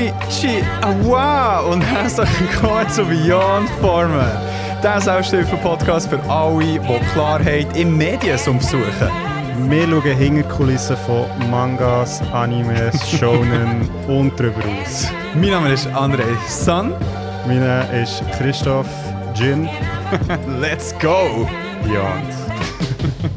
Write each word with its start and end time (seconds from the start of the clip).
Konnichi, 0.00 0.64
Awa 0.80 1.60
und 1.60 1.82
herzlich 1.82 2.28
willkommen 2.40 2.88
zu 2.88 3.04
Beyond 3.04 3.68
Formen. 3.82 4.30
Der 4.82 4.98
Selbsthilfe-Podcast 4.98 6.08
für 6.08 6.18
alle, 6.30 6.80
die 6.80 6.98
Klarheit 7.12 7.76
im 7.76 7.98
Mediensum 7.98 8.58
suchen. 8.60 9.10
Wir 9.68 9.86
schauen 9.86 10.02
hinter 10.02 10.42
die 10.42 10.56
Kulissen 10.56 10.96
von 11.04 11.26
Mangas, 11.50 12.22
Animes, 12.32 13.10
Shonen 13.18 13.90
und 14.08 14.40
darüber 14.40 14.62
aus. 14.80 15.08
Mein 15.34 15.50
Name 15.50 15.72
ist 15.74 15.86
André 15.88 16.24
San. 16.48 16.94
Mein 17.46 17.60
Name 17.60 18.02
ist 18.02 18.22
Christoph 18.38 18.88
Jin. 19.34 19.68
Let's 20.60 20.94
go! 20.98 21.46
Beyond. 21.84 22.24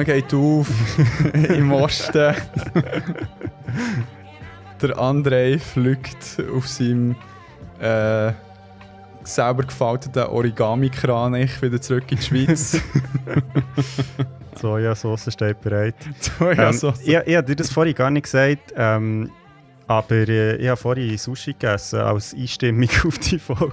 Sonne 0.00 0.04
geht 0.04 0.34
auf 0.34 0.68
im 1.50 1.72
Osten. 1.72 2.34
Der 4.80 4.96
André 4.96 5.58
fliegt 5.58 6.42
auf 6.54 6.66
seinem 6.68 7.16
äh, 7.80 8.32
selber 9.24 9.64
gefalteten 9.64 10.24
Origami-Kranich 10.24 11.60
wieder 11.60 11.80
zurück 11.80 12.04
in 12.10 12.16
die 12.16 12.22
Schweiz. 12.22 12.80
Sojasauce 14.60 15.32
steht 15.32 15.60
bereit. 15.60 15.96
Sojasauce. 16.38 17.00
Ähm, 17.00 17.04
ich, 17.04 17.28
ich 17.28 17.36
habe 17.36 17.46
dir 17.46 17.56
das 17.56 17.70
vorhin 17.70 17.94
gar 17.94 18.10
nicht 18.10 18.24
gesagt, 18.24 18.72
ähm, 18.76 19.30
aber 19.86 20.28
äh, 20.28 20.56
ich 20.56 20.68
habe 20.68 20.80
vorhin 20.80 21.18
Sushi 21.18 21.52
gegessen 21.52 22.00
als 22.00 22.34
Einstimmung 22.34 22.88
auf 23.06 23.18
die 23.18 23.38
Folge. 23.38 23.72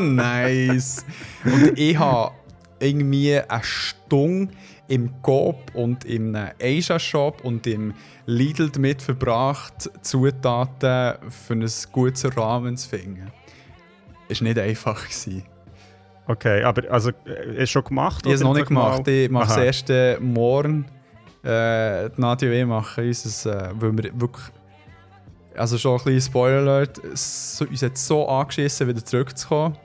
nice. 0.00 1.04
Und 1.44 1.76
ich 1.76 1.98
habe 1.98 2.32
irgendwie 2.78 3.40
eine 3.40 3.64
Stunde 3.64 4.52
im 4.88 5.20
Coop 5.22 5.74
und 5.74 6.04
im 6.04 6.36
Asia-Shop 6.62 7.44
und 7.44 7.66
im 7.66 7.94
Lidl 8.26 8.70
damit 8.70 9.02
verbracht, 9.02 9.90
Zutaten 10.02 11.14
für 11.30 11.54
ein 11.54 11.68
gutes 11.92 12.36
Rahmen 12.36 12.76
zu 12.76 12.88
finden. 12.88 13.30
Es 14.28 14.40
war 14.40 14.48
nicht 14.48 14.58
einfach. 14.58 15.02
Gewesen. 15.02 15.44
Okay, 16.28 16.62
aber 16.64 16.90
also, 16.90 17.10
äh, 17.24 17.54
ist 17.54 17.62
es 17.62 17.70
schon 17.70 17.84
gemacht? 17.84 18.18
Ich 18.22 18.26
habe 18.26 18.34
es 18.34 18.40
noch 18.42 18.52
nicht 18.54 18.62
einfach 18.62 18.74
mal- 18.74 18.90
gemacht. 18.92 19.08
Ich 19.08 19.30
mache 19.30 19.46
es 19.46 19.56
Aha. 19.56 19.62
erst 19.64 19.90
äh, 19.90 20.18
morgen. 20.20 20.86
Äh, 21.44 22.10
die 22.10 22.20
Nadia 22.20 22.48
und 22.50 22.56
ich 22.56 22.66
machen 22.66 23.06
uns, 23.06 23.46
äh, 23.46 23.70
weil 23.74 23.96
wir 23.96 24.20
wirklich. 24.20 24.46
Also 25.56 25.78
schon 25.78 25.98
ein 25.98 26.04
bisschen 26.04 26.20
Spoiler 26.32 26.58
Alert, 26.58 27.00
so, 27.14 27.64
uns 27.64 27.80
hat 27.82 27.96
so 27.96 28.28
angeschissen, 28.28 28.88
wieder 28.88 29.02
zurückzukommen. 29.02 29.76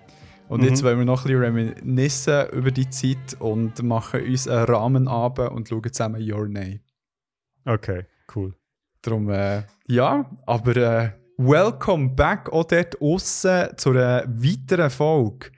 Und 0.51 0.61
Mhm. 0.63 0.67
jetzt 0.67 0.83
wollen 0.83 0.97
wir 0.99 1.05
noch 1.05 1.21
ein 1.25 1.31
bisschen 1.31 1.41
reminiszen 1.43 2.49
über 2.49 2.71
die 2.71 2.89
Zeit 2.89 3.39
und 3.39 3.81
machen 3.83 4.21
uns 4.21 4.49
einen 4.49 4.65
Rahmen 4.65 5.07
ab 5.07 5.39
und 5.39 5.69
schauen 5.69 5.93
zusammen 5.93 6.21
Your 6.29 6.45
Name. 6.49 6.81
Okay, 7.63 8.05
cool. 8.35 8.53
Darum, 9.01 9.29
äh, 9.29 9.63
ja, 9.87 10.29
aber 10.45 10.75
äh, 10.75 11.09
welcome 11.37 12.09
back 12.09 12.51
auch 12.51 12.65
dort 12.65 12.99
aussen 13.01 13.69
zu 13.77 13.91
einer 13.91 14.25
weiteren 14.27 14.89
Folge. 14.89 15.51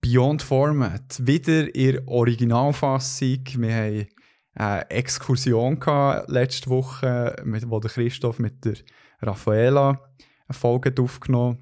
Beyond 0.00 0.40
Format. 0.42 1.20
Wieder 1.26 1.74
in 1.74 2.00
Originalfassung. 2.08 3.44
Wir 3.58 3.74
haben 3.74 4.06
eine 4.54 4.90
Exkursion 4.90 5.78
gehabt 5.78 6.30
letzte 6.30 6.70
Woche, 6.70 7.36
mit, 7.44 7.68
wo 7.70 7.80
der 7.80 7.90
Christoph 7.90 8.38
mit 8.38 8.64
der 8.64 8.76
Raffaela 9.20 10.00
eine 10.48 10.54
Folge 10.58 10.88
hat 10.88 11.00
aufgenommen 11.00 11.58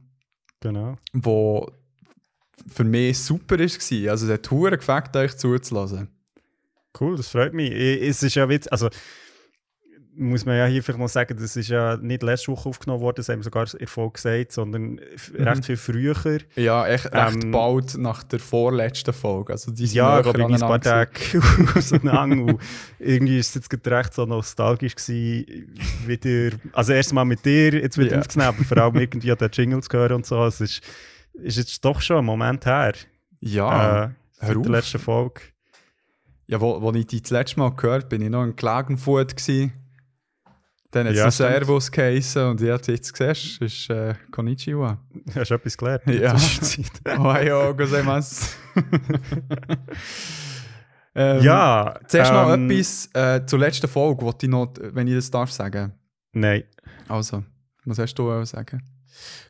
Genau. 0.60 0.94
wo 1.12 1.68
für 2.72 2.84
mich 2.84 3.18
super 3.18 3.58
war. 3.58 4.10
Also 4.10 4.26
es 4.26 4.32
hat 4.32 4.50
hure 4.50 4.76
gefällt, 4.76 5.16
euch 5.16 5.36
zuzulassen. 5.36 6.08
Cool, 6.98 7.16
das 7.16 7.28
freut 7.28 7.54
mich. 7.54 7.72
Es 7.72 8.22
ist 8.22 8.34
ja 8.36 8.48
witz, 8.48 8.68
also 8.68 8.88
muss 10.16 10.44
man 10.46 10.56
ja 10.56 10.66
hier 10.66 10.80
vielleicht 10.80 11.00
noch 11.00 11.08
sagen, 11.08 11.36
das 11.36 11.56
ist 11.56 11.68
ja 11.68 11.96
nicht 11.96 12.22
letzte 12.22 12.52
Woche 12.52 12.68
aufgenommen 12.68 13.00
worden, 13.02 13.16
das 13.16 13.28
haben 13.28 13.40
wir 13.40 13.42
sogar 13.42 13.66
Folge 13.86 14.12
gesagt, 14.12 14.52
sondern 14.52 14.92
Mhm. 14.92 15.00
recht 15.38 15.64
viel 15.66 15.76
früher. 15.76 16.38
Ja, 16.54 16.86
echt 16.86 17.06
recht 17.12 17.42
Ähm, 17.42 17.50
bald 17.50 17.98
nach 17.98 18.22
der 18.22 18.38
vorletzten 18.38 19.12
Folge. 19.12 19.54
Also 19.54 19.72
die 19.72 19.86
Ja, 19.86 20.18
ich 20.20 20.22
glaube, 20.22 20.44
ein 20.54 20.60
paar 20.60 20.80
Tage 20.80 21.10
auseinander. 21.74 22.56
irgendwie 23.00 23.38
ist 23.40 23.48
es 23.48 23.54
jetzt 23.56 23.70
gerade 23.70 23.90
recht 23.90 24.14
so 24.14 24.24
nostalgisch 24.24 24.94
gewesen, 24.94 25.74
wieder, 26.06 26.56
also 26.72 26.92
erst 26.92 27.12
mal 27.12 27.24
mit 27.24 27.44
dir 27.44 27.74
jetzt 27.74 27.98
wieder 27.98 28.12
Ja. 28.12 28.20
aufzunehmen, 28.20 28.54
aber 28.56 28.62
vor 28.64 28.78
allem 28.78 28.94
irgendwie 28.94 29.32
an 29.32 29.38
den 29.38 29.50
Jingles 29.52 29.86
zu 29.88 29.96
hören 29.96 30.12
und 30.12 30.26
so. 30.26 30.44
Es 30.46 30.60
ist, 30.60 30.80
ist 31.34 31.56
jetzt 31.58 31.84
doch 31.84 32.00
schon 32.00 32.18
ein 32.18 32.24
Moment 32.24 32.64
her. 32.66 32.94
Ja, 33.40 34.04
äh, 34.04 34.08
seit 34.32 34.64
der 34.64 34.70
letzten 34.70 34.98
Folge. 34.98 35.40
ja 36.46 36.60
wo, 36.60 36.80
wo 36.80 36.92
ich 36.92 37.06
die 37.06 37.20
das 37.20 37.30
letzte 37.30 37.58
Mal 37.60 37.74
gehört 37.74 38.08
bin 38.08 38.22
ich 38.22 38.30
noch 38.30 38.44
in 38.44 38.56
Klagenfurt. 38.56 39.36
Gewesen. 39.36 39.72
Dann 40.94 41.08
hat 41.08 41.14
es 41.14 41.18
Ja, 41.18 41.24
ja. 41.24 41.30
Servus 41.30 41.90
geheißen 41.90 42.46
und 42.46 42.60
jetzt, 42.60 42.86
jetzt 42.86 43.16
siehst 43.16 43.60
du, 43.60 43.64
ist 43.64 43.90
äh, 43.90 44.14
Konnichiwa. 44.30 44.98
Hast 45.34 45.50
du 45.50 45.54
etwas 45.54 45.76
gelernt? 45.76 46.06
Ja. 46.06 46.36
Ohio 47.18 47.74
gozaimasu. 47.74 48.46
ähm, 51.16 51.42
ja. 51.42 51.98
Zuerst 52.06 52.32
noch 52.32 52.52
ähm, 52.52 52.70
etwas 52.70 53.10
äh, 53.12 53.44
zur 53.44 53.58
letzten 53.58 53.88
Folge, 53.88 54.32
ich 54.40 54.48
noch, 54.48 54.72
wenn 54.78 55.08
ich 55.08 55.16
das 55.16 55.30
darf 55.32 55.50
sagen. 55.50 55.92
Nein. 56.32 56.62
Also, 57.08 57.42
was 57.84 57.98
hast 57.98 58.14
du 58.14 58.30
auch 58.30 58.44
sagen? 58.44 58.80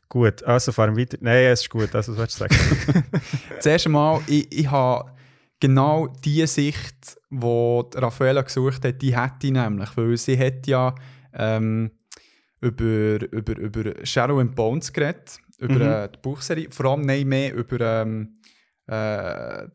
Gut, 0.09 0.42
also 0.44 0.70
fahren 0.72 0.94
wir 0.97 1.03
weiter. 1.03 1.19
Nein, 1.20 1.44
es 1.47 1.62
ist 1.62 1.70
gut, 1.70 1.94
also 1.94 2.12
was 2.16 2.19
willst 2.38 2.41
du 2.41 2.44
sagen? 2.47 3.04
Zuerst 3.60 3.87
einmal, 3.87 4.20
ich, 4.26 4.47
ich 4.53 4.70
habe 4.70 5.10
genau 5.60 6.06
die 6.09 6.47
Sicht, 6.47 7.16
die 7.31 7.81
Raffaella 7.94 8.42
gesucht 8.42 8.84
hat, 8.84 9.00
die 9.03 9.16
hätte 9.16 9.47
ich 9.47 9.53
nämlich. 9.53 9.97
Weil 9.97 10.16
sie 10.16 10.38
hat 10.38 10.66
ja 10.66 10.94
ähm, 11.32 11.91
über, 12.60 13.32
über, 13.32 13.56
über 13.59 14.06
Shadow 14.06 14.38
and 14.41 14.54
Bones 14.54 14.92
geredet, 14.92 15.38
über 15.59 15.75
Mhm. 15.75 15.81
äh, 15.82 16.09
die 16.10 16.19
Buchserie, 16.22 16.69
vor 16.71 16.86
allem 16.86 17.03
nein, 17.03 17.26
mehr 17.26 17.54
über 17.54 17.81
ähm, 18.03 18.34
äh, 18.86 19.66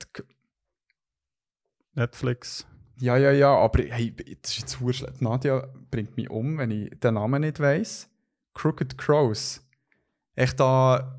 Netflix. 1.95 2.65
ja, 2.99 3.17
ja, 3.17 3.31
ja, 3.31 3.55
aber 3.55 3.83
hey, 3.83 4.13
das 4.41 4.51
ist 4.51 4.59
jetzt 4.59 4.95
schlecht. 4.97 5.21
Nadia 5.21 5.67
bringt 5.91 6.15
mich 6.17 6.29
um, 6.29 6.57
wenn 6.57 6.71
ich 6.71 6.91
den 6.99 7.15
Namen 7.15 7.41
nicht 7.41 7.59
weiss. 7.59 8.09
Crooked 8.53 8.97
Crows. 8.97 9.65
Echt 10.39 10.59
da 10.59 11.15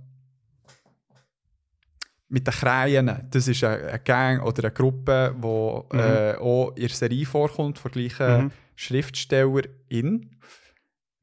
mit 2.29 2.47
den 2.47 2.55
Krähen. 2.55 3.29
Das 3.31 3.49
ist 3.49 3.63
eine, 3.65 3.99
Gang 4.05 4.43
oder 4.45 4.65
eine 4.65 4.73
Gruppe, 4.73 5.35
die 5.37 5.97
Mhm. 5.97 6.01
äh, 6.01 6.35
auch 6.37 6.71
in 6.77 6.87
der 6.87 6.89
Serie 6.97 7.27
vorkommt, 7.27 7.79
von 7.79 7.91
gleichen 7.91 8.45
Mhm. 8.45 8.51
Schriftstellerin. 8.77 10.37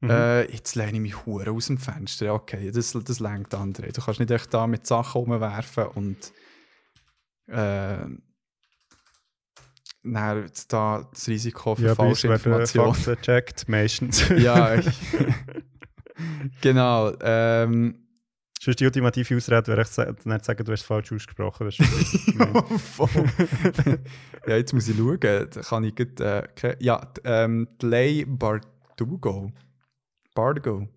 Mhm. 0.00 0.10
Äh, 0.10 0.52
jetzt 0.52 0.76
lehne 0.76 0.92
ich 0.92 1.00
mich 1.00 1.26
hure 1.26 1.50
aus 1.50 1.66
dem 1.66 1.78
Fenster. 1.78 2.26
Ja, 2.26 2.32
Okay, 2.34 2.70
das, 2.70 2.92
das 2.92 3.18
lenkt 3.20 3.52
andere. 3.54 3.90
Du 3.90 4.00
kannst 4.00 4.20
nicht 4.20 4.30
echt 4.30 4.52
da 4.54 4.66
mit 4.68 4.86
Sachen 4.86 5.22
umwerfen 5.22 5.86
und 5.88 6.32
äh, 7.48 7.96
dann 10.04 10.50
da 10.68 11.08
das 11.12 11.26
Risiko 11.28 11.74
für 11.74 11.86
ja, 11.86 11.94
falsche 11.96 12.28
Informationen. 12.28 12.94
Fakten 12.94 13.16
gecheckt, 13.16 13.68
meistens. 13.68 14.28
ja, 14.28 14.74
ich, 14.76 14.86
genau. 16.60 17.12
Ähm, 17.20 17.94
Sonst 18.60 18.80
die 18.80 18.86
ultimative 18.86 19.36
Ausrede 19.36 19.68
wäre, 19.68 19.82
ich 19.82 20.24
nicht 20.26 20.44
sagen, 20.44 20.64
du 20.64 20.72
hast 20.72 20.82
falsch 20.82 21.12
ausgesprochen. 21.12 21.66
Das 21.66 21.78
ist 21.78 22.82
voll. 22.82 23.08
ja, 24.46 24.56
jetzt 24.56 24.72
muss 24.72 24.88
ich 24.88 24.96
schauen. 24.96 25.20
Da 25.20 25.46
kann 25.46 25.84
ich 25.84 25.94
gut, 25.94 26.18
äh, 26.20 26.42
ja, 26.80 27.00
ähm, 27.22 27.68
Lay 27.80 28.24
Bardugo. 28.24 29.52
Bardugo. 30.34 30.88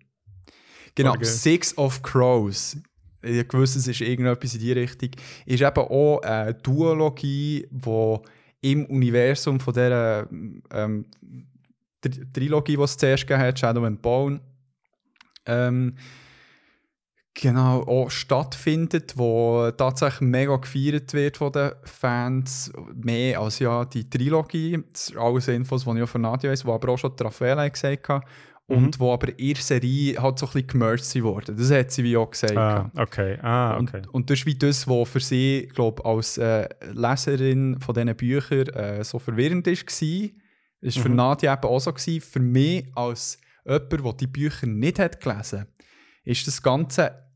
Genau, 0.94 1.12
Bardugo. 1.12 1.30
Six 1.30 1.78
of 1.78 2.02
Crows. 2.02 2.78
Ich 3.22 3.52
wusste, 3.52 3.78
es 3.78 3.86
ist 3.86 4.00
irgendetwas 4.00 4.54
in 4.54 4.60
die 4.60 4.72
Richtung. 4.72 5.10
Ist 5.46 5.62
eben 5.62 5.76
auch 5.76 6.20
eine 6.22 6.54
Duologie, 6.54 7.68
die 7.70 8.18
im 8.62 8.86
Universum 8.86 9.60
von 9.60 9.72
dieser 9.72 10.28
ähm, 10.72 11.06
Tri 12.00 12.10
Trilogie, 12.32 12.76
die 12.76 12.82
es 12.82 12.96
zuerst 12.96 13.24
gegeben 13.24 13.46
hat, 13.46 13.58
Shadow 13.58 13.84
and 13.84 14.02
Bone, 14.02 14.40
ähm, 15.46 15.96
genau 17.34 17.82
auch 17.82 18.10
stattfindet, 18.10 19.14
wo 19.16 19.70
tatsächlich 19.70 20.20
mega 20.20 20.56
gefeiert 20.56 21.14
wird 21.14 21.38
von 21.38 21.52
den 21.52 21.72
Fans, 21.84 22.70
mehr 22.94 23.40
als 23.40 23.58
ja 23.58 23.84
die 23.86 24.08
Trilogie. 24.08 24.82
Das 24.92 25.06
sind 25.06 25.18
alles 25.18 25.48
Infos, 25.48 25.84
die 25.84 25.96
ich 25.96 26.02
auch 26.02 26.08
von 26.08 26.20
Nadia 26.20 26.50
weiss, 26.50 26.62
die 26.62 26.68
aber 26.68 26.92
auch 26.92 26.98
schon 26.98 27.16
die 27.16 27.22
Raffaella 27.22 27.68
gesagt 27.68 28.08
hat. 28.08 28.24
und 28.68 28.98
wo 29.00 29.12
aber 29.12 29.26
der 29.28 29.56
Serie 29.56 30.16
halt 30.22 30.38
so 30.38 30.46
ein 30.46 30.52
bisschen 30.52 30.66
gemerged 30.68 31.22
wurden. 31.22 31.56
Das 31.56 31.70
hat 31.70 31.90
sie 31.90 32.04
wie 32.04 32.16
auch 32.16 32.30
gesagt. 32.30 32.56
Ah, 32.56 32.90
okay. 32.96 33.38
Ah, 33.42 33.76
okay. 33.78 33.98
Und, 33.98 34.14
und 34.14 34.30
das 34.30 34.38
ist 34.40 34.46
wie 34.46 34.54
das, 34.54 34.86
was 34.88 35.08
für 35.08 35.20
sie, 35.20 35.68
glaube 35.74 36.04
als 36.04 36.38
äh, 36.38 36.68
Leserin 36.92 37.80
von 37.80 37.94
diesen 37.94 38.16
Büchern 38.16 38.68
äh, 38.68 39.04
so 39.04 39.18
verwirrend 39.18 39.66
war. 39.66 39.74
Das 39.74 40.96
war 40.96 41.02
für 41.02 41.08
Mhm. 41.08 41.16
Nadia 41.16 41.52
eben 41.54 41.64
auch 41.64 41.80
so. 41.80 41.92
Gewesen. 41.92 42.20
Für 42.22 42.40
mich 42.40 42.86
als 42.94 43.38
jemand, 43.64 43.92
der 43.92 44.12
die 44.14 44.26
Bücher 44.26 44.66
nicht 44.66 44.98
hat 44.98 45.20
gelesen 45.20 45.60
hat, 45.60 45.68
ist 46.24 46.46
das 46.46 46.62
Ganze 46.62 47.28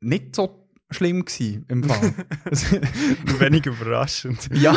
nicht 0.00 0.36
so 0.36 0.64
schlimm 0.90 1.24
gewesen, 1.24 1.64
im 1.68 1.82
Fall. 1.82 2.12
Wenig 3.38 3.66
überraschend. 3.66 4.48
ja, 4.54 4.74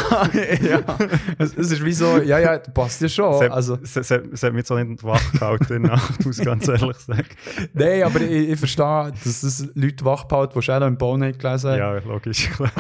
ja. 0.62 0.82
Es, 1.38 1.56
es 1.56 1.72
ist 1.72 1.86
wie 1.86 1.94
so, 1.94 2.22
ja, 2.22 2.40
ja, 2.40 2.58
passt 2.58 3.02
ja 3.02 3.10
schon. 3.10 3.44
Es 3.46 3.52
Also, 3.52 3.78
es, 3.82 3.96
es, 3.96 4.12
es 4.12 4.44
hat 4.44 4.54
mich 4.54 4.66
so 4.66 4.78
nicht 4.78 5.04
wach 5.04 5.32
gehalten 5.34 5.74
in 5.74 5.84
der 5.84 5.92
Nacht, 5.94 6.26
muss 6.26 6.40
ich 6.40 6.46
ganz 6.46 6.68
ehrlich 6.68 6.98
sagen. 6.98 7.28
nein, 7.74 8.04
aber 8.04 8.22
ich, 8.22 8.50
ich 8.50 8.60
verstehe, 8.60 9.14
dass 9.24 9.44
es 9.44 9.70
Leute 9.76 10.06
wachbehalten, 10.06 10.60
die 10.60 10.66
Shadow 10.66 10.86
and 10.86 10.98
Bone 10.98 11.28
haben 11.28 11.38
gelesen 11.38 11.72
haben. 11.72 11.78
Ja, 11.78 11.98
logisch. 12.00 12.50
klar. 12.50 12.72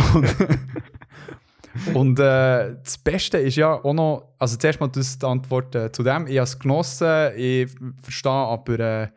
Und 1.94 2.19
äh, 2.19 2.77
das 2.83 2.97
Beste 2.97 3.38
ist 3.38 3.56
ja 3.56 3.74
auch 3.74 3.94
noch, 3.94 4.35
also 4.39 4.57
zuerst 4.57 4.79
mal 4.79 4.88
das 4.88 5.19
die 5.19 5.25
Antwort 5.25 5.75
äh, 5.75 5.91
zu 5.91 6.03
dem. 6.03 6.27
Ich 6.27 6.38
habe 6.38 6.44
es 6.44 6.59
genossen, 6.59 7.31
ich 7.35 7.69
verstehe 8.01 8.31
aber 8.31 8.79
äh, 8.79 9.07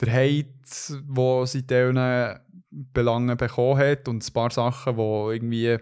der 0.00 0.12
Hate, 0.12 0.48
den 0.90 1.46
sie 1.46 1.66
diesen 1.66 2.38
Belangen 2.70 3.36
bekommen 3.36 3.78
hat 3.78 4.08
und 4.08 4.26
ein 4.26 4.32
paar 4.32 4.50
Sachen, 4.50 4.96
die 4.96 5.02
irgendwie 5.02 5.78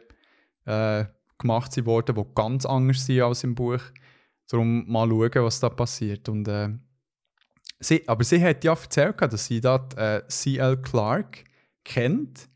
äh, 0.67 1.05
gemacht 1.39 1.73
sind 1.73 1.87
worden, 1.87 2.15
die 2.15 2.25
ganz 2.35 2.67
anders 2.67 3.07
sind 3.07 3.23
als 3.23 3.45
im 3.45 3.55
Buch. 3.55 3.81
Darum 4.49 4.91
mal 4.91 5.09
schauen, 5.09 5.45
was 5.45 5.61
da 5.61 5.69
passiert. 5.69 6.29
Und, 6.29 6.49
äh, 6.49 6.71
sie, 7.79 8.07
aber 8.07 8.25
sie 8.25 8.43
hat 8.43 8.65
ja 8.65 8.73
erzählt, 8.73 9.21
dass 9.21 9.47
sie 9.47 9.61
da 9.61 9.89
äh, 9.97 10.27
C.L. 10.29 10.77
Clark 10.79 11.45
kennt. 11.85 12.50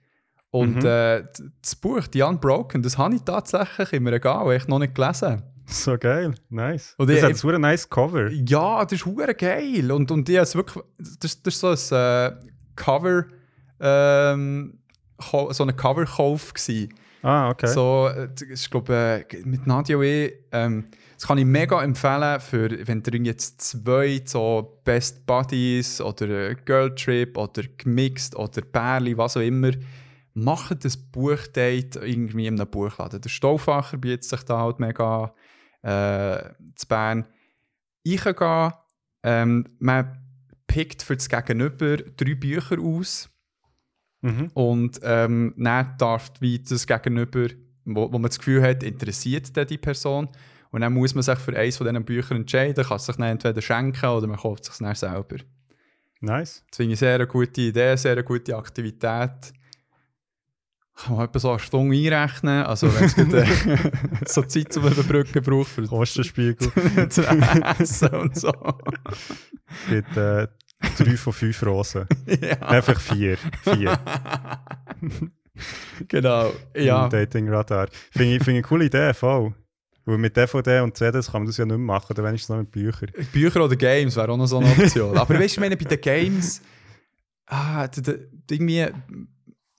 Und 0.55 0.77
Mhm. 0.77 0.87
äh, 0.87 1.25
das 1.63 1.75
Buch, 1.75 2.03
The 2.13 2.23
Unbroken, 2.23 2.81
das 2.81 2.97
habe 2.97 3.17
ich 3.17 3.23
tatsächlich 3.23 3.93
im 3.93 4.07
Regal 4.07 4.53
echt 4.53 4.69
noch 4.69 4.79
nicht 4.79 4.95
gelesen. 4.95 5.43
So 5.67 5.99
geil, 5.99 6.33
nice. 6.49 6.95
Und 6.97 7.11
das 7.11 7.17
ich- 7.19 7.23
hat 7.25 7.37
so 7.37 7.49
ein 7.49 7.61
nice 7.61 7.91
Cover. 7.91 8.31
Ja, 8.31 8.85
das 8.85 8.93
ist 8.93 9.05
hure 9.07 9.35
geil. 9.35 9.91
Und, 9.91 10.13
und 10.13 10.29
ich 10.29 10.37
es 10.37 10.55
wirklich, 10.55 10.85
das, 11.19 11.43
das 11.43 11.55
ist 11.55 11.61
so 11.89 11.97
ein 11.97 12.33
äh, 12.33 12.33
Cover, 12.77 13.25
ähm, 13.81 14.79
so 15.21 15.65
ein 15.65 15.77
Coverkauf 15.77 16.55
gewesen. 16.55 16.95
Ah, 17.23 17.49
okay. 17.51 17.67
So, 17.67 18.09
äh, 18.15 18.29
das 18.33 18.43
ist, 18.43 18.71
glaube 18.71 18.95
äh, 19.29 19.37
mit 19.45 19.67
Nadia 19.67 19.99
ich, 20.01 20.35
ähm, 20.53 20.85
das 21.17 21.27
kann 21.27 21.39
ich 21.39 21.47
mega 21.47 21.83
empfehlen, 21.83 22.39
für, 22.39 22.69
wenn 22.87 23.03
ihr 23.13 23.21
jetzt 23.23 23.61
zwei 23.61 24.21
so 24.25 24.79
Best 24.85 25.27
Buddies 25.27 26.01
oder 26.01 26.29
äh, 26.51 26.55
Girl 26.65 26.95
Trip 26.95 27.37
oder 27.39 27.63
gemixt 27.79 28.37
oder 28.37 28.61
Pärli, 28.61 29.17
was 29.17 29.37
auch 29.37 29.41
immer, 29.41 29.71
macht 30.35 30.85
das 30.85 30.97
Buchdate 30.97 31.97
irgendwie 32.01 32.47
in 32.47 32.61
einem 32.61 32.71
Buchladen. 32.71 33.21
Der 33.21 33.29
Stauffacher 33.29 33.97
bietet 33.97 34.25
sich 34.25 34.43
da 34.43 34.59
halt 34.59 34.81
mega 34.81 35.35
äh, 35.83 36.51
zu 36.75 36.89
Bern. 36.89 37.27
Ich 38.03 38.23
gehen, 38.25 38.73
ähm, 39.23 39.67
man 39.79 40.19
pickt 40.67 41.03
für 41.03 41.17
das 41.17 41.29
Gegenüber 41.29 41.97
drei 41.97 42.35
Bücher 42.35 42.79
aus 42.81 43.31
Mhm. 44.23 44.51
und 44.55 45.01
ähm, 45.03 45.53
dann 45.59 45.99
darf 45.99 46.33
wie 46.41 46.59
das 46.59 46.87
Gegenüber, 46.87 47.49
wo, 47.85 48.11
wo 48.11 48.19
man 48.19 48.31
das 48.31 48.39
Gefühl 48.39 48.63
hat, 48.63 48.83
interessiert 48.83 49.55
die 49.69 49.77
Person. 49.77 50.31
Und 50.71 50.81
dann 50.81 50.95
muss 50.95 51.15
man 51.15 51.23
sich 51.23 51.39
für 51.39 51.55
eines 51.55 51.77
von 51.77 51.87
diesen 51.87 52.05
Büchern 52.07 52.39
entscheiden, 52.39 52.85
kann 52.85 52.97
es 52.97 53.05
sich 53.05 53.17
dann 53.17 53.27
entweder 53.27 53.61
schenken 53.61 54.07
oder 54.07 54.27
man 54.27 54.39
kauft 54.39 54.63
es 54.63 54.75
sich 54.75 54.79
dann 54.79 54.95
selber. 54.95 55.37
Nice. 56.21 56.65
Das 56.71 56.79
finde 56.79 56.95
ich 56.95 56.99
sehr 56.99 57.17
eine 57.17 57.27
gute 57.27 57.61
Idee, 57.61 57.97
sehr 57.97 58.13
eine 58.13 58.25
gute 58.25 58.57
Aktivität. 58.57 59.53
Kann 60.97 61.17
man 61.17 61.25
etwa 61.25 61.39
so 61.41 61.51
eine 61.51 61.59
Stunde 61.59 61.97
einrechnen, 61.97 62.63
also 62.65 62.89
wenn 62.95 63.05
es 63.05 63.19
äh, 63.19 63.91
so 64.27 64.43
Zeit 64.43 64.73
zum 64.73 64.87
Überbrücken 64.87 65.43
braucht 65.43 65.69
für 65.69 65.83
Kostenspiegel 65.87 66.71
zu 67.09 67.23
essen 67.23 68.09
und 68.11 68.37
so. 68.39 68.53
mit 69.91 70.07
äh, 70.17 70.47
drei 70.97 71.17
von 71.17 71.33
fünf 71.33 71.67
Rosen. 71.67 72.07
ja, 72.41 72.61
Einfach 72.61 73.01
vier. 73.01 73.37
Vier. 73.65 73.99
genau. 76.07 76.53
Ja, 76.77 77.05
Im 77.05 77.11
Dating-Radar. 77.11 77.89
Finde 78.13 78.37
ich, 78.37 78.45
finde 78.45 78.61
ich 78.61 78.65
eine 78.67 78.69
coole 78.69 78.85
Idee, 78.85 79.15
voll. 79.15 79.53
Weil 80.05 80.19
mit 80.19 80.37
DVD 80.37 80.81
und 80.81 80.97
CDs 80.97 81.31
kann 81.33 81.43
man 81.43 81.47
das 81.47 81.57
ja 81.57 81.65
nicht 81.65 81.77
mehr 81.77 81.87
machen, 81.87 82.13
oder 82.13 82.25
wenigstens 82.25 82.51
noch 82.51 82.59
mit 82.59 82.71
Büchern. 82.71 83.11
Bücher 83.33 83.65
oder 83.65 83.75
Games 83.75 84.15
wäre 84.17 84.31
auch 84.31 84.37
noch 84.37 84.47
so 84.47 84.59
eine 84.59 84.69
Option. 84.71 85.17
Aber 85.17 85.35
weißt 85.35 85.41
du, 85.41 85.45
ich 85.45 85.61
meine, 85.61 85.77
bei 85.77 85.87
den 85.87 86.01
Games, 86.01 86.61
ah, 87.47 87.89
irgendwie, 88.51 88.87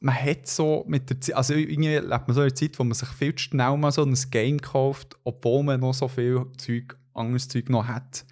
man 0.05 0.13
hat 0.13 0.45
so 0.45 0.85
mit 0.87 1.09
der 1.09 1.19
Zeit, 1.19 1.35
also 1.35 1.55
irgendwie 1.55 1.95
lebt 1.95 2.27
man 2.27 2.35
so 2.35 2.41
in 2.41 2.45
einer 2.45 2.53
Zeit, 2.53 2.77
wo 2.77 2.83
man 2.83 2.93
sich 2.93 3.09
viel 3.09 3.33
zu 3.33 3.45
schnell 3.45 3.75
mal 3.75 3.91
so 3.91 4.03
ein 4.03 4.15
Game 4.29 4.61
kauft, 4.61 5.17
obwohl 5.23 5.63
man 5.63 5.79
noch 5.79 5.95
so 5.95 6.07
viel 6.07 6.45
Zeug, 6.57 6.95
anderes 7.15 7.47
Zeug 7.47 7.69
noch 7.69 7.87
hat. 7.87 8.23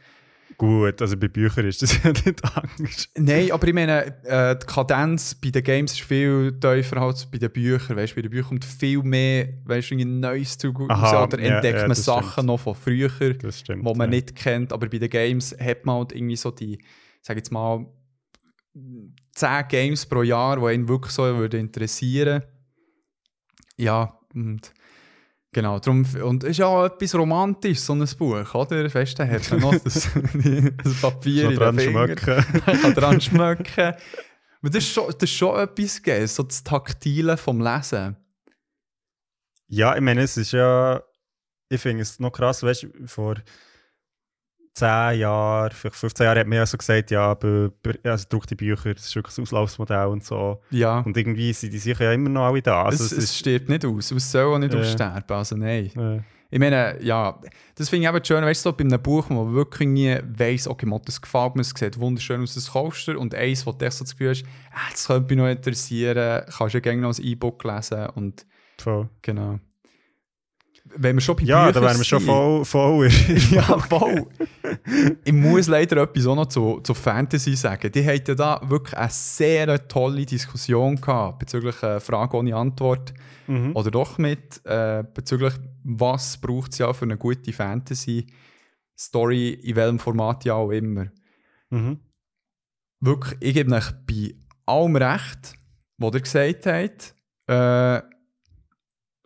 Gut, 0.55 1.01
also 1.01 1.17
bei 1.17 1.27
Büchern 1.29 1.65
ist 1.65 1.81
das 1.81 2.03
ja 2.03 2.11
nicht 2.11 2.43
anders. 2.55 3.09
Nein, 3.17 3.51
aber 3.51 3.67
ich 3.67 3.73
meine, 3.73 4.23
äh, 4.23 4.55
die 4.55 4.65
Kadenz 4.67 5.33
bei 5.33 5.49
den 5.49 5.63
Games 5.63 5.93
ist 5.93 6.01
viel 6.01 6.51
tiefer 6.59 6.97
als 6.97 7.25
bei 7.25 7.39
den 7.39 7.51
Büchern. 7.51 7.97
Weißt, 7.97 8.13
bei 8.13 8.21
den 8.21 8.29
Büchern 8.29 8.49
kommt 8.49 8.65
viel 8.65 9.01
mehr 9.01 9.49
weißt, 9.65 9.91
irgendwie 9.91 10.05
neues 10.05 10.57
raus 10.63 10.89
Aha, 10.89 11.23
oder 11.23 11.39
ja, 11.39 11.55
entdeckt 11.55 11.79
ja, 11.79 11.87
man 11.87 11.95
Sachen 11.95 12.31
stimmt. 12.33 12.47
noch 12.47 12.59
von 12.59 12.75
früher. 12.75 13.09
Stimmt. 13.09 13.83
wo 13.83 13.95
man 13.95 14.11
ja. 14.11 14.17
nicht 14.17 14.35
kennt. 14.35 14.71
Aber 14.71 14.87
bei 14.87 14.99
den 14.99 15.09
Games 15.09 15.57
hat 15.59 15.87
man 15.87 15.95
halt 15.95 16.11
irgendwie 16.11 16.35
so 16.35 16.51
die, 16.51 16.77
sag 17.23 17.35
jetzt 17.35 17.51
mal, 17.51 17.87
10 19.35 19.67
Games 19.67 20.05
pro 20.05 20.23
Jahr, 20.23 20.57
die 20.59 20.65
einen 20.67 20.87
wirklich 20.87 21.13
so 21.13 21.23
würde 21.23 21.57
interessieren. 21.57 22.43
Ja, 23.77 24.19
und 24.33 24.71
genau. 25.51 25.79
Drum, 25.79 26.05
und 26.23 26.43
es 26.43 26.51
ist 26.51 26.57
ja 26.57 26.67
auch 26.67 26.85
etwas 26.85 27.15
romantisch, 27.15 27.79
so 27.79 27.93
ein 27.93 28.07
Buch, 28.17 28.53
oder? 28.53 28.93
Weißt 28.93 29.17
du, 29.17 29.23
da 29.23 29.29
hat 29.29 29.49
man 29.51 29.59
noch 29.59 29.75
das, 29.79 30.09
das 30.83 31.01
Papier 31.01 31.49
in 31.49 31.55
dran 31.55 31.79
schmecken. 31.79 32.45
Kann 32.65 32.93
dran 32.93 33.21
schmecken. 33.21 33.93
Aber 34.61 34.69
das 34.69 34.83
ist 34.83 34.93
schon, 34.93 35.07
das 35.07 35.23
ist 35.23 35.31
schon 35.31 35.59
etwas 35.59 36.01
gegeben, 36.01 36.27
so 36.27 36.43
das 36.43 36.63
Taktile 36.63 37.37
vom 37.37 37.59
Lesen. 37.59 38.15
Ja, 39.67 39.95
ich 39.95 40.01
meine, 40.01 40.21
es 40.21 40.37
ist 40.37 40.51
ja. 40.51 41.01
Ich 41.69 41.81
finde 41.81 42.03
es 42.03 42.19
noch 42.19 42.31
krass, 42.31 42.61
weißt 42.61 42.83
du, 42.83 43.07
vor 43.07 43.35
10 44.73 45.19
Jahren, 45.19 45.71
vielleicht 45.71 45.95
15 45.95 46.23
Jahren 46.25 46.39
hat 46.39 46.47
man 46.47 46.57
ja 46.57 46.65
so 46.65 46.77
gesagt, 46.77 47.11
ja, 47.11 47.31
aber, 47.31 47.69
also 48.03 48.25
druckte 48.29 48.55
Bücher, 48.55 48.93
das 48.93 49.05
ist 49.05 49.15
wirklich 49.15 49.37
ein 49.37 49.41
Auslaufsmodell 49.43 50.07
und 50.07 50.23
so. 50.23 50.61
Ja, 50.71 50.99
Und 50.99 51.15
irgendwie 51.15 51.53
sind 51.53 51.73
die 51.73 51.77
sicher 51.79 52.05
ja 52.05 52.13
immer 52.13 52.29
noch 52.29 52.45
alle 52.45 52.61
da. 52.61 52.83
Also 52.85 53.03
es, 53.03 53.11
es, 53.11 53.17
es 53.25 53.37
stirbt 53.37 53.69
nicht 53.69 53.85
aus. 53.85 54.11
Es 54.11 54.31
soll 54.31 54.53
auch 54.53 54.57
nicht 54.57 54.73
Ja. 54.73 54.79
aussterben, 54.79 55.37
also 55.37 55.55
nein. 55.55 55.91
Äh, 55.95 56.21
Ich 56.49 56.59
meine, 56.59 56.97
ja, 57.03 57.39
das 57.75 57.89
finde 57.89 58.07
ich 58.07 58.15
eben 58.15 58.25
schön, 58.25 58.43
weißt 58.43 58.63
du, 58.65 58.69
so 58.69 58.75
bei 58.75 58.83
einem 58.83 59.01
Buch, 59.01 59.25
wo 59.29 59.43
man 59.45 59.53
wirklich 59.53 59.87
nie 59.89 60.17
weiss, 60.23 60.67
okay, 60.67 60.85
mal, 60.85 60.99
das 61.05 61.21
gefällt 61.21 61.55
mir, 61.55 61.61
es 61.61 61.69
sieht 61.75 61.99
wunderschön 61.99 62.41
aus, 62.41 62.53
das 62.55 62.71
kaufst 62.73 63.07
du. 63.07 63.17
Und 63.19 63.33
eins, 63.35 63.65
wo 63.65 63.71
du 63.71 63.89
so 63.91 64.03
das 64.03 64.11
Gefühl 64.11 64.29
hast, 64.31 64.43
ah, 64.71 64.89
das 64.91 65.07
könnte 65.07 65.33
mich 65.35 65.43
noch 65.43 65.49
interessieren, 65.51 66.43
kannst 66.47 66.73
du 66.73 66.77
ja 66.77 66.79
gerne 66.79 67.01
noch 67.01 67.17
ein 67.17 67.23
E-Book 67.23 67.63
lesen 67.63 68.07
und 68.15 68.45
voll. 68.79 69.09
genau. 69.21 69.59
Wenn 70.95 71.15
wir 71.15 71.21
schon 71.21 71.35
bei 71.37 71.43
Ja, 71.43 71.71
da 71.71 71.79
Büchern 71.79 71.83
wären 71.83 71.97
wir 71.97 72.03
schon 72.05 72.19
sind- 72.19 72.27
voll. 72.27 72.65
voll 72.65 73.09
ja, 73.51 73.79
voll. 73.79 74.27
ich 75.25 75.33
muss 75.33 75.67
leider 75.67 75.97
etwas 76.03 76.25
auch 76.27 76.35
noch 76.35 76.45
zu, 76.47 76.81
zu 76.81 76.93
Fantasy 76.93 77.55
sagen. 77.55 77.91
Die 77.91 78.05
hatten 78.05 78.23
ja 78.27 78.35
da 78.35 78.61
wirklich 78.69 78.95
eine 78.97 79.09
sehr 79.09 79.87
tolle 79.87 80.25
Diskussion 80.25 80.95
gehabt 81.01 81.39
bezüglich 81.39 81.81
äh, 81.83 81.99
Frage 81.99 82.37
ohne 82.37 82.55
Antwort. 82.55 83.13
mhm. 83.47 83.75
Oder 83.75 83.91
doch 83.91 84.17
mit 84.17 84.61
äh, 84.65 85.03
bezüglich, 85.13 85.53
was 85.83 86.37
braucht 86.37 86.71
es 86.73 86.77
ja 86.77 86.93
für 86.93 87.05
eine 87.05 87.17
gute 87.17 87.51
Fantasy-Story, 87.53 89.49
in 89.49 89.75
welchem 89.75 89.99
Format 89.99 90.45
ja 90.45 90.53
auch 90.55 90.71
immer. 90.71 91.07
Mhm. 91.69 91.99
Wirklich, 92.99 93.37
ich 93.41 93.53
gebe 93.53 93.73
euch 93.75 93.91
bei 94.07 94.35
allem 94.65 94.95
recht, 94.95 95.53
was 95.97 96.13
ihr 96.13 96.21
gesagt 96.21 96.65
habt. 96.67 97.15
Äh, 97.47 98.01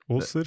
Ausser. 0.08 0.44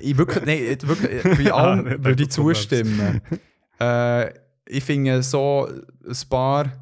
ich 0.00 0.16
wirklich, 0.18 0.44
nein, 0.44 0.58
ich- 0.62 0.86
wirklich, 0.86 1.22
bei 1.22 1.52
Ah, 1.52 1.56
allem 1.72 1.84
nicht, 1.84 2.04
würde 2.04 2.22
ich 2.22 2.30
zustimmen. 2.30 3.20
äh, 3.80 4.30
ich 4.66 4.84
finde 4.84 5.22
so 5.22 5.66
ein 6.06 6.16
paar. 6.28 6.72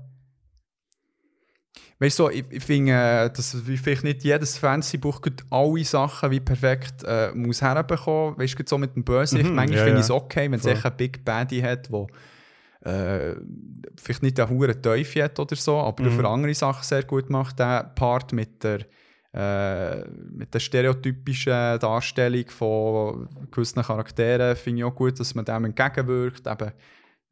Weißt 1.99 2.19
du, 2.19 2.25
so, 2.25 2.31
ich, 2.31 2.45
ich 2.51 2.63
finde, 2.63 2.93
äh, 2.93 3.31
dass 3.33 3.57
vielleicht 3.65 4.05
nicht 4.05 4.23
jedes 4.23 4.59
Fantasy-Buch 4.59 5.23
gut 5.23 5.45
alle 5.51 5.83
Sachen 5.85 6.31
wie 6.31 6.41
perfekt 6.41 7.03
äh, 7.07 7.31
muss 7.33 7.63
herbekommen. 7.63 8.37
Weißt 8.39 8.59
du, 8.59 8.65
so 8.67 8.77
mit 8.77 8.95
dem 8.97 9.05
Bösewicht. 9.05 9.49
Mhm, 9.49 9.55
Manchmal 9.57 9.79
ja, 9.79 9.85
finde 9.85 10.01
ich 10.01 10.05
es 10.07 10.11
okay, 10.11 10.51
wenn 10.51 10.59
es 10.61 10.67
echt 10.67 10.85
einen 10.85 10.97
Big 10.99 11.25
Baddy 11.25 11.61
hat, 11.63 11.89
der 11.91 12.07
äh, 13.33 13.37
vielleicht 13.97 14.23
nicht 14.23 14.39
einen 14.39 14.51
hohen 14.51 14.83
Teufel 14.83 15.23
hat 15.23 15.39
oder 15.41 15.57
so, 15.57 15.79
aber 15.79 16.05
Mhm. 16.05 16.11
für 16.13 16.29
andere 16.29 16.55
Sachen 16.55 16.83
sehr 16.85 17.03
gut 17.05 17.31
macht. 17.31 17.59
Der 17.59 17.85
Part 17.95 18.33
mit 18.35 18.63
der, 18.63 18.81
äh, 19.37 20.09
mit 20.09 20.55
der 20.55 20.61
stereotypischen 20.61 21.79
Darstellung 21.79 22.49
von 22.49 23.29
gewissen 23.51 23.83
Charakteren 23.83 24.57
finde 24.57 24.79
ich 24.79 24.85
auch 24.85 24.95
gut, 24.95 25.21
dass 25.21 25.35
man 25.35 25.45
dem 25.45 25.67
entgegenwirkt. 25.67 26.47
Eben, 26.47 26.73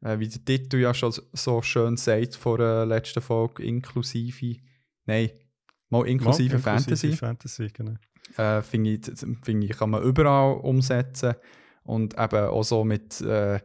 äh, 0.01 0.19
wie 0.19 0.27
der 0.27 0.45
Titel 0.45 0.77
ja 0.77 0.93
schon 0.93 1.11
so 1.33 1.61
schön 1.63 1.97
sagt 1.97 2.35
vor 2.35 2.59
der 2.59 2.85
letzten 2.85 3.21
Folge, 3.21 3.63
inklusive, 3.63 4.57
nein, 5.05 5.31
mal 5.89 6.07
inklusive, 6.07 6.57
Mal, 6.57 6.61
Fantasy. 6.61 7.13
Fantasy, 7.13 7.69
genau. 7.73 7.95
äh, 8.37 8.61
finde 8.61 8.91
ich, 8.91 9.01
finde 9.41 9.65
ich, 9.65 9.75
kann 9.75 9.89
man 9.89 10.03
überall 10.03 10.57
umsetzen. 10.57 11.33
Und 11.81 12.19
eben 12.19 12.49
auch 12.49 12.63
so 12.63 12.83
mit 12.83 13.19
äh, 13.21 13.59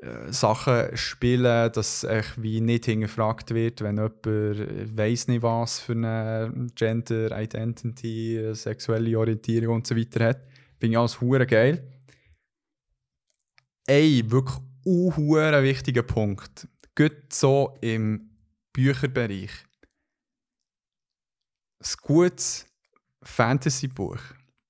äh, 0.00 0.32
Sachen 0.32 0.96
spielen, 0.96 1.72
dass 1.72 2.04
echt 2.04 2.40
wie 2.40 2.60
nicht 2.60 2.84
hingefragt 2.84 3.52
wird, 3.52 3.80
wenn 3.80 3.96
jemand 3.96 4.24
weiß 4.24 5.26
nicht 5.26 5.42
was 5.42 5.80
für 5.80 5.92
eine 5.92 6.68
Gender, 6.76 7.36
Identity, 7.36 8.36
äh, 8.36 8.54
sexuelle 8.54 9.18
Orientierung 9.18 9.76
und 9.76 9.86
so 9.86 9.96
weiter 9.96 10.26
hat. 10.26 10.46
Finde 10.78 10.92
ich 10.92 10.98
alles 10.98 11.20
hure 11.20 11.46
geil. 11.46 11.82
Ein 13.88 14.30
wirklich 14.30 14.58
unhuere 14.84 15.62
wichtiger 15.64 16.04
Punkt. 16.04 16.68
Gut 16.94 17.32
so 17.32 17.76
im 17.80 18.30
Bücherbereich. 18.72 19.50
Ein 21.80 21.92
gutes 22.02 22.66
Fantasy-Buch 23.22 24.20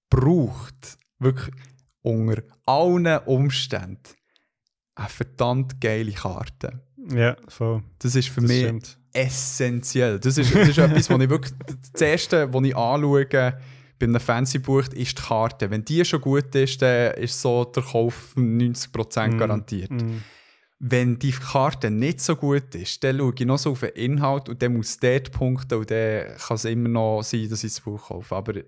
braucht 0.08 0.96
wirklich 1.18 1.54
unter 2.02 2.42
allen 2.64 3.18
Umständen 3.26 4.17
eine 4.98 5.08
verdammt 5.08 5.80
geile 5.80 6.12
Karte. 6.12 6.80
Ja, 7.14 7.36
voll. 7.48 7.82
Das 8.00 8.14
ist 8.14 8.28
für 8.28 8.40
Das 8.40 8.48
mich 8.50 8.62
stimmt. 8.62 8.98
essentiell. 9.12 10.18
Das 10.18 10.36
ist, 10.36 10.54
das 10.54 10.68
ist 10.68 10.78
etwas, 10.78 11.08
was 11.10 11.20
ich 11.20 11.28
wirklich. 11.30 11.54
Das 11.92 12.00
Erste, 12.02 12.52
was 12.52 12.64
ich 12.64 12.76
anschaue 12.76 13.26
bei 13.26 14.06
einem 14.06 14.20
Fancy-Buch, 14.20 14.88
ist 14.92 15.18
die 15.18 15.22
Karte. 15.22 15.70
Wenn 15.70 15.84
die 15.84 16.04
schon 16.04 16.20
gut 16.20 16.54
ist, 16.54 16.82
dann 16.82 17.14
ist 17.14 17.40
so 17.40 17.64
der 17.64 17.82
Kauf 17.82 18.34
90% 18.36 19.28
Mm, 19.34 19.38
garantiert. 19.38 19.90
Mm. 19.90 20.18
Wenn 20.80 21.18
die 21.18 21.32
Karte 21.32 21.90
nicht 21.90 22.20
so 22.20 22.36
gut 22.36 22.74
ist, 22.74 23.02
dann 23.02 23.18
schaue 23.18 23.34
ich 23.36 23.44
noch 23.46 23.58
so 23.58 23.72
auf 23.72 23.80
den 23.80 23.90
Inhalt 23.90 24.48
und 24.48 24.62
dann 24.62 24.74
muss 24.76 24.98
dort 24.98 25.32
punkten 25.32 25.78
und 25.78 25.90
dann 25.90 26.36
kann 26.36 26.54
es 26.56 26.64
immer 26.64 26.88
noch 26.88 27.22
sein, 27.22 27.48
dass 27.50 27.64
ich 27.64 27.72
das 27.72 27.80
Buch 27.80 28.08
kaufe. 28.08 28.36
Aber 28.36 28.54
ich 28.56 28.64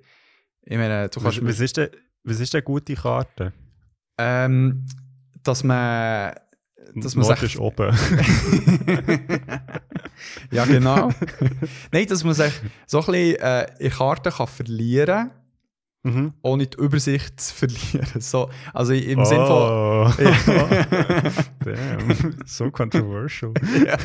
meine, 0.76 1.08
du 1.08 1.22
Was, 1.22 1.34
kannst. 1.37 1.46
was, 1.46 1.60
ist 1.60 1.76
denn, 1.76 1.90
was 2.25 2.40
ist 2.40 2.52
denn 2.52 2.64
gute 2.64 2.94
Karte? 2.94 3.52
Ähm, 4.18 4.87
dass 5.42 5.64
man. 5.64 6.35
Dass 6.94 7.14
man 7.14 7.26
Nord 7.26 7.38
sich- 7.38 7.54
ist 7.54 7.61
oben. 7.61 7.97
ja, 10.50 10.64
genau. 10.64 11.11
Nein, 11.92 12.06
dass 12.06 12.25
man 12.25 12.35
sich 12.35 12.52
so 12.87 12.99
ein 13.00 13.06
bisschen 13.06 13.37
äh, 13.37 13.66
in 13.78 13.90
Karten 13.90 14.32
kann 14.32 14.47
verlieren 14.49 15.30
mhm. 16.02 16.32
ohne 16.42 16.66
die 16.66 16.78
Übersicht 16.78 17.40
zu 17.40 17.54
verlieren. 17.54 18.20
So, 18.20 18.50
also 18.73 18.92
im 18.92 19.25
Sinn 19.25 19.47
von. 19.47 19.49
Oh. 19.49 20.11
Damn, 21.64 22.37
so 22.44 22.70
controversial. 22.70 23.52
ja. 23.85 23.97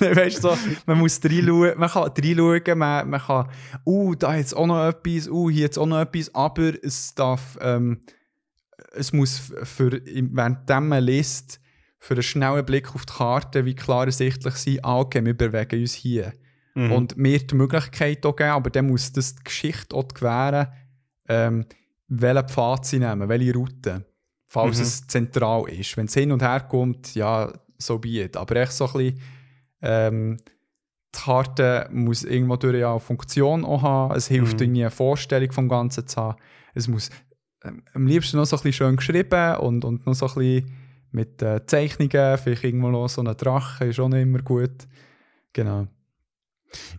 Nein, 0.00 0.16
weißt 0.16 0.38
du, 0.38 0.48
so, 0.48 0.58
man 0.86 0.98
muss 0.98 1.20
reinschauen, 1.22 1.78
man 1.78 1.88
kann 1.88 2.10
reinschauen, 2.16 2.78
man, 2.78 3.10
man 3.10 3.20
kann, 3.20 3.48
uh, 3.86 4.14
da 4.14 4.34
jetzt 4.34 4.56
auch 4.56 4.66
noch 4.66 4.88
etwas, 4.88 5.28
uh, 5.28 5.50
hier 5.50 5.62
jetzt 5.62 5.78
auch 5.78 5.86
noch 5.86 6.00
etwas, 6.00 6.34
aber 6.34 6.72
es 6.82 7.14
darf, 7.14 7.58
ähm, 7.60 8.00
es 8.92 9.12
muss 9.12 9.38
für, 9.62 9.92
während 10.04 10.68
man 10.68 11.02
liest, 11.04 11.60
für 11.98 12.14
einen 12.14 12.22
schnellen 12.22 12.64
Blick 12.64 12.94
auf 12.94 13.04
die 13.04 13.12
Karte, 13.12 13.64
wie 13.64 13.74
klar 13.74 14.06
ersichtlich 14.06 14.54
sein, 14.54 14.78
okay, 14.82 15.24
wir 15.24 15.36
bewegen 15.36 15.80
uns 15.82 15.94
hier. 15.94 16.32
Mhm. 16.74 16.92
Und 16.92 17.16
mir 17.16 17.38
die 17.38 17.54
Möglichkeit 17.54 18.24
auch 18.24 18.36
geben, 18.36 18.50
aber 18.50 18.70
dann 18.70 18.86
muss 18.86 19.12
das 19.12 19.34
die 19.34 19.44
Geschichte 19.44 19.94
auch 19.94 20.08
gewähren, 20.08 20.68
ähm, 21.28 21.66
welchen 22.08 22.48
Pfad 22.48 22.86
sie 22.86 22.98
nehmen, 23.00 23.28
welche 23.28 23.54
Route, 23.54 24.06
falls 24.46 24.78
Mhm. 24.78 24.82
es 24.82 25.06
zentral 25.06 25.68
ist. 25.68 25.96
Wenn 25.96 26.06
es 26.06 26.14
hin 26.14 26.32
und 26.32 26.42
her 26.42 26.60
kommt, 26.60 27.14
ja, 27.14 27.52
so 27.78 27.98
be 27.98 28.22
it. 28.22 28.36
Aber 28.36 28.56
echt 28.56 28.72
so 28.72 28.86
ein 28.86 28.92
bisschen, 28.92 29.20
ähm, 29.82 30.36
die 31.14 31.18
Karte 31.20 31.88
muss 31.92 32.22
irgendwo 32.24 32.56
durch 32.56 32.84
eine 32.84 33.00
Funktion 33.00 33.64
auch 33.64 33.82
haben. 33.82 34.14
Es 34.14 34.28
hilft 34.28 34.56
Mhm. 34.58 34.62
irgendwie 34.62 34.82
eine 34.82 34.90
Vorstellung 34.90 35.50
vom 35.52 35.68
Ganzen 35.68 36.06
zu 36.06 36.20
haben. 36.20 36.38
Es 36.74 36.86
muss 36.88 37.10
ähm, 37.64 37.82
am 37.94 38.06
liebsten 38.06 38.36
noch 38.36 38.44
so 38.46 38.56
ein 38.56 38.62
bisschen 38.62 38.72
schön 38.72 38.96
geschrieben 38.96 39.56
und, 39.56 39.84
und 39.84 40.06
noch 40.06 40.14
so 40.14 40.26
ein 40.26 40.34
bisschen 40.34 40.76
mit 41.12 41.42
äh, 41.42 41.64
Zeichnungen, 41.66 42.38
vielleicht 42.38 42.64
irgendwo 42.64 42.88
noch 42.90 43.08
so 43.08 43.22
ein 43.22 43.36
Drache, 43.36 43.86
ist 43.86 43.98
auch 44.00 44.08
nicht 44.08 44.22
immer 44.22 44.42
gut. 44.42 44.86
Genau. 45.52 45.88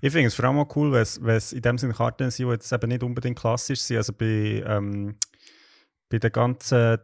Ich 0.01 0.11
finde 0.11 0.27
es 0.27 0.35
vor 0.35 0.45
allem 0.45 0.57
auch 0.59 0.75
cool, 0.75 0.91
wenn 0.91 1.01
es- 1.01 1.17
es 1.17 1.53
in 1.53 1.61
dem 1.61 1.77
Sinne 1.77 1.93
Karten 1.93 2.29
sind, 2.29 2.45
die 2.47 2.51
jetzt 2.51 2.71
eben 2.73 2.89
nicht 2.89 3.03
unbedingt 3.03 3.39
klassisch 3.39 3.79
sind. 3.79 3.97
Also 3.97 4.11
bei, 4.11 4.63
ähm, 4.67 5.15
bei 6.09 6.19
den 6.19 6.31
ganzen 6.31 6.97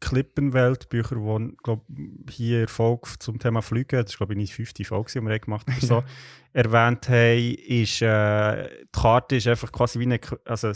Klippenwelt-Büchern, 0.00 1.48
die 1.50 1.56
glaub, 1.62 1.86
hier 2.30 2.56
in 2.56 2.66
der 2.66 2.68
Folge 2.68 3.08
zum 3.18 3.38
Thema 3.38 3.62
Fliegen, 3.62 4.02
das 4.02 4.10
ist 4.12 4.16
glaube 4.18 4.34
ich 4.34 4.36
nicht 4.38 4.50
die 4.52 4.56
fünfte 4.56 4.84
Folge, 4.84 5.10
die 5.14 5.20
wir 5.22 5.30
haben 5.32 5.40
gemacht 5.40 5.66
oder 5.68 5.86
so, 5.86 6.04
erwähnt 6.52 7.08
haben, 7.08 7.54
ist 7.66 8.02
äh, 8.02 8.68
die 8.84 8.88
Karte 8.92 9.36
ist 9.36 9.46
einfach 9.46 9.72
quasi 9.72 9.98
wie 9.98 10.04
eine, 10.04 10.20
also 10.44 10.68
ein, 10.68 10.74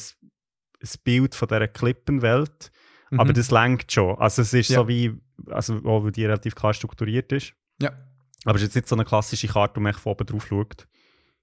ein 0.85 1.01
Bild 1.05 1.35
von 1.35 1.49
dieser 1.49 1.69
Klippenwelt. 1.69 2.71
Aber 3.13 3.31
Mhm. 3.31 3.35
das 3.35 3.51
lenkt 3.51 3.93
schon. 3.93 4.17
Also 4.19 4.43
es 4.43 4.53
ist 4.53 4.69
Ja. 4.71 4.81
so 4.81 4.89
wie, 4.89 5.13
also 5.51 5.83
weil 5.85 6.11
die 6.13 6.25
relativ 6.25 6.55
klar 6.55 6.75
strukturiert 6.75 7.31
ist. 7.33 7.55
Ja. 7.81 7.93
Aber 8.45 8.57
es 8.57 8.63
ist 8.63 8.69
jetzt 8.69 8.75
nicht 8.77 8.89
so 8.89 8.97
eine 8.97 9.05
klassische 9.05 9.49
Karte, 9.49 9.77
wo 9.77 9.81
man 9.81 9.93
von 9.95 10.13
oben 10.13 10.27
drauf 10.27 10.47
schaut. 10.47 10.87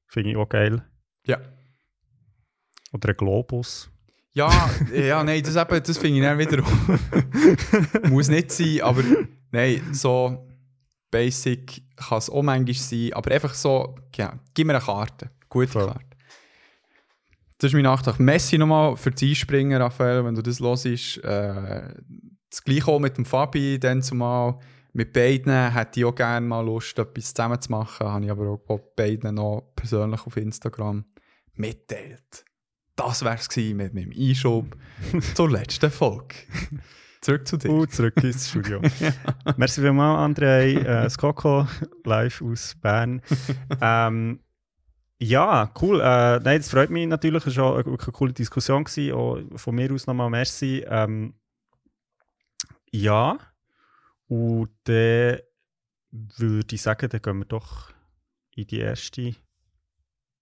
Finde 0.08 0.32
ich 0.32 0.38
auch 0.38 0.50
geil. 0.50 0.84
Ja. 1.26 1.40
Oder 2.94 3.10
ein 3.10 3.16
Globus. 3.16 3.90
Ja, 4.34 4.70
ja, 4.94 5.24
nein, 5.24 5.44
das, 5.44 5.56
eben, 5.56 5.84
das 5.84 5.98
finde 5.98 6.18
ich 6.20 6.24
dann 6.24 6.38
wieder. 6.40 6.64
Muss 8.10 8.30
nicht 8.30 8.52
sein, 8.52 8.82
aber 8.82 9.04
nein, 9.52 9.82
so 9.94 10.48
basic 11.10 11.84
kann 11.98 12.18
es 12.18 12.30
auch 12.30 12.42
manchmal 12.42 12.74
sein, 12.76 13.14
aber 13.14 13.32
einfach 13.32 13.54
so, 13.54 13.96
ja, 14.16 14.40
gib 14.54 14.68
mir 14.68 14.76
eine 14.76 14.84
Karte. 14.84 15.32
Gute 15.50 15.68
Voll. 15.68 15.86
Karte. 15.88 16.11
Das 17.62 17.70
ist 17.70 17.74
mein 17.76 17.84
Nachtrag. 17.84 18.20
Messi 18.20 18.58
nochmal 18.58 18.98
für 18.98 19.12
das 19.12 19.22
Einspringen, 19.22 19.80
Raphael, 19.80 20.26
wenn 20.26 20.34
du 20.34 20.42
das 20.42 20.60
hörst. 20.60 21.24
Äh, 21.24 21.94
das 22.50 22.64
gleiche 22.64 22.88
auch 22.88 22.98
mit 22.98 23.18
dem 23.18 23.26
Fabi, 23.26 23.80
dann 23.80 24.02
zumal. 24.02 24.58
Mit 24.94 25.14
beiden 25.14 25.72
hätte 25.72 26.00
ich 26.00 26.06
auch 26.08 26.16
gerne 26.16 26.44
mal 26.44 26.66
Lust, 26.66 26.98
etwas 26.98 27.36
zusammen 27.36 27.62
zu 27.62 27.70
machen. 27.70 28.08
Habe 28.08 28.26
ich 28.26 28.32
aber 28.32 28.50
auch 28.50 28.58
bei 28.58 28.80
beiden 28.96 29.36
noch 29.36 29.74
persönlich 29.76 30.26
auf 30.26 30.38
Instagram 30.38 31.06
mitteilt. 31.54 32.46
Das 32.96 33.24
wäre 33.24 33.36
es 33.36 33.56
mit 33.56 33.94
meinem 33.94 34.12
Einschub 34.12 34.76
zur 35.36 35.52
letzten 35.52 35.92
Folge. 35.92 36.34
Zurück 37.22 37.48
zu 37.48 37.58
dir. 37.58 37.70
Uh, 37.70 37.86
zurück 37.86 38.24
ins 38.24 38.50
Studio. 38.50 38.82
Merci 39.58 39.82
vielmals, 39.82 40.36
André. 40.36 40.84
Äh, 40.84 41.08
Skoko, 41.12 41.68
live 42.06 42.42
aus 42.42 42.76
Bern. 42.82 43.22
ähm, 43.80 44.40
ja, 45.24 45.72
cool. 45.80 46.02
Äh, 46.02 46.40
nein, 46.40 46.58
das 46.58 46.70
freut 46.70 46.90
mich 46.90 47.06
natürlich. 47.06 47.46
Es 47.46 47.56
war 47.56 47.66
auch 47.66 47.76
eine, 47.76 47.86
wirklich 47.86 48.08
eine 48.08 48.14
coole 48.14 48.34
Diskussion. 48.34 48.84
Gewesen. 48.84 49.14
Auch 49.14 49.40
von 49.60 49.76
mir 49.76 49.94
aus 49.94 50.08
nochmal 50.08 50.32
merci. 50.32 50.84
Ähm, 50.88 51.36
ja, 52.92 53.38
und 54.28 54.72
dann 54.86 55.38
würde 56.10 56.76
ich 56.76 56.82
sagen, 56.82 57.08
dann 57.08 57.22
gehen 57.22 57.38
wir 57.38 57.46
doch 57.46 57.94
in 58.56 58.66
die 58.66 58.80
erste 58.80 59.36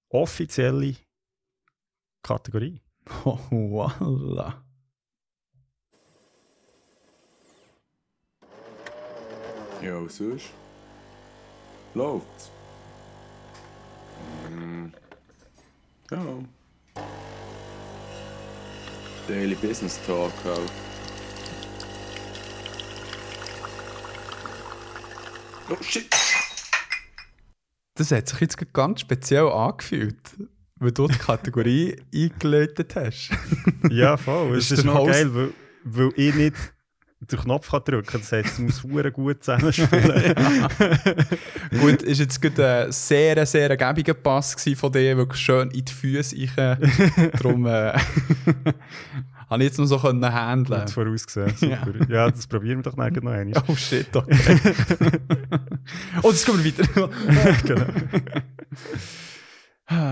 offizielle 0.08 0.96
Kategorie. 2.24 2.82
Oh, 3.26 3.38
voila. 3.50 4.64
Ja, 9.82 10.06
was 10.06 10.16
sonst? 10.16 10.54
Läuft's? 11.94 12.52
Mm. 14.50 14.86
Ja. 16.12 16.26
Daily 19.28 19.56
Business 19.56 20.00
Talk 20.06 20.32
halt. 20.44 20.72
Oh 25.72 25.78
shit! 25.84 26.08
Das 27.96 28.12
hat 28.12 28.28
sich 28.28 28.40
jetzt 28.42 28.74
ganz 28.74 29.02
speziell 29.02 29.48
angefühlt, 29.48 30.18
weil 30.78 30.92
du 30.92 31.08
die 31.08 31.18
Kategorie 31.18 31.96
eingeläutet 32.16 32.96
hast. 32.96 33.30
Ja, 33.90 34.18
voll. 34.18 34.58
Es 34.58 34.72
Ist 34.72 34.80
ist 34.80 34.86
noch 34.86 34.96
Host- 35.00 35.12
geil, 35.12 35.34
weil, 35.36 35.54
weil 35.84 36.12
ich 36.16 36.34
nicht 36.36 36.56
den 37.22 37.40
Knopf 37.40 37.70
kann 37.70 37.82
drücken 37.84 38.06
kann. 38.06 38.22
Das 38.22 38.32
heißt, 38.32 38.54
es 38.54 38.60
muss 38.60 38.82
verdammt 38.82 39.14
gut 39.14 39.44
zusammenspielen. 39.44 40.36
Gut, 41.80 42.02
ist 42.02 42.20
jetzt 42.20 42.42
gerade 42.42 42.86
ein 42.86 42.92
sehr, 42.92 43.46
sehr 43.46 43.70
ergiebiger 43.70 44.14
Pass 44.14 44.56
von 44.76 44.92
dir, 44.92 45.18
wirklich 45.18 45.42
schön 45.42 45.70
in 45.72 45.84
die 45.84 45.92
Füße 45.92 46.36
rein. 46.58 46.78
Darum 47.34 47.66
äh, 47.66 47.94
habe 49.50 49.64
ich 49.64 49.70
jetzt 49.70 49.80
noch 49.80 49.86
so 49.86 50.00
können 50.00 50.24
handeln. 50.32 50.80
Gut 50.80 50.92
vorausgesehen. 50.92 51.56
Super. 51.58 52.10
Ja. 52.10 52.32
das 52.32 52.48
probieren 52.48 52.78
wir 52.78 52.84
doch 52.84 52.96
nachher 52.96 53.22
noch 53.22 53.32
einmal. 53.32 53.64
Oh 53.68 53.76
shit, 53.76 54.16
okay. 54.16 54.58
oh, 56.24 56.32
jetzt 56.32 56.46
kommen 56.46 56.64
wir 56.64 56.78
weiter. 56.78 57.10
genau. 57.66 57.86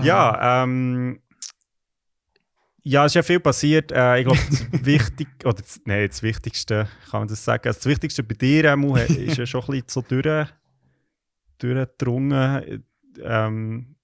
Ja, 0.02 0.64
ähm, 0.64 1.20
Ja, 2.90 3.04
es 3.04 3.10
ist 3.10 3.16
ja 3.16 3.22
viel 3.22 3.38
passiert. 3.40 3.92
Äh, 3.92 4.20
ich 4.20 4.24
glaube, 4.26 4.40
das 4.48 4.66
wichtig, 4.86 5.28
oder 5.44 5.54
das, 5.60 5.80
nein, 5.84 6.08
das 6.08 6.22
Wichtigste, 6.22 6.88
kann 7.10 7.20
man 7.20 7.28
das 7.28 7.44
sagen. 7.44 7.68
Also 7.68 7.78
das 7.80 7.86
Wichtigste 7.86 8.22
bei 8.22 8.34
dir 8.34 8.64
Emu, 8.64 8.96
ist 8.96 9.36
ja 9.36 9.44
schon 9.44 9.60
ein 9.62 9.66
bisschen 9.66 9.88
so 9.88 10.00
durch, 10.02 10.48
durchgedrungen 11.58 12.84
ähm, 13.22 13.94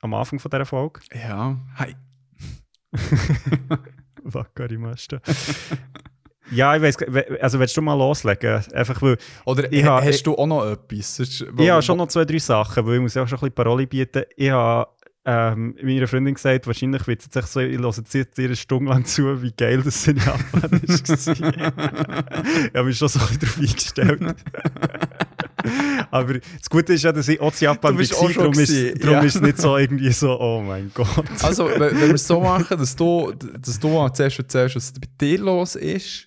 am 0.00 0.14
Anfang 0.14 0.38
von 0.38 0.50
dieser 0.50 0.64
Folge. 0.64 1.00
Ja, 1.12 1.58
hi. 1.76 1.94
Wakarimasta. 4.24 5.20
ja, 6.50 6.76
ich 6.76 6.82
weiß, 6.82 6.96
also 7.40 7.58
willst 7.58 7.76
du 7.76 7.82
mal 7.82 7.94
loslegen? 7.94 8.62
Einfach 8.72 9.02
weil, 9.02 9.18
Oder 9.44 9.72
Ich 9.72 9.84
ha- 9.84 10.00
ha- 10.00 10.02
hast 10.04 10.22
du 10.26 10.34
auch 10.34 10.46
noch 10.46 10.64
etwas? 10.70 11.18
Ich 11.20 11.44
habe 11.70 11.82
schon 11.82 11.98
noch 11.98 12.08
zwei, 12.08 12.24
drei 12.24 12.38
Sachen, 12.38 12.86
weil 12.86 12.94
ich 12.96 13.00
muss 13.00 13.14
ja 13.14 13.22
auch 13.22 13.28
schon 13.28 13.36
ein 13.38 13.40
bisschen 13.40 13.54
Paroli 13.54 13.86
bieten. 13.86 14.22
Ich 14.36 14.50
habe 14.50 14.88
ähm, 15.24 15.76
meiner 15.80 16.08
Freundin 16.08 16.34
gesagt, 16.34 16.66
wahrscheinlich 16.66 17.06
wird 17.06 17.22
sie 17.22 17.28
sich 17.30 17.46
so, 17.46 17.60
ich 17.60 17.78
höre 17.78 17.94
jetzt 18.12 18.36
ihr 18.38 18.44
eine 18.44 18.56
Stunde 18.56 18.90
lang 18.90 19.04
zu, 19.04 19.40
wie 19.42 19.52
geil 19.52 19.80
das 19.82 20.08
in 20.08 20.16
Japan 20.16 20.62
war. 20.72 20.72
ich 20.72 20.82
habe 22.74 22.84
mich 22.84 22.98
schon 22.98 23.08
so 23.08 23.20
ein 23.20 23.38
bisschen 23.38 23.38
darauf 23.38 23.58
eingestellt. 23.58 24.34
Aber 26.10 26.34
das 26.34 26.68
Gute 26.68 26.94
ist 26.94 27.04
ja, 27.04 27.12
dass 27.12 27.28
ich 27.28 27.40
auch 27.40 27.52
zu 27.52 27.66
Japan 27.66 27.96
war, 27.96 28.18
auch 28.18 28.32
darum, 28.32 28.58
ist, 28.58 29.02
darum 29.02 29.16
ja. 29.16 29.20
ist 29.20 29.36
es 29.36 29.40
nicht 29.40 29.58
so 29.58 29.76
irgendwie 29.76 30.10
so, 30.10 30.40
oh 30.40 30.60
mein 30.60 30.90
Gott. 30.92 31.24
Also, 31.42 31.68
wenn, 31.68 32.00
wir 32.00 32.14
es 32.14 32.26
so 32.26 32.40
machen, 32.40 32.76
dass 32.76 32.96
du, 32.96 33.32
dass 33.32 33.78
du 33.78 34.08
zuerst 34.08 34.40
erzählst, 34.40 34.74
was 34.74 34.92
bei 34.92 35.06
dir 35.20 35.38
los 35.38 35.76
ist. 35.76 36.26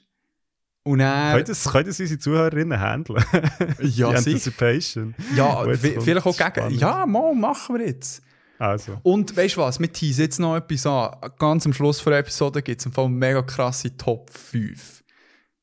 Und 0.83 0.99
dann. 0.99 1.33
Können 1.33 1.45
das, 1.45 1.65
können 1.65 1.87
das 1.87 1.99
unsere 1.99 2.19
Zuhörerinnen 2.19 2.79
handeln? 2.79 3.21
ja, 3.81 4.11
Die. 4.11 4.15
Anticipation. 4.15 5.15
Ja, 5.35 5.65
vielleicht 5.73 6.25
auch 6.25 6.37
gegen. 6.37 6.49
spannend. 6.49 6.79
Ja, 6.79 7.05
mal, 7.05 7.33
machen 7.33 7.77
wir 7.77 7.87
jetzt. 7.87 8.21
Also. 8.57 8.99
Und 9.03 9.35
weißt 9.35 9.57
du 9.57 9.61
was, 9.61 9.79
wir 9.79 9.91
teasen 9.91 10.21
jetzt 10.23 10.39
noch 10.39 10.55
etwas 10.55 10.85
an. 10.85 11.15
Ganz 11.37 11.65
am 11.65 11.73
Schluss 11.73 12.03
der 12.03 12.19
Episode 12.19 12.61
gibt 12.61 12.79
es 12.79 12.85
im 12.85 12.91
Fall 12.91 13.09
mega 13.09 13.41
krasse 13.41 13.95
Top 13.97 14.29
5. 14.31 15.03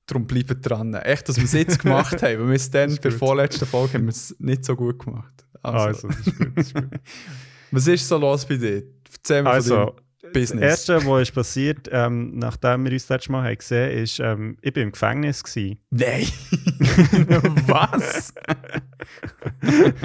Darum 0.06 0.26
bleibt 0.26 0.68
dran. 0.68 0.92
Echt, 0.94 1.28
dass 1.28 1.36
wir 1.36 1.44
es 1.44 1.52
jetzt 1.52 1.78
gemacht 1.80 2.22
haben, 2.22 2.40
weil 2.40 2.48
wir 2.48 2.54
es 2.54 2.70
dann 2.70 2.90
bei 2.96 3.02
der 3.02 3.12
vorletzten 3.12 3.66
Folge 3.66 3.94
haben 3.94 4.04
wir 4.04 4.10
es 4.10 4.34
nicht 4.38 4.64
so 4.64 4.76
gut 4.76 5.04
gemacht. 5.04 5.32
Also, 5.62 6.08
Also, 6.08 6.08
das 6.08 6.26
ist 6.26 6.38
gut. 6.38 6.52
Das 6.56 6.66
ist 6.66 6.74
gut. 6.74 6.90
was 7.70 7.86
ist 7.86 8.08
so 8.08 8.18
los 8.18 8.44
bei 8.44 8.56
dir? 8.56 8.82
Erzähl 9.12 9.42
mir 9.42 9.50
Also, 9.50 9.74
von 9.76 9.92
deinem 10.32 10.42
Das 10.42 10.50
Business. 10.50 10.88
Erste, 10.88 11.06
was 11.06 11.22
ist 11.22 11.34
passiert, 11.34 11.88
ähm, 11.92 12.38
nachdem 12.38 12.84
wir 12.84 12.92
uns 12.92 13.06
das 13.06 13.16
letzte 13.16 13.32
Mal 13.32 13.44
haben 13.48 13.56
gesehen 13.58 13.90
haben, 13.90 14.02
ist, 14.02 14.18
ähm, 14.20 14.56
ich 14.62 14.74
war 14.76 14.82
im 14.82 14.92
Gefängnis. 14.92 15.42
Gewesen. 15.44 15.78
Nein! 15.90 16.26
was? 17.66 18.32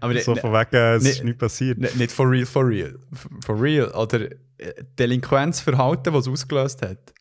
Aber 0.00 0.18
So 0.20 0.34
ne- 0.34 0.40
von 0.40 0.52
wegen, 0.52 0.76
es 0.96 1.02
ne- 1.02 1.10
ist 1.10 1.24
nichts 1.24 1.38
passiert. 1.38 1.78
ne- 1.78 1.90
nicht 1.96 2.12
for 2.12 2.30
real, 2.30 2.46
for 2.46 2.66
real. 2.68 2.98
For 3.44 3.60
real. 3.60 3.90
Oder 3.92 4.30
äh, 4.58 4.72
Delinquenzverhalten, 4.98 6.12
was 6.12 6.26
es 6.26 6.32
ausgelöst 6.32 6.82
hat. 6.82 7.12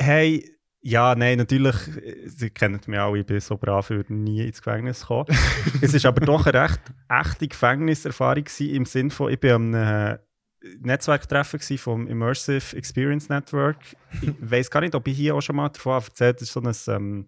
Hey, 0.00 0.48
ja, 0.82 1.14
nein, 1.14 1.38
natürlich, 1.38 1.76
äh, 2.02 2.26
Sie 2.26 2.50
kennen 2.50 2.80
mich 2.86 2.98
auch, 2.98 3.14
ich 3.14 3.26
bin 3.26 3.40
so 3.40 3.56
brav, 3.56 3.90
ich 3.90 3.96
würde 3.96 4.14
nie 4.14 4.46
ins 4.46 4.62
Gefängnis 4.62 5.06
kommen. 5.06 5.26
es 5.82 5.92
ist 5.94 6.06
aber 6.06 6.24
doch 6.24 6.46
eine 6.46 6.62
recht 6.62 6.80
echte 7.08 7.48
Gefängniserfahrung 7.48 8.44
gewesen, 8.44 8.74
im 8.74 8.84
Sinne 8.86 9.10
von, 9.10 9.30
ich 9.32 9.38
bin 9.38 9.50
am 9.52 9.74
einem 9.74 10.18
Netzwerktreffen 10.80 11.60
vom 11.78 12.06
Immersive 12.06 12.76
Experience 12.76 13.28
Network. 13.28 13.78
Ich 14.20 14.34
weiß 14.40 14.70
gar 14.70 14.80
nicht, 14.80 14.94
ob 14.94 15.06
ich 15.08 15.16
hier 15.16 15.34
auch 15.34 15.40
schon 15.40 15.56
mal 15.56 15.68
davon 15.68 15.94
erzählt 16.02 16.36
habe, 16.36 16.38
das 16.40 16.42
ist 16.42 16.52
so 16.52 16.60
ein... 16.60 16.96
Ähm, 16.96 17.26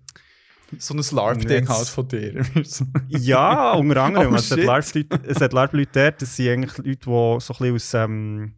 So 0.79 0.95
ein 0.95 1.03
LARP-Ding 1.17 1.69
halt 1.69 1.89
von 1.89 2.09
dir. 2.09 2.45
Ja, 3.09 3.73
unter 3.73 4.03
anderem. 4.03 4.33
Oh, 4.33 4.37
es, 4.37 4.51
hat. 4.51 4.59
LARP-Leute, 4.59 5.21
es 5.27 5.41
hat 5.41 5.53
LARP-Leute 5.53 5.91
dort, 5.93 6.23
das 6.23 6.37
sind 6.37 6.49
eigentlich 6.49 6.79
Leute, 6.79 6.97
die 6.97 7.05
so 7.05 7.39
ein 7.39 7.73
bisschen 7.73 7.75
aus 7.75 7.95
ähm, 7.95 8.55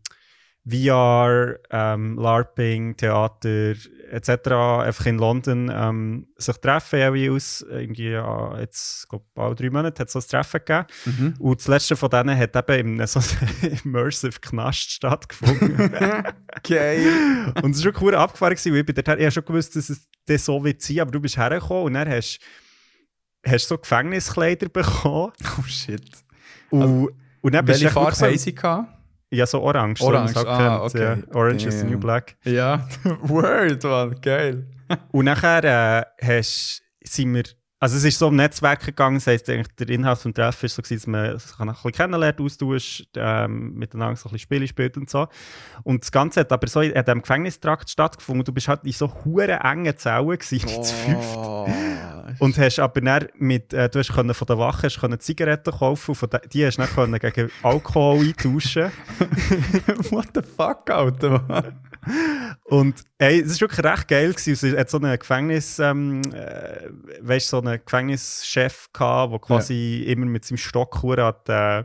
VR, 0.67 1.59
ähm, 1.71 2.17
LARPing, 2.17 2.97
Theater 2.97 3.75
etc. 4.11 4.51
einfach 4.85 5.07
in 5.07 5.19
London 5.19 5.71
ähm, 5.73 6.27
sich 6.37 6.57
treffen 6.57 6.99
jeweils. 6.99 7.65
Irgendwie, 7.69 8.11
ja, 8.11 8.59
jetzt, 8.59 9.09
glaube 9.09 9.25
bald 9.35 9.61
drei 9.61 9.71
Monate 9.71 10.01
hat 10.01 10.09
es 10.09 10.13
so 10.13 10.19
ein 10.19 10.27
Treffen 10.27 10.61
gegeben. 10.65 10.87
Mhm. 11.05 11.35
Und 11.39 11.61
das 11.61 11.69
letzte 11.69 11.97
von 11.97 12.11
denen 12.11 12.37
hat 12.37 12.57
eben 12.57 12.89
in 12.89 13.01
einem 13.01 13.07
so 13.07 13.21
einem 13.21 13.79
Immersive 13.85 14.41
Knast 14.41 14.93
stattgefunden. 14.93 15.79
Geil. 16.63 17.53
und 17.63 17.75
es 17.75 17.85
war 17.85 17.93
schon 17.93 18.03
cool 18.03 18.15
abgefahren, 18.15 18.55
gewesen, 18.55 18.73
weil 18.73 18.81
ich, 18.81 18.87
bin 18.87 18.95
dort, 18.95 19.09
ich 19.19 19.25
habe 19.25 19.31
schon 19.31 19.45
gewusst, 19.45 19.77
dass 19.77 19.89
es 19.89 20.09
das 20.27 20.45
so 20.45 20.63
wird 20.65 20.81
sein, 20.83 21.01
aber 21.01 21.11
du 21.11 21.21
bist 21.21 21.37
hergekommen 21.37 21.85
und 21.85 21.95
dann 21.95 22.09
hast 22.09 22.41
hast 23.47 23.69
so 23.69 23.79
Gefängniskleider 23.79 24.69
bekommen. 24.69 25.33
Oh 25.59 25.63
shit. 25.67 26.03
Und, 26.71 27.11
und 27.43 27.55
dann 27.55 27.65
bist 27.65 27.81
Welche 27.81 27.87
du 27.87 27.93
Farbe 27.93 28.13
wirklich 28.13 28.31
haben 28.31 28.39
sie 28.39 28.55
gehabt? 28.55 28.94
So, 29.35 29.39
Ja, 29.39 29.47
so 29.47 29.63
orange. 29.63 30.01
so, 30.01 30.07
Orange, 30.09 30.31
es 30.31 30.37
ah, 30.47 30.83
okay. 30.85 31.03
Ja. 31.03 31.35
Orange 31.35 31.67
is 31.67 31.75
the 31.75 31.81
Damn. 31.83 31.91
new 31.93 31.99
black. 31.99 32.37
Ja, 32.45 32.87
Word, 33.23 33.83
man, 33.85 34.21
geil. 34.21 34.67
Und 35.13 35.25
nachher 35.25 35.65
äh, 36.21 36.27
hast, 36.27 36.83
sind 37.03 37.35
wir, 37.35 37.45
also 37.81 37.97
es 37.97 38.05
ist 38.05 38.19
so 38.19 38.29
um 38.29 38.37
Netzwerk 38.37 38.85
gegangen, 38.85 39.17
das 39.17 39.27
heisst 39.27 39.49
der 39.49 39.65
Inhalt 39.89 40.25
des 40.25 40.33
Treffens 40.33 40.79
war 40.79 40.85
so, 40.87 40.95
dass 40.95 41.07
man 41.07 41.39
sich 41.39 41.59
ein 41.61 41.67
bisschen 41.69 41.93
kennenlernt, 41.93 42.41
austauscht, 42.41 43.07
ähm, 43.17 43.75
miteinander 43.75 44.17
so 44.17 44.29
ein 44.29 44.33
bisschen 44.33 44.39
Spiele 44.39 44.67
spielt 44.69 44.97
und 44.97 45.11
so. 45.11 45.27
Und 45.83 46.03
das 46.03 46.11
Ganze 46.13 46.41
hat 46.41 46.53
aber 46.53 46.67
so 46.67 46.81
in 46.81 46.93
diesem 46.95 47.21
Gefängnistrakt 47.21 47.91
stattgefunden. 47.91 48.45
Du 48.45 48.53
bist 48.53 48.69
halt 48.69 48.85
in 48.85 48.93
so 48.93 49.13
hure 49.25 49.53
engen 49.63 49.97
Zellen 49.99 50.29
gewesen, 50.39 50.63
Oh. 50.77 50.83
zu 50.83 50.95
fünft. 50.95 51.39
Und 52.39 52.59
hast 52.59 52.79
aber 52.79 53.01
dann 53.01 53.29
mit, 53.39 53.73
äh, 53.73 53.89
du 53.89 53.99
hast 53.99 54.13
können 54.13 54.35
von 54.35 54.47
der 54.47 54.59
Wache 54.59 54.85
hast 54.85 55.01
können 55.01 55.21
Zigaretten 55.21 55.73
kaufen 55.73 56.11
und 56.11 56.17
von 56.17 56.31
de, 56.31 56.41
die 56.49 56.67
hast 56.67 56.79
du 56.79 56.83
dann 56.83 56.91
können 56.91 57.19
gegen 57.19 57.51
Alkohol 57.63 58.21
eintauschen. 58.21 58.91
What 60.11 60.29
the 60.35 60.43
fuck, 60.43 60.91
Alter, 60.91 61.45
man? 61.47 61.81
Und 62.65 63.03
ey, 63.19 63.41
es 63.41 63.61
war 63.61 63.69
wirklich 63.69 63.85
recht 63.85 64.09
geil. 64.09 64.33
Gewesen. 64.33 64.73
Es 64.73 64.79
hat 64.79 64.91
so 64.91 64.99
einen 64.99 65.19
Gefängnis, 65.19 65.79
ähm, 65.79 66.23
äh, 66.33 66.89
weißt, 67.21 67.49
so 67.49 67.61
einen 67.61 67.81
Gefängnischef 67.85 68.91
gehabt, 68.93 69.33
der 69.33 69.39
quasi 69.41 70.05
immer 70.07 70.27
mit 70.27 70.45
seinem 70.45 70.59
Stock 70.59 71.03
hat, 71.03 71.49
äh, 71.49 71.85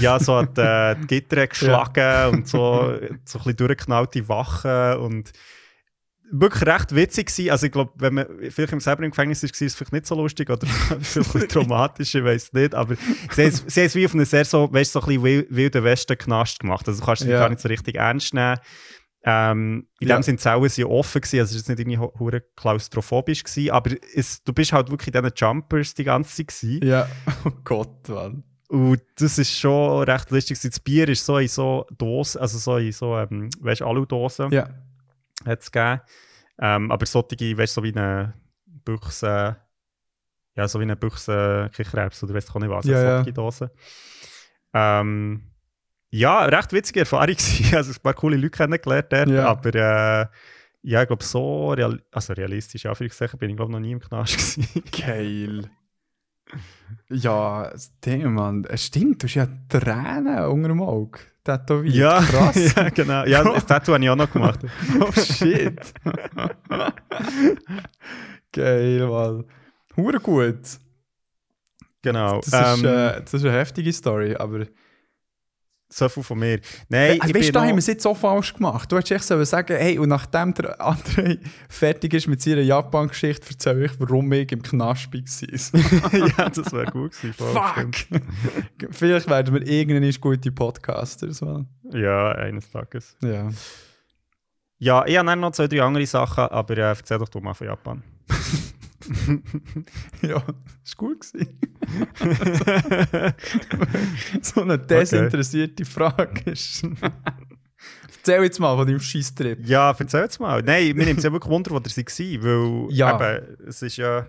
ja, 0.00 0.18
so 0.18 0.36
hat 0.36 0.58
äh, 0.58 0.94
die 0.96 1.06
Gitter 1.06 1.46
geschlagen 1.48 2.34
und 2.34 2.48
so, 2.48 2.96
so 3.24 3.38
ein 3.38 3.44
bisschen 3.44 3.56
durchgeknallte 3.56 4.28
Wachen 4.28 4.96
und 4.98 5.32
wirklich 6.32 6.66
recht 6.66 6.94
witzig 6.94 7.26
gewesen. 7.28 7.50
Also 7.50 7.66
ich 7.66 7.72
glaube, 7.72 7.92
wenn 7.96 8.14
man 8.14 8.26
vielleicht 8.50 8.72
im 8.72 8.80
selber 8.80 9.04
im 9.04 9.10
Gefängnis 9.10 9.42
war, 9.42 9.50
ist 9.50 9.60
es 9.62 9.74
vielleicht 9.74 9.92
nicht 9.92 10.06
so 10.06 10.14
lustig 10.16 10.50
oder 10.50 10.66
vielleicht 11.00 11.50
traumatisch, 11.50 12.14
ich 12.14 12.24
weiß 12.24 12.52
nicht, 12.54 12.74
aber 12.74 12.96
sie 13.30 13.44
haben 13.44 13.62
es- 13.66 13.94
wie 13.94 14.04
auf 14.06 14.14
eine 14.14 14.24
sehr 14.24 14.44
so, 14.44 14.72
weißt, 14.72 14.92
so 14.92 15.00
ein 15.00 15.06
bisschen 15.06 15.22
wil- 15.22 15.46
wilden 15.50 15.84
Westen 15.84 16.18
Knast 16.18 16.58
gemacht. 16.60 16.88
Also 16.88 17.00
du 17.00 17.06
kannst 17.06 17.22
es 17.22 17.28
Ja. 17.28 17.38
gar 17.38 17.48
nicht 17.50 17.60
so 17.60 17.68
richtig 17.68 17.96
ernst 17.96 18.34
nehmen. 18.34 18.58
Ähm, 19.24 19.86
in 20.00 20.08
Ja. 20.08 20.16
dem 20.18 20.22
Sinne, 20.24 20.38
die 20.38 20.42
Zellen 20.42 20.62
waren 20.62 20.84
offen, 20.86 21.20
gewesen, 21.20 21.38
also 21.40 21.56
es 21.56 21.68
war 21.68 21.72
nicht 21.74 21.80
irgendwie 21.80 21.98
hu- 21.98 22.12
hure 22.18 22.42
klaustrophobisch, 22.56 23.44
gewesen, 23.44 23.70
aber 23.70 23.92
es, 24.16 24.42
du 24.42 24.52
bist 24.52 24.72
halt 24.72 24.90
wirklich 24.90 25.14
in 25.14 25.22
diesen 25.22 25.32
Jumpers 25.36 25.94
die 25.94 26.02
ganze 26.02 26.34
Zeit 26.34 26.48
gewesen. 26.48 26.84
Ja, 26.84 27.06
oh 27.44 27.50
Gott, 27.62 28.08
man. 28.08 28.42
Und 28.68 29.00
das 29.16 29.38
ist 29.38 29.56
schon 29.56 30.02
recht 30.04 30.30
lustig. 30.30 30.58
Das 30.60 30.80
Bier 30.80 31.06
ist 31.08 31.24
so 31.26 31.36
in 31.38 31.46
so 31.46 31.86
Dosen, 31.96 32.40
also 32.40 32.58
so 32.58 32.78
in 32.78 32.90
so, 32.90 33.16
ähm, 33.16 33.48
weißt 33.60 33.82
du, 33.82 33.86
Alu-Dosen 33.86 34.50
Ja. 34.50 34.70
Hat 35.46 35.60
es 35.60 35.70
gegeben. 35.72 36.00
Ähm, 36.58 36.90
aber 36.92 37.06
solche, 37.06 37.56
weißt 37.58 37.76
du, 37.76 37.80
so 37.80 37.84
wie 37.84 37.92
eine 37.96 38.34
Büchse, 38.66 39.56
ja, 40.54 40.68
so 40.68 40.78
wie 40.78 40.84
eine 40.84 40.96
Büchse 40.96 41.70
Kichererbs 41.74 42.22
oder 42.22 42.34
weißt 42.34 42.48
du 42.48 42.52
auch 42.54 42.60
nicht 42.60 42.70
was, 42.70 42.84
Ja, 42.86 43.02
ja. 43.02 43.16
solche 43.16 43.32
Dosen. 43.32 43.70
Ähm, 44.74 45.42
ja, 46.10 46.44
recht 46.44 46.72
witzige 46.72 47.00
Erfahrung 47.00 47.26
gewesen. 47.36 47.74
Also 47.76 47.92
ein 47.92 48.02
paar 48.02 48.14
coole 48.14 48.36
Leute 48.36 48.50
kennengelernt 48.50 49.06
dort, 49.12 49.28
Ja. 49.28 49.46
aber 49.48 49.74
äh, 49.74 50.26
ja, 50.82 51.02
ich 51.02 51.06
glaube, 51.06 51.24
so 51.24 51.70
real 51.72 52.02
also 52.10 52.32
realistisch, 52.32 52.86
Anführungszeichen, 52.86 53.38
bin 53.38 53.50
ich 53.50 53.56
glaube 53.56 53.72
noch 53.72 53.80
nie 53.80 53.92
im 53.92 54.00
Knast 54.00 54.36
gewesen. 54.56 54.82
Geil. 54.90 55.70
Ja, 57.08 57.70
das 57.70 57.98
Ding, 58.00 58.30
Mann. 58.34 58.64
Es 58.68 58.86
stimmt, 58.86 59.22
du 59.22 59.26
hast 59.26 59.34
ja 59.34 59.46
Tränen 59.68 60.44
unter 60.46 60.68
dem 60.68 60.82
Auge. 60.82 61.20
Tätowiert. 61.44 61.94
ja, 61.94 62.20
krass. 62.20 62.74
ja, 62.76 62.88
genau. 62.90 63.24
Ja, 63.24 63.42
das 63.54 63.66
Tattoo 63.66 63.94
habe 63.94 64.04
ich 64.04 64.10
auch 64.10 64.16
noch 64.16 64.30
gemacht. 64.30 64.60
oh 65.00 65.10
shit. 65.12 65.80
Geil, 68.52 69.06
Mann. 69.06 69.44
Hure 69.96 70.20
gut. 70.20 70.60
Genau. 72.02 72.40
Das, 72.40 72.52
ähm, 72.52 72.84
ist, 72.84 72.86
äh, 72.90 73.20
das 73.22 73.34
ist 73.34 73.44
eine 73.44 73.58
heftige 73.58 73.92
Story, 73.92 74.36
aber. 74.36 74.66
So 75.92 76.08
viel 76.08 76.22
von 76.22 76.38
mir. 76.38 76.60
Nein, 76.88 77.20
also, 77.20 77.34
ich 77.34 77.34
weißt 77.42 77.54
da 77.54 77.60
haben 77.60 77.66
wir 77.68 77.72
noch- 77.74 77.78
es 77.78 77.86
jetzt 77.86 78.02
so 78.02 78.14
falsch 78.14 78.54
gemacht. 78.54 78.90
Du 78.90 78.96
hättest 78.96 79.12
echt 79.12 79.24
sollen 79.24 79.44
sagen, 79.44 79.76
hey, 79.76 79.98
und 79.98 80.08
nachdem 80.08 80.54
der 80.54 80.80
andere 80.80 81.38
fertig 81.68 82.14
ist 82.14 82.26
mit 82.28 82.40
seiner 82.42 82.62
Japan-Geschichte, 82.62 83.46
erzähle 83.50 83.84
ich, 83.86 84.00
warum 84.00 84.32
ich 84.32 84.50
im 84.52 84.62
Knast 84.62 85.12
war. 85.12 86.12
ja, 86.38 86.48
das 86.48 86.72
wäre 86.72 86.86
gut 86.86 87.12
gewesen. 87.20 87.34
Fuck! 87.34 88.20
Vielleicht 88.90 89.28
werden 89.28 89.54
wir 89.54 89.66
irgendwann 89.66 90.20
gute 90.20 90.50
Podcasters. 90.52 91.40
Mann. 91.40 91.68
Ja, 91.92 92.32
eines 92.32 92.70
Tages. 92.70 93.16
Ja. 93.22 93.48
Ja, 94.78 95.04
ich 95.06 95.16
habe 95.16 95.36
noch 95.36 95.52
zwei, 95.52 95.68
drei 95.68 95.82
andere 95.82 96.06
Sachen, 96.06 96.44
aber 96.44 96.76
äh, 96.76 96.80
erzähl 96.80 97.18
doch 97.18 97.28
du 97.28 97.38
mal 97.40 97.54
von 97.54 97.68
Japan. 97.68 98.02
ja, 100.22 100.42
ist 100.84 100.96
gut 100.96 101.20
gewesen. 101.20 101.58
so 104.42 104.62
eine 104.62 104.78
desinteressierte 104.78 105.84
Frage 105.84 106.50
ist. 106.50 106.84
Erzähl 108.16 108.42
jetzt 108.44 108.60
mal 108.60 108.76
von 108.76 108.86
deinem 108.86 109.00
Scheisstrip. 109.00 109.66
Ja, 109.66 109.90
erzähl's 109.90 110.38
mal. 110.38 110.62
Nein, 110.62 110.94
mir 110.96 111.04
nimmt 111.04 111.18
es 111.18 111.24
ja 111.24 111.32
wirklich 111.32 111.50
Wunder, 111.50 111.72
wo 111.72 111.80
sie 111.88 112.40
war, 112.42 112.44
weil 112.44 112.94
Ja. 112.94 113.36
eben, 113.36 113.56
es 113.66 113.82
ist 113.82 113.96
ja... 113.96 114.20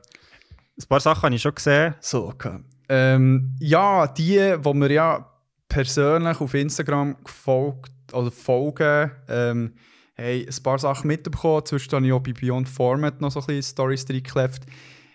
Ein 0.76 0.88
paar 0.90 1.00
Sachen 1.00 1.22
habe 1.24 1.36
ich 1.36 1.42
schon 1.42 1.54
gesehen. 1.54 1.94
So, 2.00 2.30
okay. 2.30 2.58
Ähm, 2.90 3.56
ja, 3.60 4.08
die, 4.08 4.56
die 4.60 4.74
mir 4.74 4.92
ja 4.92 5.30
persönlich 5.68 6.42
auf 6.42 6.54
Instagram 6.56 7.24
gefolgt 7.24 7.92
oder 8.12 8.32
folgen, 8.32 9.12
ähm, 9.28 9.76
haben 10.18 10.48
ein 10.48 10.64
paar 10.64 10.80
Sachen 10.80 11.08
mitbekommen. 11.08 11.66
Zwischen 11.66 11.92
habe 11.92 12.06
ich 12.06 12.12
auch 12.12 12.20
bei 12.20 12.34
Beyond 12.34 12.70
Format 12.70 13.22
noch 13.22 13.32
so 13.32 13.40
ein 13.40 13.46
bisschen 13.48 13.64
Storys 13.64 14.06
reingeklebt. 14.10 14.62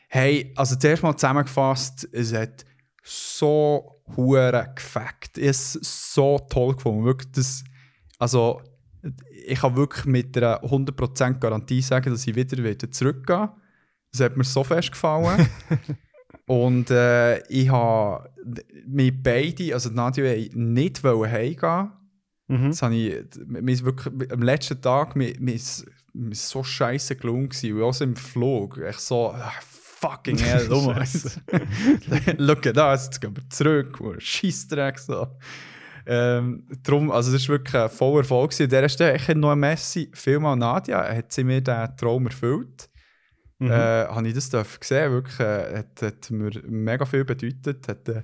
Hey, 0.09 0.53
also 0.57 0.77
zuerst 0.77 1.03
mal 1.03 1.17
zusammengefasst, 1.17 2.09
es 2.13 2.33
hat 2.33 2.65
so 3.03 4.03
hure 4.17 4.73
gefackt. 4.75 5.39
Es 5.39 5.73
so 5.75 6.39
toll 6.51 6.75
gefunden. 6.75 7.05
Wirklich, 7.05 7.31
das, 7.33 7.65
also, 8.19 8.63
ich 9.47 9.61
kann 9.61 9.77
wirklich 9.77 10.05
mit 10.07 10.37
einer 10.37 10.63
100% 10.63 11.39
Garantie 11.39 11.83
sagen, 11.83 12.11
dass 12.11 12.27
ich 12.27 12.35
wieder, 12.35 12.63
wieder 12.63 12.91
zurückgehe. 12.91 13.51
Das 14.13 14.21
hat 14.21 14.37
mir 14.37 14.45
so 14.45 14.65
fest 14.65 14.93
gefallen. 14.93 15.49
Und 16.47 16.91
äh, 16.91 17.47
ich 17.49 17.69
habe 17.69 18.31
mit 18.87 19.23
beide, 19.23 19.75
also 19.75 19.91
Nadia 19.91 20.35
nicht 20.55 21.05
wollen 21.05 21.31
heimgehen. 21.31 21.93
Mhm. 22.49 22.71
Das 22.71 22.83
habe 22.83 22.95
ich, 22.95 23.25
mir 23.47 23.73
ist 23.73 23.85
wirklich, 23.85 24.33
am 24.33 24.43
letzten 24.43 24.81
Tag, 24.81 25.15
mir, 25.15 25.35
mir 25.39 25.55
ist, 25.55 25.87
mir 26.15 26.33
ist 26.33 26.49
so 26.49 26.65
scheiße 26.65 27.17
gelungen 27.17 27.51
gewesen. 27.51 27.77
Und 27.77 27.83
auch 27.83 28.01
im 28.01 28.17
Flug, 28.17 28.79
echt 28.79 29.01
so, 29.01 29.31
ah, 29.31 29.53
fucking 29.61 30.39
hell, 30.39 30.67
mein 30.71 30.97
Scheisse. 30.97 31.43
Schau 32.39 32.73
da, 32.73 32.95
jetzt 32.95 33.21
gehen 33.21 33.37
wir 33.37 33.49
zurück, 33.51 34.01
Scheissdreck, 34.19 34.99
so. 34.99 35.27
Ähm, 36.11 36.65
drum, 36.83 37.11
also 37.11 37.31
das 37.31 37.47
war 37.49 37.59
wirklich 37.59 37.75
ein 37.75 37.91
voller 37.91 38.21
Erfolg. 38.21 38.59
An 38.59 38.69
dieser 38.69 38.89
Stelle 38.89 39.17
ich 39.17 39.29
noch 39.35 39.51
ein 39.51 39.61
Messi, 39.61 40.11
vielmal 40.15 40.57
Nadia, 40.57 41.05
hat 41.15 41.33
sie 41.33 41.45
mir 41.45 41.61
den 41.61 41.97
Traum 41.99 42.27
erfüllt. 42.27 42.89
Mhm. 43.59 43.71
Äh, 43.71 44.07
habe 44.07 44.27
ich 44.27 44.33
das 44.33 44.51
gesehen, 44.81 45.13
wirklich, 45.13 45.39
äh, 45.41 45.79
hat, 45.79 46.01
hat 46.01 46.31
mir 46.31 46.51
mega 46.67 47.05
viel 47.05 47.27
bedeutet. 47.27 47.89
Hat 47.89 48.09
äh, 48.09 48.23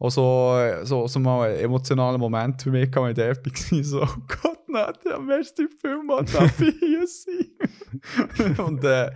auch 0.00 0.10
so, 0.10 0.58
so, 0.82 1.06
so 1.06 1.20
mal 1.20 1.50
einen 1.50 1.60
emotionalen 1.60 2.18
Moment 2.18 2.62
für 2.62 2.70
mich 2.70 2.90
wenn 2.96 3.10
ich 3.10 3.14
dort 3.14 3.46
war. 3.46 3.84
So, 3.84 4.02
oh 4.02 4.06
Gott, 4.42 4.68
Nadja, 4.68 5.18
merci 5.18 5.68
vielmals, 5.80 6.32
darf 6.32 6.60
ich 6.60 6.74
hier 6.78 7.06
sein? 7.06 8.56
Und 8.66 8.82
äh, 8.82 9.10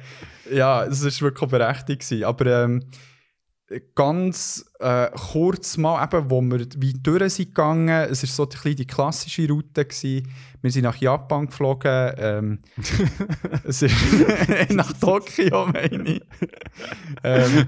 ja, 0.53 0.85
das 0.85 1.03
war 1.05 1.21
wirklich 1.31 1.51
berechtigt. 1.51 2.23
Aber 2.23 2.65
ähm, 2.65 2.85
ganz 3.95 4.65
äh, 4.81 5.11
kurz 5.11 5.77
mal, 5.77 6.03
eben, 6.05 6.31
wo 6.31 6.41
wir 6.43 6.67
wie 6.77 6.93
durch 6.93 7.35
sind 7.35 7.55
gegangen, 7.55 7.89
es 8.11 8.23
war 8.23 8.29
so 8.29 8.47
bisschen 8.47 8.77
die 8.77 8.87
klassische 8.87 9.49
Route. 9.49 9.85
Gewesen. 9.85 10.29
Wir 10.63 10.71
sind 10.71 10.85
nach 10.85 10.97
Japan 10.97 11.47
geflogen. 11.47 12.13
Ähm, 12.17 12.59
es 13.65 13.83
ist 13.83 13.95
nach 14.71 14.93
Tokio, 14.95 15.67
meine 15.67 16.05
ich. 16.05 16.23
Ähm, 17.23 17.67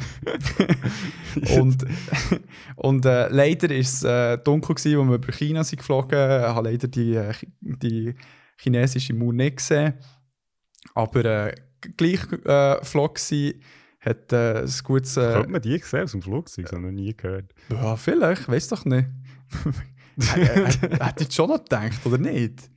und 1.61 1.85
und 2.77 3.05
äh, 3.05 3.29
leider 3.29 3.69
war 3.69 3.77
es 3.77 4.03
äh, 4.03 4.39
dunkel, 4.39 4.75
gewesen, 4.75 4.99
als 4.99 5.09
wir 5.09 5.15
über 5.15 5.33
China 5.33 5.65
sind 5.65 5.79
geflogen. 5.79 6.19
Ich 6.19 6.47
habe 6.47 6.71
leider 6.71 6.89
die, 6.89 7.15
äh, 7.15 7.33
die 7.61 8.15
chinesische 8.57 9.15
Mauer 9.15 9.33
nicht 9.33 9.59
gesehen. 9.59 9.95
Aber 10.95 11.25
äh, 11.25 11.55
gleich 11.97 12.21
äh, 12.45 12.85
flog 12.85 13.19
sie, 13.19 13.61
hat 14.07 14.33
äh, 14.33 14.61
ein 14.63 14.73
gutes... 14.85 15.17
Äh, 15.17 15.33
Könnte 15.33 15.51
man 15.51 15.61
die 15.63 15.79
gesehen 15.79 16.05
aus 16.05 16.13
dem 16.13 16.23
Flugzeug? 16.23 16.65
Ich 16.67 16.73
noch 16.73 16.91
nie 16.91 17.15
gehört. 17.17 17.53
ja, 17.71 17.97
vielleicht, 17.97 18.49
weiß 18.49 18.69
doch 18.69 18.85
nicht. 18.85 19.09
Hätte 20.19 21.25
ich 21.25 21.33
schon 21.35 21.51
noch 21.51 21.59
gedacht, 21.63 22.05
oder 22.07 22.19
nicht? 22.19 22.71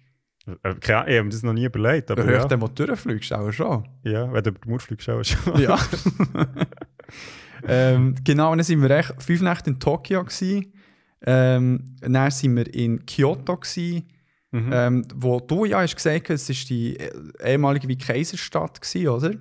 Äh, 0.45 0.51
Ahnung, 0.63 0.79
ich 0.81 0.89
habe 0.91 1.23
mir 1.23 1.29
das 1.29 1.43
noch 1.43 1.53
nie 1.53 1.65
überlegt. 1.65 2.11
Aber 2.11 2.25
ja, 2.25 2.31
ja. 2.39 2.45
den, 2.45 2.61
wo 2.61 2.67
du 2.67 2.85
durchfliegst, 2.85 3.31
auch 3.33 3.51
schon. 3.51 3.87
ja, 4.03 4.31
wenn 4.33 4.43
du 4.43 4.49
über 4.49 4.59
die 4.59 4.69
Mauer 4.69 4.79
fliegst, 4.79 5.09
auch 5.09 5.23
schon. 5.23 5.59
Ja. 5.61 5.77
ähm, 7.67 8.15
genau, 8.23 8.55
dann 8.55 8.63
sind 8.63 8.81
wir 8.81 8.89
echt 8.91 9.21
fünf 9.21 9.41
Nächte 9.41 9.69
in 9.69 9.79
Tokio. 9.79 10.23
Gewesen. 10.23 10.73
Ähm, 11.21 11.95
dann 12.01 12.31
sind 12.31 12.55
wir 12.55 12.73
in 12.73 13.05
Kyoto, 13.05 13.57
gewesen, 13.57 14.07
Mhm. 14.51 14.69
ähm, 14.73 15.05
wo 15.13 15.39
du 15.39 15.65
ja 15.65 15.79
hast 15.81 15.95
gesagt 15.95 16.29
hast, 16.29 16.49
es 16.49 16.59
war 16.63 16.67
die 16.69 16.95
eh- 16.95 17.11
ehemalige 17.51 17.95
Kaiserstadt, 17.95 18.81
gewesen, 18.81 19.07
oder? 19.07 19.35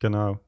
Genau. 0.00 0.40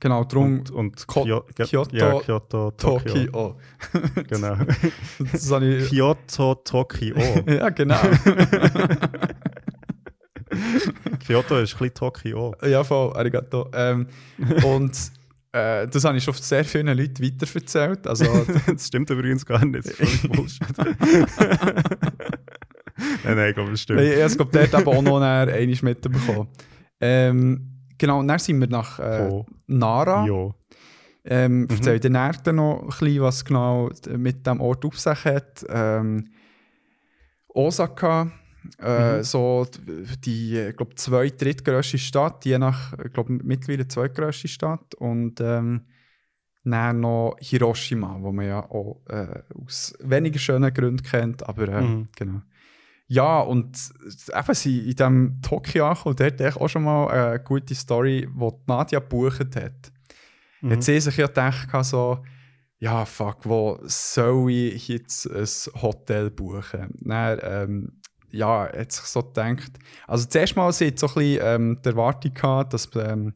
Genau, 0.00 0.24
darum 0.24 0.58
Und, 0.60 0.70
und 0.70 1.06
Ko- 1.06 1.24
Kyo- 1.24 1.44
Kyoto- 1.54 1.96
ja, 1.96 2.18
Kyoto, 2.20 2.70
Tokio. 2.72 3.56
Genau. 4.28 4.56
ich, 5.62 5.88
Kyoto, 5.88 6.54
Tokio. 6.56 7.16
ja, 7.46 7.68
genau. 7.70 8.00
Kyoto 11.26 11.58
ist 11.60 11.74
ein 11.74 11.78
bisschen 11.78 11.94
Tokio. 11.94 12.54
ja, 12.64 12.84
voll, 12.84 13.12
arigato. 13.16 13.68
Ähm, 13.72 14.06
und 14.64 14.96
äh, 15.52 15.86
das 15.88 16.04
habe 16.04 16.18
ich 16.18 16.24
schon 16.24 16.34
sehr 16.34 16.64
vielen 16.64 16.88
Leuten 16.96 17.22
weiterverzählt. 17.24 18.06
Also, 18.06 18.24
Das 18.66 18.86
stimmt 18.86 19.08
übrigens 19.10 19.44
gar 19.46 19.64
nicht. 19.64 19.86
Das 19.88 19.98
ist 20.00 20.28
Bullshit. 20.30 20.66
nein, 23.24 23.36
nein, 23.36 23.48
ich 23.48 23.54
glaube, 23.54 23.70
das 23.70 23.80
stimmt. 23.80 24.00
Ich 24.00 24.10
habe 24.12 24.22
es 24.22 24.36
glaub, 24.36 24.52
dort 24.52 24.74
eben 24.74 24.86
auch 24.88 25.02
noch 25.02 25.16
einmal 25.20 25.66
mitbekommen. 25.82 26.48
Ähm, 27.00 27.72
genau, 27.98 28.20
und 28.20 28.28
dann 28.28 28.38
sind 28.38 28.60
wir 28.60 28.68
nach 28.68 28.98
äh, 28.98 29.42
Nara. 29.66 30.24
Jo. 30.26 30.54
Ähm, 31.24 31.62
Mhm. 31.62 31.66
Erzähl 31.70 31.98
dir 32.00 32.10
nachher 32.10 32.52
noch 32.52 32.82
ein 32.82 32.86
bisschen, 32.88 33.20
was 33.22 33.44
genau 33.44 33.90
mit 34.16 34.46
dem 34.46 34.60
Ort 34.60 34.84
auf 34.84 34.98
sich 34.98 35.24
hat. 35.24 35.64
Ähm, 35.68 36.28
Osaka, 37.48 38.30
äh, 38.80 39.18
Mhm. 39.18 39.22
so 39.24 39.66
die, 40.24 40.58
ich 40.58 40.76
glaube, 40.76 40.94
zwei, 40.96 41.28
drittgrößte 41.30 41.98
Stadt, 41.98 42.44
je 42.44 42.58
nach, 42.58 42.92
ich 43.04 43.12
glaube, 43.12 43.32
mittlerweile 43.42 43.88
zweitgrößte 43.88 44.48
Stadt. 44.48 44.94
Und 44.96 45.40
ähm, 45.40 45.86
dann 46.64 47.00
noch 47.00 47.36
Hiroshima, 47.40 48.18
wo 48.20 48.32
man 48.32 48.46
ja 48.46 48.60
auch 48.70 49.00
äh, 49.08 49.42
aus 49.64 49.94
weniger 50.00 50.38
schönen 50.38 50.72
Gründen 50.74 51.02
kennt, 51.02 51.48
aber 51.48 51.68
äh, 51.68 51.82
Mhm. 51.82 52.08
genau. 52.16 52.42
Ja, 53.08 53.40
und 53.40 53.78
eben 54.34 54.54
sie 54.54 54.90
in 54.90 54.96
diesem 54.96 55.40
Tokio 55.40 55.86
angekommen, 55.86 56.16
dort 56.16 56.32
hatte 56.32 56.48
ich 56.48 56.56
auch 56.56 56.68
schon 56.68 56.82
mal 56.82 57.08
eine 57.08 57.40
gute 57.40 57.74
Story, 57.74 58.28
die 58.28 58.50
Nadia 58.66 58.98
gebucht 58.98 59.54
hat. 59.54 59.92
Mhm. 60.60 60.72
Hat 60.72 60.82
sie 60.82 60.98
sich 60.98 61.16
ja 61.16 61.26
gedacht, 61.26 61.68
so, 61.84 62.18
ja, 62.78 63.04
fuck, 63.04 63.38
wo 63.44 63.78
soll 63.84 64.50
ich 64.50 64.88
jetzt 64.88 65.26
ein 65.26 65.46
Hotel 65.80 66.30
buchen? 66.30 66.94
Dann, 67.00 67.38
ähm, 67.42 68.00
ja, 68.30 68.68
hat 68.70 68.92
sich 68.92 69.04
so 69.04 69.22
gedacht. 69.22 69.72
Also, 70.06 70.26
zuerst 70.26 70.56
mal 70.56 70.72
sie 70.72 70.88
hat 70.88 70.98
so 70.98 71.06
ein 71.06 71.14
bisschen 71.14 71.40
ähm, 71.42 71.78
die 71.84 71.88
Erwartung 71.88 72.34
gehabt, 72.34 72.74
dass, 72.74 72.88
ähm, 72.96 73.34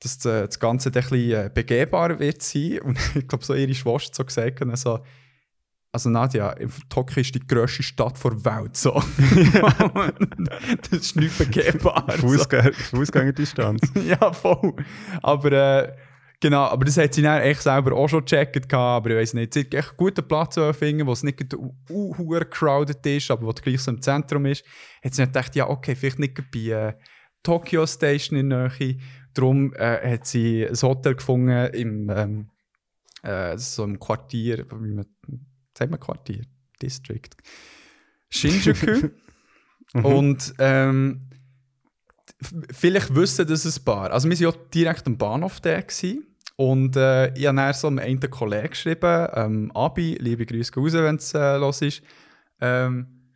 dass 0.00 0.24
äh, 0.26 0.46
das 0.46 0.60
Ganze 0.60 0.90
ein 0.90 0.92
bisschen 0.92 1.32
äh, 1.32 1.50
begehbar 1.52 2.18
wird 2.18 2.42
sein. 2.42 2.80
Und 2.84 2.98
ich 3.14 3.26
glaube, 3.26 3.44
so 3.44 3.54
ihre 3.54 3.74
Schwester 3.74 4.14
so 4.14 4.24
gesagt 4.24 4.58
so, 4.58 4.70
also 4.70 5.04
Nadja, 6.04 6.54
Tokio 6.88 7.20
ist 7.20 7.34
die 7.34 7.46
grösste 7.46 7.82
Stadt 7.82 8.22
der 8.22 8.44
Welt. 8.44 8.76
So. 8.76 8.92
das 10.90 11.00
ist 11.00 11.16
nicht 11.16 11.38
begehbar. 11.38 12.04
so. 12.08 12.28
Fußgänger, 12.28 12.72
Fußgängerdistanz. 12.72 13.92
ja, 14.06 14.32
voll. 14.32 14.74
Aber 15.22 15.52
äh, 15.52 15.96
genau, 16.40 16.64
aber 16.64 16.84
das 16.84 16.98
hat 16.98 17.14
sie 17.14 17.22
dann 17.22 17.40
echt 17.40 17.62
selber 17.62 17.92
auch 17.96 18.08
schon 18.08 18.24
gecheckt. 18.24 18.72
Aber 18.74 19.10
ich 19.10 19.16
weiß 19.16 19.34
nicht, 19.34 19.54
sie 19.54 19.60
hat 19.60 19.74
echt 19.74 19.88
einen 19.88 19.96
guten 19.96 20.28
Platz 20.28 20.58
finden, 20.76 21.06
wo 21.06 21.12
es 21.12 21.22
nicht 21.22 21.54
uh, 21.88 22.40
crowded 22.50 23.04
ist, 23.06 23.30
aber 23.30 23.46
wo 23.46 23.50
es 23.50 23.62
gleich 23.62 23.80
so 23.80 23.90
im 23.90 24.02
Zentrum 24.02 24.46
ist. 24.46 24.64
Hat 25.02 25.14
sie 25.14 25.22
dann 25.22 25.32
gedacht, 25.32 25.56
ja, 25.56 25.68
okay, 25.68 25.94
vielleicht 25.94 26.18
nicht 26.18 26.38
bei 26.50 26.58
äh, 26.58 26.92
Tokyo 27.42 27.86
Station 27.86 28.38
in 28.38 28.50
der 28.50 28.72
Nähe. 28.78 28.98
Darum 29.32 29.72
äh, 29.74 30.14
hat 30.14 30.26
sie 30.26 30.66
ein 30.66 30.76
Hotel 30.82 31.14
gefunden 31.14 31.72
im, 31.74 32.10
ähm, 32.10 32.50
äh, 33.22 33.56
so 33.58 33.84
im 33.84 33.98
Quartier, 33.98 34.66
wie 34.70 34.94
man, 34.94 35.06
sagt 35.76 35.90
man 35.90 36.00
Quartier? 36.00 36.42
District. 36.80 37.30
Shinjuku. 38.28 39.10
Und 40.02 40.54
ähm, 40.58 41.20
vielleicht 42.70 43.14
wissen 43.14 43.46
das 43.46 43.64
ein 43.64 43.84
paar. 43.84 44.10
Also 44.10 44.28
wir 44.28 44.38
waren 44.38 44.54
ja 44.54 44.60
direkt 44.74 45.06
am 45.06 45.16
Bahnhof 45.16 45.60
da. 45.60 45.80
Gewesen. 45.80 46.26
Und 46.56 46.96
äh, 46.96 47.34
ich 47.34 47.46
habe 47.46 47.56
dann 47.56 47.74
so 47.74 47.86
einem 47.86 47.98
einen 47.98 48.20
Kollegen 48.30 48.70
geschrieben, 48.70 49.28
ähm, 49.34 49.72
Abi, 49.74 50.16
liebe 50.18 50.46
Grüße 50.46 50.74
raus, 50.74 50.92
wenn 50.94 51.16
es 51.16 51.34
äh, 51.34 51.56
los 51.56 51.82
ist. 51.82 52.02
Ähm, 52.60 53.32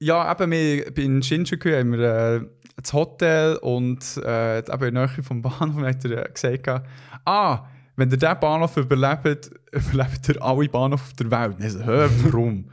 ja, 0.00 0.32
eben, 0.32 0.50
wir, 0.50 0.96
in 0.98 1.22
Shinjuku 1.22 1.70
haben 1.70 1.92
wir 1.92 2.00
äh, 2.00 2.40
das 2.76 2.92
Hotel 2.92 3.56
und 3.56 4.16
äh, 4.24 4.58
eben 4.58 4.84
in 4.84 4.94
der 4.94 5.06
Nähe 5.06 5.22
vom 5.22 5.42
Bahnhof 5.42 5.82
hat 5.84 6.04
er 6.04 6.26
äh, 6.26 6.32
gesagt, 6.32 6.84
ah, 7.24 7.68
wenn 8.00 8.10
ihr 8.10 8.16
diesen 8.16 8.40
Bahnhof 8.40 8.76
überlebt, 8.76 9.50
überlebt 9.72 10.28
ihr 10.28 10.42
alle 10.42 10.68
Bahnhöfe 10.68 11.04
auf 11.04 11.12
der 11.12 11.30
Welt. 11.30 11.56
Ich 11.60 11.72
so, 11.72 11.80
warum? 11.80 12.70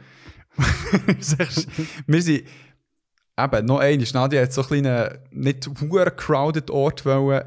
Wir 2.07 2.21
sind 2.21 2.43
eben 3.39 3.65
noch 3.65 3.79
einmal, 3.79 4.07
Nadia 4.13 4.41
hat 4.41 4.53
so 4.53 4.61
einen 4.61 4.83
kleinen, 4.83 5.17
nicht 5.31 5.69
hure 5.81 6.11
crowded 6.11 6.71
Ort 6.71 7.05
wollen. 7.05 7.43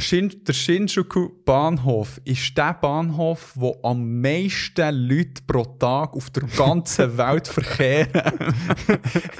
Shin, 0.00 0.44
der 0.44 0.52
Shinjuku-Bahnhof 0.52 2.20
ist 2.24 2.56
der 2.56 2.74
Bahnhof, 2.74 3.52
wo 3.56 3.80
am 3.82 4.20
meisten 4.20 4.94
Leute 4.94 5.42
pro 5.44 5.64
Tag 5.64 6.14
auf 6.14 6.30
der 6.30 6.44
ganzen 6.44 7.18
Welt 7.18 7.48
verkehren. 7.48 8.54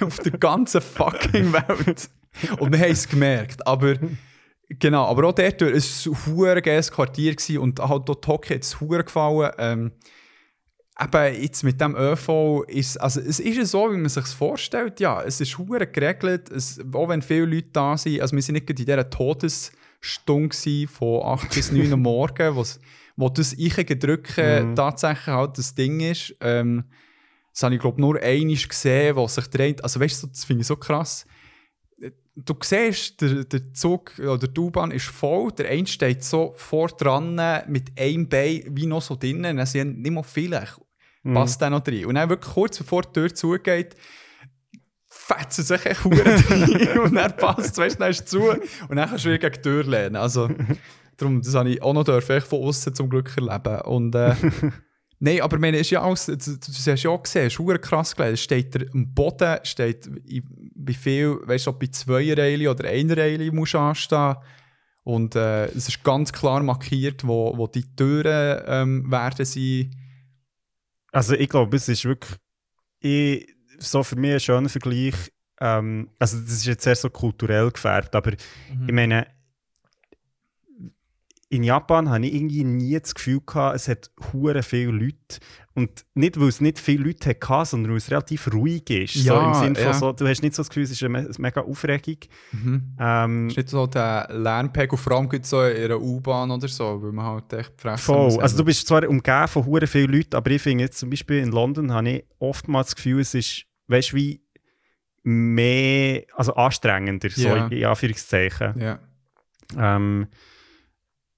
auf 0.01 0.19
der 0.19 0.33
ganzen 0.33 0.81
fucking 0.81 1.53
Welt. 1.53 2.11
Und 2.59 2.73
wir 2.73 2.81
haben 2.81 2.91
es 2.91 3.09
gemerkt. 3.09 3.65
Aber 3.65 3.95
genau, 4.69 5.05
aber 5.07 5.29
auch 5.29 5.33
dort 5.33 5.61
war 5.61 5.69
es 5.69 6.07
ein 6.07 6.63
geiles 6.63 6.91
Quartier 6.91 7.35
gewesen 7.35 7.59
und 7.59 7.79
halt 7.81 8.09
auch 8.11 8.15
Tokio 8.17 8.55
hat 8.57 8.63
es 8.63 8.79
gefallen. 8.79 9.51
Ähm, 9.59 9.93
eben 11.01 11.43
jetzt 11.43 11.63
mit 11.63 11.81
dem 11.81 11.95
ÖV 11.97 12.65
ist 12.67 12.97
also 13.01 13.21
es 13.21 13.39
ist 13.41 13.71
so, 13.71 13.93
wie 13.93 13.97
man 13.97 14.09
sich 14.09 14.27
vorstellt. 14.27 14.99
Ja, 15.01 15.23
es 15.23 15.41
ist 15.41 15.57
hure 15.59 15.87
geregelt. 15.87 16.51
Es, 16.51 16.81
auch 16.93 17.09
wenn 17.09 17.23
viele 17.23 17.47
Leute 17.47 17.71
da 17.73 17.97
sind, 17.97 18.21
also 18.21 18.35
wir 18.35 18.43
sind 18.43 18.55
nicht 18.55 18.67
gerade 18.67 18.83
in 18.83 18.87
dieser 18.87 19.09
Todesstunde 19.11 20.89
von 20.89 21.23
8 21.25 21.55
bis 21.55 21.73
9 21.73 21.91
Uhr 21.91 21.97
morgen, 21.97 22.57
wo's- 22.57 22.81
wo 23.17 23.29
das 23.29 23.53
Ich-Gedrücke 23.53 24.65
Mhm. 24.65 24.75
tatsächlich 24.77 25.27
halt 25.27 25.59
das 25.59 25.75
Ding 25.75 26.01
ist. 26.01 26.35
Ähm, 26.41 26.85
das 27.53 27.63
habe 27.65 27.75
ich 27.75 27.81
glaube 27.81 28.01
nur 28.01 28.21
einmal 28.21 28.55
gesehen, 28.55 29.17
wo 29.17 29.27
sich 29.27 29.49
dreht. 29.49 29.83
Also 29.83 29.99
weißt 30.01 30.23
du, 30.23 30.27
das 30.29 30.45
finde 30.45 30.61
ich 30.61 30.67
so 30.69 30.77
krass. 30.77 31.27
Du 32.45 32.55
siehst, 32.63 33.21
der, 33.21 33.45
der 33.45 33.73
Zug 33.73 34.13
oder 34.19 34.47
die 34.47 34.61
U-Bahn 34.61 34.93
ist 34.93 35.07
voll, 35.07 35.51
der 35.53 35.69
eine 35.71 35.87
steht 35.87 36.23
so 36.23 36.55
vor 36.57 36.89
dran 36.89 37.35
mit 37.67 37.99
einem 37.99 38.29
Bein 38.29 38.63
wie 38.71 38.87
noch 38.87 39.03
so 39.03 39.17
drinnen, 39.17 39.57
dann 39.57 39.67
sind 39.67 40.01
nicht 40.01 40.13
mal 40.13 40.23
vielleicht, 40.23 40.81
passt 41.25 41.61
der 41.61 41.71
noch 41.71 41.81
drin. 41.81 42.07
Und 42.07 42.15
dann 42.15 42.29
wirklich 42.29 42.55
kurz 42.55 42.79
bevor 42.79 43.03
die 43.03 43.13
Tür 43.13 43.35
zugeht, 43.35 43.97
fetzen 45.09 45.65
sich 45.65 45.85
echt 45.85 46.05
drin 46.05 46.99
und 47.05 47.15
dann 47.15 47.37
passt 47.37 47.73
es, 47.73 47.79
weißt 47.79 47.97
du, 47.97 47.99
dann 48.01 48.11
ist 48.11 48.29
zu 48.29 48.51
und 48.51 48.97
dann 48.97 49.09
kannst 49.09 49.25
du 49.25 49.31
wieder 49.31 49.39
gegen 49.39 49.55
die 49.55 49.61
Tür 49.63 49.85
lehnen. 49.85 50.17
Also, 50.17 50.49
darum, 51.17 51.43
das 51.43 51.55
habe 51.55 51.71
ich 51.71 51.83
auch 51.83 51.93
noch 51.93 52.05
dürfen, 52.05 52.41
von 52.41 52.63
außen 52.63 52.95
zum 52.95 53.11
Glück 53.11 53.31
erleben. 53.37 53.81
Und, 53.83 54.15
äh, 54.15 54.35
Nein, 55.21 55.41
aber 55.41 55.59
meine, 55.59 55.79
ist 55.79 55.91
ja 55.91 56.03
alles, 56.03 56.27
du, 56.27 56.37
du, 56.37 56.57
du 56.57 56.73
hast 56.73 57.03
ja 57.03 57.11
auch 57.11 57.23
gesehen, 57.23 57.47
es 57.47 57.59
ist 57.59 57.83
krass 57.83 58.15
gelesen. 58.15 58.35
Es 58.35 58.43
steht 58.43 58.75
der, 58.75 58.87
am 58.93 59.13
Boden, 59.13 59.59
steht, 59.65 60.09
bei 60.75 60.93
viel, 60.93 61.41
weißt 61.45 61.67
du, 61.67 61.71
ob 61.71 61.81
bei 61.81 61.89
zwei 61.89 62.35
Reihen 62.35 62.67
oder 62.69 62.89
einer 62.89 63.17
Reihe 63.17 63.53
musst 63.53 63.75
du 63.75 63.79
anstehen. 63.79 64.37
Und 65.03 65.35
äh, 65.35 65.67
es 65.67 65.89
ist 65.89 66.05
ganz 66.05 66.33
klar 66.33 66.63
markiert, 66.63 67.27
wo, 67.27 67.57
wo 67.57 67.67
die 67.67 67.85
Türen 67.97 68.63
ähm, 68.67 69.11
werden 69.11 69.45
sein. 69.45 69.91
Also 71.11 71.35
ich 71.35 71.49
glaube, 71.49 71.77
es 71.77 71.89
ist 71.89 72.05
wirklich 72.05 72.39
ich, 73.01 73.49
so 73.79 74.03
für 74.03 74.17
mich 74.17 74.35
ein 74.35 74.41
schöner 74.41 74.69
Vergleich. 74.69 75.15
Ähm, 75.61 76.11
also 76.19 76.39
das 76.39 76.53
ist 76.53 76.67
jetzt 76.67 76.85
sehr 76.85 76.95
so 76.95 77.11
kulturell 77.11 77.71
gefärbt, 77.71 78.15
aber 78.15 78.33
ich 78.33 78.93
meine, 78.93 79.27
in 81.51 81.63
Japan 81.63 82.11
habe 82.11 82.27
ich 82.27 82.35
irgendwie 82.35 82.63
nie 82.65 82.99
das 83.01 83.15
Gefühl 83.15 83.41
gehabt, 83.47 83.77
es 83.77 83.89
hat 83.89 84.11
hure 84.33 84.63
viele 84.63 84.91
Leute. 84.93 85.39
Und 85.75 86.05
nicht, 86.15 86.39
weil 86.39 86.49
es 86.49 86.61
nicht 86.61 86.79
viele 86.79 87.05
Leute 87.05 87.31
hatte, 87.31 87.71
sondern 87.71 87.93
weil 87.93 87.99
es 87.99 88.11
relativ 88.11 88.53
ruhig 88.53 88.91
ist. 88.91 89.15
so 89.15 89.33
Ja, 89.33 89.49
im 89.49 89.55
Sinne 89.55 89.75
von 89.77 89.85
ja. 89.85 89.93
so, 89.95 90.13
du 90.13 90.27
hast 90.27 90.43
nicht 90.43 90.55
so 90.55 90.61
das 90.61 90.69
Gefühl, 90.69 90.83
es 90.83 90.91
ist 90.91 91.03
eine 91.05 91.09
me- 91.23 91.31
mega 91.39 91.61
Aufregung. 91.63 92.17
Mhm. 92.53 92.97
Ähm, 92.99 93.47
Es 93.47 93.53
ist 93.53 93.57
nicht 93.59 93.69
so 93.71 93.87
der 93.87 94.29
Lärmpegel, 94.31 94.99
vor 94.99 95.13
allem 95.17 95.29
so 95.43 95.63
in 95.63 95.85
einer 95.85 96.01
U-Bahn 96.01 96.51
oder 96.51 96.69
so, 96.69 97.01
weil 97.03 97.13
man 97.13 97.25
halt 97.25 97.53
echt 97.53 97.81
fressen 97.81 98.03
Voll. 98.05 98.25
muss. 98.25 98.39
Also 98.41 98.57
du 98.59 98.65
bist 98.65 98.87
zwar 98.87 99.09
umgeben 99.09 99.49
von 99.49 99.65
hure 99.65 99.87
vielen 99.87 100.13
Leuten, 100.13 100.35
aber 100.37 100.51
ich 100.51 100.61
finde 100.61 100.85
jetzt 100.85 100.99
zum 100.99 101.09
Beispiel 101.11 101.39
in 101.39 101.51
London 101.53 101.93
habe 101.93 102.11
ich 102.11 102.25
oftmals 102.41 102.89
das 102.89 102.97
Gefühl, 102.97 103.21
es 103.21 103.35
ist, 103.35 103.65
weißt 103.87 104.13
du, 104.13 104.17
wie 104.17 104.43
mehr, 105.23 106.25
also 106.35 106.55
anstrengender, 106.55 107.31
so 107.31 107.49
Ja. 107.49 107.67
in, 107.67 107.73
in 107.73 107.85
Anführungszeichen. 107.85 108.75
Ja. 108.81 108.99
Ähm, 109.79 110.27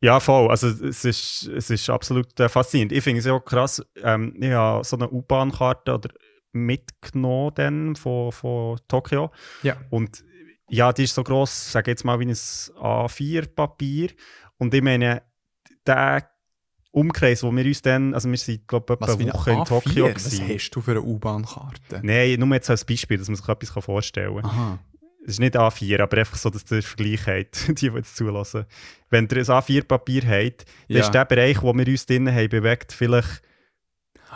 ja, 0.00 0.18
voll. 0.20 0.50
Also 0.50 0.68
es 0.68 1.04
ist, 1.04 1.46
es 1.48 1.70
ist 1.70 1.90
absolut 1.90 2.38
äh, 2.40 2.48
faszinierend. 2.48 2.92
Ich 2.92 3.04
finde 3.04 3.20
es 3.20 3.26
ja 3.26 3.34
auch 3.34 3.44
krass, 3.44 3.84
ähm, 4.02 4.34
ich 4.40 4.50
habe 4.50 4.84
so 4.84 4.96
eine 4.96 5.10
U-Bahn-Karte 5.10 5.94
oder 5.94 6.10
mitgenommen 6.52 7.52
dann 7.54 7.96
von, 7.96 8.32
von 8.32 8.80
Tokio. 8.88 9.30
Ja. 9.62 9.76
Und 9.90 10.24
ja, 10.68 10.92
die 10.92 11.04
ist 11.04 11.14
so 11.14 11.22
gross, 11.22 11.72
sage 11.72 11.90
jetzt 11.90 12.04
mal, 12.04 12.18
wie 12.18 12.26
ein 12.26 12.32
A4-Papier. 12.32 14.10
Und 14.56 14.72
ich 14.72 14.82
meine, 14.82 15.22
der 15.86 16.30
Umkreis, 16.92 17.42
wo 17.42 17.54
wir 17.54 17.64
uns 17.64 17.82
dann, 17.82 18.14
also 18.14 18.28
wir 18.30 18.38
sind, 18.38 18.66
glaube 18.66 18.86
ich, 18.88 18.96
etwa 18.96 19.06
Was 19.06 19.18
eine 19.18 19.32
Woche 19.32 19.50
in 19.52 19.58
A4? 19.58 19.68
Tokio 19.68 20.04
Was 20.06 20.24
gewesen. 20.24 20.48
hast 20.48 20.70
du 20.70 20.80
für 20.80 20.92
eine 20.92 21.02
U-Bahn-Karte? 21.02 22.00
Nein, 22.02 22.40
nur 22.40 22.54
jetzt 22.54 22.70
als 22.70 22.84
Beispiel, 22.84 23.18
dass 23.18 23.28
man 23.28 23.36
sich 23.36 23.48
etwas 23.48 23.84
vorstellen 23.84 24.40
kann. 24.40 24.44
Aha. 24.50 24.78
Es 25.24 25.32
ist 25.34 25.40
nicht 25.40 25.56
A4, 25.56 26.00
aber 26.00 26.18
einfach 26.18 26.36
so, 26.36 26.48
dass 26.50 26.70
ihr 26.70 26.82
Vergleich 26.82 27.26
habt, 27.26 27.68
die, 27.68 27.74
die 27.74 27.86
jetzt 27.96 28.16
zulassen. 28.16 28.64
Wenn 29.10 29.28
ihr 29.30 29.36
ein 29.38 29.44
A4-Papier 29.44 30.22
habt, 30.26 30.64
dann 30.88 30.96
Ja. 30.96 31.00
ist 31.02 31.10
der 31.12 31.24
Bereich, 31.24 31.62
wo 31.62 31.74
wir 31.74 31.86
uns 31.86 32.06
drinnen 32.06 32.34
haben 32.34 32.48
bewegt, 32.48 32.92
vielleicht 32.92 33.42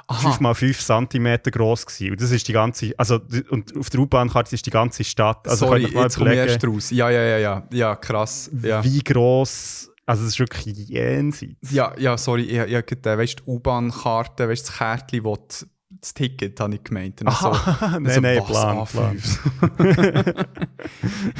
Aha. 0.09 0.29
5 0.31 0.41
mal 0.41 0.55
5 0.55 0.79
cm 0.79 1.39
groß 1.51 1.87
gewesen. 1.87 2.11
Und 2.11 2.21
das 2.21 2.31
ist 2.33 2.47
die 2.49 2.53
ganze, 2.53 2.93
also 2.99 3.21
und 3.51 3.77
auf 3.77 3.89
der 3.91 4.01
U-Bahn-Karte 4.01 4.55
ist 4.55 4.67
die 4.67 4.71
ganze 4.71 5.05
Stadt. 5.05 5.47
Also 5.49 5.67
Sorry, 5.67 5.83
mal 5.93 6.03
jetzt 6.05 6.19
komme 6.19 6.33
ich 6.33 6.39
erst 6.39 6.67
raus. 6.67 6.91
Ja, 6.91 7.09
ja, 7.11 7.23
ja, 7.23 7.39
ja. 7.39 7.69
Ja, 7.73 7.97
krass. 7.97 8.51
Ja, 8.63 8.83
wie 8.85 8.99
gross, 9.01 9.91
also 10.05 10.25
es 10.25 10.31
ist 10.31 10.39
wirklich 10.41 10.77
jenseits. 10.89 11.71
ja, 11.71 11.95
ja 11.97 12.19
sorry. 12.19 12.43
Ich, 12.43 12.59
ich, 12.59 12.73
ich, 12.75 13.07
äh, 13.07 13.19
weißt, 13.19 13.39
die 13.39 13.43
U-Bahn-Karte, 13.47 14.49
weißt, 14.49 14.69
das 14.69 14.77
Kärtchen, 14.77 15.25
wo 15.25 15.37
die, 15.37 15.65
das 16.05 16.15
Ticket, 16.15 16.61
habe 16.61 16.75
ich 16.75 16.85
gemeint. 16.85 17.21
Und 17.23 17.31
so, 17.33 17.49
Aha, 17.51 17.91
so, 17.93 17.99
nein, 17.99 18.23
nein, 18.23 18.39
was, 18.41 18.47
Plan, 18.47 18.87
Plan. 18.87 19.17
A5? 19.19 20.47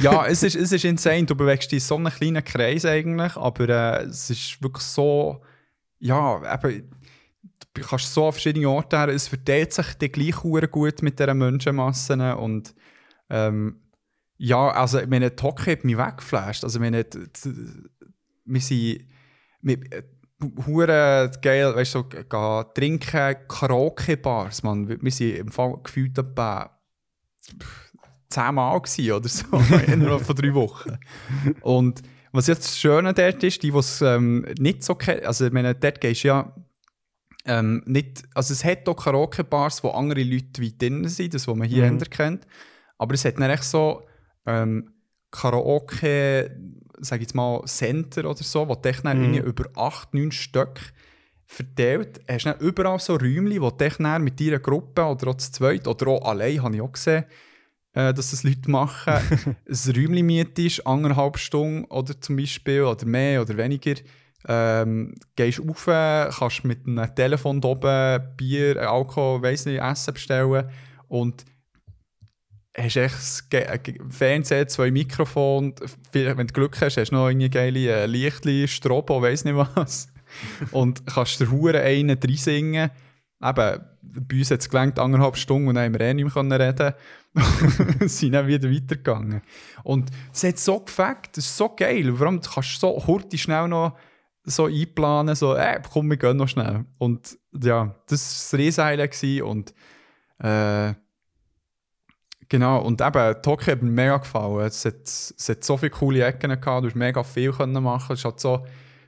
ja, 0.01 0.25
es 0.25 0.43
ist, 0.43 0.55
es 0.55 0.71
ist 0.71 0.85
insane. 0.85 1.25
Du 1.25 1.35
bewegst 1.35 1.71
dich 1.71 1.77
in 1.77 1.87
so 1.87 1.95
einem 1.95 2.11
kleinen 2.11 2.43
Kreis 2.43 2.85
eigentlich, 2.85 3.35
aber 3.35 3.69
äh, 3.69 4.03
es 4.05 4.29
ist 4.29 4.61
wirklich 4.61 4.83
so, 4.83 5.41
ja, 5.99 6.41
eben, 6.53 6.91
du 7.73 7.81
kannst 7.81 8.13
so 8.13 8.25
an 8.27 8.31
verschiedene 8.33 8.69
Orte 8.69 8.97
her, 8.97 9.09
es 9.09 9.27
verteilt 9.27 9.73
sich 9.73 9.93
dann 9.95 10.11
gleich 10.11 10.35
gut 10.71 11.01
mit 11.01 11.19
dieser 11.19 11.33
Menschenmassen 11.33 12.21
und 12.21 12.73
ähm, 13.29 13.79
ja, 14.37 14.69
also 14.69 14.99
ich 14.99 15.07
meine, 15.07 15.35
Tokio 15.35 15.71
hat 15.73 15.83
mich 15.85 15.97
weggeflasht. 15.97 16.63
Also 16.63 16.77
ich 16.79 16.81
meine, 16.81 17.05
d- 17.05 17.19
d- 17.19 17.53
wir 18.45 18.61
sind 18.61 19.05
wir, 19.61 19.79
hure 20.65 21.31
geil, 21.41 21.75
weißt 21.75 21.95
du, 21.95 21.99
so, 21.99 22.03
gehen 22.09 22.65
trinken, 22.73 23.35
Karaoke-Bars, 23.47 24.63
man. 24.63 24.87
Wir 25.01 25.11
sind 25.11 25.35
im 25.37 25.51
Fall 25.51 25.77
gefühlt 25.83 26.17
etwa 26.17 26.77
zehnmal 28.29 28.81
gewesen 28.81 29.11
oder 29.13 29.29
so, 29.29 29.45
innerhalb 29.87 30.21
von 30.25 30.35
drei 30.35 30.53
Wochen. 30.53 30.97
Und 31.61 32.01
was 32.31 32.47
jetzt 32.47 32.65
das 32.65 32.79
Schöne 32.79 33.13
dort 33.13 33.43
ist, 33.43 33.63
die, 33.63 33.71
die 33.71 33.77
es 33.77 34.01
ähm, 34.01 34.45
nicht 34.59 34.83
so 34.83 34.95
kennen, 34.95 35.25
also 35.25 35.45
ich 35.45 35.53
meine, 35.53 35.73
dort 35.73 36.01
gehst 36.01 36.23
du 36.23 36.27
ja 36.29 36.53
ähm, 37.45 37.81
nicht, 37.85 38.23
also 38.33 38.53
es 38.53 38.65
hat 38.65 38.89
auch 38.89 38.95
Karaoke-Bars, 38.95 39.83
wo 39.83 39.89
andere 39.91 40.23
Leute 40.23 40.59
wie 40.61 40.75
drin 40.77 41.07
sind, 41.07 41.33
das, 41.33 41.47
was 41.47 41.55
man 41.55 41.67
hier 41.67 41.89
Mhm. 41.89 41.99
kennt, 41.99 42.47
aber 42.97 43.13
es 43.13 43.23
hat 43.23 43.39
dann 43.39 43.49
echt 43.51 43.63
so 43.63 44.01
ähm, 44.45 44.91
Karaoke, 45.31 46.57
sag 46.99 47.17
ich 47.17 47.27
jetzt 47.27 47.35
mal, 47.35 47.61
Center 47.65 48.29
oder 48.29 48.43
so, 48.43 48.67
wo 48.67 48.75
du 48.75 48.91
Mhm. 49.13 49.35
über 49.35 49.65
acht, 49.75 50.13
neun 50.13 50.31
Stück 50.31 50.79
verteilt, 51.45 52.21
hast 52.27 52.45
du 52.45 52.65
überall 52.65 52.99
so 52.99 53.15
Räumchen, 53.15 53.61
wo 53.61 53.69
du 53.69 54.19
mit 54.19 54.39
deiner 54.39 54.59
Gruppe 54.59 55.03
oder 55.05 55.27
auch 55.27 55.37
zu 55.37 55.51
zweit 55.51 55.87
oder 55.87 56.07
auch 56.07 56.25
allein, 56.25 56.61
habe 56.63 56.75
ich 56.75 56.81
auch 56.81 56.91
gesehen, 56.91 57.25
äh, 57.93 58.13
dass 58.13 58.31
das 58.31 58.43
Leute 58.43 58.69
machen, 58.69 59.13
ein 59.69 59.91
Räumchen 59.95 60.25
mietest, 60.25 60.85
anderthalb 60.87 61.37
Stunden 61.37 61.85
oder 61.85 62.19
zum 62.19 62.37
Beispiel, 62.37 62.83
oder 62.83 63.05
mehr 63.05 63.41
oder 63.41 63.57
weniger, 63.57 63.95
ähm, 64.47 65.15
gehst 65.35 65.59
rauf, 65.59 65.85
kannst 65.85 66.63
mit 66.65 66.85
einem 66.87 67.13
Telefon 67.15 67.63
oben 67.63 68.35
Bier, 68.37 68.77
Alkohol, 68.89 69.41
weiss 69.41 69.65
nicht, 69.65 69.81
Essen 69.81 70.13
bestellen 70.13 70.69
und 71.07 71.45
hast 72.77 72.97
echt 72.97 73.53
äh, 73.53 73.79
Fernsehen, 74.09 74.67
zwei 74.67 74.91
Mikrofone, 74.91 75.73
vielleicht, 76.11 76.37
wenn 76.37 76.47
du 76.47 76.53
Glück 76.53 76.79
hast, 76.81 76.97
hast 76.97 77.11
du 77.11 77.15
noch 77.15 77.27
eine 77.27 77.49
geile 77.49 78.03
äh, 78.03 78.05
Lichtli, 78.05 78.67
Strobo, 78.67 79.21
weiss 79.21 79.45
nicht 79.45 79.55
was. 79.55 80.07
Und 80.71 81.05
kannst 81.05 81.39
der 81.39 81.49
Hure 81.49 81.81
einen 81.81 82.17
reinsingen. 82.17 82.91
Eben, 83.41 83.81
bei 84.01 84.37
uns 84.37 84.51
hat 84.51 84.59
es 84.59 84.69
gelangt, 84.69 84.99
anderthalb 84.99 85.37
Stunden 85.37 85.67
und 85.67 85.75
dann 85.75 85.85
haben 85.85 85.93
wir 85.93 86.01
eh 86.01 86.13
nicht 86.13 86.33
mehr 86.33 86.59
reden 86.59 86.93
sind 88.07 88.31
dann 88.31 88.47
wieder 88.47 88.71
weitergegangen. 88.71 89.41
Und 89.83 90.09
es 90.33 90.43
hat 90.43 90.57
so 90.57 90.79
gefällt, 90.79 91.29
das 91.33 91.45
ist 91.45 91.57
so 91.57 91.69
geil. 91.75 92.13
Vor 92.15 92.27
allem, 92.27 92.39
du 92.39 92.49
kannst 92.49 92.79
so 92.79 93.05
hurtig 93.05 93.41
schnell 93.41 93.67
noch 93.67 93.97
so 94.45 94.65
einplanen, 94.65 95.35
so, 95.35 95.55
äh, 95.55 95.81
komm, 95.91 96.09
wir 96.09 96.17
gehen 96.17 96.37
noch 96.37 96.47
schnell. 96.47 96.85
Und 96.97 97.37
ja, 97.51 97.95
das 98.07 98.53
war 98.53 98.59
das 98.97 99.19
gewesen 99.19 99.43
und 99.43 99.73
äh, 100.39 100.93
genau, 102.49 102.81
und 102.81 103.01
eben, 103.01 103.41
Tokio 103.41 103.73
hat 103.73 103.81
mir 103.81 103.91
mega 103.91 104.17
gefallen. 104.17 104.65
Es 104.65 104.85
hat, 104.85 105.03
es 105.03 105.49
hat 105.49 105.63
so 105.63 105.77
viele 105.77 105.91
coole 105.91 106.25
Ecken 106.25 106.49
gehabt, 106.49 106.83
du 106.83 106.87
hast 106.87 106.95
mega 106.95 107.23
viel 107.23 107.51
können 107.51 107.83
machen. 107.83 108.13
Es 108.13 108.19
ist 108.19 108.25
halt 108.25 108.39
so 108.39 108.65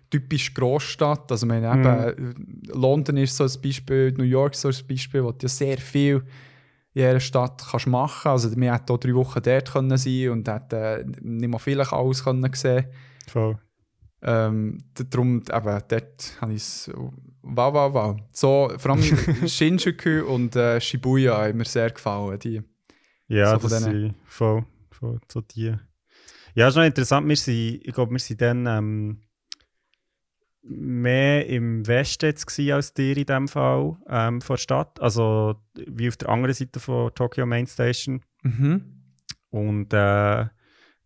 typisch 0.09 0.53
Großstadt. 0.53 1.31
Also, 1.31 1.45
ich 1.45 1.49
meine, 1.49 1.71
eben, 1.71 2.61
London 2.73 3.17
ist 3.17 3.35
so 3.35 3.43
ein 3.43 3.61
Beispiel, 3.61 4.13
New 4.13 4.23
York 4.23 4.53
ist 4.53 4.61
so 4.61 4.69
ein 4.69 4.87
Beispiel, 4.87 5.23
wo 5.23 5.31
du 5.31 5.39
ja 5.43 5.49
sehr 5.49 5.77
viel 5.77 6.23
in 6.93 7.03
jeder 7.03 7.19
Stadt 7.19 7.63
kannst 7.69 7.87
machen. 7.87 8.31
Also, 8.31 8.55
wir 8.55 8.73
hätten 8.73 8.91
auch 8.91 8.97
drei 8.97 9.13
Wochen 9.13 9.41
dort 9.41 9.71
können 9.71 9.97
sein 9.97 10.29
und 10.29 10.47
hätten 10.47 10.75
äh, 10.75 11.05
nicht 11.21 11.49
mal 11.49 11.59
vielleicht 11.59 11.93
alles 11.93 12.23
können 12.23 12.49
sehen 12.53 12.85
Voll. 13.27 13.57
Ähm, 14.21 14.83
darum, 14.93 15.41
eben, 15.41 15.81
dort 15.87 16.37
habe 16.41 16.53
ich 16.53 16.61
es. 16.61 16.91
Wow, 17.43 17.73
wow, 17.73 17.93
wow. 17.93 18.17
So, 18.31 18.71
vor 18.77 18.91
allem 18.91 19.03
Shinjuku 19.47 20.25
und 20.25 20.55
äh, 20.55 20.81
Shibuya 20.81 21.37
haben 21.37 21.57
mir 21.57 21.65
sehr 21.65 21.91
gefallen. 21.91 22.39
Die. 22.39 22.61
Ja, 23.27 23.59
So 23.59 23.67
das 23.67 23.83
sind 23.83 24.15
voll, 24.25 24.65
voll 24.91 25.19
so 25.31 25.41
die. 25.41 25.75
Ja, 26.55 26.69
ist 26.69 26.75
noch 26.75 26.83
interessant. 26.83 27.27
Wir 27.27 27.35
sind, 27.35 27.81
ich 27.83 27.93
glaube, 27.93 28.11
wir 28.11 28.19
sind 28.19 28.41
dann 28.41 28.65
ähm, 28.65 29.21
mehr 30.63 31.45
im 31.47 31.85
Westen 31.85 32.25
jetzt 32.25 32.59
als 32.59 32.93
dir 32.93 33.15
in 33.15 33.25
dem 33.25 33.47
Fall 33.47 33.97
ähm, 34.09 34.41
von 34.41 34.55
der 34.55 34.61
Stadt. 34.61 34.99
Also 34.99 35.55
wie 35.75 36.07
auf 36.07 36.17
der 36.17 36.29
anderen 36.29 36.55
Seite 36.55 36.79
von 36.79 37.13
Tokyo 37.13 37.45
Main 37.45 37.67
Station. 37.67 38.23
Mhm. 38.43 39.03
Und 39.49 39.93
äh, 39.93 40.47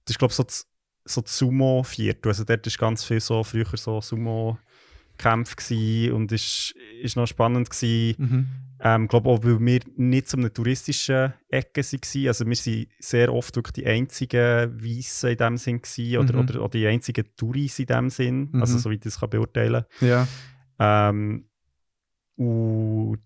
das 0.06 0.10
ist, 0.10 0.20
glaube 0.20 0.32
ich, 0.32 0.38
so 0.38 0.44
das, 0.44 0.68
so 1.06 1.22
das 1.22 1.38
Sumo-Viertel. 1.38 2.30
Also 2.30 2.44
dort 2.44 2.66
war 2.66 2.90
ganz 2.90 3.04
viel 3.04 3.20
so, 3.20 3.44
früher 3.44 3.66
so 3.76 4.02
Sumo-Kämpfe 4.02 6.14
und 6.14 6.32
ist, 6.32 6.74
ist 7.02 7.16
noch 7.16 7.28
spannend 7.28 7.70
gewesen. 7.70 8.16
Mhm. 8.18 8.48
Ähm, 8.84 9.08
glaube 9.08 9.30
auch, 9.30 9.44
weil 9.44 9.60
wir 9.60 9.80
nicht 9.96 10.28
so 10.28 10.38
einer 10.38 10.52
touristischen 10.52 11.34
Ecke 11.50 11.82
waren. 11.84 12.28
Also 12.28 12.46
wir 12.48 12.56
waren 12.56 12.88
sehr 13.00 13.32
oft 13.34 13.56
wirklich 13.56 13.74
die 13.74 13.86
einzigen 13.86 14.84
Weissen 14.84 15.30
in 15.30 15.38
dem 15.38 15.58
Sinn 15.58 15.82
gewesen, 15.82 16.18
oder, 16.18 16.34
Mhm. 16.34 16.40
oder, 16.40 16.60
oder 16.62 16.70
die 16.70 16.88
einzigen 16.88 17.26
Touris 17.38 17.78
in 17.80 17.86
dem 17.86 18.10
Sinn. 18.10 18.50
Mhm. 18.52 18.62
Also 18.62 18.80
soweit 18.80 18.96
ich 18.98 19.02
das 19.02 19.20
kann 19.20 19.30
beurteilen 19.30 19.86
Ja. 20.00 20.28
ähm, 20.80 21.46
und 22.38 23.20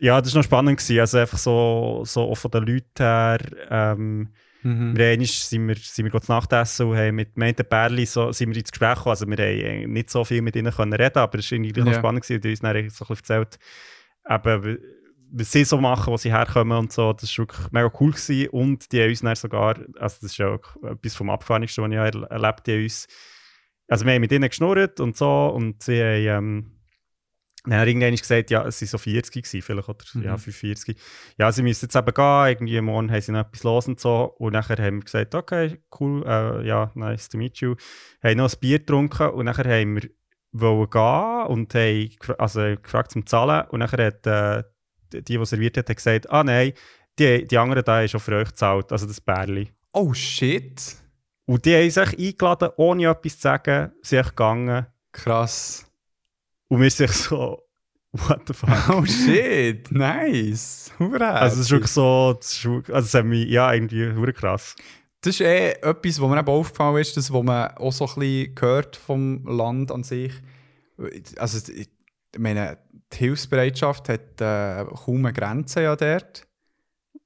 ja, 0.00 0.20
das 0.20 0.32
war 0.34 0.38
noch 0.40 0.44
spannend. 0.44 0.78
Gewesen. 0.78 1.00
Also 1.00 1.18
einfach 1.18 1.38
so, 1.38 2.02
so 2.06 2.22
auch 2.22 2.34
von 2.36 2.50
den 2.50 2.64
Leuten 2.64 2.86
her. 2.98 3.38
Ähm, 3.70 4.28
Mhm. 4.64 4.96
wir 4.96 5.26
sind 5.26 5.66
wir, 5.66 5.74
sind 5.74 6.12
wir 6.12 6.20
zu 6.20 6.30
Nacht 6.30 6.52
essen 6.52 6.86
und 6.86 6.96
haben 6.96 7.16
mit 7.16 7.36
Meinten 7.36 7.66
Bärli 7.68 8.06
so, 8.06 8.30
sind 8.30 8.50
wir 8.50 8.56
ins 8.58 8.70
Gespräch 8.70 8.94
gekommen. 8.94 9.10
Also 9.10 9.26
wir 9.26 9.36
haben 9.36 9.92
nicht 9.92 10.08
so 10.08 10.24
viel 10.24 10.40
mit 10.40 10.54
ihnen 10.54 10.72
können 10.72 10.92
reden, 10.92 11.18
aber 11.18 11.36
es 11.40 11.50
war 11.50 11.56
irgendwie 11.58 11.80
Ja. 11.80 11.84
noch 11.84 11.94
spannend 11.94 12.22
gewesen, 12.22 12.40
die 12.42 12.50
uns 12.50 12.60
dann 12.60 12.72
so 12.90 13.04
ein 13.04 13.08
bisschen 13.08 13.16
erzählt, 13.16 13.58
eben, 14.28 14.78
sie 15.38 15.64
so 15.64 15.78
machen, 15.78 16.12
wo 16.12 16.16
sie 16.16 16.32
herkommen 16.32 16.76
und 16.78 16.92
so. 16.92 17.12
Das 17.12 17.36
war 17.38 17.44
wirklich 17.46 17.72
mega 17.72 17.90
cool 18.00 18.10
gewesen. 18.12 18.48
und 18.50 18.92
die 18.92 19.00
haben 19.02 19.10
uns 19.10 19.20
dann 19.20 19.34
sogar, 19.36 19.76
also 19.98 20.16
das 20.20 20.22
ist 20.22 20.36
ja 20.38 20.48
auch 20.48 20.82
etwas 20.84 21.14
vom 21.14 21.30
Abgefahrensten, 21.30 21.84
was 21.84 21.90
ich 21.90 21.96
erle- 21.98 22.28
erlebt 22.28 22.68
habe, 22.68 22.82
uns, 22.82 23.06
also 23.88 24.04
wir 24.06 24.12
haben 24.14 24.20
mit 24.20 24.32
ihnen 24.32 24.48
geschnurrt 24.48 25.00
und 25.00 25.16
so 25.16 25.48
und 25.48 25.82
sie 25.82 26.00
haben 26.02 26.46
ähm, 26.48 26.78
dann 27.64 27.78
hat 27.78 27.86
irgendwann 27.86 28.16
gesagt, 28.16 28.50
ja, 28.50 28.66
es 28.66 28.80
waren 28.82 28.88
so 28.88 28.98
40 28.98 29.44
gewesen, 29.44 29.62
vielleicht, 29.62 29.88
oder 29.88 30.04
Mhm. 30.14 30.22
ja, 30.24 30.36
45. 30.36 30.96
Ja, 31.38 31.52
sie 31.52 31.62
müssen 31.62 31.84
jetzt 31.84 31.94
eben 31.94 32.12
gehen, 32.12 32.46
irgendwie 32.48 32.80
morgen 32.80 33.08
haben 33.12 33.20
sie 33.20 33.30
noch 33.30 33.46
etwas 33.46 33.62
los 33.62 33.86
und 33.86 34.00
so. 34.00 34.34
Und 34.38 34.52
nachher 34.54 34.82
haben 34.84 34.96
wir 34.96 35.04
gesagt, 35.04 35.32
okay, 35.36 35.80
cool, 36.00 36.24
äh, 36.26 36.66
ja, 36.66 36.90
nice 36.96 37.28
to 37.28 37.38
meet 37.38 37.58
you. 37.58 37.76
Haben 38.20 38.38
noch 38.38 38.52
ein 38.52 38.58
Bier 38.58 38.80
getrunken 38.80 39.28
und 39.28 39.44
nachher 39.44 39.64
haben 39.80 39.94
wir 39.94 40.10
wollen 40.52 40.90
gehen 40.90 41.46
und 41.46 41.74
haben 41.74 42.10
also 42.38 42.60
gefragt 42.82 43.12
zum 43.12 43.26
Zahlen. 43.26 43.66
Und 43.70 43.80
nachher 43.80 44.06
hat 44.06 44.26
äh, 44.26 44.62
die, 45.12 45.38
die 45.38 45.44
serviert 45.44 45.76
hat, 45.76 45.88
hat 45.88 45.96
gesagt, 45.96 46.30
ah 46.30 46.44
nein, 46.44 46.72
die, 47.18 47.46
die 47.46 47.58
anderen 47.58 47.84
da 47.84 48.02
ist 48.02 48.14
auch 48.14 48.20
für 48.20 48.36
euch 48.36 48.48
gezahlt, 48.48 48.92
also 48.92 49.06
das 49.06 49.20
Bärli. 49.20 49.70
Oh 49.92 50.14
shit. 50.14 50.96
Und 51.46 51.64
die 51.64 51.74
haben 51.74 51.90
sich 51.90 52.18
eingeladen, 52.18 52.70
ohne 52.76 53.08
etwas 53.08 53.34
zu 53.34 53.42
sagen, 53.42 53.92
sind 54.02 54.26
gegangen. 54.28 54.86
Krass. 55.12 55.86
Und 56.68 56.80
wir 56.80 56.90
sind 56.90 57.10
so, 57.12 57.62
what 58.12 58.40
the 58.46 58.54
fuck? 58.54 58.88
Oh 58.90 59.04
shit. 59.04 59.90
Nice. 59.90 60.92
Hurra. 60.98 61.32
Also 61.32 61.56
es 61.56 61.66
ist 61.66 61.70
wirklich 61.70 61.90
so, 61.90 62.38
also 62.38 62.90
das 62.90 63.14
hat 63.14 63.24
mich, 63.24 63.48
ja, 63.48 63.72
irgendwie 63.72 64.14
wirklich 64.16 64.36
krass. 64.36 64.74
Das 65.22 65.34
ist 65.36 65.40
eh 65.40 65.70
etwas, 65.72 66.20
was 66.20 66.28
mir 66.28 66.38
eben 66.40 66.48
aufgefallen 66.48 67.00
ist, 67.00 67.16
das, 67.16 67.32
was 67.32 67.42
man 67.42 67.68
auch 67.76 67.92
so 67.92 68.06
ein 68.06 68.14
bisschen 68.18 68.54
hört 68.60 68.96
vom 68.96 69.44
Land 69.46 69.90
an 69.92 70.02
sich. 70.02 70.32
Also, 71.36 71.72
ich 71.72 71.88
meine, 72.38 72.78
die 73.12 73.16
Hilfsbereitschaft 73.18 74.08
hat 74.08 74.40
äh, 74.40 74.84
kaum 75.04 75.24
eine 75.24 75.32
Grenze 75.32 75.82
ja 75.82 75.94
dort. 75.96 76.46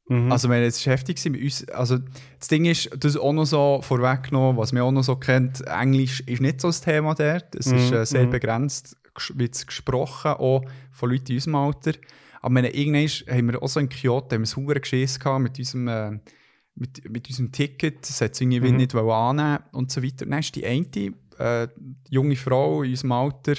Mhm. 0.09 0.31
Also, 0.31 0.49
meine, 0.49 0.67
es 0.67 0.77
ist 0.77 0.87
heftig 0.87 1.25
mit 1.31 1.43
uns. 1.43 1.69
Also, 1.71 1.99
das 2.39 2.49
Ding 2.49 2.67
ist, 2.67 2.91
das 2.97 3.15
ist 3.15 3.21
auch 3.21 3.33
noch 3.33 3.47
so 3.47 3.81
vorweggenommen, 3.83 4.57
was 4.57 4.73
man 4.73 4.83
auch 4.83 4.93
noch 4.93 5.03
so 5.03 5.17
kennt, 5.17 5.67
Englisch 5.67 6.21
ist 6.27 6.41
nicht 6.43 6.61
so 6.61 6.69
das 6.69 6.81
Thema 6.83 7.15
dort. 7.15 7.55
Es 7.55 7.67
ist 7.67 7.91
Mhm, 7.91 7.97
äh, 7.97 8.07
sehr 8.07 8.27
mhm. 8.27 8.31
begrenzt, 8.31 8.97
wird 9.35 9.55
es 9.55 9.67
gesprochen, 9.67 10.33
auch 10.33 10.65
von 10.93 11.11
Leuten 11.11 11.29
in 11.33 11.37
unserem 11.37 11.55
Alter. 11.57 11.93
Aber 12.43 12.51
meine, 12.53 12.71
irgendwann 12.71 13.05
ist- 13.05 13.27
haben 13.29 13.51
wir 13.51 13.63
auch 13.63 13.69
so 13.69 13.81
in 13.81 13.89
Kyoto 13.89 14.35
haben 14.37 14.45
wir 14.47 14.75
ein 14.77 14.81
Geschiss 14.83 15.19
mit 15.39 15.59
unserem, 15.59 15.89
äh, 15.89 16.19
mit, 16.77 17.09
mit 17.11 17.29
unserem 17.29 17.51
Ticket. 17.53 18.03
Das 18.09 18.21
hat 18.21 18.33
es 18.35 18.41
irgendwie 18.41 18.71
Mhm. 18.71 18.77
nicht 18.77 18.95
wollen 18.95 19.11
annehmen 19.11 19.65
und 19.73 19.91
so 19.91 20.03
weiter. 20.03 20.25
Dann 20.27 20.39
ist 20.39 20.55
die 20.55 20.65
eine, 20.67 20.87
äh, 21.39 21.69
junge 22.11 22.37
Frau 22.37 22.83
in 22.83 22.91
unserem 22.91 23.13
Alter, 23.13 23.55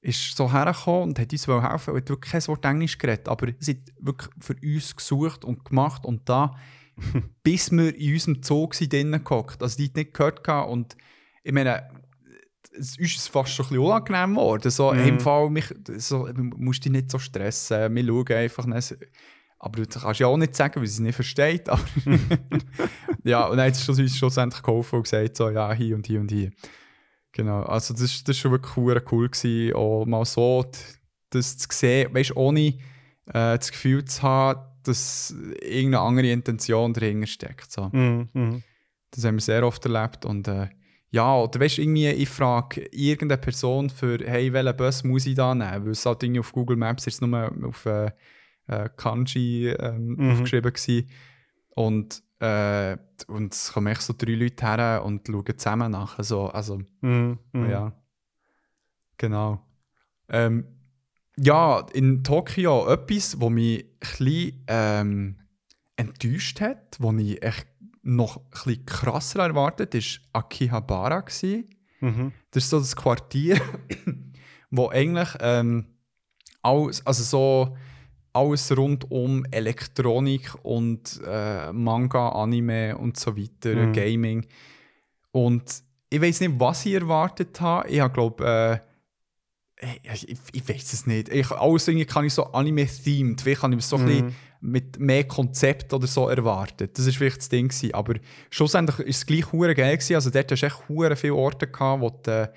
ist 0.00 0.36
so 0.36 0.52
hergekommen 0.52 1.02
und 1.10 1.18
hat 1.18 1.32
uns 1.32 1.48
wollen 1.48 1.68
helfen. 1.68 1.94
Sie 1.94 2.00
hat 2.00 2.08
wirklich 2.08 2.32
kein 2.32 2.46
Wort 2.48 2.64
Englisch 2.64 2.98
geredet, 2.98 3.28
aber 3.28 3.48
sie 3.58 3.72
hat 3.72 3.92
wirklich 4.00 4.30
für 4.40 4.54
uns 4.62 4.94
gesucht 4.96 5.44
und 5.44 5.64
gemacht 5.64 6.04
und 6.04 6.28
da, 6.28 6.54
bis 7.42 7.70
wir 7.72 7.94
in 7.94 8.12
unserem 8.14 8.42
sind, 8.72 8.92
drinnen 8.92 9.22
gehockt. 9.24 9.62
Also 9.62 9.76
die 9.78 9.86
hat 9.86 9.96
nicht 9.96 10.14
gehört 10.14 10.44
gehabt 10.44 10.70
und 10.70 10.96
ich 11.42 11.52
meine, 11.52 11.88
es 12.78 12.98
ist 12.98 13.16
uns 13.16 13.28
fast 13.28 13.52
schon 13.54 13.66
ein 13.66 13.68
bisschen 13.70 13.84
unangenehm 13.84 14.34
geworden. 14.34 14.70
So, 14.70 14.92
Mhm. 14.92 14.98
im 15.08 15.20
Fall, 15.20 15.48
mich, 15.50 15.66
so, 15.96 16.28
musst 16.56 16.84
dich 16.84 16.92
nicht 16.92 17.10
so 17.10 17.18
stressen, 17.18 17.94
wir 17.94 18.04
schauen 18.06 18.32
einfach 18.32 18.66
nicht. 18.66 18.96
Aber 19.58 19.82
du 19.82 19.86
kannst 20.00 20.20
ja 20.20 20.26
auch 20.26 20.36
nicht 20.36 20.54
sagen, 20.54 20.80
weil 20.80 20.86
sie 20.86 20.94
es 20.94 21.00
nicht 21.00 21.14
versteht. 21.14 21.68
Aber 21.68 21.82
ja, 23.24 23.46
und 23.46 23.56
dann 23.56 23.66
hat 23.66 23.76
sie 23.76 23.90
uns 23.90 24.16
schlussendlich 24.16 24.62
geholfen 24.62 24.96
und 24.96 25.02
gesagt, 25.02 25.36
so, 25.36 25.50
ja, 25.50 25.72
hier 25.72 25.96
und 25.96 26.06
hier 26.06 26.20
und 26.20 26.30
hier. 26.30 26.50
Genau, 27.32 27.62
also 27.62 27.92
das, 27.94 28.02
ist- 28.02 28.28
das 28.28 28.36
ist 28.36 28.40
schon 28.40 28.52
wirklich 28.52 28.76
hure 28.76 29.02
cool 29.12 29.28
gewesen, 29.28 29.74
auch 29.74 30.04
mal 30.06 30.24
so 30.24 30.64
das 31.30 31.58
zu 31.58 31.68
sehen, 31.70 32.14
weißt 32.14 32.30
du, 32.30 32.34
ohne 32.36 32.60
äh, 32.60 32.78
das 33.26 33.70
Gefühl 33.70 34.04
zu 34.04 34.22
haben, 34.22 34.60
dass 34.84 35.34
irgendeine 35.60 36.00
andere 36.00 36.30
Intention 36.30 36.94
dahinter 36.94 37.26
steckt. 37.26 37.70
So. 37.70 37.88
Mhm, 37.92 38.28
mhm. 38.32 38.62
Das 39.10 39.24
haben 39.24 39.34
wir 39.36 39.40
sehr 39.42 39.66
oft 39.66 39.84
erlebt 39.84 40.24
und 40.24 40.46
äh, 40.48 40.68
ja, 41.10 41.36
oder 41.36 41.60
weißt 41.60 41.78
du, 41.78 41.82
irgendwie, 41.82 42.08
ich 42.08 42.28
frage 42.28 42.82
irgendeine 42.92 43.40
Person 43.40 43.90
für, 43.90 44.18
hey, 44.24 44.52
welchen 44.52 44.76
Bus 44.76 45.02
muss 45.04 45.26
ich 45.26 45.34
da 45.34 45.54
nehmen? 45.54 45.84
Weil 45.84 45.92
es 45.92 46.04
halt 46.06 46.22
irgendwie 46.22 46.40
auf 46.40 46.52
Google 46.52 46.76
Maps 46.76 47.06
jetzt 47.06 47.22
nur 47.22 47.52
auf 47.64 47.86
äh, 47.86 48.10
äh, 48.68 48.88
Kanji 48.96 49.68
ähm, 49.68 50.16
Mhm. 50.16 50.30
aufgeschrieben 50.32 50.72
gewesen. 50.72 51.08
Und, 51.70 52.22
äh, 52.40 52.96
und 53.28 53.52
es 53.54 53.72
kommen 53.72 53.86
echt 53.88 54.02
so 54.02 54.14
drei 54.16 54.34
Leute 54.34 54.66
her 54.66 55.02
und 55.04 55.26
schauen 55.28 55.44
zusammen 55.58 55.92
nach. 55.92 56.18
Also, 56.18 56.48
also 56.48 56.80
Mhm, 57.00 57.38
ja. 57.54 57.92
Genau. 59.18 59.60
Ähm, 60.28 60.64
ja, 61.38 61.80
in 61.92 62.24
Tokio 62.24 62.88
etwas, 62.88 63.40
was 63.40 63.50
mich 63.50 63.86
ein 64.20 64.62
ähm, 64.68 65.36
enttäuscht 65.96 66.60
hat, 66.60 66.96
was 66.98 67.16
ich 67.16 67.42
echt 67.42 67.66
noch 68.02 68.40
ein 68.66 68.86
krasser 68.86 69.40
erwartet, 69.44 69.94
war 69.94 70.40
Akihabara. 70.42 71.24
Mhm. 72.00 72.32
Das 72.50 72.64
ist 72.64 72.70
so 72.70 72.78
das 72.78 72.94
Quartier, 72.96 73.60
wo 74.70 74.88
eigentlich 74.88 75.28
ähm, 75.40 75.86
alles, 76.62 77.04
also 77.06 77.22
so 77.22 77.76
alles 78.36 78.76
rund 78.76 79.10
um 79.10 79.44
Elektronik 79.50 80.54
und 80.62 81.20
äh, 81.26 81.72
Manga, 81.72 82.28
Anime 82.30 82.96
und 82.98 83.18
so 83.18 83.36
weiter, 83.36 83.74
Mhm. 83.74 83.92
Gaming. 83.92 84.46
Und 85.32 85.82
ich 86.10 86.20
weiß 86.20 86.40
nicht, 86.40 86.60
was 86.60 86.86
ich 86.86 86.94
erwartet 86.94 87.60
habe. 87.60 87.88
Ich 87.88 88.00
habe, 88.00 88.12
glaube 88.14 88.82
äh, 89.80 89.86
ich, 90.14 90.28
ich, 90.28 90.38
ich 90.52 90.68
weiß 90.68 90.92
es 90.92 91.06
nicht. 91.06 91.28
Ich, 91.28 91.50
alles 91.50 91.86
irgendwie 91.88 92.06
kann 92.06 92.24
ich 92.24 92.32
so 92.32 92.44
Anime-themed. 92.44 93.40
Vielleicht 93.40 93.62
habe 93.62 93.74
ich 93.74 93.84
so 93.84 93.96
ein 93.96 94.06
bisschen 94.06 94.26
Mhm. 94.26 94.32
mit 94.60 94.98
mehr 94.98 95.24
Konzept 95.24 95.92
oder 95.92 96.06
so 96.06 96.28
erwartet. 96.28 96.96
Das 96.96 97.04
war 97.06 97.12
vielleicht 97.12 97.38
das 97.38 97.48
Ding. 97.50 97.68
Gewesen. 97.68 97.92
Aber 97.92 98.14
schlussendlich 98.50 98.98
war 98.98 99.06
es 99.06 99.26
gleich 99.26 99.52
hure 99.52 99.74
geil. 99.74 99.96
Gewesen. 99.96 100.14
Also 100.14 100.30
dort 100.30 100.50
hast 100.50 100.60
du 100.62 100.66
echt 100.66 100.88
hure 100.88 101.14
viele 101.16 101.34
Orte 101.34 101.66
gehabt, 101.66 102.00
wo 102.00 102.08
du 102.10 102.30
äh, 102.30 102.48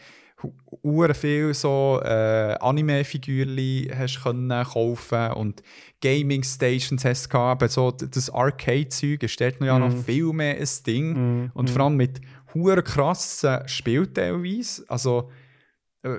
hure 0.84 1.14
viel 1.14 1.53
so 1.53 1.99
äh, 2.03 2.55
Anime-Figürchen 2.59 3.89
hast 3.97 4.24
können 4.24 4.64
kaufen 4.64 5.32
und 5.34 5.61
Gaming-Stations 6.01 7.03
hast 7.05 7.26
du 7.26 7.30
gehabt. 7.30 7.61
Aber 7.64 7.70
so 7.70 7.91
das 7.91 8.30
Arcade-Zeug 8.30 9.24
ist 9.24 9.39
dort 9.41 9.59
noch, 9.59 9.68
ja 9.68 9.80
noch 9.80 9.93
Mhm. 9.93 10.03
viel 10.03 10.34
mehr 10.34 10.57
ein 10.57 10.68
Ding. 10.86 11.14
Mhm. 11.43 11.51
Und 11.53 11.70
vor 11.70 11.84
allem 11.84 11.95
mit 11.97 12.22
hure 12.53 12.82
krassen 12.84 13.68
Spielen 13.68 14.14
teilweise. 14.14 14.84
Also, 14.88 15.30
äh, 16.03 16.18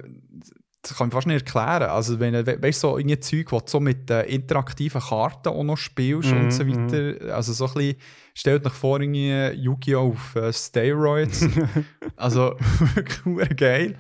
das 0.83 0.97
kann 0.97 1.09
ich 1.09 1.13
fast 1.15 1.27
nicht 1.27 1.47
erklären. 1.47 1.91
Also, 1.91 2.19
wenn 2.21 2.33
du, 2.33 2.47
we- 2.47 2.63
weißt 2.63 2.83
du, 2.83 2.89
so 2.89 2.99
irgendwie 2.99 3.21
Zeug, 3.21 3.53
wo 3.53 3.59
du 3.61 3.67
so 3.67 3.81
mit 3.81 4.11
äh, 4.11 4.23
interaktiven 4.25 5.01
Karten 5.01 5.49
auch 5.51 5.63
noch 5.65 5.77
spielst 5.77 6.33
Mhm, 6.33 6.41
und 6.41 6.51
so 6.53 6.67
weiter. 6.67 7.35
Also, 7.35 7.53
so 7.53 7.67
ein 7.67 7.75
bisschen, 7.75 7.97
stellt 8.41 8.67
euch 8.67 8.73
vor, 8.73 9.01
irgendwie 9.01 9.51
Yu-Gi-Oh! 9.53 10.13
auf 10.13 10.37
äh, 10.37 10.53
Steroids. 10.53 11.47
also, 12.17 12.57
wirklich 13.25 13.57
geil. 13.57 13.97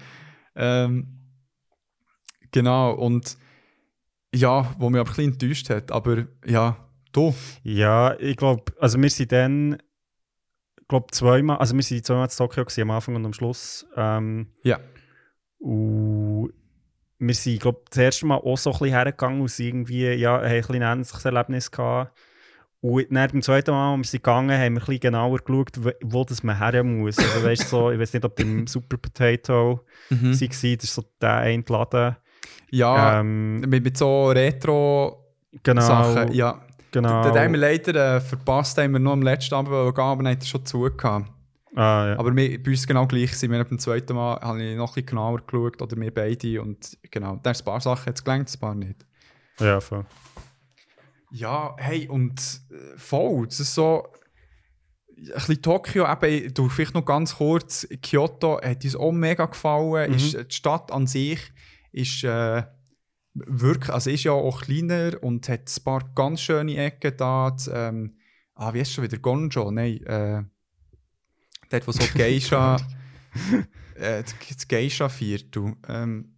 Ähm, 0.56 1.20
genau, 2.50 2.92
und 2.94 3.36
ja, 4.34 4.74
wo 4.78 4.90
mich 4.90 5.00
aber 5.00 5.10
ein 5.10 5.14
bisschen 5.14 5.32
enttäuscht 5.32 5.70
hat. 5.70 5.92
Aber 5.92 6.26
ja, 6.46 6.76
du. 7.12 7.34
Ja, 7.62 8.18
ich 8.18 8.36
glaube, 8.36 8.72
also 8.78 9.00
wir 9.00 9.10
sind 9.10 9.32
dann 9.32 9.78
glaube 10.88 11.06
zweimal, 11.12 11.58
also 11.58 11.74
wir 11.74 11.82
waren 11.82 12.04
zweimal 12.04 12.24
in 12.24 12.30
Tokio 12.36 12.64
gewesen, 12.64 12.82
am 12.82 12.90
Anfang 12.90 13.14
und 13.16 13.24
am 13.24 13.32
Schluss. 13.32 13.86
Ähm, 13.96 14.48
Ja. 14.62 14.80
Und 15.58 16.52
wir 17.18 17.34
sind, 17.34 17.60
glaube 17.60 17.82
das 17.90 17.98
erste 17.98 18.26
Mal 18.26 18.36
auch 18.36 18.56
so 18.56 18.70
ein 18.70 18.78
bisschen 18.78 18.94
hergegangen 18.94 19.40
und 19.40 19.48
sind 19.48 19.66
irgendwie, 19.66 20.10
ja, 20.12 20.38
haben 20.38 20.44
ein 20.44 20.60
bisschen 20.60 20.82
ein 20.82 20.98
ähnliches 20.98 21.24
Erlebnis 21.24 21.70
gehabt. 21.70 22.18
Und 22.82 23.06
dann 23.10 23.30
beim 23.30 23.42
zweiten 23.42 23.72
Mal, 23.72 23.92
als 23.92 23.98
wir 23.98 24.04
sind 24.04 24.22
gegangen, 24.24 24.50
haben 24.52 24.60
wir 24.60 24.66
ein 24.66 24.74
bisschen 24.86 25.00
genauer 25.00 25.38
geschaut, 25.38 25.72
wo- 26.02 26.24
das 26.24 26.42
man 26.42 26.56
her 26.58 26.82
muss. 26.82 27.18
Also 27.18 27.44
weißt, 27.46 27.68
so, 27.68 27.90
ich 27.90 27.98
weiß 28.00 28.14
nicht, 28.14 28.24
ob 28.24 28.34
beim 28.36 28.66
Super 28.66 28.96
Potato 28.96 29.80
Mhm. 30.08 30.32
war, 30.32 30.48
das 30.48 30.62
ist 30.62 30.94
so 30.94 31.04
der 31.20 31.36
eine 31.36 31.62
Laden. 31.68 32.16
Ja, 32.70 33.20
Ähm, 33.20 33.60
mit, 33.60 33.84
mit 33.84 33.96
so 33.98 34.28
Retro-Sachen. 34.30 35.58
genau, 35.62 36.32
Ja, 36.32 36.60
genau. 36.90 37.22
Den 37.22 37.34
haben 37.42 37.52
wir 37.52 37.60
leider 37.60 38.16
äh, 38.16 38.20
verpasst, 38.20 38.78
haben 38.78 38.92
wir 38.92 38.98
noch 38.98 39.12
am 39.12 39.22
letzten 39.22 39.54
Abend 39.54 39.70
gehen, 39.94 40.04
aber 40.04 40.22
dann 40.22 40.32
hat 40.32 40.40
er 40.42 40.46
schon 40.46 40.64
zu 40.64 40.80
gehabt. 40.80 41.30
ah, 41.76 42.06
ja. 42.08 42.18
Aber 42.18 42.34
wir, 42.34 42.62
bei 42.62 42.70
uns 42.70 42.86
genau 42.86 43.06
gleich 43.06 43.36
sind. 43.36 43.50
Wir 43.50 43.58
haben 43.58 43.68
beim 43.68 43.78
zweiten 43.78 44.14
Mal 44.14 44.40
habe 44.40 44.62
ich 44.62 44.76
noch 44.76 44.88
ein 44.90 44.94
bisschen 44.94 45.06
genauer 45.06 45.40
geschaut, 45.46 45.82
oder 45.82 45.96
wir 45.96 46.14
beide. 46.14 46.60
Und 46.62 46.96
genau, 47.10 47.38
da 47.42 47.50
ist 47.50 47.60
ein 47.62 47.64
paar 47.64 47.80
Sachen 47.80 48.06
jetzt 48.06 48.24
gelangt, 48.24 48.50
ein 48.52 48.60
paar 48.60 48.74
nicht. 48.74 49.04
ja, 49.60 49.80
voll. 49.80 50.04
Ja, 51.32 51.76
hey, 51.78 52.08
und 52.08 52.40
äh, 52.70 52.96
voll, 52.98 53.46
das 53.46 53.60
ist 53.60 53.74
so. 53.74 54.06
Ein 55.16 55.26
bisschen 55.34 55.60
Tokio, 55.62 56.10
eben, 56.10 56.54
du 56.54 56.68
vielleicht 56.70 56.94
noch 56.94 57.04
ganz 57.04 57.36
kurz, 57.36 57.86
Kyoto 58.02 58.58
hat 58.62 58.82
uns 58.84 58.96
auch 58.96 59.12
mega 59.12 59.44
gefallen. 59.44 60.10
Mhm. 60.10 60.16
Ist, 60.16 60.32
die 60.34 60.54
Stadt 60.54 60.90
an 60.90 61.06
sich 61.06 61.52
ist 61.92 62.24
äh, 62.24 62.62
wirklich, 63.34 63.90
also 63.92 64.08
ist 64.08 64.24
ja 64.24 64.32
auch 64.32 64.62
kleiner 64.62 65.22
und 65.22 65.46
hat 65.50 65.68
ein 65.68 65.84
paar 65.84 66.10
ganz 66.14 66.40
schöne 66.40 66.74
Ecken 66.78 67.14
da. 67.18 67.50
Das, 67.50 67.70
ähm, 67.72 68.16
ah, 68.54 68.72
wie 68.72 68.80
ist 68.80 68.92
schon 68.94 69.04
wieder? 69.04 69.18
Gonjo? 69.18 69.70
Nein, 69.70 70.02
äh, 70.04 70.42
dort, 71.68 71.86
wo 71.86 71.92
so 71.92 71.98
die 71.98 72.18
Geisha, 72.18 72.76
äh, 73.96 74.22
das- 74.22 74.34
das 74.48 74.68
Geisha-Viertel. 74.68 75.74
Ähm, 75.86 76.34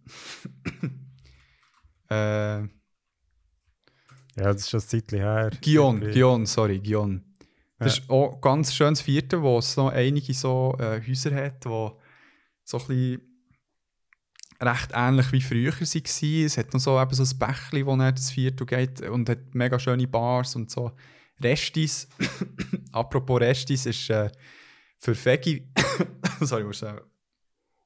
äh, 2.09 2.63
Ja, 4.35 4.51
das 4.51 4.61
ist 4.61 4.69
schon 4.69 4.79
ein 4.79 4.87
Zeitchen 4.87 5.19
her. 5.19 5.51
Gion, 5.61 5.97
Irgendwie. 5.97 6.13
Gion, 6.13 6.45
sorry, 6.45 6.79
Gion. 6.79 7.23
Das 7.79 7.99
ist 7.99 8.09
auch 8.09 8.35
ein 8.35 8.41
ganz 8.41 8.73
schönes 8.73 9.01
Viertel, 9.01 9.41
wo 9.41 9.57
es 9.57 9.75
noch 9.75 9.89
einige 9.89 10.33
so 10.33 10.75
äh, 10.79 11.01
Häuser 11.05 11.35
hat, 11.35 11.65
die 11.65 11.69
so 11.69 11.97
ein 12.77 12.87
bisschen 12.87 13.21
recht 14.61 14.91
ähnlich 14.93 15.31
wie 15.31 15.41
früher 15.41 15.73
waren. 15.73 16.45
Es 16.45 16.57
hat 16.57 16.73
noch 16.73 16.79
so, 16.79 17.01
eben 17.01 17.13
so 17.13 17.23
ein 17.23 17.37
Bächli, 17.37 17.85
wo 17.85 17.95
dann 17.97 18.15
das 18.15 18.31
Viertel 18.31 18.65
geht 18.65 19.01
und 19.01 19.29
hat 19.29 19.53
mega 19.53 19.77
schöne 19.77 20.07
Bars 20.07 20.55
und 20.55 20.71
so. 20.71 20.91
Restis, 21.41 22.07
apropos 22.91 23.41
Restis, 23.41 23.85
ist 23.85 24.09
äh, 24.09 24.31
für 24.97 25.13
Veggie... 25.13 25.67
sorry, 26.39 26.61
ich 26.61 26.67
muss 26.67 26.79
sagen. 26.79 27.01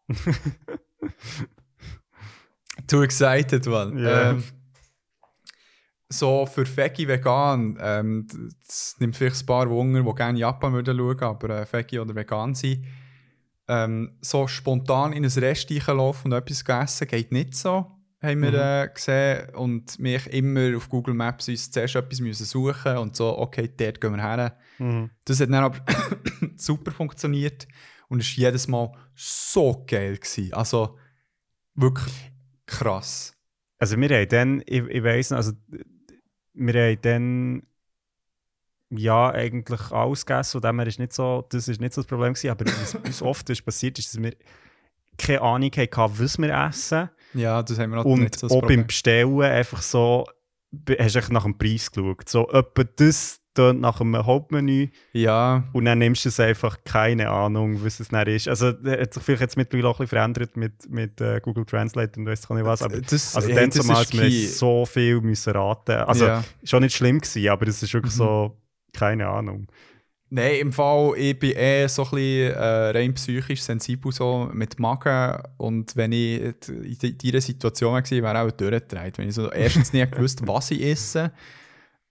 Too 2.88 3.02
excited, 3.02 3.66
man. 3.66 3.98
Ja. 3.98 4.32
Ähm, 4.32 4.44
so 6.10 6.46
für 6.46 6.66
Veggie 6.66 7.08
vegan, 7.08 7.78
ähm, 7.82 8.28
das 8.66 8.96
nimmt 9.00 9.16
vielleicht 9.16 9.42
ein 9.44 9.46
paar 9.46 9.70
Wunder, 9.70 10.04
die 10.04 10.16
gerne 10.16 10.40
Japan 10.40 10.74
würden 10.74 10.98
schauen, 10.98 11.20
aber 11.22 11.62
äh, 11.62 11.66
Veggie 11.72 12.00
oder 12.00 12.16
vegan 12.16 12.56
sind. 12.56 12.86
Ähm, 13.68 14.18
so 14.22 14.48
spontan 14.48 15.12
in 15.12 15.26
ein 15.26 15.32
Rest 15.32 15.70
reinlaufen 15.70 16.32
und 16.32 16.38
etwas 16.38 16.64
essen 16.64 17.08
geht 17.08 17.34
nicht 17.34 17.54
so, 17.56 17.92
haben 18.22 18.42
wir 18.42 18.52
Mhm. 18.52 18.56
äh, 18.56 18.90
gesehen. 18.94 19.50
Und 19.56 20.00
mich 20.00 20.26
immer 20.28 20.78
auf 20.78 20.88
Google 20.88 21.14
Maps 21.14 21.50
uns 21.50 21.70
zuerst 21.70 21.96
etwas 21.98 22.22
müssen 22.22 22.46
suchen 22.46 22.98
und 22.98 23.16
so, 23.18 23.38
okay, 23.38 23.70
dort 23.76 24.00
gehen 24.00 24.16
wir 24.16 24.24
her. 24.24 24.58
Mhm. 24.80 25.10
Das 25.26 25.42
hat 25.42 25.50
dann 25.50 25.56
aber 25.66 25.80
super 26.56 26.92
funktioniert 26.92 27.68
und 28.08 28.22
es 28.22 28.38
war 28.38 28.46
jedes 28.46 28.70
Mal 28.70 28.94
so 29.14 29.84
geil. 29.86 30.16
Gewesen. 30.16 30.54
Also 30.54 30.98
wirklich 31.76 32.32
krass. 32.66 33.34
Also 33.80 33.98
wir 34.00 34.10
haben 34.10 34.30
dann, 34.30 34.64
ich, 34.66 34.84
ich 34.88 35.04
weiss 35.04 35.30
noch, 35.32 35.38
also 35.38 35.52
wir 36.58 36.74
haben 36.74 37.02
dann 37.02 37.64
ja 38.90 39.32
eigentlich 39.32 39.92
alles 39.92 40.26
gegessen, 40.26 40.62
von 40.62 40.62
dem 40.62 40.80
ist 40.88 41.00
nicht 41.00 41.14
so, 41.14 41.46
das 41.50 41.68
ist 41.68 41.82
nicht 41.82 41.94
so 41.94 42.02
das 42.02 42.08
Problem 42.08 42.34
gewesen, 42.34 42.50
aber 42.50 42.66
was 42.66 42.96
uns 43.06 43.22
oft 43.22 43.50
ist 43.50 43.64
passiert 43.64 44.00
ist, 44.00 44.14
dass 44.14 44.22
wir 44.22 44.34
keine 45.18 45.42
Ahnung 45.42 45.72
hatten, 45.76 46.20
was 46.20 46.38
wir 46.38 46.54
essen. 46.54 47.10
Ja, 47.34 47.62
das 47.64 47.80
haben 47.80 47.92
wir 47.92 47.98
noch 47.98 48.06
und 48.06 48.22
nicht 48.22 48.40
so 48.40 48.48
das 48.48 48.56
auch 48.56 48.68
beim 48.68 48.88
Bestellen 48.88 49.42
einfach 49.42 49.82
so, 49.82 50.26
hast 51.00 51.16
du 51.16 51.34
nach 51.34 51.44
dem 51.44 51.58
Preis 51.58 51.92
geschaut, 51.92 52.30
so 52.30 52.50
etwa 52.50 52.84
das 52.84 53.40
tönt 53.58 53.82
nach 53.82 54.00
einem 54.00 54.26
Hauptmenü 54.26 54.88
Ja, 55.14 55.64
und 55.74 55.86
dann 55.86 56.00
nimmst 56.00 56.24
du 56.26 56.30
es 56.30 56.40
einfach, 56.40 56.78
keine 56.86 57.30
Ahnung, 57.30 57.84
was 57.84 58.00
es 58.00 58.10
dann 58.10 58.28
ist. 58.28 58.48
Also 58.48 58.72
das 58.72 59.00
hat 59.02 59.14
sich 59.14 59.24
vielleicht 59.24 59.42
jetzt 59.42 59.58
mittlerweile 59.58 59.90
auch 59.90 60.00
ein 60.00 60.04
bisschen 60.06 60.18
verändert 60.18 60.56
mit, 60.56 60.90
mit 60.90 61.20
äh, 61.20 61.40
Google 61.42 61.66
Translate 61.66 62.20
und 62.20 62.26
weiss 62.26 62.44
ich 62.44 62.50
nicht 62.50 62.66
was, 62.66 62.82
aber 62.82 63.02
das, 63.02 63.36
also 63.36 63.48
hey, 63.50 63.56
dann 63.56 63.70
ist 63.70 64.14
wir 64.14 64.48
so 64.50 64.86
viel 64.86 65.20
müssen 65.22 65.54
raten. 65.54 65.92
Also 65.98 66.26
ja. 66.28 66.44
schon 66.64 66.84
nicht 66.84 66.96
schlimm 66.96 67.20
gewesen, 67.20 67.50
aber 67.50 67.68
es 67.68 67.84
ist 67.84 67.94
wirklich 67.94 68.14
Mhm. 68.14 68.18
so, 68.18 68.58
keine 68.94 69.28
Ahnung. 69.28 69.68
Nein, 70.30 70.56
im 70.60 70.74
Fall, 70.74 71.14
ich 71.18 71.40
bin 71.40 71.56
eh 71.56 71.88
so 71.88 72.04
ein 72.04 72.10
bisschen 72.12 72.54
äh, 72.54 72.90
rein 72.90 73.14
psychisch 73.14 73.62
sensibel 73.62 74.12
so 74.12 74.50
mit 74.52 74.78
Magen 74.78 75.42
und 75.56 75.96
wenn 75.96 76.12
ich 76.12 76.42
in 76.68 76.98
di- 77.02 77.18
dieser 77.18 77.40
Situation 77.40 77.94
war, 77.94 78.04
wäre 78.12 78.46
ich 78.48 78.54
auch 78.54 78.58
durchgedreht. 78.58 79.18
Wenn 79.18 79.30
ich 79.30 79.36
so 79.36 79.50
erstens 79.50 79.94
nicht 79.94 80.12
gewusst 80.12 80.46
was 80.46 80.72
ich 80.72 80.82
esse, 80.84 81.32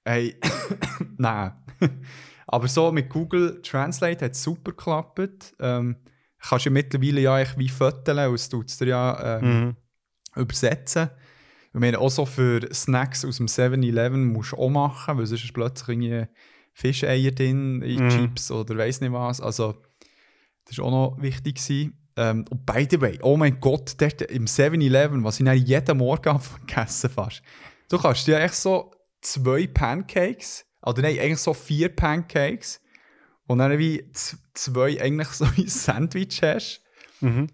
hey, 0.06 0.36
nein. 1.18 1.52
Aber 2.46 2.68
so 2.68 2.92
mit 2.92 3.10
Google 3.10 3.60
Translate 3.62 4.24
hat 4.24 4.32
es 4.32 4.42
super 4.42 4.70
geklappt. 4.70 5.54
Ähm, 5.58 5.96
kannst 6.38 6.66
du 6.66 6.70
mittlerweile 6.70 7.20
ja 7.20 7.34
eigentlich 7.34 7.58
wie 7.58 7.68
föteln, 7.68 8.28
und 8.28 8.34
es 8.34 8.48
tut 8.48 8.68
es 8.70 8.78
dir 8.78 8.86
ja 8.88 9.38
ähm, 9.38 9.44
Mhm. 9.64 9.76
übersetzen. 10.36 11.10
Ich 11.74 11.80
meine, 11.80 11.98
auch 11.98 12.10
so 12.10 12.24
für 12.24 12.72
Snacks 12.72 13.24
aus 13.24 13.36
dem 13.38 13.48
7-Eleven 13.48 14.24
musst 14.32 14.52
du 14.52 14.56
auch 14.56 14.70
machen, 14.70 15.18
weil 15.18 15.26
sonst 15.26 15.44
ist 15.44 15.52
plötzlich 15.52 15.88
irgendwie 15.88 16.26
Fischeier 16.72 17.32
drin, 17.32 17.82
in 17.82 18.04
Mhm. 18.04 18.08
Chips 18.10 18.50
oder 18.50 18.78
weiss 18.78 19.00
nicht 19.00 19.12
was. 19.12 19.40
Also, 19.40 19.82
das 20.66 20.78
war 20.78 20.86
auch 20.86 20.90
noch 21.16 21.22
wichtig. 21.22 21.56
Gewesen. 21.56 21.98
Ähm, 22.16 22.44
und 22.48 22.64
by 22.64 22.86
the 22.90 23.00
way, 23.00 23.18
oh 23.22 23.36
mein 23.36 23.60
Gott, 23.60 23.94
dort 24.00 24.22
im 24.22 24.46
7-Eleven, 24.46 25.22
was 25.24 25.38
ich 25.40 25.44
dann 25.44 25.56
jeden 25.58 25.98
Morgen 25.98 26.38
vergessen 26.40 27.10
fast. 27.10 27.42
Du 27.90 27.98
kannst 27.98 28.26
dir 28.26 28.40
echt 28.40 28.54
so 28.54 28.90
zwei 29.32 29.66
Pancakes, 29.66 30.64
oder 30.82 31.02
nein, 31.02 31.18
eigentlich 31.18 31.38
so 31.40 31.52
vier 31.54 31.88
Pancakes, 31.88 32.80
und 33.46 33.58
dann 33.58 33.78
wie 33.78 34.04
zwei 34.54 35.00
eigentlich 35.00 35.28
so 35.28 35.46
wie 35.56 35.68
Sandwich 35.68 36.42
hast 36.42 36.82
Mhm. 37.20 37.48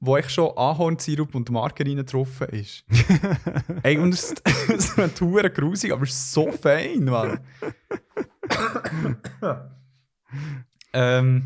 wo 0.00 0.16
ich 0.16 0.28
schon 0.30 0.50
Ahornsirup 0.56 1.34
und 1.34 1.50
Margarine 1.50 2.04
getroffen 2.04 2.48
ist. 2.50 2.84
Ey, 3.82 3.98
und 3.98 4.12
es 4.14 4.32
ist 4.68 4.98
eine 4.98 5.12
Tour 5.14 5.42
grusig, 5.50 5.92
aber 5.92 6.02
es 6.04 6.10
ist 6.10 6.32
so 6.32 6.50
fein, 6.52 7.04
Mann. 7.04 7.40
ähm, 10.92 11.44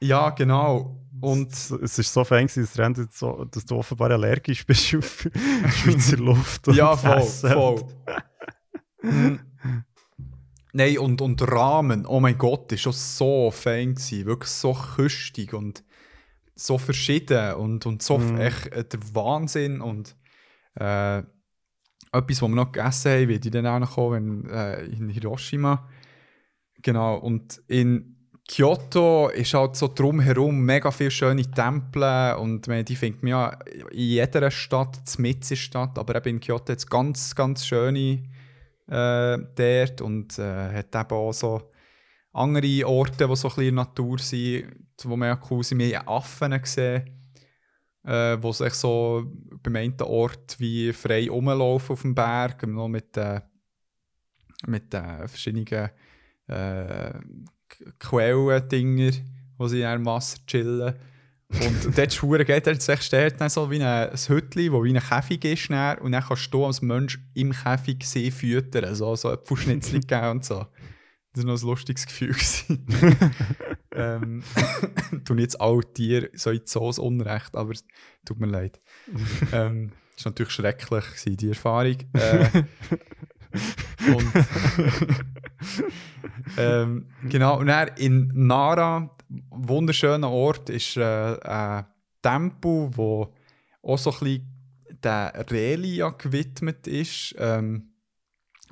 ja, 0.00 0.30
genau. 0.30 0.98
Und 1.20 1.52
Es- 1.52 1.98
ist 1.98 2.12
so 2.12 2.24
fein, 2.24 2.46
gewesen, 2.46 2.62
dass, 2.64 2.72
du 2.74 2.82
endlich 2.82 3.08
so, 3.12 3.44
dass 3.44 3.64
du 3.64 3.76
offenbar 3.76 4.10
allergisch 4.10 4.66
bist 4.66 4.94
auf 4.94 5.28
Schweizer 5.76 6.16
Luft. 6.16 6.68
und 6.68 6.74
ja, 6.74 6.96
voll, 6.96 7.18
Essen. 7.18 7.52
voll. 7.52 7.84
Mm. 9.02 9.36
Nein, 10.74 10.98
und, 10.98 11.20
und 11.20 11.42
Rahmen, 11.42 12.06
oh 12.06 12.18
mein 12.20 12.38
Gott, 12.38 12.72
ist 12.72 12.80
schon 12.80 12.94
so 12.94 13.50
fein 13.50 13.94
gewesen. 13.94 14.24
Wirklich 14.24 14.50
so 14.50 14.72
küstig 14.72 15.52
und 15.52 15.84
so 16.54 16.78
verschieden 16.78 17.54
und, 17.54 17.84
und 17.86 18.02
so 18.02 18.18
Mhm. 18.18 18.40
echt 18.40 18.68
äh, 18.68 18.84
der 18.84 19.00
Wahnsinn 19.14 19.80
und 19.80 20.16
äh, 20.74 21.18
etwas, 21.18 22.42
was 22.42 22.48
wir 22.48 22.48
noch 22.48 22.72
gegessen 22.72 23.12
haben, 23.12 23.28
wird 23.28 23.46
ich 23.46 23.52
dann 23.52 23.66
auch 23.66 23.78
noch 23.78 23.94
kommen, 23.94 24.44
wenn, 24.44 24.50
äh, 24.50 24.84
in 24.84 25.08
Hiroshima. 25.08 25.88
Genau, 26.82 27.16
und 27.16 27.62
in 27.68 28.12
Kyoto 28.48 29.28
ist 29.28 29.54
halt 29.54 29.76
so 29.76 29.88
drumherum 29.88 30.60
mega 30.60 30.90
viele 30.90 31.10
schöne 31.10 31.50
Tempel 31.50 32.34
und 32.38 32.66
meine, 32.66 32.84
die 32.84 32.96
findet 32.96 33.22
man 33.22 33.30
ja 33.30 33.48
in 33.90 33.98
jeder 33.98 34.50
Stadt, 34.50 35.00
der 35.18 35.56
Stadt, 35.56 35.98
aber 35.98 36.16
eben 36.16 36.36
in 36.36 36.40
Kyoto 36.40 36.72
hat 36.72 36.78
es 36.78 36.86
ganz, 36.86 37.34
ganz 37.34 37.64
schöne 37.64 38.24
äh, 38.88 39.38
dort 39.54 40.00
und 40.00 40.38
äh, 40.38 40.72
hat 40.72 40.94
eben 40.94 41.14
auch 41.16 41.32
so 41.32 41.70
andere 42.32 42.86
Orte, 42.86 43.28
die 43.28 43.36
so 43.36 43.48
ein 43.48 43.54
in 43.58 43.76
der 43.76 43.84
Natur 43.84 44.18
sind, 44.18 44.72
wo 45.04 45.16
man 45.16 45.28
ja 45.28 45.40
cool 45.50 45.62
sind. 45.62 45.78
Wir 45.78 45.98
haben 45.98 46.08
Affen 46.08 46.60
gesehen, 46.60 47.10
äh, 48.04 48.36
wo 48.40 48.52
sich 48.52 48.74
so 48.74 49.24
beim 49.62 49.76
einen 49.76 50.00
Ort 50.02 50.58
wie 50.58 50.92
frei 50.92 51.28
rumlaufen 51.28 51.92
auf 51.92 52.02
dem 52.02 52.14
Berg, 52.14 52.66
noch 52.66 52.88
mit, 52.88 53.16
äh, 53.16 53.40
mit 54.66 54.92
äh, 54.94 55.28
verschiedenen 55.28 55.90
äh, 56.46 57.12
Quellen-Dinger, 57.98 59.12
wo 59.58 59.68
sie 59.68 59.80
in 59.80 59.86
einem 59.86 60.06
Wasser 60.06 60.38
chillen. 60.46 60.94
Und 61.60 61.96
dort 61.98 62.12
Schuhe 62.12 62.44
geht 62.44 62.66
er 62.66 62.80
sich 62.80 63.02
steht 63.02 63.40
dann 63.40 63.50
so 63.50 63.70
wie 63.70 63.82
ein, 63.82 64.10
ein 64.10 64.16
Hütchen, 64.16 64.72
wo 64.72 64.84
wie 64.84 64.96
ein 64.96 65.02
Käfig 65.02 65.44
ist 65.44 65.70
dann, 65.70 65.98
und 65.98 66.12
dann 66.12 66.22
kannst 66.22 66.52
du 66.52 66.64
als 66.64 66.82
Mensch 66.82 67.18
im 67.34 67.52
Käfig 67.52 68.04
sie 68.04 68.30
füttern, 68.30 68.94
so, 68.94 69.14
so 69.16 69.32
Äpfelschnitzel 69.32 70.00
geben 70.06 70.30
und 70.30 70.44
so. 70.44 70.66
Das 71.34 71.44
war 71.44 71.52
noch 71.52 71.62
ein 71.62 71.66
lustiges 71.66 72.06
Gefühl. 72.06 72.36
ähm, 73.94 74.42
tun 75.24 75.38
jetzt 75.38 75.60
alle 75.60 75.80
Tiere 75.94 76.28
so 76.34 76.50
in 76.50 76.60
ein 76.60 76.98
Unrecht, 76.98 77.56
aber 77.56 77.72
es 77.72 77.84
tut 78.24 78.38
mir 78.38 78.48
leid. 78.48 78.80
ähm, 79.52 79.92
das 80.14 80.26
war 80.26 80.32
natürlich 80.32 80.52
schrecklich, 80.52 81.04
gewesen, 81.04 81.36
die 81.38 81.48
Erfahrung. 81.48 81.96
Äh, 82.12 82.64
und 84.08 84.32
ähm, 86.56 87.06
genau, 87.28 87.58
und 87.58 87.66
dann 87.66 87.88
in 87.96 88.30
Nara, 88.34 89.10
wunderschöner 89.50 90.30
Ort, 90.30 90.70
ist 90.70 90.96
äh, 90.96 91.38
ein 91.42 91.86
Tempel, 92.20 92.90
wo 92.92 93.32
auch 93.82 93.98
so 93.98 94.12
ein 94.12 94.18
bisschen 94.18 94.48
der 95.02 95.44
Relia 95.50 96.10
gewidmet 96.10 96.86
ist. 96.86 97.34
Ähm, 97.38 97.88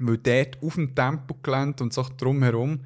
weil 0.00 0.18
dort 0.18 0.62
auf 0.62 0.74
dem 0.74 0.94
Tempelgelände 0.94 1.84
und 1.84 1.92
so 1.92 2.04
drumherum 2.16 2.80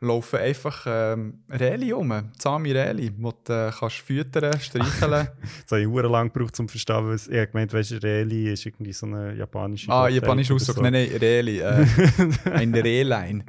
laufen 0.00 0.38
einfach 0.38 0.86
ähm, 0.86 1.40
Reli 1.50 1.92
um, 1.92 2.12
zahme 2.38 2.74
Reli, 2.74 3.10
die 3.10 3.22
du 3.22 3.52
äh, 3.52 3.70
kannst 3.70 3.96
füttern, 3.96 4.58
streicheln. 4.58 5.28
Das 5.62 5.72
habe 5.72 5.82
ich 5.82 5.88
sehr 5.88 6.08
lange 6.08 6.30
gebraucht, 6.30 6.58
um 6.58 6.68
zu 6.68 6.72
verstehen, 6.72 7.08
was 7.08 7.28
ich 7.28 7.36
habe 7.36 7.48
gemeint, 7.48 7.72
du, 7.72 7.76
Reli 7.76 8.52
ist 8.52 8.64
irgendwie 8.64 8.92
so 8.92 9.06
eine 9.06 9.34
japanische 9.34 9.90
ah, 9.92 10.08
japanische 10.08 10.54
Ausdruck, 10.54 10.76
so. 10.76 10.82
nein, 10.82 10.92
nein, 10.92 11.10
Reli, 11.20 11.60
äh, 11.60 11.86
ein 12.52 12.74
Rehlein. 12.74 13.44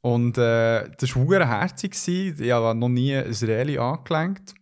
Und 0.00 0.38
äh, 0.38 0.88
das 0.98 1.16
war 1.16 1.46
herzig. 1.46 1.96
Ich 2.06 2.50
habe 2.52 2.78
noch 2.78 2.88
nie 2.88 3.14
ein 3.16 3.32
Reli 3.32 3.78
angelenkt. 3.78 4.54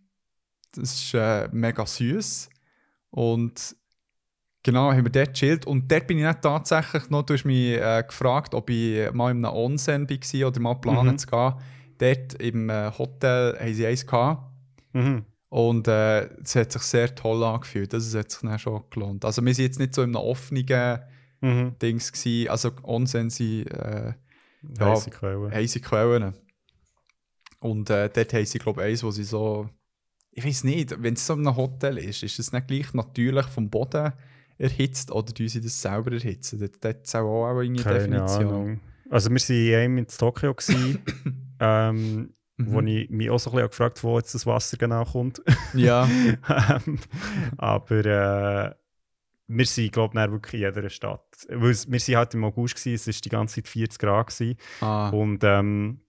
Das 0.73 0.93
ist 0.93 1.13
äh, 1.13 1.47
mega 1.51 1.85
süß. 1.85 2.49
Und 3.11 3.75
genau, 4.63 4.91
haben 4.91 5.03
wir 5.05 5.11
dort 5.11 5.33
gechillt. 5.33 5.65
Und 5.65 5.91
dort 5.91 6.07
bin 6.07 6.17
ich 6.17 6.23
dann 6.25 6.41
tatsächlich 6.41 7.09
noch, 7.09 7.23
du 7.23 7.33
hast 7.33 7.45
mich 7.45 7.73
äh, 7.77 8.03
gefragt, 8.05 8.53
ob 8.53 8.69
ich 8.69 9.11
mal 9.13 9.31
in 9.31 9.45
einem 9.45 9.55
Onsen 9.55 10.09
war 10.09 10.47
oder 10.47 10.59
mal 10.59 10.75
planen 10.75 11.13
Mhm. 11.13 11.17
zu 11.17 11.27
gehen. 11.27 11.53
Dort 11.99 12.33
im 12.35 12.69
äh, 12.69 12.91
Hotel 12.97 13.57
haben 13.59 13.73
sie 13.73 13.87
eins 13.87 14.05
gehabt. 14.05 14.43
Mhm. 14.93 15.25
Und 15.49 15.87
äh, 15.87 16.25
es 16.43 16.55
hat 16.55 16.71
sich 16.73 16.81
sehr 16.81 17.15
toll 17.15 17.43
angefühlt. 17.43 17.93
Das 17.93 18.13
hat 18.13 18.31
sich 18.31 18.41
dann 18.41 18.59
schon 18.59 18.83
gelohnt. 18.89 19.23
Also 19.23 19.43
wir 19.43 19.53
sind 19.55 19.65
jetzt 19.65 19.79
nicht 19.79 19.95
so 19.95 20.03
in 20.03 20.15
einem 20.15 20.25
offenen 20.25 20.99
Mhm. 21.39 21.75
Dings 21.79 22.11
gewesen. 22.11 22.49
Also 22.49 22.71
Onsen 22.83 23.29
sind 23.29 23.67
äh, 23.67 24.13
Ja. 24.79 24.91
Heisse 24.91 25.09
Quellen. 25.09 25.51
heisse 25.51 25.79
Quellen. 25.79 26.33
Und 27.59 27.89
äh, 27.89 28.09
dort 28.09 28.33
haben 28.33 28.45
sie, 28.45 28.59
glaube 28.59 28.81
ich, 28.81 28.87
eins, 28.89 29.03
wo 29.03 29.11
sie 29.11 29.23
so... 29.23 29.69
Ich 30.31 30.45
weiß 30.45 30.65
nicht, 30.65 31.01
wenn 31.01 31.15
es 31.15 31.25
so 31.25 31.33
in 31.33 31.47
einem 31.47 31.55
Hotel 31.57 31.97
ist, 31.97 32.21
ist 32.21 32.37
es 32.37 32.51
nicht 32.51 32.67
gleich 32.67 32.93
natürlich 32.93 33.45
vom 33.47 33.69
Boden 33.69 34.13
erhitzt 34.59 35.11
oder 35.11 35.33
tun 35.33 35.47
sie 35.47 35.61
das 35.61 35.81
selber 35.81 36.11
erhitzen? 36.11 36.59
Dort, 36.59 36.83
dort 36.83 37.05
ist 37.07 37.15
auch, 37.15 37.47
auch 37.47 37.59
eine 37.59 37.75
Keine 37.81 37.99
Definition. 37.99 38.47
Ahnung. 38.47 38.79
Also 39.09 39.29
wir 39.31 39.77
waren 39.79 39.97
in 39.97 40.07
Tokio, 40.07 40.53
gewesen, 40.53 40.99
ähm, 41.59 42.33
wo 42.59 42.81
Mhm. 42.81 42.87
ich 42.87 43.09
mich 43.09 43.29
auch 43.29 43.39
so 43.39 43.51
ein 43.51 43.55
bisschen 43.55 43.69
gefragt 43.69 43.97
habe, 43.99 44.07
wo 44.13 44.17
jetzt 44.17 44.33
das 44.35 44.45
Wasser 44.45 44.77
genau 44.77 45.05
kommt. 45.05 45.41
Ja, 45.73 46.07
Ähm, 46.49 46.99
Aber 47.57 48.05
äh, 48.05 48.75
wir 49.47 49.65
sind, 49.65 49.91
glaube 49.93 50.19
ich, 50.21 50.31
wirklich 50.31 50.53
in 50.55 50.59
jeder 50.75 50.89
Stadt. 50.89 51.21
Weil 51.49 51.69
es, 51.71 51.89
wir 51.89 51.99
waren 51.99 52.15
halt 52.17 52.33
im 52.33 52.43
August, 52.43 52.75
gewesen, 52.75 52.95
es 52.95 53.07
war 53.17 53.21
die 53.23 53.29
ganze 53.29 53.55
Zeit 53.55 53.67
40 53.67 53.99
Grad. 53.99 54.27
Gewesen. 54.27 54.57
ah, 54.81 55.09
Und 55.09 55.43
ähm, 55.43 56.01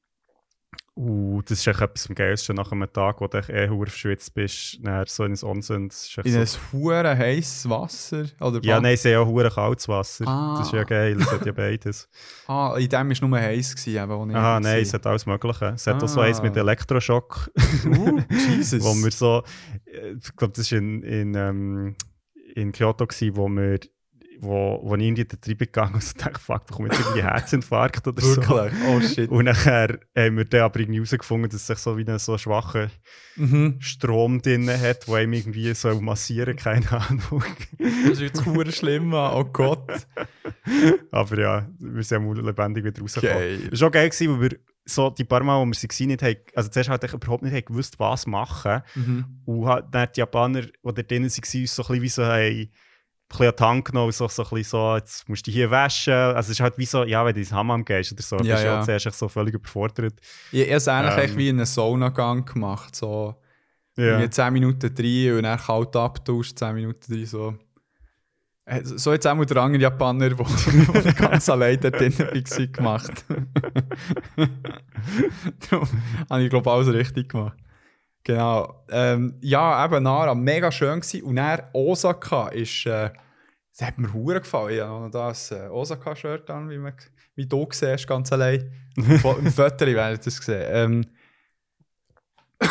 uh, 0.96 1.40
das 1.42 1.60
ist 1.60 1.66
echt 1.68 1.80
etwas 1.80 2.08
am 2.08 2.14
geilsten 2.16 2.56
nach 2.56 2.72
einem 2.72 2.92
Tag, 2.92 3.20
wo 3.20 3.28
du 3.28 3.38
echt 3.38 3.48
eh 3.50 3.68
verschwitzt 3.68 4.34
bist, 4.34 4.78
dann 4.82 5.06
so 5.06 5.24
in 5.24 5.32
ein 5.34 5.42
Onsen. 5.44 5.86
Ist 5.88 6.18
in 6.24 6.32
so, 6.32 6.38
ein 6.40 6.72
hure 6.72 7.16
heißes 7.16 7.68
Wasser? 7.70 8.24
Oder 8.40 8.60
ja, 8.64 8.80
nein, 8.80 8.96
sie 8.96 9.14
haben 9.14 9.22
auch 9.28 9.30
hure 9.30 9.50
kaltes 9.50 9.86
Wasser. 9.88 10.24
Ah. 10.26 10.56
Das 10.58 10.66
ist 10.66 10.72
ja 10.72 10.82
geil, 10.82 11.16
es 11.20 11.30
hat 11.30 11.46
ja 11.46 11.52
beides. 11.52 12.08
Ah, 12.48 12.74
in 12.78 12.88
dem 12.88 13.06
war 13.06 13.12
es 13.12 13.20
nur 13.20 13.38
heiß, 13.38 13.76
gewesen, 13.76 14.02
eben, 14.02 14.10
wo 14.18 14.26
ich 14.26 14.32
war. 14.34 14.58
nein, 14.60 14.80
es 14.82 14.92
hat 14.94 15.06
alles 15.06 15.26
Mögliche. 15.26 15.66
Es 15.76 15.86
hat 15.86 16.02
auch 16.02 16.08
so 16.08 16.20
Ah. 16.20 16.24
eins 16.24 16.42
mit 16.42 16.56
Elektroschock, 16.56 17.50
Uh, 17.84 18.20
Jesus. 18.56 18.82
wo 18.84 18.94
wir 18.94 19.10
so, 19.12 19.42
äh, 19.84 20.12
ich 20.20 20.34
glaube, 20.34 20.54
das 20.56 20.72
war 20.72 20.78
in, 20.78 21.02
in, 21.02 21.34
ähm, 21.34 21.94
in 22.54 22.72
Kyoto, 22.72 23.06
gewesen, 23.06 23.36
wo 23.36 23.48
wir 23.48 23.78
wo, 24.40 24.80
wo 24.84 24.94
ich 24.94 25.02
in 25.02 25.14
die 25.14 25.24
Treibung 25.26 25.58
gegangen 25.58 25.94
und 25.94 26.02
so 26.02 26.16
dachte, 26.16 26.38
fuck, 26.38 26.66
da 26.66 26.74
kommt 26.74 26.92
jetzt 26.92 27.00
irgendwie 27.00 27.22
Herzinfarkt 27.22 28.06
oder 28.06 28.20
so. 28.20 28.36
Wirklich? 28.36 28.72
Oh 28.88 29.00
shit. 29.00 29.30
Und 29.30 29.46
nachher 29.46 29.98
haben 30.16 30.36
wir 30.36 30.44
dann 30.44 30.60
aber 30.60 30.80
irgendwie 30.80 30.98
herausgefunden, 30.98 31.50
dass 31.50 31.60
es 31.60 31.66
sich 31.66 31.78
so 31.78 31.96
wie 31.96 32.06
einen 32.06 32.18
so 32.18 32.38
schwachen 32.38 32.90
Mhm. 33.36 33.76
Strom 33.78 34.42
drin 34.42 34.68
hat, 34.68 35.06
der 35.06 35.22
ihm 35.22 35.32
irgendwie 35.32 35.72
so 35.72 36.00
massieren 36.00 36.56
keine 36.56 36.90
Ahnung. 36.90 37.44
Das 37.78 38.20
ist 38.20 38.20
jetzt 38.20 38.76
schlimm, 38.76 39.10
Mann. 39.10 39.32
oh 39.34 39.44
Gott. 39.44 40.06
aber 41.12 41.38
ja, 41.40 41.68
wir 41.78 42.02
sind 42.02 42.26
auch 42.26 42.34
lebendig 42.34 42.84
wieder 42.84 43.00
rausgekommen. 43.00 43.70
Es 43.72 43.80
war 43.80 43.88
auch 43.88 43.92
geil, 43.92 44.10
weil 44.10 44.40
wir 44.40 44.58
so 44.88 45.10
die 45.10 45.24
paar 45.24 45.42
Mal, 45.42 45.60
wo 45.60 45.66
wir 45.66 45.74
sie 45.74 45.88
gesehen 45.88 46.08
nicht 46.08 46.22
haben, 46.22 46.36
also 46.54 46.68
zuerst 46.70 46.88
halt 46.90 47.12
überhaupt 47.12 47.42
nicht 47.42 47.66
gewusst, 47.66 47.98
was 47.98 48.26
machen. 48.26 48.82
Mhm. 48.94 49.24
Und 49.44 49.66
halt 49.66 49.86
dann 49.90 50.08
die 50.14 50.20
Japaner, 50.20 50.62
die 50.62 50.72
da 50.82 50.92
drinnen 51.02 51.24
waren, 51.24 51.24
uns 51.24 51.36
so 51.74 51.82
ein 51.82 51.86
bisschen 51.88 52.02
wie 52.02 52.08
so 52.08 52.24
haben, 52.24 52.40
ein 52.40 52.70
bisschen 53.30 53.48
an 53.48 53.54
die 53.58 53.62
Hand 53.64 53.84
genommen 53.84 54.12
so, 54.12 54.26
so 54.28 54.42
ein 54.42 54.48
bisschen 54.48 54.64
so, 54.64 54.96
jetzt 54.96 55.28
musst 55.28 55.46
du 55.46 55.50
hier 55.50 55.70
waschen. 55.70 56.14
Also 56.14 56.38
es 56.38 56.50
ist 56.50 56.60
halt 56.60 56.78
wie 56.78 56.86
so, 56.86 57.04
ja, 57.04 57.24
wenn 57.24 57.34
du 57.34 57.40
ins 57.40 57.52
Hammam 57.52 57.84
gehst 57.84 58.12
oder 58.12 58.22
so, 58.22 58.36
Ja, 58.36 58.42
bist 58.54 58.62
du 58.64 58.66
ja. 58.66 58.78
ja 58.78 58.82
zuerst 58.98 59.18
so 59.18 59.28
völlig 59.28 59.54
überfordert. 59.54 60.14
Ich 60.52 60.62
habe 60.62 60.72
es 60.72 60.88
eigentlich 60.88 61.32
Ähm. 61.32 61.36
wie 61.38 61.48
in 61.50 61.56
einen 61.56 61.66
Saunagang 61.66 62.44
gemacht. 62.46 62.96
So 62.96 63.34
Ja. 63.98 64.20
ja. 64.20 64.30
10 64.30 64.52
Minuten 64.52 64.94
drin 64.94 65.36
und 65.36 65.42
dann 65.42 65.58
kalt 65.58 65.94
abtauscht, 65.96 66.58
10 66.58 66.74
Minuten 66.74 67.12
drin. 67.12 67.26
So, 67.26 67.54
so 68.82 69.12
jetzt 69.12 69.26
auch 69.26 69.44
der 69.44 69.56
andere 69.56 69.82
Japaner, 69.82 70.30
der 70.30 71.12
ganz 71.14 71.48
allein 71.48 71.80
dort 71.80 71.98
drin 71.98 72.18
war, 72.18 72.66
gemacht. 72.66 73.24
Darum 75.70 75.88
habe 76.28 76.42
ich, 76.42 76.50
glaube 76.50 76.70
alles 76.70 76.92
richtig 76.92 77.30
gemacht. 77.30 77.56
Genau. 78.24 78.84
Ähm, 78.90 79.38
ja, 79.40 79.84
eben 79.84 80.02
Nara, 80.02 80.34
mega 80.34 80.70
schön 80.70 81.00
gewesen. 81.00 81.22
Und 81.22 81.36
dann 81.36 81.62
Osaka 81.72 82.48
ist, 82.48 82.84
äh, 82.84 83.10
das 83.76 83.86
hat 83.86 83.96
mir 83.96 84.12
hure 84.12 84.40
gefallen. 84.40 84.74
Ich 84.74 84.80
habe 84.82 85.04
noch 85.04 85.10
das 85.10 85.50
äh, 85.50 85.68
Osaka-Shirt 85.68 86.50
an, 86.50 86.68
wie, 86.68 86.76
man, 86.78 86.92
wie 87.36 87.46
du 87.46 87.66
siehst, 87.70 88.06
ganz 88.06 88.30
allein. 88.32 88.70
Im 88.96 89.18
Foto 89.18 89.42
werdet 89.56 89.80
ihr 89.80 90.18
das 90.18 90.38
gesehen. 90.38 90.66
Ähm, 90.68 91.06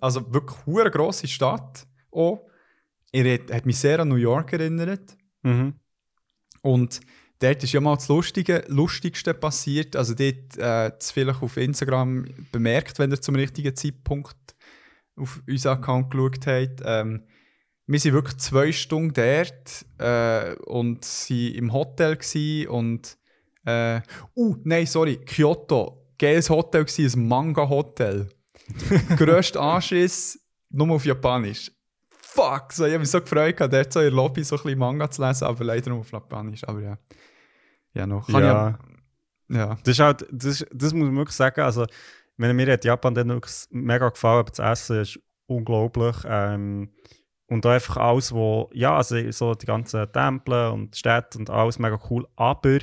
also 0.00 0.32
wirklich 0.32 0.58
hure 0.66 0.90
grosse 0.90 1.28
Stadt. 1.28 1.86
Auch. 2.10 2.50
Er 3.12 3.34
hat, 3.34 3.52
hat 3.52 3.66
mich 3.66 3.78
sehr 3.78 4.00
an 4.00 4.08
New 4.08 4.16
York 4.16 4.52
erinnert. 4.54 5.16
Mhm. 5.46 5.74
Und 6.62 7.00
dort 7.38 7.62
ist 7.62 7.72
ja 7.72 7.80
mal 7.80 7.94
das 7.94 8.08
Lustige, 8.08 8.64
Lustigste 8.68 9.34
passiert. 9.34 9.94
Also 9.94 10.14
dort 10.14 10.58
äh, 10.58 10.92
vielleicht 11.00 11.42
auf 11.42 11.56
Instagram 11.56 12.26
bemerkt, 12.50 12.98
wenn 12.98 13.10
ihr 13.10 13.20
zum 13.20 13.36
richtigen 13.36 13.74
Zeitpunkt 13.74 14.36
auf 15.16 15.42
unseren 15.48 15.78
Account 15.78 16.10
geschaut 16.10 16.46
habt. 16.46 16.82
Ähm, 16.84 17.22
wir 17.86 18.00
sind 18.00 18.14
wirklich 18.14 18.38
zwei 18.38 18.72
Stunden 18.72 19.12
dort 19.14 19.86
äh, 19.98 20.56
und 20.64 21.06
waren 21.06 21.54
im 21.54 21.72
Hotel 21.72 22.18
und 22.68 23.16
äh, 23.64 24.00
uh, 24.34 24.56
nein, 24.64 24.86
sorry, 24.86 25.16
Kyoto. 25.24 26.02
Geiles 26.18 26.50
Hotel 26.50 26.84
gsi, 26.84 27.04
ein 27.04 27.28
Manga-Hotel. 27.28 28.28
Grösster 29.16 29.60
Anschiss, 29.60 30.40
nur 30.70 30.90
auf 30.90 31.04
Japanisch. 31.04 31.70
Fuck, 32.36 32.72
so, 32.72 32.84
ich 32.84 32.92
habe 32.92 33.00
mich 33.00 33.10
so 33.10 33.20
gefreut, 33.20 33.58
dort 33.60 33.92
so 33.92 34.00
in 34.00 34.06
der 34.06 34.12
Lobby 34.12 34.44
so 34.44 34.56
ein 34.56 34.62
bisschen 34.62 34.78
Manga 34.78 35.10
zu 35.10 35.26
lesen, 35.26 35.44
aber 35.44 35.64
leider 35.64 35.90
nur 35.90 36.00
auf 36.00 36.10
Japanisch. 36.12 36.62
Aber 36.68 36.80
ja. 36.80 36.98
Ja, 37.94 38.06
noch. 38.06 38.26
Kann 38.28 38.42
Ja. 38.42 38.78
Ich, 39.48 39.56
ja. 39.56 39.66
Das 39.82 39.88
ist 39.88 40.00
halt, 40.00 40.26
das, 40.30 40.60
ist- 40.60 40.66
das 40.72 40.92
muss 40.92 41.06
man 41.06 41.16
wirklich 41.16 41.36
sagen. 41.36 41.60
Also, 41.62 41.84
ich 41.84 41.90
meine, 42.36 42.52
mir 42.54 42.70
hat 42.72 42.84
Japan 42.84 43.14
dann 43.14 43.28
wirklich 43.28 43.54
mega 43.70 44.08
gefallen, 44.10 44.40
aber 44.40 44.50
das 44.50 44.58
Essen 44.82 45.00
ist 45.00 45.18
unglaublich. 45.46 46.16
Ähm, 46.26 46.90
und 47.48 47.64
auch 47.64 47.70
einfach 47.70 47.96
alles, 47.96 48.32
wo, 48.32 48.68
ja, 48.74 48.96
also 48.96 49.30
so 49.30 49.54
die 49.54 49.66
ganzen 49.66 50.10
Tempel 50.12 50.70
und 50.72 50.96
Städte 50.96 51.38
und 51.38 51.48
alles 51.48 51.78
mega 51.78 51.98
cool. 52.10 52.26
Aber 52.36 52.78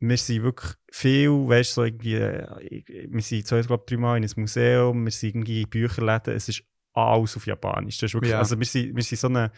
wir 0.00 0.16
sind 0.18 0.42
wirklich 0.42 0.72
viel, 0.90 1.30
weißt 1.30 1.70
du, 1.70 1.74
so 1.74 1.84
irgendwie, 1.84 2.16
äh, 2.16 3.06
wir 3.08 3.22
sind 3.22 3.46
zwei, 3.46 3.62
glaube 3.62 3.84
dreimal 3.86 4.18
in 4.18 4.24
ein 4.24 4.30
Museum, 4.36 5.04
wir 5.04 5.12
sind 5.12 5.30
irgendwie 5.30 5.62
in 5.62 5.70
Bücherläden, 5.70 6.34
es 6.34 6.48
ist 6.48 6.64
alles 6.94 7.36
auf 7.36 7.46
Japanisch. 7.46 7.98
Das 7.98 8.10
ist 8.10 8.14
wirklich, 8.14 8.32
Ja. 8.32 8.38
also 8.38 8.58
wir 8.58 8.66
sind, 8.66 8.94
wir 8.96 9.02
sind 9.02 9.18
so 9.18 9.26
eine, 9.28 9.50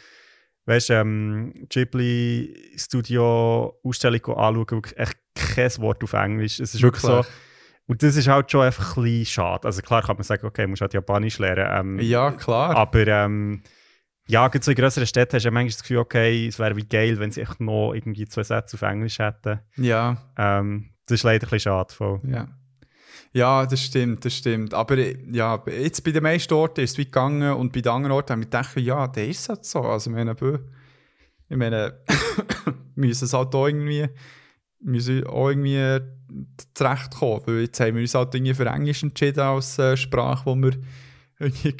weißt 0.65 0.89
du, 0.89 0.93
ähm, 0.95 1.53
Ghibli-Studio-Ausstellung 1.69 4.25
anschauen, 4.27 4.71
wirklich 4.71 4.99
echt 4.99 5.17
kein 5.35 5.71
Wort 5.79 6.03
auf 6.03 6.13
Englisch. 6.13 6.61
Es 6.61 6.75
ist 6.75 6.83
wirklich 6.83 7.03
so, 7.03 7.25
und 7.87 8.03
das 8.03 8.17
ist 8.17 8.27
halt 8.29 8.51
schon 8.51 8.63
einfach 8.63 8.97
ein 8.97 9.03
bisschen 9.05 9.27
schade. 9.27 9.67
Also 9.67 9.81
klar 9.83 10.03
kann 10.03 10.17
man 10.17 10.25
sagen, 10.25 10.45
okay, 10.47 10.67
musst 10.67 10.83
halt 10.83 10.95
Japanisch 10.95 11.39
lernen. 11.39 11.99
Ähm, 11.99 12.05
Ja, 12.05 12.33
klar. 12.33 12.75
Aber 12.77 13.07
ähm, 13.07 13.63
ja, 14.27 14.49
gerade 14.49 14.65
so 14.65 14.73
in 14.73 14.77
grösseren 14.77 15.07
Städten 15.07 15.37
hast 15.37 15.45
du 15.45 15.49
ja 15.49 15.53
manchmal 15.53 15.71
das 15.71 15.83
Gefühl, 15.83 15.99
okay, 15.99 16.49
es 16.49 16.59
wäre 16.59 16.75
wie 16.75 16.89
geil, 16.89 17.19
wenn 17.21 17.31
sie 17.31 17.43
echt 17.43 17.61
noch 17.61 17.93
irgendwie 17.95 18.27
zwei 18.27 18.43
Sätze 18.43 18.77
auf 18.77 18.83
Englisch 18.83 19.21
hätten. 19.21 19.61
Ja, 19.77 20.17
Ähm, 20.37 20.91
das 21.07 21.21
ist 21.21 21.23
leider 21.23 21.47
ein 21.47 21.51
bisschen 21.51 21.71
schade. 21.71 21.95
Voll. 21.95 22.21
ja. 22.25 22.49
Ja, 23.37 23.67
das 23.67 23.83
stimmt, 23.83 24.25
das 24.25 24.33
stimmt. 24.33 24.73
Aber 24.73 24.97
äh, 24.97 25.15
ja, 25.31 25.63
jetzt 25.67 26.03
bei 26.03 26.11
den 26.11 26.23
meisten 26.23 26.55
Orten 26.55 26.81
ist 26.81 26.93
es 26.93 26.99
wie 26.99 27.05
gegangen 27.05 27.53
und 27.53 27.71
bei 27.71 27.83
den 27.83 27.93
anderen 27.93 28.13
Orten 28.13 28.33
haben 28.33 28.41
wir 28.41 28.47
gedacht, 28.47 28.75
ja, 28.77 29.07
der 29.09 29.29
ist 29.29 29.51
halt 29.51 29.63
so. 29.67 29.83
Also, 29.83 30.09
ich 30.09 30.17
meine, 30.17 30.35
ich 31.51 31.57
meine, 31.57 32.01
wir 32.65 32.75
müssen 32.95 33.27
es 33.27 33.35
halt 33.35 33.55
auch 33.55 33.67
irgendwie 33.67 34.09
müssen 34.81 35.27
auch 35.27 35.51
irgendwie 35.51 35.99
zurechtkommen. 36.73 37.43
Weil 37.45 37.61
jetzt 37.61 37.79
haben 37.79 37.97
wir 37.97 38.01
uns 38.01 38.15
halt 38.15 38.35
irgendwie 38.35 38.55
für 38.55 38.67
Englisch 38.67 39.03
entschieden 39.03 39.41
als 39.41 39.79
äh, 39.79 39.99
Sprache, 39.99 40.51
die 40.55 40.63
wir 40.63 40.73
irgendwie 41.39 41.77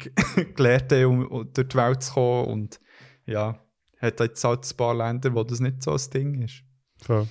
gelernt 0.53 0.91
haben, 0.91 1.25
um, 1.25 1.51
durch 1.53 1.67
die 1.69 1.75
Welt 1.75 2.03
zu 2.03 2.13
kommen. 2.13 2.51
Und 2.51 2.79
ja, 3.25 3.59
hat 3.99 4.19
jetzt 4.19 4.43
halt 4.43 4.63
ein 4.63 4.77
paar 4.77 4.93
Länder, 4.93 5.33
wo 5.33 5.43
das 5.43 5.59
nicht 5.59 5.81
so 5.81 5.93
ein 5.93 6.09
Ding 6.13 6.43
ist. 6.43 6.61
Voll. 7.01 7.27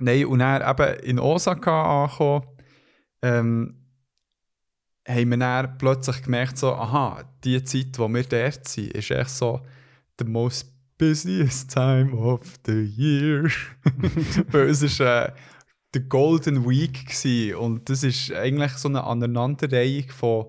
Nein, 0.00 0.26
und 0.26 0.40
dann 0.40 0.68
eben 0.68 0.98
in 1.04 1.20
Osaka 1.20 2.02
angekommen, 2.04 2.46
ähm, 3.22 3.76
haben 5.06 5.30
wir 5.30 5.36
dann 5.36 5.78
plötzlich 5.78 6.22
gemerkt, 6.22 6.58
so, 6.58 6.74
aha, 6.74 7.24
die 7.44 7.62
Zeit, 7.64 7.98
wo 7.98 8.08
wir 8.08 8.22
dort 8.24 8.68
sind, 8.68 8.92
ist 8.92 9.10
echt 9.10 9.30
so 9.30 9.60
the 10.18 10.24
most 10.24 10.72
busiest 10.98 11.72
time 11.72 12.12
of 12.12 12.42
the 12.66 12.84
year. 12.84 13.50
Weil 14.50 14.68
es 14.68 14.82
ist 14.82 15.00
äh, 15.00 15.32
der 15.94 16.02
Golden 16.02 16.68
Week 16.68 17.06
gewesen, 17.06 17.56
und 17.56 17.88
das 17.88 18.02
ist 18.02 18.32
eigentlich 18.32 18.72
so 18.72 18.88
eine 18.88 19.04
Aneinanderreihung 19.04 20.08
von 20.10 20.46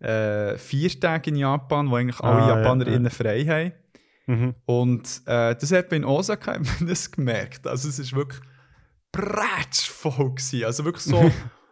äh, 0.00 0.56
vier 0.58 1.00
Tagen 1.00 1.30
in 1.30 1.36
Japan, 1.36 1.90
wo 1.90 1.96
eigentlich 1.96 2.20
alle 2.20 2.42
Ah, 2.42 2.48
ja, 2.48 2.58
JapanerInnen 2.58 3.04
ja. 3.04 3.10
frei 3.10 3.44
haben. 3.44 3.72
Mhm. 4.26 4.54
Und 4.66 5.22
äh, 5.26 5.54
das 5.54 5.72
hat 5.72 5.90
man 5.90 6.02
in 6.02 6.04
Osaka 6.04 6.58
das 6.80 7.10
gemerkt. 7.10 7.66
Also 7.66 7.88
es 7.88 7.98
ist 7.98 8.14
wirklich 8.14 8.40
prätschvoll 9.12 10.34
gewesen. 10.34 10.64
Also 10.64 10.84
wirklich 10.84 11.04
so 11.04 11.30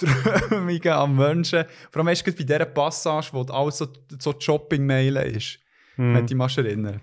Strömungen 0.00 0.88
an 0.88 1.16
Menschen. 1.16 1.64
Vor 1.90 2.00
allem 2.00 2.08
erst 2.08 2.24
bei 2.24 2.32
dieser 2.32 2.64
Passage, 2.64 3.28
wo 3.32 3.42
alles 3.42 3.78
so, 3.78 3.88
so 4.18 4.34
Shopping-Mailen 4.38 5.34
ist. 5.34 5.58
Mhm. 5.96 6.14
Wenn 6.14 6.26
dich 6.26 6.36
mal 6.36 6.50
erinnern. 6.56 7.00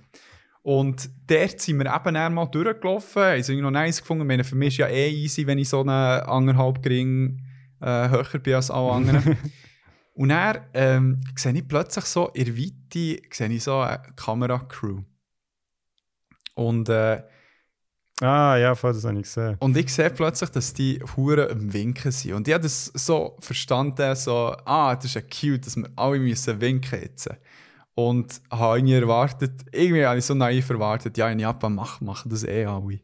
Und 0.62 1.10
dort 1.28 1.60
sind 1.60 1.78
wir 1.80 1.94
eben 1.94 2.14
dann 2.14 2.34
mal 2.34 2.46
durchgelaufen. 2.46 3.22
haben 3.22 3.40
es 3.40 3.50
noch 3.50 3.72
nice 3.72 4.00
gefunden. 4.00 4.24
Ich 4.24 4.28
meine, 4.28 4.44
für 4.44 4.56
mich 4.56 4.70
ist 4.70 4.78
ja 4.78 4.88
eh 4.88 5.10
easy, 5.10 5.46
wenn 5.46 5.58
ich 5.58 5.68
so 5.68 5.82
einen 5.82 5.90
anderthalb 5.90 6.82
Gring 6.82 7.42
äh, 7.82 8.10
höher 8.10 8.40
bin 8.40 8.54
als 8.54 8.72
alle 8.72 8.92
anderen. 8.92 9.38
Und 10.16 10.30
dann 10.30 10.60
ähm, 10.74 11.22
sehe 11.36 11.54
ich 11.54 11.68
plötzlich 11.68 12.06
so 12.06 12.30
in 12.30 12.46
der 12.46 12.58
Weite 12.58 13.22
sehe 13.32 13.50
ich 13.50 13.64
so 13.64 13.80
eine 13.80 14.02
Kameracrew. 14.16 15.02
Und, 16.56 16.88
äh, 16.88 17.24
Ah, 18.22 18.58
ja, 18.58 18.76
voll, 18.76 18.94
das 18.94 19.04
habe 19.04 19.18
ich 19.18 19.24
gesehen. 19.24 19.58
und 19.60 19.76
ich 19.76 19.94
sehe 19.94 20.10
plötzlich, 20.10 20.50
dass 20.52 20.74
die 20.74 21.02
Huren 21.16 21.50
am 21.50 21.74
Winken 21.74 22.12
sind. 22.12 22.34
Und 22.34 22.48
ich 22.48 22.54
habe 22.54 22.64
das 22.64 22.86
so 22.94 23.36
verstanden, 23.40 24.16
so, 24.16 24.56
ah, 24.66 24.96
das 24.96 25.06
ist 25.06 25.16
ja 25.16 25.22
cute, 25.22 25.66
dass 25.66 25.76
wir 25.76 25.90
alle 25.96 26.20
müssen 26.20 26.62
winken 26.62 27.02
jetzt. 27.02 27.30
Und 27.96 28.42
habe 28.52 28.78
irgendwie 28.78 28.94
erwartet, 28.94 29.52
irgendwie 29.72 30.06
habe 30.06 30.20
ich 30.20 30.26
so 30.26 30.34
naiv 30.36 30.70
erwartet, 30.70 31.18
ja, 31.18 31.30
in 31.30 31.40
Japan 31.40 31.76
machen, 31.76 32.06
machen 32.06 32.30
das 32.30 32.44
eh 32.44 32.66
alle. 32.66 33.00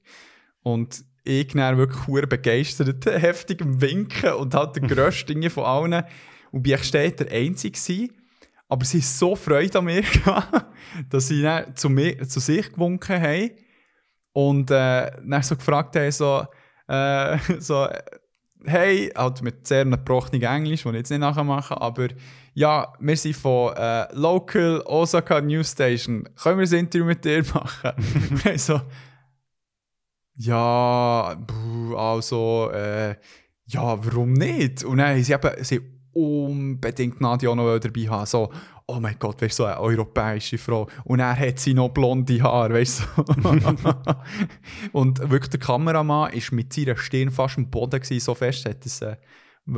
Und 0.61 1.03
ich 1.23 1.47
dann 1.47 1.77
wirklich 1.77 2.07
hure 2.07 2.27
begeistert, 2.27 3.05
heftig 3.05 3.61
am 3.61 3.81
Winken 3.81 4.33
und 4.33 4.53
halt 4.53 4.75
der 4.75 4.83
grösste 4.87 5.33
Dinge 5.33 5.49
von 5.49 5.65
allen. 5.65 6.03
Und 6.51 6.63
bin 6.63 6.73
ich 6.73 6.83
steht 6.83 7.19
der 7.19 7.31
Einzige 7.31 7.77
gewesen. 7.77 8.13
Aber 8.67 8.85
sie 8.85 8.99
ist 8.99 9.17
so 9.17 9.35
Freude 9.35 9.79
an 9.79 9.85
mir 9.85 10.03
dass 11.09 11.27
sie 11.27 11.41
dann 11.41 11.75
zu, 11.75 11.89
mir, 11.89 12.27
zu 12.27 12.39
sich 12.39 12.71
gewunken 12.71 13.21
haben. 13.21 13.51
Und 14.39 14.71
äh, 14.71 15.11
dann 15.21 15.43
so 15.43 15.57
gefragt 15.57 15.97
haben, 15.97 16.11
so, 16.11 16.45
äh, 16.87 17.37
so, 17.59 17.89
hey, 18.63 19.11
halt 19.13 19.41
mit 19.41 19.67
sehr 19.67 19.83
gebrochenem 19.83 20.43
Englisch, 20.43 20.83
das 20.83 20.93
ich 20.93 20.97
jetzt 20.97 21.09
nicht 21.09 21.19
nachher 21.19 21.43
mache, 21.43 21.79
aber 21.79 22.07
ja, 22.53 22.93
wir 22.99 23.17
sind 23.17 23.35
von 23.35 23.75
äh, 23.75 24.07
Local 24.13 24.81
Osaka 24.85 25.41
News 25.41 25.71
Station. 25.71 26.27
Können 26.41 26.59
wir 26.59 26.67
ein 26.67 26.85
Interview 26.85 27.05
mit 27.05 27.25
dir 27.25 27.43
machen? 27.53 27.91
Und 28.31 28.45
ich 28.45 28.63
so, 28.63 28.79
ja, 30.35 31.37
also, 31.97 32.71
äh, 32.73 33.15
ja, 33.65 34.05
warum 34.05 34.33
nicht? 34.33 34.85
Und 34.85 34.99
dann 34.99 35.09
haben 35.09 35.23
sie 35.23 35.33
eben 35.33 35.63
sie 35.63 35.81
unbedingt 36.13 37.19
Nadia 37.19 37.49
auch 37.49 37.55
noch 37.55 37.77
dabei 37.77 38.07
haben. 38.07 38.25
So, 38.25 38.51
oh 38.89 38.99
mein 38.99 39.17
Gott, 39.19 39.41
weißt 39.41 39.59
du, 39.59 39.63
so 39.63 39.65
eine 39.65 39.79
europäische 39.79 40.57
Frau. 40.57 40.87
Und 41.03 41.19
er 41.19 41.37
hat 41.37 41.59
sie 41.59 41.73
noch 41.73 41.89
blonde 41.89 42.41
Haare, 42.41 42.73
weißt 42.73 43.03
du. 43.15 43.23
und 44.91 45.19
wirklich 45.29 45.49
der 45.49 45.59
Kameramann 45.59 46.33
ist 46.33 46.51
mit 46.51 46.73
seiner 46.73 46.97
Stirn 46.97 47.29
fast 47.29 47.57
am 47.57 47.69
Boden 47.69 47.99
gewesen, 47.99 48.19
so 48.19 48.33
fest 48.33 48.65
hat 48.65 48.85
es 48.85 49.01
äh, 49.01 49.15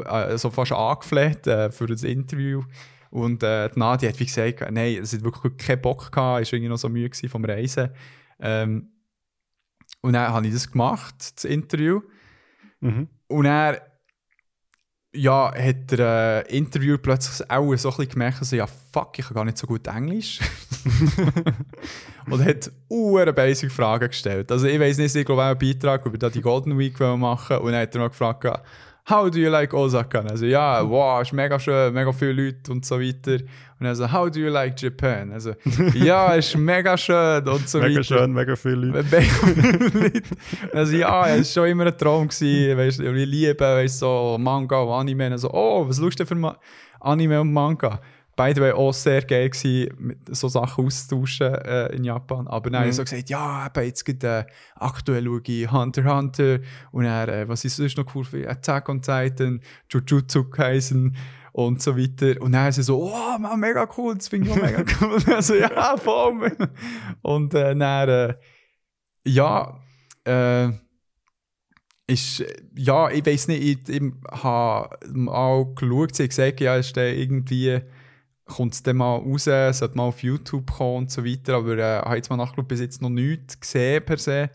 äh, 0.05 0.38
so 0.38 0.49
fast 0.49 0.72
angefleht 0.72 1.45
äh, 1.47 1.70
für 1.70 1.88
das 1.88 2.03
Interview. 2.03 2.64
Und 3.09 3.43
äh, 3.43 3.70
die 3.70 3.80
Nadia 3.80 4.09
hat 4.09 4.20
wie 4.20 4.26
gesagt, 4.26 4.62
nein, 4.72 4.99
es 5.01 5.14
hat 5.14 5.24
wirklich 5.24 5.57
keinen 5.57 5.82
Bock 5.82 6.12
gehabt, 6.12 6.43
ist 6.43 6.53
irgendwie 6.53 6.70
noch 6.70 6.78
so 6.78 6.88
müde 6.88 7.30
vom 7.30 7.43
Reisen. 7.43 7.89
Ähm, 8.39 8.91
und 10.01 10.14
dann 10.14 10.32
habe 10.32 10.47
ich 10.47 10.53
das 10.53 10.72
gemacht, 10.72 11.16
das 11.36 11.43
Interview. 11.43 12.01
Mhm. 12.80 13.09
Und 13.28 13.45
er 13.45 13.91
ja, 15.14 15.53
hat 15.53 15.91
der 15.91 16.45
äh, 16.49 16.57
Interviewer 16.57 16.97
plötzlich 16.97 17.49
auch 17.49 17.76
so 17.76 17.89
ein 17.89 17.95
bisschen 17.97 18.09
gemerkt, 18.09 18.39
also, 18.39 18.55
ja, 18.55 18.68
fuck, 18.68 19.18
ich 19.20 19.26
kann 19.26 19.36
gar 19.36 19.45
nicht 19.45 19.57
so 19.57 19.68
gut 19.68 19.88
Englisch. 19.88 20.39
und 22.30 22.45
hat 22.45 22.72
uhren 22.88 23.36
basic 23.36 23.72
Fragen 23.72 24.07
gestellt. 24.07 24.51
Also 24.51 24.68
ich 24.68 24.80
weiß 24.80 24.97
nicht, 24.97 25.16
ich 25.16 25.26
glaube 25.26 25.41
auch 25.43 25.47
einen 25.47 25.59
Beitrag 25.59 26.05
über 26.05 26.30
die 26.30 26.41
Golden 26.41 26.78
Week 26.78 26.99
machen 26.99 27.57
und 27.57 27.72
dann 27.72 27.82
hat 27.82 27.95
er 27.95 28.01
noch 28.01 28.09
gefragt, 28.09 28.45
how 29.10 29.30
do 29.30 29.39
you 29.39 29.49
like 29.49 29.74
Osaka? 29.74 30.20
Also 30.22 30.45
ja, 30.45 30.88
wow, 30.88 31.22
ist 31.22 31.34
mega 31.34 31.60
schön, 31.60 31.93
mega 31.93 32.12
viele 32.12 32.34
Leute 32.34 32.72
und 32.72 32.86
so 32.86 32.99
weiter. 32.99 33.38
Und 33.80 33.88
er 33.88 33.95
so, 33.95 34.12
how 34.12 34.30
do 34.30 34.39
you 34.39 34.49
like 34.49 34.80
Japan? 34.80 35.32
Also 35.32 35.54
ja, 35.95 36.34
ist 36.36 36.56
mega 36.56 36.95
schön 36.95 37.47
und 37.47 37.68
so 37.68 37.80
Mega 37.80 37.95
weiter. 37.95 38.04
schön, 38.04 38.32
mega 38.32 38.56
viele 38.56 38.76
Leute. 38.76 39.08
Mega 39.10 39.22
viele 39.24 39.99
Leute. 40.04 40.22
Also 40.74 40.95
ja, 40.95 41.28
es 41.30 41.56
war 41.56 41.64
schon 41.64 41.72
immer 41.72 41.86
ein 41.88 41.97
Traum. 41.97 42.28
Gewesen, 42.28 42.78
weißt, 42.78 42.99
du, 42.99 43.14
ich 43.16 43.26
liebe 43.28 43.60
weißt, 43.60 43.99
so 43.99 44.38
Manga 44.39 44.80
und 44.80 44.91
Anime. 44.93 45.32
Und 45.32 45.38
so, 45.39 45.52
oh, 45.52 45.88
was 45.89 45.97
schaust 45.97 46.20
du 46.20 46.26
für 46.26 46.36
Ma 46.36 46.56
Anime 46.99 47.41
und 47.41 47.52
Manga? 47.52 47.99
By 48.42 48.54
the 48.56 48.62
way, 48.62 48.72
auch 48.72 48.92
sehr 48.92 49.22
geil 49.22 49.52
gewesen, 49.52 49.94
mit 50.00 50.36
so 50.36 50.48
Sachen 50.48 50.84
auszutauschen 50.84 51.54
äh, 51.54 51.96
in 51.96 52.04
Japan. 52.04 52.48
Aber 52.48 52.72
dann 52.72 52.80
habe 52.80 52.89
ich 52.89 52.96
so 52.96 53.04
gesagt, 53.04 53.30
ja, 53.30 53.68
eben, 53.68 53.86
jetzt 53.86 54.04
geht 54.04 54.24
äh, 54.24 54.46
aktuell 54.74 55.26
schaue 55.26 55.42
ich 55.46 55.72
Hunter 55.72 56.02
x 56.02 56.12
Hunter 56.12 56.60
und 56.92 57.04
dann, 57.04 57.30
äh, 57.30 57.48
was 57.48 57.64
ist 57.66 57.76
sonst 57.76 57.98
noch 57.98 58.16
cool 58.16 58.24
für 58.24 58.50
Attack 58.50 58.89
on 58.89 59.00
Titan, 59.00 59.62
Jujutsu 59.92 60.46
Kaisen 60.46 61.16
und 61.52 61.84
so 61.84 61.96
weiter. 61.96 62.42
Und 62.42 62.54
dann 62.54 62.70
ist 62.70 62.78
sie 62.78 62.84
so, 62.84 63.14
oh, 63.14 63.38
man, 63.38 63.60
mega 63.60 63.88
cool, 63.96 64.16
das 64.16 64.28
finde 64.28 64.50
ich 64.50 64.54
auch 64.54 64.62
mega 64.62 64.84
cool. 65.02 65.20
also 65.36 65.54
ja, 65.54 65.96
voll. 65.98 66.52
Und 67.22 67.54
äh, 67.54 67.76
dann, 67.76 68.10
äh, 68.10 68.34
ja, 69.24 69.80
äh, 70.26 70.70
ist, 72.08 72.44
ja, 72.76 73.08
ich 73.12 73.24
weiß 73.24 73.50
nicht, 73.50 73.88
ich, 73.88 73.96
ich 73.96 74.12
habe 74.32 74.98
auch 75.28 75.76
geschaut, 75.76 76.16
sie 76.16 76.28
gesagt, 76.28 76.60
ja, 76.60 76.76
ist 76.76 76.96
der 76.96 77.16
irgendwie, 77.16 77.82
kommt 78.52 78.74
es 78.74 78.84
dann 78.84 78.97
mal 78.97 79.18
raus, 79.18 79.45
sollte 79.45 79.95
mal 79.95 80.04
auf 80.04 80.22
YouTube 80.24 80.72
kommen 80.72 80.97
und 80.97 81.12
so 81.12 81.26
weiter, 81.26 81.56
aber 81.56 81.78
äh, 81.78 81.99
habe 81.99 82.16
jetzt 82.16 82.30
mal 82.30 82.38
nachgeschaut, 82.38 82.68
bis 82.68 82.80
jetzt 82.80 83.02
noch 83.02 83.10
nichts 83.10 83.60
gesehen 83.60 84.04
per 84.06 84.18
se. 84.18 84.49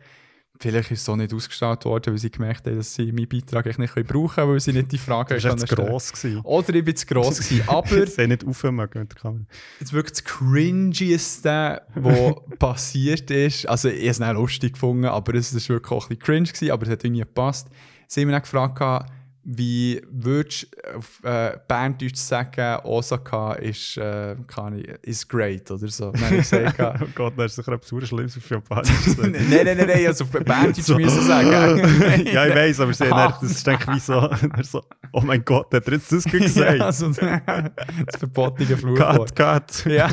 Vielleicht 0.59 0.90
ist 0.90 1.01
es 1.01 1.05
so 1.05 1.14
nicht 1.16 1.34
ausgestrahlt 1.34 1.84
worden, 1.84 2.14
weil 2.14 2.18
sie 2.18 2.30
gemerkt 2.30 2.66
haben, 2.66 2.76
dass 2.76 2.94
sie 2.94 3.12
meinen 3.12 3.28
Beitrag 3.28 3.66
eigentlich 3.66 3.94
nicht 3.94 4.09
brauchen 4.09 4.34
können, 4.36 4.53
weil 4.53 4.61
sie 4.61 4.72
nicht 4.72 4.90
die 4.90 4.97
Fragen 4.97 5.34
Das 5.34 5.44
war 5.44 5.53
echt 5.53 5.68
zu 5.68 5.74
gross. 5.74 6.12
gewesen. 6.12 6.40
Oder 6.44 6.74
ich 6.74 6.84
bin 6.84 6.97
zu 6.97 7.07
gross 7.07 7.38
gewesen, 7.40 7.64
aber 7.68 7.88
haben 7.88 8.28
nicht 8.28 8.47
aufhören 8.47 8.76
mit 8.76 8.94
der 8.94 9.05
Kamera. 9.07 9.44
jetzt 9.80 9.92
wirklich 9.92 10.12
das 10.12 10.24
Cringieste, 10.24 11.82
was 11.94 12.34
passiert 12.59 13.30
ist. 13.30 13.66
Also, 13.66 13.88
ich 13.88 14.01
habe 14.01 14.09
es 14.09 14.18
nicht 14.20 14.32
lustig 14.32 14.72
gefunden, 14.74 15.05
aber 15.05 15.34
es 15.34 15.53
war 15.55 15.76
wirklich 15.76 15.92
auch 15.92 16.05
ein 16.05 16.09
bisschen 16.09 16.22
cringe, 16.24 16.49
gewesen, 16.49 16.70
aber 16.70 16.82
es 16.84 16.90
hat 16.90 17.05
irgendwie 17.05 17.20
gepasst. 17.20 17.68
Sie 18.09 18.20
haben 18.20 18.28
mich 18.28 18.34
dann 18.34 18.42
gefragt, 18.42 19.11
wie 19.49 20.03
würdest 20.11 20.66
du 20.74 20.97
auf 20.97 21.22
äh, 21.22 21.57
Berndeutsch 21.68 22.16
sagen, 22.16 22.80
Osaka 22.84 23.53
ist, 23.53 23.97
äh, 23.97 24.34
kann 24.49 24.76
ich, 24.76 24.88
is 25.03 25.28
great 25.28 25.70
oder 25.70 25.86
so. 25.86 26.07
Habe 26.07 26.34
ich 26.36 26.51
gesagt, 26.51 26.80
Oh 27.01 27.07
Gott, 27.14 27.34
das 27.36 27.53
ist 27.53 27.57
sicher 27.57 27.72
etwas 27.74 27.88
super 27.88 28.07
Schlimmes 28.07 28.36
auf 28.36 28.51
Japanisch. 28.51 28.90
nein, 29.18 29.32
nein, 29.49 29.64
nein, 29.64 29.86
nein, 29.86 30.07
also 30.07 30.24
auf 30.24 30.30
Berndeutsch 30.32 30.80
So. 30.82 30.97
müssen 30.97 31.22
sagen. 31.22 31.78
ja, 32.26 32.47
ich 32.47 32.55
weiß, 32.57 32.80
aber 32.80 32.92
sie 32.92 33.05
Ah. 33.07 33.38
das 33.40 33.51
ist 33.53 33.64
denke 33.64 33.84
ich 33.88 33.94
wie 33.94 34.01
so, 34.01 34.28
so, 34.62 34.82
oh 35.12 35.20
mein 35.20 35.44
Gott, 35.44 35.72
hat 35.72 35.86
er 35.86 35.92
jetzt 35.92 36.11
das 36.11 36.24
gut 36.24 36.40
gesagt? 36.40 36.78
ja, 36.78 36.84
also, 36.84 37.09
das 37.11 38.16
verbotene 38.18 38.76
Fluchwort. 38.76 39.36
Cut, 39.36 39.84
cut. 39.84 39.92
Ja. 39.92 40.09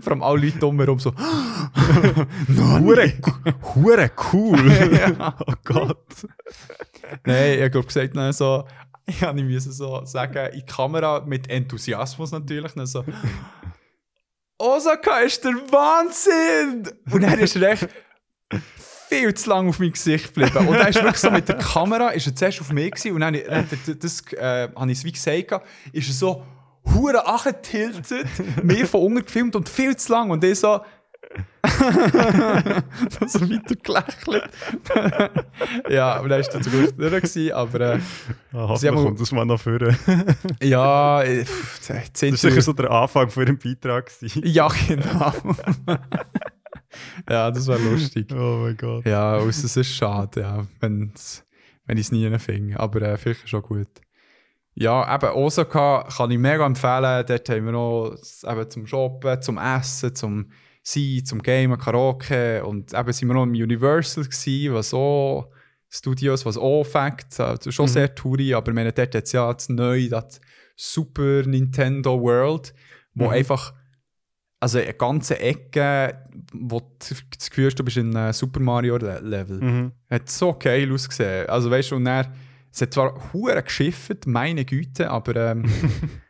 Vor 0.00 0.12
allem 0.12 0.22
alle 0.22 0.46
Leute 0.46 0.58
drumherum 0.58 1.00
so. 1.00 1.12
Hure, 2.78 3.12
hure 3.74 4.10
cool. 4.32 4.58
Oh 5.46 5.52
Gott. 5.64 5.96
Nein, 7.24 7.58
ich 7.58 7.62
habe 7.62 7.84
gesagt, 7.84 8.16
dann 8.16 8.32
so, 8.32 8.64
ich 9.06 9.20
müssen 9.32 9.72
so 9.72 10.04
sagen, 10.04 10.52
in 10.52 10.60
die 10.60 10.66
Kamera 10.66 11.20
mit 11.20 11.48
Enthusiasmus 11.50 12.32
natürlich, 12.32 12.72
dann 12.72 12.86
so, 12.86 13.04
Osaka 14.58 15.20
ist 15.20 15.42
der 15.42 15.52
Wahnsinn! 15.52 16.86
Und 17.10 17.22
dann 17.22 17.38
ist 17.38 17.56
er 17.56 17.70
echt 17.70 17.88
viel 19.08 19.34
zu 19.34 19.48
lange 19.48 19.70
auf 19.70 19.78
mein 19.78 19.92
Gesicht 19.92 20.34
geblieben. 20.34 20.68
Und 20.68 20.78
dann 20.78 20.88
ist 20.88 20.96
wirklich 20.96 21.16
so 21.16 21.30
mit 21.30 21.48
der 21.48 21.56
Kamera, 21.56 22.10
ist 22.10 22.26
er 22.26 22.34
zuerst 22.34 22.60
auf 22.60 22.70
mich 22.70 22.90
gewesen, 22.90 23.14
und 23.14 23.20
dann, 23.20 23.34
dann 23.34 23.68
das, 23.98 24.22
äh, 24.34 24.68
habe 24.74 24.92
ich 24.92 24.98
es 24.98 25.04
wie 25.04 25.12
gesagt, 25.12 25.66
ist 25.92 26.08
er 26.08 26.14
so 26.14 26.46
hure 26.94 27.26
angetiltet, 27.26 28.26
mir 28.62 28.86
von 28.86 29.02
unten 29.02 29.24
gefilmt 29.24 29.56
und 29.56 29.68
viel 29.68 29.96
zu 29.96 30.12
lang. 30.12 30.30
Und 30.30 30.44
ich 30.44 30.58
so, 30.60 30.80
so 33.26 33.40
weiter 33.48 33.76
gelächelt. 33.76 34.50
ja, 35.88 36.14
aber 36.14 36.28
dann 36.28 36.42
war 36.42 36.48
dann 36.52 36.62
zum 36.62 36.72
Glück 36.72 36.96
durch. 36.96 37.54
Aber 37.54 37.80
äh, 37.80 37.98
Aha, 38.52 38.76
Sie 38.76 38.88
haben- 38.88 38.96
kommt 38.96 39.20
das 39.20 39.32
mal 39.32 39.44
noch 39.44 39.60
vor. 39.60 39.78
ja, 40.62 41.22
äh, 41.22 41.44
pff, 41.44 41.86
Das 41.88 42.22
war 42.22 42.36
sicher 42.36 42.62
so 42.62 42.72
der 42.72 42.90
Anfang 42.90 43.30
von 43.30 43.44
ihrem 43.44 43.58
Beitrag. 43.58 44.06
gewesen. 44.06 44.42
Ja, 44.44 44.68
genau. 44.88 45.32
ja, 47.28 47.50
das 47.50 47.66
war 47.68 47.78
lustig. 47.78 48.26
Oh 48.32 48.58
mein 48.62 48.76
Gott. 48.76 49.06
Ja, 49.06 49.34
also 49.34 49.48
es 49.48 49.76
ist 49.76 49.94
schade, 49.94 50.40
ja, 50.40 50.66
wenn's, 50.80 51.44
wenn 51.86 51.96
ich 51.98 52.06
es 52.06 52.12
nie 52.12 52.38
finde. 52.38 52.78
Aber 52.80 53.02
äh, 53.02 53.16
vielleicht 53.16 53.48
schon 53.48 53.62
gut. 53.62 53.88
Ja, 54.74 55.14
eben 55.14 55.30
Osaka 55.34 56.06
kann 56.16 56.30
ich 56.30 56.38
mega 56.38 56.64
empfehlen. 56.64 57.24
Dort 57.26 57.48
haben 57.48 57.64
wir 57.66 57.72
noch 57.72 58.16
eben 58.46 58.70
zum 58.70 58.86
Shoppen, 58.86 59.42
zum 59.42 59.58
Essen, 59.58 60.14
zum 60.14 60.50
Sein, 60.92 61.24
zum 61.24 61.42
Gamen, 61.42 61.78
Karaoke. 61.78 62.64
Und 62.64 62.92
eben 62.94 63.12
sind 63.12 63.28
wir 63.28 63.34
noch 63.34 63.44
im 63.44 63.50
Universal 63.52 64.24
gewesen, 64.24 64.74
was 64.74 64.92
auch 64.94 65.50
Studios, 65.88 66.44
was 66.46 66.56
auch 66.56 66.84
fängt. 66.84 67.38
Also 67.38 67.70
schon 67.70 67.86
Mhm. 67.86 67.90
sehr 67.90 68.14
touri, 68.14 68.54
aber 68.54 68.72
meine, 68.72 68.92
dort 68.92 69.14
hat 69.14 69.24
es 69.24 69.32
ja 69.32 69.52
das 69.52 69.68
neue, 69.68 70.08
das 70.08 70.40
Super 70.76 71.42
Nintendo 71.46 72.20
World, 72.20 72.72
wo 73.14 73.26
Mhm. 73.26 73.30
einfach 73.30 73.74
also 74.62 74.78
eine 74.78 74.92
ganze 74.92 75.38
Ecke, 75.40 76.26
wo 76.52 76.80
du 76.80 77.14
das 77.30 77.48
Gefühl 77.50 77.66
hast, 77.66 77.76
du 77.76 77.84
bist 77.84 77.96
in 77.96 78.14
einem 78.14 78.32
Super 78.34 78.60
Mario 78.60 78.98
Le- 78.98 79.20
Level. 79.20 79.58
Mhm. 79.60 79.92
Hat 80.10 80.28
so 80.28 80.52
geil 80.52 80.92
ausgesehen. 80.92 81.48
Also 81.48 81.70
weißt 81.70 81.92
du, 81.92 81.96
und 81.96 82.04
dann, 82.04 82.34
es 82.70 82.82
hat 82.82 82.92
zwar 82.92 83.32
hure 83.32 83.62
geschifft, 83.62 84.26
meine 84.26 84.64
Güte, 84.66 85.10
aber 85.10 85.34
ähm, 85.52 85.64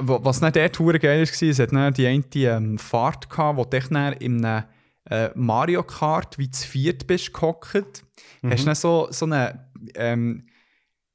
was 0.00 0.40
nicht 0.40 0.56
dort 0.56 0.78
hure 0.78 0.98
geil 0.98 1.20
war, 1.26 1.48
es 1.48 1.58
hat 1.58 1.72
dann 1.72 1.94
die 1.94 2.06
eine 2.06 2.24
ähm, 2.34 2.78
Fahrt 2.78 3.30
gehabt, 3.30 3.58
wo 3.58 3.64
dann 3.64 4.12
in 4.14 4.44
einem 4.44 4.64
äh, 5.08 5.30
Mario 5.34 5.82
Kart 5.82 6.38
wie 6.38 6.50
zu 6.50 6.66
viert 6.66 7.06
bist 7.06 7.32
gehockt. 7.32 8.04
Mhm. 8.42 8.50
Hast 8.50 8.62
du 8.62 8.66
dann 8.66 8.74
so, 8.74 9.08
so 9.10 9.26
eine 9.26 9.68
ähm, 9.94 10.44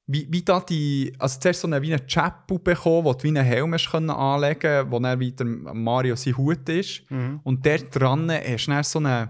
wie, 0.08 0.28
wie 0.30 0.44
da 0.44 0.60
die, 0.60 1.14
also 1.18 1.40
zuerst 1.40 1.62
so 1.62 1.68
eine, 1.68 1.82
wie 1.82 1.94
eine 1.94 2.06
Chapel 2.06 2.60
bekommen, 2.60 3.06
wo 3.06 3.14
du 3.14 3.24
wie 3.24 3.30
einen 3.30 3.44
Helm 3.44 3.74
hast 3.74 3.90
können 3.90 4.12
anlegen 4.12 4.92
wo 4.92 5.00
dann 5.00 5.20
wieder 5.20 5.46
Mario 5.46 6.16
sein 6.16 6.38
Hut 6.38 6.70
ist. 6.70 7.10
Mhm. 7.10 7.40
Und 7.44 7.66
dort 7.66 8.00
dran 8.00 8.32
hast 8.32 8.68
du 8.68 8.72
dann 8.72 8.84
so 8.84 9.00
einen, 9.00 9.30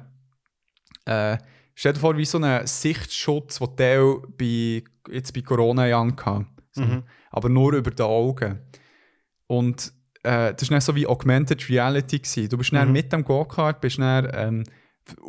äh, 1.05 1.37
stell 1.73 1.93
dir 1.93 1.99
vor, 1.99 2.17
wie 2.17 2.25
so 2.25 2.37
einen 2.37 2.67
Sichtschutz, 2.67 3.59
den 3.59 3.99
du 3.99 4.27
bei, 4.37 4.83
jetzt 5.13 5.33
bei 5.33 5.41
Corona 5.41 5.87
ja 5.87 6.05
hatte. 6.05 6.45
So, 6.71 6.81
Mhm. 6.81 7.03
Aber 7.31 7.49
nur 7.49 7.73
über 7.73 7.91
die 7.91 8.03
Augen. 8.03 8.59
Und 9.47 9.93
äh, 10.23 10.53
das 10.53 10.69
war 10.71 10.81
so 10.81 10.95
wie 10.95 11.07
Augmented 11.07 11.69
Reality. 11.69 12.19
Gewesen. 12.19 12.49
Du 12.49 12.57
bist 12.57 12.71
Mhm. 12.71 12.91
mit 12.91 13.13
dem 13.13 13.23
Go-Kart, 13.23 13.79
bist 13.81 13.99
dann 13.99 14.27
ähm, 14.33 14.63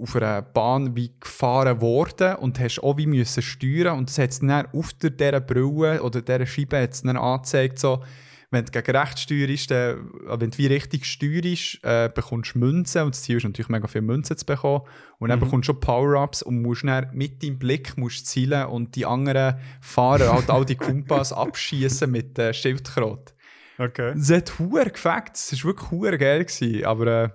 auf 0.01 0.17
einer 0.17 0.41
Bahn 0.41 0.97
wie 0.97 1.13
gefahren 1.21 1.81
worden 1.83 2.37
und 2.37 2.59
hast 2.59 2.81
auch 2.83 2.97
wie 2.97 3.07
müssen 3.07 3.43
steuern 3.43 3.99
und 3.99 4.09
das 4.09 4.17
hat 4.19 4.41
dann 4.43 4.67
auf 4.73 4.95
der 4.95 5.11
dieser 5.11 5.41
Brille 5.41 6.03
oder 6.03 6.23
dieser 6.23 6.47
Scheibe 6.47 6.81
hat's 6.81 7.03
dann 7.03 7.19
angezeigt, 7.19 7.79
so, 7.79 8.03
wenn 8.51 8.65
du 8.65 8.71
gegen 8.73 8.97
rechts 8.97 9.21
steuerst, 9.23 9.71
dann, 9.71 9.99
äh, 10.31 10.41
wenn 10.41 10.51
du 10.51 10.57
wie 10.57 10.69
richtig 10.69 11.05
steuerst, 11.05 11.81
äh, 11.83 12.09
bekommst 12.15 12.55
du 12.55 12.61
Münzen 12.61 13.03
und 13.03 13.15
das 13.15 13.23
Ziel 13.23 13.37
ist 13.37 13.45
natürlich 13.45 13.69
mega 13.69 13.87
viele 13.87 14.01
Münzen 14.03 14.39
zu 14.39 14.47
bekommen 14.47 14.81
und 15.19 15.29
dann 15.29 15.39
Mhm. 15.41 15.45
bekommst 15.45 15.69
du 15.69 15.73
schon 15.75 15.81
Power-Ups 15.81 16.41
und 16.43 16.63
musst 16.63 16.85
dann 16.85 17.11
mit 17.13 17.43
deinem 17.43 17.59
Blick 17.59 17.99
musst 17.99 18.27
zielen 18.29 18.65
und 18.69 18.97
die 18.97 19.05
anderen 19.05 19.57
Fahrer 19.83 20.33
halt 20.33 20.49
all 20.49 20.65
die 20.65 20.77
Kumpas 20.77 21.35
abschießen 21.35 22.11
mit 22.11 22.39
äh, 22.39 22.55
Schildkröte. 22.55 23.35
Okay. 23.79 24.15
Es 24.17 24.31
hat 24.31 24.59
hure 24.59 24.91
gefackt, 24.91 25.37
es 25.37 25.53
war 25.53 25.71
wirklich 25.71 25.91
hure 25.91 26.19
geil. 26.19 26.45
Gewesen, 26.45 26.85
aber 26.85 27.07
äh, 27.07 27.29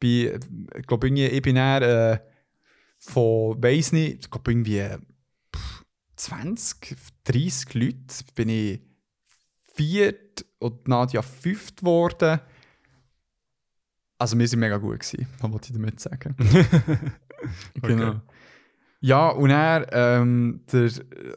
bei, 0.00 0.38
ich 0.78 0.86
glaube, 0.86 1.06
irgendwie, 1.06 1.26
ich 1.26 1.42
bin 1.42 1.56
dann 1.56 1.82
äh, 1.82 2.18
von, 2.98 3.62
weiss 3.62 3.92
nicht, 3.92 4.24
ich 4.24 4.30
glaube, 4.30 4.50
irgendwie 4.50 4.78
äh, 4.78 4.98
pff, 5.54 5.84
20, 6.16 6.96
30 7.24 7.74
Leute 7.74 8.24
bin 8.34 8.48
ich 8.48 8.80
viert 9.74 10.44
und 10.58 10.88
Nadja 10.88 11.22
fünft 11.22 11.78
geworden. 11.78 12.40
Also 14.18 14.38
wir 14.38 14.48
sind 14.48 14.60
mega 14.60 14.78
gut 14.78 15.00
gewesen, 15.00 15.28
was 15.40 15.52
wollte 15.52 15.68
ich 15.68 15.74
damit 15.74 16.00
sagen. 16.00 16.36
Genau. 17.82 18.22
Ja, 19.00 19.28
und 19.28 19.50
er 19.50 19.86
ähm, 19.92 20.64
der 20.72 20.84
äh, 20.86 21.36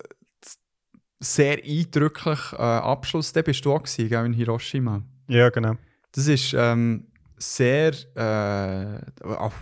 sehr 1.19 1.57
eindrückliche 1.63 2.55
äh, 2.55 2.61
Abschluss, 2.61 3.33
der 3.33 3.43
bist 3.43 3.65
du 3.65 3.73
auch 3.73 3.83
gewesen, 3.83 4.09
gell, 4.09 4.25
in 4.25 4.33
Hiroshima. 4.33 5.01
Ja, 5.27 5.49
genau. 5.49 5.75
Das 6.13 6.27
ist 6.27 6.53
ähm, 6.57 7.07
sehr 7.37 7.93
äh, 8.15 9.01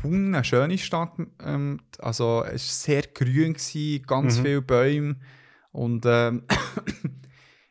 eine 0.03 0.43
schöne 0.43 0.77
Stadt. 0.77 1.13
Ähm, 1.43 1.79
also 1.99 2.43
es 2.45 2.51
war 2.87 2.95
sehr 2.95 3.01
grün, 3.13 3.53
gewesen, 3.53 4.03
ganz 4.05 4.37
Mhm. 4.37 4.43
viele 4.43 4.61
Bäume. 4.61 5.15
Und 5.71 6.05
ähm, 6.07 6.43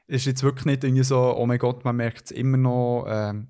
es 0.06 0.16
ist 0.18 0.26
jetzt 0.26 0.42
wirklich 0.42 0.66
nicht 0.66 0.84
irgendwie 0.84 1.04
so, 1.04 1.36
oh 1.36 1.46
mein 1.46 1.58
Gott, 1.58 1.84
man 1.84 1.96
merkt 1.96 2.26
es 2.26 2.30
immer 2.32 2.56
noch 2.56 3.06
ähm, 3.08 3.48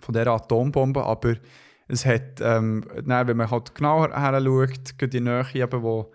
von 0.00 0.12
dieser 0.12 0.32
Atombombe, 0.32 1.02
aber 1.04 1.34
es 1.88 2.04
hat, 2.04 2.40
ähm, 2.40 2.84
dann, 3.04 3.26
wenn 3.28 3.36
man 3.36 3.50
halt 3.50 3.74
genauer 3.74 4.08
her 4.14 4.40
schaut, 4.42 5.12
die 5.12 5.20
Nähe, 5.20 5.46
eben, 5.54 5.82
wo 5.82 6.12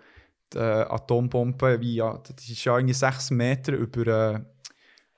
die 0.52 0.58
äh, 0.58 0.86
Atombombe, 0.88 1.80
wie, 1.80 1.96
ja, 1.96 2.18
die 2.18 2.52
ist 2.52 2.64
ja 2.64 2.76
irgendwie 2.76 2.94
sechs 2.94 3.30
Meter 3.30 3.72
über, 3.72 4.34
äh, 4.34 4.40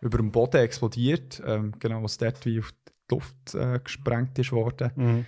über 0.00 0.18
dem 0.18 0.30
Boden 0.30 0.58
explodiert, 0.62 1.42
ähm, 1.46 1.72
genau, 1.78 2.02
was 2.02 2.18
dort 2.18 2.44
wie 2.46 2.58
auf 2.60 2.72
die 2.72 3.14
Luft 3.14 3.54
äh, 3.54 3.80
gesprengt 3.82 4.38
ist 4.38 4.52
worden, 4.52 4.90
Mhm. 4.96 5.26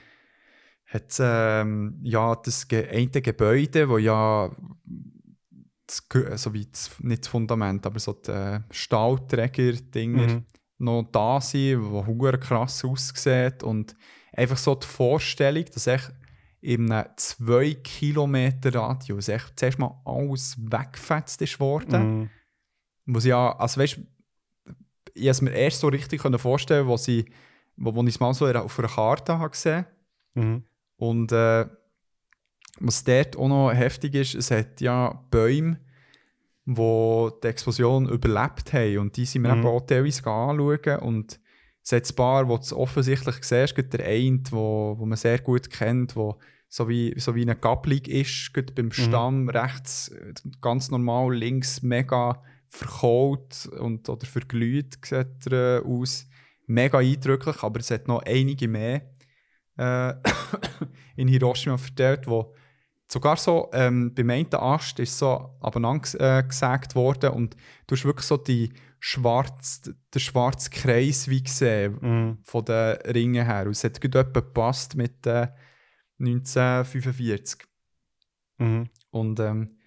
hat 0.86 1.16
ähm, 1.20 2.00
ja 2.02 2.34
das 2.36 2.68
Ge 2.68 2.88
eine 2.88 3.22
Gebäude, 3.22 3.88
wo 3.88 3.98
ja 3.98 4.50
das, 5.86 6.06
also 6.30 6.52
wie 6.54 6.66
das, 6.66 6.90
nicht 7.00 7.24
das 7.24 7.28
Fundament, 7.28 7.86
aber 7.86 7.98
so 7.98 8.12
die 8.12 8.30
äh, 8.30 8.60
Stahlträger-Dinger 8.70 10.26
Mhm. 10.26 10.44
noch 10.78 11.08
da 11.10 11.40
sind, 11.40 11.80
hure 11.80 12.38
krass 12.38 12.84
aussieht 12.84 13.62
und 13.62 13.94
einfach 14.32 14.56
so 14.58 14.74
die 14.74 14.86
Vorstellung, 14.86 15.64
dass 15.72 15.86
echt 15.86 16.12
in 16.66 16.90
einem 16.90 17.06
2 17.16 17.74
Kilometer 17.84 18.74
Radius 18.74 19.28
echt 19.28 19.56
zuerst 19.56 19.78
mal 19.78 20.00
alles 20.04 20.56
weggefetzt 20.58 21.40
ist 21.42 21.60
worden. 21.60 22.20
Mhm. 22.20 22.30
Muss 23.04 23.24
ja, 23.24 23.56
also 23.56 23.80
weißt, 23.80 24.00
ich 25.14 25.22
habe 25.22 25.30
es 25.30 25.42
mir 25.42 25.52
erst 25.52 25.78
so 25.78 25.86
richtig 25.86 26.20
vorstellen, 26.22 26.88
wo 26.88 26.96
sie, 26.96 27.24
wo, 27.76 27.94
wo 27.94 28.02
ich 28.02 28.08
es 28.08 28.20
mal 28.20 28.34
so 28.34 28.46
auf 28.46 28.78
einer 28.80 28.88
Karte 28.88 29.38
habe 29.38 29.50
gesehen 29.50 29.86
Mhm. 30.34 30.64
und 30.96 31.32
äh, 31.32 31.66
was 32.80 33.04
dort 33.04 33.36
auch 33.38 33.48
noch 33.48 33.72
heftig 33.72 34.14
ist, 34.16 34.34
es 34.34 34.50
hat 34.50 34.80
ja 34.80 35.24
Bäume, 35.30 35.78
die 36.66 37.28
die 37.42 37.46
Explosion 37.46 38.08
überlebt 38.08 38.72
haben. 38.72 38.98
Und 38.98 39.16
die 39.16 39.24
sind 39.24 39.44
wir 39.44 39.54
Mhm. 39.54 39.60
eben 39.60 39.68
auch 39.68 39.80
teilweise 39.86 40.26
anschauen. 40.26 40.98
Und 40.98 41.40
es 41.82 41.92
hat 41.92 42.10
ein 42.10 42.16
paar, 42.16 42.44
die 42.44 42.68
du 42.68 42.76
offensichtlich 42.76 43.36
siehst, 43.42 43.76
der 43.78 44.04
eine, 44.06 44.42
wo, 44.50 44.96
wo 44.98 45.06
man 45.06 45.16
sehr 45.16 45.38
gut 45.38 45.70
kennt, 45.70 46.16
wo 46.16 46.36
so 46.68 46.88
wie, 46.88 47.14
so 47.18 47.34
wie 47.34 47.42
eine 47.42 47.56
Gabelung 47.56 48.00
ist, 48.06 48.52
gerade 48.52 48.72
beim 48.72 48.90
Stamm, 48.92 49.48
rechts 49.48 50.08
äh, 50.08 50.34
ganz 50.60 50.90
normal, 50.90 51.34
links 51.34 51.82
mega 51.82 52.42
verkohlt 52.66 53.68
und, 53.78 54.08
oder 54.08 54.26
verglüht 54.26 54.98
sieht 55.04 55.46
er 55.50 55.82
aus. 55.84 56.26
Mega 56.68 56.98
eindrücklich, 56.98 57.62
aber 57.62 57.78
es 57.78 57.90
hat 57.92 58.08
noch 58.08 58.22
einige 58.24 58.66
mehr 58.66 59.02
äh, 59.78 60.14
in 61.16 61.28
Hiroshima 61.28 61.76
verteilt, 61.76 62.26
wo 62.26 62.54
sogar 63.08 63.36
so 63.36 63.70
ähm, 63.72 64.12
beim 64.14 64.30
einen 64.30 64.52
Ast 64.54 64.98
ist 64.98 65.16
so 65.16 65.56
abeinander 65.60 66.38
äh, 66.38 66.42
gesägt 66.42 66.96
worden 66.96 67.30
und 67.30 67.56
du 67.86 67.94
hast 67.94 68.04
wirklich 68.04 68.26
so 68.26 68.36
die 68.36 68.72
schwarz, 68.98 69.82
den 69.82 70.20
schwarzen 70.20 70.72
Kreis 70.72 71.28
wie 71.28 71.42
gesehen 71.42 71.98
Mhm. 72.00 72.38
von 72.44 72.64
den 72.64 72.96
Ringen 73.02 73.46
her. 73.46 73.66
Und 73.66 73.72
es 73.72 73.84
hat 73.84 74.00
gut 74.00 74.12
gepasst 74.12 74.96
mit 74.96 75.24
äh, 75.26 75.48
1945. 76.18 77.66
Mhm. 78.58 78.88
Und 79.10 79.40
ähm, 79.40 79.78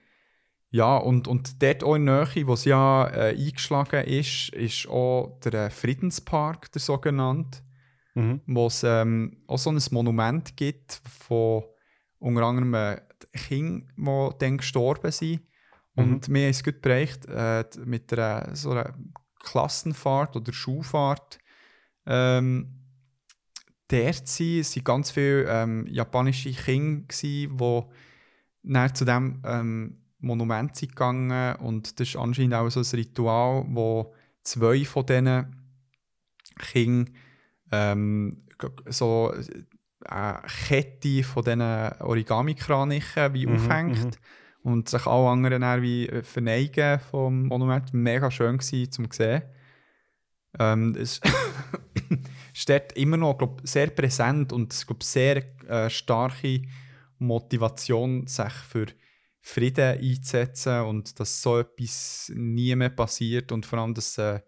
ja, 0.72 0.98
und, 0.98 1.28
und 1.28 1.62
dort 1.62 1.84
auch 1.84 1.96
in 1.96 2.06
der 2.06 2.28
Nähe, 2.34 2.48
wo 2.48 2.54
es 2.54 2.66
ja 2.66 3.08
äh, 3.08 3.36
eingeschlagen 3.36 4.06
ist, 4.06 4.50
ist 4.50 4.88
auch 4.88 5.40
der 5.44 5.54
äh, 5.66 5.70
Friedenspark, 5.70 6.72
der 6.72 6.82
sogenannte 6.82 7.62
Mhm. 8.16 8.42
wo 8.48 8.68
es 8.68 8.84
ähm, 8.84 9.38
auch 9.48 9.58
so 9.58 9.70
ein 9.70 9.82
Monument 9.92 10.58
gibt 10.58 11.02
von 11.06 11.64
unter 12.18 12.44
anderem 12.44 12.74
äh, 12.74 13.02
Kindern, 13.34 13.88
die 13.96 14.38
dann 14.40 14.58
gestorben 14.58 15.12
sind. 15.12 15.42
Und 15.96 16.30
wir 16.30 16.44
haben 16.44 16.50
es 16.50 16.64
gut 16.64 16.82
bereicht 16.82 17.26
äh, 17.28 17.66
mit 17.86 18.12
einer, 18.14 18.56
so 18.56 18.72
einer 18.72 18.94
Klassenfahrt 19.44 20.36
oder 20.36 20.54
Schulfahrt. 20.54 21.40
Ähm, 22.06 22.79
dort 23.90 24.28
sind, 24.28 24.66
sind 24.66 24.86
ganz 24.86 25.12
viele 25.12 25.44
ähm, 25.50 25.86
japanische 25.90 26.52
Kinder, 26.52 27.06
gewesen, 27.08 27.58
die 27.58 27.84
dann 28.64 28.96
zu 28.96 29.06
diesem 29.06 29.42
ähm, 29.46 29.98
Monument 30.20 30.76
sind 30.76 30.92
gegangen 30.92 31.56
und 31.58 32.00
das 32.00 32.10
ist 32.10 32.16
anscheinend 32.16 32.54
auch 32.54 32.70
so 32.70 32.82
ein 32.82 33.00
Ritual, 33.00 33.66
wo 33.70 34.14
zwei 34.44 34.86
von 34.86 35.06
diesen 35.06 35.56
Kindern 36.60 37.16
ähm, 37.72 38.38
so 38.88 39.34
eine 40.06 40.42
Kette 40.68 41.24
von 41.24 41.44
diesen 41.44 41.62
Origami-Kranichen 41.62 43.34
wie 43.34 43.48
Mhm, 43.48 43.56
aufhängt 43.56 44.20
und 44.64 44.90
sich 44.90 45.06
alle 45.06 45.30
anderen 45.30 45.62
dann 45.62 45.82
wie 45.82 46.08
äh, 46.08 46.24
verneigen 46.24 47.00
vom 47.00 47.48
Monument. 47.48 47.94
Mega 47.94 48.30
schön 48.30 48.58
gewesen, 48.58 48.92
zum 48.92 49.12
sehen. 49.12 49.44
Ähm, 50.58 50.96
es 50.96 51.20
steht 52.54 52.94
immer 52.94 53.18
noch 53.18 53.38
glaub, 53.38 53.62
sehr 53.64 53.88
präsent 53.88 54.52
und 54.52 54.74
es 54.74 54.88
glaub, 54.88 55.04
sehr 55.04 55.44
äh, 55.68 55.90
starke 55.90 56.62
Motivation, 57.20 58.26
sich 58.28 58.54
für 58.54 58.88
Frieden 59.42 60.00
einzusetzen 60.00 60.82
und 60.82 61.20
dass 61.20 61.42
so 61.42 61.60
etwas 61.60 62.32
nie 62.36 62.76
mehr 62.76 62.90
passiert 62.90 63.52
und 63.52 63.66
vor 63.66 63.80
allem, 63.80 63.94
dass 63.94 64.18
äh, 64.18 64.40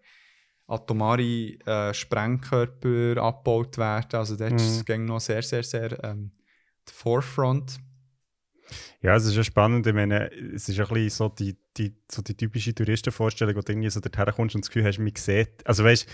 atomare 0.66 1.22
äh, 1.22 1.94
Sprengkörper 1.94 3.22
abgebaut 3.22 3.78
werden. 3.78 4.18
Also 4.18 4.36
dort 4.36 4.52
Mhm. 4.52 4.58
ist 4.58 4.88
noch 4.88 5.20
sehr, 5.20 5.42
sehr, 5.42 5.62
sehr 5.62 6.04
ähm, 6.04 6.32
der 6.86 6.94
Forefront. 6.94 7.78
Ja, 9.00 9.16
es 9.16 9.24
ist 9.26 9.34
ja 9.36 9.44
spannend. 9.44 9.86
Ich 9.86 9.94
meine, 9.94 10.30
es 10.54 10.68
ist 10.68 10.76
ja 10.76 10.84
ein 10.84 10.94
bisschen 10.94 11.10
so 11.10 11.28
die, 11.28 11.56
die, 11.76 11.94
so 12.10 12.22
die 12.22 12.36
typische 12.36 12.74
Touristenvorstellung, 12.74 13.56
wo 13.56 13.60
du 13.60 13.72
irgendwie 13.72 13.90
so 13.90 14.00
dorthin 14.00 14.32
kommst 14.34 14.54
und 14.54 14.64
das 14.64 14.70
Gefühl 14.70 14.84
hast, 14.84 14.98
man 14.98 15.12
sieht. 15.16 15.66
Also 15.66 15.84
weißt 15.84 16.06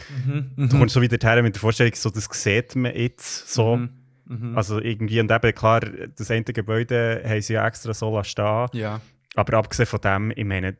du, 0.56 0.68
kommst 0.68 0.94
so 0.94 1.02
wieder 1.02 1.18
dorthin 1.18 1.44
mit 1.44 1.54
der 1.54 1.60
Vorstellung, 1.60 1.92
so, 1.94 2.10
das 2.10 2.26
sieht 2.32 2.74
man 2.76 2.94
jetzt 2.94 3.52
so. 3.52 3.76
Mhm. 3.76 3.90
Mhm. 4.26 4.56
Also 4.56 4.80
irgendwie, 4.80 5.20
und 5.20 5.30
eben 5.30 5.54
klar, 5.54 5.80
das 5.80 6.30
eine 6.30 6.44
Gebäude 6.44 7.22
haben 7.24 7.40
sie 7.40 7.54
ja 7.54 7.66
extra 7.66 7.94
so 7.94 8.22
stehen. 8.22 8.66
ja. 8.72 9.00
Aber 9.34 9.58
abgesehen 9.58 9.86
von 9.86 10.00
dem, 10.00 10.32
ich 10.34 10.44
meine, 10.44 10.78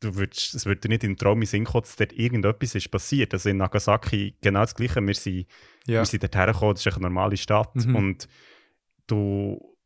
du 0.00 0.14
würdest, 0.14 0.54
es 0.54 0.64
würde 0.64 0.80
dir 0.80 0.88
nicht 0.88 1.04
in 1.04 1.10
den 1.10 1.16
Traum 1.18 1.40
in 1.42 1.46
Sinn 1.46 1.64
kommen, 1.64 1.82
dass 1.82 1.96
dort 1.96 2.12
irgendetwas 2.14 2.74
ist 2.74 2.90
passiert. 2.90 3.34
Also 3.34 3.50
in 3.50 3.58
Nagasaki 3.58 4.34
genau 4.40 4.60
das 4.60 4.74
Gleiche. 4.74 5.04
Wir 5.06 5.14
sind, 5.14 5.46
Ja. 5.86 6.00
wir 6.00 6.06
sind 6.06 6.22
dort 6.22 6.34
hergekommen, 6.34 6.74
das 6.74 6.86
ist 6.86 6.92
eine 6.94 7.02
normale 7.02 7.36
Stadt. 7.36 7.74
Mhm. 7.74 7.96
Und 7.96 8.28
du, 9.08 9.76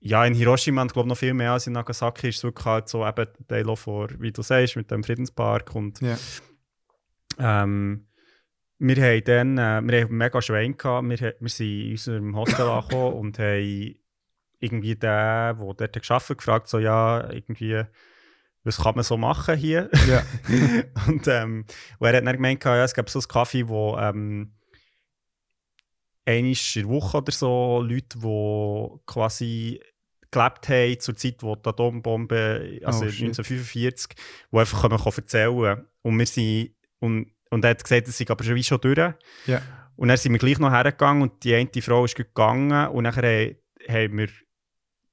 ja, 0.00 0.24
in 0.24 0.34
Hiroshima, 0.34 0.82
und 0.82 0.88
ich 0.88 0.92
glaube 0.92 1.08
noch 1.08 1.16
viel 1.18 1.34
mehr 1.34 1.52
als 1.52 1.66
in 1.66 1.72
Nagasaki, 1.72 2.28
ist 2.28 2.36
es 2.38 2.44
wirklich 2.44 2.64
halt 2.66 2.88
so 2.88 3.06
eben 3.06 3.26
Teil 3.48 3.76
vor, 3.76 4.08
wie 4.18 4.32
du 4.32 4.42
sagst, 4.42 4.76
mit 4.76 4.90
dem 4.90 5.02
Friedenspark. 5.02 5.74
Und 5.74 6.00
Ja. 6.00 6.16
ähm, 7.38 8.06
wir 8.78 8.96
haben 8.96 9.24
dann 9.24 9.58
äh, 9.58 9.90
wir 9.90 10.02
haben 10.04 10.16
mega 10.16 10.40
Schwein 10.40 10.76
gehabt. 10.76 11.08
Wir, 11.08 11.34
wir 11.40 11.48
sind 11.48 11.66
in 11.66 11.90
unserem 11.92 12.36
Hostel 12.36 12.68
angekommen 12.68 13.14
und 13.14 13.38
haben 13.40 13.96
irgendwie 14.60 14.94
den, 14.94 15.00
der 15.00 15.54
dort 15.54 15.80
hat, 16.10 16.28
gefragt, 16.38 16.68
so, 16.68 16.78
ja, 16.78 17.28
irgendwie, 17.30 17.82
was 18.64 18.78
kann 18.78 18.94
man 18.94 19.04
so 19.04 19.16
machen 19.16 19.56
hier? 19.56 19.90
Ja. 20.08 20.22
und, 21.08 21.26
ähm, 21.26 21.64
und 21.98 22.06
er 22.06 22.16
hat 22.16 22.26
dann 22.26 22.36
gemeint, 22.36 22.64
ja, 22.64 22.84
es 22.84 22.94
gab 22.94 23.10
so 23.10 23.18
einen 23.18 23.28
Kaffee, 23.28 23.68
wo 23.68 23.96
ähm, 23.98 24.52
einmal 26.24 26.50
in 26.52 26.56
der 26.74 26.88
Woche 26.88 27.16
oder 27.18 27.32
so 27.32 27.82
Leute, 27.82 28.18
die 28.18 29.00
quasi 29.06 29.80
gelebt 30.30 30.68
haben 30.68 31.00
zur 31.00 31.16
Zeit, 31.16 31.42
wo 31.42 31.56
die 31.56 31.68
Atombombe, 31.68 32.80
also 32.84 33.04
Oh, 33.06 33.08
shit. 33.10 33.28
1945, 33.28 34.08
die 34.52 34.56
einfach 34.58 34.82
können 34.82 34.98
erzählen. 35.04 35.86
Und 36.02 36.18
wir 36.18 36.26
sind, 36.26 36.74
und, 37.00 37.32
und 37.50 37.64
er 37.64 37.70
hat 37.70 37.82
gesagt, 37.82 38.08
es 38.08 38.18
sei 38.18 38.26
aber 38.28 38.44
schon 38.44 38.54
wie 38.54 38.62
schon 38.64 38.80
durch. 38.80 38.98
Ja. 39.46 39.62
Und 39.96 40.08
dann 40.08 40.16
sind 40.16 40.32
wir 40.32 40.38
gleich 40.38 40.58
noch 40.58 40.70
hergegangen 40.70 41.22
und 41.22 41.42
die 41.44 41.54
eine 41.54 41.70
Frau 41.82 42.04
ist 42.04 42.14
gegangen 42.14 42.88
und 42.88 43.02
nachher 43.04 43.54
haben- 43.88 44.16
wir 44.18 44.28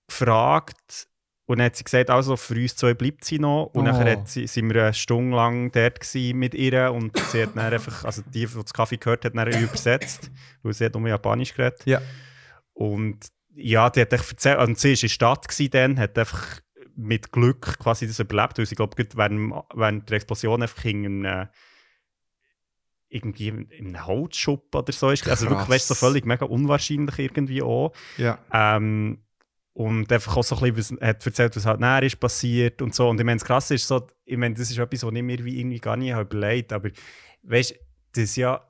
gefragt 0.07 1.07
und 1.47 1.59
dann 1.59 1.65
hat 1.67 1.75
sie 1.75 1.83
gesagt, 1.83 2.09
also 2.09 2.35
für 2.37 2.55
uns 2.55 2.75
zwei 2.75 2.93
bleibt 2.93 3.23
sie 3.23 3.39
noch. 3.39 3.65
Und 3.73 3.81
Oh. 3.87 3.91
nachher 3.91 4.11
hat 4.11 4.27
sie, 4.29 4.47
sind 4.47 4.73
wir 4.73 4.83
eine 4.83 4.93
Stunde 4.93 5.35
lang 5.35 5.71
dort 5.71 5.99
mit 6.33 6.53
ihr 6.55 6.91
und 6.91 7.17
sie 7.17 7.43
hat 7.43 7.55
dann 7.55 7.71
einfach, 7.73 8.03
also 8.03 8.21
die, 8.23 8.45
die 8.47 8.53
das 8.61 8.73
Kaffee 8.73 8.97
gehört 8.97 9.25
hat, 9.25 9.35
dann 9.35 9.47
übersetzt, 9.51 10.31
weil 10.63 10.73
sie 10.73 10.85
hat 10.85 10.95
nur 10.95 11.07
Japanisch 11.07 11.53
geredet. 11.53 11.81
Ja. 11.85 12.01
Und 12.73 13.27
ja, 13.55 13.89
die 13.89 14.01
hat 14.01 14.13
echt 14.13 14.31
erzählt, 14.31 14.59
und 14.59 14.79
sie 14.79 14.89
war 14.89 14.93
in 14.93 14.99
der 15.01 15.07
Stadt 15.07 15.47
gewesen 15.47 15.71
dann, 15.71 15.99
hat 15.99 16.17
einfach 16.17 16.61
mit 16.95 17.31
Glück 17.31 17.79
quasi 17.79 18.07
das 18.07 18.19
überlebt, 18.19 18.57
weil 18.57 18.65
sie, 18.65 18.75
glaube 18.75 19.01
ich, 19.01 19.07
während, 19.15 19.53
während 19.73 20.09
der 20.09 20.17
Explosion 20.17 20.61
einfach 20.61 20.85
in 20.85 21.25
einem, 21.25 21.47
irgendwie 23.09 23.47
in 23.47 23.95
einem 23.95 24.05
Holzschuppen 24.05 24.81
oder 24.81 24.91
so 24.91 25.09
ist. 25.09 25.27
Also 25.27 25.49
wirklich, 25.49 25.69
weißt 25.69 25.89
du, 25.89 25.93
so 25.93 25.99
Krass. 25.99 26.09
völlig 26.09 26.25
mega 26.25 26.45
unwahrscheinlich 26.45 27.19
irgendwie 27.19 27.61
auch. 27.61 27.93
Ja. 28.17 28.39
Ähm, 28.51 29.19
und 29.73 30.11
einfach 30.11 30.37
auch 30.37 30.43
so 30.43 30.55
ein 30.57 30.73
bisschen, 30.73 30.97
was, 31.01 31.07
hat 31.07 31.25
erzählt, 31.25 31.55
was 31.55 31.65
halt 31.65 31.81
näher 31.81 32.03
ist 32.03 32.19
passiert 32.19 32.81
und 32.81 32.95
so. 32.95 33.09
Und 33.09 33.19
ich 33.19 33.25
meine, 33.25 33.39
das 33.39 33.45
Krasse 33.45 33.75
ist 33.75 33.87
so, 33.87 34.07
ich 34.23 34.37
meine, 34.37 34.55
das 34.55 34.71
ist 34.71 34.77
etwas, 34.77 35.03
was 35.03 35.13
ich 35.13 35.21
mir 35.21 35.43
wie 35.43 35.59
irgendwie 35.59 35.79
gar 35.79 35.97
nicht 35.97 36.13
habe 36.13 36.23
überlegt 36.23 36.71
aber 36.71 36.89
weißt 37.43 37.71
du, 37.71 37.75
das 38.13 38.23
ist 38.23 38.35
ja, 38.37 38.65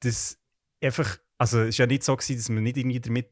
das 0.00 0.38
einfach, 0.80 1.18
also 1.38 1.60
es 1.60 1.68
ist 1.70 1.78
ja 1.78 1.86
nicht 1.86 2.02
so 2.02 2.16
gewesen, 2.16 2.36
dass 2.36 2.48
man 2.48 2.64
nicht 2.64 2.76
irgendwie 2.76 3.00
damit 3.00 3.30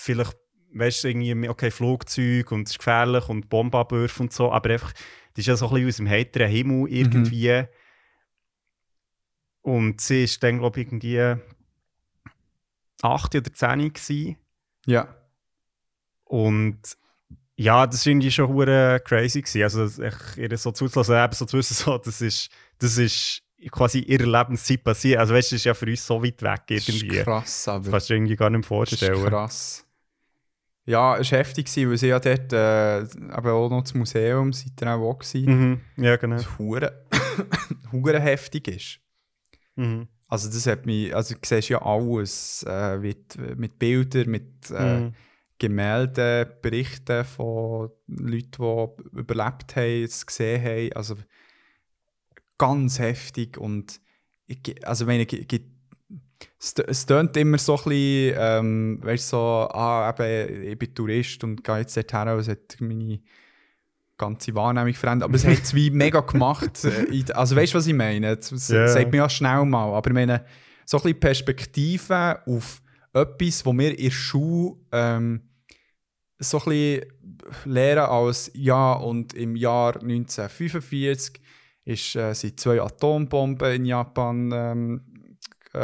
vielleicht, 0.00 0.36
weißt 0.74 1.04
du, 1.04 1.08
irgendwie, 1.08 1.48
okay, 1.48 1.70
Flugzeug 1.70 2.52
und 2.52 2.62
es 2.68 2.72
ist 2.72 2.78
gefährlich 2.78 3.28
und 3.28 3.48
Bombenabwürfe 3.48 4.22
und 4.22 4.32
so, 4.32 4.52
aber 4.52 4.70
einfach, 4.70 4.92
das 4.92 5.38
ist 5.42 5.46
ja 5.46 5.56
so 5.56 5.66
ein 5.68 5.74
bisschen 5.74 5.88
aus 5.88 5.96
dem 5.96 6.08
heiteren 6.08 6.48
Himmel 6.50 6.88
irgendwie. 6.92 7.64
Und 9.62 10.00
sie 10.00 10.24
ist 10.24 10.42
dann, 10.42 10.58
glaube 10.58 10.80
ich, 10.80 10.86
irgendwie 10.86 11.34
8 13.02 13.34
oder 13.34 13.52
10 13.52 13.92
gewesen. 13.92 14.36
Ja. 14.86 15.14
Und 16.24 16.78
ja, 17.56 17.86
das 17.86 18.06
war 18.06 18.10
irgendwie 18.12 18.30
schon 18.30 18.48
hure 18.48 19.00
crazy. 19.04 19.42
Gewesen. 19.42 19.62
Also, 19.62 20.02
ich, 20.02 20.38
ihr 20.38 20.56
so 20.56 20.70
zuzulassen, 20.72 21.16
eben 21.16 21.32
so 21.34 21.44
zu 21.44 21.58
wissen, 21.58 21.74
so, 21.74 21.98
das, 21.98 22.20
ist, 22.20 22.50
das 22.78 22.96
ist 22.98 23.42
quasi 23.70 23.98
ihre 24.00 24.24
Lebenszeit 24.24 24.82
passiert. 24.84 25.18
Also, 25.18 25.34
weißt 25.34 25.50
du, 25.50 25.54
das 25.56 25.60
ist 25.60 25.64
ja 25.64 25.74
für 25.74 25.86
uns 25.86 26.06
so 26.06 26.22
weit 26.22 26.40
weg 26.42 26.62
Das 26.68 26.88
irgendwie. 26.88 27.18
ist 27.18 27.24
krass, 27.24 27.64
Das 27.64 27.68
aber. 27.68 27.90
kannst 27.90 28.10
du 28.10 28.14
irgendwie 28.14 28.36
gar 28.36 28.50
nicht 28.50 28.62
Das 28.62 28.68
vorstellen. 28.68 29.14
ist 29.14 29.26
krass. 29.26 29.84
Ja, 30.88 31.18
es 31.18 31.30
war 31.32 31.38
heftig, 31.40 31.66
weil 31.76 31.98
sie 31.98 32.08
ja 32.08 32.18
dort 32.18 32.50
äh, 32.52 33.00
eben 33.02 33.46
auch 33.48 33.68
noch 33.68 33.82
das 33.82 33.92
Museum, 33.94 34.52
seid 34.54 34.80
ihr 34.80 34.90
auch, 34.94 35.18
gewesen, 35.18 35.80
Mhm. 35.96 36.04
Ja, 36.04 36.16
genau. 36.16 36.36
das 36.36 36.58
hure, 36.58 37.04
hure 37.92 38.18
heftig 38.20 38.68
ist. 38.68 39.00
Mhm. 39.76 40.08
Also 40.28 40.48
das 40.48 40.66
hat 40.66 40.86
mich, 40.86 41.14
also 41.14 41.34
du 41.34 41.40
siehst 41.44 41.68
ja 41.68 41.82
alles, 41.82 42.64
äh, 42.66 42.96
mit, 42.98 43.36
mit 43.58 43.78
Bildern, 43.78 44.30
mit 44.30 44.70
äh, 44.70 45.00
Mhm. 45.00 45.14
Gemälden, 45.58 46.46
Berichten 46.62 47.24
von 47.24 47.90
Leuten, 48.06 48.50
die 48.62 49.18
überlebt 49.18 49.74
haben, 49.76 50.04
es 50.04 50.24
gesehen 50.24 50.62
haben. 50.64 50.92
Also 50.94 51.16
ganz 52.56 52.98
heftig 52.98 53.58
und 53.58 54.00
ich, 54.46 54.86
also 54.86 55.04
ich 55.04 55.08
meine, 55.08 55.26
ge- 55.26 55.44
es, 56.60 56.76
tö- 56.76 56.84
es 56.86 57.06
tönt 57.06 57.36
immer 57.36 57.58
so 57.58 57.76
ein 57.76 57.84
bisschen, 57.84 58.36
ähm, 58.38 58.98
weißt 59.02 59.32
du, 59.32 59.36
so, 59.36 59.38
ah, 59.70 60.14
eben, 60.18 60.64
ich 60.68 60.78
bin 60.78 60.94
Tourist 60.94 61.42
und 61.44 61.62
gehe 61.64 61.78
jetzt 61.78 61.96
dorthin, 61.96 62.28
und 62.28 62.38
es 62.40 62.48
hat 62.48 62.76
meine 62.80 63.20
ganze 64.16 64.54
Wahrnehmung 64.54 64.94
verändert. 64.94 65.28
Aber 65.28 65.36
es 65.36 65.46
hat 65.46 65.62
es 65.62 65.74
wie 65.74 65.90
mega 66.04 66.20
gemacht. 66.20 66.84
äh, 66.84 67.24
Also 67.32 67.54
weißt 67.56 67.74
du, 67.74 67.78
was 67.78 67.86
ich 67.86 67.94
meine? 67.94 68.36
Es 68.38 68.50
es 68.52 68.68
Ja. 68.68 68.86
sagt 68.88 69.10
mir 69.12 69.18
ja 69.18 69.28
schnell 69.30 69.64
mal, 69.64 69.94
aber 69.94 70.10
ich 70.10 70.14
meine, 70.14 70.44
so 70.84 70.96
ein 70.98 71.02
bisschen 71.02 71.20
Perspektive 71.20 72.42
auf 72.46 72.82
etwas, 73.12 73.64
wo 73.64 73.72
wir 73.72 73.96
in 73.96 74.04
der 74.04 74.10
Schule 74.10 74.76
ähm, 74.92 75.42
so 76.38 76.58
ein 76.58 76.64
bisschen 76.64 77.12
lernen 77.64 78.04
als 78.10 78.50
ja 78.54 78.92
und 78.94 79.34
im 79.34 79.56
Jahr 79.56 79.94
1945 80.00 81.40
ist, 81.84 82.16
äh, 82.16 82.34
sind 82.34 82.60
zwei 82.60 82.80
Atombomben 82.82 83.72
in 83.74 83.86
Japan 83.86 84.50
ähm, 84.52 85.00
äh, 85.72 85.78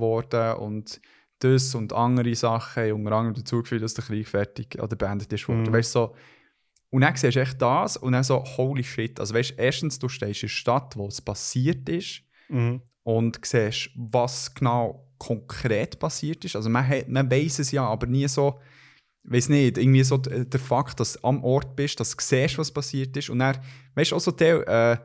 worden 0.00 0.56
und 0.58 1.00
das 1.38 1.74
und 1.74 1.92
andere 1.92 2.34
Sachen 2.34 2.82
haben 2.82 2.92
unter 2.92 3.12
anderem 3.12 3.34
dazu 3.34 3.62
geführt, 3.62 3.82
dass 3.82 3.94
der 3.94 4.04
Krieg 4.04 4.28
fertig 4.28 4.80
oder 4.80 4.94
beendet 4.94 5.32
ist 5.32 5.48
worden. 5.48 5.62
Mhm. 5.62 5.72
Weißt, 5.72 5.92
so, 5.92 6.14
und 6.90 7.00
dann 7.02 7.16
siehst 7.16 7.36
du 7.36 7.40
echt 7.40 7.62
das 7.62 7.96
und 7.96 8.12
dann 8.12 8.24
so, 8.24 8.44
holy 8.44 8.82
shit. 8.84 9.18
Also 9.20 9.34
weißt, 9.34 9.54
erstens, 9.56 9.98
du 9.98 10.08
stehst 10.08 10.42
in 10.42 10.48
der 10.48 10.54
Stadt, 10.54 10.96
wo 10.96 11.06
es 11.06 11.20
passiert 11.20 11.88
ist 11.88 12.22
Mhm. 12.48 12.82
und 13.04 13.38
siehst, 13.44 13.90
was 13.96 14.52
genau 14.54 15.06
konkret 15.18 15.98
passiert 15.98 16.44
ist. 16.44 16.56
Also 16.56 16.68
man, 16.68 16.86
hat- 16.86 17.08
man 17.08 17.30
weiß 17.30 17.60
es 17.60 17.70
ja, 17.70 17.86
aber 17.86 18.06
nie 18.06 18.26
so, 18.28 18.60
weiß 19.22 19.48
nicht, 19.50 19.78
irgendwie 19.78 20.02
so 20.02 20.16
der 20.18 20.60
Fakt, 20.60 20.98
dass 21.00 21.12
du 21.14 21.24
am 21.26 21.44
Ort 21.44 21.76
bist, 21.76 22.00
dass 22.00 22.10
du 22.16 22.22
siehst, 22.22 22.58
was 22.58 22.70
passiert 22.72 23.16
ist. 23.16 23.30
Und 23.30 23.38
dann, 23.38 23.58
weißt 23.94 24.10
du, 24.10 24.16
auch 24.16 24.20
so 24.20 24.32
Teil, 24.32 24.62
äh, 24.66 24.96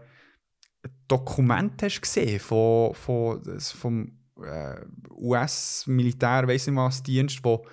Dokument 1.07 1.81
hast 1.81 2.01
gesehen 2.01 2.39
von, 2.39 2.93
von, 2.93 3.59
vom 3.59 4.11
äh, 4.41 4.75
US-Militär, 5.11 6.47
weiss 6.47 6.67
nicht 6.67 6.75
was, 6.75 7.03
Dienst, 7.03 7.43
wo 7.43 7.65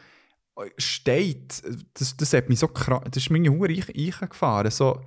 steht, 0.77 1.63
das, 1.95 2.17
das 2.17 2.33
hat 2.35 2.49
mich 2.49 2.59
so 2.59 2.69
krass, 2.69 3.03
das 3.11 3.23
ist 3.23 3.31
mir 3.31 3.43
irgendwie 3.43 4.13
eingefahren, 4.21 4.71
so 4.71 5.01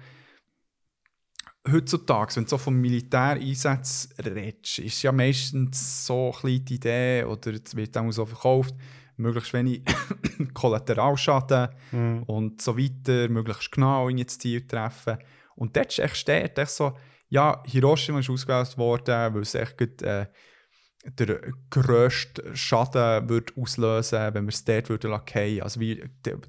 heutzutage, 1.72 2.36
wenn 2.36 2.44
du 2.44 2.50
so 2.50 2.58
vom 2.58 2.80
Militäreinsatz 2.80 4.10
redest, 4.24 4.80
ist 4.80 5.02
ja 5.04 5.12
meistens 5.12 6.06
so 6.06 6.28
ein 6.28 6.42
bisschen 6.42 6.66
die 6.66 6.76
Idee, 6.76 7.24
oder 7.24 7.54
es 7.54 7.76
wird 7.76 7.98
auch 7.98 8.12
so 8.12 8.26
verkauft, 8.26 8.76
möglichst 9.18 9.54
wenig 9.54 9.82
Kollateralschaden 10.54 11.70
Mhm. 11.92 12.24
und 12.24 12.62
so 12.62 12.78
weiter, 12.78 13.30
möglichst 13.30 13.72
genau 13.72 14.10
in 14.10 14.18
das 14.18 14.38
Ziel 14.38 14.68
treffen. 14.68 15.18
Und 15.56 15.76
dort 15.76 15.92
ist 15.92 16.00
echt 16.00 16.18
steht, 16.18 16.58
echt 16.58 16.72
so, 16.72 16.94
ja, 17.30 17.64
Hiroshima 17.66 18.20
ist 18.20 18.30
ausgewählt 18.30 18.78
worden, 18.78 19.34
weil 19.34 19.42
es 19.42 19.56
echt 19.56 19.78
gut, 19.78 20.02
äh, 20.02 20.28
der 21.20 21.40
grösste 21.70 22.56
Schaden 22.56 23.30
würde 23.30 23.54
auslösen 23.62 24.34
wenn 24.34 24.46
wir 24.46 24.50
es 24.54 24.64
dort 24.66 24.90
würden 24.90 25.12
lassen. 25.12 25.62
Also 25.62 25.80
wie, 25.80 26.04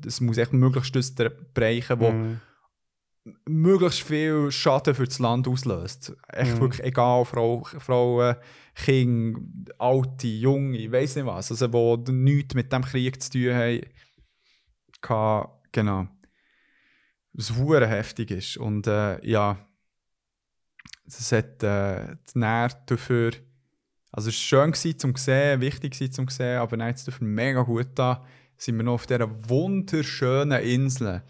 es 0.07 0.21
muss 0.21 0.39
echt 0.39 0.53
möglichst 0.55 0.97
das 0.97 1.15
der 1.15 1.29
Bereich, 1.31 1.91
wo 1.91 2.13
Mhm. 2.13 2.41
möglichst 3.45 4.03
viel 4.03 4.51
Schaden 4.51 4.95
für 4.95 5.05
das 5.05 5.19
Land 5.19 5.47
auslöst. 5.47 6.17
Echt 6.29 6.55
Mhm. 6.55 6.61
wirklich 6.61 6.85
egal, 6.87 7.25
Frau, 7.27 7.65
Frauen, 7.65 8.37
Kinder, 8.75 9.41
Alte, 9.79 10.27
Junge, 10.29 10.79
ich 10.79 10.91
weiß 10.93 11.17
nicht 11.17 11.27
was. 11.27 11.51
Also 11.51 11.73
wo 11.73 11.97
nichts 11.97 12.55
mit 12.55 12.73
dem 12.73 12.83
Krieg 12.83 13.21
zu 13.23 13.31
tun 13.33 13.55
haben. 13.55 13.81
Kann, 15.03 15.49
genau. 15.73 16.09
Was 17.35 17.51
heftig 17.59 18.31
ist. 18.31 18.57
Und 18.57 18.87
äh, 18.87 19.23
ja, 19.27 19.66
es 21.07 21.33
hat 21.33 21.63
äh, 21.63 22.17
die 22.33 22.39
Nähr 22.39 22.69
dafür. 22.87 23.33
Also 24.11 24.31
es 24.31 24.37
war 24.37 24.63
schön 24.63 24.73
gewesen, 24.73 24.99
zum 24.99 25.15
sehen, 25.17 25.61
wichtig 25.61 26.13
zum 26.13 26.29
sehen, 26.29 26.59
aber 26.59 26.83
hat 26.85 26.97
es 26.97 27.05
dafür 27.05 27.27
mega 27.27 27.63
gut 27.63 27.89
da. 27.95 28.25
Sind 28.57 28.77
wir 28.77 28.85
noch 28.85 28.95
auf 28.95 29.07
dieser 29.07 29.29
wunderschönen 29.49 30.63
Insel. 30.63 31.23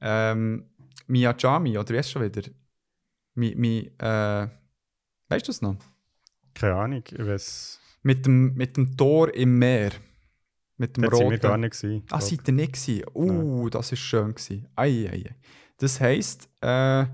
Ähm, 0.00 0.66
Miyajami, 1.06 1.78
oder 1.78 1.94
wie 1.94 1.98
es 1.98 2.10
schon 2.10 2.22
wieder? 2.22 2.42
Mi, 3.34 3.54
mi, 3.54 3.90
äh, 3.98 4.48
weißt 5.28 5.46
du 5.48 5.50
es 5.50 5.62
noch? 5.62 5.76
Keine 6.54 6.74
Ahnung, 6.74 7.02
ich 7.10 7.26
weiß. 7.26 7.80
Mit 8.02 8.26
dem, 8.26 8.54
mit 8.54 8.76
dem 8.76 8.96
Tor 8.96 9.34
im 9.34 9.58
Meer. 9.58 9.92
Mit 10.76 10.96
dem 10.96 11.04
sind 11.04 11.12
wir 11.12 11.18
roten. 11.18 11.40
gar 11.40 11.56
nicht 11.56 11.80
gewesen. 11.80 12.04
Ah, 12.10 12.20
seid 12.20 12.46
ihr 12.46 12.54
nicht 12.54 12.74
gewesen? 12.74 13.04
Uh, 13.14 13.70
das 13.70 13.92
ist 13.92 14.00
schön 14.00 14.34
gewesen. 14.34 14.68
Ei, 14.76 15.08
ei. 15.10 15.34
Das 15.78 16.00
heisst, 16.00 16.48
äh. 16.60 17.06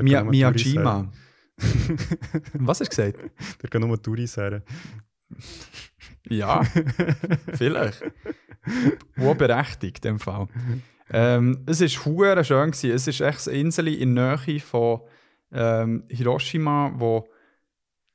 Miyajima. 0.00 1.10
Was 2.54 2.80
hast 2.80 2.92
du 2.92 2.96
gesagt? 2.96 3.30
Dort 3.60 3.70
gehen 3.70 3.80
nur 3.80 4.00
Touris 4.00 4.36
her. 4.36 4.62
Ja, 6.28 6.62
vielleicht. 7.54 8.02
Wo 9.16 9.34
berechtigt, 9.34 10.04
in 10.04 10.12
dem 10.12 10.18
Fall. 10.18 10.48
Ähm, 11.12 11.64
es 11.66 11.80
war 11.80 12.04
hure 12.04 12.44
schön. 12.44 12.70
Gewesen. 12.70 12.90
Es 12.90 13.06
ist 13.06 13.20
echt 13.20 13.48
eine 13.48 13.58
Insel 13.58 13.88
in 13.88 14.14
der 14.14 14.38
Nähe 14.46 14.60
von 14.60 15.00
ähm, 15.52 16.04
Hiroshima, 16.08 16.92
wo 16.94 17.28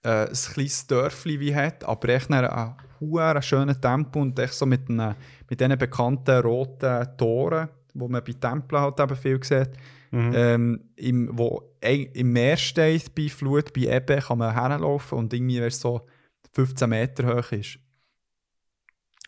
äh, 0.03 0.27
ein 0.27 0.33
kleines 0.33 0.87
Dörfli 0.87 1.39
wie 1.39 1.55
hat, 1.55 1.83
aber 1.83 2.09
echt 2.09 2.31
einen 2.31 2.75
hure 2.99 3.41
schönen 3.41 3.79
Tempel 3.79 4.21
und 4.21 4.39
echt 4.39 4.53
so 4.53 4.65
mit, 4.65 4.89
einer, 4.89 5.15
mit 5.49 5.59
diesen 5.59 5.77
bekannten 5.77 6.41
roten 6.41 7.17
Toren, 7.17 7.69
wo 7.93 8.07
man 8.07 8.23
bei 8.23 8.33
Tempeln 8.33 8.81
halt 8.81 8.99
eben 8.99 9.15
viel 9.15 9.43
sieht. 9.43 9.71
Mhm. 10.15 10.31
Ähm, 10.33 10.89
im, 10.95 11.37
wo 11.37 11.61
im 11.81 12.31
Meer 12.31 12.55
steht, 12.55 13.13
bei 13.13 13.27
Flut, 13.27 13.73
bei 13.73 13.81
Ebbe, 13.81 14.17
kann 14.17 14.37
man 14.37 14.53
herlaufen 14.53 15.17
und 15.17 15.33
irgendwie, 15.33 15.59
wenn 15.59 15.67
es 15.67 15.81
so 15.81 16.07
15 16.53 16.89
Meter 16.89 17.35
hoch 17.35 17.51
ist. 17.51 17.79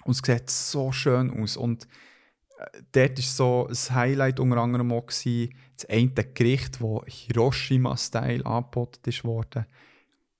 Und 0.06 0.14
es 0.14 0.22
sieht 0.26 0.50
so 0.50 0.94
schön 0.94 1.30
aus. 1.30 1.58
Und 1.58 1.90
äh, 2.58 2.82
dort 2.94 3.18
war 3.18 3.24
so 3.24 3.68
ein 3.68 3.96
Highlight 3.96 4.40
unter 4.40 4.58
anderem 4.58 4.94
auch 4.94 5.06
gewesen, 5.06 5.54
das 5.76 5.90
eine 5.90 6.10
Gericht, 6.10 6.80
das 6.80 7.02
Hiroshima-Style 7.06 8.46
angeboten 8.46 9.10
ist 9.10 9.26
worden. 9.26 9.66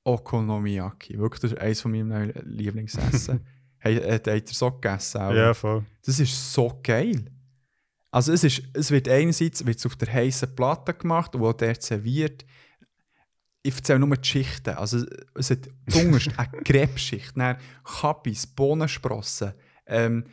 Okonomiyaki. 0.06 1.20
Wirklich, 1.20 1.42
das 1.42 1.52
ist 1.52 1.60
eines 1.60 1.82
von 1.82 1.92
meinen 1.92 2.32
Lieblingsessen. 2.46 3.46
hey, 3.80 3.98
äh, 3.98 4.14
habt 4.14 4.28
ihr 4.28 4.44
so 4.46 4.72
gegessen? 4.72 5.20
auch? 5.20 5.34
Ja, 5.34 5.54
voll. 5.54 5.84
Das 6.06 6.22
ist 6.22 6.54
so 6.54 6.80
geil. 6.82 7.26
Also 8.12 8.32
es, 8.34 8.44
ist, 8.44 8.64
es 8.74 8.92
wird 8.92 9.10
einerseits 9.10 9.66
wird's 9.66 9.86
auf 9.86 9.96
der 9.96 10.12
heißen 10.12 10.56
Platte 10.56 10.94
gemacht 10.94 11.36
und 11.36 11.44
auch 11.44 11.54
dort 11.54 11.84
serviert. 11.84 12.46
Ich 13.64 13.76
erzähle 13.76 14.00
nur 14.00 14.16
die 14.16 14.28
Schichten. 14.28 14.76
Also 14.76 15.06
es 15.36 15.50
hat 15.50 15.68
zuunterst 15.90 16.30
eine 16.38 16.50
Krebsschicht, 16.64 17.34
dann 17.36 17.58
Kappis, 17.84 18.48
Bohnensprossen, 18.48 19.54
ähm, 19.86 20.24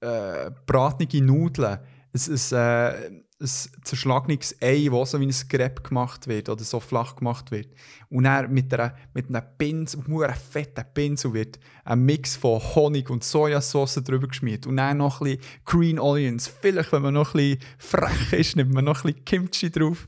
äh, 0.00 0.50
bratene 0.64 1.24
Nudeln, 1.24 1.78
ein, 2.12 2.40
ein, 2.52 2.52
äh, 2.52 3.22
ein 3.40 3.84
zerschlagenes 3.84 4.56
Ei, 4.60 4.88
das 4.90 5.12
so 5.12 5.20
wie 5.20 5.26
ein 5.26 5.48
Crepe 5.48 5.82
gemacht 5.82 6.26
wird 6.26 6.50
oder 6.50 6.62
so 6.62 6.78
flach 6.78 7.16
gemacht 7.16 7.50
wird. 7.50 7.68
Und 8.10 8.24
dann 8.24 8.52
mit, 8.52 8.72
einer, 8.74 8.94
mit 9.14 9.28
einem 9.28 9.42
Pinsel, 9.56 10.02
mit 10.06 10.22
einem 10.22 10.34
fetten 10.36 10.84
Pinsel 10.92 11.32
wird 11.32 11.58
ein 11.84 12.04
Mix 12.04 12.36
von 12.36 12.60
Honig 12.60 13.08
und 13.08 13.24
Sojasauce 13.24 13.94
drüber 14.04 14.28
geschmiert. 14.28 14.66
Und 14.66 14.76
dann 14.76 14.98
noch 14.98 15.22
ein 15.22 15.38
bisschen 15.38 15.42
Green 15.64 15.98
Onions. 15.98 16.48
Vielleicht, 16.48 16.92
wenn 16.92 17.02
man 17.02 17.14
noch 17.14 17.34
ein 17.34 17.56
bisschen 17.56 17.60
frech 17.78 18.32
ist, 18.34 18.56
nimmt 18.56 18.74
man 18.74 18.84
noch 18.84 19.04
ein 19.04 19.12
bisschen 19.12 19.24
Kimchi 19.24 19.70
drauf. 19.70 20.06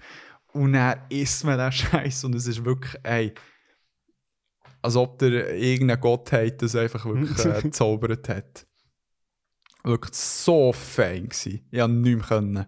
Und 0.52 0.74
dann 0.74 1.00
isst 1.08 1.44
man 1.44 1.58
den 1.58 1.72
Scheiß 1.72 2.24
und 2.24 2.34
es 2.34 2.46
ist 2.46 2.62
wirklich, 2.66 2.94
ey, 3.02 3.32
als 4.82 4.96
ob 4.96 5.18
der 5.20 5.54
irgendeine 5.56 5.98
Gottheit 5.98 6.60
das 6.60 6.76
einfach 6.76 7.06
wirklich 7.06 7.46
äh, 7.46 7.60
gezaubert 7.62 8.28
hat. 8.28 8.66
Wirklich 9.84 10.14
so 10.14 10.72
fein 10.72 11.28
gewesen. 11.28 11.66
Ich 11.70 11.80
konnte 11.80 11.96
nicht 11.96 12.16
mehr. 12.16 12.26
Können. 12.26 12.66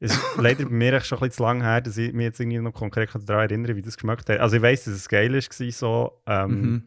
Es 0.00 0.12
ist 0.12 0.22
leider 0.36 0.64
bei 0.64 0.70
mir 0.70 0.92
echt 0.94 1.06
schon 1.06 1.18
ein 1.18 1.20
bisschen 1.20 1.36
zu 1.36 1.42
lang 1.44 1.62
her, 1.62 1.80
dass 1.80 1.96
ich 1.96 2.12
mich 2.12 2.24
jetzt 2.24 2.40
irgendwie 2.40 2.58
noch 2.58 2.72
konkret 2.72 3.10
daran 3.26 3.44
erinnere, 3.48 3.76
wie 3.76 3.82
das 3.82 3.96
geschmeckt 3.96 4.28
hat. 4.28 4.38
Also 4.40 4.56
ich 4.56 4.62
weiss, 4.62 4.84
dass 4.84 4.94
es 4.94 5.08
geil 5.08 5.32
war, 5.32 5.70
so, 5.72 6.12
ähm, 6.26 6.60
Mhm. 6.60 6.82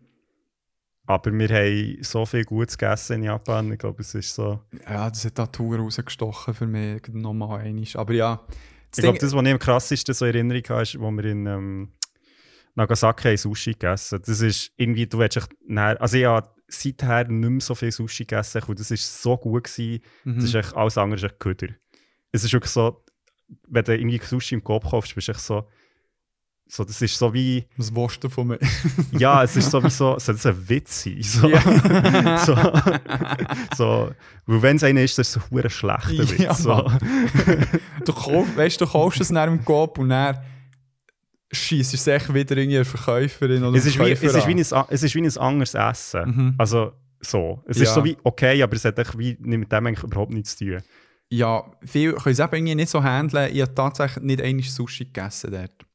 aber 1.06 1.32
wir 1.34 1.50
haben 1.50 1.98
so 2.04 2.26
viel 2.26 2.44
Gutes 2.44 2.78
gegessen 2.78 3.18
in 3.18 3.24
Japan. 3.24 3.72
Ich 3.72 3.80
glaube, 3.80 4.02
es 4.02 4.14
ist 4.14 4.36
so... 4.36 4.60
Ja, 4.88 5.10
das 5.10 5.26
hat 5.26 5.40
da 5.40 5.48
Tour 5.48 5.78
rausgestochen 5.78 6.54
für 6.54 6.68
mich 6.68 7.08
nochmal 7.10 7.62
einmal. 7.62 7.86
Aber 7.96 8.14
ja, 8.14 8.42
Ich 8.96 9.02
glaube, 9.02 9.18
das, 9.20 9.34
was 9.34 9.44
ich 9.46 9.52
am 9.52 9.60
krassesten 9.60 10.14
so 10.14 10.26
in 10.26 10.34
Erinnerung 10.34 10.64
habe, 10.70 10.82
ist, 10.84 11.00
wo 11.00 11.10
wir 11.12 11.26
in 11.26 11.46
ähm, 11.46 11.92
Nagasaki 12.76 13.36
Sushi 13.38 13.72
gegessen 13.74 14.22
Das 14.26 14.42
ist 14.42 14.72
irgendwie, 14.78 15.08
du 15.08 15.18
willst 15.18 15.50
näher, 15.66 16.00
also 16.00 16.18
ich 16.18 16.26
habe 16.26 16.50
seither 16.68 17.24
nicht 17.28 17.50
mehr 17.50 17.62
so 17.62 17.74
viel 17.74 17.92
Sushi 17.92 18.26
gegessen, 18.26 18.62
und 18.68 18.80
das 18.80 18.92
war 18.92 18.98
so 18.98 19.38
gut. 19.38 19.64
Gewesen. 19.64 20.02
mhm. 20.26 20.36
Das 20.36 20.44
ist 20.46 20.56
echt, 20.56 20.76
alles 20.76 20.98
andere 20.98 21.18
ist 21.18 21.24
echt 21.24 21.40
Köder. 21.40 21.70
Es 22.38 22.44
ist 22.44 22.54
wirklich 22.54 22.72
so, 22.72 23.04
wenn 23.68 23.84
du 23.84 23.96
irgendwie 23.98 24.20
Sushi 24.24 24.56
im 24.56 24.64
Kopf 24.64 24.90
kaufst, 24.90 25.14
bist 25.16 25.28
du 25.28 25.32
echt 25.32 25.42
so, 25.42 25.68
so, 26.70 26.84
das 26.84 27.02
ist 27.02 27.18
so 27.18 27.34
wie, 27.34 27.66
Was 27.78 27.96
willst 27.96 28.24
du 28.24 28.30
von 28.30 28.48
mir? 28.48 28.60
ja, 29.14 29.42
es 29.44 29.56
ist 29.56 29.72
so 29.72 29.82
wie 29.84 29.90
so, 29.90 30.20
soll 30.20 30.36
das 30.36 30.46
ein 30.46 30.70
Witz 30.70 31.04
sein? 31.04 31.22
So, 31.24 31.48
Ja. 31.50 32.38
so, 32.46 32.56
so, 33.76 34.12
weil 34.46 34.62
wenn 34.62 34.76
es 34.76 34.84
einer 34.84 35.02
ist, 35.02 35.18
das 35.18 35.30
ist 35.36 35.38
es 35.38 35.52
ein 35.64 35.70
schlechter 35.70 36.10
Witz. 36.30 36.38
Ja, 36.38 36.54
so. 36.54 36.92
Du, 38.06 38.14
kauf, 38.14 38.46
weißt, 38.58 38.82
du 38.82 38.86
kaufst 38.86 39.22
es 39.22 39.30
dann 39.30 39.50
im 39.54 39.64
Coop 39.66 39.98
und 39.98 40.10
dann 40.10 40.38
schießt 41.54 41.94
es 41.94 42.06
echt 42.08 42.34
wieder 42.34 42.58
in 42.58 42.70
eine 42.70 42.84
Verkäuferin 42.86 43.64
oder 43.64 43.78
Es 43.78 43.86
ist, 43.86 43.98
wie, 43.98 44.12
es, 44.12 44.22
ist 44.22 44.46
wie 44.48 44.52
ein, 44.52 44.86
es 44.90 45.04
ist 45.04 45.16
wie 45.16 45.22
ein 45.22 45.38
anderes 45.38 45.74
Essen. 45.74 46.30
Mhm. 46.30 46.56
Also 46.58 46.92
so. 47.22 47.64
Es 47.66 47.78
Ja. 47.78 47.84
ist 47.84 47.94
so 47.94 48.04
wie 48.04 48.18
okay, 48.24 48.62
aber 48.62 48.76
es 48.76 48.84
hat 48.84 49.00
echt 49.00 49.18
wie 49.18 49.38
mit 49.40 49.72
dem 49.72 49.88
eigentlich 49.88 50.04
überhaupt 50.04 50.34
nichts 50.34 50.58
zu 50.58 50.66
tun. 50.66 50.82
Ja, 51.30 51.72
viele 51.84 52.14
können 52.14 52.34
es 52.34 52.40
eben 52.40 52.56
irgendwie 52.56 52.76
nicht 52.76 52.90
so 52.90 53.04
handeln. 53.04 53.54
Ich 53.54 53.62
habe 53.62 53.76
tatsächlich 53.76 54.24
nicht 54.24 54.42
einmal 54.42 54.64
Sushi 54.64 55.06
gegessen 55.06 55.52
dort. 55.52 55.86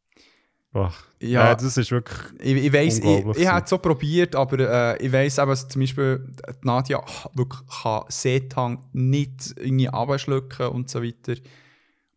Ach, 0.74 1.04
Ja, 1.20 1.48
ja. 1.48 1.54
das 1.54 1.76
ist 1.76 1.90
wirklich. 1.90 2.18
Ich, 2.40 2.64
ich 2.64 2.72
weiss, 2.72 2.98
ich, 2.98 3.04
ich 3.36 3.46
habe 3.46 3.64
es 3.64 3.70
so 3.70 3.78
probiert, 3.78 4.34
aber 4.34 4.58
äh, 4.58 5.04
ich 5.04 5.12
weiss 5.12 5.38
eben, 5.38 5.48
dass 5.48 5.68
zum 5.68 5.80
Beispiel 5.82 6.32
die 6.48 6.66
Nadja 6.66 7.02
wirklich 7.34 7.60
kann 7.82 8.04
Seetang 8.08 8.86
nicht 8.92 9.54
irgendwie 9.56 9.88
abschlucken 9.88 10.68
und 10.68 10.88
so 10.88 11.02
weiter. 11.02 11.34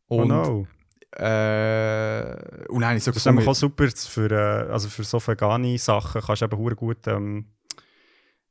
Oh 0.07 0.21
Und, 0.21 0.29
no. 0.29 0.67
äh, 1.11 2.65
und 2.69 2.85
habe 2.85 2.97
ich 2.97 3.03
so 3.03 3.11
Das 3.11 3.17
ist 3.17 3.25
nämlich 3.25 3.47
auch 3.47 3.55
super 3.55 3.89
für, 3.89 4.31
äh, 4.31 4.71
also 4.71 4.87
für 4.87 5.03
so 5.03 5.19
vegane 5.19 5.77
Sachen 5.77 6.21
kannst 6.21 6.41
du 6.41 6.45
eben 6.45 6.75
gut, 6.75 7.07
ähm, 7.07 7.47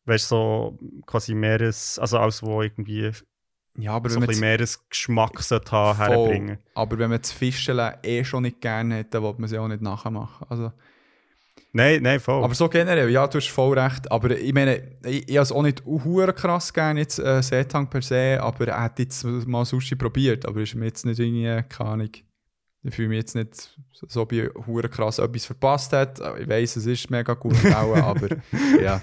weißt 0.05 0.29
so 0.29 0.79
quasi 1.07 1.35
mehres, 1.35 1.99
also 1.99 2.19
alles, 2.19 2.43
wo 2.43 2.61
irgendwie 2.61 3.11
ja, 3.77 3.93
aber 3.93 4.09
so 4.09 4.17
wenn 4.17 4.23
ein 4.25 4.29
bisschen 4.29 4.43
das, 4.43 4.51
mehres 4.51 4.89
Geschmack 4.89 5.41
haben, 5.71 5.97
herbringen. 5.97 6.59
aber 6.75 6.99
wenn 6.99 7.11
man 7.11 7.21
das 7.21 7.33
Fischele 7.33 7.99
eh 8.03 8.25
schon 8.25 8.43
nicht 8.45 8.61
gerne 8.61 8.97
hätte, 8.97 9.11
dann 9.11 9.23
man 9.23 9.45
es 9.45 9.53
ja 9.53 9.61
auch 9.61 9.69
nicht 9.69 9.83
nachmachen. 9.83 10.47
Also, 10.49 10.73
Nein, 11.77 12.03
nein, 12.05 12.21
voll. 12.21 12.45
Aber 12.45 12.55
so 12.55 12.69
generell, 12.69 13.11
ja, 13.11 13.27
du 13.27 13.39
hast 13.39 13.49
voll 13.49 13.77
recht. 13.77 14.11
Aber 14.13 14.31
ich 14.31 14.55
meine, 14.55 14.81
ich, 15.05 15.29
ich 15.29 15.37
habe 15.37 15.43
es 15.43 15.51
auch 15.51 15.63
nicht 15.63 15.85
hure 15.85 16.33
krass 16.33 16.73
gerne, 16.73 17.01
jetzt 17.01 17.19
äh, 17.19 17.43
Seetang 17.43 17.91
per 17.91 18.01
se, 18.01 18.39
aber 18.41 18.69
er 18.69 18.81
hat 18.81 19.01
jetzt 19.01 19.25
mal 19.25 19.65
Sushi 19.65 19.97
probiert, 19.97 20.47
aber 20.47 20.61
ist 20.61 20.77
mir 20.77 20.85
jetzt 20.87 21.05
nicht 21.05 21.19
irgendwie, 21.19 21.69
keine 21.69 21.91
Ahnung, 21.91 22.11
ich 22.85 22.95
fühle 22.95 23.09
mich 23.09 23.19
jetzt 23.19 23.35
nicht 23.35 23.77
so, 23.93 24.21
ob 24.21 24.31
ich 24.31 24.49
hure 24.67 24.89
krass 24.89 25.19
etwas 25.19 25.47
verpasst 25.47 25.93
hat. 25.93 26.21
Ich 26.39 26.49
weiß, 26.49 26.77
es 26.77 26.87
ist 26.87 27.11
mega 27.11 27.35
gut 27.35 27.57
aber 27.65 28.29
ja. 28.81 29.01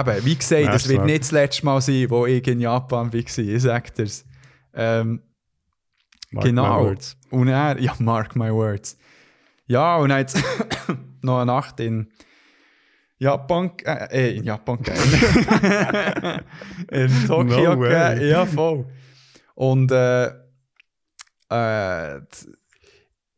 Eben, 0.00 0.24
wie 0.24 0.36
gesagt, 0.36 0.62
Ja, 0.62 0.74
es 0.74 0.88
wird 0.88 0.96
stark. 0.96 1.06
nicht 1.06 1.20
das 1.22 1.30
letzte 1.32 1.64
Mal 1.64 1.80
sein, 1.80 2.10
wo 2.10 2.26
ich 2.26 2.46
in 2.46 2.60
Japan 2.60 3.12
war, 3.12 3.18
ich 3.18 3.32
sage 3.62 3.90
dir's. 3.96 4.24
Ähm, 4.74 5.22
genau. 6.30 6.84
words. 6.84 7.16
und 7.30 7.48
er, 7.48 7.78
ja, 7.80 7.94
mark 7.98 8.36
my 8.36 8.52
words. 8.52 8.98
Ja, 9.66 9.96
und 9.96 10.10
jetzt 10.10 10.36
noch 11.22 11.38
eine 11.38 11.46
Nacht 11.46 11.80
in 11.80 12.08
Japan, 13.18 13.72
äh, 13.84 14.36
in 14.36 14.44
Japan 14.44 14.78
in 16.90 17.26
Tokio 17.26 17.74
No 17.74 17.80
way. 17.80 18.30
Ja, 18.30 18.44
voll. 18.44 18.84
Und 19.54 19.90
äh, 19.90 20.26
äh, 21.50 22.18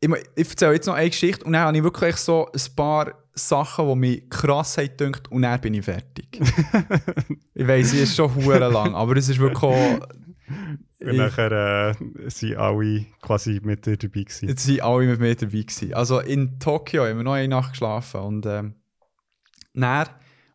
ich, 0.01 0.09
ich 0.35 0.49
erzähle 0.49 0.73
jetzt 0.73 0.87
noch 0.87 0.95
eine 0.95 1.09
Geschichte 1.09 1.45
und 1.45 1.53
dann 1.53 1.61
habe 1.61 1.77
ich 1.77 1.83
wirklich 1.83 2.17
so 2.17 2.47
ein 2.51 2.75
paar 2.75 3.13
Sachen, 3.39 3.87
die 3.87 3.95
mich 3.95 4.29
krass 4.29 4.77
haben 4.77 5.15
und 5.29 5.41
dann 5.41 5.61
bin 5.61 5.73
ich 5.73 5.85
fertig. 5.85 6.39
ich 7.53 7.67
weiss, 7.67 7.93
es 7.93 8.01
ist 8.01 8.15
schon 8.15 8.33
hure 8.35 8.69
lang, 8.69 8.93
aber 8.95 9.15
es 9.17 9.29
ist 9.29 9.39
wirklich 9.39 9.63
auch, 9.63 9.99
Und 11.01 11.15
nachher 11.15 11.91
äh, 11.91 12.29
sind 12.29 12.57
alle 12.57 13.05
quasi 13.21 13.61
mit 13.63 13.85
dir 13.85 13.97
dabei 13.97 14.23
gewesen. 14.23 14.49
Jetzt 14.49 14.65
sind 14.65 14.81
alle 14.81 15.05
mit 15.05 15.19
mir 15.19 15.35
dabei 15.35 15.61
gewesen. 15.61 15.93
Also 15.93 16.19
in 16.19 16.59
Tokio 16.59 17.05
haben 17.05 17.17
wir 17.17 17.23
noch 17.23 17.33
eine 17.33 17.47
Nacht 17.47 17.71
geschlafen 17.71 18.21
und 18.21 18.45
ähm, 18.45 18.75
dann 19.73 20.07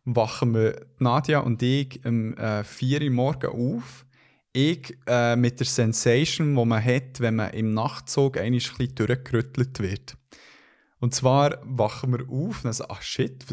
wachen 0.05 0.53
wir, 0.53 0.85
Nadja 0.99 1.39
und 1.39 1.61
ich, 1.63 2.05
um 2.05 2.37
äh, 2.37 2.63
4 2.63 3.01
Uhr 3.01 3.09
morgen 3.09 3.47
auf. 3.47 4.05
Ich 4.53 4.95
äh, 5.07 5.35
mit 5.35 5.59
der 5.59 5.67
Sensation, 5.67 6.55
die 6.55 6.65
man 6.65 6.83
hat, 6.83 7.19
wenn 7.19 7.35
man 7.35 7.51
im 7.51 7.71
Nachtzug 7.71 8.37
ein 8.37 8.53
bisschen 8.53 8.95
durchgerüttelt 8.95 9.79
wird. 9.79 10.15
Und 11.05 11.13
zwar 11.13 11.59
wachen 11.61 12.13
wir 12.13 12.21
auf 12.27 12.55
und 12.57 12.63
dann 12.63 12.73
so, 12.73 12.85
ach 12.89 13.03
shit, 13.03 13.45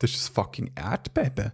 das 0.00 0.10
ist 0.10 0.28
ein 0.28 0.34
fucking 0.34 0.72
Erdbeben. 0.74 1.52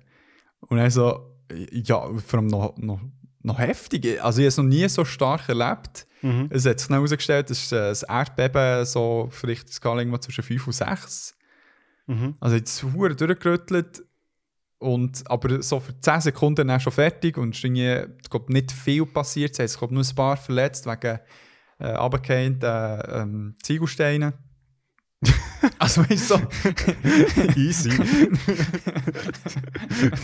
Und 0.61 0.79
dann 0.79 0.91
so, 0.91 1.37
ja, 1.71 2.11
vor 2.27 2.39
allem 2.39 2.47
noch, 2.47 2.79
noch, 2.79 3.03
noch 3.43 3.59
heftig. 3.59 4.25
Also 4.25 4.41
ich 4.41 4.45
habe 4.45 4.49
es 4.49 4.57
noch 4.57 4.65
nie 4.65 4.89
so 4.89 5.05
stark 5.05 5.51
erlebt. 5.51 6.07
Mhm. 6.23 6.49
Es 6.49 6.65
hat 6.65 6.81
sich 6.81 6.89
dann 6.89 6.97
herausgestellt, 6.97 7.51
das 7.51 7.65
ist 7.65 7.73
äh, 7.73 7.93
ein 8.09 8.19
Erdbeben 8.19 8.87
so 8.87 9.29
vielleicht 9.31 9.67
eine 9.67 9.73
Skala 9.73 10.01
irgendwo 10.01 10.17
zwischen 10.17 10.43
5 10.43 10.67
und 10.69 10.73
6. 10.73 11.37
Mhm. 12.07 12.35
Also 12.41 12.57
jetzt 12.57 12.83
hure 12.83 13.15
durchgerüttelt. 13.15 14.05
Und, 14.79 15.31
aber 15.31 15.63
so 15.63 15.81
für 15.81 16.01
10 16.01 16.23
Sekunden 16.23 16.67
dann 16.67 16.81
schon 16.81 16.95
fertig 16.95 17.37
und 17.37 17.51
es 17.51 17.59
ist 17.59 17.65
irgendwie, 17.65 18.07
nicht 18.49 18.73
viel 18.73 19.05
passiert. 19.05 19.61
Es 19.61 19.79
haben 19.79 19.93
nur 19.93 20.03
ein 20.03 20.15
paar 20.15 20.39
verletzt 20.39 20.87
wegen 20.87 21.21
äh, 21.79 21.89
runtergehenden 21.89 23.03
ähm, 23.07 23.55
Ziegelsteinen. 23.63 24.33
Also 25.79 26.03
du, 26.03 26.17
so, 26.17 26.41
Easy. 27.57 27.91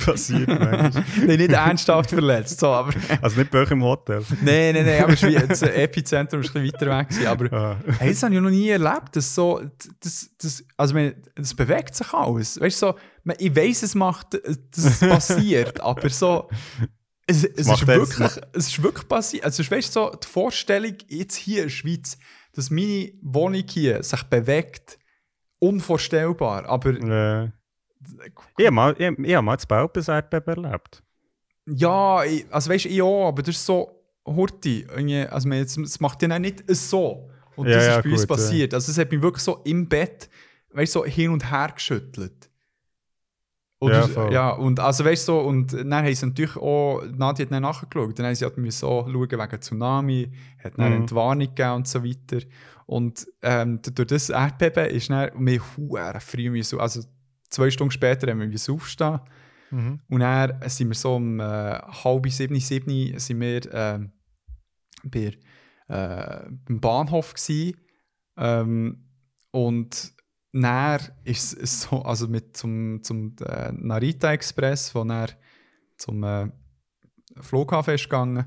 Passiert 0.04 0.48
manchmal. 0.48 0.90
nein, 1.26 1.38
nicht 1.38 1.52
ernsthaft 1.52 2.10
verletzt, 2.10 2.60
so, 2.60 2.68
aber 2.68 2.92
Also 3.20 3.38
nicht 3.38 3.50
bei 3.50 3.60
euch 3.60 3.70
im 3.70 3.82
Hotel. 3.82 4.22
nein, 4.42 4.74
nein, 4.74 4.86
nein, 4.86 5.02
aber 5.02 5.12
es 5.12 5.22
ist 5.22 5.28
wie- 5.28 5.46
das 5.48 5.62
Epizentrum 5.62 6.40
ist 6.40 6.54
ein 6.54 6.62
bisschen 6.62 6.72
weiter 6.88 6.98
weg 6.98 7.08
gewesen, 7.08 7.26
aber 7.26 7.52
Ah. 7.52 7.76
Hey, 7.98 8.10
das 8.10 8.22
habe 8.22 8.34
ich 8.34 8.40
noch 8.40 8.50
nie 8.50 8.68
erlebt. 8.68 9.14
Das 9.16 9.34
so, 9.34 9.60
das, 10.02 10.30
das, 10.40 10.64
also, 10.76 10.94
meine, 10.94 11.16
das 11.34 11.54
bewegt 11.54 11.94
sich 11.94 12.12
alles. 12.12 12.60
Weißt 12.60 12.82
du, 12.82 12.86
so, 12.88 12.94
man- 13.24 13.36
ich 13.38 13.54
weiß, 13.54 13.82
es 13.84 13.94
macht, 13.94 14.34
dass 14.34 14.84
es 14.84 15.00
passiert, 15.00 15.80
aber 15.80 16.08
so, 16.10 16.48
es, 17.26 17.44
es, 17.44 17.66
ist 17.68 17.86
wirklich, 17.86 18.30
es 18.52 18.66
ist 18.68 18.82
wirklich 18.82 19.08
passiert. 19.08 19.44
Also, 19.44 19.60
es 19.62 19.66
ist, 19.66 19.70
weißt 19.70 19.96
du, 19.96 20.00
so, 20.00 20.10
die 20.22 20.26
Vorstellung 20.26 20.94
jetzt 21.08 21.36
hier 21.36 21.58
in 21.58 21.64
der 21.64 21.70
Schweiz, 21.70 22.18
dass 22.54 22.70
meine 22.70 23.12
Wohnung 23.22 23.64
hier 23.68 24.02
sich 24.02 24.22
bewegt, 24.24 24.98
unvorstellbar. 25.58 26.66
Aber 26.66 26.90
Äh, 26.90 27.44
ich 28.58 28.66
habe 28.66 28.70
mal, 28.70 28.94
ich, 28.98 29.18
ich 29.18 29.34
hab 29.34 29.44
mal 29.44 29.56
das 29.56 29.66
Baupes 29.66 30.08
Erdbeben 30.08 30.64
erlebt. 30.64 31.02
ja, 31.66 32.24
ich, 32.24 32.46
also 32.50 32.70
weißt 32.70 32.86
du, 32.86 33.04
auch, 33.04 33.28
aber 33.28 33.42
das 33.42 33.56
ist 33.56 33.66
so 33.66 33.90
Hurti. 34.26 34.86
Also, 35.30 35.48
man, 35.48 35.58
es 35.58 36.00
macht 36.00 36.22
ja 36.22 36.38
nicht 36.38 36.64
so. 36.68 37.30
Und 37.56 37.66
Ja, 37.68 37.74
das 37.76 37.86
ja, 37.86 37.96
ist 37.98 38.04
bei 38.04 38.10
uns 38.10 38.20
gut, 38.22 38.30
ja. 38.30 38.36
passiert. 38.36 38.74
Also, 38.74 38.92
es 38.92 38.98
hat 38.98 39.10
mich 39.10 39.20
wirklich 39.22 39.42
so 39.42 39.60
im 39.64 39.88
Bett, 39.88 40.28
weißt 40.72 40.94
du, 40.94 41.00
so 41.00 41.04
hin 41.04 41.30
und 41.30 41.50
her 41.50 41.70
geschüttelt. 41.74 42.48
Und 43.80 43.92
Ja, 43.92 44.00
das- 44.00 44.10
voll. 44.10 44.32
ja, 44.32 44.50
und 44.50 44.80
also 44.80 45.04
weißt 45.04 45.28
du, 45.28 45.32
so, 45.32 45.40
und 45.40 45.72
dann 45.72 45.94
haben 45.94 46.12
sie 46.14 46.26
natürlich 46.26 46.56
auch, 46.56 47.02
Nadja 47.16 47.44
hat 47.46 47.52
dann 47.52 47.62
nachgeschaut, 47.62 48.18
dann 48.18 48.26
haben 48.26 48.34
sie 48.34 48.44
halt 48.44 48.54
auch 48.58 48.72
schauen 48.72 49.14
wegen 49.30 49.60
Tsunami, 49.60 50.32
hat 50.64 50.72
dann 50.78 50.86
Mhm. 50.86 50.92
eine 50.92 50.96
Entwarnung 50.96 51.46
gegeben 51.46 51.70
und 51.74 51.86
so 51.88 52.02
weiter. 52.04 52.44
Und 52.88 53.26
ähm, 53.42 53.82
durch 53.82 54.08
das 54.08 54.30
Erdbeben 54.30 54.86
ist 54.86 55.10
dann, 55.10 55.30
wir 55.46 55.60
huere 55.76 56.20
früh 56.20 56.48
müssen, 56.48 56.80
also 56.80 57.02
zwei 57.50 57.70
Stunden 57.70 57.90
später 57.90 58.30
haben 58.30 58.40
wir 58.40 58.74
aufstehen. 58.74 59.20
Mhm. 59.70 60.00
Und 60.08 60.20
dann 60.20 60.58
sind 60.70 60.88
wir 60.88 60.94
so 60.94 61.16
um 61.16 61.38
äh, 61.38 61.42
halb 61.44 62.30
sieben, 62.30 62.58
sieben 62.58 63.18
sind 63.18 63.40
wir 63.40 63.74
ähm, 63.74 64.12
bei, 65.04 65.36
äh, 65.88 66.48
beim 66.64 66.80
Bahnhof 66.80 67.34
gsi 67.34 67.76
ähm, 68.38 69.04
und 69.50 70.14
dann 70.52 71.00
ist 71.24 71.58
es 71.58 71.82
so, 71.82 72.00
also 72.00 72.26
mit 72.26 72.56
zum, 72.56 73.02
zum 73.02 73.36
äh, 73.44 73.70
Narita 73.70 74.32
Express, 74.32 74.94
wo 74.94 75.02
er 75.02 75.28
zum 75.98 76.24
äh, 76.24 76.48
Flughafen 77.38 77.92
ist 77.92 78.04
gegangen 78.04 78.46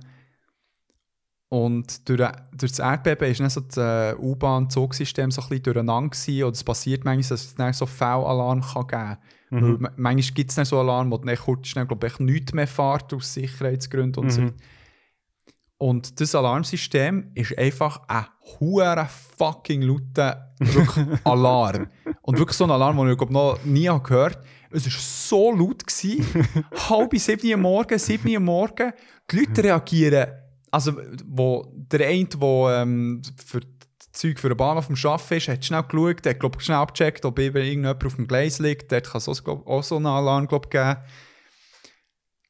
und 1.53 2.07
durch, 2.07 2.17
durch 2.55 2.71
das 2.71 2.79
Erdbeben 2.79 3.29
ist 3.29 3.41
dann 3.41 3.49
so 3.49 3.59
das 3.59 3.75
äh, 3.75 4.15
U-Bahn-Zugsystem 4.17 5.31
so 5.31 5.41
ein 5.41 5.49
bisschen 5.49 5.63
durcheinander 5.63 6.09
gewesen, 6.09 6.43
oder 6.43 6.53
es 6.53 6.63
passiert 6.63 7.03
manchmal, 7.03 7.29
dass 7.29 7.45
es 7.45 7.55
dann 7.55 7.73
so 7.73 7.85
V-Alarm 7.85 8.61
geben 8.61 8.87
kann. 8.87 9.17
Mhm. 9.49 9.61
Weil 9.61 9.77
ma- 9.79 9.91
Manchmal 9.97 10.33
gibt 10.33 10.49
es 10.51 10.55
dann 10.55 10.63
so 10.63 10.79
Alarm, 10.79 11.11
wo 11.11 11.17
dann 11.17 11.35
kurz 11.35 11.67
schnell, 11.67 11.85
glaube 11.85 12.07
ich, 12.07 12.19
nichts 12.19 12.53
mehr 12.53 12.67
fährt 12.67 13.13
aus 13.13 13.33
Sicherheitsgründen 13.33 14.23
und 14.23 14.29
so 14.29 14.39
Mhm. 14.41 14.45
weiter. 14.45 14.55
Und 15.77 16.21
das 16.21 16.35
Alarmsystem 16.35 17.31
ist 17.33 17.57
einfach 17.57 18.01
ein 18.07 18.25
hoher 18.61 19.09
fucking 19.37 19.81
lauter 19.81 20.53
Alarm. 21.25 21.87
Und 22.21 22.37
wirklich 22.37 22.55
so 22.55 22.65
ein 22.65 22.71
Alarm, 22.71 22.97
den 22.97 23.09
ich 23.09 23.17
glaub, 23.17 23.31
noch 23.31 23.57
nie 23.65 23.85
gehört 24.03 24.35
habe. 24.37 24.45
Es 24.69 24.85
war 24.85 24.91
so 24.99 25.51
laut. 25.55 25.85
Gewesen. 25.85 26.23
Halb 26.89 27.17
sieben 27.17 27.49
Uhr 27.51 27.57
morgen, 27.57 27.97
sieben 27.97 28.31
Uhr 28.31 28.39
morgen. 28.39 28.93
Die 29.31 29.37
Leute 29.39 29.63
reagieren. 29.63 30.27
Also, 30.71 30.93
wo 31.25 31.71
der 31.73 32.07
eine, 32.07 32.25
der 32.25 32.81
ähm, 32.81 33.21
für 33.45 33.59
das 33.59 34.11
Zeug 34.13 34.39
für 34.39 34.49
den 34.49 34.57
Bahnhof 34.57 34.89
am 34.89 34.95
Arbeiten 34.95 35.33
ist, 35.35 35.47
hat 35.47 35.65
schnell 35.65 35.83
geschaut, 35.83 36.25
hat 36.25 36.39
glaub, 36.39 36.61
schnell 36.61 36.77
abgecheckt, 36.77 37.25
ob 37.25 37.39
eben 37.39 37.57
irgendjemand 37.57 38.05
auf 38.05 38.15
dem 38.15 38.27
Gleis 38.27 38.59
liegt. 38.59 38.91
Dort 38.91 39.11
kann 39.11 39.19
es 39.19 39.27
auch, 39.27 39.47
auch 39.47 39.83
so 39.83 39.97
einen 39.97 40.05
Alarm 40.07 40.47
glaub, 40.47 40.69
geben. 40.71 40.97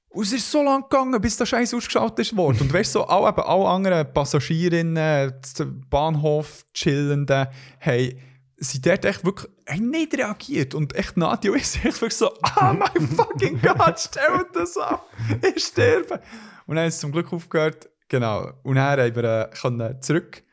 Und 0.10 0.24
es 0.24 0.34
ist 0.34 0.52
so 0.52 0.62
lange 0.62 0.84
gegangen, 0.84 1.20
bis 1.22 1.38
der 1.38 1.46
Scheiß 1.46 1.74
ausgeschaltet 1.74 2.20
ist 2.20 2.36
worden. 2.36 2.62
Und 2.62 2.74
weißt 2.74 2.96
du, 2.96 3.00
so, 3.00 3.08
auch, 3.08 3.30
eben, 3.30 3.42
alle 3.42 3.68
anderen 3.68 4.14
Passagierinnen, 4.14 5.34
Bahnhof 5.90 6.66
chillenden, 6.74 7.48
hey, 7.80 8.20
sind 8.58 8.86
dort 8.86 9.06
echt 9.06 9.26
wirklich 9.26 9.50
haben 9.68 9.90
nicht 9.90 10.14
reagiert. 10.14 10.76
Und 10.76 10.96
echt 10.96 11.18
Nadja 11.18 11.54
ist 11.56 11.78
echt 11.78 12.02
wirklich 12.02 12.16
so, 12.16 12.32
ah 12.42 12.74
mein 12.74 13.08
fucking 13.16 13.62
Gott, 13.62 14.00
stell 14.00 14.46
das 14.54 14.78
ab, 14.78 15.08
ich 15.42 15.64
sterbe. 15.64 16.22
Und 16.68 16.76
dann 16.76 16.86
haben 16.86 16.92
sie 16.92 17.00
zum 17.00 17.12
Glück 17.12 17.32
aufgehört, 17.34 17.90
genau. 18.12 18.52
Und 18.64 18.76
dann 18.76 19.00
haben 19.00 19.16
wir 19.16 19.24
äh, 19.24 19.50
können 19.50 20.02
zurück 20.02 20.44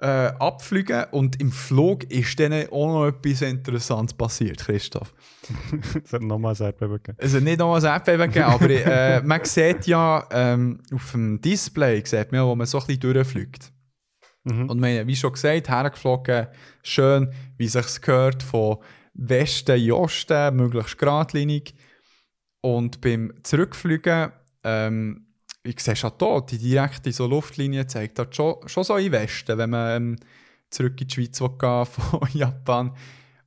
äh, 0.00 0.32
abfliegen 0.38 1.04
und 1.10 1.40
im 1.40 1.52
Flug 1.52 2.04
ist 2.04 2.40
dann 2.40 2.52
auch 2.70 2.86
noch 2.88 3.06
etwas 3.06 3.42
Interessantes 3.42 4.16
passiert, 4.16 4.58
Christoph. 4.58 5.14
Es 6.04 6.12
hat 6.12 6.22
nochmal 6.22 6.54
ein 6.54 6.62
Erdbeben 6.62 6.96
gegeben. 6.96 7.18
Es 7.20 7.34
hat 7.34 7.42
nicht 7.42 7.58
noch 7.58 7.74
ein 7.74 7.84
Erdbeben 7.84 8.32
gegeben, 8.32 8.46
aber 8.46 8.70
äh, 8.70 9.22
man 9.24 9.44
sieht 9.44 9.86
ja 9.86 10.26
ähm, 10.30 10.80
auf 10.94 11.12
dem 11.12 11.40
Display, 11.40 12.02
sieht 12.04 12.32
man, 12.32 12.46
wo 12.46 12.54
man 12.54 12.66
so 12.66 12.78
ein 12.80 12.86
bisschen 12.86 13.12
durchfliegt. 13.12 13.72
Mhm. 14.44 14.70
Und 14.70 14.80
meine, 14.80 15.06
wie 15.06 15.16
schon 15.16 15.34
gesagt, 15.34 15.68
hergeflogen, 15.68 16.46
schön, 16.82 17.30
wie 17.58 17.68
sich 17.68 18.00
gehört, 18.00 18.42
von 18.42 18.78
Westen 19.12 19.78
in 19.78 19.92
Osten, 19.92 20.56
möglichst 20.56 20.96
geradlinig. 20.96 21.74
Und 22.62 23.02
beim 23.02 23.34
Zurückfliegen, 23.42 24.32
ähm, 24.64 25.26
ich 25.62 25.80
sehe 25.80 25.96
schon 25.96 26.12
hier, 26.18 26.40
die 26.42 26.58
direkte 26.58 27.12
so 27.12 27.26
Luftlinie 27.26 27.86
zeigt 27.86 28.18
halt 28.18 28.34
schon, 28.34 28.56
schon 28.66 28.84
so 28.84 28.96
in 28.96 29.12
Westen, 29.12 29.58
wenn 29.58 29.70
man 29.70 29.96
ähm, 29.96 30.16
zurück 30.70 31.00
in 31.00 31.08
die 31.08 31.14
Schweiz 31.14 31.40
will 31.40 31.50
gehen 31.58 31.86
von 31.86 32.28
Japan. 32.32 32.96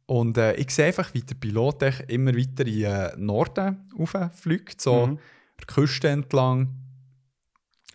Und 0.06 0.38
äh, 0.38 0.54
ich 0.56 0.70
sehe 0.72 0.88
einfach, 0.88 1.14
wie 1.14 1.22
der 1.22 1.36
Pilot 1.36 1.82
immer 2.10 2.36
weiter 2.36 2.66
in 2.68 2.82
den 2.82 3.26
Norden 3.26 3.90
fliegt, 4.34 4.82
so 4.82 5.08
Mhm. 5.08 5.20
der 5.60 5.66
Küste 5.66 6.10
entlang. 6.10 6.76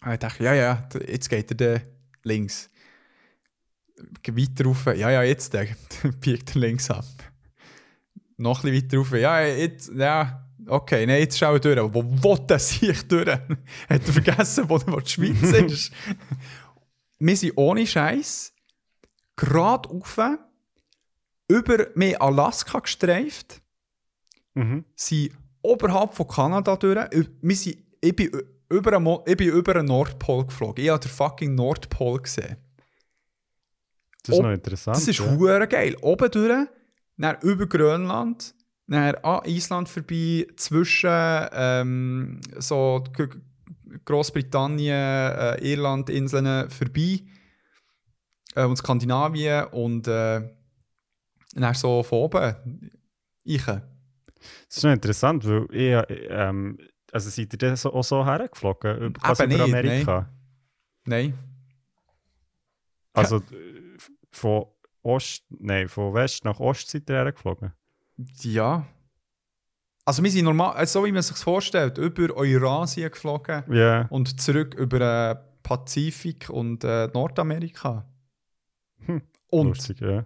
Und 0.04 0.12
ich 0.12 0.18
dachte, 0.18 0.44
ja, 0.44 0.54
ja, 0.54 0.88
jetzt 1.06 1.28
geht 1.28 1.60
er 1.60 1.82
links. 2.22 2.70
Weiter 4.26 4.64
rauf, 4.64 4.86
ja, 4.86 5.10
ja, 5.10 5.22
jetzt 5.22 5.52
biegt 6.20 6.54
er 6.54 6.60
links 6.60 6.90
ab. 6.90 7.04
Noch 8.36 8.62
ein 8.64 8.70
bisschen 8.70 8.84
weiter 8.86 8.96
rauf, 8.98 9.12
ja, 9.12 9.40
jetzt, 9.42 9.90
ja, 9.94 10.47
okay, 10.68 11.06
nein, 11.06 11.20
jetzt 11.20 11.38
schaue 11.38 11.56
ich 11.56 11.60
durch. 11.62 11.78
Aber 11.78 11.94
Wo 11.94 12.02
will 12.04 12.46
der 12.46 12.58
sich 12.58 13.06
durch? 13.08 13.26
Hat 13.28 13.42
er 13.88 14.00
vergessen, 14.12 14.68
wo, 14.68 14.80
wo 14.86 15.00
die 15.00 15.08
Schweiz 15.10 15.42
ist? 15.72 15.92
Wir 17.18 17.36
sind 17.36 17.52
ohne 17.56 17.86
Scheiß 17.86 18.52
gerade 19.36 19.88
rauf, 19.88 20.18
über 21.48 21.86
mehr 21.94 22.20
Alaska 22.22 22.80
gestreift 22.80 23.60
Mhm. 24.54 24.84
sind 24.96 25.32
oberhalb 25.62 26.14
von 26.14 26.26
Kanada 26.26 26.74
durch. 26.76 26.98
Wir 27.42 27.56
sind, 27.56 27.78
ich, 28.00 28.16
bin 28.16 28.30
über 28.68 28.98
Mo- 28.98 29.22
ich 29.26 29.36
bin 29.36 29.48
über 29.50 29.74
den 29.74 29.84
Nordpol 29.86 30.46
geflogen. 30.46 30.82
Ich 30.82 30.90
habe 30.90 30.98
den 31.00 31.10
fucking 31.10 31.54
Nordpol 31.54 32.20
gesehen. 32.22 32.56
Das 34.24 34.34
ist 34.34 34.38
Ob- 34.40 34.46
noch 34.46 34.52
interessant. 34.52 34.96
Das 34.96 35.06
ist 35.06 35.18
ja. 35.20 35.64
geil. 35.66 35.96
Oben 36.00 36.30
durch, 36.32 36.66
dann 37.18 37.36
über 37.42 37.66
Grönland, 37.68 38.52
dann 38.88 39.14
an 39.16 39.44
Island 39.44 39.88
vorbei, 39.88 40.46
zwischen 40.56 41.48
ähm, 41.52 42.40
so 42.58 43.04
Großbritannien, 44.04 44.96
äh, 44.96 45.72
Irland, 45.72 46.10
Inseln 46.10 46.70
vorbei 46.70 47.20
äh, 48.54 48.64
und 48.64 48.76
Skandinavien 48.76 49.66
und 49.66 50.08
äh, 50.08 50.42
dann 51.54 51.74
so 51.74 52.02
von 52.02 52.18
oben. 52.18 52.90
Ich. 53.44 53.64
Das 53.64 53.82
ist 54.68 54.84
noch 54.84 54.92
interessant, 54.92 55.46
weil 55.46 55.66
ich, 55.70 56.28
ähm, 56.30 56.78
also 57.12 57.30
seid 57.30 57.52
ihr 57.52 57.58
dann 57.58 57.76
so, 57.76 57.92
auch 57.92 58.04
so 58.04 58.24
hergeflogen? 58.24 58.98
Über, 58.98 59.20
quasi 59.20 59.44
über 59.44 59.52
nicht, 59.54 59.62
Amerika? 59.62 60.30
Nein. 61.04 61.34
Also 63.12 63.36
äh, 63.36 63.96
von 64.30 64.66
Ost, 65.02 65.44
nein, 65.48 65.88
von 65.88 66.14
West 66.14 66.44
nach 66.44 66.60
Ost 66.60 66.90
seid 66.90 67.08
ihr 67.10 67.16
hergeflogen? 67.16 67.72
Ja. 68.42 68.86
Also 70.04 70.22
wir 70.22 70.30
sind 70.30 70.44
normal, 70.44 70.74
also 70.74 71.00
so 71.00 71.06
wie 71.06 71.12
man 71.12 71.22
sich 71.22 71.36
vorstellt, 71.36 71.98
über 71.98 72.34
Eurasien 72.34 73.10
geflogen 73.10 73.62
Ja. 73.70 74.06
und 74.08 74.40
zurück 74.40 74.74
über 74.74 74.98
den 74.98 75.38
Pazifik 75.62 76.48
und 76.48 76.82
äh, 76.84 77.08
Nordamerika. 77.12 78.06
Hm, 79.04 79.22
Und, 79.48 79.68
Lustig, 79.68 80.00
ja. 80.00 80.24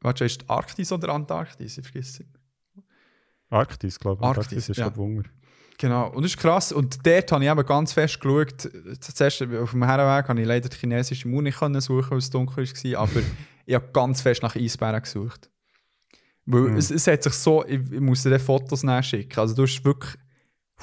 warte, 0.00 0.24
ist 0.24 0.48
Arktis 0.50 0.90
oder 0.92 1.10
Antarktis? 1.14 1.78
Ich 1.78 1.84
vergesse 1.84 2.24
es. 2.24 2.82
Arktis, 3.50 3.98
glaube 3.98 4.20
ich. 4.22 4.26
Arktis, 4.26 4.46
Arktis 4.46 4.68
ist, 4.68 4.76
ja. 4.78 4.96
Wunder. 4.96 5.28
Genau, 5.78 6.08
und 6.10 6.22
das 6.24 6.32
ist 6.32 6.38
krass. 6.38 6.72
Und 6.72 7.06
dort 7.06 7.32
habe 7.32 7.42
ich 7.44 7.50
eben 7.50 7.64
ganz 7.66 7.92
fest 7.94 8.20
geschaut. 8.20 8.68
Zuerst 9.00 9.42
auf 9.42 9.70
dem 9.70 9.82
Herrenweg 9.84 10.28
habe 10.28 10.40
ich 10.40 10.46
leider 10.46 10.68
die 10.68 10.76
chinesische 10.76 11.26
Mauer 11.26 11.42
nicht 11.42 11.56
suchen, 11.56 12.10
weil 12.10 12.18
es 12.18 12.30
dunkel 12.30 12.64
war. 12.66 13.00
Aber 13.00 13.20
ich 13.66 13.74
habe 13.74 13.88
ganz 13.92 14.20
fest 14.20 14.42
nach 14.42 14.56
Eisbären 14.56 15.00
gesucht. 15.00 15.50
Weil 16.52 16.70
Mhm. 16.70 16.76
es, 16.76 16.90
es 16.90 17.06
hat 17.06 17.22
sich 17.22 17.32
so, 17.34 17.64
ich, 17.64 17.80
ich 17.92 18.00
muss 18.00 18.22
dir 18.22 18.38
Fotos 18.40 18.82
nachschicken. 18.82 19.38
Also 19.38 19.54
du 19.54 19.62
hast 19.62 19.84
wirklich 19.84 20.14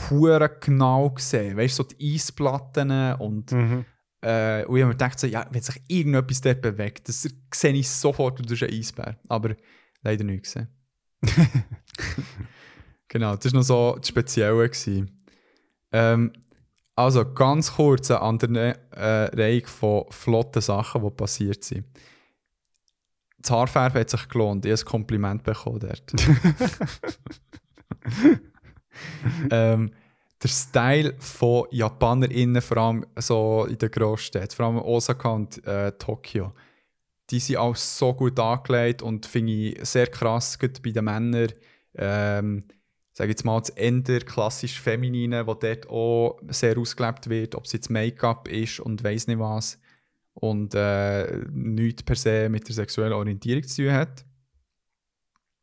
hure 0.10 0.50
genau 0.62 1.10
gesehen. 1.10 1.58
Weißt 1.58 1.78
du, 1.80 1.84
so 1.84 1.90
die 1.90 2.14
Eisplatten 2.16 3.14
und, 3.16 3.52
Mhm. 3.52 3.86
äh, 4.22 4.64
und 4.66 4.76
ich 4.78 4.84
habe 4.84 4.86
mir 4.86 4.90
gedacht, 4.92 5.20
so, 5.20 5.28
ja, 5.28 5.46
wenn 5.52 5.62
sich 5.62 5.82
irgendetwas 5.88 6.42
dort 6.42 6.62
bewegt, 6.62 7.08
das 7.10 7.28
sehe 7.54 7.74
ich 7.74 7.90
sofort, 7.90 8.40
und 8.40 8.50
das 8.50 8.62
ist 8.62 8.64
ein 8.70 8.74
Eisbär. 8.78 9.18
Aber 9.28 9.56
leider 10.04 10.24
nicht 10.24 10.44
gesehen. 10.44 10.68
genau, 13.08 13.36
das 13.36 13.52
war 13.52 13.60
noch 13.60 13.66
so 13.66 13.96
das 14.00 14.08
Spezielle. 14.08 14.70
Gewesen. 14.70 15.12
Ähm, 15.92 16.32
also 16.96 17.32
ganz 17.34 17.74
kurz 17.74 18.10
eine 18.12 18.22
andere 18.22 18.74
äh, 18.92 19.36
Reihe 19.36 19.66
von 19.66 20.06
flotten 20.10 20.62
Sachen, 20.62 21.04
die 21.04 21.10
passiert 21.12 21.64
sind. 21.64 21.86
Das 23.40 23.52
Haarfärben 23.52 24.02
hat 24.02 24.10
sich 24.10 24.28
gelohnt. 24.30 24.66
Ich 24.66 24.72
habe 24.72 24.82
ein 24.82 24.86
Kompliment 24.86 25.44
bekommen 25.44 25.80
dort. 25.80 26.12
ähm, 29.52 29.92
der 30.42 30.48
Style 30.48 31.16
von 31.20 31.68
JapanerInnen, 31.72 32.62
vor 32.62 32.78
allem 32.78 33.06
so 33.18 33.66
in 33.70 33.78
den 33.78 33.92
Großstädten, 33.92 34.56
vor 34.56 34.68
allem 34.68 34.78
Osaka 34.78 35.30
und 35.30 35.66
äh, 35.66 35.92
Tokio, 35.94 36.54
die 37.30 37.40
sind 37.40 37.58
auch 37.58 37.76
so 37.76 38.14
gut 38.14 38.40
angelegt 38.40 39.02
und 39.02 39.26
finde 39.26 39.52
ich 39.52 39.88
sehr 39.88 40.08
krass, 40.08 40.58
gerade 40.58 40.80
bei 40.82 40.92
den 40.92 41.06
Männern. 41.06 41.52
Ähm, 41.96 42.64
sage 43.14 43.32
jetzt 43.32 43.44
mal, 43.44 43.60
das 43.60 43.72
Ender 43.72 44.20
klassisch 44.20 44.80
Feminine, 44.80 45.48
wo 45.48 45.56
dort 45.56 45.90
auch 45.90 46.40
sehr 46.50 46.78
ausgelebt 46.78 47.30
wird, 47.30 47.56
ob 47.56 47.66
es 47.66 47.74
jetzt 47.74 47.90
Make-up 47.90 48.48
ist 48.48 48.80
und 48.80 49.04
weiß 49.04 49.28
nicht 49.28 49.40
was. 49.40 49.80
Und 50.40 50.76
äh, 50.76 51.46
nichts 51.52 52.04
per 52.04 52.16
se 52.16 52.48
mit 52.48 52.68
der 52.68 52.76
sexuellen 52.76 53.14
Orientierung 53.14 53.64
zu 53.64 53.84
tun 53.84 53.92
hat. 53.92 54.26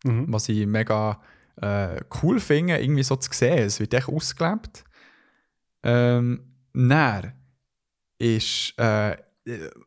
Mhm. 0.02 0.26
Was 0.28 0.48
ich 0.48 0.66
mega 0.66 1.20
äh, 1.60 2.00
cool 2.22 2.40
finde, 2.40 2.78
irgendwie 2.78 3.04
so 3.04 3.14
zu 3.16 3.30
sehen. 3.32 3.58
Es 3.58 3.78
wird 3.78 3.94
echt 3.94 4.08
ausgelebt. 4.08 4.84
Ähm, 5.84 6.40
dann 6.72 7.34
ist 8.18 8.74
äh, 8.78 9.16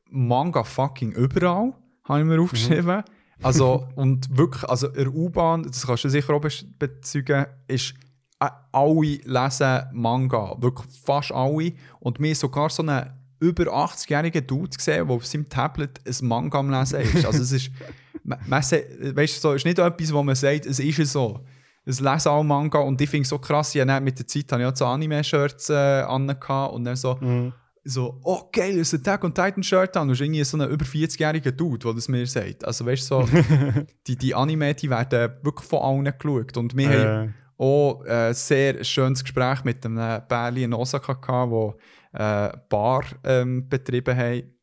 Manga 0.10 0.64
fucking 0.64 1.12
überall, 1.12 1.74
habe 2.06 2.20
ich 2.20 2.26
mir 2.26 2.42
aufgeschrieben. 2.42 3.04
Also, 3.44 3.88
und 3.96 4.36
wirklich, 4.36 4.64
also 4.64 4.88
in 4.88 5.04
der 5.04 5.14
U-Bahn, 5.14 5.64
das 5.64 5.86
kannst 5.86 6.06
du 6.06 6.10
sicher 6.10 6.34
auch 6.34 6.42
bezeugen, 6.42 7.46
ist 7.68 7.94
äh, 8.40 8.50
alle 8.72 9.20
lesen 9.24 9.84
Manga. 9.92 10.56
Wirklich 10.60 10.88
fast 11.04 11.32
alle. 11.32 11.74
Und 12.00 12.20
mir 12.20 12.36
sogar 12.36 12.70
so 12.70 12.84
einen 12.84 13.12
über 13.40 13.66
80-jährigen 13.66 14.46
Dude 14.48 14.76
gesehen, 14.76 15.08
der 15.08 15.16
auf 15.16 15.26
seinem 15.26 15.48
Tablet 15.50 16.00
ein 16.06 16.28
Manga 16.28 16.60
am 16.60 16.70
Lesen 16.72 17.02
ist. 17.02 17.26
Also 17.26 17.42
es 17.44 17.52
ist, 17.52 17.72
man, 18.24 18.40
man, 18.48 18.62
weißt 18.62 19.42
so, 19.42 19.52
es 19.52 19.58
ist 19.58 19.66
nicht 19.66 19.80
etwas, 19.80 20.14
wo 20.14 20.24
man 20.24 20.36
sagt, 20.36 20.66
es 20.66 20.80
ist 20.80 21.12
so. 21.12 21.40
Es 21.86 22.02
lesen 22.02 22.30
alle 22.30 22.44
Manga 22.44 22.80
und 22.80 23.00
ich 23.00 23.10
finde 23.10 23.24
es 23.24 23.30
so 23.30 23.40
krass, 23.40 23.74
ich 23.74 23.86
dann 23.86 24.04
mit 24.04 24.20
der 24.20 24.28
Zeit 24.28 24.52
habe 24.52 24.62
ich 24.62 24.68
auch 24.68 24.76
so 24.76 24.86
Anime-Shirts 24.86 25.70
äh, 25.70 25.74
an 26.02 26.30
und 26.30 26.84
dann 26.84 26.96
so, 26.98 27.16
Mhm. 27.22 27.54
so, 27.86 28.20
oh 28.24 28.50
geil, 28.52 28.74
du 28.74 28.82
hast 28.82 28.94
ein 28.94 29.04
Tag 29.04 29.24
on 29.24 29.34
Titan 29.34 29.64
Shirt 29.64 29.96
an. 29.96 30.08
Du 30.08 30.12
bist 30.12 30.22
irgendwie 30.22 30.44
so 30.44 30.58
ein 30.58 30.70
über 30.70 30.84
40-jähriger 30.86 31.52
Dude, 31.52 31.80
der 31.80 31.94
das 31.94 32.10
mir 32.10 32.28
sagt. 32.28 32.66
Also 32.66 32.86
weißt 32.86 33.10
du, 33.10 33.26
so, 33.26 33.30
die, 34.08 34.18
die 34.18 34.36
Anime, 34.36 34.74
die 34.74 34.90
werden 34.90 35.32
wirklich 35.44 35.68
von 35.70 35.80
allen 35.80 36.14
geschaut. 36.18 36.58
Und 36.58 36.76
wir 36.76 36.90
haben 36.90 37.30
Äh, 37.30 37.34
auch 37.60 38.04
ein 38.06 38.34
sehr 38.34 38.84
schönes 38.84 39.24
Gespräch 39.24 39.64
mit 39.64 39.84
einem 39.86 40.22
Bärli 40.28 40.64
in 40.64 40.74
Osaka 40.74 41.14
gehabt, 41.14 41.52
wo 41.52 41.76
äh, 42.14 42.50
Bar 42.70 43.06
ähm, 43.24 43.68
betrieben 43.70 44.18
haben. 44.18 44.54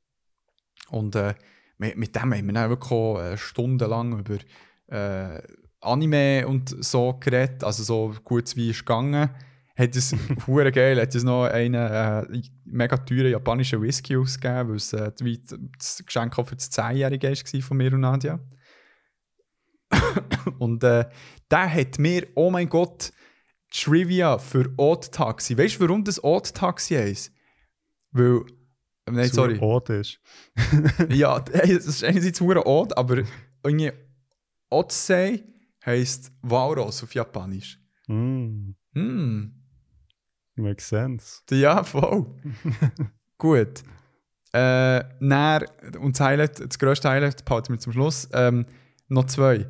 Und 0.91 1.17
äh, 1.17 1.35
mit, 1.79 1.97
mit 1.97 2.15
dem 2.15 2.35
haben 2.35 2.47
wir 2.47 2.53
dann 2.53 2.71
wirklich 2.71 2.93
auch, 2.93 3.21
äh, 3.21 3.37
stundenlang 3.37 4.19
über 4.19 4.39
äh, 4.89 5.43
Anime 5.81 6.47
und 6.47 6.75
so 6.85 7.15
geredet, 7.15 7.63
also 7.63 7.83
so 7.83 8.15
gut 8.25 8.55
wie 8.57 8.71
es 8.71 8.79
gegangen. 8.79 9.31
Hat 9.77 9.97
es 9.97 10.15
hure 10.47 10.71
geil, 10.71 11.01
hat 11.01 11.15
es 11.15 11.25
noch 11.25 11.45
einen 11.45 11.75
äh, 11.75 12.43
mega 12.65 12.97
teuren 12.97 13.31
japanischen 13.31 13.83
Whisky 13.83 14.17
ausgegeben, 14.17 14.69
weil 14.69 14.77
es 14.77 14.93
äh, 14.93 15.13
wie 15.21 15.43
das 15.79 16.03
Geschenk 16.05 16.39
auch 16.39 16.47
für 16.47 16.57
das 16.57 16.71
10-Jährige 16.71 17.29
war 17.31 17.61
von 17.61 17.77
mir 17.77 17.93
und 17.93 18.01
Nadia. 18.01 18.39
und 20.59 20.85
äh, 20.85 21.07
der 21.51 21.75
hat 21.75 21.99
mir, 21.99 22.27
oh 22.35 22.51
mein 22.51 22.69
Gott, 22.69 23.13
Trivia 23.71 24.39
für 24.39 24.73
Odd 24.77 25.11
Taxi. 25.11 25.59
Weißt 25.59 25.77
du, 25.77 25.81
warum 25.81 26.05
das 26.05 26.23
Odd 26.23 26.55
Taxi 26.55 26.95
heisst? 26.95 27.34
Weil. 28.15 28.41
Nein, 29.11 29.29
so 29.29 29.35
sorry. 29.43 29.59
Ort 29.59 29.91
ist. 29.91 30.19
Ja, 31.11 31.45
es 31.53 31.85
ist 31.85 32.03
einerseits 32.03 32.41
hure 32.41 32.67
Odd, 32.67 32.97
aber 32.97 33.23
irgendwie 33.63 33.93
Odsei 34.71 35.45
heisst 35.85 36.33
Walross 36.41 37.03
auf 37.03 37.15
Japanisch. 37.15 37.79
Mm, 38.07 38.71
Hm, 38.95 39.53
makes 40.57 40.89
sense. 40.89 41.43
ja, 41.51 41.85
voll. 41.85 42.27
Gut. 43.39 43.83
Äh, 44.53 45.03
dann, 45.21 45.65
und 45.99 46.19
das 46.19 46.21
Highlight, 46.21 46.61
das 46.61 46.79
grösste 46.79 47.11
Highlight 47.11 47.45
behalten 47.45 47.73
wir 47.75 47.79
zum 47.81 47.93
Schluss. 47.93 48.29
Ähm, 48.33 48.65
noch 49.09 49.27
zwei. 49.27 49.67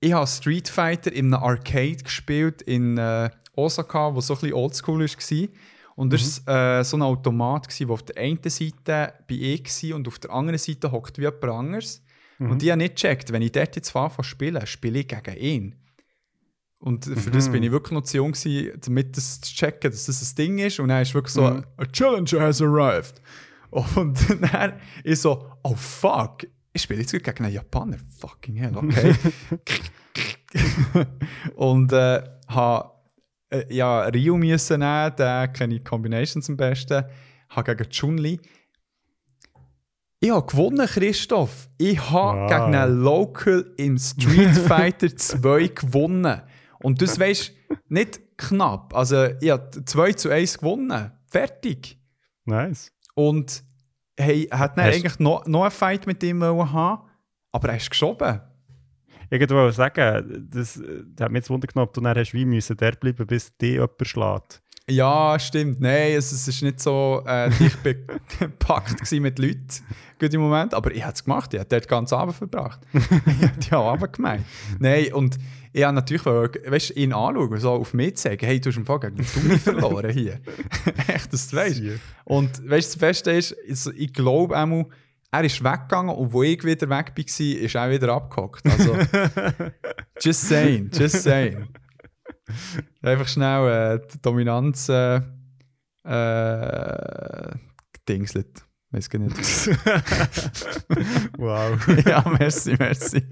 Ich 0.00 0.12
habe 0.12 0.26
Street 0.26 0.68
Fighter 0.68 1.12
in 1.12 1.32
einem 1.32 1.42
Arcade 1.42 2.02
gespielt 2.02 2.60
in 2.60 2.98
äh, 2.98 3.30
Osaka, 3.56 4.14
wo 4.14 4.20
so 4.20 4.34
ein 4.34 4.40
bisschen 4.40 4.54
oldschool 4.54 5.00
war. 5.00 5.48
Und 5.96 6.12
das 6.12 6.44
war 6.46 6.80
äh, 6.80 6.84
so 6.84 6.96
ein 6.96 7.02
Automat, 7.02 7.68
gewesen, 7.68 7.86
der 7.86 7.94
auf 7.94 8.02
der 8.02 8.16
einen 8.22 8.38
Seite 8.42 9.14
bei 9.28 9.34
ich 9.34 9.64
war 9.90 9.96
und 9.96 10.08
auf 10.08 10.18
der 10.18 10.30
anderen 10.32 10.58
Seite 10.58 10.90
hockt 10.90 11.18
wie 11.18 11.22
jemand 11.22 11.44
anderes. 11.44 12.02
Und 12.40 12.62
ich 12.64 12.70
habe 12.70 12.78
nicht 12.82 12.96
gecheckt, 12.96 13.30
wenn 13.32 13.42
ich 13.42 13.52
dort 13.52 13.76
jetzt 13.76 13.94
anfange 13.94 14.24
zu 14.24 14.30
spielen, 14.30 14.66
spiele 14.66 14.98
ich 14.98 15.08
gegen 15.08 15.36
ihn. 15.36 15.74
Und 16.80 17.04
für 17.06 17.30
das 17.30 17.48
Mhm. 17.48 17.52
bin 17.52 17.62
ich 17.62 17.70
wirklich 17.70 17.92
noch 17.92 18.02
zu 18.02 18.16
jung, 18.18 18.32
gewesen, 18.32 18.78
damit 18.84 19.16
das 19.16 19.40
zu 19.40 19.54
checken, 19.54 19.90
dass 19.90 20.06
das 20.06 20.20
ein 20.32 20.34
Ding 20.36 20.58
ist. 20.58 20.80
Und 20.80 20.88
dann 20.88 21.00
ist 21.00 21.14
wirklich 21.14 21.32
so, 21.32 21.42
Mhm. 21.48 21.64
a 21.78 21.86
challenger 21.86 22.40
has 22.40 22.60
arrived. 22.60 23.22
Und 23.70 24.18
dann 24.52 24.80
ist 25.04 25.22
so, 25.22 25.48
oh 25.62 25.74
fuck, 25.76 26.44
ich 26.72 26.82
spiele 26.82 27.00
jetzt 27.00 27.12
gegen 27.12 27.44
einen 27.44 27.54
Japaner. 27.54 27.98
Fucking 28.18 28.56
hell, 28.56 28.76
okay. 28.76 29.14
und 31.56 31.92
äh, 31.92 32.22
habe 32.48 32.90
äh, 33.58 33.74
ja, 33.74 34.02
Ryu 34.06 34.36
müssen 34.36 34.80
nehmen, 34.80 35.12
da 35.16 35.46
kenne 35.46 35.74
ich 35.76 35.84
Combinations 35.84 36.48
am 36.48 36.56
besten. 36.56 37.04
Habe 37.50 37.74
gegen 37.76 37.90
Chun-Li. 37.90 38.40
Ich 40.20 40.30
habe 40.30 40.46
gewonnen, 40.46 40.86
Christoph. 40.86 41.68
Ich 41.78 42.00
habe 42.10 42.40
Wow. 42.40 42.48
gegen 42.50 42.74
einen 42.74 43.02
Local 43.02 43.72
im 43.76 43.98
Street 43.98 44.56
Fighter 44.68 45.14
2 45.14 45.68
gewonnen. 45.68 46.40
Und 46.80 47.02
das 47.02 47.18
weisst 47.20 47.52
nicht 47.88 48.20
knapp. 48.38 48.94
Also, 48.94 49.26
ich 49.40 49.50
habe 49.50 49.70
2 49.84 50.12
zu 50.14 50.30
1 50.30 50.58
gewonnen. 50.58 51.12
Fertig. 51.26 51.98
Nice. 52.46 52.90
Und 53.14 53.62
hey, 54.18 54.46
er 54.50 54.58
hat 54.60 54.78
dann 54.78 54.86
Hast- 54.86 54.94
eigentlich 54.96 55.18
noch, 55.18 55.46
noch 55.46 55.62
einen 55.62 55.70
Fight 55.70 56.06
mit 56.06 56.22
ihm 56.22 56.42
haben, 56.42 57.02
aber 57.52 57.68
er 57.68 57.76
ist 57.76 57.90
geschoben. 57.90 58.40
Ich 59.34 59.50
wollte 59.50 59.76
sagen, 59.76 60.46
das, 60.50 60.80
das 61.14 61.24
hat 61.24 61.32
mich 61.32 61.40
jetzt 61.40 61.50
Wunder 61.50 61.66
genommen, 61.66 61.88
ob 61.88 61.94
du 61.94 62.00
dann 62.00 62.16
hast 62.16 62.34
wie 62.34 62.44
müssen 62.44 62.76
dort 62.76 63.00
bleiben, 63.00 63.26
bis 63.26 63.56
dich 63.56 63.72
jemand 63.72 64.06
schlägt. 64.06 64.62
Ja, 64.88 65.38
stimmt. 65.38 65.80
Nein, 65.80 66.12
es, 66.12 66.30
es 66.30 66.46
ist 66.46 66.62
nicht 66.62 66.78
so 66.78 67.22
äh, 67.26 67.48
dicht 67.58 67.78
bepackt 67.82 69.10
mit 69.12 69.38
Leuten 69.38 69.66
gut 70.18 70.34
im 70.34 70.40
Moment. 70.40 70.74
Aber 70.74 70.94
ich 70.94 71.02
habe 71.02 71.14
es 71.14 71.24
gemacht. 71.24 71.52
Ich 71.54 71.60
habe 71.60 71.68
dort 71.68 71.88
ganz 71.88 72.12
Abend 72.12 72.36
verbracht. 72.36 72.80
ich 72.92 73.00
habe 73.02 73.58
die 73.58 73.72
Abend 73.72 74.12
gemeint. 74.12 74.44
Nein, 74.78 75.12
und 75.12 75.38
ich 75.72 75.82
habe 75.82 75.94
natürlich 75.94 76.24
weißt, 76.24 76.96
ihn 76.96 77.12
anschauen, 77.12 77.58
so 77.58 77.72
auf 77.72 77.94
mich 77.94 78.16
zu 78.16 78.28
sagen, 78.28 78.46
hey, 78.46 78.60
du 78.60 78.70
hast 78.70 78.76
im 78.76 78.86
Fall 78.86 79.00
gegen 79.00 79.16
den 79.16 79.26
Tumi 79.26 79.58
verloren 79.58 80.10
hier. 80.10 80.40
Echt, 81.08 81.32
das 81.32 81.48
du 81.48 81.56
weißt. 81.56 81.82
Und 82.24 82.70
weißt, 82.70 82.88
du, 82.90 82.92
das 82.92 82.96
Beste 82.96 83.30
ist, 83.32 83.52
ist 83.52 83.92
ich 83.96 84.12
glaube 84.12 84.56
auch, 84.56 84.84
er 85.38 85.44
ist 85.44 85.64
weggegangen 85.64 86.14
und 86.14 86.32
wo 86.32 86.42
ich 86.42 86.62
wieder 86.64 86.88
weg 86.88 87.12
war, 87.16 87.62
ist 87.64 87.74
er 87.74 87.90
wieder 87.90 88.12
abgehockt. 88.12 88.64
Also, 88.66 88.94
just 90.20 90.48
saying, 90.48 90.90
just 90.92 91.22
saying. 91.22 91.68
Einfach 93.02 93.26
schnell 93.26 94.00
äh, 94.00 94.06
die 94.12 94.22
Dominanz 94.22 94.88
äh, 94.88 95.20
äh, 96.04 97.50
gedingselt. 97.92 98.64
Weiß 98.90 99.10
gar 99.10 99.18
nicht. 99.18 99.36
wow. 101.36 101.76
ja, 102.06 102.24
merci, 102.38 102.76
merci. 102.78 103.26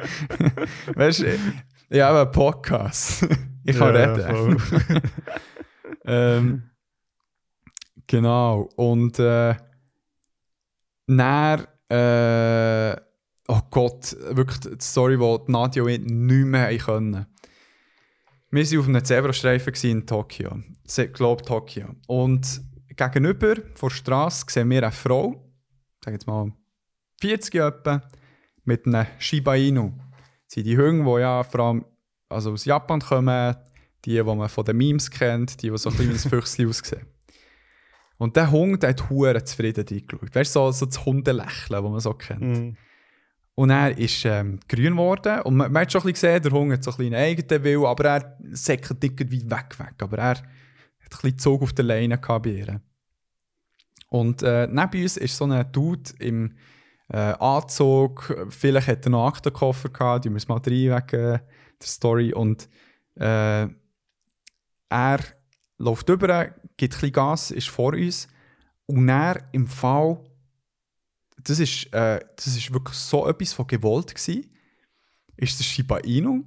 weißt 0.94 1.20
du, 1.20 1.38
ich 1.90 2.00
habe 2.00 2.22
einen 2.22 2.32
Podcast. 2.32 3.28
ich 3.64 3.78
kann 3.78 3.94
Ja, 3.94 4.12
reden. 4.14 5.02
ähm, 6.04 6.62
genau. 8.08 8.68
Und 8.74 9.20
äh, 9.20 9.54
dann, 11.06 11.68
äh, 11.92 12.96
oh 13.48 13.60
Gott, 13.70 14.16
wirklich 14.30 14.60
die 14.60 14.76
Story, 14.80 15.18
die 15.18 15.52
Nadia 15.52 15.82
und 15.82 15.90
ich 15.90 16.00
nicht 16.00 16.46
mehr 16.46 16.76
können. 16.78 17.26
Wir 18.50 18.64
waren 18.64 18.78
auf 18.78 18.88
einem 18.88 19.04
Zebrastreifen 19.04 19.90
in 19.90 20.06
Tokio. 20.06 20.62
Ich 20.84 21.12
Tokio. 21.12 21.94
Und 22.06 22.62
gegenüber 22.88 23.56
vor 23.74 23.90
der 23.90 23.96
Straße 23.96 24.46
sehen 24.48 24.70
wir 24.70 24.82
eine 24.82 24.92
Frau, 24.92 25.52
sag 26.04 26.12
jetzt 26.12 26.26
mal 26.26 26.52
40 27.20 27.54
etwa, 27.54 28.02
mit 28.64 28.86
einem 28.86 29.06
Shiba 29.18 29.54
Inu. 29.54 29.92
Das 30.46 30.54
sind 30.54 30.66
die 30.66 30.76
Hunde, 30.76 31.04
die 31.04 31.20
ja 31.20 31.42
vor 31.42 31.60
allem 31.60 31.84
also 32.28 32.52
aus 32.52 32.64
Japan 32.64 33.00
kommen, 33.00 33.56
die, 34.04 34.14
die 34.14 34.22
man 34.22 34.48
von 34.48 34.64
den 34.64 34.76
Memes 34.76 35.10
kennt, 35.10 35.62
die, 35.62 35.70
die 35.70 35.78
so 35.78 35.90
ein 35.90 35.96
ein 35.96 36.16
Füchschen 36.18 36.68
aussehen. 36.70 37.06
Und 38.22 38.36
der 38.36 38.52
Hund 38.52 38.84
der 38.84 38.90
hat 38.90 39.10
hure 39.10 39.42
zufrieden 39.42 39.84
reingeschaut. 39.84 40.32
Weißt 40.32 40.54
du, 40.54 40.60
so, 40.60 40.70
so 40.70 40.86
das 40.86 41.04
Hundelächeln, 41.04 41.82
das 41.82 41.90
man 41.90 41.98
so 41.98 42.14
kennt. 42.14 42.40
Mhm. 42.40 42.76
Und 43.56 43.70
er 43.70 43.98
ist 43.98 44.24
ähm, 44.24 44.60
grün 44.68 44.92
geworden. 44.92 45.40
Und 45.40 45.56
man, 45.56 45.72
man 45.72 45.82
hat 45.82 45.90
schon 45.90 46.02
ein 46.02 46.12
bisschen 46.12 46.38
gesehen, 46.38 46.42
der 46.44 46.52
Hund 46.52 46.72
hat 46.72 46.84
so 46.84 46.92
ein 46.92 46.96
bisschen 46.98 47.14
einen 47.14 47.24
eigenen 47.24 47.64
Willen, 47.64 47.84
aber 47.84 48.04
er 48.04 48.38
säckelt 48.52 49.02
irgendwie 49.02 49.50
weg, 49.50 49.76
weg. 49.76 49.94
Aber 49.98 50.18
er 50.18 50.28
hat 50.28 50.44
ein 50.44 51.08
bisschen 51.10 51.38
Zug 51.38 51.62
auf 51.62 51.72
der 51.72 51.84
Leine 51.84 52.16
gehabt 52.16 52.44
bei 52.44 52.50
ihr. 52.50 52.80
Und 54.08 54.44
äh, 54.44 54.68
neben 54.68 55.02
uns 55.02 55.16
ist 55.16 55.36
so 55.36 55.44
ein 55.44 55.72
Dude 55.72 56.12
im 56.20 56.54
äh, 57.08 57.16
Anzug. 57.16 58.46
Vielleicht 58.50 58.86
hat 58.86 59.04
er 59.04 59.10
noch 59.10 59.24
einen 59.24 59.32
Aktenkoffer 59.32 59.88
gehabt, 59.88 60.26
die 60.26 60.28
es 60.28 60.46
mal 60.46 60.58
rein 60.58 60.64
wegen 60.64 61.00
der 61.10 61.42
Story. 61.82 62.32
Und 62.32 62.68
äh, 63.16 63.66
er 64.88 65.18
läuft 65.78 66.08
über, 66.08 66.54
gibt 66.76 67.02
ein 67.02 67.12
Gas, 67.12 67.50
ist 67.50 67.68
vor 67.68 67.94
uns. 67.94 68.28
Und 68.86 69.08
er 69.08 69.42
im 69.52 69.66
Fall, 69.66 70.18
das 71.42 71.58
ist, 71.58 71.92
äh, 71.92 72.20
das 72.36 72.46
ist 72.46 72.72
wirklich 72.72 72.96
so 72.96 73.28
etwas 73.28 73.52
von 73.52 73.66
gewollt 73.66 74.14
gewesen, 74.14 74.50
ist 75.36 75.58
der 75.58 75.64
Shiba 75.64 75.98
Inu, 75.98 76.44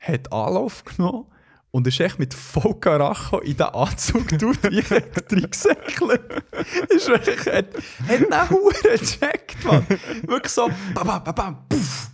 hat 0.00 0.32
Anlauf 0.32 0.84
genommen 0.84 1.26
und 1.70 1.86
ist 1.86 2.00
echt 2.00 2.18
mit 2.18 2.34
voll 2.34 2.78
Karacho 2.78 3.40
in 3.40 3.56
den 3.56 3.66
Anzug 3.66 4.32
reingesäckelt. 4.32 6.44
ist 6.90 7.08
wirklich, 7.08 7.46
hat, 7.46 7.74
hat 8.08 8.32
einen 8.32 8.50
Huren 8.50 8.74
gecheckt, 9.00 9.64
Mann. 9.64 9.86
Wirklich 10.22 10.52
so, 10.52 10.68
bam, 10.94 11.06
bam, 11.06 11.34
bam, 11.34 11.68
puff. 11.68 12.10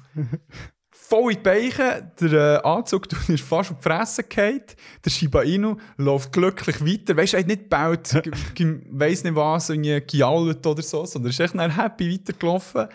Voll 1.10 1.32
in 1.32 1.38
die 1.38 1.42
Beine, 1.42 2.12
der 2.20 2.62
äh, 2.64 2.66
Anzug 2.68 3.08
ist 3.28 3.42
fast 3.42 3.72
auf 3.72 3.78
die 3.78 3.82
Fresse 3.82 4.22
gefallen. 4.22 4.62
Der 5.04 5.10
Shiba 5.10 5.42
Inu 5.42 5.76
läuft 5.96 6.32
glücklich 6.32 6.80
weiter. 6.80 7.16
Weißt 7.16 7.32
du, 7.32 7.36
er 7.36 7.40
hat 7.40 7.46
nicht 7.48 7.62
gebaut, 7.64 8.14
weiss 8.92 9.24
nicht 9.24 9.34
was, 9.34 9.70
irgendwie 9.70 10.00
gejault 10.00 10.64
oder 10.64 10.82
so, 10.82 11.04
sondern 11.04 11.30
ist 11.30 11.40
echt 11.40 11.54
dann 11.56 11.74
happy 11.74 12.12
weitergelaufen. 12.14 12.86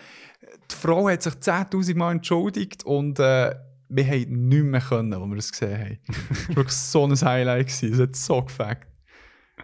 Die 0.71 0.75
Frau 0.75 1.09
hat 1.09 1.23
sich 1.23 1.33
10.000 1.33 1.95
Mal 1.97 2.13
entschuldigt 2.13 2.85
und 2.85 3.19
äh, 3.19 3.53
wir 3.89 4.05
haben 4.07 4.47
nichts 4.47 4.65
mehr 4.65 4.81
können, 4.81 5.13
als 5.13 5.29
wir 5.29 5.35
das 5.35 5.51
gesehen 5.51 5.77
haben. 5.79 5.99
das 6.07 6.47
war 6.47 6.55
wirklich 6.55 6.75
so 6.75 7.05
ein 7.05 7.15
Highlight. 7.21 7.83
Es 7.83 7.99
hat 7.99 8.15
so 8.15 8.41
gefällt. 8.41 8.79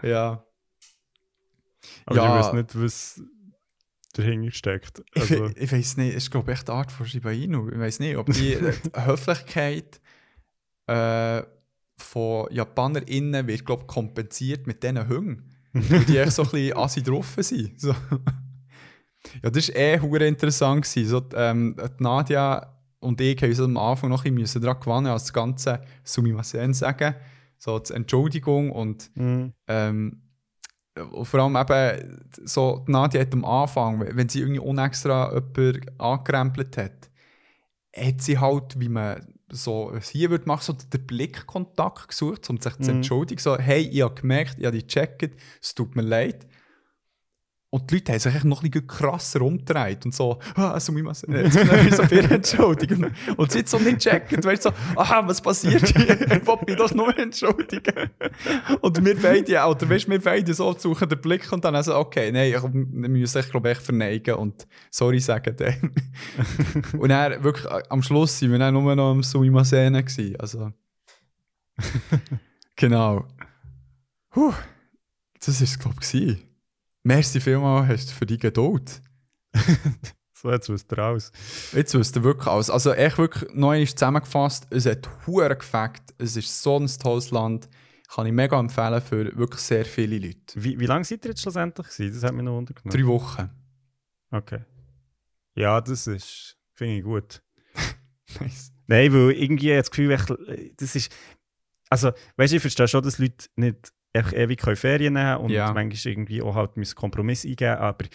Ja. 0.04 0.44
Aber 2.06 2.16
Ja. 2.18 2.40
ich 2.40 2.46
weiß 2.46 2.54
nicht, 2.54 2.84
was 2.84 3.22
dahinter 4.14 4.52
steckt. 4.52 5.04
Ich, 5.14 5.22
Also, 5.22 5.46
we- 5.46 5.54
ich 5.58 5.72
weiß 5.72 5.98
nicht, 5.98 6.10
es 6.16 6.24
ist 6.24 6.32
glaube 6.32 6.52
ich 6.52 6.58
echt 6.58 6.68
die 6.68 6.72
Art 6.72 6.92
von 6.92 7.06
Shiba 7.06 7.32
Inu. 7.32 7.70
Ich 7.70 7.80
weiß 7.80 8.00
nicht, 8.00 8.18
ob 8.18 8.28
die 8.28 8.58
die 8.96 9.06
Höflichkeit 9.06 10.02
äh, 10.88 11.42
von 11.98 12.48
JapanerInnen 12.52 13.48
wird 13.48 13.66
glaube 13.66 13.86
kompensiert 13.86 14.68
mit 14.68 14.84
diesen. 14.84 15.48
Weil 15.74 16.04
die 16.06 16.18
echt 16.18 16.34
so 16.34 16.44
ein 16.44 16.50
bisschen 16.50 16.78
assi 16.78 17.02
drauf 17.04 17.36
sind. 17.38 17.80
So. 17.80 17.96
Ja, 19.44 19.50
das 19.50 19.70
war 19.70 19.76
eh 20.22 20.28
interessant. 20.28 20.84
Gewesen. 20.86 21.08
So, 21.08 21.24
ähm, 21.36 21.76
Nadia 22.00 22.76
und 23.00 23.22
ich 23.22 23.42
haben 23.42 23.50
uns 23.50 23.60
am 23.60 23.78
Anfang 23.78 24.10
noch 24.10 24.26
ein 24.26 24.36
bisschen 24.36 24.62
daran 24.62 24.80
gewonnen, 24.80 25.08
als 25.08 25.24
das 25.24 25.34
ganze 25.34 25.82
Sumimasen 26.04 26.74
sagen. 26.74 27.16
So 27.58 27.78
die 27.80 27.94
Entschuldigung 27.94 28.72
und 28.72 29.12
mhm. 29.16 29.54
ähm, 29.68 30.22
vor 31.24 31.40
allem 31.40 31.56
eben, 31.56 32.26
so, 32.44 32.84
die 32.88 32.92
Nadia 32.92 33.22
hat 33.22 33.34
am 33.34 33.46
Anfang, 33.46 34.02
wenn 34.16 34.28
sie 34.30 34.42
irgendwie 34.42 34.60
unextra 34.60 35.32
jemanden 35.34 36.00
angekrempelt 36.00 36.78
hat, 36.78 37.10
hat 37.96 38.22
sie 38.22 38.38
halt, 38.40 38.80
wie 38.80 38.90
man 38.90 39.34
so 39.50 39.94
hier 40.00 40.30
würde 40.30 40.46
machen, 40.48 40.64
so 40.64 40.74
den 40.74 41.06
Blickkontakt 41.08 42.10
gesucht, 42.10 42.50
um 42.50 42.60
sich 42.60 42.74
zu 42.78 42.92
Mhm. 42.92 42.98
entschuldigen. 42.98 43.40
So, 43.42 43.58
hey, 43.58 43.82
ich 43.82 44.02
habe 44.02 44.16
gemerkt, 44.16 44.56
ich 44.60 44.66
habe 44.66 44.78
die 44.78 44.86
gecheckt, 44.88 45.36
es 45.62 45.76
tut 45.76 45.96
mir 45.96 46.04
leid. 46.04 46.48
Und 47.74 47.90
die 47.90 47.96
Leute 47.96 48.12
haben 48.12 48.20
sich 48.20 48.44
noch 48.44 48.62
ein 48.64 48.70
bisschen 48.70 48.86
krasser 48.86 49.42
umgedreht 49.42 50.04
und 50.04 50.14
so, 50.14 50.40
ah, 50.56 50.78
so 50.78 50.94
wie 50.94 51.02
man 51.02 51.14
so 51.14 51.26
viel 51.26 52.30
entschuldigen. 52.30 53.16
Und 53.38 53.50
sie 53.50 53.64
so 53.66 53.80
nicht 53.80 54.04
gecheckt, 54.04 54.44
weißt 54.44 54.64
so, 54.64 54.72
aha, 54.98 55.26
was 55.26 55.42
passiert 55.42 55.88
hier? 55.88 56.20
Ich 56.20 56.46
will 56.46 56.58
mich 56.68 56.76
doch 56.76 56.94
nur 56.94 57.18
entschuldigen. 57.18 58.10
Und 58.82 59.06
wir 59.06 59.18
beide, 59.18 59.66
oder 59.66 59.90
weißt 59.90 60.10
wir 60.10 60.20
beide 60.20 60.54
so 60.54 60.78
suchen 60.78 61.08
den 61.08 61.22
Blick 61.22 61.50
und 61.54 61.64
dann 61.64 61.82
so, 61.82 61.96
okay, 61.96 62.30
nein, 62.34 62.54
ich, 62.54 62.74
müssen 62.74 63.38
echt, 63.38 63.52
glaube 63.52 63.72
ich, 63.72 63.78
verneigen 63.78 64.36
und 64.36 64.68
sorry 64.90 65.22
sagen 65.22 65.56
dann. 65.56 65.94
und 67.00 67.08
dann 67.08 67.42
wirklich, 67.42 67.66
äh, 67.68 67.84
am 67.88 68.04
Schluss 68.04 68.38
sind 68.38 68.52
wir 68.52 68.60
dann 68.60 68.74
nur 68.74 68.94
noch 68.98 69.12
am 69.12 69.24
Sumimasen 69.24 69.94
gewesen, 69.94 70.36
also. 70.38 70.74
genau. 72.76 73.26
Puh, 74.30 74.52
das 75.40 75.58
war 75.58 75.64
es, 75.64 75.80
glaube 75.80 75.96
ich. 76.02 76.51
Merci 77.04 77.40
vielmals 77.40 77.88
hast 77.88 78.10
du 78.10 78.14
für 78.14 78.26
die 78.26 78.38
Geduld. 78.38 79.02
so 80.34 80.52
jetzt 80.52 80.70
wisst 80.70 80.92
ihr 80.92 81.00
raus. 81.00 81.32
Jetzt 81.74 81.94
wisst 81.94 82.16
ihr 82.16 82.24
wirklich 82.24 82.48
alles. 82.48 82.70
Also 82.70 82.94
echt 82.94 83.18
wirklich 83.18 83.50
neu 83.54 83.82
ist 83.82 83.98
zusammengefasst. 83.98 84.68
Es 84.70 84.86
hat 84.86 85.10
hure 85.26 85.56
gefackt. 85.56 86.14
Es 86.18 86.36
ist 86.36 86.62
so 86.62 86.78
ein 86.78 86.88
tolles 86.88 87.32
Land. 87.32 87.70
Kann 88.08 88.28
ich 88.28 88.34
mega 88.34 88.60
empfehlen 88.60 89.02
für 89.02 89.36
wirklich 89.38 89.62
sehr 89.62 89.86
viele 89.86 90.20
Leute. 90.20 90.40
Wie, 90.56 90.80
wie 90.80 90.86
lange 90.86 91.06
seid 91.06 91.24
ihr 91.26 91.32
jetzt 91.32 91.42
schlussendlich 91.42 91.88
gewesen? 91.88 92.14
Das 92.14 92.24
hat 92.24 92.36
mich 92.36 92.44
noch 92.44 92.56
wundergenommen. 92.56 93.00
Drei 93.00 93.08
Wochen. 93.08 93.50
Okay. 94.32 94.60
Ja, 95.56 95.82
das 95.82 96.08
ist, 96.08 96.58
finde 96.74 96.98
ich 96.98 97.04
gut. 97.04 97.42
Nice. 98.40 98.72
Nein, 98.88 99.14
weil 99.14 99.32
irgendwie 99.32 99.70
das 99.70 99.90
Gefühl, 99.90 100.12
ich, 100.12 100.74
das 100.76 100.96
ist. 100.96 101.12
Also, 101.90 102.12
weißt 102.38 102.54
du, 102.54 102.58
ich 102.58 102.62
verstehe 102.62 102.88
schon, 102.88 103.04
dass 103.04 103.20
Leute 103.20 103.48
nicht 103.56 103.92
einfach 104.14 104.34
ewig 104.34 104.62
Ferien 104.78 105.14
nehmen 105.14 105.38
und 105.38 105.50
Ja. 105.50 105.72
manchmal 105.74 106.12
irgendwie 106.14 106.42
auch 106.42 106.56
halt 106.56 106.78
müssen 106.78 106.96
Kompromiss 106.96 107.46
eingeben 107.46 107.78
aber 107.78 108.06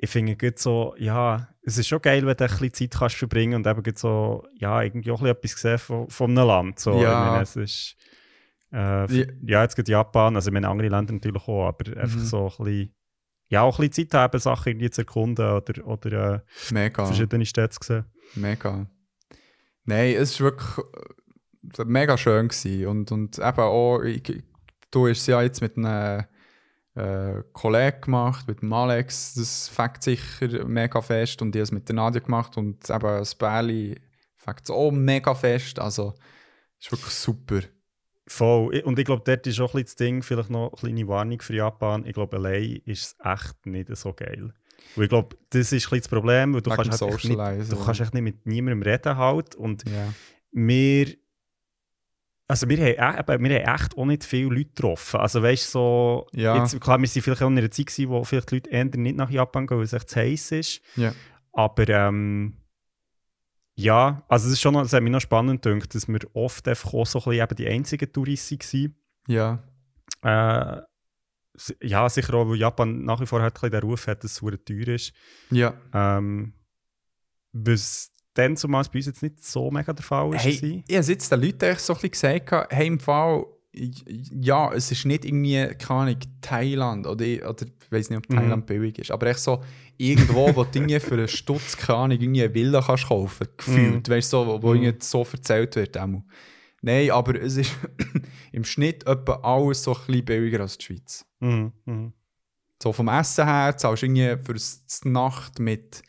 ich 0.00 0.08
finde 0.10 0.36
gut 0.36 0.58
so, 0.60 0.94
ja, 0.96 1.48
es 1.62 1.76
ist 1.76 1.88
schon 1.88 2.00
geil, 2.00 2.24
wenn 2.24 2.36
du 2.36 2.44
ein 2.44 2.50
bisschen 2.50 2.72
Zeit 2.72 2.90
kannst 3.00 3.16
verbringen 3.16 3.54
und 3.54 3.66
eben 3.66 3.82
so, 3.96 4.46
ja, 4.54 4.80
irgendwie 4.82 5.10
auch 5.10 5.20
ein 5.22 5.34
bisschen 5.40 5.50
etwas 5.50 5.60
sehen 5.60 5.78
von, 5.78 6.08
von 6.08 6.30
einem 6.38 6.46
Land. 6.46 6.78
So. 6.78 7.02
Ja. 7.02 7.24
Ich 7.24 7.30
meine, 7.30 7.42
es 7.42 7.56
ist, 7.56 7.96
äh, 8.72 9.12
Ja. 9.12 9.26
ja, 9.44 9.62
jetzt 9.62 9.74
geht 9.74 9.88
Japan, 9.88 10.36
also 10.36 10.50
ich 10.50 10.54
meine 10.54 10.68
andere 10.68 10.88
Länder 10.88 11.12
natürlich 11.14 11.42
auch, 11.48 11.66
aber 11.66 11.96
einfach 12.00 12.16
Mhm. 12.16 12.24
so 12.24 12.44
ein 12.46 12.64
bisschen, 12.64 12.94
ja, 13.48 13.62
auch 13.62 13.78
ein 13.80 13.88
bisschen 13.88 14.08
Zeit 14.08 14.20
haben, 14.20 14.38
Sachen 14.38 14.68
irgendwie 14.70 14.90
zu 14.90 15.00
erkunden 15.00 15.50
oder, 15.50 15.86
oder 15.86 16.44
äh, 16.54 16.90
verschiedene 17.06 17.44
Städte 17.46 17.76
zu 17.80 17.84
sehen. 17.86 18.04
Mega. 18.36 18.86
Nein, 19.84 20.14
es 20.16 20.40
war 20.40 20.52
wirklich 20.52 20.86
äh, 21.78 21.84
mega 21.86 22.16
schön. 22.16 22.46
Gewesen. 22.48 22.86
Und, 22.86 23.10
und 23.10 23.38
eben 23.38 23.58
auch, 23.58 24.02
ich, 24.02 24.42
du 24.90 25.08
hast 25.08 25.20
es 25.20 25.26
ja 25.26 25.42
jetzt 25.42 25.60
mit 25.60 25.76
einem 25.76 26.24
äh, 26.94 27.42
Kollegen 27.52 28.00
gemacht, 28.00 28.48
mit 28.48 28.62
dem 28.62 28.72
Alex. 28.72 29.34
Das 29.34 29.68
fängt 29.68 30.02
sicher 30.02 30.64
mega 30.66 31.00
fest. 31.00 31.40
Und 31.42 31.54
habe 31.54 31.62
es 31.62 31.72
mit 31.72 31.88
der 31.88 31.96
Nadia 31.96 32.20
gemacht. 32.20 32.56
Und 32.56 32.88
eben 32.88 33.00
das 33.00 33.34
Bärli 33.34 34.00
fängt 34.36 34.62
es 34.64 34.70
auch 34.70 34.90
mega 34.90 35.34
fest. 35.34 35.78
Also, 35.78 36.14
ist 36.78 36.90
wirklich 36.92 37.12
super. 37.14 37.60
Voll. 38.26 38.80
Und 38.80 38.98
ich 38.98 39.04
glaube, 39.04 39.22
dort 39.24 39.46
ist 39.46 39.60
auch 39.60 39.74
ein 39.74 39.82
das 39.82 39.96
Ding, 39.96 40.22
vielleicht 40.22 40.50
noch 40.50 40.72
eine 40.72 40.76
kleine 40.76 41.08
Warnung 41.08 41.40
für 41.40 41.54
Japan. 41.54 42.04
Ich 42.04 42.12
glaube, 42.12 42.36
allein 42.36 42.82
ist 42.84 43.02
es 43.02 43.16
echt 43.24 43.64
nicht 43.64 43.94
so 43.96 44.12
geil. 44.12 44.52
Und 44.96 45.02
ich 45.02 45.08
glaube, 45.08 45.36
das 45.50 45.72
ist 45.72 45.92
ein 45.92 45.98
das 45.98 46.08
Problem, 46.08 46.54
weil 46.54 46.60
du 46.60 46.70
Wegen 46.70 46.82
kannst, 46.82 47.00
halt 47.00 47.24
nicht, 47.24 47.72
du 47.72 47.84
kannst 47.84 48.00
echt 48.00 48.14
nicht 48.14 48.22
mit 48.22 48.46
niemandem 48.46 48.82
reden 48.82 49.16
halt. 49.16 49.54
Und 49.54 49.88
Ja. 49.88 50.12
wir, 50.52 51.14
also 52.48 52.68
wir 52.68 52.78
haben, 52.78 53.18
e- 53.18 53.40
wir 53.40 53.62
haben 53.64 53.74
echt 53.74 53.96
auch 53.96 54.04
nicht 54.06 54.24
viele 54.24 54.48
Leute 54.48 54.64
getroffen. 54.70 55.20
Also 55.20 55.42
weißt 55.42 55.66
du, 55.66 55.70
so, 55.70 56.26
Ja. 56.32 56.56
jetzt, 56.56 56.80
klar, 56.80 56.98
wir 56.98 57.06
sind 57.06 57.22
vielleicht 57.22 57.42
auch 57.42 57.48
in 57.48 57.58
einer 57.58 57.70
Zeit 57.70 57.86
gewesen, 57.86 58.08
wo 58.08 58.24
vielleicht 58.24 58.50
die 58.50 58.54
Leute 58.56 58.70
eher 58.70 58.84
nicht 58.86 59.16
nach 59.16 59.30
Japan 59.30 59.66
gehen, 59.66 59.76
weil 59.78 59.84
es 59.84 59.92
echt 59.92 60.08
zu 60.10 60.16
heiß 60.20 60.52
ist. 60.52 60.80
Ja. 60.96 61.12
Aber 61.52 61.88
ähm, 61.88 62.56
ja, 63.74 64.24
also 64.28 64.46
es 64.46 64.54
ist 64.54 64.60
schon 64.60 64.74
noch, 64.74 64.90
hat 64.90 65.02
mich 65.02 65.12
noch 65.12 65.20
spannend 65.20 65.62
gedacht, 65.62 65.94
dass 65.94 66.08
wir 66.08 66.20
oft 66.34 66.66
einfach 66.66 66.92
auch 66.94 67.06
so 67.06 67.18
ein 67.20 67.24
bisschen 67.26 67.42
eben 67.44 67.56
die 67.56 67.68
einzigen 67.68 68.12
Touristen 68.12 68.58
waren. 68.58 68.94
Ja. 69.28 69.62
Äh, 70.22 70.82
ja, 71.82 72.08
sicher 72.08 72.34
auch, 72.34 72.48
weil 72.48 72.56
Japan 72.56 73.04
nach 73.04 73.20
wie 73.20 73.26
vor 73.26 73.42
halt 73.42 73.52
ein 73.54 73.60
bisschen 73.60 73.70
den 73.72 73.82
Ruf 73.90 74.06
hat, 74.06 74.24
dass 74.24 74.40
es 74.42 74.64
teuer 74.64 74.88
ist. 74.88 75.12
Ja. 75.50 75.74
Ähm, 75.92 76.54
was 77.52 78.10
dann 78.38 78.56
zumal 78.56 78.84
bei 78.92 78.98
uns 78.98 79.06
jetzt 79.06 79.22
nicht 79.22 79.44
so 79.44 79.70
mega 79.70 79.92
der 79.92 80.04
Fall 80.04 80.34
ist. 80.34 80.44
Hey, 80.44 80.84
ich 80.86 80.96
habe 80.96 81.06
jetzt 81.06 81.30
den 81.32 81.40
Leuten 81.40 81.64
echt 81.64 81.80
so 81.80 81.94
ein 81.94 82.00
bisschen 82.00 82.40
gesagt, 82.44 82.72
hey, 82.72 82.86
im 82.86 83.00
Fall, 83.00 83.44
ja, 83.72 84.72
es 84.72 84.90
ist 84.90 85.04
nicht 85.04 85.24
irgendwie, 85.24 85.66
keine 85.78 86.00
Ahnung, 86.00 86.16
Thailand 86.40 87.06
oder, 87.06 87.24
oder 87.24 87.66
ich 87.66 87.92
weiß 87.92 88.10
nicht, 88.10 88.18
ob 88.18 88.28
Mhm. 88.30 88.36
Thailand 88.36 88.66
billig 88.66 88.98
ist, 88.98 89.10
aber 89.10 89.26
echt 89.28 89.40
so 89.40 89.62
irgendwo, 89.96 90.54
wo 90.54 90.64
du 90.64 90.78
irgendwie 90.78 91.00
für 91.00 91.14
einen 91.14 91.28
Stutz, 91.28 91.76
keine 91.76 91.98
Ahnung, 91.98 92.18
irgendwie 92.20 92.44
eine 92.44 92.54
Villa 92.54 92.80
kannst 92.80 93.06
kaufen, 93.08 93.46
gefühlt, 93.56 94.08
Mhm. 94.08 94.12
weißt 94.12 94.32
du, 94.32 94.36
so, 94.36 94.46
wo, 94.46 94.62
wo 94.62 94.74
Mhm. 94.74 94.82
irgendwie 94.84 95.04
so 95.04 95.26
erzählt 95.30 95.76
wird. 95.76 95.96
Einmal. 95.96 96.22
Nein, 96.80 97.10
aber 97.10 97.40
es 97.40 97.56
ist 97.56 97.72
im 98.52 98.64
Schnitt 98.64 99.06
etwa 99.06 99.34
alles 99.42 99.82
so 99.82 99.94
ein 99.94 100.00
bisschen 100.06 100.24
billiger 100.24 100.60
als 100.60 100.78
die 100.78 100.84
Schweiz. 100.84 101.24
Mhm, 101.40 101.72
mhm. 101.86 102.12
So 102.80 102.92
vom 102.92 103.08
Essen 103.08 103.44
her 103.44 103.76
zahlst 103.76 104.02
du 104.02 104.06
irgendwie 104.06 104.36
für 104.44 104.54
die 104.54 105.08
Nacht 105.08 105.58
mit, 105.58 106.02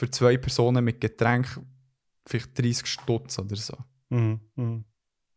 für 0.00 0.10
zwei 0.10 0.38
Personen 0.38 0.82
mit 0.82 0.98
Getränk 0.98 1.60
vielleicht 2.26 2.58
30 2.58 2.86
Stutz 2.86 3.38
oder 3.38 3.54
so. 3.54 3.76
Mhm, 4.08 4.40
mhm. 4.56 4.84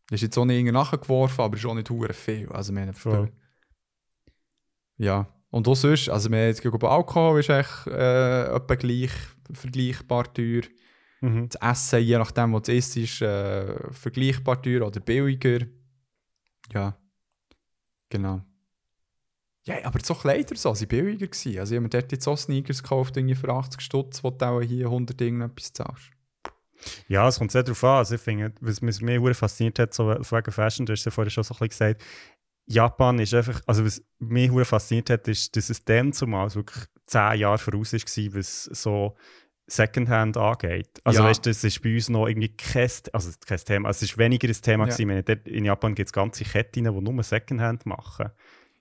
Das 0.08 0.16
ist 0.16 0.22
jetzt 0.22 0.38
auch 0.38 0.46
nicht 0.46 0.72
nachgeworfen, 0.72 1.44
aber 1.44 1.56
ist 1.56 1.66
auch 1.66 1.74
nicht 1.74 1.90
hure 1.90 2.14
viel. 2.14 2.48
Also, 2.48 2.72
wir 2.72 2.86
haben. 2.86 3.30
Ja. 4.96 5.28
Und 5.50 5.68
auch 5.68 5.74
sonst, 5.74 6.08
also 6.08 6.30
wir 6.30 6.38
haben 6.38 6.46
jetzt 6.46 6.62
glaube, 6.62 6.90
Alkohol 6.90 7.40
ist 7.40 7.50
echt 7.50 7.86
äh, 7.86 8.56
etwa 8.56 8.74
gleich, 8.74 9.12
vergleichbar 9.52 10.32
teuer. 10.32 10.62
Mhm. 11.20 11.48
Das 11.48 11.60
Essen, 11.60 12.02
je 12.02 12.18
nachdem, 12.18 12.54
was 12.54 12.68
es 12.68 12.96
ist, 12.96 12.96
ist 12.96 13.22
äh, 13.22 13.92
vergleichbar 13.92 14.60
teuer 14.62 14.86
oder 14.86 15.00
billiger. 15.00 15.66
Ja. 16.72 16.96
Genau. 18.08 18.42
Ja, 19.66 19.76
aber 19.84 19.98
so 20.02 20.14
Kleider 20.14 20.56
so, 20.56 20.74
sind 20.74 20.88
billiger 20.88 21.26
gewesen. 21.26 21.58
Also 21.58 21.72
ich 21.74 21.76
habe 21.76 21.84
mir 21.84 21.88
dort 21.88 22.12
jetzt 22.12 22.28
auch 22.28 22.36
Sneakers 22.36 22.82
gekauft, 22.82 23.16
irgendwie 23.16 23.34
für 23.34 23.48
80 23.48 23.80
Stutz, 23.80 24.22
wo 24.22 24.30
du 24.30 24.44
auch 24.46 24.60
hier 24.60 24.86
100 24.86 25.18
irgendetwas 25.20 25.72
zahlst. 25.72 26.10
Ja, 27.08 27.26
es 27.28 27.38
kommt 27.38 27.50
sehr 27.50 27.62
darauf 27.62 27.82
an. 27.84 27.96
Also 27.98 28.16
ich 28.16 28.20
finde, 28.20 28.52
was 28.60 28.82
mich 28.82 28.96
sehr 28.96 29.34
fasziniert 29.34 29.78
hat, 29.78 29.94
so 29.94 30.08
wegen 30.08 30.52
Fashion, 30.52 30.84
du 30.84 30.92
hast 30.92 31.04
ja 31.04 31.10
vorhin 31.10 31.30
schon 31.30 31.44
so 31.44 31.54
ein 31.54 31.66
bisschen 31.66 31.92
gesagt, 31.94 32.04
Japan 32.66 33.18
ist 33.18 33.32
einfach, 33.34 33.60
also 33.66 33.84
was 33.84 34.02
mich 34.18 34.50
sehr 34.50 34.64
fasziniert 34.64 35.10
hat, 35.10 35.28
ist, 35.28 35.54
dass 35.56 35.70
es 35.70 35.84
dem 35.84 36.12
zumal 36.12 36.54
wirklich 36.54 36.84
zehn 37.06 37.38
Jahre 37.38 37.58
voraus 37.58 37.92
war, 37.92 38.34
was 38.34 38.64
so 38.64 39.16
Secondhand 39.66 40.36
angeht. 40.36 41.00
Also 41.04 41.20
Ja. 41.22 41.28
weißt 41.28 41.44
du, 41.44 41.50
das 41.50 41.64
ist 41.64 41.82
bei 41.82 41.94
uns 41.94 42.10
noch 42.10 42.26
irgendwie 42.26 42.54
kein, 42.54 42.90
also 43.12 43.30
kein 43.46 43.58
Thema, 43.58 43.88
also 43.88 43.98
es 44.04 44.10
ist 44.10 44.18
weniger 44.18 44.48
ein 44.48 44.54
Thema 44.54 44.86
Ja. 44.88 44.94
gewesen. 44.94 45.40
In 45.46 45.64
Japan 45.64 45.94
gibt 45.94 46.08
es 46.08 46.12
ganze 46.12 46.44
Ketten, 46.44 46.84
die 46.84 46.90
nur 46.90 47.22
Secondhand 47.22 47.86
machen. 47.86 48.30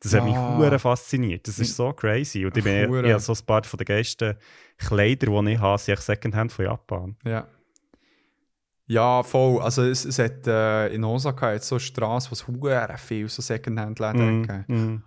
Das 0.03 0.13
hat 0.13 0.25
mich 0.25 0.34
Ja. 0.34 0.59
sehr 0.59 0.80
fasziniert. 0.80 1.47
Das 1.47 1.59
ist 1.59 1.75
so 1.75 1.93
crazy. 1.93 2.45
Und 2.45 2.55
ich, 2.57 2.63
bin, 2.63 2.89
Hure. 2.89 3.05
ich 3.05 3.11
habe 3.13 3.21
so 3.21 3.34
ein 3.34 3.45
paar 3.45 3.63
von 3.63 3.77
den 3.77 3.85
geilsten 3.85 4.35
Kleider, 4.77 5.27
die 5.41 5.51
ich 5.53 5.59
habe, 5.59 5.77
sind 5.77 5.99
Secondhand 5.99 6.51
von 6.51 6.65
Japan. 6.65 7.15
Ja. 7.25 7.47
Ja, 8.85 9.23
voll. 9.23 9.61
Also 9.61 9.84
es, 9.84 10.03
es 10.03 10.19
hat 10.19 10.45
äh, 10.45 10.88
in 10.93 11.03
Osaka 11.05 11.53
jetzt 11.53 11.67
so 11.69 11.75
eine 11.75 11.80
Straße, 11.80 12.30
wo 12.30 12.34
es 12.34 12.45
hure 12.47 12.95
viel 12.97 13.30
so 13.30 13.41
Secondhand-Läden 13.41 14.41
Mm, 14.41 14.43
gegeben 14.43 14.65
mm. 14.95 15.03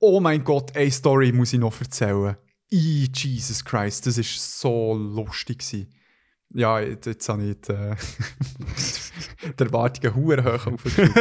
Oh 0.00 0.18
mein 0.20 0.42
Gott, 0.44 0.74
eine 0.76 0.90
Story 0.90 1.30
muss 1.32 1.52
ich 1.52 1.60
noch 1.60 1.78
erzählen. 1.80 2.36
I, 2.72 3.08
Jesus 3.12 3.64
Christ, 3.64 4.06
das 4.06 4.16
war 4.16 4.24
so 4.24 4.94
lustig. 4.94 5.58
Gewesen. 5.58 5.92
Ja, 6.54 6.80
jetzt, 6.80 7.06
jetzt 7.06 7.28
habe 7.28 7.44
ich 7.44 7.60
die, 7.60 7.72
äh, 7.72 7.94
die 9.58 9.64
Erwartungen 9.64 10.14
hoch 10.14 10.66
aufgeschrieben. 10.66 11.12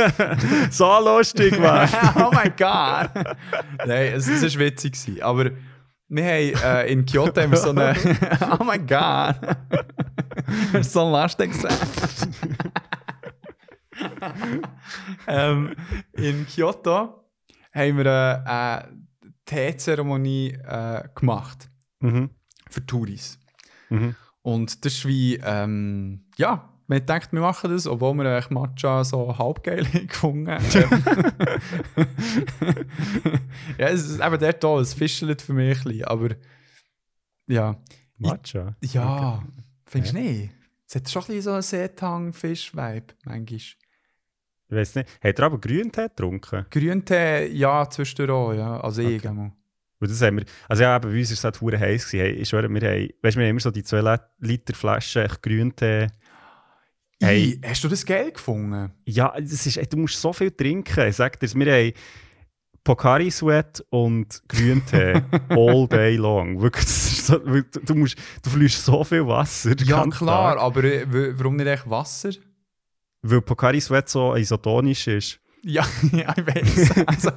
so 0.72 0.86
lustig, 1.04 1.60
Mann! 1.60 1.90
oh 2.16 2.32
mein 2.32 2.54
Gott! 2.56 3.12
Nein, 3.86 4.14
es, 4.14 4.28
war 4.30 4.60
witzig. 4.60 4.94
Gewesen. 4.94 5.22
Aber 5.22 5.52
wir 6.08 6.24
haben 6.24 6.64
äh, 6.64 6.92
in 6.92 7.06
Kyoto 7.06 7.42
haben 7.42 7.56
so 7.58 7.72
eine. 7.72 7.94
oh 8.60 8.64
mein 8.64 8.88
Gott! 8.88 9.36
so 10.82 11.10
lustig 11.12 11.52
gesagt. 11.52 12.30
ähm, 15.28 15.76
in 16.14 16.48
Kyoto 16.48 17.26
haben 17.74 17.98
wir 17.98 18.06
äh, 18.06 18.50
eine 18.50 19.08
Teezeremonie 19.46 20.52
äh, 20.52 21.04
gemacht 21.14 21.70
mhm. 22.00 22.30
für 22.70 22.86
Touris. 22.86 23.40
Mhm. 23.90 24.16
Und 24.48 24.86
das 24.86 24.94
ist 24.94 25.06
wie, 25.06 25.36
ähm, 25.44 26.22
ja, 26.38 26.70
man 26.88 27.06
denkt, 27.06 27.34
wir 27.34 27.42
machen 27.42 27.70
das, 27.70 27.86
obwohl 27.86 28.14
wir 28.14 28.32
eigentlich 28.32 28.50
Matcha 28.50 29.04
so 29.04 29.38
halb 29.38 29.62
geil 29.62 29.84
gefunden 30.08 30.50
haben. 30.50 30.64
ja, 33.78 33.88
es 33.90 34.08
ist 34.08 34.22
eben 34.22 34.40
der 34.40 34.58
toll, 34.58 34.82
es 34.84 34.94
fischelt 34.94 35.42
für 35.42 35.52
mich 35.54 35.78
ein 35.80 35.84
bisschen, 35.84 36.06
aber 36.06 36.30
ja, 37.48 37.76
Matcha. 38.18 38.76
ja, 38.82 39.44
findest 39.86 40.14
du 40.14 40.18
Ja. 40.20 40.24
nicht? 40.24 40.52
Es 40.88 40.96
hat 40.96 41.10
schon 41.10 41.24
ein 41.24 41.26
bisschen 41.28 41.42
so 41.42 41.52
einen 41.52 41.62
Seetang-Fisch-Vibe, 41.62 43.14
manchmal. 43.26 43.58
Ich 43.58 43.78
weiß 44.70 44.96
nicht. 44.96 45.10
Hat 45.22 45.40
er 45.40 45.46
aber 45.46 45.60
Grüntee 45.60 46.08
getrunken? 46.08 46.66
Grüntee, 46.70 47.48
ja, 47.52 47.90
zwischendurch 47.90 48.32
auch, 48.32 48.54
ja, 48.54 48.80
also 48.80 49.02
ich 49.02 49.18
Okay. 49.20 49.28
einmal. 49.28 49.52
Weil 50.00 50.10
das 50.10 50.22
haben 50.22 50.38
wir, 50.38 50.46
also 50.70 50.84
ja, 50.84 50.96
eben, 50.96 51.10
bei 51.12 51.18
uns 51.20 51.30
war 51.30 51.34
es 51.34 51.44
halt 51.44 51.62
hure 51.62 51.80
heiß. 51.80 52.14
Hey, 52.14 52.32
ich 52.32 52.50
schwöre, 52.50 52.70
wir 52.70 52.82
haben, 52.82 53.10
weißt, 53.22 53.38
wir 53.38 53.44
haben 53.46 53.50
immer 53.52 53.60
so 53.60 53.72
die 53.72 53.84
2 53.84 54.02
Lit- 54.02 54.22
Liter 54.40 54.76
Flaschen 54.76 55.24
echt 55.26 55.42
Grüntee. 55.42 56.08
Hey. 57.22 57.60
Hast 57.66 57.84
du 57.84 57.88
das 57.88 58.06
geil 58.06 58.32
gefunden? 58.32 58.92
Ja, 59.06 59.34
das 59.40 59.66
ist, 59.66 59.78
ey, 59.78 59.88
du 59.88 59.98
musst 59.98 60.22
so 60.22 60.32
viel 60.34 60.52
trinken. 60.52 61.08
Ich 61.08 61.16
sag 61.16 61.40
dir, 61.40 61.52
wir 61.52 61.74
haben 61.74 61.94
Pocari 62.84 63.32
Sweat 63.32 63.84
und 63.90 64.42
Grüntee 64.48 65.22
all 65.50 65.88
day 65.88 66.16
long. 66.16 66.62
Wirklich, 66.62 66.86
so, 66.86 67.40
du, 67.40 67.64
du, 67.64 67.96
musst, 67.96 68.18
du 68.44 68.50
verlierst 68.52 68.86
so 68.86 69.04
viel 69.04 69.26
Wasser. 69.26 69.74
Ja, 69.84 70.06
klar, 70.06 70.54
Tag. 70.56 70.62
aber 70.64 70.84
äh, 70.84 71.06
warum 71.40 71.56
nicht 71.56 71.68
echt 71.68 71.90
Wasser? 71.90 72.30
Weil 73.24 73.42
Pocari 73.42 73.82
Sweat 73.82 74.08
so 74.10 74.36
isotonisch 74.36 75.08
ist. 75.08 75.40
Ja, 75.64 75.86
ja 76.12 76.34
ich 76.38 76.46
weiß. 76.48 76.92
Also, 77.08 77.32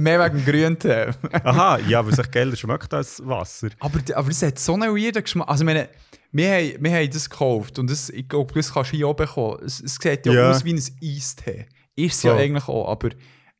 mehr 0.00 0.18
wegen 0.24 0.44
Grüntee. 0.44 1.10
Aha, 1.44 1.78
ja, 1.86 2.04
weil 2.04 2.12
es 2.12 2.18
echt 2.18 2.32
geiler 2.32 2.56
schmeckt 2.56 2.92
als 2.94 3.24
Wasser. 3.26 3.68
aber, 3.80 4.00
aber 4.14 4.28
es 4.30 4.42
hat 4.42 4.58
so 4.58 4.74
einen 4.74 4.94
weirden 4.96 5.22
Geschmack. 5.22 5.48
Also, 5.48 5.64
meine, 5.64 5.88
wir 6.32 6.50
haben, 6.50 6.76
wir 6.84 6.92
haben 6.96 7.10
das 7.10 7.28
gekauft 7.30 7.78
und 7.78 7.90
das, 7.90 8.10
ich 8.10 8.28
glaube, 8.28 8.52
das 8.54 8.72
kannst 8.72 8.92
du 8.92 8.96
hier 8.96 9.08
auch 9.08 9.14
bekommen. 9.14 9.58
Es, 9.64 9.80
es 9.80 9.96
sieht 9.96 10.26
ja, 10.26 10.32
Ja. 10.32 10.50
aus 10.50 10.64
wie 10.64 10.74
ein 10.74 10.82
Eistee. 11.02 11.66
Ist 11.94 12.16
es 12.16 12.22
ja 12.22 12.34
eigentlich 12.36 12.68
auch, 12.68 12.88
aber 12.90 13.10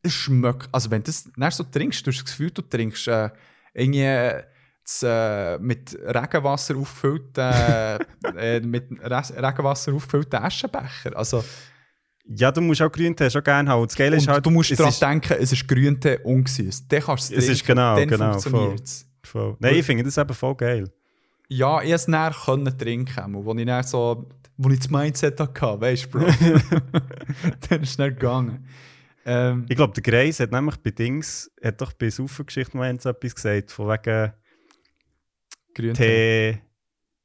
es 0.03 0.13
schmeckt. 0.13 0.69
Also, 0.73 0.91
wenn 0.91 1.03
du 1.03 1.07
das 1.07 1.29
dann 1.37 1.51
so 1.51 1.65
trinkst, 1.65 2.07
du 2.07 2.11
hast 2.11 2.19
das 2.19 2.25
Gefühl, 2.27 2.51
du 2.51 2.63
trinkst 2.63 3.09
äh, 3.09 3.31
irgendwie. 3.75 4.03
äh, 4.03 4.43
Das, 4.85 5.03
äh, 5.03 5.59
mit 5.59 5.95
Regenwasser 6.03 6.75
aufgefüllte 6.77 7.99
äh, 8.37 8.61
mit 8.61 8.87
Re 9.03 9.23
Regenwasser 9.37 9.93
aufgefüllte 9.93 10.41
Aschenbecher. 10.43 11.15
Also, 11.15 11.45
Ja, 12.31 12.53
du 12.53 12.61
musst 12.61 12.83
auch 12.83 12.93
Grüntee 12.93 13.31
schon 13.31 13.43
gerne 13.43 13.71
haben. 13.71 13.83
Und 13.83 13.91
Das 13.91 13.97
Geile 13.97 14.17
ist 14.17 14.29
halt, 14.29 14.45
du 14.45 14.51
musst 14.51 14.71
es 14.71 14.79
daran 14.79 15.21
denken, 15.21 15.37
es 15.41 15.53
ist 15.53 15.67
Grüntee 15.67 16.19
ungesüßt. 16.23 16.85
Dann 16.93 17.01
kannst 17.01 17.31
du 17.31 17.37
es 17.37 17.45
Es 17.45 17.51
ist 17.51 17.65
trinken, 17.65 17.77
genau, 17.77 17.97
dann 17.97 18.09
genau, 18.09 18.33
funktioniert's. 18.33 19.07
Voll. 19.25 19.57
Nein, 19.59 19.77
ich 19.77 19.87
finde 19.87 20.05
das 20.05 20.19
eben 20.19 20.35
voll 20.35 20.55
geil. 20.55 20.91
Ja, 21.49 21.83
ich 21.83 21.91
es 21.91 22.07
näher 22.07 22.35
können 22.45 22.77
trinken, 22.77 23.45
wo 23.45 23.55
ich 23.55 23.65
dann 23.67 23.83
so, 23.83 24.29
wo 24.59 24.71
ich 24.71 24.79
das 24.79 24.91
Mindset 24.91 25.41
hatte, 25.41 25.81
weißt 25.81 26.05
du, 26.07 26.19
Bro. 26.19 26.27
dann 27.71 27.83
ist 27.83 27.91
es 27.91 27.99
nicht 27.99 28.21
gegangen. 28.21 28.67
Ähm, 29.25 29.65
Ich 29.69 29.77
glaube, 29.77 29.95
der 29.95 30.03
Greis 30.03 30.41
hat 30.41 30.53
nämlich 30.53 30.77
bei 30.77 30.91
Dings, 30.91 31.51
hat 31.63 31.81
doch 31.81 31.93
bei 31.95 32.11
Saufengeschichten 32.11 32.79
mal 32.79 32.91
etwas 32.91 33.35
gesagt, 33.35 33.71
von 33.73 33.89
wegen 33.89 34.33
Grüntee. 35.75 36.53
Tee, 36.53 36.61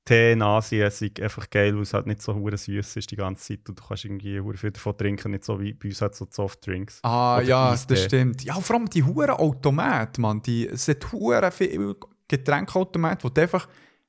Tee 0.06 0.34
in 0.34 0.42
Asien 0.42 0.92
sei 0.92 1.12
einfach 1.22 1.50
geil, 1.50 1.74
weil 1.76 1.84
es 1.84 1.94
halt 1.94 2.08
nicht 2.08 2.22
so 2.22 2.36
hure 2.36 2.58
süß 2.58 2.98
ist 2.98 3.10
die 3.12 3.16
ganze 3.16 3.44
Zeit 3.56 3.70
und 3.70 3.80
du 3.80 3.84
kannst 3.88 4.04
irgendwie 4.04 4.40
hure 4.42 4.58
viel 4.58 4.72
davon 4.72 4.98
trinken, 4.98 5.32
nicht 5.32 5.46
so 5.46 5.60
wie 5.62 5.74
bei 5.74 5.88
uns 5.90 6.02
halt 6.02 6.14
so 6.16 6.28
Softdrinks. 6.30 7.00
Ah, 7.04 7.38
Oder 7.38 7.46
ja, 7.46 7.72
Eistee. 7.72 7.94
das 7.94 8.04
stimmt. 8.04 8.44
Ja, 8.44 8.56
vor 8.56 8.76
allem 8.76 8.90
die 8.90 9.04
huren 9.04 9.30
Automaten, 9.32 10.22
man. 10.22 10.42
Die, 10.42 10.68
es 10.68 10.88
hat 10.90 11.12
huren 11.14 11.52
viele 11.52 11.96
Getränkautomaten, 12.28 13.24
wo 13.24 13.30
du 13.30 13.42
einfach 13.42 13.68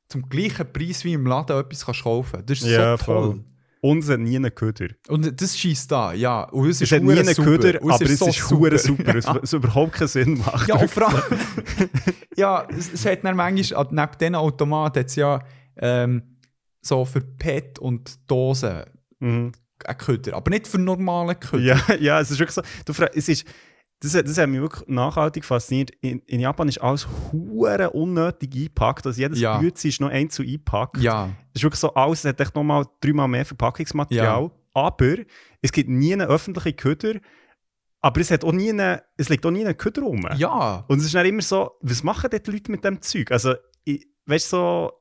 zum 0.08 0.28
gleichen 0.28 0.72
Preis 0.72 1.04
wie 1.04 1.12
im 1.12 1.26
Laden 1.26 1.58
etwas 1.58 1.84
kannst 1.86 2.02
kaufen. 2.02 2.42
Das 2.44 2.58
ist 2.60 2.66
Ja, 2.66 2.96
so 2.96 3.04
toll. 3.04 3.22
voll. 3.32 3.44
Und 3.80 3.98
es 4.02 4.08
hat 4.08 4.18
nie 4.18 4.34
einen 4.36 4.54
Köder. 4.54 4.88
Und 5.08 5.40
das 5.40 5.58
schießt 5.58 5.92
da, 5.92 6.14
ja. 6.14 6.44
Und 6.44 6.70
es 6.70 6.76
Es 6.76 6.82
ist 6.82 6.92
hat 6.92 7.02
nie 7.02 7.10
hure 7.12 7.20
einen 7.20 7.34
super. 7.34 7.50
Köder, 7.58 7.78
aber 7.82 8.02
es 8.02 8.18
so 8.18 8.26
ist 8.28 8.50
hure 8.50 8.78
super, 8.78 9.14
es, 9.16 9.26
es 9.42 9.52
überhaupt 9.52 9.92
keinen 9.92 10.08
Sinn 10.08 10.38
macht. 10.38 10.66
Ja, 10.68 10.78
vor 10.88 11.08
allem, 11.08 11.22
ja, 12.36 12.66
es, 12.76 12.92
es 12.92 13.04
hat 13.06 13.22
dann 13.24 13.36
manchmal, 13.36 13.84
ah, 13.84 13.88
neben 13.90 14.18
diesen 14.18 14.34
Automaten 14.36 15.00
hat 15.00 15.06
es 15.06 15.16
ja 15.16 15.38
ähm, 15.76 16.36
so 16.80 17.04
für 17.04 17.20
PET 17.20 17.78
und 17.78 18.30
Dosen 18.30 18.84
Mhm. 19.20 19.52
einen 19.84 19.98
Köder, 19.98 20.34
aber 20.36 20.50
nicht 20.50 20.66
für 20.66 20.78
normale 20.78 21.34
Köder. 21.34 21.62
Ja, 21.88 21.94
ja, 22.00 22.20
es 22.20 22.30
ist 22.30 22.38
wirklich 22.38 22.54
so. 22.54 22.62
Du 22.84 22.92
es 23.14 23.28
ist, 23.28 23.46
das, 24.00 24.12
das 24.12 24.36
hat 24.36 24.48
mich 24.50 24.60
wirklich 24.60 24.86
nachhaltig 24.88 25.44
fasziniert. 25.46 25.92
In, 26.02 26.18
in 26.26 26.40
Japan 26.40 26.68
ist 26.68 26.78
alles 26.82 27.06
hure 27.32 27.90
unnötig 27.90 28.54
eingepackt. 28.54 29.06
Also 29.06 29.18
jedes 29.18 29.40
Ja. 29.40 29.58
Gütze 29.60 29.88
ist 29.88 30.00
noch 30.00 30.10
einzeln 30.10 30.46
eingepackt. 30.46 30.98
Ja, 30.98 31.30
Es 31.54 31.60
ist 31.60 31.62
wirklich 31.64 31.80
so, 31.80 31.94
alles 31.94 32.24
hat 32.24 32.38
echt 32.40 32.54
nochmal 32.54 32.84
dreimal 33.00 33.28
mehr 33.28 33.46
Verpackungsmaterial. 33.46 34.42
Ja. 34.42 34.50
Aber 34.74 35.14
es 35.62 35.72
gibt 35.72 35.88
nie 35.88 36.12
eine 36.12 36.26
öffentliche 36.26 36.74
Köder. 36.74 37.14
Aber 38.02 38.20
es, 38.20 38.30
hat 38.30 38.44
auch 38.44 38.52
nie 38.52 38.68
eine, 38.70 39.02
es 39.16 39.30
liegt 39.30 39.46
auch 39.46 39.50
nie 39.50 39.64
ein 39.64 39.76
Köder 39.76 40.02
rum. 40.02 40.28
ja. 40.36 40.84
Und 40.88 40.98
es 40.98 41.06
ist 41.06 41.14
dann 41.14 41.24
immer 41.24 41.40
so, 41.40 41.70
was 41.80 42.02
machen 42.02 42.28
die 42.30 42.50
Leute 42.50 42.70
mit 42.70 42.84
dem 42.84 43.00
Zeug? 43.00 43.30
Also, 43.30 43.54
ich, 43.84 44.06
weißt 44.26 44.52
du, 44.52 44.56
so, 44.56 44.92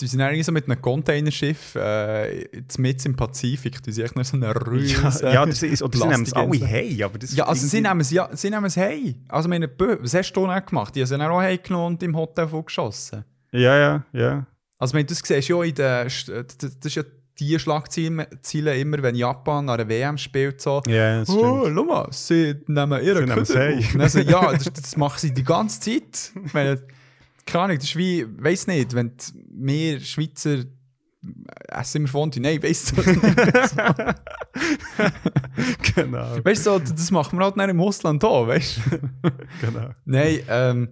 Die 0.00 0.06
sind 0.06 0.20
irgendwie 0.20 0.42
so 0.42 0.52
mit 0.52 0.64
einem 0.64 0.80
Containerschiff 0.80 1.74
äh, 1.74 2.48
mit 2.78 3.04
im 3.04 3.16
Pazifik. 3.16 3.82
Die 3.82 3.92
sind 3.92 4.16
noch 4.16 4.24
so 4.24 4.36
eine 4.36 4.54
Rüse. 4.54 4.94
ja, 5.22 5.32
ja 5.32 5.46
das 5.46 5.62
ist, 5.62 5.82
oder 5.82 5.98
sie 5.98 6.06
nehmen 6.06 6.22
es 6.22 6.32
alle 6.32 6.58
hey, 6.66 7.02
aber 7.02 7.18
das 7.18 7.34
Ja, 7.36 7.44
also 7.44 7.66
sie 7.66 7.80
nehmen 7.80 8.00
es, 8.00 8.10
ja, 8.10 8.28
sie 8.32 8.50
nehmen 8.50 8.64
es 8.64 8.76
hey. 8.76 9.16
Also 9.28 9.48
meine, 9.48 9.68
was 9.78 10.14
hast 10.14 10.32
du 10.32 10.46
denn 10.46 10.64
gemacht? 10.64 10.94
Die 10.94 11.00
haben 11.00 11.06
sie 11.06 11.18
dann 11.18 11.30
auch 11.30 11.40
heimgenommen 11.40 11.94
und 11.94 12.02
im 12.02 12.16
Hotel 12.16 12.48
geschossen. 12.64 13.24
Ja, 13.52 13.76
ja, 13.76 14.04
ja. 14.12 14.46
Also 14.78 14.94
wenn 14.94 15.06
du 15.06 15.14
das 15.14 15.22
siehst, 15.24 15.48
ja 15.48 15.62
in 15.62 15.74
der, 15.74 16.08
St- 16.08 16.44
das 16.58 16.74
ist 16.84 16.94
ja 16.94 17.02
die 17.38 17.58
Schlagziele 17.58 18.28
Ziele 18.42 18.78
immer, 18.78 19.02
wenn 19.02 19.14
Japan 19.14 19.68
an 19.68 19.78
der 19.78 19.88
WM 19.88 20.16
spielt, 20.18 20.60
so 20.60 20.80
Ja, 20.86 21.20
das. 21.20 21.28
Oh, 21.28 21.68
schau 21.68 21.84
mal, 21.84 22.08
sie 22.10 22.54
nehmen 22.66 23.02
ihre 23.02 23.26
Köder 23.26 23.54
hey. 23.60 23.78
auf. 23.78 23.94
Und 23.94 24.00
dann 24.00 24.08
so, 24.08 24.18
ja, 24.20 24.52
das, 24.52 24.64
das 24.72 24.96
machen 24.96 25.18
sie 25.18 25.34
die 25.34 25.44
ganze 25.44 25.80
Zeit. 25.80 26.32
Meine, 26.52 26.80
keine 27.46 27.64
Ahnung, 27.64 27.76
das 27.76 27.86
ist 27.86 27.96
wie, 27.96 28.26
weiß 28.26 28.68
nicht, 28.68 28.94
wenn 28.94 29.12
wir 29.50 30.00
Schweizer 30.00 30.64
essen 31.68 31.98
immer 31.98 32.08
Fondue. 32.08 32.40
Nein, 32.40 32.62
weißt 32.62 32.92
du 32.92 33.02
nicht. 33.02 33.20
genau, 35.94 36.44
Weißt 36.44 36.66
du, 36.66 36.78
das 36.78 37.10
machen 37.10 37.38
wir 37.38 37.44
halt 37.44 37.56
nicht 37.56 37.68
im 37.68 37.80
Ausland 37.80 38.24
auch, 38.24 38.48
weißt 38.48 38.76
du? 38.76 38.82
genau. 39.60 39.90
Nein, 40.04 40.40
ähm, 40.48 40.88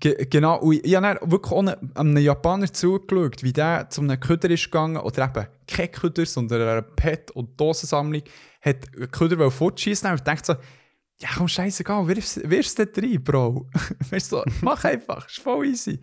ge 0.00 0.26
genau. 0.28 0.58
Und 0.60 0.84
ich 0.84 0.96
habe 0.96 1.30
wirklich 1.30 1.52
einem, 1.52 1.92
einem 1.94 2.18
Japaner 2.18 2.72
zugeschaut, 2.72 3.42
wie 3.42 3.52
der 3.52 3.88
zu 3.90 4.00
einem 4.00 4.18
Köder 4.18 4.50
ist 4.50 4.64
gegangen, 4.64 4.96
oder 4.96 5.24
eben 5.24 5.46
kein 5.66 5.92
Köder, 5.92 6.26
sondern 6.26 6.62
eine 6.62 6.82
Pet- 6.82 7.30
und 7.32 7.60
Dosensammlung, 7.60 8.22
hat 8.60 8.76
einen 8.96 9.10
Köder 9.10 9.50
fortschießen 9.50 10.10
und 10.10 10.26
dachte 10.26 10.54
so, 10.54 10.56
ja 11.20 11.28
komm, 11.36 11.48
scheißegal, 11.48 12.06
wirf's, 12.08 12.40
wirf's 12.44 12.74
dort 12.74 12.96
rein, 12.98 13.22
Bro. 13.22 13.68
weißt 14.10 14.32
du, 14.32 14.36
so, 14.36 14.44
mach 14.60 14.84
einfach, 14.84 15.26
ist 15.26 15.40
voll 15.40 15.66
easy. 15.66 16.00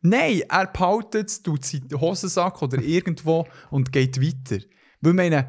Nein, 0.00 0.42
er 0.48 0.66
behaltet 0.66 1.30
es, 1.30 1.42
tut 1.42 1.64
sie 1.64 1.78
in 1.78 1.88
den 1.88 2.00
Hosensack 2.00 2.60
oder 2.60 2.78
irgendwo 2.78 3.46
und 3.70 3.90
geht 3.90 4.20
weiter. 4.20 4.62
Weil 5.00 5.12
ich 5.12 5.16
meine, 5.16 5.48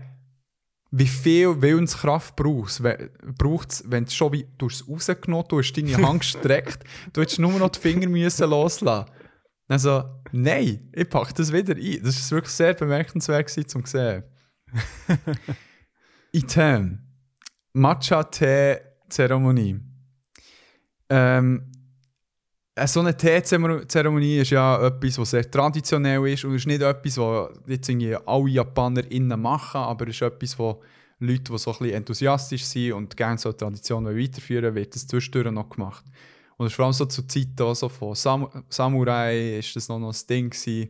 wie 0.91 1.07
viel 1.07 1.61
Willenskraft 1.61 2.35
braucht 2.37 2.69
es, 2.69 3.83
wenn 3.91 4.05
du 4.05 4.11
schon 4.11 4.31
wie, 4.31 4.47
du 4.57 4.67
es 4.67 4.87
rausgenommen, 4.87 5.45
du 5.49 5.59
hast 5.59 5.73
deine 5.73 5.97
Hand 6.07 6.21
gestreckt, 6.21 6.85
du 7.11 7.21
hättest 7.21 7.39
nur 7.39 7.51
noch 7.51 7.69
die 7.69 7.79
Finger 7.79 8.07
müssen 8.07 8.49
loslassen. 8.49 9.11
Also, 9.67 10.03
nein, 10.31 10.89
ich 10.93 11.09
packe 11.09 11.33
das 11.33 11.51
wieder 11.51 11.75
ein. 11.75 11.99
Das 12.03 12.15
ist 12.15 12.31
wirklich 12.31 12.53
sehr 12.53 12.75
bemerkenswert 12.75 13.47
gewesen, 13.47 13.67
zum 13.67 13.85
sehen. 13.85 14.23
Item. 16.31 17.01
Matcha-Tee-Zeremonie. 19.15 19.79
Ähm, 21.09 21.71
äh, 22.75 22.87
so 22.87 22.99
eine 22.99 23.15
Teezeremonie 23.15 24.39
ist 24.39 24.51
ja 24.51 24.87
etwas, 24.87 25.17
was 25.17 25.31
sehr 25.31 25.49
traditionell 25.49 26.27
ist 26.27 26.43
und 26.43 26.55
ist 26.55 26.67
nicht 26.67 26.81
etwas, 26.81 27.17
was 27.17 27.49
jetzt 27.67 27.87
irgendwie 27.87 28.15
alle 28.15 28.49
JapanerInnen 28.49 29.39
machen, 29.39 29.81
aber 29.81 30.07
es 30.07 30.15
ist 30.15 30.21
etwas, 30.21 30.59
wo 30.59 30.81
Leute, 31.19 31.51
die 31.53 31.57
so 31.57 31.71
ein 31.71 31.77
bisschen 31.77 31.95
enthusiastisch 31.95 32.65
sind 32.65 32.93
und 32.93 33.15
gerne 33.15 33.37
so 33.37 33.49
eine 33.49 33.57
Tradition 33.57 34.05
weiterführen 34.05 34.75
wird 34.75 34.93
das 34.93 35.07
zwischendurch 35.07 35.51
noch 35.51 35.69
gemacht. 35.69 36.03
Und 36.57 36.65
es 36.65 36.73
ist 36.73 36.75
vor 36.75 36.85
allem 36.85 36.93
so 36.93 37.05
zur 37.05 37.27
Zeit 37.27 37.59
auch 37.61 37.73
so 37.73 37.87
von 37.87 38.15
Sam 38.15 38.49
Samurai 38.69 39.59
ist 39.59 39.75
das 39.75 39.87
noch, 39.87 39.99
noch 39.99 40.09
das 40.09 40.25
Ding 40.25 40.49
gewesen. 40.49 40.89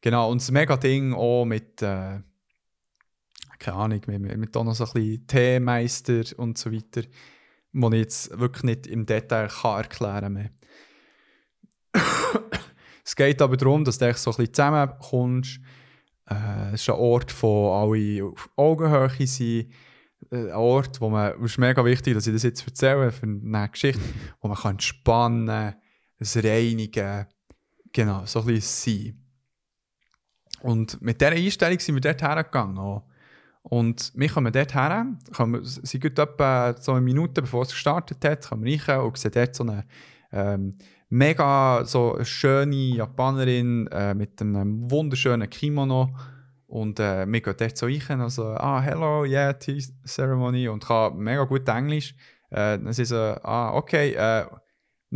Genau, 0.00 0.30
und 0.30 0.40
das 0.40 0.50
Mega-Ding 0.50 1.14
auch 1.14 1.44
mit, 1.44 1.80
äh, 1.82 2.20
keine 3.58 3.76
Ahnung, 3.76 4.00
mit, 4.06 4.36
mit 4.36 4.56
auch 4.56 4.64
noch 4.64 4.74
so 4.74 4.84
ein 4.84 4.92
bisschen 4.92 5.26
Teemeister 5.26 6.24
und 6.38 6.58
so 6.58 6.70
weiter, 6.70 7.02
wo 7.82 7.90
ich 7.90 8.00
jetzt 8.00 8.38
wirklich 8.38 8.64
nicht 8.64 8.86
im 8.86 9.06
Detail 9.06 9.48
kann 9.48 9.78
erklären 9.78 10.50
kann. 11.92 12.02
es 13.04 13.14
geht 13.14 13.40
aber 13.42 13.56
darum, 13.56 13.84
dass 13.84 13.98
du 13.98 14.06
echt 14.06 14.18
so 14.18 14.30
ein 14.30 14.36
bisschen 14.36 14.54
zusammenkommst. 14.54 15.60
Äh, 16.28 16.74
es 16.74 16.82
ist 16.82 16.90
ein 16.90 16.96
Ort, 16.96 17.42
wo 17.42 17.72
alle 17.72 18.24
auf 18.24 18.50
Augenhöhe 18.56 19.26
sind. 19.26 19.72
Äh, 20.30 20.36
Ein 20.36 20.52
Ort, 20.54 21.00
wo 21.00 21.10
man, 21.10 21.34
es 21.40 21.52
ist 21.52 21.58
mega 21.58 21.84
wichtig, 21.84 22.14
dass 22.14 22.26
ich 22.26 22.32
das 22.32 22.42
jetzt 22.42 22.66
erzähle, 22.66 23.12
für 23.12 23.26
eine 23.26 23.68
Geschichte, 23.68 24.00
wo 24.40 24.48
man 24.48 24.56
kann 24.56 24.72
entspannen, 24.72 25.74
es 26.18 26.36
reinigen, 26.36 27.26
genau, 27.92 28.24
so 28.24 28.40
ein 28.40 28.46
bisschen 28.46 29.04
sein. 29.04 29.22
Und 30.62 31.00
mit 31.02 31.20
dieser 31.20 31.32
Einstellung 31.32 31.78
sind 31.78 31.94
wir 31.94 32.00
dort 32.00 32.22
hergegangen. 32.22 32.78
Auch. 32.78 33.06
Und 33.68 34.12
wir 34.14 34.28
kommen 34.28 34.52
dort 34.52 34.74
her, 34.74 35.06
sind 35.62 36.02
gut 36.02 36.18
etwa 36.18 36.74
so 36.78 36.92
eine 36.92 37.00
Minute, 37.00 37.42
bevor 37.42 37.62
es 37.62 37.70
gestartet 37.70 38.24
hat, 38.24 38.48
kommen 38.48 38.64
wir 38.64 38.88
rein 38.88 39.00
und 39.00 39.18
sehen 39.18 39.32
dort 39.34 39.56
so 39.56 39.64
eine 39.64 39.84
ähm, 40.32 40.78
mega 41.08 41.84
so 41.84 42.16
schöne 42.22 42.76
Japanerin 42.76 43.88
äh, 43.88 44.14
mit 44.14 44.40
einem 44.40 44.88
wunderschönen 44.88 45.50
Kimono. 45.50 46.14
Und 46.68 47.00
äh, 47.00 47.26
wir 47.26 47.40
gehen 47.40 47.54
dort 47.58 47.76
so 47.76 47.86
rein, 47.86 48.20
also, 48.20 48.44
ah, 48.44 48.80
hello, 48.80 49.24
yeah, 49.24 49.52
tea 49.52 49.82
ceremony. 50.04 50.68
Und 50.68 50.84
kann 50.84 51.16
mega 51.16 51.42
gut 51.42 51.68
Englisch. 51.68 52.14
Äh, 52.50 52.78
dann 52.78 52.92
sie 52.92 53.04
so, 53.04 53.16
ah, 53.16 53.74
okay, 53.74 54.12
äh, 54.12 54.46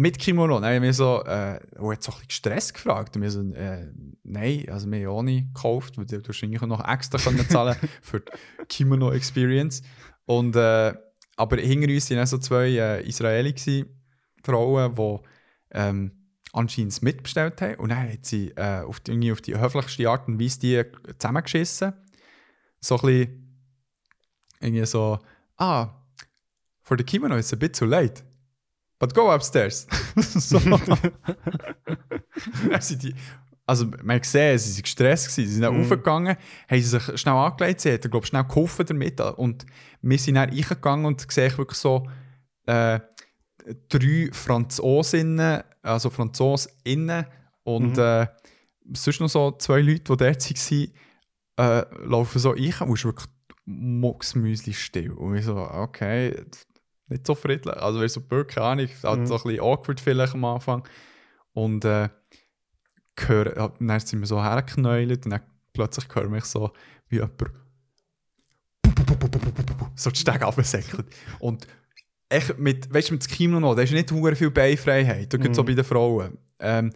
mit 0.01 0.18
Kimono. 0.18 0.59
Dann 0.60 0.74
haben 0.74 0.82
wir 0.82 0.94
so, 0.94 1.22
äh, 1.24 1.60
oh, 1.78 1.93
hat 1.93 2.02
so 2.02 2.10
ein 2.10 2.18
bisschen 2.20 2.31
Stress 2.31 2.72
gefragt. 2.72 3.16
Und 3.16 3.22
wir 3.22 3.31
so, 3.31 3.43
äh, 3.52 3.93
nein, 4.22 4.64
also 4.70 4.90
wir 4.90 5.06
haben 5.06 5.14
ohne 5.14 5.43
gekauft, 5.43 5.98
weil 5.98 6.06
du 6.06 6.16
eigentlich 6.16 6.62
noch 6.62 6.89
extra 6.89 7.18
können 7.18 7.47
zahlen 7.48 7.77
für 8.01 8.20
die 8.20 8.64
Kimono-Experience. 8.66 9.82
Und, 10.24 10.56
äh, 10.56 10.94
aber 11.36 11.56
hinter 11.59 11.93
uns 11.93 12.10
waren 12.10 12.27
so 12.27 12.39
zwei 12.39 12.68
äh, 12.68 13.06
Israeli 13.06 13.52
gewesen, 13.52 14.02
Frauen, 14.43 14.94
die 14.94 15.18
ähm, 15.72 16.12
anscheinend 16.55 16.93
es 16.93 17.02
mitbestellt 17.02 17.60
haben. 17.60 17.74
Und 17.74 17.90
dann 17.90 18.10
hat 18.10 18.24
sie 18.24 18.52
äh, 18.56 18.81
auf, 18.81 19.01
die, 19.01 19.32
auf 19.32 19.43
die 19.43 19.59
höflichste 19.59 20.09
Art 20.09 20.28
und 20.28 20.40
Weise 20.40 20.60
die 20.60 20.82
zusammengeschissen. 21.18 21.93
So 22.81 22.94
ein 22.97 23.01
bisschen, 23.02 23.62
irgendwie 24.60 24.86
so, 24.86 25.18
ah, 25.59 25.90
for 26.81 26.97
the 26.97 27.05
kimono 27.05 27.36
it's 27.36 27.52
a 27.52 27.56
bit 27.56 27.77
too 27.77 27.85
late. 27.85 28.22
But 29.01 29.14
go 29.14 29.32
upstairs. 29.35 29.86
so. 30.16 30.60
Die, 33.02 33.14
also 33.66 33.86
man 34.02 34.20
gesehen, 34.20 34.59
sie 34.59 34.74
waren 34.74 34.82
gestresst, 34.82 35.31
sie 35.31 35.47
sind 35.47 35.62
dann 35.62 35.74
Mhm. 35.74 35.81
raufgegangen, 35.82 36.36
haben 36.68 36.82
sich 36.82 37.20
schnell 37.20 37.35
angelegt, 37.35 37.81
sie 37.81 37.93
hat, 37.93 38.10
glaube 38.10 38.27
schnell 38.27 38.44
geholfen 38.44 38.85
damit 38.86 39.20
und 39.20 39.64
wir 40.02 40.18
sind 40.18 40.35
dann 40.35 40.48
reingegangen 40.51 41.06
und 41.06 41.31
sehe 41.31 41.47
ich 41.48 41.56
wirklich 41.59 41.78
so 41.78 42.06
äh, 42.66 43.01
drei 43.89 44.28
Franzosinnen, 44.32 45.62
also 45.82 46.10
Franzosinnen 46.10 47.27
und 47.64 47.97
Mhm. 47.97 47.98
äh, 48.02 48.27
sonst 48.94 49.20
noch 49.20 49.28
so 49.28 49.52
zwei 49.52 49.81
Leute, 49.81 50.01
die 50.01 50.16
dort 50.16 50.51
waren, 50.51 50.89
äh, 51.56 51.85
laufen 52.06 52.39
so 52.39 52.51
rein 52.51 52.74
und 52.81 52.93
es 52.94 53.01
ist 53.01 53.05
wirklich 53.05 53.27
mucksmüsli 53.66 54.72
still. 54.74 55.12
Und 55.12 55.36
ich 55.36 55.44
so, 55.44 55.56
okay, 55.56 56.44
nicht 57.10 57.26
so 57.26 57.34
friedlich. 57.34 57.76
Also, 57.76 58.02
ich 58.02 58.12
so, 58.12 58.22
wirklich, 58.30 58.54
keine 58.56 58.66
Ahnung, 58.66 58.88
halt 59.02 59.20
Mhm. 59.20 59.26
so 59.26 59.34
ein 59.36 59.42
bisschen 59.42 59.60
awkward 59.60 60.00
vielleicht 60.00 60.34
am 60.34 60.44
Anfang. 60.44 60.86
Und 61.52 61.84
äh, 61.84 62.08
ja, 63.28 63.68
dann 63.78 64.00
sind 64.00 64.20
wir 64.20 64.26
so 64.26 64.42
hergeknäult 64.42 65.26
und 65.26 65.30
dann 65.32 65.42
plötzlich 65.72 66.06
höre 66.14 66.24
ich 66.24 66.30
mich 66.30 66.44
so, 66.44 66.70
wie 67.08 67.16
jemand 67.16 67.34
so 69.94 70.10
die 70.10 70.18
Stege 70.20 70.46
absäckelt. 70.46 71.06
Und 71.38 71.66
echt 72.28 72.58
mit, 72.58 72.92
weißt 72.92 73.10
du, 73.10 73.14
mit 73.14 73.24
dem 73.26 73.30
Kimono, 73.30 73.74
da 73.74 73.82
ist 73.82 73.92
nicht 73.92 74.10
hure 74.12 74.34
viel 74.36 74.50
Beinfreiheit, 74.50 75.32
da 75.32 75.36
gibt 75.38 75.54
so 75.54 75.62
Mhm. 75.62 75.66
bei 75.66 75.74
den 75.74 75.84
Frauen. 75.84 76.38
Ähm, 76.60 76.92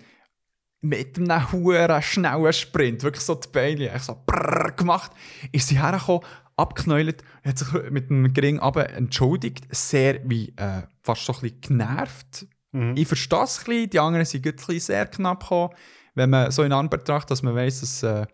mit 0.80 1.18
einem 1.18 1.52
huren 1.52 2.02
schnellen 2.02 2.52
Sprint, 2.52 3.02
wirklich 3.02 3.24
so 3.24 3.34
die 3.34 3.48
Beine, 3.48 3.90
echt 3.90 4.04
so 4.04 4.16
brrr 4.26 4.72
gemacht, 4.72 5.12
ist 5.50 5.68
sie 5.68 5.80
hergekommen, 5.82 6.22
abgeknäult, 6.56 7.22
hat 7.44 7.58
sich 7.58 7.68
mit 7.90 8.10
einem 8.10 8.32
geringen 8.32 8.60
aber 8.60 8.90
entschuldigt, 8.90 9.66
sehr 9.74 10.20
wie 10.24 10.54
äh, 10.56 10.82
fast 11.02 11.24
so 11.26 11.32
ein 11.34 11.40
bisschen 11.40 11.60
genervt. 11.60 12.46
Mhm. 12.72 12.94
Ich 12.96 13.08
verstehe 13.08 13.42
es 13.42 13.58
ein 13.58 13.64
bisschen, 13.64 13.90
die 13.90 13.98
anderen 14.00 14.24
sind 14.24 14.46
ein 14.46 14.54
bisschen 14.54 14.80
sehr 14.80 15.06
knapp 15.06 15.40
gekommen, 15.40 15.74
wenn 16.14 16.30
man 16.30 16.50
so 16.50 16.62
in 16.62 16.72
Anbetracht, 16.72 17.30
dass 17.30 17.42
man 17.42 17.54
weiß, 17.54 17.80
dass 17.80 18.02
äh, 18.02 18.26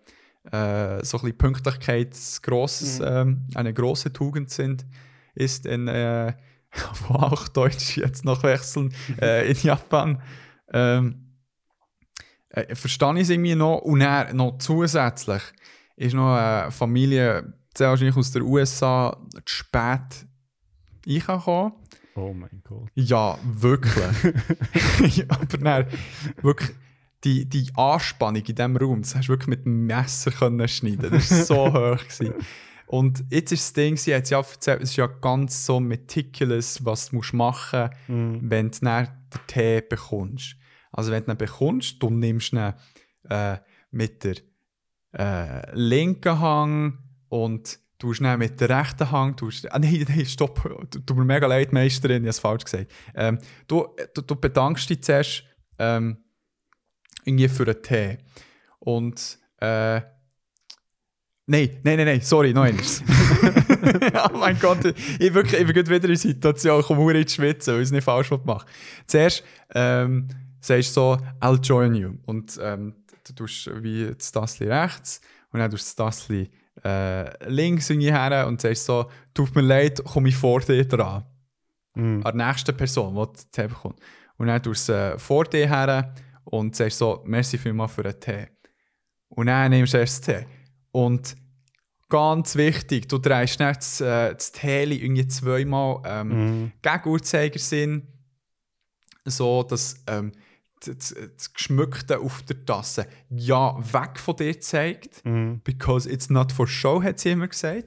äh, 0.53 1.05
so 1.05 1.19
ein 1.19 1.23
bisschen 1.23 1.39
Pünktlichkeit 1.39 2.17
grosses, 2.43 2.99
Mhm. 2.99 3.07
ähm, 3.07 3.47
eine 3.55 3.73
große 3.73 4.13
Tugend 4.13 4.51
sind, 4.51 4.85
ist 5.35 5.67
in, 5.67 5.89
äh, 5.89 6.35
wo 7.09 7.15
auch 7.15 7.49
Deutsch 7.49 7.97
jetzt 7.97 8.25
noch 8.25 8.43
wechseln, 8.43 8.93
äh, 9.21 9.51
in 9.51 9.57
Japan. 9.63 10.23
Ähm, 10.73 11.27
äh, 12.51 12.75
verstehe 12.75 13.15
ich 13.15 13.23
es 13.23 13.31
irgendwie 13.31 13.55
noch. 13.55 13.79
Und 13.79 14.01
dann 14.01 14.37
noch 14.37 14.59
zusätzlich 14.59 15.43
ist 15.97 16.15
noch 16.15 16.35
eine 16.35 16.71
Familie, 16.71 17.53
sehr 17.77 17.89
wahrscheinlich 17.89 18.17
aus 18.17 18.33
den 18.33 18.43
USA, 18.43 19.17
zu 19.45 19.55
spät 19.55 20.27
reingekommen. 21.07 21.73
Oh 22.15 22.33
mein 22.35 22.63
Gott. 22.69 22.89
Ja, 22.95 23.39
wirklich. 23.45 24.35
Ja, 25.17 25.25
Aber 25.29 25.47
dann, 25.47 25.87
wirklich, 26.43 26.71
die, 27.25 27.49
die 27.49 27.71
Anspannung 27.75 28.43
in 28.45 28.55
diesem 28.55 28.77
Raum, 28.77 29.03
das 29.03 29.15
hast 29.15 29.27
du 29.27 29.33
wirklich 29.33 29.49
mit 29.49 29.65
dem 29.65 29.87
Messer 29.87 30.31
können 30.31 30.67
schneiden. 30.69 31.11
Das 31.11 31.31
war 31.31 31.45
so 31.45 31.67
hoch. 31.73 31.99
Gewesen. 31.99 32.35
Und 32.87 33.25
jetzt 33.31 33.53
ist 33.53 33.63
das 33.63 33.73
Ding, 33.75 33.97
sie 33.97 34.15
hat 34.15 34.29
ja 34.31 34.39
erzählt, 34.39 34.83
es 34.83 34.91
ist 34.91 34.97
ja 34.97 35.07
ganz 35.07 35.65
so 35.65 35.79
meticulous, 35.79 36.85
was 36.85 37.11
du 37.11 37.21
machen 37.33 37.91
musst, 38.09 38.51
wenn 38.51 38.71
du 38.71 38.79
dann 38.81 39.07
den 39.07 39.41
Tee 39.47 39.81
bekommst. 39.81 40.57
Also 40.91 41.13
wenn 41.13 41.25
du 41.25 41.31
ihn 41.31 41.39
bekommst, 41.39 42.03
du 42.03 42.11
nimmst 42.11 42.53
ihn 42.53 42.73
äh, 43.29 43.59
mit 43.93 44.25
der 44.25 44.37
äh, 45.13 45.75
linken 45.77 46.41
Hang 46.41 46.99
und 47.31 47.79
du 47.99 48.13
dann 48.13 48.39
mit 48.39 48.61
der 48.61 48.69
rechten 48.69 49.11
Hang, 49.11 49.37
du 49.37 49.49
ah, 49.71 49.79
nein, 49.79 50.05
nein, 50.09 50.27
stopp, 50.27 50.63
tut 50.91 51.17
mir 51.17 51.25
mega 51.25 51.47
leid, 51.47 51.73
Meisterin, 51.73 52.19
ich 52.19 52.27
habe 52.27 52.29
es 52.29 52.39
falsch 52.39 52.65
gesagt. 52.65 52.93
Ähm, 53.15 53.39
du, 53.67 53.89
du, 54.15 54.21
du 54.21 54.37
bedankst 54.37 54.91
dich 54.91 55.03
zuerst 55.03 55.45
ähm, 55.79 56.19
irgendwie 57.25 57.49
für 57.49 57.65
einen 57.65 57.83
Tee. 57.83 58.19
Und 58.81 59.39
äh, 59.59 60.03
Nein, 61.47 61.81
nein, 61.83 61.97
nein, 61.97 62.07
nein, 62.07 62.21
sorry, 62.21 62.53
noch 62.53 62.63
eins. 62.63 63.03
oh 64.33 64.37
mein 64.37 64.57
Gott, 64.61 64.85
ich, 65.19 65.35
wirklich, 65.35 65.61
ich 65.61 65.67
bin 65.67 65.85
wieder 65.85 65.95
in 65.97 66.01
der 66.03 66.17
Situation, 66.17 66.79
ich 66.79 66.87
komme 66.87 67.13
in 67.13 67.27
die 67.27 67.29
Schwitzen, 67.29 67.75
weil 67.75 67.81
ich 67.81 67.87
es 67.87 67.91
nicht 67.91 68.05
falsch 68.05 68.31
mache. 68.45 68.67
Zuerst 69.05 69.43
ähm, 69.75 70.29
sagst 70.61 70.91
du 70.91 71.01
so, 71.01 71.19
I'll 71.41 71.61
join 71.61 71.97
you. 71.97 72.13
Und 72.25 72.57
ähm, 72.63 72.95
du 73.27 73.33
tust 73.33 73.69
wie 73.83 74.13
das 74.17 74.31
Tassli 74.31 74.69
rechts 74.69 75.21
und 75.51 75.59
dann 75.59 75.69
tust 75.73 75.99
du 75.99 76.05
das 76.05 76.19
Tassli 76.19 76.53
äh, 76.85 77.49
links 77.49 77.91
irgendwie 77.91 78.13
her 78.13 78.47
und 78.47 78.61
sagst 78.61 78.85
so, 78.85 79.11
tut 79.35 79.55
mir 79.55 79.63
leid, 79.63 80.03
komme 80.05 80.29
ich 80.29 80.37
vor 80.37 80.61
dir 80.61 80.87
dran. 80.87 81.25
Mhm. 81.95 82.23
An 82.25 82.39
der 82.39 82.47
nächsten 82.49 82.77
Person, 82.77 83.15
die 83.15 83.33
das 83.33 83.51
Tee 83.51 83.67
bekommt. 83.69 84.01
Und 84.37 84.47
dann 84.47 84.63
tust 84.63 84.89
du 84.89 84.93
es 84.93 85.15
äh, 85.15 85.19
vor 85.19 85.45
dir 85.45 85.69
her 85.69 86.15
und 86.45 86.75
sagst 86.77 86.99
so, 86.99 87.23
merci 87.27 87.59
vielmals 87.59 87.93
für 87.93 88.03
den 88.03 88.19
Tee. 88.19 88.47
Und 89.29 89.47
dann 89.47 89.71
nimmst 89.71 89.95
du 89.95 89.99
erst 89.99 90.27
den 90.27 90.41
Tee. 90.41 90.47
Und 90.93 91.37
ganz 92.09 92.57
wichtig, 92.57 93.09
du 93.09 93.19
drehst 93.19 93.61
nicht 93.61 93.77
das, 93.77 94.01
äh, 94.01 94.35
das 94.35 94.51
Teli 94.53 94.97
irgendwie 94.97 95.27
zweimal 95.29 96.01
ähm, 96.05 96.29
Mhm. 96.29 96.73
gegen 96.83 97.09
Uhrzeigersinn, 97.09 98.07
so 99.25 99.63
dass 99.63 99.97
ähm, 100.07 100.33
das, 100.87 101.15
das, 101.37 101.53
Geschmückte 101.53 102.19
auf 102.19 102.43
der 102.43 102.65
Tasse 102.65 103.07
ja 103.29 103.77
weg 103.93 104.19
von 104.19 104.37
dir 104.37 104.59
zeigt, 104.61 105.25
Mhm. 105.25 105.61
because 105.65 106.09
it's 106.11 106.31
not 106.31 106.53
for 106.53 106.67
show, 106.67 107.03
hat 107.03 107.19
sie 107.21 107.31
immer 107.31 107.49
gesagt. 107.49 107.87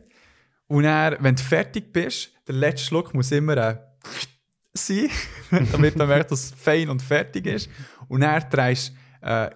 Und 0.67 0.83
dann, 0.83 1.17
wenn 1.19 1.35
du 1.35 1.41
fertig 1.43 1.91
bist, 1.93 2.31
der 2.47 2.55
letzte 2.55 2.87
Schluck 2.87 3.13
muss 3.13 3.31
immer 3.31 3.57
äh, 3.57 3.77
sein, 4.73 5.09
damit 5.71 5.95
man 5.95 6.07
merkt, 6.07 6.31
dass 6.31 6.45
es 6.45 6.51
fein 6.51 6.89
und 6.89 7.01
fertig 7.01 7.45
ist. 7.45 7.69
Und 8.07 8.21
dann 8.21 8.43
drehst 8.49 8.93
du 9.21 9.27
äh, 9.27 9.49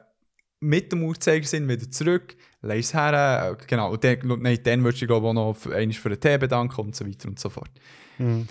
mit 0.60 0.92
dem 0.92 1.04
Uhrzeigersinn 1.04 1.68
wieder 1.70 1.90
zurück, 1.90 2.36
legst 2.62 2.90
es 2.90 2.94
her, 2.94 3.56
äh, 3.60 3.66
genau, 3.68 3.92
und 3.92 4.04
dann, 4.04 4.18
nein, 4.42 4.60
dann 4.64 4.84
würdest 4.84 5.02
du 5.04 5.08
glaube 5.08 5.28
ich, 5.28 5.30
auch 5.30 5.34
noch 5.34 5.54
für, 5.54 5.76
einmal 5.76 5.94
für 5.94 6.10
den 6.10 6.20
Tee 6.20 6.38
bedanken 6.38 6.82
und 6.82 6.96
so 6.96 7.06
weiter 7.08 7.28
und 7.30 7.40
so 7.40 7.50
fort. 7.50 7.70
Mhm. 8.18 8.48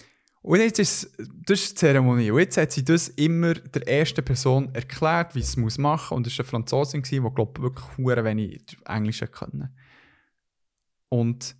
Und 0.46 0.60
jetzt 0.60 0.78
ist 0.78 1.10
das 1.44 1.60
ist 1.60 1.72
die 1.72 1.74
Zeremonie. 1.74 2.30
Und 2.30 2.38
jetzt 2.38 2.56
hat 2.56 2.70
sie 2.70 2.84
das 2.84 3.08
immer 3.08 3.54
der 3.54 3.88
ersten 3.88 4.24
Person 4.24 4.72
erklärt, 4.72 5.34
wie 5.34 5.40
sie 5.40 5.48
es 5.48 5.56
muss 5.56 5.76
machen 5.76 6.14
muss. 6.14 6.16
Und 6.18 6.26
es 6.28 6.38
war 6.38 6.44
eine 6.44 6.50
Franzosin, 6.50 7.02
die, 7.02 7.18
glaube 7.18 7.52
ich, 7.56 7.62
wirklich 7.62 7.98
hure 7.98 8.24
wenig 8.24 8.60
Englisch 8.86 9.24
können. 9.32 9.76
Und 11.08 11.56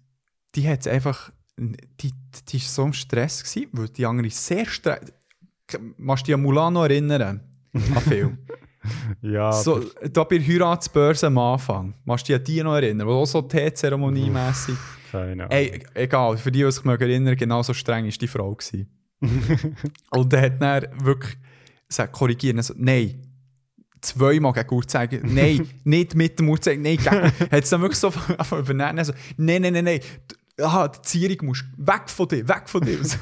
die 0.54 0.68
hat 0.68 0.86
einfach, 0.86 1.32
die, 1.56 2.12
die 2.48 2.60
war 2.60 2.68
so 2.68 2.84
im 2.84 2.92
Stress, 2.92 3.42
gewesen, 3.42 3.70
weil 3.72 3.88
die 3.88 4.06
andere 4.06 4.30
sehr 4.30 4.66
stress. 4.66 5.12
Machst 5.96 6.22
du 6.22 6.26
dich 6.26 6.34
an 6.36 6.42
Mulano 6.42 6.84
erinnern? 6.84 7.40
An 7.72 8.02
Film. 8.02 8.38
Ja, 9.20 9.50
so, 9.50 9.80
da 10.12 10.22
bei 10.22 10.38
der 10.38 10.46
Heiratsbörse 10.46 11.26
am 11.26 11.38
Anfang. 11.38 11.94
Machst 12.04 12.28
du 12.28 12.32
dich 12.32 12.40
an 12.40 12.44
die 12.44 12.62
noch 12.62 12.76
erinnern? 12.76 13.08
Wo 13.08 13.14
auch 13.14 13.26
so 13.26 13.42
Teezeremonie-mässig. 13.42 14.76
Keine 15.20 15.44
Ahnung. 15.44 15.50
Ey, 15.50 15.84
egal, 15.94 16.36
für 16.36 16.52
die, 16.52 16.62
die 16.62 16.70
sich 16.70 16.84
erinnern, 16.84 17.36
genauso 17.36 17.74
streng 17.74 18.04
war 18.04 18.10
die 18.12 18.28
Frau. 18.28 18.54
Gewesen. 18.54 18.86
und 20.10 20.32
er 20.32 20.42
hat 20.42 20.60
dann 20.60 21.04
wirklich 21.04 21.36
gesagt, 21.88 22.12
korrigieren, 22.12 22.58
also, 22.58 22.74
nein, 22.76 23.22
zweimal 24.00 24.52
gegen 24.52 24.74
Uhrzeiger, 24.74 25.18
nein, 25.22 25.68
nicht 25.84 26.14
mit 26.14 26.38
dem 26.38 26.48
Uhrzeiger, 26.48 26.80
nein, 26.80 26.96
gegen, 26.96 27.22
hat 27.50 27.64
es 27.64 27.70
dann 27.70 27.80
wirklich 27.80 27.98
so 27.98 28.12
übernehmen, 28.52 28.98
also, 28.98 29.12
nein, 29.36 29.62
nein, 29.62 29.72
nein, 29.72 29.84
nein, 29.84 30.00
aha, 30.60 30.88
die 30.88 31.02
Zierung 31.02 31.46
muss 31.46 31.64
weg 31.76 32.08
von 32.08 32.28
dir, 32.28 32.48
weg 32.48 32.68
von 32.68 32.80
dir. 32.82 32.98
So. 33.04 33.18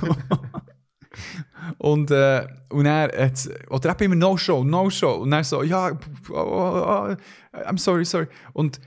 und, 1.79 2.11
äh, 2.11 2.47
und 2.71 2.87
er 2.87 3.27
hat, 3.27 3.49
oder 3.71 3.91
eben 3.91 4.05
immer 4.05 4.17
No-Show, 4.17 4.65
No-Show, 4.65 5.23
und 5.23 5.33
er 5.33 5.45
so, 5.45 5.63
ja, 5.63 5.93
oh, 6.31 6.35
oh, 6.35 6.35
oh, 6.35 7.17
I'm 7.53 7.79
sorry, 7.79 8.05
sorry, 8.05 8.27
und 8.53 8.81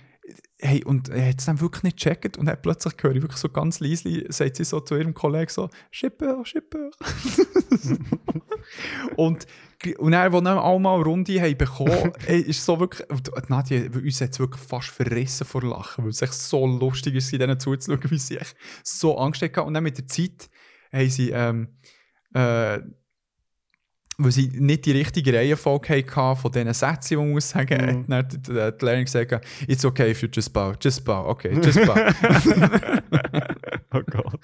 Hey, 0.59 0.83
und 0.83 1.09
er 1.09 1.29
hat 1.29 1.39
es 1.39 1.45
dann 1.45 1.61
wirklich 1.61 1.83
nicht 1.83 1.97
gecheckt 1.97 2.37
und 2.37 2.47
dann 2.47 2.59
plötzlich 2.59 2.95
höre 2.99 3.15
ich 3.15 3.21
wirklich 3.21 3.39
so 3.39 3.49
ganz 3.49 3.79
leise, 3.79 4.25
sagt 4.29 4.55
sie 4.55 4.63
so 4.63 4.79
zu 4.79 4.95
ihrem 4.95 5.13
Kollegen 5.13 5.51
so, 5.51 5.69
Schipper, 5.91 6.43
Schipper. 6.45 6.89
und, 9.17 9.45
und 9.99 10.13
als 10.15 10.33
wir 10.33 10.41
dann 10.41 10.57
alle 10.57 10.79
mal 10.79 10.99
Runde 10.99 11.39
haben 11.39 11.57
bekommen, 11.57 12.11
ey, 12.25 12.41
ist 12.41 12.65
so 12.65 12.79
wirklich, 12.79 13.07
Nadja, 13.49 13.83
uns 13.83 14.19
hat 14.19 14.31
es 14.31 14.39
wirklich 14.39 14.63
fast 14.63 14.89
verrissen 14.89 15.45
vor 15.45 15.61
Lachen, 15.61 16.05
weil 16.05 16.09
es 16.09 16.23
echt 16.23 16.33
so 16.33 16.65
lustig 16.65 17.13
ist, 17.13 17.31
denen 17.31 17.59
zuzuschauen, 17.59 18.09
wie 18.09 18.17
sie 18.17 18.37
echt 18.37 18.55
so 18.83 19.15
Angst 19.19 19.43
hatten. 19.43 19.59
Und 19.59 19.75
dann 19.75 19.83
mit 19.83 19.99
der 19.99 20.07
Zeit 20.07 20.49
haben 20.91 21.09
sie, 21.09 21.29
ähm, 21.29 21.67
äh, 22.33 22.79
weil 24.19 24.31
sie 24.31 24.47
nicht 24.47 24.85
die 24.85 24.91
richtige 24.91 25.31
Reihenfolge 25.31 25.93
hatten 25.93 26.41
von 26.41 26.51
diesen 26.51 26.73
Sätzen, 26.73 27.09
die 27.09 27.15
man 27.17 27.31
muss 27.31 27.49
sagen, 27.49 28.05
Mhm. 28.07 28.13
hat 28.13 28.33
dann 28.33 28.41
die, 28.41 28.77
die, 28.77 28.85
Lehrerin 28.85 29.05
gesagt, 29.05 29.45
it's 29.67 29.85
okay 29.85 30.09
if 30.09 30.23
you 30.23 30.29
just 30.31 30.51
bow, 30.51 30.73
just 30.81 31.05
bow, 31.05 31.27
okay, 31.29 31.53
just 31.63 31.85
bow. 31.85 31.95
oh 33.93 34.01
Gott. 34.09 34.39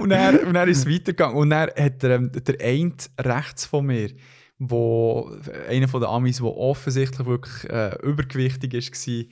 und, 0.00 0.08
dann, 0.08 0.38
und 0.38 0.54
dann 0.54 0.68
ist 0.68 0.78
es 0.78 0.88
weitergegangen. 0.88 1.36
Und 1.36 1.50
dann 1.50 1.68
hat 1.76 2.02
der, 2.02 2.10
ähm, 2.12 2.32
der 2.32 2.60
eine 2.60 2.94
rechts 3.20 3.66
von 3.66 3.84
mir, 3.84 4.10
wo, 4.58 5.30
einer 5.68 5.88
von 5.88 6.00
den 6.00 6.08
Amis, 6.08 6.38
der 6.38 6.46
offensichtlich 6.46 7.26
wirklich 7.26 7.70
äh, 7.70 7.94
übergewichtig 8.02 8.72
war, 8.72 9.24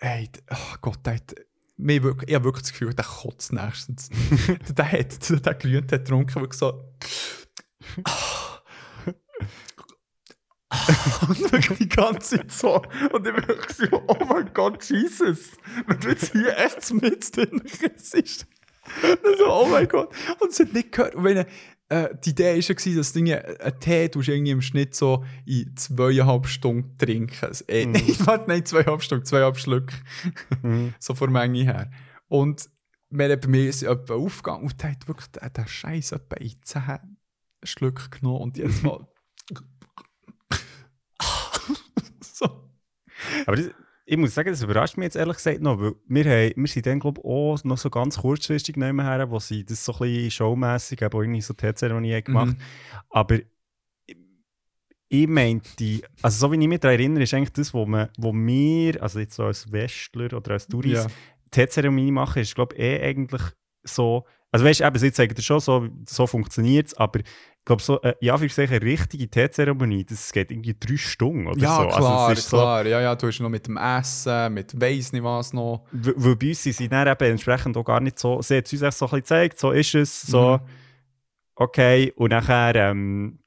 hey, 0.00 0.28
oh 0.50 0.76
Gott, 0.82 0.98
der 1.06 1.14
hat, 1.14 1.34
mir 1.78 2.02
wirklich, 2.02 2.28
ich 2.28 2.34
habe 2.34 2.44
wirklich 2.44 2.64
das 2.64 2.72
Gefühl, 2.72 2.92
der 2.92 3.06
kotzt 3.06 3.54
nächstens. 3.54 4.10
der, 4.76 4.92
hat, 4.92 5.30
der, 5.30 5.40
der 5.40 5.54
Grün 5.54 5.76
hat 5.76 5.88
getrunken, 5.90 6.34
wirklich 6.42 6.58
so... 6.58 6.92
und 11.28 11.52
wirklich 11.52 11.78
die 11.78 11.88
ganze 11.88 12.36
Zeit 12.38 12.52
so. 12.52 12.76
Und 13.12 13.26
ich 13.26 13.34
wirklich 13.34 13.76
so, 13.90 14.02
oh 14.06 14.24
mein 14.28 14.50
Gott, 14.54 14.82
Jesus, 14.84 15.50
wenn 15.86 16.00
du 16.00 16.08
jetzt 16.08 16.32
hier 16.32 16.56
echt 16.58 16.92
mit 16.94 17.36
drin 17.36 17.62
ist. 17.64 18.46
Und 19.02 19.38
so, 19.38 19.46
oh 19.52 19.66
mein 19.70 19.88
Gott. 19.88 20.12
Und 20.40 20.50
es 20.50 20.60
hat 20.60 20.72
nicht 20.72 20.92
gehört. 20.92 21.14
Und 21.14 21.24
wenn, 21.24 21.46
äh, 21.88 22.08
die 22.24 22.30
Idee 22.30 22.50
war 22.50 22.56
ja, 22.56 22.74
gewesen, 22.74 22.96
dass 22.96 23.14
irgendwie 23.14 23.34
einen 23.36 23.80
Tee 23.80 24.08
tust 24.08 24.28
du 24.28 24.32
irgendwie 24.32 24.50
im 24.52 24.62
Schnitt 24.62 24.94
so 24.94 25.24
in 25.44 25.76
zweieinhalb 25.76 26.46
Stunden 26.46 26.96
trinken. 26.98 27.36
Also, 27.44 27.64
äh, 27.68 27.86
Mhm. 27.86 27.92
nein, 27.92 28.16
warte, 28.26 28.44
nein, 28.48 28.64
zweieinhalb 28.66 29.02
Stunden, 29.02 29.24
zweieinhalb 29.24 29.58
Schlücke. 29.58 29.94
Mhm. 30.62 30.94
so 30.98 31.14
von 31.14 31.32
der 31.32 31.42
Menge 31.42 31.64
her. 31.64 31.90
Und 32.28 32.68
wir 33.10 33.28
haben 33.30 33.40
bei 33.40 33.48
mir 33.48 33.68
ist 33.68 33.86
aufgegangen 33.86 34.62
und 34.62 34.82
der 34.82 34.92
hat 34.92 35.06
wirklich 35.06 35.28
den, 35.28 35.52
den 35.52 35.68
Scheiß 35.68 36.12
etwa 36.12 36.36
in 36.36 36.54
10 36.62 36.82
Schlücke 37.62 38.08
genommen 38.08 38.40
und 38.40 38.56
jetzt 38.56 38.82
mal. 38.82 39.06
Aber 43.46 43.56
das, 43.56 43.70
ich 44.04 44.16
muss 44.16 44.34
sagen, 44.34 44.50
das 44.50 44.62
überrascht 44.62 44.96
mich 44.96 45.04
jetzt 45.04 45.16
ehrlich 45.16 45.36
gesagt 45.36 45.60
noch, 45.60 45.80
weil 45.80 45.94
wir, 46.08 46.24
haben, 46.24 46.52
wir 46.56 46.66
sind 46.68 46.86
dann, 46.86 47.00
glaube 47.00 47.20
ich, 47.20 47.24
auch 47.26 47.62
noch 47.64 47.78
so 47.78 47.88
ganz 47.90 48.18
kurzfristig 48.18 48.76
nehmen 48.76 49.04
her, 49.06 49.30
wo 49.30 49.38
sie 49.38 49.64
das 49.64 49.84
so 49.84 49.92
ein 49.92 49.98
bisschen 50.00 50.30
showmässig, 50.30 51.02
eben 51.02 51.20
irgendwie 51.20 51.40
so 51.40 51.54
Teezeremonie 51.54 52.20
gemacht 52.22 52.56
Mhm. 52.56 52.62
Aber 53.10 53.38
ich- 55.08 55.28
meinte, 55.28 56.00
also 56.22 56.46
so 56.48 56.52
wie 56.52 56.60
ich 56.60 56.68
mich 56.68 56.80
daran 56.80 56.98
erinnere, 56.98 57.22
ist 57.24 57.34
eigentlich 57.34 57.52
das, 57.52 57.74
wo, 57.74 57.84
man, 57.86 58.08
wo 58.18 58.32
wir, 58.32 59.02
also 59.02 59.18
jetzt 59.20 59.34
so 59.34 59.44
als 59.44 59.70
Westler 59.70 60.32
oder 60.32 60.52
als 60.52 60.66
Touris, 60.66 60.92
Ja. 61.04 61.06
Teezeremonie 61.50 62.10
machen, 62.10 62.40
ist 62.42 62.54
glaube 62.54 62.74
ich 62.76 62.80
eh 62.82 63.02
eigentlich 63.02 63.42
so, 63.84 64.24
also 64.50 64.64
weißt 64.64 64.80
du, 64.80 64.84
eben, 64.84 64.98
sie 64.98 65.12
zeigen 65.12 65.34
dir 65.34 65.42
schon, 65.42 65.60
so, 65.60 65.88
so 66.08 66.26
funktioniert 66.26 66.86
es, 66.88 66.94
aber 66.94 67.20
ich 67.62 67.66
glaube, 67.66 67.80
so, 67.80 68.00
äh, 68.02 68.14
ja, 68.20 68.36
für 68.36 68.62
eine 68.62 68.82
richtige 68.82 69.28
Teezeremonie, 69.30 70.04
das 70.04 70.32
geht 70.32 70.50
irgendwie 70.50 70.74
drei 70.78 70.96
Stunden 70.96 71.46
oder 71.46 71.60
Ja, 71.60 71.76
so. 71.76 71.86
klar, 71.96 72.18
also 72.28 72.32
ist 72.32 72.48
so, 72.50 72.56
klar. 72.56 72.84
Ja, 72.86 73.00
ja, 73.00 73.14
du 73.14 73.28
hast 73.28 73.38
noch 73.38 73.48
mit 73.48 73.68
dem 73.68 73.76
Essen, 73.76 74.52
mit 74.54 74.80
weiss 74.80 75.12
nicht 75.12 75.22
was 75.22 75.52
noch. 75.52 75.84
Weil 75.92 76.34
bei 76.34 76.48
uns 76.48 76.62
sind 76.64 76.74
sie 76.74 76.88
dann 76.88 77.06
eben 77.06 77.30
entsprechend 77.30 77.76
auch 77.76 77.84
gar 77.84 78.00
nicht 78.00 78.18
so, 78.18 78.42
sie 78.42 78.56
hat 78.56 78.66
es 78.66 78.72
uns 78.72 78.82
echt 78.82 78.98
so 78.98 79.04
ein 79.06 79.10
bisschen 79.10 79.20
gezeigt, 79.20 79.60
so 79.60 79.70
ist 79.70 79.94
es, 79.94 80.22
so, 80.22 80.58
Mhm. 80.58 80.68
okay, 81.54 82.12
und 82.16 82.30
nachher, 82.30 82.74
ähm, 82.74 83.38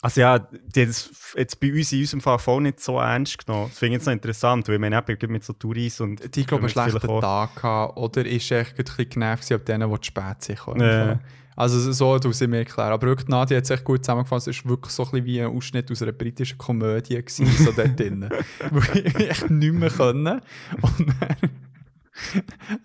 Also 0.00 0.20
ja, 0.20 0.38
die 0.38 0.82
haben 0.82 0.90
es 0.90 1.34
jetzt 1.36 1.58
bei 1.58 1.72
uns 1.72 1.92
in 1.92 1.98
unserem 2.00 2.20
Fall 2.20 2.38
voll 2.38 2.62
nicht 2.62 2.78
so 2.78 3.00
ernst 3.00 3.44
genommen. 3.44 3.66
Das 3.68 3.78
finde 3.80 3.94
ich 3.96 3.98
jetzt 4.00 4.06
noch 4.06 4.12
interessant, 4.12 4.68
weil 4.68 4.78
wir 4.78 4.92
eben 5.08 5.32
mit 5.32 5.42
so 5.42 5.52
Touris 5.52 6.00
und... 6.00 6.36
Die, 6.36 6.46
glaube 6.46 6.68
ich, 6.68 6.76
einen 6.76 6.90
schlechten 6.90 7.08
auch- 7.10 7.20
Tag 7.20 7.56
gehabt 7.56 7.96
oder 7.96 8.24
ist 8.24 8.48
echt 8.52 8.78
ein 8.78 8.84
bisschen 8.84 9.08
genervt 9.10 9.50
ab 9.50 9.64
denen, 9.64 9.90
die 9.90 9.96
zu 9.96 10.04
spät 10.04 10.40
sind. 10.42 10.58
Ja. 10.80 11.18
Also 11.58 11.90
so 11.90 12.16
tut 12.20 12.36
sie 12.36 12.46
mir 12.46 12.58
erklären. 12.58 12.92
Aber 12.92 13.08
wirklich, 13.08 13.26
Nadia 13.26 13.56
hat 13.56 13.64
es 13.64 13.70
echt 13.70 13.82
gut 13.82 14.04
zusammengefasst. 14.04 14.46
Es 14.46 14.64
war 14.64 14.70
wirklich 14.70 14.94
so 14.94 15.02
ein 15.02 15.10
bisschen 15.10 15.26
wie 15.26 15.42
ein 15.42 15.48
Ausschnitt 15.48 15.90
aus 15.90 16.00
einer 16.02 16.12
britischen 16.12 16.56
Komödie, 16.56 17.16
gewesen, 17.16 17.46
so 17.46 17.72
dort 17.72 17.98
drinnen. 17.98 18.30
Wo 18.70 18.78
ich 18.78 19.16
echt 19.16 19.50
nicht 19.50 19.74
mehr 19.74 19.90
können. 19.90 20.40
Und 20.80 21.14
dann 21.18 21.36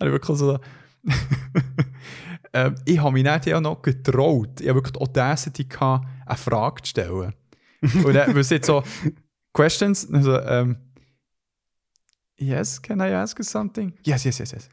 wirklich 0.00 0.38
so... 0.38 0.58
ähm, 2.52 2.74
ich 2.84 2.98
habe 2.98 3.12
mich 3.12 3.22
nicht 3.22 3.54
auch 3.54 3.60
noch 3.60 3.80
getraut. 3.80 4.60
Ich 4.60 4.68
habe 4.68 4.78
wirklich 4.78 4.94
die 4.94 5.00
Audacity 5.00 5.64
gehabt, 5.66 6.08
eine 6.26 6.36
Frage 6.36 6.82
zu 6.82 6.90
stellen. 6.90 7.32
Und 7.80 8.12
dann, 8.12 8.34
weil 8.34 8.38
es 8.38 8.50
jetzt 8.50 8.66
so... 8.66 8.82
Questions? 9.52 10.12
Also, 10.12 10.40
ähm, 10.40 10.78
Yes, 12.36 12.82
can 12.82 12.98
I 12.98 13.12
ask 13.12 13.38
you 13.38 13.44
something? 13.44 13.94
Yes, 14.02 14.24
yes, 14.24 14.40
yes, 14.40 14.50
yes. 14.50 14.68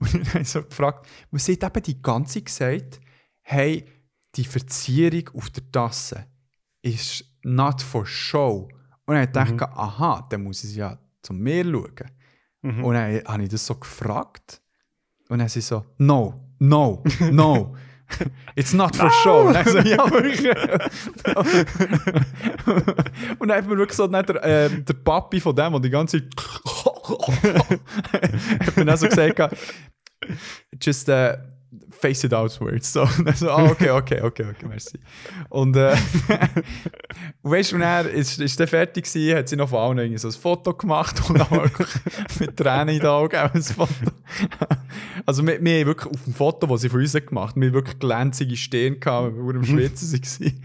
Und 0.00 0.12
dann 0.12 0.28
habe 0.30 0.40
ich 0.40 0.48
so 0.48 0.60
gefragt, 0.60 1.06
man 1.30 1.38
sieht 1.38 1.62
eben 1.62 1.82
die 1.84 2.02
ganze 2.02 2.42
gesagt, 2.42 2.98
hey, 3.44 3.86
die 4.34 4.44
Verzierung 4.44 5.30
auf 5.34 5.50
der 5.50 5.70
Tasse 5.70 6.26
ist 6.82 7.24
not 7.42 7.80
for 7.80 8.04
show. 8.04 8.68
Und 9.06 9.14
dann 9.14 9.22
ich 9.22 9.32
gedacht, 9.32 9.62
aha, 9.76 10.26
dann 10.28 10.42
muss 10.42 10.64
ich 10.64 10.76
ja 10.76 10.98
zu 11.22 11.32
mir 11.32 11.64
schauen. 11.64 12.10
Mhm. 12.62 12.84
Und 12.84 12.94
dann 12.94 13.22
habe 13.24 13.42
ich 13.42 13.50
das 13.50 13.66
so 13.66 13.74
gefragt. 13.76 14.60
Und 15.28 15.38
dann 15.38 15.48
sie 15.48 15.60
so, 15.60 15.84
no, 15.98 16.34
no, 16.58 17.04
no. 17.30 17.76
It's 18.54 18.72
not 18.72 18.96
for 18.96 19.10
show. 19.10 19.48
Und 19.48 19.54
dann 19.54 19.66
so, 19.66 19.78
ja, 19.84 20.10
wirklich. 20.10 20.48
Und 23.38 23.48
dann 23.48 23.58
hat 23.58 23.66
mir 23.66 23.76
wirklich 23.76 23.96
so 23.96 24.06
nicht 24.06 24.28
der, 24.28 24.42
äh, 24.42 24.70
der 24.82 24.94
Papi 24.94 25.40
von 25.40 25.56
dem, 25.56 25.72
der 25.72 25.80
die 25.80 25.90
ganze 25.90 26.28
Zeit 26.28 26.36
hat 28.66 28.76
mir 28.76 28.84
dann 28.84 28.96
so 28.96 29.08
gesagt, 29.08 29.56
just 30.80 31.08
uh, 31.08 31.32
face 31.90 32.24
it 32.24 32.34
outwards. 32.34 32.92
So, 32.92 33.06
dann 33.24 33.34
so, 33.36 33.50
ah, 33.50 33.64
okay, 33.70 33.90
okay, 33.90 34.20
okay, 34.20 34.44
okay, 34.44 34.66
merci. 34.66 34.98
Und 35.48 35.76
äh, 35.76 35.94
weißt 37.42 37.72
du, 37.72 37.76
er 37.78 38.08
ist, 38.10 38.40
ist 38.40 38.58
dann 38.58 38.68
fertig 38.68 39.04
gewesen, 39.04 39.36
hat 39.36 39.48
sie 39.48 39.56
noch 39.56 39.72
allen 39.72 39.98
irgendwie 39.98 40.18
so 40.18 40.28
ein 40.28 40.34
Foto 40.34 40.74
gemacht 40.74 41.20
und 41.28 41.40
auch 41.40 41.68
mit 42.40 42.56
Tränen 42.56 42.94
in 42.94 43.00
den 43.00 43.08
Augen 43.08 43.36
auch 43.36 43.54
ein 43.54 43.62
Foto. 43.62 43.92
Also 45.26 45.46
wir, 45.46 45.62
wir 45.62 45.80
haben 45.80 45.86
wirklich 45.86 46.12
auf 46.12 46.24
dem 46.24 46.34
Foto, 46.34 46.66
das 46.66 46.80
sie 46.80 46.88
von 46.88 47.00
uns 47.00 47.12
gemacht 47.12 47.56
wir 47.56 47.68
haben 47.68 47.74
wirklich 47.74 47.98
glänzige 47.98 48.56
Stirn 48.56 49.00
gehabt, 49.00 49.34
wir 49.34 49.44
waren 49.44 49.56
am 49.56 49.64
Schwitzen 49.64 50.12
waren. 50.12 50.62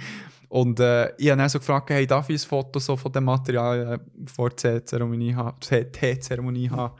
Und 0.49 0.79
äh, 0.79 1.15
ich 1.17 1.29
habe 1.29 1.37
dann 1.37 1.49
so 1.49 1.59
gefragt, 1.59 1.91
hey, 1.91 2.07
darf 2.07 2.29
ich 2.29 2.41
ein 2.41 2.47
Foto 2.47 2.79
so 2.79 2.97
von 2.97 3.11
dem 3.11 3.25
Material 3.25 3.93
äh, 3.93 4.29
vor 4.29 4.49
der 4.49 4.83
Teezeremonie 4.83 5.35
haben? 5.35 6.93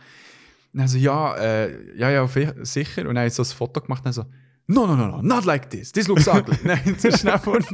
Und 0.73 0.79
dann 0.79 0.87
so, 0.87 0.97
ja, 0.97 1.35
äh, 1.37 1.97
ja, 1.97 2.09
ja, 2.11 2.27
fi- 2.27 2.51
sicher. 2.61 3.07
Und 3.07 3.15
dann 3.15 3.25
ich 3.27 3.33
so 3.33 3.43
ein 3.43 3.45
Foto 3.45 3.81
gemacht 3.81 4.01
und 4.01 4.05
dann 4.05 4.13
so, 4.13 4.25
no, 4.67 4.85
no, 4.85 4.95
no, 4.95 5.07
no, 5.07 5.21
not 5.21 5.45
like 5.45 5.69
this. 5.69 5.91
This 5.91 6.07
looks 6.07 6.27
ugly. 6.27 6.57
Nein, 6.63 6.97
zu 6.97 7.11
schnell 7.11 7.39
vor. 7.39 7.57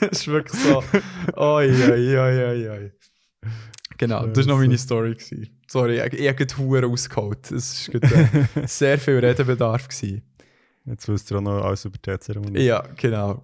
Das 0.00 0.10
ist 0.20 0.26
wirklich 0.28 0.60
so, 0.60 0.82
oi, 1.36 1.70
oi, 1.70 2.18
oi, 2.18 2.44
oi, 2.44 2.68
oi. 2.70 2.92
Genau, 3.98 4.26
das 4.26 4.46
war 4.46 4.54
noch 4.54 4.60
meine 4.60 4.78
Story. 4.78 5.14
Gewesen. 5.14 5.48
Sorry, 5.68 6.00
ich, 6.00 6.12
ich 6.14 6.26
habe 6.28 6.36
gerade 6.36 6.56
Huren 6.58 6.84
ausgeholt. 6.86 7.50
Es 7.52 7.88
war 7.92 8.02
äh, 8.02 8.26
sehr 8.66 8.98
viel 8.98 9.18
Redebedarf. 9.18 9.88
Gewesen. 9.88 10.22
Jetzt 10.86 11.06
wisst 11.08 11.30
ihr 11.30 11.36
auch 11.38 11.42
noch 11.42 11.62
alles 11.64 11.84
über 11.84 11.98
die 11.98 12.18
Zeremonie. 12.18 12.60
Ja, 12.62 12.82
genau. 12.96 13.42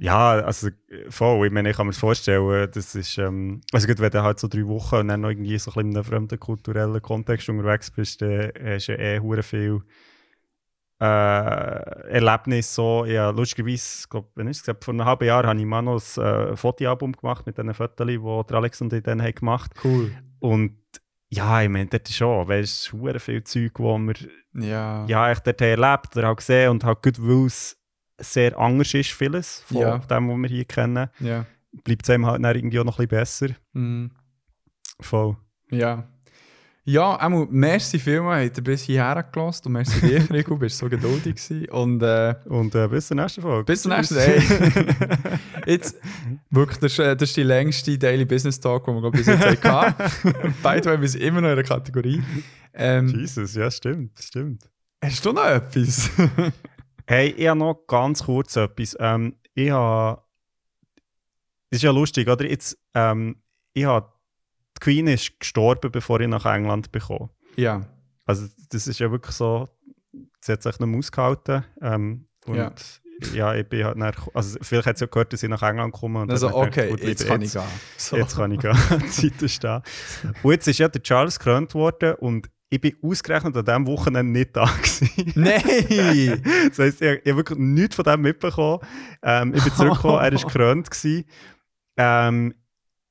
Ja, 0.00 0.30
also 0.40 0.68
äh, 0.88 1.10
voll. 1.10 1.46
Ich 1.46 1.52
meine, 1.52 1.70
ich 1.70 1.76
kann 1.76 1.86
mir 1.86 1.92
das 1.92 2.00
vorstellen, 2.00 2.70
das 2.72 2.94
ist, 2.94 3.18
ähm, 3.18 3.60
also 3.70 3.86
gut, 3.86 4.00
wenn 4.00 4.10
du 4.10 4.22
halt 4.22 4.40
so 4.40 4.48
drei 4.48 4.66
Wochen 4.66 4.96
und 4.96 5.08
dann 5.08 5.20
noch 5.20 5.28
irgendwie 5.28 5.58
so 5.58 5.70
ein 5.72 5.90
in 5.90 5.96
einem 5.96 6.04
fremden 6.04 6.40
kulturellen 6.40 7.02
Kontext 7.02 7.48
unterwegs 7.50 7.90
bist, 7.90 8.22
dann 8.22 8.50
hast 8.64 8.88
du 8.88 8.92
ja 8.92 8.98
eh 8.98 9.20
hure 9.20 9.42
viel 9.42 9.82
äh, 11.00 11.04
Erlebnis 11.04 12.74
so. 12.74 13.04
Ja, 13.04 13.28
lustigerweise, 13.28 14.00
ich 14.02 14.08
glaube, 14.08 14.28
wenn 14.36 14.48
ich 14.48 14.56
es 14.56 14.62
gesagt 14.62 14.84
vor 14.84 14.94
einem 14.94 15.04
halben 15.04 15.26
Jahr 15.26 15.44
habe 15.46 15.58
ich 15.58 15.66
mal 15.66 15.82
noch 15.82 16.02
ein 16.16 16.22
äh, 16.24 16.56
Fotoalbum 16.56 17.12
gemacht 17.12 17.44
mit 17.46 17.58
diesen 17.58 17.74
Fotos, 17.74 18.06
die 18.06 18.18
der 18.18 18.56
Alex 18.56 18.80
und 18.80 18.92
ich 18.94 19.02
dann 19.02 19.22
haben 19.22 19.34
gemacht 19.34 19.72
Cool. 19.84 20.12
Und 20.38 20.78
ja, 21.28 21.62
ich 21.62 21.68
meine, 21.68 21.86
dort 21.86 22.08
ist 22.08 22.16
schon, 22.16 22.48
weißt 22.48 22.92
du, 22.92 23.18
viel 23.18 23.44
Zeug, 23.44 23.72
wo 23.78 23.98
wir 23.98 24.14
Ja. 24.54 25.04
ja, 25.06 25.30
ich 25.30 25.40
dort 25.40 25.60
erlebt 25.60 26.16
oder 26.16 26.30
auch 26.30 26.36
gesehen 26.36 26.70
und 26.70 26.84
halt 26.84 27.02
gut, 27.02 27.20
weil 27.20 27.46
es 27.46 27.79
sehr 28.20 28.58
anders 28.58 28.94
ist, 28.94 29.10
vieles 29.10 29.62
von 29.66 29.76
Ja. 29.78 29.98
dem, 29.98 30.28
was 30.28 30.36
wir 30.38 30.48
hier 30.48 30.64
kennen, 30.64 31.08
Ja. 31.20 31.46
bleibt 31.84 32.02
es 32.04 32.10
einem 32.10 32.26
halt 32.26 32.42
dann 32.44 32.56
irgendwie 32.56 32.78
auch 32.80 32.84
noch 32.84 32.98
ein 32.98 33.08
bisschen 33.08 33.20
besser. 33.20 33.48
Mhm. 33.72 34.10
Voll. 35.00 35.36
Ja. 35.70 36.04
Ja, 36.84 37.14
einmal, 37.16 37.46
merci 37.50 37.98
vielmals, 37.98 38.46
habt 38.48 38.56
ihr 38.58 38.64
bis 38.64 38.82
hierher 38.82 39.22
gelassen 39.22 39.66
und 39.66 39.72
merci 39.72 40.00
dir, 40.00 40.28
Rico, 40.32 40.56
bist 40.56 40.78
so 40.78 40.88
geduldig 40.88 41.36
gewesen. 41.36 41.68
Und 41.68 42.02
äh, 42.02 42.34
Und 42.46 42.74
äh, 42.74 42.88
bis 42.88 43.06
zur 43.08 43.16
nächsten 43.16 43.42
Folge. 43.42 43.64
bis 43.64 43.82
zum 43.82 43.92
nächsten. 43.92 44.14
Mal. 44.16 45.38
Jetzt, 45.66 45.96
wirklich, 46.50 46.78
das 46.78 46.98
äh, 46.98 47.14
das 47.14 47.28
ist 47.28 47.36
die 47.36 47.42
längste 47.42 47.96
Daily 47.98 48.24
Business 48.24 48.58
Talk, 48.58 48.86
die 48.86 48.92
wir 48.92 49.00
glaub, 49.02 49.12
bis 49.12 49.26
jetzt 49.26 49.62
hatten. 49.62 50.54
Beide 50.62 51.00
wir 51.00 51.08
sind 51.08 51.20
immer 51.22 51.42
noch 51.42 51.50
in 51.50 51.56
der 51.56 51.64
Kategorie. 51.64 52.22
Ähm, 52.72 53.08
Jesus, 53.08 53.54
ja, 53.54 53.70
stimmt, 53.70 54.18
stimmt. 54.18 54.62
hast 55.04 55.24
du 55.24 55.32
noch 55.32 55.44
etwas? 55.46 56.10
Hey, 57.10 57.30
ich 57.36 57.48
habe 57.48 57.58
noch 57.58 57.74
ganz 57.88 58.22
kurz 58.22 58.54
etwas. 58.54 58.96
Ähm, 59.00 59.34
ich 59.54 59.72
habe. 59.72 60.22
Das 61.68 61.78
ist 61.78 61.82
ja 61.82 61.90
lustig, 61.90 62.28
oder? 62.28 62.48
Jetzt, 62.48 62.78
ähm, 62.94 63.42
ich 63.72 63.84
habe. 63.84 64.12
Die 64.76 64.80
Queen 64.80 65.08
ist 65.08 65.40
gestorben, 65.40 65.90
bevor 65.90 66.20
ich 66.20 66.28
nach 66.28 66.46
England 66.46 66.92
bekomme. 66.92 67.30
ja. 67.56 67.84
Also, 68.26 68.46
das 68.70 68.86
ist 68.86 69.00
ja 69.00 69.10
wirklich 69.10 69.34
so. 69.34 69.68
Sie 70.40 70.52
hat 70.52 70.62
sich 70.62 70.78
mehr 70.78 70.96
ausgehalten. 70.96 71.64
Ähm, 71.82 72.26
und 72.46 72.56
Ja. 72.56 72.72
ja. 73.34 73.54
ich 73.56 73.68
bin 73.68 73.84
halt 73.84 73.96
nach, 73.96 74.28
also 74.32 74.56
vielleicht 74.62 74.86
hat 74.86 74.98
sie 74.98 75.06
ja 75.06 75.08
gehört, 75.08 75.32
dass 75.32 75.42
ich 75.42 75.48
nach 75.48 75.62
England 75.62 75.92
komme. 75.92 76.20
Und 76.20 76.30
Also, 76.30 76.46
dann 76.46 76.54
okay, 76.58 76.70
gedacht, 76.70 76.90
gut, 76.90 77.08
jetzt 77.08 77.22
lieber 77.22 77.32
kann 77.32 77.42
ich 77.42 77.52
gehen. 77.52 78.18
Jetzt 78.20 78.36
kann 78.36 78.52
ich 78.52 78.60
gehen. 78.60 78.78
Die 79.02 79.10
Zeit 79.10 79.42
ist 79.42 79.64
da. 79.64 79.82
Und 80.44 80.52
jetzt 80.52 80.68
ist 80.68 80.78
ja 80.78 80.86
der 80.88 81.02
Charles 81.02 81.40
gekrönt 81.40 81.74
worden 81.74 82.14
und 82.20 82.48
ich 82.72 82.80
bin 82.80 82.96
ausgerechnet 83.02 83.56
an 83.56 83.64
diesem 83.64 83.86
Wochenende 83.88 84.32
nicht 84.32 84.56
da 84.56 84.64
gewesen. 84.82 85.32
Nein! 85.34 86.42
Das 86.68 86.78
heisst, 86.78 87.02
ich, 87.02 87.08
ich 87.24 87.32
habe 87.32 87.36
wirklich 87.38 87.58
nichts 87.58 87.96
von 87.96 88.04
dem 88.04 88.20
mitbekommen. 88.22 88.78
Ähm, 89.22 89.54
ich 89.54 89.64
bin 89.64 89.72
zurückgekommen, 89.74 90.20
er 90.20 90.32
war 90.32 90.40
gekrönt. 90.46 90.90
Gewesen. 90.90 91.24
Ähm, 91.96 92.54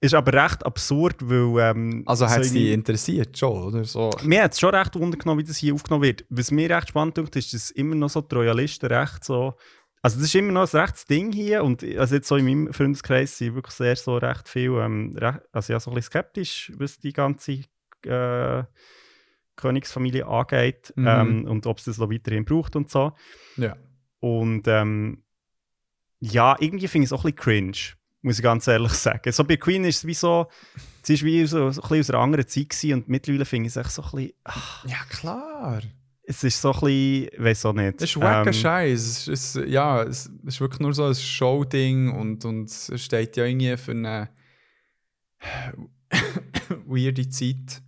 ist 0.01 0.13
aber 0.13 0.31
recht 0.31 0.65
absurd, 0.65 1.17
weil... 1.19 1.75
Ähm, 1.75 2.03
Also 2.05 2.29
hat 2.29 2.39
es 2.39 2.47
so 2.49 2.53
dich 2.53 2.71
interessiert 2.71 3.37
schon, 3.37 3.63
oder? 3.63 3.83
So. 3.83 4.09
mir 4.23 4.43
hat 4.43 4.53
es 4.53 4.59
schon 4.61 4.73
recht 4.73 4.95
wundergenommen, 4.95 5.43
wie 5.43 5.47
das 5.47 5.57
hier 5.57 5.73
aufgenommen 5.73 6.03
wird. 6.03 6.23
Was 6.29 6.51
mir 6.51 6.69
recht 6.69 6.87
spannend 6.89 7.17
ist, 7.17 7.35
ist, 7.35 7.53
dass 7.53 7.71
immer 7.71 7.95
noch 7.95 8.09
so 8.09 8.21
die 8.21 8.33
Royalisten 8.33 8.85
recht 8.87 9.25
so. 9.25 9.55
Also, 10.01 10.15
das 10.15 10.27
ist 10.27 10.35
immer 10.35 10.53
noch 10.53 10.73
ein 10.73 10.79
rechtes 10.79 11.03
Ding 11.03 11.33
hier. 11.33 11.65
Und 11.65 11.83
also 11.83 12.15
jetzt 12.15 12.29
so 12.29 12.37
in 12.37 12.45
meinem 12.45 12.73
Freundeskreis 12.73 13.37
sind 13.37 13.55
wirklich 13.55 13.75
sehr 13.75 13.97
so 13.97 14.15
recht 14.15 14.47
viel, 14.47 14.71
ähm, 14.79 15.13
recht, 15.17 15.41
also 15.51 15.73
ja, 15.73 15.81
so 15.81 15.91
ein 15.91 15.95
bisschen 15.95 16.11
skeptisch, 16.11 16.71
was 16.77 16.97
die 16.99 17.11
ganze 17.11 17.63
äh, 18.05 18.63
Königsfamilie 19.59 20.25
angeht 20.25 20.93
Mhm. 20.95 21.07
ähm, 21.07 21.45
und 21.45 21.65
ob 21.67 21.77
es 21.77 21.85
das 21.85 21.97
noch 21.97 22.09
weiterhin 22.09 22.45
braucht 22.45 22.75
und 22.75 22.89
so. 22.89 23.11
Ja. 23.57 23.75
Und 24.19 24.67
ähm, 24.67 25.23
ja, 26.19 26.55
irgendwie 26.59 26.87
finde 26.87 27.03
ich 27.05 27.09
es 27.09 27.13
auch 27.13 27.23
ein 27.23 27.31
bisschen 27.33 27.37
cringe, 27.71 27.77
muss 28.21 28.37
ich 28.37 28.43
ganz 28.43 28.67
ehrlich 28.67 28.91
sagen. 28.93 29.31
So 29.31 29.43
bei 29.43 29.57
Queen 29.57 29.85
ist 29.85 29.97
es 29.99 30.05
wie 30.05 30.13
so, 30.13 30.47
sie 31.03 31.13
ist 31.13 31.23
wie 31.23 31.45
so, 31.45 31.69
so 31.71 31.81
ein 31.81 31.87
bisschen 31.89 31.99
aus 32.01 32.09
einer 32.09 32.19
anderen 32.19 32.47
Zeit 32.47 32.69
gewesen 32.69 32.93
und 32.93 33.07
mittlerweile 33.09 33.45
finde 33.45 33.67
ich 33.67 33.75
es 33.75 33.77
echt 33.77 33.91
so 33.91 34.01
ein 34.03 34.11
bisschen, 34.11 34.33
ach, 34.43 34.85
Ja, 34.85 34.97
klar. 35.09 35.81
es 36.23 36.43
ist 36.43 36.61
so 36.61 36.73
ein 36.73 36.79
bisschen, 36.81 37.43
weiß 37.45 37.65
auch 37.67 37.73
nicht. 37.73 38.01
Das 38.01 38.09
ist 38.09 38.19
wacker 38.19 38.47
Ähm, 38.47 38.53
Scheiß. 38.53 38.99
Es 38.99 39.27
ist, 39.29 39.55
es- 39.55 39.69
ja, 39.69 40.03
es 40.03 40.29
ist 40.45 40.59
wirklich 40.59 40.81
nur 40.81 40.93
so 40.93 41.05
ein 41.05 41.15
Show-Ding 41.15 42.11
und, 42.11 42.43
und 42.45 42.65
es 42.69 42.91
steht 43.01 43.37
ja 43.37 43.45
irgendwie 43.45 43.77
für 43.77 43.91
eine 43.91 44.29
weirde 46.85 47.27
Zeit. 47.29 47.81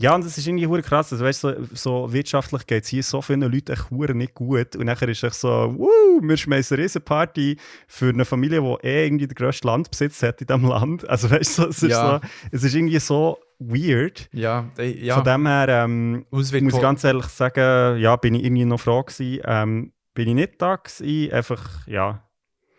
Ja, 0.00 0.14
und 0.14 0.24
das 0.24 0.38
ist 0.38 0.46
irgendwie 0.46 0.66
hure 0.66 0.82
krass. 0.82 1.12
Also, 1.12 1.24
weißt, 1.24 1.40
so, 1.42 1.52
so 1.74 2.12
wirtschaftlich 2.12 2.66
geht 2.66 2.84
es 2.84 2.88
hier 2.88 3.02
so 3.02 3.20
vielen 3.20 3.42
Leuten 3.42 3.72
echt 3.72 3.90
hure 3.90 4.14
nicht 4.14 4.34
gut. 4.34 4.74
Und 4.76 4.86
nachher 4.86 5.08
ist 5.10 5.22
es 5.22 5.40
so, 5.40 5.48
wuh, 5.76 6.20
wir 6.22 6.36
schmeißen 6.38 6.74
eine 6.76 6.84
Riesenparty 6.84 7.58
für 7.86 8.08
eine 8.08 8.24
Familie, 8.24 8.62
die 8.62 8.86
eh 8.86 9.04
irgendwie 9.06 9.26
den 9.26 9.34
grössten 9.34 9.66
Landbesitz 9.66 10.22
hat 10.22 10.40
in 10.40 10.46
diesem 10.46 10.64
Land. 10.64 11.06
Also 11.08 11.30
weißt 11.30 11.58
du, 11.58 11.66
es 11.66 11.82
ist, 11.82 11.90
Ja. 11.90 12.20
so, 12.22 12.28
es 12.50 12.62
ist 12.64 12.74
irgendwie 12.74 12.98
so 12.98 13.38
weird. 13.58 14.30
Ja, 14.32 14.70
ey, 14.78 15.04
ja. 15.04 15.16
Von 15.16 15.24
dem 15.24 15.46
her 15.46 15.68
ähm, 15.68 16.24
es 16.32 16.50
muss 16.52 16.52
ich 16.74 16.80
ganz 16.80 17.04
ehrlich 17.04 17.26
sagen, 17.26 18.00
ja, 18.00 18.16
bin 18.16 18.34
ich 18.34 18.44
irgendwie 18.44 18.64
noch 18.64 18.80
froh 18.80 19.02
gewesen. 19.02 19.42
Ähm, 19.44 19.92
bin 20.14 20.28
ich 20.28 20.34
nicht 20.34 20.62
da 20.62 20.76
gewesen, 20.76 21.30
einfach, 21.32 21.86
ja, 21.86 22.26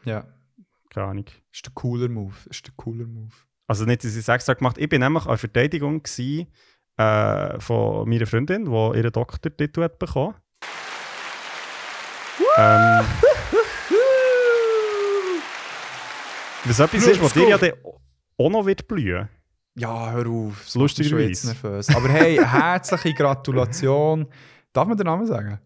ja, 0.06 0.26
keine 0.90 1.08
Ahnung. 1.08 1.26
ist 1.54 1.66
der 1.68 1.74
cooler 1.74 2.10
Move. 2.10 2.34
Ist 2.50 2.66
der 2.66 2.74
cooler 2.76 3.06
Move. 3.06 3.32
Also 3.68 3.86
nicht, 3.86 4.04
dass 4.04 4.12
ich 4.14 4.18
es 4.18 4.28
extra 4.28 4.54
gemacht 4.54 4.78
Ich 4.80 4.90
bin 4.90 5.02
nämlich 5.02 5.26
an 5.28 5.38
Verteidigung 5.38 6.04
gewesen, 6.04 6.48
äh, 6.98 7.60
von 7.60 8.08
meiner 8.10 8.26
Freundin, 8.26 8.66
die 8.66 8.72
ihren 8.98 9.12
Doktortitel 9.12 9.84
hat 9.84 10.00
bekommen. 10.00 10.36
ähm, 12.58 13.06
was 16.66 16.80
etwas 16.80 17.08
ist, 17.08 17.22
was 17.22 17.34
dir 17.34 17.50
ja 17.50 17.58
auch 18.38 18.50
noch 18.50 18.66
wird 18.66 18.88
blühen 18.88 19.30
Ja, 19.76 20.12
hör 20.12 20.28
auf. 20.28 20.74
Lustigerweise. 20.74 21.56
Aber 21.96 22.10
hey, 22.10 22.38
herzliche 22.38 23.14
Gratulation. 23.14 24.28
Darf 24.74 24.88
man 24.88 24.98
den 24.98 25.06
Namen 25.06 25.26
sagen? 25.26 25.60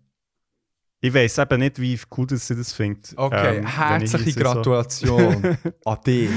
Ich 1.06 1.14
weiß 1.14 1.38
eben 1.40 1.60
nicht, 1.60 1.80
wie 1.80 2.00
cool 2.18 2.28
das 2.28 2.48
sie 2.48 2.56
das 2.56 2.74
findet. 2.74 3.14
Okay, 3.18 3.58
ähm, 3.58 3.66
herzliche 3.68 4.24
hier 4.24 4.34
so- 4.34 4.40
Gratulation 4.40 5.58
an 5.86 5.98
dich. 6.06 6.30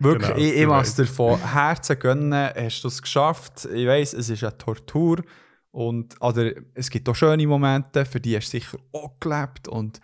Genau, 0.00 0.36
ich, 0.36 0.54
ich 0.56 0.66
es 0.88 0.94
dir 0.96 1.06
von 1.06 1.38
Herzen 1.52 1.98
gönnen. 1.98 2.50
Hast 2.56 2.82
du 2.82 2.88
es 2.88 3.00
geschafft? 3.02 3.66
Ich 3.72 3.86
weiss, 3.86 4.12
es 4.12 4.28
ist 4.28 4.42
eine 4.42 4.56
Tortur. 4.56 5.22
Und, 5.70 6.14
oder 6.20 6.52
es 6.74 6.88
gibt 6.90 7.08
auch 7.08 7.14
schöne 7.14 7.46
Momente, 7.46 8.04
für 8.06 8.18
die 8.20 8.34
hast 8.36 8.48
du 8.52 8.58
sicher 8.58 8.78
auch 8.92 9.20
gelebt. 9.20 9.68
Und 9.68 10.00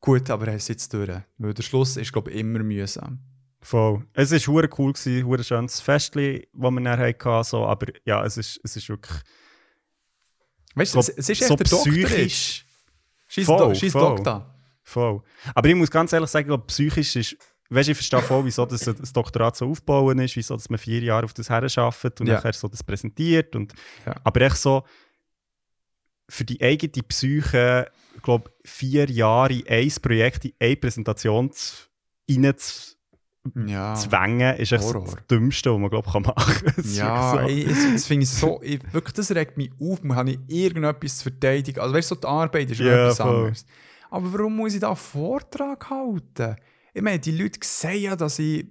gut, 0.00 0.30
aber 0.30 0.48
es 0.48 0.68
jetzt 0.68 0.92
durch. 0.94 1.10
Weil 1.38 1.52
der 1.54 1.62
Schluss 1.62 1.96
ist, 1.96 2.12
glaube 2.12 2.30
ich, 2.30 2.38
immer 2.38 2.60
mühsam. 2.60 3.18
Voll. 3.60 4.06
Es 4.14 4.30
war 4.32 4.38
hure 4.38 4.70
cool, 4.78 4.92
gewesen, 4.92 5.26
hure 5.26 5.44
schönes 5.44 5.80
Festli, 5.80 6.48
das 6.52 6.70
wir 6.70 6.80
dann 6.80 6.98
hatten. 6.98 7.44
So, 7.44 7.66
aber 7.66 7.86
ja, 8.04 8.24
es 8.24 8.36
ist, 8.38 8.60
es 8.64 8.76
ist 8.76 8.88
wirklich 8.88 9.20
Weißt 10.74 10.94
du, 10.94 11.00
es, 11.00 11.08
es 11.08 11.28
ist 11.28 11.40
echt 11.42 11.48
so 11.48 11.56
der 11.56 11.66
Doktor. 11.66 12.18
ist. 12.18 12.64
Scheiß 13.32 13.46
Voll, 13.46 13.58
Do 13.68 13.74
scheiß 13.74 13.92
voll. 13.92 14.16
Doktor. 14.16 14.54
Voll. 14.82 15.22
Aber 15.54 15.68
ich 15.68 15.74
muss 15.76 15.90
ganz 15.90 16.12
ehrlich 16.12 16.30
sagen, 16.30 16.60
psychisch 16.66 17.14
ist. 17.16 17.36
Weißt 17.72 17.86
du, 17.86 17.92
ich 17.92 17.96
verstehe 17.98 18.20
voll, 18.22 18.44
wieso 18.44 18.66
das, 18.66 18.80
das 18.80 19.12
Doktorat 19.12 19.56
so 19.56 19.70
aufbauen 19.70 20.18
ist, 20.18 20.34
wieso 20.34 20.56
dass 20.56 20.68
man 20.68 20.78
vier 20.78 21.00
Jahre 21.00 21.24
auf 21.24 21.32
das 21.34 21.48
herarbeitet 21.48 22.20
und 22.20 22.26
Ja. 22.26 22.34
nachher 22.34 22.52
so 22.52 22.66
das 22.66 22.82
präsentiert. 22.82 23.54
Und, 23.54 23.72
Ja. 24.04 24.16
Aber 24.24 24.40
echt 24.40 24.56
so, 24.56 24.82
für 26.28 26.44
die 26.44 26.60
eigene 26.60 27.04
Psyche, 27.04 27.90
ich 28.16 28.22
glaube, 28.22 28.50
vier 28.64 29.08
Jahre 29.08 29.52
in 29.52 29.68
ein 29.68 29.92
Projekt, 30.02 30.44
in 30.46 30.52
eine 30.60 30.76
Präsentation 30.76 31.52
zu, 31.52 31.74
Ja. 33.66 33.94
ist 33.94 34.72
echt 34.72 34.82
so 34.82 34.94
Horror. 34.94 35.04
das 35.04 35.26
Dümmste, 35.30 35.72
was 35.72 35.80
man 35.80 35.90
glaub, 35.90 36.12
kann 36.12 36.22
machen 36.22 36.72
kann. 36.74 36.84
Ja, 36.92 37.40
wirklich 37.40 37.66
ey, 37.66 37.74
das, 37.74 37.92
das 37.92 38.06
finde 38.06 38.24
ich 38.24 38.30
so, 38.30 38.60
ich, 38.62 38.80
wirklich, 38.92 39.14
das 39.14 39.34
regt 39.34 39.56
mich 39.56 39.70
auf, 39.80 40.02
man 40.02 40.16
habe 40.16 40.30
ich 40.32 40.38
irgendetwas 40.48 41.18
zu 41.18 41.22
verteidigen. 41.24 41.80
Also 41.80 41.94
weißt 41.94 42.10
du, 42.10 42.14
so 42.16 42.20
die 42.20 42.26
Arbeit 42.26 42.70
ist 42.70 42.80
ja 42.80 42.86
Ja, 42.86 43.04
etwas 43.04 43.20
anderes. 43.20 43.66
Aber 44.10 44.32
warum 44.32 44.56
muss 44.56 44.74
ich 44.74 44.80
da 44.80 44.88
einen 44.88 44.96
Vortrag 44.96 45.88
halten? 45.88 46.56
Ich 46.92 47.02
meine, 47.02 47.18
die 47.18 47.32
Leute 47.32 47.60
sehen 47.62 48.02
ja, 48.02 48.16
dass 48.16 48.38
ich 48.38 48.66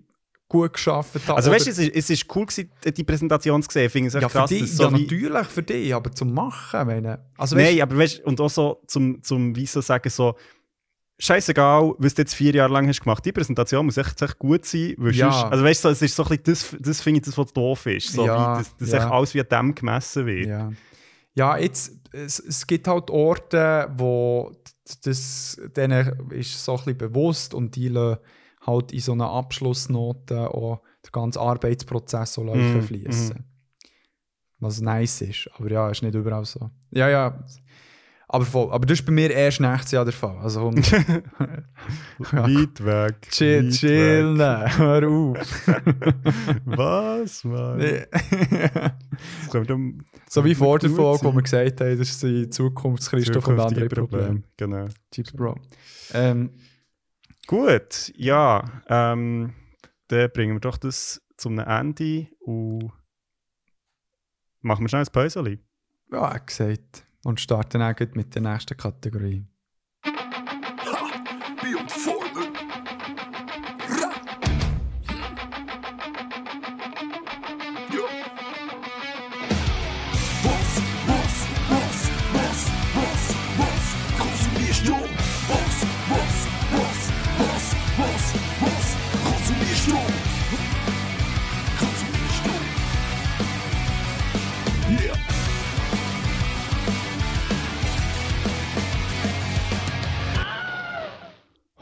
gut 0.47 0.73
geschafft 0.73 1.15
habe. 1.27 1.35
Also 1.37 1.51
weißt 1.51 1.67
du, 1.67 1.71
es 1.71 1.77
ist, 1.77 1.95
es 1.95 2.09
ist 2.09 2.35
cool 2.35 2.45
gewesen, 2.45 2.71
die 2.83 3.03
Präsentation 3.03 3.61
zu 3.63 3.69
sehen. 3.71 3.85
Ich 3.85 3.91
finde 3.91 4.07
es 4.09 4.15
echt 4.15 4.23
ja, 4.23 4.29
für 4.29 4.39
krass. 4.39 4.49
dich, 4.49 4.61
dass 4.61 4.75
so 4.75 4.83
ja 4.83 4.91
natürlich 4.91 5.47
für 5.47 5.63
dich, 5.63 5.93
aber 5.93 6.11
zum 6.11 6.33
Machen, 6.33 6.87
meine. 6.87 7.25
Also 7.37 7.55
weißt, 7.55 7.71
Nein, 7.71 7.81
aber 7.81 7.97
weißt 7.97 8.19
du, 8.19 8.23
und 8.23 8.41
auch 8.41 8.49
so 8.49 8.81
zum, 8.87 9.21
zum 9.23 9.55
wie 9.55 9.67
so 9.67 9.79
sagen, 9.81 10.09
so, 10.09 10.35
scheißegal, 11.19 11.93
was 11.97 12.15
du 12.15 12.21
jetzt 12.21 12.33
vier 12.33 12.53
Jahre 12.55 12.71
lang 12.73 12.87
hast 12.87 13.01
gemacht, 13.01 13.23
die 13.25 13.31
Präsentation 13.31 13.85
muss 13.85 13.97
echt, 13.97 14.21
echt 14.21 14.39
gut 14.39 14.65
sein. 14.65 14.95
Weil 14.97 15.13
Ja. 15.13 15.31
sonst, 15.31 15.51
also 15.51 15.63
weißt 15.63 15.85
du, 15.85 15.89
es 15.89 16.01
ist 16.01 16.15
so 16.15 16.23
ein 16.23 16.29
bisschen, 16.29 16.43
das, 16.45 16.75
das 16.79 17.01
finde 17.01 17.19
ich 17.19 17.25
das, 17.25 17.37
was 17.37 17.53
doof 17.53 17.85
ist. 17.85 18.13
So, 18.13 18.25
Ja, 18.25 18.53
wie, 18.55 18.59
dass 18.59 18.75
dass 18.77 18.91
ja. 18.91 18.97
echt 18.97 19.07
alles 19.07 19.33
wie 19.33 19.41
an 19.41 19.47
dem 19.49 19.75
gemessen 19.75 20.25
wird. 20.25 20.47
Ja, 20.47 20.71
ja 21.35 21.57
jetzt, 21.57 21.91
es, 22.11 22.39
es 22.39 22.65
gibt 22.65 22.87
halt 22.87 23.09
Orte, 23.09 23.91
wo 23.95 24.51
das 25.03 25.61
denen 25.75 26.31
ist 26.31 26.65
so 26.65 26.71
ein 26.71 26.77
bisschen 26.77 26.97
bewusst 26.97 27.53
und 27.53 27.75
die 27.75 27.93
halt 28.65 28.91
in 28.91 28.99
so 28.99 29.11
einer 29.11 29.29
Abschlussnote 29.29 30.49
auch 30.53 30.81
den 31.05 31.11
ganzen 31.11 31.39
Arbeitsprozess 31.39 32.33
so 32.33 32.43
mm, 32.43 32.81
fließen. 32.81 33.45
Was 34.59 34.81
nice 34.81 35.21
ist. 35.21 35.49
Aber 35.57 35.69
ja, 35.71 35.89
ist 35.89 36.01
nicht 36.01 36.15
überall 36.15 36.45
so. 36.45 36.69
Ja, 36.91 37.07
ja. 37.07 37.45
Aber 38.31 38.45
voll. 38.45 38.71
Aber 38.71 38.85
das 38.85 38.99
ist 38.99 39.05
bei 39.07 39.11
mir 39.11 39.31
erst 39.31 39.59
nächstes 39.59 39.91
Jahr 39.91 40.05
der 40.05 40.13
Fall. 40.13 40.37
Also 40.37 40.61
komm, 40.61 40.75
Ja. 42.31 42.43
Weit 42.43 42.85
weg. 42.85 43.15
chill, 43.31 43.65
weit 43.65 43.73
chill, 43.73 44.37
weg. 44.37 44.77
hör 44.77 45.07
auf. 45.09 45.67
Was, 46.65 47.43
Mann? 47.43 48.05
Um 49.69 49.97
so 50.29 50.45
wie 50.45 50.53
vor 50.53 50.77
der 50.77 50.91
Folge, 50.91 51.23
wo 51.23 51.33
wir 51.33 51.41
gesagt 51.41 51.81
haben, 51.81 51.97
das 51.97 52.09
ist 52.09 52.21
die 52.21 52.47
Zukunftschristoph 52.49 53.47
und 53.47 53.59
andere 53.59 53.89
Probleme. 53.89 54.43
Genau. 54.57 54.85
Chips 55.11 55.31
Bro. 55.31 55.55
Ähm, 56.13 56.51
Gut, 57.47 58.13
ja. 58.15 58.63
Ähm, 58.87 59.55
dann 60.09 60.31
bringen 60.31 60.55
wir 60.55 60.59
doch 60.59 60.77
das 60.77 61.19
zum 61.35 61.57
Ende 61.57 62.27
und 62.41 62.91
machen 64.61 64.83
wir 64.83 64.89
schnell 64.89 65.01
ein 65.01 65.11
Päuschen. 65.11 65.59
ja, 66.11 66.37
gesagt. 66.37 67.05
Und 67.23 67.39
starten 67.39 67.79
gleich 67.79 68.15
mit 68.15 68.35
der 68.35 68.41
nächsten 68.41 68.77
Kategorie. 68.77 69.45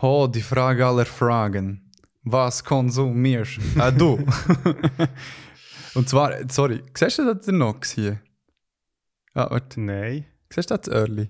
Oh, 0.02 0.28
die 0.28 0.42
Frage 0.42 0.86
aller 0.86 1.06
Fragen. 1.06 1.92
Was 2.24 2.64
konsumierst 2.64 3.60
äh, 3.80 3.92
du? 3.94 4.18
Und 5.96 6.08
zwar, 6.10 6.34
sorry, 6.50 6.84
siehst 6.96 7.20
du 7.20 7.34
das 7.34 7.46
der 7.46 7.54
Nox 7.54 7.92
hier? 7.92 8.20
Ah, 9.34 9.50
warte, 9.50 9.82
Nein. 9.82 10.26
siehst 10.54 10.70
du 10.70 10.78
das 10.78 10.88
Early? 10.88 11.30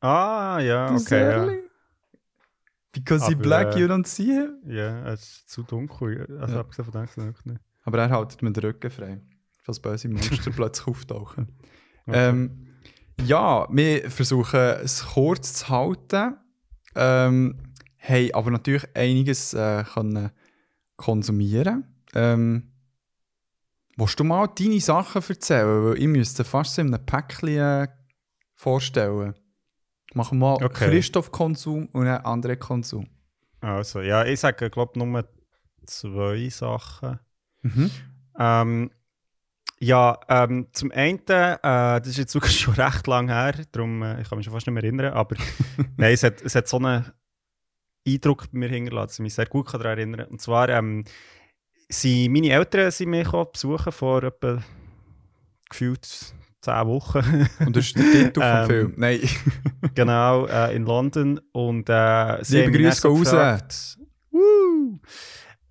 Ah, 0.00 0.60
ja, 0.60 0.92
Das 0.92 1.02
okay. 1.02 1.20
Ja. 1.20 1.30
Early? 1.30 1.58
Because 2.92 3.26
he 3.26 3.34
Aber, 3.34 3.42
black, 3.42 3.76
äh, 3.76 3.80
you 3.80 3.86
don't 3.86 4.06
see 4.06 4.24
him? 4.26 4.56
ja, 4.66 5.06
es 5.12 5.20
ist 5.22 5.50
zu 5.50 5.62
dunkel. 5.62 6.26
Also, 6.40 6.54
Ja. 6.54 6.60
abgesehen 6.60 6.84
von 6.90 7.06
dem, 7.16 7.34
ich 7.38 7.44
nicht. 7.44 7.60
Aber 7.84 7.98
er 7.98 8.08
hält 8.10 8.42
mir 8.42 8.52
den 8.52 8.64
Rücken 8.64 8.90
frei. 8.90 9.20
Falls 9.62 9.80
böse 9.80 10.08
Monster 10.08 10.50
plötzlich 10.56 10.86
auftauchen. 10.86 11.48
Okay. 12.06 12.28
Ähm, 12.28 12.66
ja, 13.24 13.66
wir 13.70 14.10
versuchen 14.10 14.58
es 14.58 15.04
kurz 15.04 15.52
zu 15.54 15.68
halten. 15.68 16.36
Ähm, 16.94 17.69
haben 18.00 18.34
aber 18.34 18.50
natürlich 18.50 18.86
einiges 18.94 19.54
äh, 19.54 19.84
können 19.84 20.30
konsumieren. 20.96 21.84
Ähm, 22.14 22.72
willst 23.96 24.20
du 24.20 24.24
mal 24.24 24.48
deine 24.48 24.80
Sachen 24.80 25.22
erzählen? 25.22 25.84
Weil 25.84 25.98
ich 25.98 26.06
müsste 26.06 26.44
fast 26.44 26.78
in 26.78 26.94
einem 26.94 27.04
Päckchen 27.04 27.58
äh, 27.58 27.88
vorstellen. 28.54 29.34
Machen 30.14 30.38
wir 30.38 30.56
mal 30.58 30.64
Okay. 30.64 30.90
Christoph-Konsum 30.90 31.86
und 31.86 32.06
einen 32.06 32.24
anderen 32.24 32.58
Konsum. 32.58 33.06
Also, 33.60 34.00
ja, 34.00 34.24
ich 34.24 34.40
sage, 34.40 34.70
glaube 34.70 34.98
nur 34.98 35.24
zwei 35.86 36.48
Sachen. 36.48 37.20
Mhm. 37.62 37.90
Ähm, 38.38 38.90
ja, 39.78 40.18
ähm, 40.28 40.68
zum 40.72 40.90
einen, 40.92 41.20
äh, 41.26 41.58
das 41.62 42.06
ist 42.06 42.18
jetzt 42.18 42.32
sogar 42.32 42.50
schon 42.50 42.74
recht 42.74 43.06
lang 43.06 43.28
her, 43.28 43.54
darum 43.72 44.02
äh, 44.02 44.20
ich 44.20 44.28
kann 44.28 44.38
mich 44.38 44.44
schon 44.44 44.52
fast 44.52 44.66
nicht 44.66 44.74
mehr 44.74 44.82
erinnern, 44.82 45.12
aber 45.12 45.36
nein, 45.96 46.12
es 46.12 46.22
hat, 46.22 46.42
es 46.42 46.54
hat 46.54 46.68
so 46.68 46.78
einen 46.78 47.04
Eindruck 48.06 48.50
bei 48.52 48.58
mir 48.58 48.68
hinterlassen, 48.68 49.06
dass 49.08 49.18
ich 49.18 49.22
mich 49.22 49.34
sehr 49.34 49.46
gut 49.46 49.72
daran 49.72 49.98
erinnern 49.98 50.20
kann. 50.20 50.28
Und 50.30 50.40
zwar, 50.40 50.68
ähm, 50.68 51.04
sind 51.88 52.32
meine 52.32 52.50
Eltern 52.50 52.90
sind 52.90 53.10
mich 53.10 53.28
besuchen 53.28 53.92
vor 53.92 54.22
etwa 54.22 54.62
gefühlt 55.68 56.06
zehn 56.60 56.86
Wochen. 56.86 57.48
Und 57.64 57.76
das 57.76 57.86
ist 57.86 57.96
der 57.96 58.04
Titel 58.04 58.40
vom 58.40 58.42
Ähm, 58.42 58.66
Film. 58.66 58.94
Nein. 58.96 59.20
genau, 59.94 60.46
äh, 60.46 60.74
in 60.74 60.84
London. 60.84 61.40
Und 61.52 61.88
äh, 61.88 62.38
sie 62.42 62.62
Liebe 62.62 62.78
Grüße 62.78 63.00
so 63.00 63.36
raus. 63.36 63.98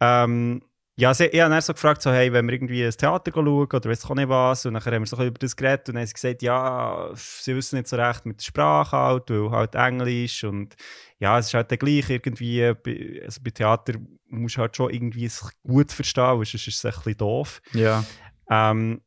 Ähm, 0.01 0.61
ja, 0.99 1.13
sie, 1.13 1.27
ich 1.27 1.39
habe 1.39 1.49
dann 1.51 1.61
so 1.61 1.73
gefragt, 1.73 2.01
so, 2.01 2.11
hey, 2.11 2.31
wenn 2.33 2.45
wir 2.45 2.53
irgendwie 2.53 2.83
ein 2.83 2.91
Theater 2.91 3.31
schauen 3.33 3.47
oder 3.47 3.89
weiss 3.89 4.03
ich 4.03 4.09
auch 4.09 4.15
nicht 4.15 4.27
was. 4.27 4.65
Und 4.65 4.73
dann 4.73 4.83
haben 4.83 5.01
wir 5.01 5.05
so 5.07 5.15
über 5.23 5.39
das 5.39 5.55
geredet 5.55 5.87
und 5.87 5.95
dann 5.95 6.01
haben 6.01 6.07
sie 6.07 6.13
gesagt, 6.13 6.41
ja, 6.41 7.09
sie 7.15 7.55
wissen 7.55 7.77
nicht 7.77 7.87
so 7.87 7.95
recht 7.95 8.25
mit 8.25 8.39
der 8.39 8.43
Sprache 8.43 8.97
halt, 8.97 9.29
weil 9.29 9.49
halt 9.51 9.75
Englisch 9.75 10.43
und 10.43 10.75
ja, 11.19 11.39
es 11.39 11.47
ist 11.47 11.53
halt 11.53 11.71
dann 11.71 11.79
gleich 11.79 12.09
irgendwie, 12.09 12.73
bei- 12.83 13.21
also 13.23 13.39
bei 13.41 13.51
Theater 13.51 13.93
musst 14.27 14.57
du 14.57 14.61
halt 14.61 14.75
schon 14.75 14.89
irgendwie 14.89 15.25
es 15.25 15.49
gut 15.63 15.91
verstehen, 15.91 16.37
weil 16.37 16.45
sonst 16.45 16.67
ist 16.67 16.67
es 16.67 16.85
ein 16.85 16.91
bisschen 16.91 17.17
doof. 17.17 17.61
Ja. 17.73 18.03
Ähm, 18.49 19.01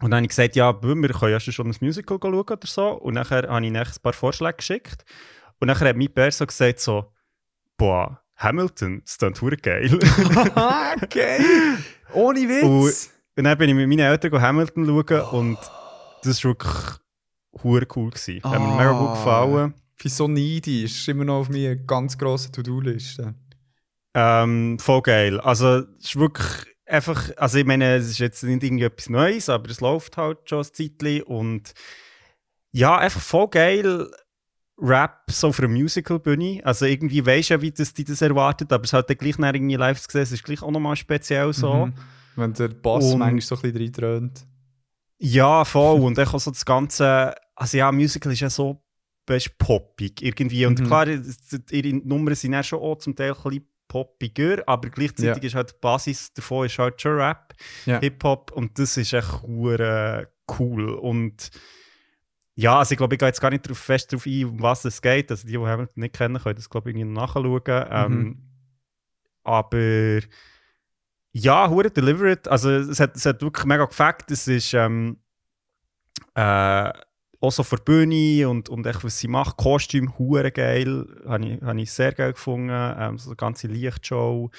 und 0.00 0.10
dann 0.12 0.18
habe 0.18 0.22
ich 0.26 0.28
gesagt, 0.28 0.54
ja, 0.54 0.72
wir 0.80 1.08
können 1.10 1.32
ja 1.32 1.40
schon 1.40 1.66
ein 1.66 1.76
Musical 1.80 2.18
schauen 2.22 2.32
oder 2.40 2.58
so. 2.66 2.90
Und 2.92 3.14
nachher 3.14 3.48
habe 3.48 3.66
ich 3.66 3.72
ein 3.76 3.86
paar 4.02 4.12
Vorschläge 4.12 4.54
geschickt. 4.58 5.04
Und 5.58 5.66
nachher 5.66 5.88
hat 5.88 5.96
mein 5.96 6.12
Bär 6.12 6.30
so 6.30 6.46
gesagt 6.46 6.78
so, 6.78 7.12
boah, 7.76 8.20
Hamilton, 8.38 9.02
das 9.04 9.18
klingt 9.18 9.36
verdammt 9.38 9.62
geil. 9.62 9.92
okay. 11.02 11.38
Ohne 12.12 12.40
Witz. 12.40 13.10
und 13.36 13.44
dann 13.44 13.58
bin 13.58 13.68
ich 13.70 13.74
mit 13.76 13.88
meinen 13.88 13.98
Eltern 14.00 14.40
Hamilton 14.40 14.86
schauen 14.86 15.20
und 15.32 15.58
das 16.22 16.44
war 16.44 16.50
wirklich 16.50 16.74
verdammt 17.62 17.86
cool. 17.96 18.10
Gewesen. 18.10 18.42
Hat 18.44 18.60
mir 18.60 18.68
mega 18.76 18.92
gut 18.92 19.08
Ah. 19.08 19.14
gefallen. 19.14 19.74
Bin 20.00 20.10
so 20.10 20.28
neidisch. 20.28 20.84
Ist 21.00 21.08
immer 21.08 21.24
noch 21.24 21.40
auf 21.40 21.48
meiner 21.48 21.74
ganz 21.74 22.16
grossen 22.16 22.52
To-Do-Liste. 22.52 23.34
Ähm, 24.14 24.78
voll 24.78 25.02
geil. 25.02 25.40
Also, 25.40 25.78
es 25.98 26.04
ist 26.06 26.16
wirklich 26.16 26.46
einfach, 26.86 27.30
also 27.36 27.58
ich 27.58 27.66
meine, 27.66 27.96
es 27.96 28.08
ist 28.08 28.18
jetzt 28.18 28.42
nicht 28.44 28.62
irgendwie 28.62 28.84
etwas 28.84 29.08
Neues, 29.08 29.48
aber 29.48 29.68
es 29.70 29.80
läuft 29.80 30.16
halt 30.16 30.48
schon 30.48 30.60
ein 30.60 30.64
Zeitchen 30.72 31.22
und 31.24 31.72
ja, 32.72 32.96
einfach 32.96 33.20
voll 33.20 33.48
geil. 33.48 34.08
Rap 34.80 35.22
so 35.30 35.52
für 35.52 35.64
eine 35.64 35.72
Musical-Bühne. 35.74 36.60
Also 36.64 36.84
irgendwie 36.86 37.24
weisst 37.26 37.50
du 37.50 37.54
ja, 37.54 37.62
wie 37.62 37.70
das, 37.72 37.92
die 37.92 38.04
das 38.04 38.22
erwartet, 38.22 38.72
aber 38.72 38.84
es 38.84 38.92
halt 38.92 39.10
dann 39.10 39.16
gleich 39.16 39.38
nach 39.38 39.52
irgendwie 39.52 39.74
live 39.76 40.00
zu 40.00 40.08
sehen, 40.10 40.22
es 40.22 40.32
ist 40.32 40.44
gleich 40.44 40.62
auch 40.62 40.70
nochmal 40.70 40.96
speziell 40.96 41.52
so. 41.52 41.86
Mhm. 41.86 41.94
Wenn 42.36 42.52
der 42.54 42.68
Bass 42.68 43.04
Und- 43.12 43.18
manchmal 43.18 43.40
so 43.40 43.54
ein 43.56 43.62
bisschen 43.62 43.76
reintrönt. 43.82 44.46
Ja, 45.18 45.64
voll. 45.64 46.00
Und 46.00 46.16
dann 46.16 46.28
auch 46.28 46.38
so 46.38 46.50
das 46.52 46.64
Ganze, 46.64 47.34
also 47.56 47.76
ja, 47.76 47.90
Musical 47.90 48.32
ist 48.32 48.40
ja 48.40 48.50
so 48.50 48.82
weißt, 49.26 49.58
poppig 49.58 50.22
irgendwie. 50.22 50.64
Und 50.64 50.80
Mhm. 50.80 50.86
klar, 50.86 51.06
ihre 51.08 51.96
Nummern 51.96 52.34
sind 52.34 52.52
ja 52.54 52.62
schon 52.62 52.78
auch 52.80 52.96
zum 52.98 53.14
Teil 53.16 53.32
ein 53.32 53.42
bisschen 53.42 53.66
poppiger, 53.88 54.62
aber 54.66 54.88
gleichzeitig 54.90 55.42
ist 55.44 55.54
halt 55.54 55.70
die 55.70 55.74
Basis 55.80 56.32
davon 56.32 56.66
ist 56.66 56.78
halt 56.78 57.00
schon 57.02 57.16
Rap, 57.18 57.52
Ja. 57.84 57.98
Hip-Hop 58.00 58.52
und 58.52 58.78
das 58.78 58.96
ist 58.96 59.12
echt 59.12 59.42
cool. 59.44 60.90
Und 61.00 61.50
ja, 62.58 62.76
also 62.80 62.90
ich 62.90 62.98
glaube, 62.98 63.14
ich 63.14 63.20
gehe 63.20 63.28
jetzt 63.28 63.40
gar 63.40 63.50
nicht 63.50 63.68
drauf, 63.68 63.78
fest 63.78 64.12
darauf 64.12 64.26
ein, 64.26 64.44
um 64.46 64.60
was 64.60 64.84
es 64.84 65.00
geht. 65.00 65.30
Also 65.30 65.46
die, 65.46 65.52
die 65.52 65.58
Hamilton 65.58 66.00
nicht 66.00 66.16
kennen, 66.16 66.42
können 66.42 66.56
das 66.56 66.68
glaube 66.68 66.90
ich 66.90 66.96
irgendwie 66.96 67.14
nachschauen. 67.14 67.62
Ähm, 67.88 68.42
aber 69.44 70.18
ja, 71.30 71.70
hure 71.70 71.88
delivered. 71.88 72.48
Also 72.48 72.68
es 72.70 72.98
hat, 72.98 73.14
es 73.14 73.26
hat 73.26 73.42
wirklich 73.42 73.64
mega 73.64 73.84
gefällt. 73.84 74.28
Es 74.32 74.48
ist 74.48 74.74
ähm, 74.74 75.18
äh, 76.34 76.90
auch 77.40 77.52
so 77.52 77.62
für 77.62 77.76
die 77.76 77.84
Bühne 77.84 78.48
und, 78.48 78.68
und 78.68 78.84
echt, 78.86 79.04
was 79.04 79.20
sie 79.20 79.28
macht. 79.28 79.56
Kostüm, 79.56 80.18
hure 80.18 80.50
geil. 80.50 81.06
Habe 81.28 81.46
ich, 81.46 81.62
hab 81.62 81.76
ich 81.76 81.92
sehr 81.92 82.10
geil 82.10 82.32
gefunden. 82.32 82.70
Ähm, 82.72 83.18
so 83.18 83.30
eine 83.30 83.36
ganze 83.36 83.68
Lichtshow. 83.68 84.50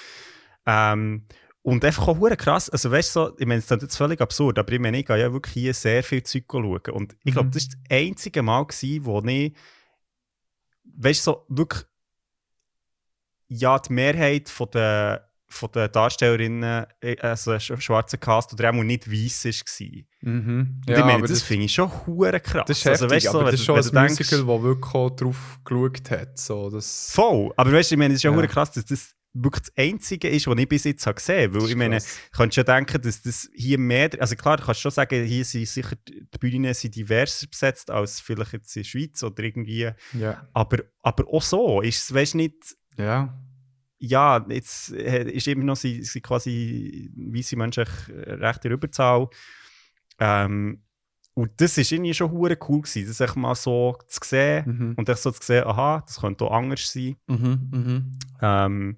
Ähm, 0.66 1.26
und 1.62 1.84
einfach 1.86 2.08
auch 2.08 2.18
hure 2.18 2.38
krass. 2.38 2.70
Also 2.70 2.90
weißt 2.92 3.16
du, 3.16 3.20
so, 3.20 3.36
ich 3.38 3.46
meine, 3.46 3.60
es 3.60 3.70
ist 3.70 3.82
jetzt 3.82 3.98
völlig 3.98 4.22
absurd, 4.22 4.58
aber 4.60 4.72
ich 4.72 4.80
meine, 4.80 5.00
ich 5.00 5.06
gehe 5.06 5.20
ja 5.20 5.32
wirklich 5.34 5.54
hier 5.54 5.74
sehr 5.74 6.04
viel 6.04 6.24
Zeug 6.24 6.46
schauen. 6.52 6.80
Und 6.94 7.16
ich 7.24 7.34
glaube, 7.34 7.48
Mhm. 7.48 7.52
das 7.52 7.68
war 7.68 7.76
das 7.90 7.98
einzige 7.98 8.42
Mal, 8.42 8.66
gewesen, 8.66 9.06
wo 9.06 9.22
ich, 9.26 9.54
weißt 10.98 11.28
du, 11.28 11.32
so 11.32 11.46
wirklich, 11.50 11.84
ja, 13.48 13.80
die 13.80 13.94
Mehrheit 13.94 14.48
von 14.50 14.70
der, 14.72 15.30
von 15.52 15.72
der 15.72 15.88
Darstellerinnen, 15.88 16.86
äh, 17.02 17.18
also 17.22 17.52
ein 17.52 17.60
sch- 17.60 17.82
schwarzer 17.82 18.18
Cast, 18.20 18.54
oder 18.54 18.70
auch 18.70 18.74
nicht 18.84 19.12
weiss 19.12 19.46
war. 19.46 20.04
Mhm. 20.22 20.82
Ja, 20.88 20.98
ich 21.00 21.04
meine, 21.04 21.14
aber 21.16 21.28
das, 21.28 21.42
finde 21.42 21.66
ich 21.66 21.74
schon 21.74 21.90
hure 22.06 22.40
krass. 22.40 22.66
Das 22.68 22.78
ist 22.78 22.86
also, 22.88 23.06
heftig, 23.06 23.16
weißt 23.16 23.26
du, 23.28 23.32
so, 23.32 23.40
aber 23.40 23.52
das 23.52 23.60
ist 23.60 23.66
schon 23.66 23.76
ein 23.78 23.84
denkst- 23.84 24.20
Musical, 24.20 24.40
das 24.46 24.64
wirklich 24.64 24.94
auch 24.94 25.10
drauf 25.10 25.60
geschaut 25.66 26.12
hat. 26.12 26.38
So, 26.38 26.70
das 26.70 27.12
Voll. 27.12 27.52
Aber 27.58 27.72
weißt 27.74 27.90
du, 27.92 27.96
ich 27.96 28.00
meine, 28.00 28.14
es 28.14 28.20
ist 28.20 28.24
ja 28.24 28.30
Ja. 28.32 28.38
hure 28.38 28.48
krass, 28.48 28.72
dass 28.72 28.86
das 28.86 29.16
wirklich 29.34 29.64
das 29.64 29.78
Einzige 29.78 30.28
ist, 30.30 30.48
was 30.48 30.58
ich 30.58 30.68
bis 30.68 30.84
jetzt 30.86 31.06
habe 31.06 31.16
gesehen 31.16 31.52
habe. 31.52 31.62
Weil 31.62 31.70
ich 31.70 31.76
meine, 31.76 31.98
krass. 31.98 32.20
kannst 32.32 32.58
du 32.58 32.62
ja 32.62 32.64
denken, 32.76 33.02
dass 33.02 33.22
das 33.22 33.50
hier 33.54 33.78
mehr. 33.78 34.10
Also 34.20 34.36
klar, 34.36 34.58
du 34.58 34.64
kannst 34.64 34.82
schon 34.82 34.92
sagen, 34.92 35.24
hier 35.24 35.46
sind 35.46 35.68
sicher 35.68 35.96
die 36.08 36.26
Bühnen 36.40 36.74
sind 36.74 36.96
diverser 36.96 37.48
besetzt 37.48 37.92
als 37.92 38.20
vielleicht 38.20 38.54
jetzt 38.54 38.76
in 38.76 38.82
der 38.84 38.90
Schweiz 38.90 39.22
oder 39.24 39.44
irgendwie. 39.44 39.92
Ja. 40.14 40.48
Aber, 40.54 40.80
aber 41.02 41.28
auch 41.32 41.44
so 41.44 41.82
ist 41.82 42.04
es, 42.04 42.14
weißt 42.14 42.34
du, 42.34 42.38
nicht. 42.38 42.76
Ja. 42.98 43.38
Ja, 44.02 44.46
jetzt 44.50 44.94
äh, 44.94 45.30
ist 45.30 45.48
immer 45.48 45.66
noch 45.66 45.76
sie, 45.76 46.04
sie 46.04 46.22
quasi 46.22 47.12
weiße 47.16 47.58
Menschen 47.58 47.84
äh, 48.08 48.32
recht 48.34 48.64
in 48.66 48.72
Überzahl. 48.72 49.28
Ähm, 50.20 50.84
und 51.34 51.52
das 51.58 51.78
ist 51.78 51.92
irgendwie 51.92 52.14
schon 52.14 52.32
hure 52.32 52.58
cool 52.68 52.82
gewesen, 52.82 53.14
das 53.18 53.36
mal 53.36 53.56
so 53.56 53.98
zu 54.08 54.20
sehen 54.24 54.66
Mhm. 54.66 54.94
und 54.98 55.08
so 55.18 55.32
zu 55.32 55.42
sehen, 55.42 55.66
aha, 55.66 56.04
das 56.06 56.20
könnte 56.20 56.46
auch 56.46 56.52
anders 56.52 56.92
sein. 56.92 57.16
Mhm. 57.28 57.70
Mhm. 57.72 58.20
Ähm, 58.42 58.98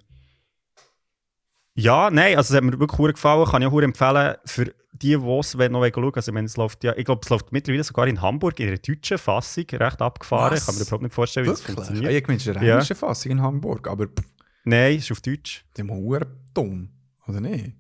ja, 1.76 2.10
nein, 2.12 2.38
also 2.38 2.54
es 2.54 2.58
hat 2.58 2.64
mir 2.64 2.80
wirklich 2.80 2.98
hure 3.00 3.14
gefallen. 3.14 3.46
Kann 3.46 3.62
ich 3.62 3.68
auch 3.68 3.80
empfehlen 3.82 4.36
für 4.46 4.66
die, 4.94 5.08
die 5.08 5.14
es 5.16 5.54
noch 5.56 5.62
schauen 5.62 5.74
wollen. 5.74 6.14
Also 6.16 6.32
ich 6.32 6.34
meine, 6.34 6.46
es 6.46 6.58
läuft 6.58 6.84
ja, 6.84 6.94
ich 6.96 7.06
glaube, 7.06 7.22
es 7.24 7.30
läuft 7.30 7.52
mittlerweile 7.52 7.84
sogar 7.84 8.08
in 8.08 8.22
Hamburg 8.22 8.60
in 8.60 8.68
einer 8.68 8.78
deutschen 8.78 9.18
Fassung 9.18 9.66
recht 9.72 10.02
abgefahren. 10.02 10.52
Was? 10.54 10.60
Ich 10.60 10.66
kann 10.66 10.76
mir 10.76 10.82
überhaupt 10.82 11.04
nicht 11.04 11.14
vorstellen, 11.16 11.46
wie 11.48 11.50
das 11.52 11.60
Wirklich? 11.68 11.76
funktioniert. 11.86 12.14
Ich 12.22 12.28
meine, 12.28 12.38
es 12.38 12.46
ist 12.48 12.56
eine 12.58 12.66
Ja. 12.68 12.74
englische 12.74 12.96
Fassung 12.96 13.32
in 13.32 13.42
Hamburg, 13.42 13.88
aber 13.88 14.06
pff, 14.08 14.26
Nein, 14.64 14.98
ist 14.98 15.12
auf 15.12 15.22
Deutsch. 15.22 15.66
die 15.76 15.82
haben 15.82 15.90
hure 15.92 16.28
dumm, 16.54 16.90
oder 17.28 17.42
nicht? 17.42 17.74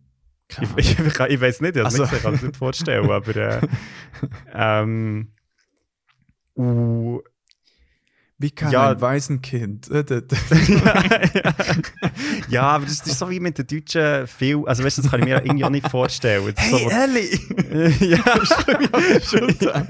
Keine 0.47 0.67
Ich, 0.77 0.97
ich, 0.97 0.99
ich, 0.99 1.19
ich 1.19 1.41
weiß 1.41 1.61
nicht, 1.61 1.75
ich, 1.75 1.83
Also- 1.85 2.03
also. 2.03 2.15
ich 2.15 2.21
kann 2.23 2.33
es 2.33 2.41
nicht 2.41 2.57
vorstellen, 2.57 3.09
aber 3.11 3.35
äh, 3.35 3.61
ähm, 4.53 5.31
und, 6.55 7.21
Wie 8.41 8.49
kann 8.51 8.71
Ja. 8.71 8.89
ein 8.91 8.99
Waisenkind? 9.01 9.89
D- 9.89 10.03
d- 10.21 10.23
ja, 12.49 12.63
aber 12.63 12.85
das 12.85 12.93
ist 13.05 13.19
so 13.19 13.29
wie 13.29 13.39
mit 13.39 13.57
den 13.57 13.67
Deutschen 13.67 14.25
viel, 14.27 14.63
also 14.65 14.83
weißt 14.83 14.97
du, 14.97 15.01
das 15.03 15.11
kann 15.11 15.19
ich 15.19 15.25
mir 15.27 15.43
irgendwie 15.45 15.63
auch 15.63 15.69
nicht 15.69 15.87
vorstellen. 15.89 16.51
Das 16.55 16.65
ist 16.65 16.71
so, 16.71 16.89
Ellie! 16.89 17.39
ja, 17.99 18.23
Schulter. 19.23 19.85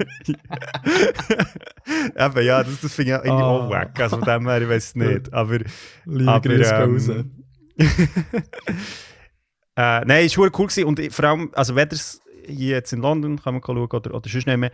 Eben, 2.16 2.42
ja, 2.46 2.62
das, 2.62 2.80
das 2.80 2.94
finde 2.94 3.12
ich 3.12 3.18
irgendwie 3.24 3.30
auch 3.42 3.62
Ah. 3.66 3.70
wack. 3.70 3.98
Also 4.00 4.18
von 4.18 4.26
dem 4.26 4.46
her, 4.48 4.60
ich 4.62 4.68
weiß 4.68 4.84
es 4.84 4.94
nicht. 4.94 5.32
Aber, 5.32 5.58
Liebe 6.04 6.30
aber 6.30 6.48
Grüße 6.48 6.74
raus. 6.74 7.08
ähm, 7.08 7.30
äh, 9.76 10.00
nein, 10.04 10.26
es 10.26 10.36
war 10.36 10.50
cool 10.58 10.66
gewesen. 10.66 10.84
und 10.84 11.00
vor 11.12 11.24
allem, 11.24 11.50
also 11.54 11.74
wenn 11.74 11.88
ihr 11.88 11.92
es 11.94 12.20
hier 12.46 12.70
jetzt 12.76 12.92
in 12.92 13.00
London 13.00 13.40
kann 13.40 13.54
man 13.54 13.62
schauen 13.64 13.78
oder, 13.78 14.14
oder 14.14 14.28
sonst 14.28 14.46
nicht 14.46 14.56
mehr, 14.56 14.70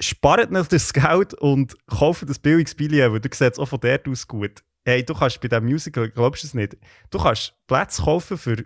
spart 0.00 0.50
nicht 0.50 0.72
das 0.72 0.92
Geld 0.92 1.34
und 1.34 1.74
kauft 1.86 2.28
das 2.28 2.38
billiges 2.38 2.74
Billett, 2.74 3.12
weil 3.12 3.20
du 3.20 3.28
siehst 3.32 3.58
auch 3.58 3.66
von 3.66 3.80
dort 3.80 4.08
aus 4.08 4.26
gut. 4.26 4.62
Hey, 4.84 5.04
du 5.04 5.14
kannst 5.14 5.40
bei 5.40 5.48
diesem 5.48 5.64
Musical, 5.66 6.08
glaubst 6.08 6.44
du 6.44 6.46
es 6.46 6.54
nicht, 6.54 6.76
du 7.10 7.18
kannst 7.18 7.54
Plätze 7.66 8.02
kaufen 8.02 8.38
für 8.38 8.64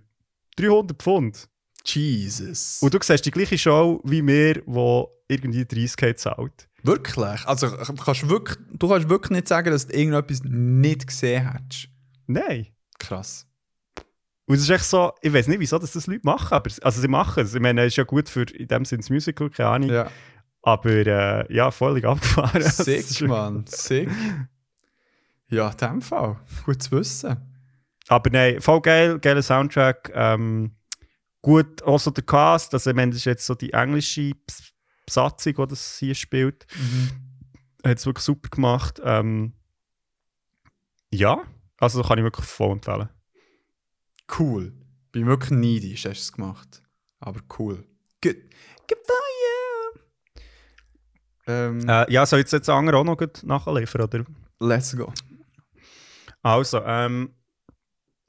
300 0.56 1.00
Pfund. 1.02 1.48
Jesus. 1.84 2.78
Und 2.80 2.94
du 2.94 2.98
siehst 3.02 3.26
die 3.26 3.30
gleiche 3.30 3.58
Show 3.58 4.00
wie 4.04 4.22
mir, 4.22 4.54
die 4.54 5.04
irgendwie 5.28 5.62
30k 5.62 6.14
zahlt. 6.14 6.68
wirklich? 6.82 7.46
Also 7.46 7.68
du 7.68 7.94
kannst 7.94 8.28
wirklich, 8.28 8.58
du 8.72 8.88
kannst 8.88 9.08
wirklich 9.08 9.30
nicht 9.30 9.48
sagen, 9.48 9.70
dass 9.70 9.86
du 9.86 9.96
irgendetwas 9.96 10.42
nicht 10.44 11.06
gesehen 11.06 11.50
hättest. 11.50 11.88
Nein. 12.26 12.68
Krass. 12.98 13.46
Und 14.46 14.56
es 14.56 14.62
ist 14.62 14.70
echt 14.70 14.84
so, 14.84 15.12
ich 15.22 15.32
weiß 15.32 15.48
nicht, 15.48 15.60
wieso 15.60 15.78
das, 15.78 15.92
das 15.92 16.06
Leute 16.06 16.20
machen, 16.24 16.52
aber 16.52 16.70
also 16.82 17.00
sie 17.00 17.08
machen 17.08 17.44
es. 17.44 17.54
Ich 17.54 17.60
meine, 17.60 17.82
es 17.82 17.88
ist 17.88 17.96
ja 17.96 18.04
gut 18.04 18.28
für 18.28 18.42
in 18.42 18.68
dem 18.68 18.84
Sinne 18.84 19.00
das 19.00 19.10
Musical, 19.10 19.50
keine 19.50 19.68
Ahnung. 19.68 19.90
Ja. 19.90 20.10
Aber 20.62 20.90
äh, 20.90 21.52
ja, 21.54 21.70
völlig 21.70 22.04
abgefahren. 22.06 22.62
Sick, 22.62 23.20
Mann. 23.28 23.64
Sick. 23.66 24.08
Ja, 25.48 25.70
in 25.70 25.76
dem 25.76 26.02
Fall. 26.02 26.38
Gut 26.64 26.82
zu 26.82 26.92
wissen. 26.92 27.36
Aber 28.08 28.30
nein, 28.30 28.60
voll 28.60 28.80
geil, 28.80 29.18
geiler 29.18 29.42
Soundtrack. 29.42 30.10
Ähm, 30.14 30.76
gut, 31.40 31.82
auch 31.82 31.98
so 31.98 32.10
der 32.10 32.24
Cast. 32.24 32.72
Also, 32.74 32.90
ich 32.90 32.96
meine, 32.96 33.10
das 33.10 33.18
ist 33.18 33.24
jetzt 33.26 33.46
so 33.46 33.54
die 33.54 33.72
englische 33.72 34.20
Bes- 34.48 34.72
Besatzung, 35.06 35.54
die 35.54 35.66
das 35.66 35.98
hier 35.98 36.14
spielt. 36.14 36.66
Hat 37.84 37.98
es 37.98 38.06
wirklich 38.06 38.24
super 38.24 38.48
gemacht. 38.48 39.00
Ähm, 39.04 39.52
ja, 41.12 41.42
also 41.78 42.02
kann 42.02 42.18
ich 42.18 42.24
wirklich 42.24 42.46
voll 42.46 42.72
empfehlen. 42.72 43.08
Cool. 44.38 44.72
Bin 45.10 45.26
wirklich 45.26 45.50
neidisch, 45.50 46.04
hast 46.06 46.14
du 46.18 46.22
es 46.22 46.32
gemacht. 46.32 46.82
Aber 47.20 47.40
cool. 47.58 47.84
Good. 48.22 48.36
Goodbye. 48.88 49.21
Ähm, 51.46 51.88
Äh, 51.88 52.12
ja, 52.12 52.24
soll 52.26 52.40
jetzt 52.40 52.52
jetzt 52.52 52.68
andere 52.68 52.98
auch 52.98 53.04
noch 53.04 53.18
nachliefern, 53.42 54.02
oder? 54.02 54.24
Let's 54.60 54.96
go. 54.96 55.12
Also, 56.42 56.82
ähm, 56.84 57.34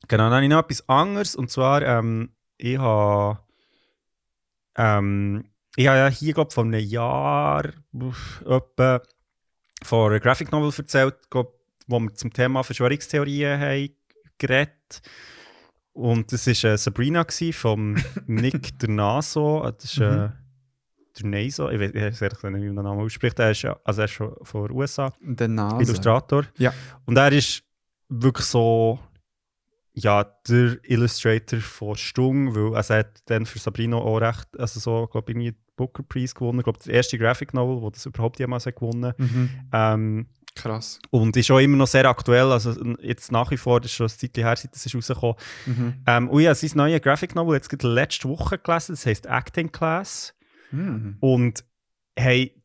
genau, 0.08 0.26
dann 0.26 0.34
habe 0.34 0.44
ich 0.44 0.50
noch 0.50 0.60
etwas 0.60 0.88
anderes. 0.88 1.36
Und 1.36 1.50
zwar, 1.52 1.82
ähm, 1.82 2.32
ich 2.58 2.78
habe 2.78 3.40
ähm, 4.76 5.46
ich 5.76 5.88
habe 5.88 5.98
ja 5.98 6.08
hier, 6.08 6.34
glaube 6.34 6.50
ich, 6.50 6.54
vor 6.54 6.64
einem 6.64 6.80
Jahr 6.80 7.70
uff, 7.94 8.42
etwa 8.46 9.02
von 9.84 10.12
einer 10.12 10.20
Graphic 10.20 10.52
Novel 10.52 10.72
erzählt, 10.78 11.16
glaub, 11.30 11.60
wo 11.88 12.00
wir 12.00 12.14
zum 12.14 12.32
Thema 12.32 12.64
Verschwörungstheorien 12.64 13.60
haben 13.60 13.90
geredet. 14.38 15.02
Und 15.94 16.32
das 16.32 16.48
war 16.48 16.72
äh, 16.72 16.78
Sabrina 16.78 17.24
gewesen, 17.24 17.54
vom 17.54 17.98
Nick 18.28 18.80
Dernaso. 18.80 19.62
Das 19.72 19.86
ist 19.86 19.98
äh, 19.98 20.00
Dernaso, 20.00 20.34
weiß 21.22 21.70
ich 21.72 21.80
weiß 21.80 21.92
ehrlich 21.92 22.20
gesagt 22.20 22.44
nicht, 22.44 22.62
wie 22.64 22.68
man 22.68 22.76
den 22.78 22.86
Namen 22.86 23.02
ausspricht. 23.02 23.38
Er 23.40 23.52
ist, 23.52 23.62
ja- 23.62 23.78
also 23.84 24.02
er 24.02 24.06
ist 24.06 24.12
schon 24.12 24.34
von 24.42 24.68
den 24.68 24.76
USA. 24.78 25.14
Illustrator. 25.80 26.46
Ja. 26.58 26.74
Und 27.06 27.18
er 27.18 27.32
ist 27.32 27.64
wirklich 28.10 28.46
so 28.48 29.00
ja, 29.96 30.24
der 30.48 30.78
Illustrator 30.84 31.60
von 31.60 31.96
Stung, 31.96 32.56
weil 32.56 32.74
er 32.90 32.98
hat 33.00 33.22
dann 33.26 33.46
für 33.46 33.60
Sabrina 33.60 33.98
auch 33.98 34.18
recht, 34.18 34.48
also 34.60 34.80
so, 34.80 35.06
glaube 35.08 35.32
ich, 35.32 35.38
den 35.38 35.56
Booker 35.76 36.02
Prize 36.02 36.34
gewonnen. 36.34 36.60
Ich 36.60 36.64
glaube, 36.64 36.80
der 36.84 36.96
erste 36.96 37.18
Graphic 37.20 37.54
Novel, 37.54 37.80
wo 37.82 37.92
das 37.92 38.06
überhaupt 38.08 38.40
jemals 38.40 38.66
hat 38.66 38.76
gewonnen 38.76 39.14
Mhm. 39.18 39.50
ähm, 39.72 40.28
Krass. 40.56 41.00
Und 41.10 41.36
ist 41.36 41.50
auch 41.50 41.58
immer 41.60 41.78
noch 41.78 41.88
sehr 41.88 42.06
aktuell, 42.06 42.52
also 42.52 42.74
jetzt 43.02 43.32
nach 43.32 43.50
wie 43.50 43.58
vor, 43.58 43.82
das 43.82 43.90
ist 43.92 43.96
schon 43.96 44.06
ein 44.06 44.10
Zeitchen 44.10 44.44
her, 44.44 44.56
seit 44.56 44.74
das 44.76 44.86
ist 44.86 44.94
rausgekommen. 44.96 45.36
Mhm. 45.66 45.94
Ähm, 46.06 46.30
und 46.30 46.44
habe 46.46 46.56
sein 46.56 46.72
neues 46.76 47.02
Graphic 47.02 47.34
Novel 47.36 47.56
jetzt 47.56 47.70
gerade 47.70 47.88
letzte 47.92 48.30
Woche 48.30 48.60
gelesen, 48.60 48.94
das 48.94 49.06
heisst 49.08 49.26
Acting 49.26 49.72
Class. 49.72 50.34
Mhm. 50.74 51.18
Und 51.20 51.64
hey, 52.18 52.62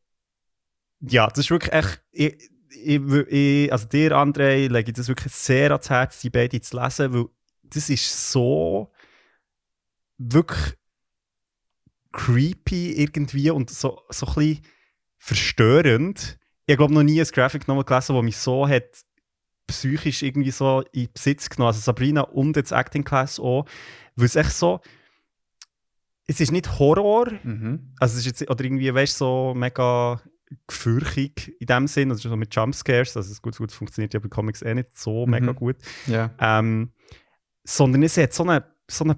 ja, 1.01 1.27
das 1.27 1.39
ist 1.39 1.51
wirklich 1.51 1.73
echt. 1.73 2.03
Ich, 2.11 2.49
ich, 2.71 3.01
ich, 3.01 3.71
also 3.71 3.87
dir, 3.87 4.11
André, 4.11 4.67
lege 4.67 4.89
ich 4.91 4.95
das 4.95 5.07
wirklich 5.07 5.33
sehr 5.33 5.71
ans 5.71 5.89
Herz, 5.89 6.19
die 6.21 6.29
beiden 6.29 6.61
zu 6.61 6.79
lesen, 6.79 7.13
weil 7.13 7.25
das 7.63 7.89
ist 7.89 8.31
so 8.31 8.91
wirklich 10.17 10.75
creepy 12.11 12.93
irgendwie 12.93 13.51
und 13.51 13.69
so, 13.69 14.01
so 14.09 14.25
ein 14.25 14.33
bisschen 14.33 14.65
verstörend. 15.17 16.39
Ich 16.65 16.77
glaube 16.77 16.93
noch 16.93 17.03
nie 17.03 17.21
ein 17.21 17.27
Graphic 17.27 17.67
Novel 17.67 17.83
gelesen, 17.83 18.15
das 18.15 18.23
mich 18.23 18.37
so 18.37 18.67
hat 18.67 19.05
psychisch 19.67 20.23
irgendwie 20.23 20.51
so 20.51 20.83
in 20.91 21.11
Besitz 21.13 21.49
genommen. 21.49 21.67
Also 21.67 21.81
Sabrina 21.81 22.21
und 22.21 22.55
jetzt 22.55 22.71
Acting 22.71 23.03
Class 23.03 23.39
auch. 23.39 23.65
Weil 24.15 24.25
es 24.25 24.35
echt 24.35 24.51
so, 24.51 24.81
es 26.29 26.39
ist 26.39 26.51
nicht 26.51 26.79
Horror, 26.79 27.31
Mhm. 27.43 27.93
also 27.99 28.13
es 28.13 28.19
ist 28.19 28.25
jetzt, 28.39 28.49
oder 28.49 28.63
irgendwie, 28.63 28.93
weißt 28.93 29.15
du, 29.19 29.25
so 29.25 29.53
mega 29.55 30.21
gefürchtig 30.67 31.55
in 31.59 31.67
dem 31.67 31.87
Sinn, 31.87 32.11
also 32.11 32.29
so 32.29 32.35
mit 32.35 32.53
Jumpscares, 32.55 33.15
also 33.17 33.31
es 33.31 33.41
gut, 33.41 33.57
gut 33.57 33.71
funktioniert 33.71 34.13
ja 34.13 34.19
bei 34.19 34.29
Comics 34.29 34.61
eh 34.61 34.73
nicht 34.73 34.97
so 34.97 35.25
Mhm. 35.25 35.31
mega 35.31 35.51
gut, 35.51 35.77
Ja. 36.07 36.31
ähm, 36.39 36.91
sondern 37.63 38.03
es 38.03 38.17
hat 38.17 38.33
so 38.33 38.43
eine, 38.43 38.63
so 38.89 39.03
eine, 39.03 39.17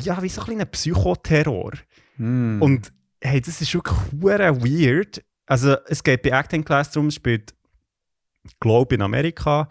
ja, 0.00 0.22
wie 0.22 0.28
so 0.28 0.40
ein 0.40 0.46
kleiner 0.46 0.64
Psychoterror. 0.66 1.72
Mm. 2.16 2.60
Und 2.62 2.92
hey, 3.20 3.40
das 3.40 3.60
ist 3.60 3.74
wirklich 3.74 3.96
weird. 4.12 5.24
Also 5.46 5.76
es 5.86 6.02
geht 6.04 6.22
bei 6.22 6.30
Acting 6.30 6.64
Class 6.64 6.90
darum, 6.92 7.08
es 7.08 7.14
spielt 7.16 7.54
Globe 8.60 8.94
in 8.94 9.02
Amerika 9.02 9.66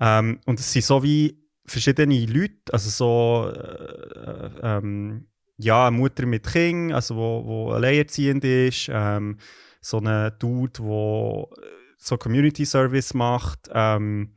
ähm, 0.00 0.40
und 0.46 0.58
es 0.58 0.72
sind 0.72 0.84
so 0.84 1.02
wie 1.02 1.38
verschiedene 1.64 2.26
Leute, 2.26 2.72
also 2.72 2.90
so 2.90 3.52
äh, 3.52 4.50
ähm, 4.62 5.26
ja, 5.62 5.86
eine 5.86 5.96
Mutter 5.96 6.26
mit 6.26 6.46
Kind, 6.46 6.92
also 6.92 7.16
wo, 7.16 7.44
wo 7.44 7.70
alleinerziehend 7.72 8.44
ist, 8.44 8.88
ähm, 8.92 9.38
so 9.80 9.98
ein 9.98 10.32
Dude, 10.38 10.82
der 10.82 11.46
so 11.98 12.16
Community 12.18 12.64
Service 12.64 13.14
macht, 13.14 13.70
ähm, 13.72 14.34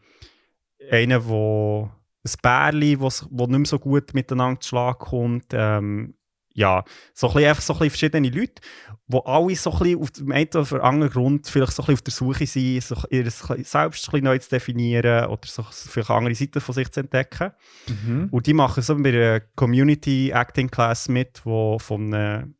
einer, 0.90 1.26
wo 1.28 1.90
ein 2.24 2.32
Bärli, 2.42 3.00
wo, 3.00 3.10
wo 3.30 3.48
nicht 3.48 3.58
mehr 3.58 3.66
so 3.66 3.80
gut 3.80 4.14
miteinander 4.14 4.60
zu 4.60 4.70
Schlag 4.70 5.00
kommt, 5.00 5.48
ähm, 5.52 6.16
ja, 6.56 6.86
so 7.14 7.28
ein 7.28 7.34
bisschen, 7.34 7.50
einfach 7.50 7.62
so 7.62 7.74
ein 7.74 7.80
bisschen 7.80 7.90
verschiedene 7.92 8.30
Leute, 8.30 8.62
die 9.08 9.20
alle 9.26 9.56
so 9.56 9.72
ein 9.72 9.80
bisschen 9.80 10.02
auf 10.02 10.12
dem 10.12 10.32
einen 10.32 10.50
oder 10.56 10.84
anderen 10.84 11.12
Grund 11.12 11.48
vielleicht 11.48 11.74
so 11.74 11.84
ein 11.84 11.88
bisschen 11.88 11.96
auf 11.96 12.02
der 12.02 12.14
Suche 12.14 12.48
sind, 12.48 12.82
so 12.82 12.96
ihr 13.10 13.30
selbst 13.30 13.76
ein 13.78 13.90
bisschen 13.92 14.24
neu 14.24 14.38
zu 14.40 14.50
definieren 14.50 15.28
oder 15.28 15.42
so 15.46 15.64
vielleicht 15.64 16.10
andere 16.10 16.34
Seiten 16.34 16.62
von 16.62 16.74
sich 16.74 16.90
zu 16.92 17.02
entdecken. 17.02 17.52
Mhm. 17.88 18.30
Und 18.32 18.48
die 18.48 18.54
machen 18.54 18.82
so 18.82 18.96
bei 18.96 19.10
einer 19.10 19.42
Community 19.56 20.32
Acting 20.32 20.72
Class 20.72 21.10
mit, 21.10 21.42
die 21.46 21.78
von 21.80 22.14
einem 22.14 22.56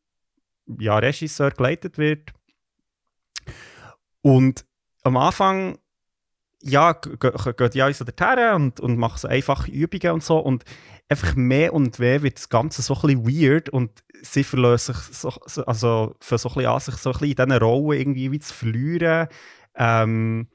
ja, 0.78 0.98
Regisseur 0.98 1.52
geleitet 1.52 1.98
wird. 1.98 2.34
Und 4.22 4.66
am 5.04 5.16
Anfang 5.16 5.78
ja, 6.66 6.94
g- 6.94 7.12
g- 7.20 7.54
gehen 7.56 7.70
die 7.74 7.82
alle 7.82 7.94
so 7.94 8.04
dorthin 8.06 8.54
und, 8.56 8.80
und 8.80 8.98
machen 8.98 9.20
so 9.20 9.28
einfache 9.28 9.70
Übungen 9.72 10.14
und 10.14 10.24
so. 10.24 10.40
Und 10.40 10.64
einfach 11.08 11.36
mehr 11.36 11.74
und 11.74 12.00
mehr 12.00 12.24
wird 12.24 12.38
das 12.38 12.50
Ganze 12.50 12.82
so 12.82 12.96
ein 12.96 13.02
bisschen 13.02 13.26
weird 13.26 13.70
und 13.70 13.92
sie 14.24 14.44
verlassen 14.44 14.96
sich 14.96 15.16
so, 15.16 15.32
so, 15.46 15.66
also 15.66 16.16
für 16.20 16.38
so 16.38 16.50
ein 16.50 16.56
bisschen 16.56 16.72
an, 16.72 16.80
sich 16.80 16.96
so 16.96 17.10
ein 17.12 17.14
bisschen 17.14 17.30
in 17.30 17.36
diesen 17.50 17.64
Rollen 17.64 18.00
irgendwie 18.00 18.32
wie 18.32 18.40
zu 18.40 18.54
verlieren. 18.54 19.28
Ähm, 19.76 20.48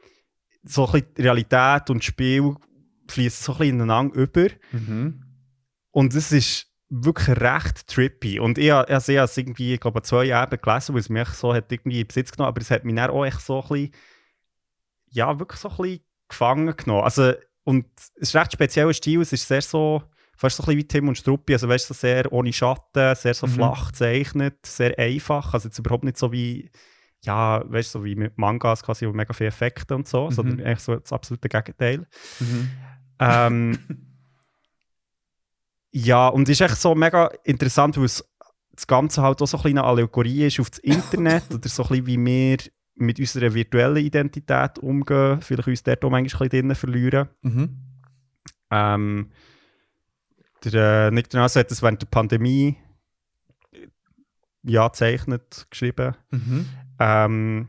so 0.64 0.86
ein 0.86 0.92
bisschen 0.92 1.14
Realität 1.18 1.90
und 1.90 2.04
Spiel 2.04 2.54
fließen 3.08 3.44
so 3.44 3.52
ein 3.52 3.58
bisschen 3.58 3.74
ineinander 3.76 4.16
über. 4.16 4.48
Mhm. 4.72 5.22
Und 5.92 6.14
es 6.14 6.32
ist 6.32 6.66
wirklich 6.88 7.28
recht 7.40 7.86
trippy. 7.86 8.40
Und 8.40 8.58
ich, 8.58 8.72
also 8.72 9.12
ich 9.12 9.18
habe 9.18 9.26
es 9.26 9.36
irgendwie, 9.36 9.74
ich 9.74 9.80
glaube, 9.80 10.02
zwei 10.02 10.24
Jahren 10.24 10.58
gelesen, 10.60 10.94
weil 10.94 11.00
es 11.00 11.08
mich 11.08 11.28
so 11.28 11.54
hat 11.54 11.70
irgendwie 11.70 12.00
in 12.00 12.06
Besitz 12.08 12.32
genommen, 12.32 12.48
aber 12.48 12.60
es 12.60 12.70
hat 12.70 12.84
mich 12.84 12.96
dann 12.96 13.10
auch 13.10 13.24
echt 13.24 13.40
so 13.40 13.62
ein 13.62 13.68
bisschen, 13.68 13.90
ja, 15.10 15.38
wirklich 15.38 15.60
so 15.60 15.68
ein 15.70 15.76
bisschen 15.76 16.00
gefangen 16.28 16.76
genommen. 16.76 17.04
Also, 17.04 17.32
und 17.64 17.86
es 17.96 18.10
ist 18.16 18.34
ein 18.36 18.40
recht 18.40 18.52
spezieller 18.52 18.92
Stil, 18.94 19.20
es 19.20 19.32
ist 19.32 19.46
sehr 19.46 19.62
so, 19.62 20.02
fast 20.36 20.56
so 20.56 20.62
ein 20.62 20.66
bisschen 20.66 20.78
wie 20.78 20.88
Tim 20.88 21.08
und 21.08 21.18
Struppi, 21.18 21.52
also 21.52 21.68
weißt 21.68 21.90
du, 21.90 21.94
so 21.94 21.98
sehr 22.00 22.32
ohne 22.32 22.52
Schatten, 22.52 23.14
sehr 23.14 23.34
so 23.34 23.46
Mhm. 23.46 23.50
flach 23.52 23.88
gezeichnet, 23.92 24.64
sehr 24.64 24.98
einfach, 24.98 25.52
also 25.54 25.68
jetzt 25.68 25.78
überhaupt 25.78 26.04
nicht 26.04 26.16
so 26.16 26.32
wie, 26.32 26.70
ja, 27.22 27.62
weißt 27.70 27.94
du, 27.94 27.98
so 27.98 28.04
wie 28.04 28.14
mit 28.14 28.38
Mangas 28.38 28.82
quasi, 28.82 29.06
wo 29.06 29.12
mega 29.12 29.34
viele 29.34 29.48
Effekte 29.48 29.94
und 29.94 30.08
so, 30.08 30.26
Mhm. 30.26 30.30
sondern 30.34 30.60
eigentlich 30.62 30.80
so 30.80 30.96
das 30.96 31.12
absolute 31.12 31.48
Gegenteil. 31.48 32.06
Mhm. 32.38 32.70
Ähm, 33.18 33.78
ja, 35.92 36.28
und 36.28 36.48
es 36.48 36.60
ist 36.60 36.70
echt 36.70 36.80
so 36.80 36.94
mega 36.94 37.26
interessant, 37.44 37.96
weil 37.98 38.04
es 38.04 38.24
das 38.72 38.86
Ganze 38.86 39.20
halt 39.22 39.42
auch 39.42 39.46
so 39.46 39.58
ein 39.58 39.62
bisschen 39.62 39.78
eine 39.78 39.86
Allegorie 39.86 40.46
ist 40.46 40.60
auf 40.60 40.70
das 40.70 40.78
Internet 40.78 41.44
oder 41.54 41.68
so 41.68 41.82
ein 41.82 41.88
bisschen 41.88 42.06
wie 42.06 42.24
wir 42.24 42.58
mit 42.94 43.18
unserer 43.18 43.54
virtuellen 43.54 44.04
Identität 44.04 44.78
umgehen, 44.78 45.40
vielleicht 45.40 45.68
uns 45.68 45.82
dort 45.82 46.04
auch 46.04 46.10
manchmal 46.10 46.42
ein 46.44 46.50
bisschen 46.50 46.74
verlieren. 46.74 47.28
Mhm. 47.42 47.76
Ähm, 48.70 49.30
der 50.64 51.06
äh, 51.06 51.10
Nick 51.10 51.30
Donato 51.30 51.58
hat 51.58 51.70
das 51.70 51.82
während 51.82 52.02
der 52.02 52.06
Pandemie 52.06 52.76
äh, 53.72 53.88
ja, 54.62 54.86
gezeichnet, 54.88 55.66
geschrieben. 55.70 56.14
Mhm. 56.30 56.66
Ähm, 56.98 57.68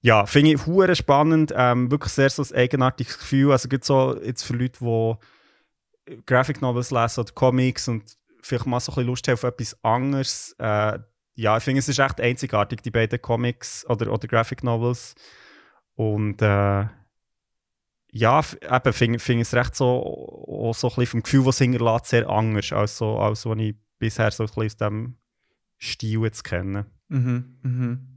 ja, 0.00 0.26
finde 0.26 0.52
ich 0.52 0.66
hure 0.66 0.94
spannend. 0.94 1.52
Ähm, 1.56 1.90
wirklich 1.90 2.12
sehr 2.12 2.30
so 2.30 2.42
ein 2.42 2.54
eigenartiges 2.54 3.18
Gefühl. 3.18 3.52
Also 3.52 3.68
gibt 3.68 3.84
so 3.84 4.20
jetzt 4.22 4.42
für 4.42 4.54
Leute, 4.54 4.78
die 4.80 6.22
Graphic 6.26 6.62
Novels 6.62 6.90
lesen 6.90 7.20
oder 7.20 7.32
Comics 7.32 7.88
und 7.88 8.16
vielleicht 8.42 8.66
mal 8.66 8.80
so 8.80 8.92
ein 8.92 8.94
bisschen 8.94 9.06
Lust 9.06 9.28
haben 9.28 9.34
auf 9.34 9.44
etwas 9.44 9.84
anderes. 9.84 10.54
Äh, 10.58 10.98
ja, 11.38 11.56
ich 11.56 11.62
finde 11.62 11.78
es 11.78 11.88
ist 11.88 12.00
echt 12.00 12.20
einzigartig, 12.20 12.82
die 12.82 12.90
beiden 12.90 13.22
Comics 13.22 13.86
oder, 13.88 14.12
oder 14.12 14.26
Graphic 14.26 14.64
Novels. 14.64 15.14
Und 15.94 16.42
äh, 16.42 16.86
ja, 18.10 18.40
eben 18.40 18.92
finde 18.92 19.18
find 19.20 19.42
es 19.42 19.54
recht 19.54 19.76
so, 19.76 19.86
auch 19.86 20.74
so 20.74 20.88
ein 20.88 20.96
bisschen 20.96 21.06
vom 21.06 21.22
Gefühl, 21.22 21.46
was 21.46 21.58
hinterlässt, 21.58 22.06
sehr 22.06 22.28
anders, 22.28 22.72
als, 22.72 22.98
so, 22.98 23.18
als 23.20 23.46
was 23.46 23.58
ich 23.58 23.76
bisher 24.00 24.32
so 24.32 24.42
ein 24.42 24.46
bisschen 24.48 24.64
aus 24.64 24.76
diesem 24.76 25.16
Stil 25.76 26.22
jetzt 26.24 26.42
kenne. 26.42 26.86
Mhm. 27.06 27.58
Mhm. 27.62 28.08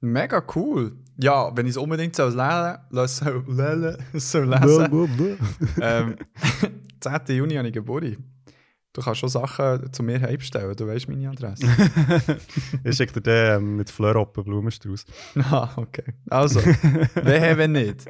Mega 0.00 0.44
cool. 0.54 0.98
Ja, 1.16 1.56
wenn 1.56 1.64
ich 1.64 1.70
es 1.70 1.76
unbedingt 1.78 2.16
soll 2.16 2.34
lesen 2.34 3.06
soll, 3.06 3.44
lesen, 3.48 3.96
soll 4.12 4.44
lesen 4.50 5.08
ähm, 5.80 6.16
10. 7.00 7.36
Juni 7.36 7.54
habe 7.54 7.68
ich 7.68 7.72
Geburtstag. 7.72 8.18
Du 8.94 9.02
kannst 9.02 9.18
schon 9.18 9.28
Sachen 9.28 9.92
zu 9.92 10.04
mir 10.04 10.20
heimstellen, 10.20 10.76
du 10.76 10.86
weißt 10.86 11.08
meine 11.08 11.28
Adresse. 11.28 11.66
ich 12.84 12.96
schicke 12.96 13.20
dir 13.20 13.22
den 13.22 13.56
ähm, 13.56 13.76
mit 13.76 13.90
Flöroppen 13.90 14.44
Blumenstrauß. 14.44 15.04
ah, 15.50 15.68
okay. 15.74 16.14
Also, 16.30 16.60
wer 17.14 17.58
wenn 17.58 17.72
nicht? 17.72 18.04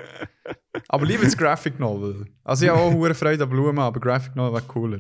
Aber 0.89 1.07
lieber 1.07 1.25
das 1.25 1.39
Graphic 1.39 1.81
Novel. 1.81 2.27
Also 2.45 2.67
ich 2.67 2.71
habe 2.71 2.83
auch 2.83 2.93
hohe 2.93 3.15
Freude 3.15 3.45
an 3.45 3.49
Blumen, 3.49 3.79
aber 3.79 3.99
Graphic 3.99 4.37
Novel 4.37 4.53
wäre 4.53 4.63
cooler. 4.65 4.99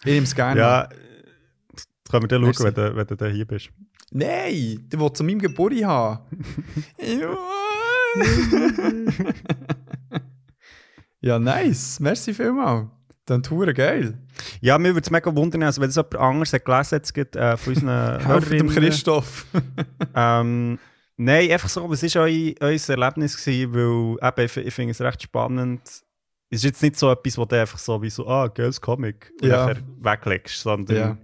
Ich 0.00 0.06
nehme 0.06 0.24
es 0.24 0.34
gerne. 0.34 0.60
Ja, 0.60 0.88
das 1.72 1.86
können 2.10 2.28
wir 2.28 2.38
Merci. 2.40 2.62
schauen, 2.64 2.76
wenn 2.76 2.96
du, 2.96 2.96
wenn 2.96 3.16
du 3.16 3.26
hier 3.30 3.46
bist. 3.46 3.70
Nein, 4.10 4.88
der 4.88 4.98
will 4.98 5.12
zu 5.12 5.22
meinem 5.22 5.38
Geburtstag 5.38 5.86
haben. 5.86 6.20
Ja. 6.98 7.36
ja, 11.20 11.38
nice. 11.38 12.00
Merci 12.00 12.32
vielmals. 12.32 12.95
Dann 13.26 13.42
Tour 13.42 13.72
geil. 13.72 14.16
Ja, 14.60 14.78
mir 14.78 14.94
würde 14.94 15.00
es 15.04 15.10
mega 15.10 15.34
wundern, 15.34 15.64
also 15.64 15.80
wenn 15.80 15.88
es 15.88 15.96
jemand 15.96 16.16
anderes 16.16 16.52
hat 16.52 16.64
gelesen 16.64 16.94
hat, 16.96 17.16
jetzt 17.16 17.36
äh, 17.36 17.56
von 17.56 17.74
unseren 17.74 18.20
Helft 18.26 18.50
dem 18.52 18.58
Hörerinnen. 18.68 18.68
Christoph. 18.74 19.46
Ähm, 20.14 20.78
nein, 21.16 21.50
einfach 21.50 21.68
so, 21.68 21.90
was 21.90 22.02
war 22.02 22.22
euer, 22.22 22.54
euer 22.60 22.78
Erlebnis? 22.88 23.36
Gewesen, 23.36 23.74
weil 23.74 24.28
eben, 24.28 24.44
ich, 24.46 24.56
ich 24.56 24.74
finde 24.74 24.92
es 24.92 25.00
recht 25.00 25.22
spannend. 25.22 25.82
Es 26.48 26.58
ist 26.58 26.64
jetzt 26.64 26.82
nicht 26.82 26.96
so 26.96 27.10
etwas, 27.10 27.36
wo 27.36 27.44
du 27.44 27.60
einfach 27.60 27.78
so 27.78 28.00
wie 28.00 28.08
so, 28.10 28.26
ah, 28.28 28.46
geiles 28.46 28.80
Comic, 28.80 29.32
und 29.42 29.48
Ja. 29.48 29.66
nachher 29.66 29.82
weglegst, 30.00 30.60
sondern 30.60 30.96
Ja. 30.96 31.18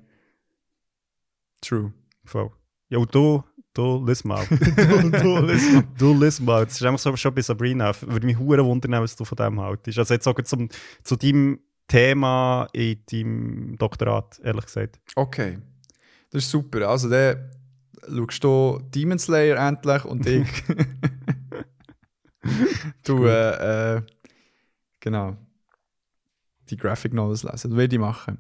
True. 1.61 1.93
voll. 2.25 2.51
Ja, 2.89 2.99
und 2.99 3.15
du, 3.15 3.43
du, 3.73 4.05
lies 4.05 4.25
mal. 4.25 4.45
du, 4.51 5.11
du, 5.11 5.39
lies 5.47 5.73
mal. 5.73 5.85
Du, 5.97 6.13
lies 6.21 6.41
mal. 6.41 6.65
Das 6.65 6.75
ist 6.75 6.83
einfach 6.85 6.99
so 6.99 7.17
schon 7.17 7.35
bei 7.35 7.41
Sabrina. 7.43 7.93
Würde 8.03 8.27
mich 8.27 8.37
hure 8.39 8.65
wundern, 8.65 8.93
was 9.01 9.17
du 9.17 9.25
von 9.25 9.37
dem 9.37 9.61
haltest. 9.61 9.99
Also 9.99 10.15
jetzt 10.15 10.25
sogar 10.25 10.45
zum, 10.45 10.69
zu 11.03 11.17
deinem 11.17 11.61
Thema 11.93 12.67
in 12.73 12.97
deinem 13.11 13.77
Doktorat, 13.77 14.41
ehrlich 14.43 14.65
gesagt. 14.65 14.99
Okay. 15.15 15.59
Das 16.31 16.45
ist 16.45 16.51
super. 16.51 16.89
Also 16.89 17.11
dann 17.11 17.51
schaust 18.09 18.43
du 18.43 18.81
Demon 18.95 19.19
Slayer 19.19 19.59
endlich 19.69 20.03
und 20.07 20.27
ich. 20.27 20.49
du, 23.05 23.27
äh, 23.27 23.97
äh, 23.97 24.03
genau. 25.01 25.37
Die 26.71 26.79
Graphic 26.79 27.13
Novels 27.13 27.43
lesen. 27.43 27.71
Das 27.71 27.77
werde 27.77 27.95
ich 27.95 28.01
machen. 28.01 28.39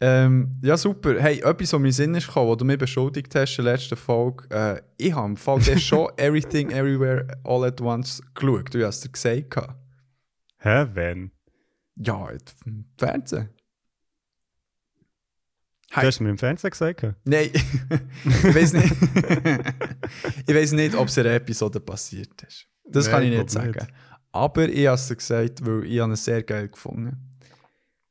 Ähm, 0.00 0.52
ja, 0.62 0.76
super. 0.76 1.20
Hey, 1.20 1.40
etwas, 1.40 1.72
was 1.72 1.80
mir 1.80 1.88
in 1.88 1.92
Sinn 1.92 2.14
ist 2.14 2.28
gekommen, 2.28 2.50
was 2.50 2.58
du 2.58 2.64
mir 2.64 2.78
beschuldigt 2.78 3.34
hast 3.34 3.58
in 3.58 3.64
der 3.64 3.74
letzten 3.74 3.96
Folge. 3.96 4.44
Äh, 4.50 4.82
ich 4.98 5.12
habe 5.12 5.30
im 5.30 5.36
Fall 5.36 5.58
der 5.66 5.78
schon 5.78 6.08
Everything 6.16 6.70
Everywhere 6.70 7.26
All 7.42 7.64
at 7.64 7.80
Once 7.80 8.22
geschaut. 8.34 8.72
Du 8.72 8.86
hast 8.86 8.98
es 8.98 9.02
dir 9.02 9.10
gesagt. 9.10 9.74
Hä, 10.58 10.86
wenn? 10.94 11.32
Ja, 11.96 12.28
im 12.64 12.86
Fernsehen. 12.98 13.48
Du 15.94 15.96
hast 16.00 16.20
mir 16.20 16.30
im 16.30 16.38
Fernsehen 16.38 16.70
gesagt. 16.70 17.02
Nein, 17.24 17.50
ich 18.24 18.54
weiß 18.54 18.72
nicht. 18.72 18.92
ich 20.46 20.54
weiß 20.54 20.72
nicht, 20.72 20.94
ob 20.94 21.08
es 21.08 21.16
in 21.18 21.26
einer 21.26 21.34
Episode 21.34 21.80
passiert 21.80 22.42
ist. 22.44 22.66
Das 22.84 23.06
Nein, 23.06 23.12
kann 23.14 23.22
ich 23.24 23.32
ich 23.32 23.38
nicht 23.38 23.50
sagen. 23.50 23.72
nicht. 23.72 23.92
Aber 24.32 24.68
ich 24.68 24.86
habe 24.86 24.94
es 24.94 25.08
gesagt, 25.08 25.64
weil 25.66 25.84
ich 25.84 25.98
es 25.98 26.24
sehr 26.24 26.42
geil 26.42 26.68
gefunden. 26.68 27.28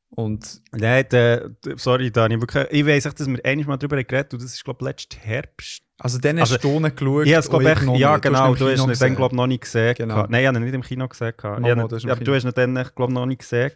Und 0.10 0.62
Nein, 0.74 1.06
der- 1.10 1.56
sorry, 1.78 2.12
Dani, 2.12 2.40
wirklich, 2.40 2.68
ich 2.70 2.86
weiss 2.86 3.06
echt, 3.06 3.20
dass 3.20 3.28
wir 3.28 3.44
einmal 3.44 3.66
mal 3.66 3.78
darüber 3.78 4.04
geredet 4.04 4.34
haben 4.34 4.42
das 4.42 4.54
ist, 4.54 4.64
glaube 4.64 4.80
ich, 4.82 4.86
letzten 4.88 5.20
Herbst. 5.20 5.84
Also 6.04 6.18
dann 6.20 6.40
Also, 6.40 6.56
hast 6.56 6.64
du 6.64 6.80
nicht 6.80 6.98
geschaut. 6.98 7.26
Ich 7.28 7.50
glaube 7.50 7.72
ich, 7.72 7.82
noch 7.82 7.98
ja 7.98 8.18
genau, 8.18 8.56
du 8.56 8.70
hast 8.70 8.82
ihn 8.88 8.94
dann, 9.00 9.16
glaube 9.16 9.36
noch 9.36 9.48
nicht 9.48 9.62
gesehen. 9.62 9.94
Genau. 9.98 10.26
Nein, 10.28 10.42
ich 10.42 10.48
habe 10.48 10.58
ihn 10.58 10.64
nicht 10.64 10.74
im 10.74 10.82
Kino 10.82 11.08
gesehen. 11.08 11.34
Mama, 11.44 11.68
Ich 11.68 11.76
du 12.04 12.12
aber 12.12 12.24
du 12.24 12.34
hast 12.36 12.44
ihn 12.44 12.52
dann, 12.56 12.74
glaube 12.96 13.14
noch 13.14 13.26
nicht 13.26 13.40
gesehen. 13.40 13.72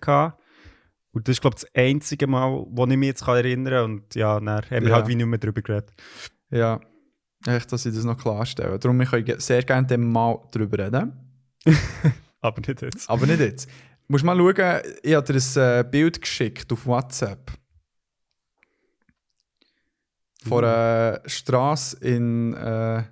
Und 1.11 1.27
das 1.27 1.33
ist, 1.35 1.41
glaube 1.41 1.55
ich, 1.57 1.63
das 1.63 1.71
einzige 1.75 2.27
Mal, 2.27 2.65
wo 2.69 2.85
ich 2.85 2.97
mich 2.97 3.07
jetzt 3.07 3.23
kann 3.23 3.37
erinnern 3.37 3.73
kann. 3.73 3.83
Und 3.85 4.15
ja, 4.15 4.39
dann 4.39 4.49
haben 4.49 4.69
wir 4.69 4.89
Ja. 4.89 4.95
halt 4.95 5.07
wie 5.07 5.15
nicht 5.15 5.25
mehr 5.25 5.39
darüber 5.39 5.61
geredet. 5.61 5.89
Ja, 6.51 6.81
echt, 7.47 7.71
dass 7.71 7.85
ich 7.85 7.95
das 7.95 8.03
noch 8.03 8.17
klarstelle. 8.17 8.77
Darum 8.77 8.99
ich 8.99 9.09
kann 9.09 9.23
sehr 9.39 9.63
gerne 9.63 9.87
dann 9.87 10.01
mal 10.11 10.39
darüber 10.51 10.79
reden. 10.79 11.13
Aber 12.41 12.59
nicht 12.59 12.81
jetzt. 12.81 13.09
Aber 13.09 13.25
nicht 13.25 13.39
jetzt. 13.39 13.69
Musst 14.07 14.23
mal 14.23 14.37
schauen, 14.37 14.81
ich 15.03 15.15
habe 15.15 15.33
dir 15.33 15.39
ein 15.39 15.79
äh, 15.79 15.83
Bild 15.89 16.21
geschickt 16.21 16.71
auf 16.71 16.85
WhatsApp. 16.85 17.51
Von 20.47 20.63
einer 20.63 21.21
Straße 21.25 21.97
in 22.05 22.53
äh, 22.53 23.03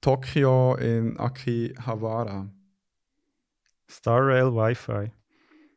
Tokio 0.00 0.74
in 0.76 1.18
Akihabara. 1.18 2.48
Star 3.88 4.26
Rail 4.26 4.52
Wi-Fi. 4.54 5.12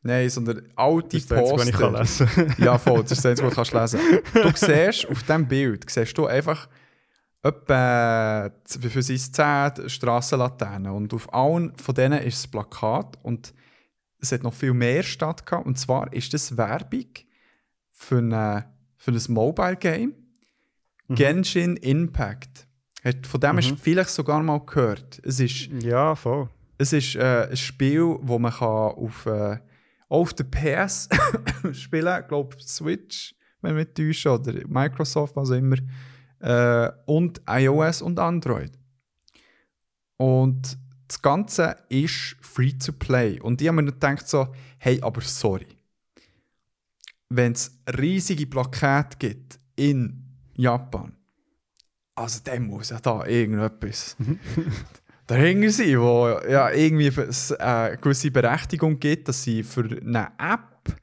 Nein, 0.02 0.30
sondern 0.30 0.62
alte 0.76 1.08
Das 1.08 1.22
ist 1.22 1.30
das 1.30 1.38
Einzige, 1.38 1.58
was 1.58 1.68
ich 1.68 1.74
kann 1.76 1.92
Poster. 1.94 2.26
lesen 2.44 2.54
Ja, 2.64 2.78
voll, 2.78 3.02
das 3.02 3.12
ist 3.12 3.24
das 3.24 3.42
was 3.42 3.50
du 3.50 3.54
kannst 3.56 3.72
lesen 3.72 4.00
Du 4.34 4.50
siehst 4.54 5.08
auf 5.08 5.22
diesem 5.22 5.46
Bild, 5.48 5.90
siehst 5.90 6.16
du 6.16 6.26
einfach 6.26 6.68
etwa 7.42 8.50
z- 8.64 8.84
für 8.90 9.02
sein 9.02 9.72
10 9.74 9.88
Strassenlaternen 9.88 10.92
und 10.92 11.12
auf 11.12 11.32
allen 11.34 11.76
von 11.76 11.94
denen 11.94 12.22
ist 12.22 12.38
das 12.44 12.46
Plakat 12.50 13.18
und 13.22 13.52
es 14.18 14.32
hat 14.32 14.42
noch 14.42 14.54
viel 14.54 14.72
mehr 14.74 15.02
stattgehabt 15.02 15.66
und 15.66 15.76
zwar 15.78 16.12
ist 16.12 16.32
das 16.34 16.56
Werbung 16.56 17.06
für, 17.92 18.18
eine, 18.18 18.72
für 19.06 19.12
ein 19.12 19.22
Mobile 19.32 19.76
Game 19.76 20.14
Genshin 21.08 21.76
Impact. 21.76 22.66
Von 23.24 23.40
dem 23.40 23.56
hast 23.58 23.70
du 23.70 23.76
vielleicht 23.76 24.10
sogar 24.10 24.42
mal 24.42 24.58
gehört. 24.58 25.20
Es 25.24 25.38
ist 25.38 25.68
Ja, 25.80 26.16
voll. 26.16 26.48
es 26.76 26.92
ist 26.92 27.14
äh, 27.14 27.46
ein 27.48 27.56
Spiel, 27.56 28.16
wo 28.20 28.40
man 28.40 28.52
kann 28.52 28.66
auf, 28.66 29.24
äh, 29.26 29.58
auf 30.08 30.34
der 30.34 30.42
PS 30.44 31.08
spielen 31.72 32.06
kann. 32.06 32.22
Ich 32.22 32.28
glaube, 32.28 32.56
Switch, 32.60 33.36
wenn 33.60 33.76
wir 33.76 33.94
täuschen, 33.94 34.32
oder 34.32 34.52
Microsoft, 34.66 35.36
was 35.36 35.52
auch 35.52 35.54
immer. 35.54 35.76
Äh, 36.40 36.90
und 37.06 37.40
iOS 37.48 38.02
und 38.02 38.18
Android. 38.18 38.72
Und 40.16 40.76
das 41.06 41.22
Ganze 41.22 41.76
ist 41.88 42.34
free 42.40 42.72
to 42.72 42.90
play. 42.92 43.38
Und 43.40 43.62
ich 43.62 43.68
habe 43.68 43.80
mir 43.80 43.92
gedacht 43.92 44.26
so, 44.28 44.48
hey, 44.78 45.00
aber 45.00 45.20
sorry. 45.20 45.75
Wenn 47.28 47.52
es 47.52 47.78
riesige 47.98 48.46
Plakate 48.46 49.16
gibt 49.18 49.58
in 49.74 50.38
Japan, 50.54 51.16
also 52.14 52.40
dann 52.44 52.66
muss 52.66 52.90
ja 52.90 52.98
da 52.98 53.26
irgendetwas 53.26 54.16
dahinter 55.26 55.70
sein, 55.70 56.00
wo 56.00 56.28
ja 56.48 56.70
irgendwie 56.70 57.08
es, 57.08 57.50
äh, 57.50 57.56
eine 57.56 57.96
gewisse 57.98 58.30
Berechtigung 58.30 58.98
gibt, 58.98 59.28
dass 59.28 59.42
sie 59.42 59.62
für 59.62 59.84
eine 59.84 60.32
App 60.38 60.96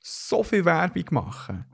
so 0.00 0.42
viel 0.42 0.64
Werbung 0.64 1.04
machen. 1.10 1.64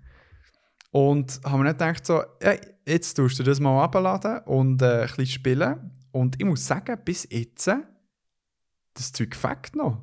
Und 0.91 1.41
haben 1.45 1.61
wir 1.61 1.65
nicht 1.65 1.79
gedacht, 1.79 2.07
so, 2.07 2.23
hey, 2.41 2.61
jetzt 2.87 3.15
tust 3.15 3.39
du 3.39 3.43
das 3.43 3.59
mal 3.59 3.83
abladen 3.83 4.39
und 4.45 4.81
äh, 4.81 5.03
ein 5.03 5.07
bisschen 5.07 5.27
spielen. 5.27 5.91
Und 6.13 6.37
ich 6.41 6.47
muss 6.47 6.65
sagen, 6.65 6.97
bis 7.05 7.27
jetzt, 7.31 7.67
das 7.67 9.13
Zeug 9.13 9.35
fängt 9.35 9.75
noch. 9.75 10.01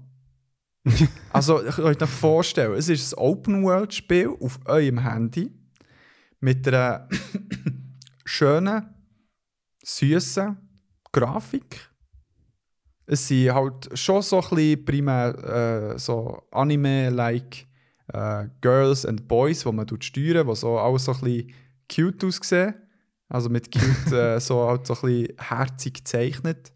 also, 1.32 1.64
ich 1.64 1.76
kann 1.76 1.86
euch 1.86 2.00
noch 2.00 2.10
vorstellen, 2.10 2.74
es 2.74 2.90
ist 2.90 3.14
ein 3.14 3.20
Open-World-Spiel 3.20 4.30
auf 4.40 4.60
eurem 4.66 5.00
Handy 5.00 5.52
mit 6.40 6.68
einer 6.68 7.08
schönen, 8.26 8.86
süßen 9.84 10.58
Grafik. 11.12 11.90
Es 13.06 13.28
sind 13.28 13.54
halt 13.54 13.98
schon 13.98 14.22
so 14.22 14.42
ein 14.42 14.50
bisschen 14.50 14.86
primär 14.86 15.94
äh, 15.94 16.00
so 16.00 16.48
Anime-like 16.52 17.68
äh, 18.14 18.48
Girls 18.62 19.06
and 19.06 19.28
Boys, 19.28 19.64
die 19.64 19.72
man 19.72 19.86
tut 19.86 20.04
steuern, 20.04 20.48
die 20.48 20.56
so 20.56 20.80
alles 20.80 21.06
so 21.06 21.14
ein 21.14 21.20
bisschen 21.22 21.54
cute 21.94 22.24
aussehen. 22.24 22.76
Also 23.28 23.50
mit 23.50 23.72
cute 23.72 24.12
äh, 24.14 24.40
so 24.40 24.68
halt 24.68 24.88
so 24.88 24.94
ein 24.94 25.02
bisschen 25.02 25.38
herzig 25.38 25.94
gezeichnet. 25.96 26.72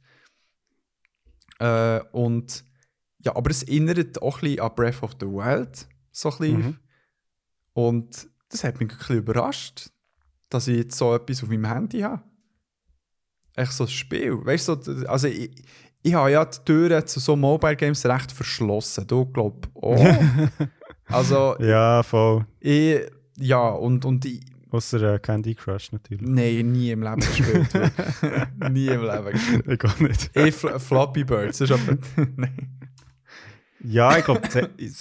Äh, 1.60 2.02
und 2.12 2.65
ja, 3.26 3.36
aber 3.36 3.50
es 3.50 3.64
erinnert 3.64 4.22
auch 4.22 4.38
ein 4.38 4.42
bisschen 4.42 4.60
an 4.60 4.72
Breath 4.76 5.04
of 5.04 5.12
the 5.20 5.26
Wild. 5.26 5.88
So 6.12 6.30
ein 6.30 6.38
bisschen. 6.38 6.58
Mhm. 6.58 6.78
Und 7.74 8.28
das 8.50 8.64
hat 8.64 8.80
mich 8.80 8.92
ein 8.92 8.98
bisschen 8.98 9.18
überrascht, 9.18 9.90
dass 10.50 10.68
ich 10.68 10.78
jetzt 10.78 10.98
so 10.98 11.14
etwas 11.14 11.44
auf 11.44 11.50
meinem 11.50 11.66
Handy 11.66 12.02
habe. 12.02 12.22
Echt 13.56 13.72
so 13.72 13.86
ein 13.86 13.90
Spiel. 13.90 14.46
Weißt 14.46 14.68
du, 14.68 14.82
so, 14.82 15.08
also 15.08 15.28
ich, 15.28 15.52
ich 16.04 16.14
habe 16.14 16.32
ja 16.32 16.46
die 16.46 16.58
Türen 16.66 17.06
zu 17.08 17.20
so 17.20 17.36
Mobile 17.36 17.76
Games 17.76 18.06
recht 18.06 18.32
verschlossen. 18.32 19.08
Du 19.08 19.26
glaubst 19.26 19.72
auch. 19.76 20.06
also, 21.08 21.56
Ja, 21.60 22.04
voll. 22.04 22.46
ich, 22.60 23.02
ja, 23.38 23.70
und, 23.70 24.06
und 24.06 24.24
ich, 24.26 24.42
Außer 24.70 25.14
äh, 25.14 25.20
Candy 25.20 25.56
Crush 25.56 25.94
natürlich. 25.94 26.22
nein, 26.22 26.74
nie 26.74 26.92
im 26.92 27.02
Leben 27.02 27.22
gespielt. 27.22 27.74
nie 28.72 28.88
im 28.88 29.04
Leben 29.04 29.32
gespielt. 29.32 29.68
Ich 29.68 29.84
auch 29.90 30.00
nicht. 30.00 30.32
Ich, 30.36 30.54
Fl 30.54 30.80
Floppy 30.80 31.24
Birds, 31.24 31.60
das 31.60 31.70
ist 31.70 31.80
aber. 31.88 31.98
nein. 32.36 32.85
Ja, 33.88 34.18
ich 34.18 34.26
glaube, 34.26 34.42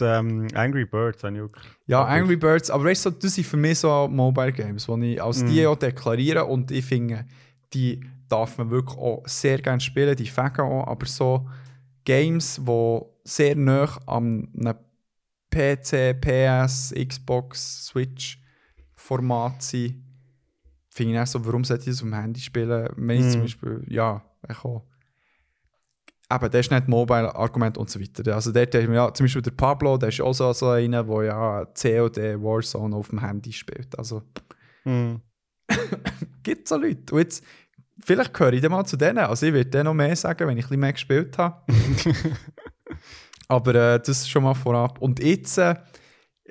ähm, 0.01 0.49
Angry 0.55 0.85
Birds 0.85 1.23
habe 1.25 1.37
ich 1.37 1.43
auch. 1.43 1.49
Ja, 1.87 2.05
Angry 2.05 2.37
Birds, 2.37 2.71
aber 2.71 2.85
weißt 2.85 3.07
du, 3.07 3.11
das 3.11 3.35
sind 3.35 3.47
für 3.47 3.57
mich 3.57 3.79
so 3.79 4.09
Mobile 4.09 4.53
Games, 4.53 4.87
die 4.87 5.15
ich 5.15 5.23
als 5.23 5.43
Mhm. 5.43 5.47
die 5.47 5.67
auch 5.67 5.77
deklariere 5.77 6.45
und 6.45 6.71
ich 6.71 6.85
finde, 6.85 7.27
die 7.73 8.01
darf 8.29 8.59
man 8.59 8.71
wirklich 8.71 8.99
auch 8.99 9.23
sehr 9.27 9.61
gerne 9.61 9.81
spielen, 9.81 10.17
die 10.17 10.27
fegen 10.27 10.61
auch, 10.61 10.87
aber 10.87 11.07
so 11.07 11.49
Games, 12.05 12.61
die 12.65 13.01
sehr 13.25 13.57
nah 13.57 13.89
an 14.07 14.49
einem 14.59 14.77
PC, 15.51 16.15
PS, 16.21 16.95
Xbox, 17.07 17.87
Switch 17.87 18.39
Format 18.95 19.63
sind, 19.63 20.03
finde 20.89 21.15
ich 21.15 21.19
auch 21.21 21.27
so, 21.27 21.45
warum 21.45 21.65
sollte 21.65 21.83
ich 21.85 21.91
das 21.91 22.03
auf 22.03 22.09
dem 22.09 22.15
Handy 22.15 22.41
spielen, 22.41 22.89
wenn 22.97 23.19
ich 23.19 23.27
Mhm. 23.27 23.31
zum 23.31 23.43
Beispiel, 23.43 23.85
ja, 23.89 24.23
ich 24.49 24.65
auch 24.65 24.83
Eben, 26.33 26.51
das 26.51 26.61
ist 26.67 26.71
nicht 26.71 26.89
Mobile-Argument 26.89 27.77
und 27.77 27.91
so 27.91 28.01
weiter. 28.01 28.35
Also 28.35 28.51
dort 28.51 28.75
haben 28.75 28.89
wir 28.89 28.95
ja 28.95 29.15
zum 29.15 29.25
Beispiel 29.25 29.43
der 29.43 29.51
Pablo, 29.51 29.99
der 29.99 30.09
ist 30.09 30.21
auch 30.23 30.33
so, 30.33 30.53
so 30.53 30.69
einer, 30.71 31.05
der 31.05 31.23
ja 31.25 31.65
COD 31.67 32.17
Warzone 32.43 32.97
auf 32.97 33.09
dem 33.11 33.21
Handy 33.21 33.53
spielt. 33.53 33.97
Also 33.99 34.23
Mhm. 34.85 35.23
gibt 36.43 36.65
es 36.65 36.69
so 36.69 36.77
Leute. 36.77 37.15
Und 37.15 37.21
jetzt, 37.21 37.43
vielleicht 37.99 38.35
gehöre 38.35 38.53
ich 38.53 38.61
dann 38.61 38.73
mal 38.73 38.85
zu 38.85 38.97
denen. 38.97 39.19
Also 39.19 39.47
ich 39.47 39.53
würde 39.53 39.71
dann 39.71 39.87
noch 39.87 39.95
mehr 39.95 40.15
sagen, 40.15 40.47
wenn 40.47 40.59
ich 40.59 40.65
ein 40.65 40.69
bisschen 40.69 40.81
mehr 40.81 40.93
gespielt 40.93 41.39
habe. 41.39 41.63
Aber 43.49 43.75
äh, 43.75 44.01
das 44.01 44.29
schon 44.29 44.45
mal 44.45 44.55
vorab. 44.55 45.01
Und 45.01 45.23
jetzt 45.23 45.59
äh, 45.59 45.75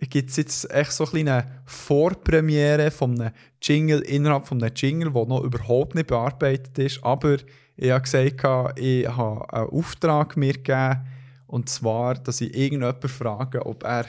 gibt 0.09 0.29
es 0.29 0.37
jetzt 0.37 0.71
echt 0.71 0.91
so 0.91 1.03
eine 1.05 1.11
kleine 1.11 1.61
Vorpremiere 1.65 2.91
von 2.91 3.19
einem 3.19 3.33
Jingle 3.61 4.01
innerhalb 4.01 4.47
von 4.47 4.61
einem 4.61 4.73
Jingle, 4.75 5.11
der 5.11 5.25
noch 5.25 5.43
überhaupt 5.43 5.95
nicht 5.95 6.07
bearbeitet 6.07 6.77
ist. 6.79 7.03
Aber 7.03 7.37
ich 7.75 7.91
habe 7.91 8.01
gesagt, 8.01 8.79
ich 8.79 9.07
habe 9.07 9.53
einen 9.53 9.69
Auftrag 9.69 10.37
mir 10.37 10.53
gegeben. 10.53 11.07
Und 11.47 11.69
zwar, 11.69 12.15
dass 12.15 12.41
ich 12.41 12.55
irgendjemanden 12.55 13.09
frage, 13.09 13.65
ob 13.65 13.83
er 13.83 14.05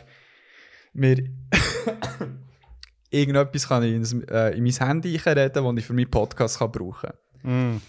mir 0.93 1.17
irgendetwas 3.11 3.69
kann 3.69 3.83
in, 3.83 4.29
äh, 4.29 4.57
in 4.57 4.65
mein 4.65 4.73
Handy 4.73 5.17
reden 5.17 5.53
kann, 5.53 5.65
das 5.65 5.83
ich 5.83 5.87
für 5.87 5.93
meinen 5.93 6.11
Podcast 6.11 6.59
kann 6.59 6.73
brauchen 6.73 7.11
kann. 7.43 7.51
Mhm. 7.73 7.81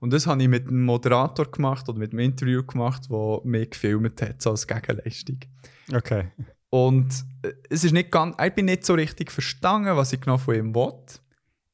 Und 0.00 0.12
das 0.12 0.26
habe 0.26 0.42
ich 0.42 0.48
mit 0.48 0.68
einem 0.68 0.84
Moderator 0.84 1.50
gemacht 1.50 1.88
oder 1.88 1.98
mit 1.98 2.12
einem 2.12 2.20
Interview 2.20 2.62
gemacht, 2.62 3.08
der 3.10 3.40
mich 3.44 3.70
gefilmt 3.70 4.22
hat, 4.22 4.40
so 4.40 4.50
als 4.50 4.66
Gegenleistung. 4.66 5.38
Okay. 5.92 6.28
Und 6.70 7.24
äh, 7.42 7.52
es 7.70 7.84
ist 7.84 7.92
nicht 7.92 8.10
ganz, 8.10 8.36
ich 8.42 8.54
bin 8.54 8.66
nicht 8.66 8.84
so 8.84 8.94
richtig 8.94 9.32
verstanden, 9.32 9.96
was 9.96 10.12
ich 10.12 10.20
genau 10.20 10.38
von 10.38 10.54
ihm 10.54 10.74
will. 10.74 10.92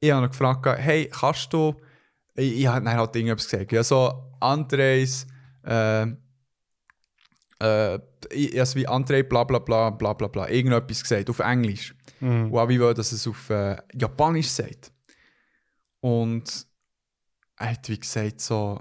Ich 0.01 0.11
habe 0.11 0.27
ihn 0.27 0.31
gefragt, 0.31 0.67
hey, 0.67 1.11
kannst 1.11 1.53
du, 1.53 1.75
ich, 2.35 2.61
ich 2.61 2.67
habe 2.67 2.91
halt 2.91 3.17
irgendwas 3.17 3.49
gesagt, 3.49 3.73
ja, 3.73 3.83
so 3.83 4.33
Andres, 4.41 5.27
äh, 5.65 6.07
äh, 7.61 7.99
ich, 8.31 8.59
also 8.59 8.77
wie 8.77 8.89
André 8.89 9.23
bla 9.23 9.45
bla 9.45 9.59
bla 9.59 9.91
bla 9.91 10.13
bla 10.13 10.29
bla, 10.29 10.49
irgendetwas 10.49 11.03
gesagt, 11.03 11.31
auf 11.31 11.39
Englisch. 11.39 11.95
Mhm. 12.21 12.53
Und 12.53 12.59
auch 12.59 12.69
wie 12.69 12.81
will, 12.81 12.95
dass 12.95 13.13
es 13.13 13.27
auf 13.27 13.51
äh, 13.51 13.77
Japanisch 13.93 14.49
sagt. 14.49 14.93
Und 16.01 16.67
er 17.57 17.71
hat 17.71 17.89
wie 17.89 17.99
gesagt 17.99 18.41
so, 18.41 18.81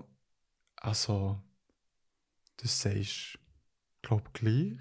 also, 0.76 1.40
du 2.58 2.68
sagst, 2.68 3.40
glaub 4.02 4.34
gleich. 4.34 4.80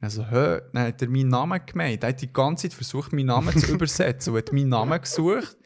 Also, 0.00 0.24
hä? 0.24 0.60
Dann 0.72 0.86
hat 0.86 1.02
er 1.02 1.08
meinen 1.08 1.28
Namen 1.28 1.60
gemeint. 1.66 2.02
Er 2.02 2.10
hat 2.10 2.22
die 2.22 2.32
ganze 2.32 2.68
Zeit 2.68 2.74
versucht, 2.74 3.12
meinen 3.12 3.26
Namen 3.26 3.56
zu 3.58 3.66
übersetzen 3.72 4.32
und 4.32 4.38
hat 4.38 4.52
meinen 4.52 4.68
Namen 4.68 5.00
gesucht 5.00 5.56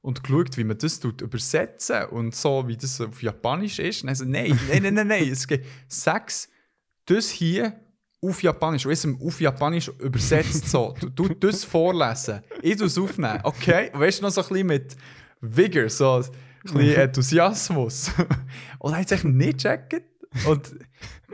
und 0.00 0.22
geschaut, 0.22 0.56
wie 0.56 0.64
man 0.64 0.78
das 0.78 1.00
tut, 1.00 1.20
übersetzen 1.20 2.06
und 2.06 2.34
so, 2.34 2.66
wie 2.68 2.76
das 2.76 3.00
auf 3.00 3.22
Japanisch 3.22 3.78
ist. 3.78 4.02
Und 4.02 4.08
er 4.08 4.14
so, 4.14 4.24
nein, 4.24 4.58
nein, 4.68 4.82
nein, 4.82 4.94
nein, 4.94 5.06
nein, 5.06 5.28
es 5.28 5.46
geht, 5.46 5.64
sag's, 5.88 6.48
das 7.06 7.30
hier 7.30 7.78
auf 8.20 8.42
Japanisch, 8.42 8.84
und 8.84 8.92
jetzt 8.92 9.06
auf 9.06 9.40
Japanisch 9.40 9.88
übersetzt 9.98 10.68
so, 10.68 10.94
du, 11.00 11.28
du 11.28 11.28
das 11.28 11.64
vorlesen, 11.64 12.42
ich 12.62 12.76
tu 12.76 12.84
es 12.84 12.98
aufnehmen, 12.98 13.40
okay? 13.44 13.90
Weißt 13.92 14.20
du, 14.20 14.24
noch 14.24 14.30
so 14.30 14.42
ein 14.42 14.48
bisschen 14.48 14.66
mit 14.66 14.96
Vigor, 15.40 15.88
so 15.88 16.14
ein 16.14 16.24
bisschen 16.62 16.94
Enthusiasmus. 16.96 18.10
und 18.78 18.92
er 18.92 19.00
hat 19.00 19.08
sich 19.08 19.24
nicht 19.24 19.62
gecheckt. 19.62 20.02
Und 20.46 20.74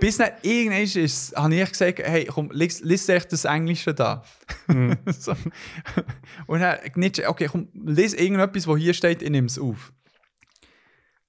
bis 0.01 0.16
dann 0.19 0.31
irgendwann 0.43 0.83
ist, 0.83 1.37
habe 1.37 1.55
ich 1.55 1.69
gesagt, 1.71 1.99
hey, 2.01 2.27
komm, 2.27 2.51
lies, 2.53 2.81
lies 2.81 3.09
echt 3.09 3.33
das 3.33 3.45
Englische 3.45 3.95
da. 3.95 4.23
so. 5.07 5.35
Und 6.47 6.61
er 6.61 6.83
hat 6.85 6.97
nicht, 6.97 7.27
okay, 7.27 7.49
komm, 7.51 7.69
lies 7.75 8.15
irgendetwas, 8.15 8.66
was 8.66 8.79
hier 8.79 8.95
steht, 8.95 9.23
ich 9.23 9.31
nehme 9.31 9.47
es 9.47 9.59
auf. 9.59 9.93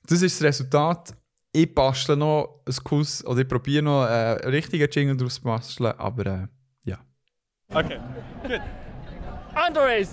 Das 0.08 0.22
ist 0.22 0.40
das 0.40 0.48
Resultat. 0.48 1.16
Ich 1.52 1.74
bastle 1.74 2.18
noch 2.18 2.62
ein 2.66 2.76
cooles, 2.84 3.26
oder 3.26 3.42
ich 3.42 3.48
probiere 3.48 3.84
noch 3.84 4.04
einen 4.06 4.40
richtigen 4.50 4.90
Jingle 4.92 5.16
daraus 5.16 5.36
zu 5.36 5.42
basteln, 5.42 5.94
aber 5.98 6.26
äh, 6.26 6.48
ja. 6.84 6.98
Okay, 7.70 8.00
good. 8.44 8.62
Andres, 9.56 10.10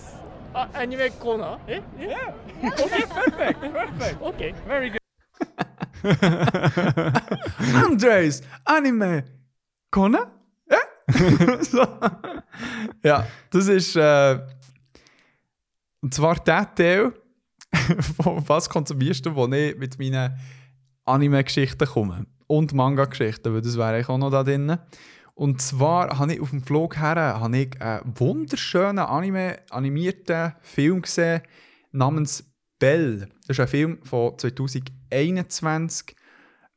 uh, 0.55 0.67
anime 0.73 1.11
corner. 1.19 1.59
Eh? 1.67 1.81
Yeah. 1.99 2.35
Okay, 2.63 3.05
perfect, 3.07 3.61
perfect. 3.61 4.17
Okay, 4.23 4.55
very 4.67 4.91
good. 4.91 5.02
Andres, 7.85 8.43
Anime, 8.65 9.25
Kona? 9.91 10.31
Ja? 10.71 11.63
so. 11.63 11.87
ja, 13.03 13.27
das 13.51 13.69
ist. 13.69 13.97
Äh, 13.97 14.39
und 16.01 16.15
zwar 16.15 16.37
der 16.37 16.75
Teil, 16.75 17.13
von 18.23 18.49
was 18.49 18.71
konsumierst 18.71 19.27
du, 19.27 19.35
wo 19.35 19.47
ich 19.49 19.77
mit 19.77 19.99
meinen 19.99 20.39
Anime-Geschichten 21.05 21.87
komme. 21.87 22.27
Und 22.47 22.73
Manga-Geschichten, 22.73 23.53
weil 23.53 23.61
das 23.61 23.77
wäre 23.77 23.89
eigentlich 23.89 24.09
auch 24.09 24.19
noch 24.19 24.31
da 24.31 24.43
drin. 24.43 24.79
Und 25.35 25.61
zwar 25.61 26.19
habe 26.19 26.35
ich 26.35 26.41
auf 26.41 26.51
dem 26.51 26.63
Flug 26.63 26.99
her 26.99 27.41
habe 27.41 27.57
ich 27.57 27.81
einen 27.81 28.19
wunderschönen 28.19 28.99
Anime, 28.99 29.59
animierten 29.71 30.55
Film 30.61 31.03
gesehen 31.03 31.43
namens 31.91 32.52
Bell. 32.83 33.29
Das 33.47 33.51
ist 33.51 33.61
ein 33.61 33.69
Film 33.69 34.03
von 34.03 34.37
2021 34.37 36.17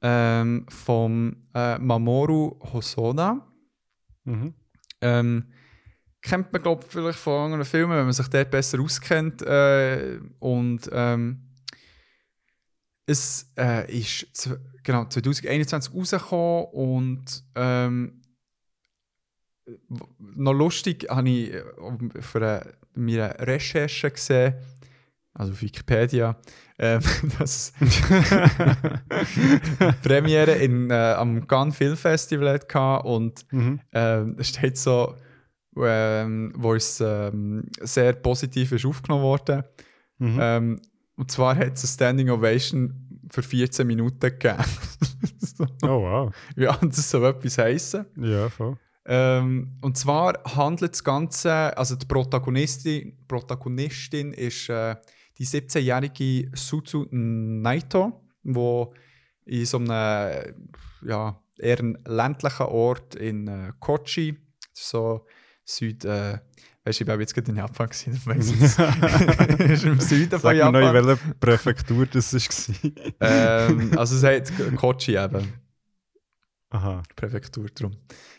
ähm, 0.04 0.68
von 0.70 1.48
äh, 1.56 1.80
Mamoru 1.80 2.60
Hosoda. 2.72 3.44
Mhm. 4.24 4.54
Ähm, 5.02 5.46
kennt 6.22 6.54
man, 6.54 6.62
glaube 6.62 6.84
ich, 6.86 6.92
vielleicht 6.92 7.18
von 7.18 7.46
anderen 7.46 7.66
Filmen, 7.66 7.98
wenn 7.98 8.04
man 8.04 8.14
sich 8.14 8.28
dort 8.28 8.52
besser 8.52 8.80
auskennt. 8.80 9.42
Äh, 9.42 10.20
und 10.38 10.88
ähm, 10.92 11.50
es 13.08 13.52
äh, 13.58 13.92
ist 13.92 14.28
genau 14.84 15.06
2021 15.06 15.92
rausgekommen 15.92 16.66
und 16.66 17.44
ähm, 17.56 18.22
noch 20.20 20.54
lustig 20.54 21.08
habe 21.10 21.30
ich 21.30 21.52
äh, 21.52 21.64
für 22.22 22.38
eine, 22.38 22.74
meine 22.94 23.40
Recherche 23.40 24.12
gesehen, 24.12 24.54
also 25.36 25.62
Wikipedia, 25.62 26.36
ähm, 26.80 27.02
dass 27.40 27.72
Premiere 30.04 30.52
in, 30.54 30.90
äh, 30.90 31.14
am 31.18 31.48
Cannes 31.48 31.78
Film 31.78 31.98
Festival 31.98 32.54
hatte 32.54 33.08
und 33.08 33.46
Mhm. 33.52 33.80
ähm, 33.92 34.36
es 34.40 34.50
steht 34.50 34.78
so, 34.78 35.16
ähm, 35.78 36.54
wo 36.56 36.74
es 36.74 37.02
ähm, 37.02 37.66
sehr 37.82 38.14
positiv 38.14 38.72
ist 38.72 38.86
aufgenommen 38.86 39.24
worden. 39.24 39.64
Mhm. 40.18 40.38
Ähm, 40.42 40.82
und 41.18 41.32
zwar 41.32 41.56
hat 41.56 41.74
es 41.74 41.84
eine 41.84 41.90
Standing 41.94 42.30
Ovation 42.30 43.24
für 43.30 43.44
14 43.44 43.86
Minuten 43.86 44.20
gegeben. 44.20 44.64
so. 45.40 45.66
Oh 45.84 46.02
wow. 46.02 46.36
Ja, 46.56 46.76
und 46.76 46.98
das 46.98 47.10
soll 47.10 47.26
etwas 47.26 47.58
heissen. 47.58 48.06
Ja, 48.18 48.50
voll. 48.50 48.78
Ähm, 49.08 49.78
und 49.82 49.98
zwar 49.98 50.34
handelt 50.56 50.94
das 50.94 51.04
Ganze, 51.04 51.52
also 51.78 51.96
die 51.96 52.08
Protagonistin, 52.08 53.16
Protagonistin 53.28 54.34
ist 54.34 54.68
äh, 54.70 54.96
die 55.38 55.46
17-jährige 55.46 56.52
Suzu 56.56 57.08
Naito, 57.12 58.22
wo 58.44 58.94
in 59.46 59.66
so 59.66 59.78
einem 59.78 60.56
ja, 61.02 61.40
eher 61.58 61.84
ländlichen 62.06 62.66
Ort 62.66 63.16
in 63.16 63.48
äh, 63.48 63.72
Kochi, 63.80 64.38
so 64.74 65.26
Süd, 65.64 66.06
äh, 66.06 66.40
weißt 66.84 67.00
du, 67.00 67.04
ich 67.04 67.08
war 67.08 67.20
jetzt 67.20 67.34
gerade 67.34 67.52
in 67.52 67.58
Japan 67.58 67.88
gewesen, 67.88 68.22
es. 68.38 68.78
ist 69.60 69.84
im 69.86 70.00
Süden 70.00 70.40
von 70.40 70.56
mir 70.56 70.72
noch, 70.72 70.80
in 70.80 70.86
Japan. 70.86 71.08
welcher 71.08 71.34
Präfektur 71.40 72.06
das 72.06 72.34
war. 72.34 72.92
ähm, 73.20 73.98
also 73.98 74.16
es 74.16 74.24
heißt 74.24 74.54
Kochi 74.76 75.18
eben. 75.18 75.54
Aha. 76.70 77.04
Präfektur 77.16 77.68
drum. 77.70 77.92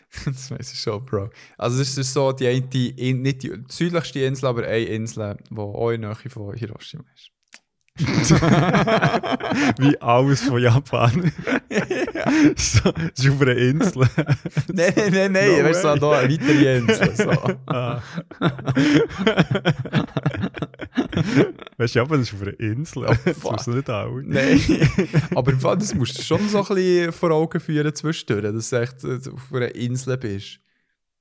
das 0.25 0.51
weiß 0.51 0.73
ich 0.73 0.79
schon, 0.79 1.03
Bro. 1.05 1.29
Also 1.57 1.81
es 1.81 1.97
ist 1.97 2.13
so 2.13 2.31
die 2.31 2.47
eine, 2.47 2.67
in, 2.97 3.21
nicht 3.21 3.43
die 3.43 3.53
südlichste 3.67 4.19
Insel, 4.21 4.47
aber 4.47 4.63
eine 4.63 4.85
Insel, 4.85 5.37
die 5.49 5.57
auch 5.57 5.91
in 5.91 6.01
der 6.01 6.11
Nähe 6.11 6.29
von 6.29 6.53
Hiroshima 6.53 7.03
ist. 7.13 7.31
Wie 9.79 9.99
alles 10.01 10.43
von 10.43 10.61
Japan. 10.61 11.31
so, 12.55 12.91
das 12.91 13.17
ist 13.17 13.29
auf 13.29 13.41
einer 13.41 13.57
Insel. 13.57 14.07
nein, 14.71 14.93
nein, 14.95 15.11
nein, 15.11 15.31
nein, 15.31 15.57
No 15.57 15.63
weißt 15.63 15.83
du, 15.83 15.89
so, 15.89 15.95
da 15.95 16.19
eine 16.19 16.33
weitere 16.33 16.77
Insel. 16.77 17.15
So. 17.15 17.31
Ah. 17.65 18.03
weißt 21.77 21.95
du, 21.95 21.99
Japan 21.99 22.21
ist 22.21 22.33
auf 22.33 22.41
einer 22.41 22.59
Insel. 22.59 23.05
das 23.25 23.37
fuck. 23.37 23.53
muss 23.53 23.67
nicht 23.67 23.89
auch. 23.89 24.19
nein, 24.23 24.61
aber 25.33 25.53
das 25.53 25.95
musst 25.95 26.19
du 26.19 26.21
schon 26.21 26.47
so 26.49 26.59
ein 26.59 26.65
bisschen 26.75 27.11
vor 27.11 27.31
Augen 27.31 27.59
führen 27.59 27.95
zwischendurch, 27.95 28.43
dass 28.43 28.69
du 28.69 28.79
echt 28.79 29.03
äh, 29.03 29.17
auf 29.31 29.51
einer 29.53 29.73
Insel 29.73 30.17
bist. 30.17 30.59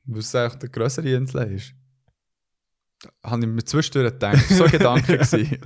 Weil 0.04 0.20
es 0.20 0.34
echt 0.34 0.60
eine 0.60 0.70
größere 0.70 1.08
Insel 1.08 1.54
ist. 1.54 1.72
Habe 3.22 3.40
ich 3.40 3.48
mir 3.48 3.64
zwischendurch 3.64 4.12
gedacht. 4.12 4.44
Das 4.48 4.58
so 4.58 4.64
ein 4.64 4.70
Gedanke. 4.70 5.18
gewesen. 5.18 5.58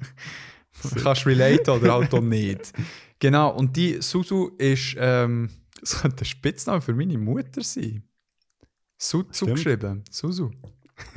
Kannst 1.03 1.27
relate 1.27 1.73
oder 1.73 1.93
halt 1.93 2.15
auch 2.15 2.21
nicht. 2.21 2.73
Genau, 3.19 3.51
und 3.51 3.77
die 3.77 4.01
Suzu 4.01 4.53
ist, 4.59 4.97
ähm, 4.99 5.51
das 5.81 6.01
könnte 6.01 6.23
ein 6.23 6.27
Spitzname 6.27 6.81
für 6.81 6.95
meine 6.95 7.19
Mutter 7.19 7.63
sein. 7.63 8.03
Suzu 8.99 9.47
geschrieben. 9.47 10.05
Suzu. 10.11 10.51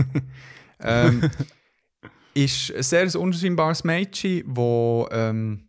ähm, 0.79 1.29
ist 2.33 2.71
ein 2.73 2.83
sehr 2.83 3.19
unscheinbares 3.19 3.83
Mädchen, 3.83 4.43
wo 4.45 5.07
ähm, 5.11 5.67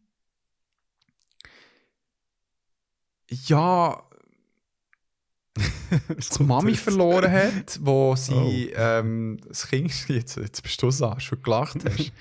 ja 3.28 4.02
die 6.38 6.42
Mami 6.42 6.74
verloren 6.74 7.30
hat, 7.30 7.78
wo 7.82 8.16
sie 8.16 8.72
ähm, 8.74 9.38
das 9.46 9.68
Kind 9.68 9.92
jetzt, 10.08 10.36
jetzt 10.36 10.62
bist 10.62 10.82
du 10.82 10.90
so 10.90 11.14
schon 11.18 11.42
gelacht 11.42 11.78
hast. 11.84 12.12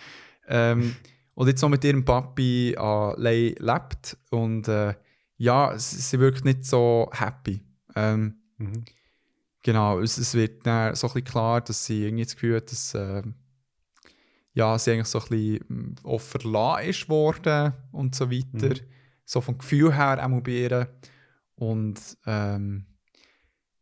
ähm, 0.47 0.95
und 1.35 1.47
jetzt 1.47 1.61
noch 1.61 1.69
mit 1.69 1.83
ihrem 1.83 2.05
Papi 2.05 2.75
allein 2.77 3.55
lebt 3.57 4.17
und 4.29 4.67
äh, 4.67 4.95
ja, 5.37 5.73
sie, 5.77 6.19
wirkt 6.19 6.45
nicht 6.45 6.65
so 6.65 7.09
happy. 7.11 7.61
Ähm, 7.95 8.43
Mhm. 8.63 8.85
Genau, 9.61 9.99
es, 9.99 10.17
es 10.17 10.33
wird 10.33 10.65
dann 10.65 10.95
so 10.95 11.07
ein 11.07 11.13
bisschen 11.13 11.27
klar, 11.27 11.61
dass 11.61 11.85
sie 11.85 12.03
irgendwie 12.03 12.23
das 12.23 12.33
Gefühl 12.33 12.57
hat, 12.57 12.71
dass 12.71 12.93
äh, 12.93 13.23
ja, 14.53 14.77
sie 14.77 14.91
eigentlich 14.91 15.07
so 15.07 15.19
ein 15.19 15.29
bisschen 15.29 15.95
auch 16.03 16.21
verlassen 16.21 16.89
ist 16.89 17.09
worden 17.09 17.73
und 17.91 18.13
so 18.13 18.29
weiter. 18.29 18.69
Mhm. 18.69 18.79
So 19.25 19.41
vom 19.41 19.57
Gefühl 19.57 19.95
her 19.95 20.23
auch 20.23 20.41
bei 20.41 20.51
ihr. 20.51 20.89
Und 21.55 21.99
ähm, 22.25 22.85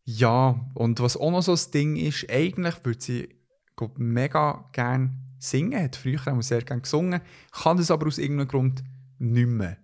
ja, 0.04 0.70
und 0.76 1.00
was 1.00 1.18
auch 1.18 1.32
noch 1.32 1.42
so 1.42 1.54
das 1.54 1.72
Ding 1.72 1.96
ist, 1.96 2.30
eigentlich 2.30 2.86
würde 2.86 3.02
sie 3.02 3.30
glaub, 3.76 3.98
mega 3.98 4.70
gerne 4.72 5.18
singen, 5.42 5.84
hat 5.84 5.96
früher 5.96 6.20
auch 6.28 6.42
sehr 6.42 6.62
gerne 6.62 6.82
gesungen, 6.82 7.22
kann 7.52 7.78
das 7.78 7.92
aber 7.92 8.08
aus 8.08 8.18
irgendeinem 8.18 8.48
Grund 8.48 8.84
nicht 9.20 9.48
mehr 9.48 9.78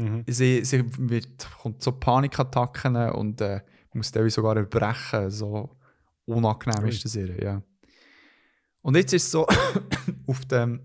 Mhm. 0.00 0.24
sie, 0.26 0.64
sie 0.64 0.84
wird, 0.98 1.48
kommt 1.60 1.82
so 1.82 1.92
Panikattacken 1.92 2.96
und 3.10 3.40
äh, 3.40 3.60
muss 3.92 4.10
teilweise 4.10 4.36
sogar 4.36 4.56
erbrechen. 4.56 5.30
So 5.30 5.76
unangenehm 6.24 6.86
ist 6.86 7.04
das 7.04 7.16
ihr, 7.16 7.42
ja. 7.42 7.62
Und 8.82 8.96
jetzt 8.96 9.12
ist 9.12 9.24
es 9.24 9.30
so, 9.30 9.46
auf 10.26 10.44
der 10.46 10.78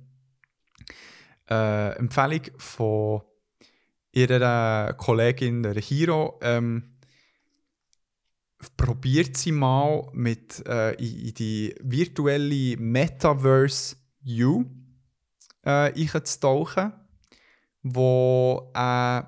äh, 1.50 1.98
Empfehlung 1.98 2.42
von 2.58 3.22
ihrer 4.12 4.94
Kollegin, 4.94 5.64
der 5.64 5.76
Hiro, 5.76 6.40
ähm, 6.42 6.95
probiert 8.78 9.38
sie 9.38 9.52
mal 9.52 10.10
mit 10.14 10.66
äh, 10.68 10.94
in, 10.96 11.28
in 11.28 11.34
die 11.34 11.76
virtuelle 11.82 12.78
Metaverse 12.78 13.96
U 14.28 14.66
äh, 15.64 15.92
einzutauchen, 15.94 16.94
wo 17.84 18.72
äh, 18.74 19.24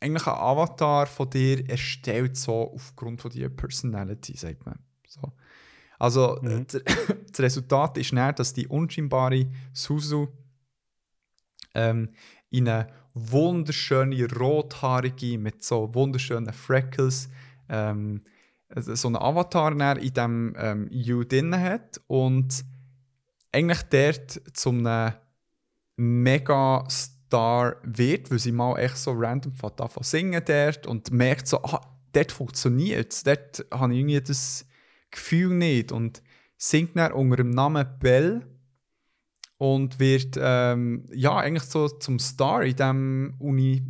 eigentlich 0.00 0.26
ein 0.26 0.34
Avatar 0.34 1.06
von 1.06 1.30
dir 1.30 1.68
erstellt, 1.68 2.36
so 2.36 2.72
aufgrund 2.74 3.20
von 3.22 3.30
deiner 3.30 3.48
Personality, 3.48 4.36
sagt 4.36 4.66
man. 4.66 4.78
So. 5.06 5.32
Also 5.98 6.38
Mhm. 6.42 6.66
d- 6.66 6.82
das 7.30 7.40
Resultat 7.40 7.96
ist 7.98 8.12
dann, 8.12 8.34
dass 8.34 8.52
die 8.52 8.66
unscheinbare 8.68 9.46
Suzu 9.72 10.28
ähm, 11.74 12.10
in 12.50 12.68
eine 12.68 12.88
wunderschöne 13.14 14.28
rothaarige 14.32 15.38
mit 15.38 15.62
so 15.64 15.94
wunderschönen 15.94 16.52
Freckles 16.52 17.28
ähm, 17.68 18.20
so 18.76 19.08
einen 19.08 19.16
Avatar 19.16 19.72
in 19.96 20.12
diesem 20.12 20.54
ähm, 20.58 20.90
EU 20.92 21.24
drin 21.24 21.58
hat 21.58 22.00
und 22.06 22.64
eigentlich 23.52 23.82
dort 23.82 24.40
zum 24.56 24.86
einem 24.86 25.14
Megastar 25.96 27.76
wird, 27.84 28.30
weil 28.30 28.38
sie 28.38 28.52
mal 28.52 28.78
echt 28.78 28.96
so 28.96 29.12
random 29.12 29.54
fängt 29.54 29.80
an 29.80 29.90
zu 29.90 30.02
singen 30.02 30.42
dort 30.44 30.86
und 30.86 31.12
merkt 31.12 31.46
so, 31.46 31.62
ah, 31.62 31.80
dort 32.12 32.32
funktioniert 32.32 33.12
es, 33.12 33.22
dort 33.22 33.64
habe 33.70 33.92
ich 33.92 34.00
irgendwie 34.00 34.20
das 34.20 34.66
Gefühl 35.10 35.54
nicht 35.54 35.92
und 35.92 36.22
singt 36.56 36.96
dann 36.96 37.12
unter 37.12 37.36
dem 37.36 37.50
Namen 37.50 37.86
Bell 38.00 38.46
und 39.58 40.00
wird 40.00 40.36
ähm, 40.40 41.06
ja 41.12 41.36
eigentlich 41.36 41.64
so 41.64 41.88
zum 41.88 42.18
Star 42.18 42.62
in 42.64 42.76
dem 42.76 43.34
Uni, 43.38 43.86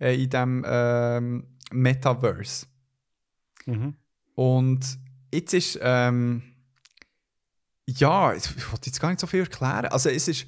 äh, 0.00 0.20
in 0.20 0.30
dem 0.30 0.64
ähm, 0.66 1.46
Metaverse. 1.70 2.66
Mhm. 3.66 3.94
Und 4.36 4.98
jetzt 5.32 5.54
ist, 5.54 5.78
ähm, 5.82 6.42
ja, 7.86 8.34
ich 8.34 8.70
wollte 8.70 8.86
jetzt 8.86 9.00
gar 9.00 9.08
nicht 9.08 9.20
so 9.20 9.26
viel 9.26 9.40
erklären. 9.40 9.86
Also 9.86 10.10
es 10.10 10.28
ist, 10.28 10.46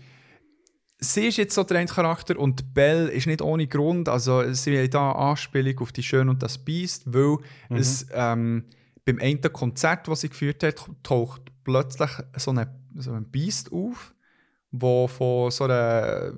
sie 0.99 1.27
ist 1.27 1.39
jetzt 1.39 1.55
so 1.55 1.65
der 1.65 1.85
Charakter 1.87 2.39
und 2.39 2.75
Belle 2.75 3.11
ist 3.11 3.27
nicht 3.27 3.43
ohne 3.43 3.67
Grund. 3.67 4.09
Also 4.09 4.53
sie 4.53 4.83
hat 4.83 4.95
da 4.95 5.13
Anspielung 5.13 5.79
auf 5.81 5.93
die 5.93 6.03
Schön 6.03 6.29
und 6.29 6.43
das 6.43 6.59
Biest, 6.59 7.13
weil 7.13 7.39
es 7.71 8.07
ähm, 8.13 8.65
beim 9.05 9.19
einen 9.19 9.41
Konzert, 9.41 10.07
das 10.07 10.21
sie 10.21 10.29
geführt 10.29 10.63
hat, 10.63 10.77
taucht 11.03 11.43
plötzlich 11.65 12.11
so 12.37 12.51
ein 12.53 12.67
so 12.95 13.13
ein 13.13 13.31
Biest 13.31 13.73
auf, 13.73 14.13
wo 14.71 15.07
von 15.07 15.51
so 15.51 15.65
einer 15.65 16.33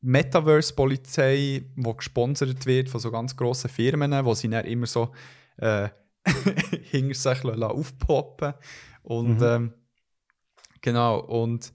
Metaverse-Polizei, 0.00 1.64
die 1.76 1.96
gesponsert 1.96 2.66
wird 2.66 2.88
von 2.88 3.00
so 3.00 3.10
ganz 3.10 3.36
grossen 3.36 3.70
Firmen, 3.70 4.24
wo 4.24 4.34
sie 4.34 4.48
dann 4.48 4.64
immer 4.64 4.86
so 4.86 5.12
äh, 5.58 5.88
hinter 6.90 7.14
sich 7.14 7.44
aufpoppen. 7.44 8.54
Und 9.02 9.38
Mhm. 9.40 9.42
ähm, 9.42 9.74
genau 10.80 11.20
und 11.20 11.72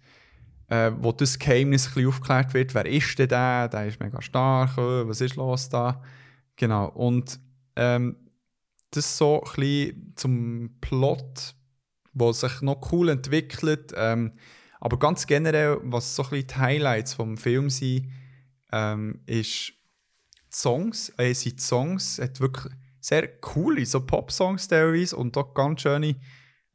äh, 0.69 0.91
wo 0.97 1.11
das 1.11 1.39
Geheimnis 1.39 1.95
ein 1.95 2.07
aufgeklärt 2.07 2.53
wird, 2.53 2.73
wer 2.73 2.85
ist 2.85 3.17
denn 3.19 3.29
der, 3.29 3.69
der 3.69 3.87
ist 3.87 3.99
mega 3.99 4.21
stark, 4.21 4.77
äh, 4.77 5.07
was 5.07 5.21
ist 5.21 5.35
los 5.35 5.69
da, 5.69 6.01
genau 6.55 6.87
und 6.89 7.39
ähm, 7.75 8.17
das 8.91 9.17
so 9.17 9.43
ein 9.43 9.51
bisschen 9.55 10.13
zum 10.15 10.77
Plot, 10.81 11.55
wo 12.13 12.31
sich 12.31 12.61
noch 12.61 12.91
cool 12.91 13.09
entwickelt, 13.09 13.93
ähm, 13.95 14.33
aber 14.79 14.99
ganz 14.99 15.25
generell, 15.25 15.79
was 15.83 16.15
so 16.15 16.23
ein 16.23 16.29
bisschen 16.29 16.47
die 16.47 16.55
Highlights 16.55 17.13
vom 17.13 17.37
Film 17.37 17.69
sind, 17.69 18.11
ähm, 18.71 19.21
ist 19.25 19.69
die 19.71 20.55
Songs, 20.55 21.11
äh, 21.17 21.33
sind 21.33 21.59
die 21.59 21.63
Songs, 21.63 22.19
hat 22.19 22.39
wirklich 22.39 22.73
sehr 23.07 23.39
coole, 23.39 23.85
so 23.85 24.05
Pop-Songs 24.05 24.67
teilweise 24.67 25.15
und 25.15 25.37
auch 25.37 25.53
ganz 25.53 25.81
schöne, 25.81 26.15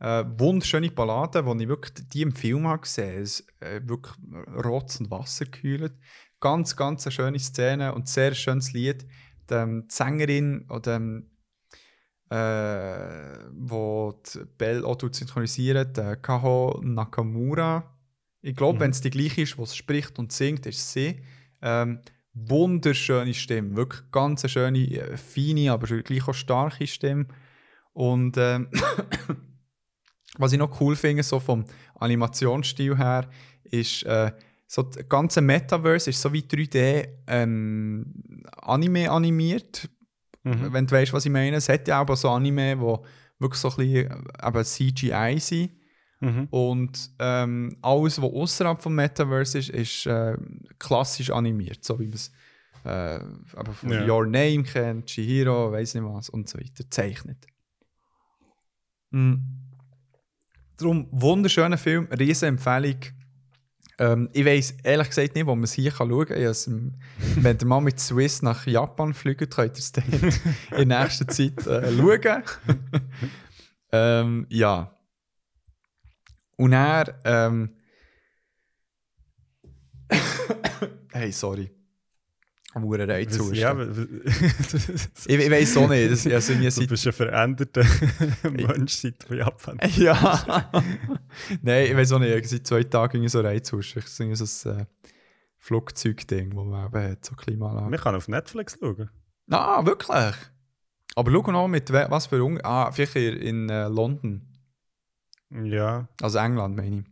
äh, 0.01 0.25
wunderschöne 0.39 0.91
Balladen, 0.91 1.59
die 1.59 1.65
ich 1.65 1.69
wirklich 1.69 2.09
die 2.09 2.23
im 2.23 2.33
Film 2.33 2.67
habe 2.67 2.81
gesehen 2.83 3.23
es 3.23 3.47
äh, 3.61 3.81
wirklich 3.85 4.17
Rotz 4.65 4.99
und 5.01 5.11
Wasser 5.11 5.45
gekühlt. 5.45 5.93
Ganz, 6.41 6.75
ganz 6.75 7.07
eine 7.07 7.13
schöne 7.13 7.39
Szene 7.39 7.95
und 7.95 8.09
sehr 8.09 8.35
schönes 8.35 8.73
Lied. 8.73 9.07
Die, 9.51 9.55
ähm, 9.55 9.87
die 9.89 9.95
Sängerin 9.95 10.67
oder 10.71 10.97
ähm, 10.97 11.31
äh, 12.31 13.51
wo 13.53 14.19
die 14.35 14.45
Bell 14.57 14.85
auch 14.87 14.99
synchronisiert, 15.13 15.99
äh, 15.99 16.17
Kaho 16.17 16.81
Nakamura. 16.83 17.95
Ich 18.41 18.57
glaube, 18.57 18.77
Mhm. 18.77 18.81
wenn 18.81 18.91
es 18.93 19.03
die 19.03 19.11
gleiche 19.11 19.43
ist, 19.43 19.59
was 19.59 19.77
spricht 19.77 20.19
und 20.19 20.33
singt, 20.33 20.65
ist 20.65 20.93
sie. 20.93 21.21
Ähm, 21.61 22.01
wunderschöne 22.35 23.35
Stimme, 23.35 23.77
wirklich 23.77 24.03
ganz 24.11 24.45
eine 24.45 24.49
schöne, 24.51 24.79
äh, 24.79 25.17
feine, 25.17 25.73
aber 25.73 25.87
gleich 25.87 26.27
auch 26.29 26.35
starke 26.35 26.87
Stimme. 26.87 27.27
Und 27.93 28.37
ähm, 28.39 28.69
was 30.39 30.53
ich 30.53 30.59
noch 30.59 30.81
cool 30.81 30.97
finde, 30.97 31.23
so 31.23 31.41
vom 31.41 31.65
Animationsstil 31.97 32.97
her, 32.97 33.29
ist 33.65 34.03
äh, 34.05 34.33
so 34.67 34.83
das 34.83 35.07
ganze 35.09 35.43
Metaverse 35.43 36.09
ist 36.11 36.21
so 36.23 36.33
wie 36.33 36.41
3D 36.41 37.07
ähm, 37.27 38.43
Anime 38.63 39.11
animiert, 39.11 39.89
Mhm. 40.45 40.73
wenn 40.73 40.87
du 40.89 40.93
weißt, 40.97 41.13
was 41.13 41.25
ich 41.25 41.31
meine. 41.31 41.57
Es 41.57 41.69
hat 41.69 41.87
ja 41.87 42.03
auch 42.03 42.17
so 42.17 42.29
Anime, 42.29 42.81
wo 42.81 43.05
wirklich 43.39 43.61
so 43.61 43.69
ein 43.71 43.77
bisschen 43.77 44.27
äh, 44.41 44.49
eben 44.49 44.65
CGI 44.65 45.39
sind. 45.39 45.71
Mhm. 46.23 46.47
Und 46.51 47.11
ähm, 47.19 47.77
alles, 47.83 48.23
was 48.23 48.31
außerhalb 48.33 48.81
vom 48.81 48.95
Metaverse 48.95 49.59
ist, 49.59 49.71
ist 49.71 50.07
äh, 50.07 50.37
klassisch 50.79 51.31
animiert, 51.31 51.83
so 51.83 51.99
wie 51.99 52.05
man 52.07 52.15
es 52.15 52.31
äh, 52.85 53.19
von 53.75 53.91
Ja. 53.91 54.07
Your 54.07 54.25
Name 54.25 54.63
kennt, 54.63 55.07
Chihiro, 55.07 55.73
weiß 55.73 55.95
nicht 55.95 56.05
was 56.05 56.29
und 56.31 56.49
so 56.49 56.59
weiter, 56.59 56.85
zeichnet. 56.91 57.39
Mhm. 59.11 59.43
Darum, 60.77 61.07
wunderschöner 61.11 61.77
Film, 61.79 62.07
riesen 62.19 62.49
Empfehlung. 62.51 62.97
Ähm, 63.99 64.29
ich 64.33 64.45
weiß 64.45 64.77
ehrlich 64.85 65.09
gesagt 65.09 65.35
nicht, 65.35 65.47
wo 65.47 65.55
man 65.55 65.65
es 65.65 65.73
hier 65.75 65.91
kann 65.93 66.09
schauen 66.09 66.27
kann. 66.27 66.37
Im- 66.39 66.95
Wenn 67.45 67.59
ihr 67.59 67.67
mal 67.67 67.81
mit 67.81 68.01
Swiss 68.01 68.43
nach 68.43 68.67
Japan 68.67 69.13
fliegt, 69.13 69.51
könnt 69.51 69.77
ihr 69.77 69.79
es 69.79 69.93
dann 69.93 70.05
in 70.77 70.89
nächster 70.89 71.27
Zeit 71.29 71.67
äh, 71.67 71.93
schauen. 71.97 72.43
ähm, 73.93 74.47
ja. 74.49 74.95
Und 76.57 76.73
er, 76.73 77.19
ähm, 77.25 77.71
hey, 81.13 81.33
sorry. 81.33 81.71
Hure 82.75 83.07
Reiz. 83.07 83.39
Was- 83.39 83.59
Ja, 83.59 83.75
Ich, 85.27 85.39
ich 85.39 85.51
weiß 85.51 85.77
auch 85.77 85.89
nicht. 85.89 86.11
Das, 86.11 86.27
also, 86.27 86.55
du 86.55 86.71
seit, 86.71 86.89
bist 86.89 87.07
ein 87.07 87.13
veränderter 87.13 87.85
Mensch 88.51 88.95
seit 88.95 89.29
Japan. 89.29 89.79
ja. 89.97 90.71
Nein, 91.61 91.87
ich 91.87 91.97
weiß 91.97 92.13
auch 92.13 92.19
nicht. 92.19 92.49
Seit 92.49 92.67
zwei 92.67 92.83
Tagen 92.85 93.29
so 93.29 93.41
Reizhusch. 93.41 93.97
Ich 93.97 94.07
singe 94.07 94.37
so 94.37 94.71
ein 94.71 94.81
äh, 94.81 94.87
Flugzeugding, 95.59 96.55
wo 96.57 96.65
man 96.65 96.87
eben 96.87 97.11
hat, 97.13 97.25
so 97.27 97.35
Klimaanlage. 97.35 97.91
Man 97.91 98.01
kann 98.01 98.15
auf 98.15 98.29
Netflix 98.29 98.79
schauen. 98.81 99.11
Ah, 99.51 99.85
wirklich? 99.85 100.35
Aber 101.15 101.31
schau 101.31 101.53
noch 101.53 101.69
mit 101.69 101.93
was 101.93 102.27
für 102.27 102.43
Un 102.43 102.59
Ah, 102.65 102.91
vielleicht 102.91 103.17
in, 103.17 103.37
in 103.37 103.69
äh, 103.69 103.89
London. 103.89 104.49
Ja, 105.65 106.09
Also 106.21 106.39
England, 106.39 106.77
meine 106.77 107.01
ich. 107.01 107.05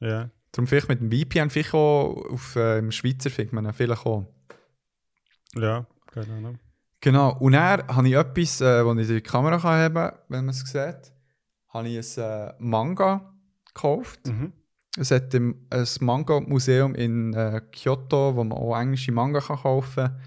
ja. 0.00 0.30
Darum 0.52 0.66
vielleicht 0.66 0.88
mit 0.88 1.00
dem 1.00 1.12
VPN, 1.12 1.50
vielleicht 1.50 1.74
auch 1.74 2.24
auf 2.30 2.56
äh, 2.56 2.78
im 2.78 2.90
Schweizer 2.90 3.28
findet 3.28 3.52
man 3.52 3.66
ihn 3.66 3.72
vielleicht 3.74 4.06
auch. 4.06 4.26
Ja, 5.54 5.86
keine 6.10 6.32
Ahnung. 6.32 6.58
Genau, 7.00 7.36
und 7.38 7.52
dann 7.52 7.86
habe 7.86 8.08
ich 8.08 8.14
etwas, 8.14 8.60
äh, 8.60 8.82
das 8.82 8.96
ich 8.96 9.08
in 9.08 9.14
die 9.16 9.20
Kamera 9.20 9.58
kann 9.58 9.94
haben 9.94 10.18
wenn 10.28 10.46
man 10.46 10.54
es 10.54 10.60
sieht. 10.60 11.12
Habe 11.68 11.88
ich 11.88 12.18
ein 12.18 12.24
äh, 12.24 12.54
Manga 12.58 13.34
gekauft. 13.66 14.26
Mhm. 14.26 14.52
Es 14.96 15.10
hat 15.10 15.32
im, 15.34 15.66
ein 15.70 15.86
Manga-Museum 16.00 16.94
in 16.94 17.34
äh, 17.34 17.60
Kyoto, 17.70 18.34
wo 18.34 18.42
man 18.42 18.58
auch 18.58 18.76
englische 18.76 19.12
Manga 19.12 19.40
kann 19.40 19.58
kaufen 19.58 20.04
kann. 20.04 20.20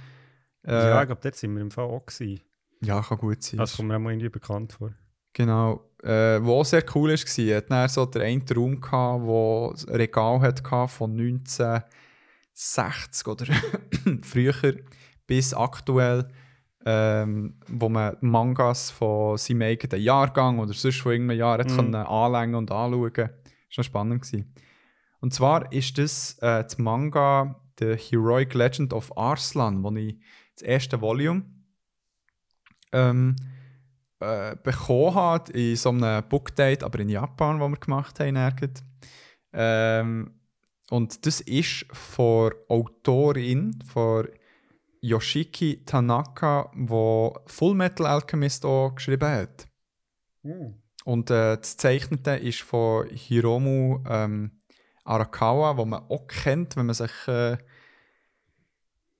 Äh, 0.63 0.71
ja, 0.71 0.89
ja, 0.89 1.01
ich 1.01 1.07
glaube, 1.07 1.21
dort 1.21 1.35
sind 1.35 1.55
wir 1.55 1.61
im 1.61 1.71
Fall 1.71 1.85
auch 1.85 2.05
gewesen. 2.05 2.41
kann 2.85 3.17
gut 3.17 3.43
sein. 3.43 3.57
Das 3.57 3.75
kommt 3.75 3.89
mir 3.89 3.95
auch 3.95 3.99
mal 3.99 4.11
irgendwie 4.11 4.29
bekannt 4.29 4.73
vor. 4.73 4.93
Genau. 5.33 5.87
Äh, 6.03 6.39
auch 6.39 6.63
sehr 6.63 6.83
cool 6.95 7.11
war, 7.11 7.55
hat 7.55 7.69
dann 7.71 7.89
so 7.89 8.05
der 8.05 8.23
einen 8.23 8.43
Raum 8.55 8.81
gehabt, 8.81 9.23
wo 9.23 9.73
ein 9.87 9.95
Regal 9.95 10.41
hat 10.41 10.63
von 10.89 11.11
1960 11.11 13.27
oder 13.27 13.45
früher 14.23 14.53
bis 15.27 15.53
aktuell, 15.53 16.27
ähm, 16.85 17.59
wo 17.67 17.87
man 17.87 18.17
Mangas 18.21 18.89
von 18.89 19.37
seinem 19.37 19.61
eigenen 19.61 20.01
Jahrgang 20.03 20.57
oder 20.59 20.73
sonst 20.73 20.99
von 21.01 21.11
irgendeinem 21.11 21.39
Jahr 21.39 21.59
Mhm. 21.59 21.67
können 21.75 21.95
anlängen 21.95 22.55
und 22.55 22.71
anschauen. 22.71 23.13
Das 23.13 23.29
war 23.77 23.83
spannend. 23.83 24.23
Gewesen. 24.23 24.55
Und 25.19 25.35
zwar 25.35 25.71
ist 25.71 25.99
das 25.99 26.33
äh, 26.39 26.63
das 26.63 26.79
Manga 26.79 27.61
The 27.79 27.95
Heroic 27.95 28.55
Legend 28.55 28.91
of 28.93 29.15
Arslan, 29.15 29.83
wo 29.83 29.91
ich 29.95 30.17
das 30.55 30.63
erste 30.63 30.99
Volume 30.99 31.43
ähm, 32.91 33.35
äh, 34.21 34.55
bekommen 34.61 35.15
hat 35.15 35.49
in 35.49 35.75
so 35.75 35.89
einem 35.89 36.23
Bookdate, 36.29 36.83
aber 36.83 36.99
in 36.99 37.09
Japan, 37.09 37.59
wo 37.59 37.67
wir 37.67 37.77
gemacht 37.77 38.19
haben. 38.19 38.33
nirgends. 38.33 38.83
Ähm, 39.53 40.39
und 40.89 41.25
das 41.25 41.41
ist 41.41 41.85
von 41.91 42.51
Autorin, 42.67 43.79
von 43.85 44.27
Yoshiki 45.01 45.83
Tanaka, 45.85 46.71
die 46.75 47.29
Full 47.47 47.73
Metal 47.73 48.05
Alchemist 48.05 48.65
auch 48.65 48.95
geschrieben 48.95 49.29
hat. 49.29 49.67
Und 51.05 51.31
äh, 51.31 51.57
das 51.57 51.77
Zeichnete 51.77 52.31
ist 52.31 52.61
von 52.61 53.07
Hiromu 53.09 54.03
ähm, 54.07 54.59
Arakawa, 55.03 55.77
wo 55.77 55.85
man 55.85 56.03
auch 56.09 56.27
kennt, 56.27 56.75
wenn 56.75 56.85
man 56.85 56.95
sich 56.95 57.11
äh, 57.27 57.57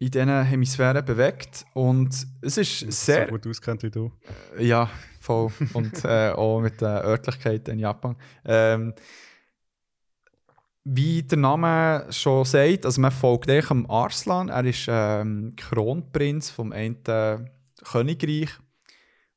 in 0.02 0.10
diesen 0.10 0.44
Hemisphären 0.44 1.06
bewegt. 1.06 1.64
Und 1.76 2.10
es 2.42 2.58
ist 2.58 2.92
sehr. 2.92 3.26
So 3.26 3.32
gut 3.34 3.46
auskennt 3.46 3.84
wie 3.84 3.92
du. 3.92 4.12
Ja, 4.58 4.90
voll. 5.20 5.52
Und 5.74 6.04
äh, 6.06 6.32
auch 6.32 6.60
mit 6.60 6.82
der 6.82 7.04
Örtlichkeit 7.04 7.68
in 7.68 7.78
Japan. 7.78 8.16
Ähm, 8.44 8.96
wie 10.84 11.22
der 11.22 11.38
Name 11.38 12.08
schon 12.10 12.44
sagt, 12.46 12.88
also 12.88 13.00
man 13.00 13.12
folgt 13.12 13.48
dem 13.48 13.90
Arslan. 13.92 14.50
Er 14.50 14.66
ist 14.66 14.88
ähm, 14.90 15.54
Kronprinz 15.56 16.50
vom 16.50 16.72
einen 16.72 16.98
Königreich, 17.84 18.50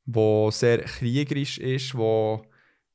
wo 0.07 0.51
sehr 0.51 0.79
kriegerisch 0.79 1.59
ist, 1.59 1.95
wo 1.95 2.43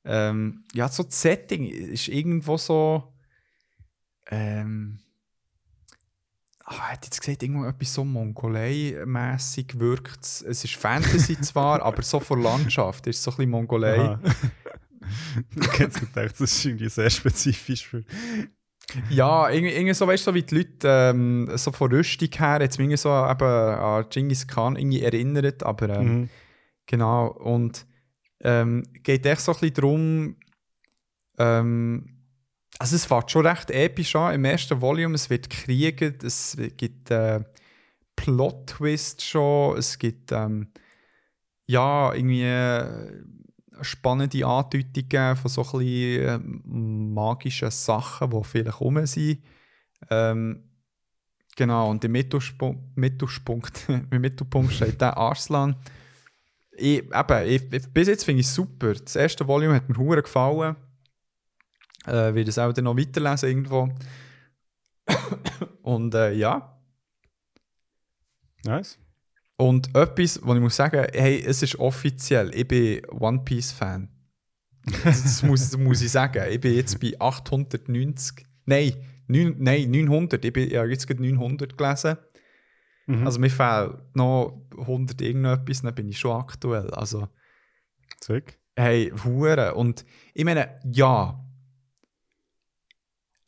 ähm, 0.06 0.64
ja 0.74 0.88
so 0.88 1.04
das 1.04 1.22
Setting 1.22 1.66
ist 1.66 2.08
irgendwo 2.08 2.58
so 2.58 3.14
ähm, 4.32 5.00
ah, 6.70 6.91
hat 6.91 7.06
jetzt 7.06 7.20
gesagt, 7.20 7.44
irgendwo 7.44 7.66
etwas 7.66 7.94
so 7.94 8.04
Mongolei-mässig 8.04 9.80
wirkt 9.80 10.24
es. 10.24 10.41
Es 10.41 10.64
ist 10.64 10.76
Fantasy 10.76 11.40
zwar, 11.41 11.82
aber 11.84 12.02
so 12.02 12.20
von 12.20 12.41
Landschaft 12.41 13.08
ist 13.08 13.18
es 13.18 13.24
so 13.24 13.32
ein 13.32 13.38
bisschen 13.38 13.52
Mongolei. 13.52 14.18
Ich 15.60 15.80
hätte 15.80 16.00
gedacht, 16.02 16.40
das 16.40 16.41
ist 16.41 16.66
irgendwie 16.66 16.90
sehr 16.90 17.10
spezifisch 17.10 17.88
für. 17.88 18.04
Ja, 19.10 19.50
irgendwie, 19.50 19.74
irgendwie 19.74 19.94
so, 19.94 20.08
weißt 20.08 20.26
du, 20.26 20.32
so 20.32 20.36
wie 20.36 20.44
die 20.44 20.56
Leute 20.56 20.88
ähm, 20.88 21.50
so 21.56 21.72
von 21.72 21.91
Rüstung 21.91 22.30
her 22.38 22.60
jetzt 22.62 22.80
mich 22.80 23.00
so 23.00 23.10
eben 23.10 23.44
an 23.44 24.06
Genghis 24.10 24.48
Khan 24.48 24.76
irgendwie 24.76 25.02
erinnert, 25.04 25.64
aber 25.64 25.90
ähm, 25.90 26.08
Mhm. 26.22 26.30
genau. 26.86 27.28
Und 27.28 27.86
ähm, 28.41 28.84
geht 29.04 29.26
echt 29.26 29.41
so 29.41 29.52
ein 29.52 29.60
bisschen 29.60 29.74
darum, 29.76 30.36
ähm, 31.38 32.19
also 32.80 32.96
es 32.96 33.06
fängt 33.06 33.30
schon 33.30 33.46
recht 33.46 33.70
episch 33.72 34.16
an 34.16 34.34
im 34.34 34.46
ersten 34.46 34.80
Volume, 34.80 35.16
es 35.16 35.30
wird 35.30 35.50
gekriegt, 35.50 36.24
es 36.24 36.58
gibt 36.78 37.12
äh, 37.12 37.42
Plot-Twist 38.16 39.22
schon, 39.22 39.78
es 39.78 40.00
gibt 40.00 40.32
ähm, 40.32 40.70
ja 41.68 42.14
irgendwie 42.14 42.44
äh, 42.44 43.24
spannende 43.82 44.46
Andeutungen 44.46 45.36
von 45.36 45.52
so 45.52 45.62
ein 45.62 45.80
bisschen 45.80 46.26
äh, 46.26 46.40
magischen 46.40 47.72
Sachen, 47.72 48.30
die 48.30 48.44
vielleicht 48.46 48.80
rum 48.80 49.06
sind. 49.06 49.44
Ähm, 50.10 50.64
genau, 51.58 51.90
und 51.90 52.04
im 52.06 52.14
Mittelpunkt, 52.14 53.90
im 53.90 54.22
Mittelpunkt 54.22 54.74
steht 54.74 55.02
der 55.02 55.18
Arslan. 55.18 55.76
Ich, 56.72 57.04
eben, 57.04 57.48
ich, 57.48 57.70
bis 57.94 58.08
jetzt 58.08 58.24
finde 58.24 58.40
ich 58.40 58.48
es 58.48 58.56
super. 58.56 58.94
Das 58.94 59.18
erste 59.18 59.46
Volume 59.46 59.76
hat 59.76 59.90
mir 59.90 60.22
gefallen. 60.22 60.78
Äh, 62.06 62.34
werde 62.34 62.50
es 62.50 62.58
auch 62.58 62.74
dann 62.74 62.86
noch 62.86 62.98
weiterlesen 62.98 63.50
irgendwo. 63.50 63.90
Und 65.82 66.14
äh, 66.16 66.34
ja. 66.34 66.80
Nice. 68.64 68.98
Und 69.58 69.94
etwas, 69.96 70.40
was 70.44 70.56
ich 70.56 70.62
muss 70.62 70.76
sagen, 70.76 71.06
hey, 71.12 71.44
es 71.46 71.62
ist 71.62 71.78
offiziell, 71.80 72.54
ich 72.56 72.68
bin 72.68 73.02
One 73.10 73.42
Piece 73.44 73.72
Fan. 73.72 74.10
Das, 75.04 75.44
muss, 75.44 75.70
das 75.70 75.80
muss 75.80 76.02
ich 76.02 76.12
sagen. 76.12 76.44
Ich 76.50 76.62
bin 76.62 76.76
jetzt 76.76 77.00
bei 77.00 77.14
890. 77.20 78.46
Nein, 78.66 78.94
9, 79.28 79.56
nein 79.60 79.92
900. 79.92 80.44
Ich 80.44 80.54
bin 80.54 80.70
ja 80.70 80.86
jetzt 80.86 81.08
gerade 81.08 81.22
900 81.22 81.78
gelesen. 81.78 82.18
Mhm. 83.08 83.26
Also 83.26 83.40
mir 83.40 83.50
fehlt 83.50 84.16
noch 84.16 84.62
100 84.78 85.22
irgendetwas, 85.22 85.82
dann 85.82 85.96
bin 85.96 86.10
ich 86.10 86.20
schon 86.20 86.40
aktuell. 86.40 86.90
Also, 86.92 87.28
Sick. 88.22 88.60
hey, 88.76 89.12
Hure. 89.24 89.76
Und 89.76 90.06
ich 90.34 90.46
meine, 90.46 90.80
ja, 90.86 91.44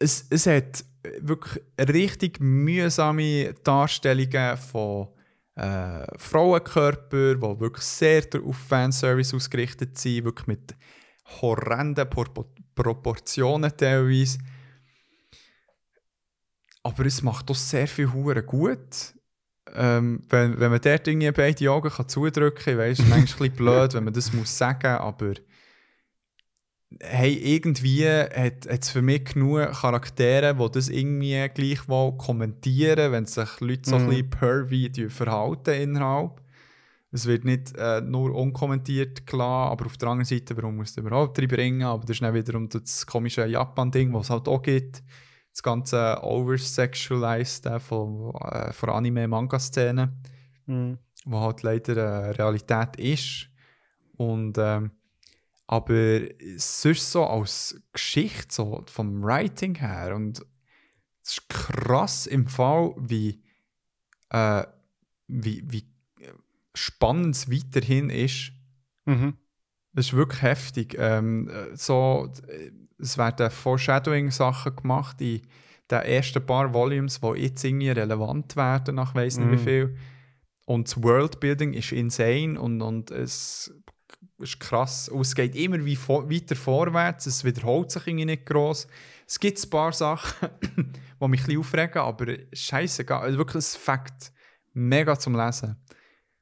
es, 0.01 0.25
es 0.29 0.47
hat 0.47 0.83
wirklich 1.21 1.63
richtig 1.79 2.39
mühsame 2.39 3.53
Darstellungen 3.63 4.57
von 4.57 5.07
äh, 5.55 6.05
Frauenkörper, 6.17 7.35
die 7.35 7.59
wirklich 7.59 7.85
sehr 7.85 8.23
auf 8.43 8.57
Fanservice 8.57 9.33
ausgerichtet 9.33 9.97
sind, 9.97 10.25
wirklich 10.25 10.47
mit 10.47 10.75
horrenden 11.41 12.09
Por 12.09 12.27
Proportionen 12.73 13.71
teilweise. 13.75 14.39
Aber 16.83 17.05
es 17.05 17.21
macht 17.21 17.49
doch 17.49 17.55
sehr 17.55 17.87
viel 17.87 18.11
Hure 18.11 18.43
gut. 18.43 19.13
Ähm, 19.73 20.23
wenn, 20.29 20.59
wenn 20.59 20.71
man 20.71 20.81
dort 20.81 21.07
irgendwie 21.07 21.31
beide 21.31 21.71
Augen 21.71 21.89
kann 21.89 22.07
zudrücken 22.07 22.63
kann, 22.63 22.77
weißt 22.77 23.01
du, 23.01 23.03
manchmal 23.03 23.19
ein 23.19 23.25
bisschen 23.25 23.55
blöd, 23.55 23.93
wenn 23.93 24.03
man 24.05 24.13
das 24.13 24.33
muss 24.33 24.57
sagen, 24.57 24.87
aber 24.87 25.33
hey, 26.99 27.33
irgendwie 27.55 28.05
hat 28.07 28.65
es 28.65 28.89
für 28.89 29.01
mich 29.01 29.23
genug 29.25 29.71
Charaktere, 29.71 30.55
die 30.55 30.71
das 30.71 30.89
irgendwie 30.89 31.47
gleichwohl 31.53 32.17
kommentieren, 32.17 33.11
wenn 33.11 33.25
sich 33.25 33.59
Leute 33.61 33.89
so 33.89 33.95
ein 33.95 34.03
Mhm. 34.03 34.09
bisschen 34.09 34.29
pervy 34.29 35.09
verhalten 35.09 35.73
innerhalb. 35.81 36.41
Es 37.13 37.25
wird 37.25 37.43
nicht 37.43 37.73
äh, 37.77 37.99
nur 38.01 38.33
unkommentiert 38.33 39.27
klar, 39.27 39.71
aber 39.71 39.85
auf 39.85 39.97
der 39.97 40.09
anderen 40.09 40.25
Seite, 40.25 40.55
warum 40.55 40.77
muss 40.77 40.91
es 40.91 40.97
überhaupt 40.97 41.37
reinbringen? 41.39 41.83
Aber 41.83 42.01
das 42.05 42.11
ist 42.11 42.21
dann 42.21 42.33
wiederum 42.33 42.69
das 42.69 43.05
komische 43.05 43.45
Japan-Ding, 43.45 44.13
was 44.13 44.27
es 44.27 44.29
halt 44.29 44.47
auch 44.47 44.61
gibt. 44.61 45.03
Das 45.51 45.61
ganze 45.61 46.17
Oversexualized 46.23 47.65
äh, 47.65 47.79
von, 47.79 48.33
äh, 48.49 48.71
von 48.71 48.89
Anime-Manga-Szenen 48.89 50.11
Mhm. 50.67 50.99
wo 51.25 51.39
halt 51.41 51.63
leider 51.63 51.95
äh, 51.97 52.29
Realität 52.31 52.95
ist. 52.97 53.47
Und, 54.15 54.57
ähm, 54.57 54.91
aber 55.67 56.21
sonst 56.57 57.11
so 57.11 57.25
als 57.25 57.81
Geschichte, 57.93 58.53
so 58.53 58.83
vom 58.87 59.23
Writing 59.23 59.75
her, 59.75 60.15
und 60.15 60.45
es 61.23 61.33
ist 61.37 61.49
krass 61.49 62.27
im 62.27 62.47
Fall, 62.47 62.93
wie, 62.97 63.41
äh, 64.29 64.63
wie, 65.27 65.63
wie 65.67 65.85
spannend 66.73 67.35
es 67.35 67.51
weiterhin 67.51 68.09
ist. 68.09 68.51
Mhm. 69.05 69.37
Das 69.93 70.07
ist 70.07 70.13
wirklich 70.13 70.41
heftig. 70.41 70.95
Ähm, 70.97 71.49
äh, 71.49 71.75
so, 71.75 72.31
äh, 72.47 72.71
es 72.97 73.17
werden 73.17 73.51
Foreshadowing-Sachen 73.51 74.75
gemacht 74.75 75.19
in 75.21 75.41
den 75.89 76.01
ersten 76.01 76.45
paar 76.45 76.73
Volumes, 76.73 77.19
die 77.19 77.41
jetzt 77.41 77.63
irgendwie 77.63 77.89
relevant 77.89 78.55
werden, 78.55 78.95
nach 78.95 79.13
weiss 79.15 79.37
nicht 79.37 79.47
Mhm. 79.47 79.51
wie 79.51 79.57
viel. 79.63 79.97
Und 80.65 80.87
das 80.87 81.03
Worldbuilding 81.03 81.73
ist 81.73 81.91
insane 81.91 82.59
und, 82.59 82.81
und 82.81 83.11
es 83.11 83.73
ist 84.41 84.59
krass. 84.59 85.09
Und 85.09 85.21
es 85.21 85.35
geht 85.35 85.55
immer 85.55 85.83
wie 85.83 85.95
vor, 85.95 86.29
weiter 86.29 86.55
vorwärts, 86.55 87.25
es 87.25 87.43
wiederholt 87.43 87.91
sich 87.91 88.07
irgendwie 88.07 88.25
nicht 88.25 88.45
gross. 88.45 88.87
Es 89.27 89.39
gibt 89.39 89.63
ein 89.63 89.69
paar 89.69 89.93
Sachen, 89.93 90.49
die 90.75 91.27
mich 91.27 91.41
ein 91.41 91.45
bisschen 91.45 91.59
aufregen, 91.59 92.01
aber 92.01 92.25
scheißegal. 92.51 93.21
Also 93.21 93.37
wirklich 93.37 93.63
ein 93.63 93.79
Fakt. 93.79 94.31
Mega 94.73 95.17
zum 95.17 95.35
Lesen. 95.35 95.75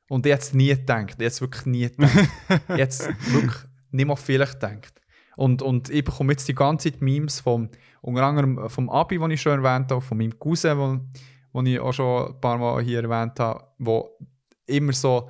Und 0.07 0.26
es 0.26 0.53
nie 0.53 0.69
gedacht. 0.69 1.21
Es 1.21 1.41
wirklich 1.41 1.65
nie 1.65 1.89
gedacht. 1.89 2.30
es 2.67 3.07
wirklich 3.27 3.61
nicht 3.91 4.05
mal 4.05 4.15
vielleicht 4.15 4.59
gedacht. 4.59 5.01
Und, 5.35 5.61
und 5.61 5.89
ich 5.89 6.03
bekomme 6.03 6.34
jetzt 6.34 6.47
die 6.47 6.55
ganze 6.55 6.91
Zeit 6.91 7.01
Memes 7.01 7.39
vom, 7.39 7.69
unter 8.01 8.23
anderem 8.23 8.69
vom 8.69 8.89
Abi, 8.89 9.17
den 9.17 9.31
ich 9.31 9.41
schon 9.41 9.63
erwähnt 9.63 9.89
habe, 9.91 10.01
von 10.01 10.17
meinem 10.17 10.38
Cousin, 10.38 11.11
wo 11.53 11.61
ich 11.61 11.80
auch 11.80 11.93
schon 11.93 12.27
ein 12.27 12.41
paar 12.41 12.57
Mal 12.57 12.84
hier 12.84 13.03
erwähnt 13.03 13.39
habe, 13.39 13.63
wo 13.77 14.17
immer 14.65 14.93
so, 14.93 15.30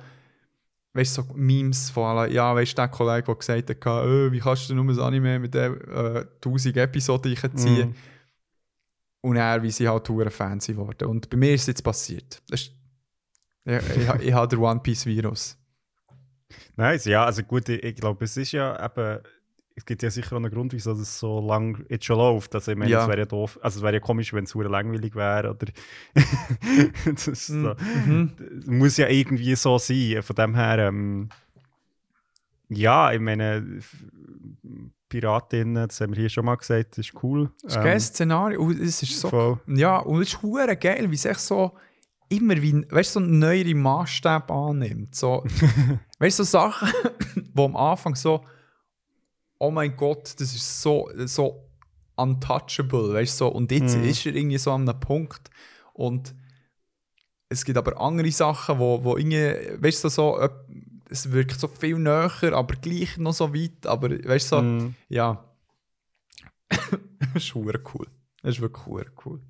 weißt 0.92 1.18
du, 1.18 1.22
so 1.22 1.28
Memes 1.34 1.90
von 1.90 2.04
allen, 2.04 2.32
ja, 2.32 2.54
weißt 2.54 2.72
du, 2.72 2.76
der 2.76 2.88
Kollege, 2.88 3.22
der 3.22 3.34
gesagt 3.34 3.70
hat, 3.70 3.86
äh, 3.86 4.32
wie 4.32 4.40
kannst 4.40 4.68
du 4.68 4.74
nur 4.74 4.84
ein 4.84 4.98
Anime 4.98 5.38
mit 5.38 5.54
der 5.54 5.70
äh, 5.70 6.26
1000 6.44 6.76
Episoden 6.76 7.34
reinziehen? 7.34 7.90
Mhm. 7.90 7.94
Und 9.22 9.36
er, 9.36 9.62
wie 9.62 9.70
sie 9.70 9.88
halt 9.88 10.08
hure 10.08 10.30
Fans 10.30 10.66
geworden. 10.66 11.08
Und 11.08 11.28
bei 11.28 11.36
mir 11.36 11.54
ist 11.54 11.62
es 11.62 11.66
jetzt 11.68 11.82
passiert. 11.82 12.42
Ist, 12.50 12.72
ich, 13.64 13.76
ich, 13.76 13.96
ich, 13.96 14.20
ich 14.28 14.32
habe 14.32 14.48
den 14.48 14.58
One 14.58 14.80
Piece 14.80 15.04
Virus. 15.04 15.58
Nice, 16.76 17.04
ja, 17.04 17.24
also 17.24 17.42
gut, 17.42 17.68
ich, 17.68 17.82
ich 17.82 17.94
glaube, 17.94 18.24
es 18.24 18.36
ist 18.36 18.52
ja 18.52 18.82
eben, 18.84 19.20
es 19.80 19.86
gibt 19.86 20.02
ja 20.02 20.10
sicher 20.10 20.32
auch 20.36 20.40
einen 20.40 20.50
Grund, 20.50 20.74
wieso 20.74 20.92
das 20.92 21.18
so 21.18 21.40
lang 21.40 21.86
jetzt 21.88 22.04
schon 22.04 22.18
läuft. 22.18 22.54
Also 22.54 22.70
ich 22.72 22.76
meine, 22.76 22.90
Ja. 22.90 23.02
es 23.02 23.08
wäre 23.08 23.20
ja 23.20 23.24
doof, 23.24 23.58
also 23.62 23.78
es 23.78 23.82
wäre 23.82 23.94
ja 23.94 24.00
komisch, 24.00 24.32
wenn 24.34 24.44
es 24.44 24.50
super 24.50 24.68
langweilig 24.68 25.14
wäre, 25.14 25.50
oder 25.50 25.66
so. 27.16 27.74
Mhm. 28.06 28.32
Das 28.36 28.66
muss 28.66 28.96
ja 28.98 29.08
irgendwie 29.08 29.54
so 29.56 29.78
sein. 29.78 30.22
Von 30.22 30.36
dem 30.36 30.54
her, 30.54 30.78
ähm, 30.88 31.30
ja, 32.68 33.10
ich 33.12 33.20
meine, 33.20 33.80
Piratinnen, 35.08 35.88
das 35.88 35.98
haben 36.02 36.12
wir 36.14 36.20
hier 36.20 36.28
schon 36.28 36.44
mal 36.44 36.56
gesagt, 36.56 36.98
das 36.98 37.06
ist 37.06 37.14
cool. 37.22 37.50
Das 37.62 37.72
ist 37.72 37.78
ein 37.78 37.84
geiles 37.84 38.06
Szenario. 38.08 38.60
Und 38.62 38.80
es 38.80 39.02
ist 39.02 39.18
so. 39.18 39.28
voll. 39.30 39.60
Ja, 39.66 39.96
und 39.98 40.20
es 40.20 40.28
ist 40.34 40.42
hure 40.42 40.76
geil, 40.76 41.10
wie 41.10 41.14
es 41.14 41.24
echt 41.24 41.40
so 41.40 41.72
immer 42.28 42.60
wie, 42.62 42.86
weißt 42.90 43.16
du, 43.16 43.20
so 43.20 43.26
neuere 43.26 43.74
Maßstäbe 43.74 44.52
annimmt. 44.52 45.14
So, 45.14 45.42
weißt 46.18 46.38
du, 46.38 46.44
so 46.44 46.50
Sachen, 46.50 46.88
wo 47.54 47.64
am 47.64 47.76
Anfang 47.76 48.14
so, 48.14 48.44
oh 49.60 49.70
mein 49.70 49.94
Gott, 49.96 50.34
das 50.40 50.54
ist 50.54 50.82
so, 50.82 51.10
so 51.26 51.68
untouchable, 52.16 53.12
weißt 53.12 53.40
du, 53.40 53.44
so, 53.44 53.48
und 53.48 53.70
jetzt 53.70 53.94
Mhm. 53.94 54.04
ist 54.04 54.26
er 54.26 54.34
irgendwie 54.34 54.58
so 54.58 54.72
an 54.72 54.88
einem 54.88 54.98
Punkt 55.00 55.50
und 55.92 56.34
es 57.48 57.64
gibt 57.64 57.78
aber 57.78 58.00
andere 58.00 58.30
Sachen, 58.30 58.78
wo, 58.78 59.02
wo 59.04 59.16
irgendwie, 59.16 59.82
weißt 59.82 60.04
du, 60.04 60.08
so, 60.08 60.48
es 61.08 61.30
wirkt 61.30 61.58
so 61.60 61.68
viel 61.68 61.98
näher, 61.98 62.30
aber 62.52 62.74
gleich 62.76 63.16
noch 63.18 63.32
so 63.34 63.52
weit, 63.54 63.86
aber 63.86 64.10
weißt 64.10 64.52
du, 64.52 64.56
so, 64.56 64.62
Mm. 64.62 64.94
ja. 65.08 65.44
das 66.70 67.44
ist 67.44 67.54
cool. 67.54 68.06
Das 68.42 68.54
ist 68.54 68.60
wirklich 68.60 69.08
cool. 69.24 69.42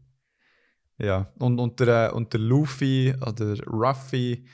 Ja, 0.98 1.32
und, 1.38 1.58
und, 1.58 1.78
der, 1.80 2.10
äh, 2.10 2.12
und 2.14 2.32
der 2.32 2.40
Luffy 2.40 3.14
oder 3.20 3.56
Ruffy, 3.66 4.44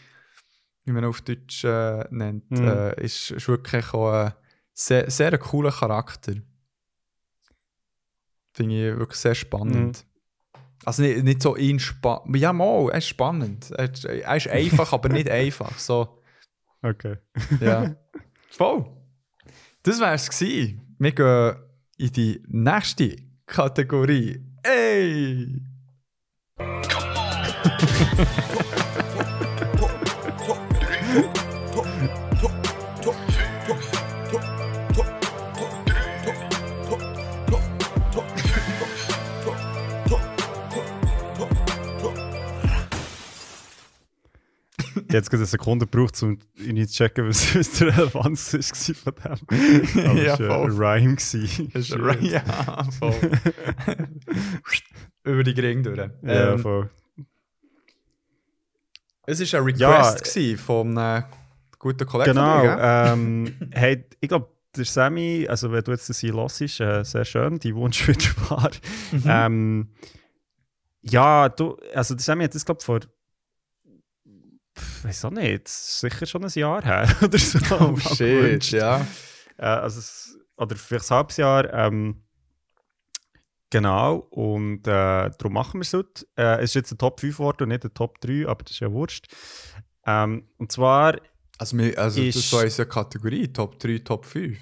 wie 0.85 0.93
man 0.93 1.05
auf 1.05 1.23
Deutsch 1.23 1.65
äh, 1.65 2.05
nennt, 2.11 2.51
Mhm. 2.51 2.65
äh, 2.65 3.05
ist, 3.05 3.31
ist 3.31 3.49
wirklich 3.49 3.93
auch 3.95 4.11
ein 4.13 4.33
sehr, 4.79 5.11
sehr 5.11 5.37
cooler 5.39 5.73
Charakter. 5.73 6.35
Finde 8.53 8.75
ich 8.91 8.97
wirklich 8.99 9.19
sehr 9.19 9.35
spannend. 9.35 10.05
Also 10.85 11.03
nicht, 11.03 11.25
nicht 11.25 11.43
so 11.43 11.57
ihn 11.57 11.81
spannend. 11.81 12.37
Ja, 12.37 12.53
mal, 12.53 12.91
er 12.91 12.99
ist 12.99 13.09
spannend. 13.09 13.71
Er 13.73 13.91
er 14.05 14.37
ist 14.37 14.49
einfach, 14.49 14.93
aber 14.93 15.09
nicht 15.09 15.31
einfach. 15.45 15.77
So, 15.79 16.23
Okay. 16.83 17.17
ja. 17.61 17.97
Voll. 18.51 18.85
Das 19.83 19.99
wär's 19.99 20.29
gewesen. 20.31 20.95
Wir 20.99 21.13
gehen 21.13 21.57
in 21.97 22.13
die 22.13 22.43
nächste 22.47 23.17
Kategorie. 23.47 24.45
Ey! 24.63 25.63
Jetzt 45.11 45.31
gerade 45.31 45.41
eine 45.43 45.47
Sekunde 45.47 45.87
gebraucht, 45.87 46.21
um 46.23 46.39
ihn 46.59 46.87
zu 46.89 46.95
checken, 46.95 47.29
was, 47.29 47.55
was 47.55 47.71
die 47.73 47.85
Relevanz 47.85 48.55
ist 48.55 48.93
von 48.97 49.15
dem. 49.15 50.05
Aber 50.07 50.23
Ja, 50.23 50.35
es 50.35 50.41
war 50.41 50.65
ein. 50.65 50.71
Rhyme. 50.73 51.15
ist 51.15 51.31
Shit. 51.89 52.01
ein- 52.01 52.25
ja, 52.25 52.89
voll. 52.99 53.15
Über 55.25 55.43
die 55.45 55.55
Gring 55.55 55.83
durch. 55.83 55.97
Ja, 55.99 56.11
Ähm, 56.53 56.59
voll. 56.59 56.91
es 59.27 59.53
war 59.53 59.61
ein 59.61 59.77
Ja, 59.77 59.91
Request 60.03 60.25
gewesen 60.25 60.59
von 60.59 60.99
einem 60.99 61.25
guten 61.79 62.07
Kollegen 62.07 62.33
Genau. 62.33 62.63
dir, 62.63 62.79
ähm, 62.81 63.57
hey, 63.73 64.05
ich 64.21 64.29
glaube, 64.29 64.49
der 64.77 64.85
Sammy, 64.85 65.47
also 65.49 65.73
wenn 65.73 65.83
du 65.85 65.91
jetzt 65.93 66.09
das 66.09 66.19
hier 66.19 66.35
hörst, 66.35 66.61
äh, 66.61 67.03
sehr 67.05 67.25
schön, 67.25 67.59
die 67.59 67.75
Wunsch 67.75 68.07
wird 68.09 68.51
wahr. 68.51 68.71
Mhm. 69.13 69.23
Ähm, 69.27 69.89
ja, 71.03 71.49
du, 71.49 71.77
also 71.95 72.15
der 72.15 72.23
Sammy 72.23 72.45
hat 72.45 72.55
das, 72.55 72.65
glaube 72.65 72.79
ich, 72.81 72.85
vor, 72.87 73.01
weiß 75.03 75.25
auch 75.27 75.31
nicht, 75.31 75.69
sicher 75.69 76.27
schon 76.27 76.45
ein 76.45 76.51
Jahr 76.55 76.83
her 76.85 77.09
oder 77.23 77.39
so. 77.39 77.59
Oh 77.81 77.97
shit, 77.97 78.19
gewünscht. 78.19 78.73
ja. 78.73 79.07
Äh, 79.59 79.65
also 79.67 80.01
oder 80.57 80.77
vielleicht 80.77 81.11
ein 81.11 81.17
halbes 81.17 81.37
Jahr. 81.37 81.73
Ähm, 81.73 82.23
genau, 83.71 84.17
und 84.31 84.87
äh, 84.87 85.31
darum 85.39 85.53
machen 85.53 85.75
wir 85.79 85.83
es 85.83 85.93
heute. 85.93 86.27
Äh, 86.37 86.59
es 86.59 86.71
ist 86.71 86.75
jetzt 86.75 86.93
ein 86.93 86.99
Top 86.99 87.21
5 87.21 87.37
geworden 87.37 87.63
und 87.65 87.69
nicht 87.71 87.85
ein 87.85 87.95
Top 87.95 88.21
3, 88.21 88.47
aber 88.49 88.63
das 88.65 88.73
ist 88.73 88.81
ja 88.81 88.91
wurscht. 88.93 89.27
Ähm, 90.07 90.49
und 90.59 90.71
zwar, 90.73 91.17
Also, 91.59 91.77
wir, 91.79 91.99
also 91.99 92.25
das 92.25 92.37
Ist- 92.37 92.53
war 92.53 92.63
unsere 92.65 92.89
Kategorie, 92.89 93.49
Top 93.53 93.79
3, 93.79 93.99
Top 93.99 94.25
5. 94.25 94.59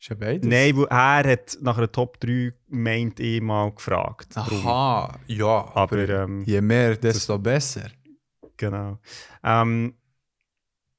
Ist 0.00 0.08
ja 0.08 0.16
beides. 0.16 0.48
nein, 0.48 0.76
weil 0.76 0.86
er 0.86 1.32
hat 1.32 1.56
nach 1.60 1.78
einer 1.78 1.90
Top 1.90 2.18
3 2.20 2.52
meint 2.68 3.20
eh 3.20 3.40
mal 3.40 3.70
gefragt. 3.72 4.34
Darum, 4.36 4.66
Aha, 4.66 5.18
ja, 5.28 5.46
aber, 5.46 5.74
Aber, 5.76 6.08
ähm, 6.08 6.42
je 6.44 6.60
mehr, 6.60 6.96
desto 6.96 7.38
besser. 7.38 7.88
Genau. 8.62 8.98
Ähm, 9.42 9.94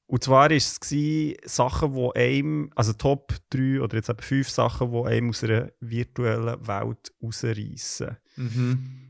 und 0.06 0.22
zwar 0.22 0.50
war 0.50 0.50
es 0.50 0.78
gewesen, 0.78 1.36
Sachen, 1.46 1.94
die 1.94 2.10
einem, 2.20 2.70
also 2.76 2.92
Top 2.92 3.32
3 3.48 3.80
oder 3.80 3.96
jetzt 3.96 4.10
eben 4.10 4.20
5 4.20 4.50
Sachen, 4.50 4.92
die 4.92 5.02
einem 5.08 5.30
aus 5.30 5.42
einer 5.44 5.70
virtuellen 5.80 6.66
Welt 6.66 7.12
rausreißen. 7.22 8.16
Mhm. 8.36 9.00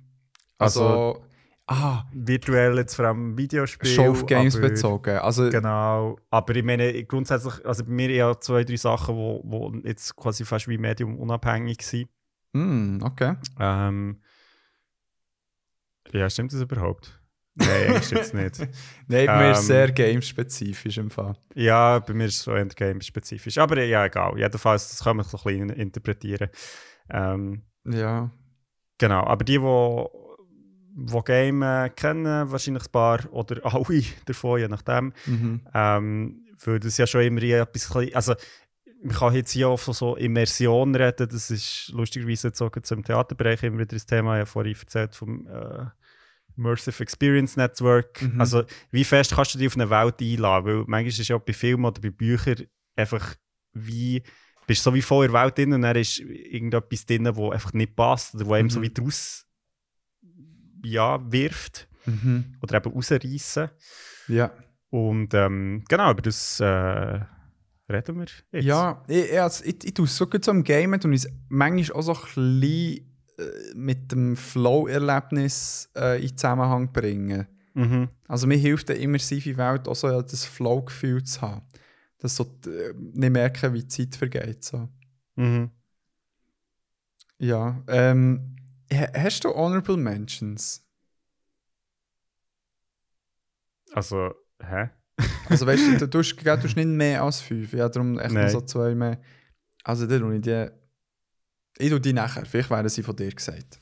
Also- 0.56 0.84
Also, 0.84 1.24
ah, 1.66 2.04
virtuell 2.12 2.76
jetzt 2.78 2.94
vor 2.94 3.06
allem 3.06 3.36
Videospiele. 3.36 3.92
schon 3.92 4.08
auf 4.10 4.24
Games 4.26 4.54
aber- 4.56 4.68
bezogen. 4.68 5.18
Also, 5.18 5.50
Genau. 5.50 6.16
Aber 6.30 6.54
ich 6.54 6.62
meine, 6.64 7.04
grundsätzlich, 7.04 7.66
also 7.66 7.84
bei 7.84 7.90
mir 7.90 8.10
ja 8.10 8.38
zwei, 8.38 8.62
drei 8.62 8.76
Sachen, 8.76 9.16
wo, 9.16 9.40
wo 9.44 9.72
jetzt 9.82 10.14
quasi 10.14 10.44
fast 10.44 10.68
wie 10.68 10.78
Medium 10.78 11.18
unabhängig 11.18 11.82
sind. 11.82 12.08
hm, 12.52 13.00
okay. 13.02 13.34
Ähm, 13.58 14.20
ja, 16.12 16.30
stimmt 16.30 16.52
das 16.52 16.60
überhaupt? 16.60 17.20
Nein, 17.56 18.02
stimmt 18.02 18.20
es 18.22 18.32
nicht. 18.32 18.58
Nein, 19.08 19.26
bei 19.26 19.38
mir 19.38 19.50
ist 19.52 19.58
Ähm, 19.58 19.60
es 19.60 19.66
sehr 19.66 19.92
gamespezifisch 19.92 20.98
im 20.98 21.10
Fall. 21.10 21.34
Ja, 21.54 22.00
bei 22.00 22.12
mir 22.12 22.26
ist 22.26 22.36
es 22.38 22.42
so 22.42 22.52
Endgame-spezifisch. 22.52 23.58
Aber 23.58 23.82
ja, 23.82 24.04
egal. 24.06 24.38
Jedenfalls, 24.38 24.88
das 24.90 25.04
kann 25.04 25.16
man 25.16 25.24
so 25.26 25.38
ein 25.38 25.44
bisschen 25.44 25.70
interpretieren. 25.70 26.48
Ähm, 27.10 27.62
Ja. 27.84 28.30
genau. 28.98 29.24
Aber 29.24 29.44
die, 29.44 29.58
die 29.58 30.04
die 30.96 31.20
Game 31.24 31.60
kennen, 31.96 32.50
wahrscheinlich 32.50 32.86
ein 32.86 32.92
paar 32.92 33.20
oder 33.32 33.60
alle 33.74 34.02
davon, 34.26 34.60
je 34.60 34.68
nachdem. 34.68 35.12
Mhm. 35.26 35.60
Ähm, 35.74 36.40
weil 36.64 36.80
das 36.80 36.96
ja 36.98 37.06
schon 37.06 37.22
immer 37.22 37.42
etwas 37.42 37.94
also 38.14 38.34
man 39.02 39.14
kann 39.14 39.34
jetzt 39.34 39.50
hier 39.50 39.68
auch 39.68 39.76
von 39.78 39.92
so 39.92 40.16
Immersion 40.16 40.94
reden, 40.94 41.28
das 41.28 41.50
ist 41.50 41.90
lustigerweise 41.92 42.48
jetzt 42.48 42.62
auch 42.62 42.70
zum 42.82 43.04
Theaterbereich 43.04 43.62
immer 43.62 43.80
wieder 43.80 43.96
das 43.96 44.06
Thema, 44.06 44.36
habe 44.38 44.46
vorhin 44.46 44.74
erzählt 44.80 45.14
vom 45.14 45.46
äh, 45.46 45.84
Immersive 46.56 47.02
Experience 47.02 47.56
Network. 47.56 48.22
Mhm. 48.22 48.40
Also 48.40 48.64
wie 48.90 49.04
fest 49.04 49.32
kannst 49.34 49.54
du 49.54 49.58
dich 49.58 49.66
auf 49.68 49.76
eine 49.76 49.90
Welt 49.90 50.20
einladen? 50.20 50.66
Weil 50.66 50.74
manchmal 50.86 51.06
ist 51.06 51.18
es 51.18 51.28
ja 51.28 51.38
bei 51.38 51.52
Filmen 51.52 51.84
oder 51.84 52.00
bei 52.00 52.10
Büchern 52.10 52.66
einfach 52.96 53.34
wie, 53.72 54.22
bist 54.66 54.82
so 54.82 54.94
wie 54.94 55.02
voll 55.02 55.26
in 55.26 55.32
der 55.32 55.42
Welt 55.42 55.58
drin 55.58 55.72
und 55.72 55.82
dann 55.82 55.96
ist 55.96 56.20
irgendetwas 56.20 57.06
drin, 57.06 57.28
wo 57.34 57.50
einfach 57.50 57.72
nicht 57.72 57.96
passt 57.96 58.34
oder 58.34 58.46
wo 58.46 58.52
einem 58.54 58.70
so 58.70 58.78
Mhm. 58.78 58.84
wie 58.84 58.90
draus 58.94 59.46
ja, 60.84 61.20
wirft 61.32 61.88
Mhm. 62.06 62.56
oder 62.62 62.76
eben 62.76 62.92
rausreißen. 62.92 63.68
Ja. 64.28 64.52
Und 64.90 65.32
ähm, 65.34 65.82
genau, 65.88 66.10
über 66.12 66.22
das 66.22 66.60
äh, 66.60 66.64
reden 66.66 68.16
wir 68.18 68.26
jetzt. 68.52 68.64
Ja, 68.66 69.02
ich, 69.08 69.32
ich, 69.32 69.40
also, 69.40 69.64
ich, 69.64 69.82
ich 69.84 69.94
tue 69.94 70.04
es 70.04 70.16
so 70.16 70.26
gut 70.26 70.44
so 70.44 70.50
im 70.50 70.62
Game 70.62 70.92
und 70.92 71.12
es 71.12 71.26
manchmal 71.48 71.98
auch 71.98 72.02
so 72.02 72.12
ein 72.14 72.60
bisschen 72.60 73.13
mit 73.74 74.12
dem 74.12 74.36
Flow-Erlebnis 74.36 75.90
äh, 75.96 76.22
in 76.22 76.36
Zusammenhang 76.36 76.92
bringen. 76.92 77.46
Mhm. 77.74 78.08
Also 78.28 78.46
mir 78.46 78.56
hilft 78.56 78.90
eine 78.90 79.00
immersive 79.00 79.56
Welt 79.56 79.88
auch 79.88 79.96
so 79.96 80.08
ja, 80.08 80.22
das 80.22 80.44
Flow-Gefühl 80.44 81.24
zu 81.24 81.40
haben. 81.42 81.62
Dass 82.18 82.36
so 82.36 82.44
äh, 82.66 82.94
nicht 82.94 83.32
merken, 83.32 83.72
wie 83.74 83.80
die 83.80 83.88
Zeit 83.88 84.14
vergeht. 84.16 84.64
So. 84.64 84.88
Mhm. 85.36 85.70
Ja. 87.38 87.82
Ähm, 87.88 88.56
ha- 88.92 89.12
hast 89.14 89.44
du 89.44 89.50
Honorable 89.54 89.96
Mentions? 89.96 90.82
Also, 93.92 94.34
hä? 94.62 94.90
Also 95.48 95.66
weißt 95.66 96.00
du, 96.00 96.06
du 96.08 96.22
gell, 96.22 96.56
du 96.56 96.62
tust 96.62 96.76
nicht 96.76 96.86
mehr 96.88 97.22
als 97.22 97.40
fünf. 97.40 97.72
Ja, 97.72 97.88
darum 97.88 98.18
echt 98.18 98.32
nur 98.32 98.42
Nein. 98.42 98.50
so 98.52 98.60
zwei 98.62 98.94
mehr. 98.94 99.20
Also 99.84 100.06
dann 100.06 100.32
ich 100.32 100.42
die. 100.42 100.68
Ich 101.78 101.90
tue 101.90 102.00
die 102.00 102.12
nachher. 102.12 102.44
Vielleicht 102.46 102.70
werden 102.70 102.88
sie 102.88 103.02
von 103.02 103.16
dir 103.16 103.32
gesagt. 103.34 103.80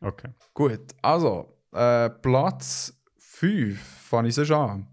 Okay. 0.00 0.30
Gut, 0.54 0.80
also 1.02 1.56
äh, 1.72 2.10
Platz 2.10 2.92
5, 3.18 3.80
fange 3.80 4.28
ich 4.28 4.34
so 4.34 4.44
schon 4.44 4.56
an, 4.70 4.86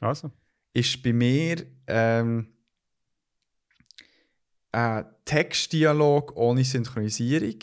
Also. 0.00 0.30
ist 0.72 1.02
bei 1.02 1.12
mir 1.12 1.64
ähm, 1.86 2.48
ein 4.72 5.04
Textdialog 5.24 6.36
ohne 6.36 6.64
Synchronisierung. 6.64 7.58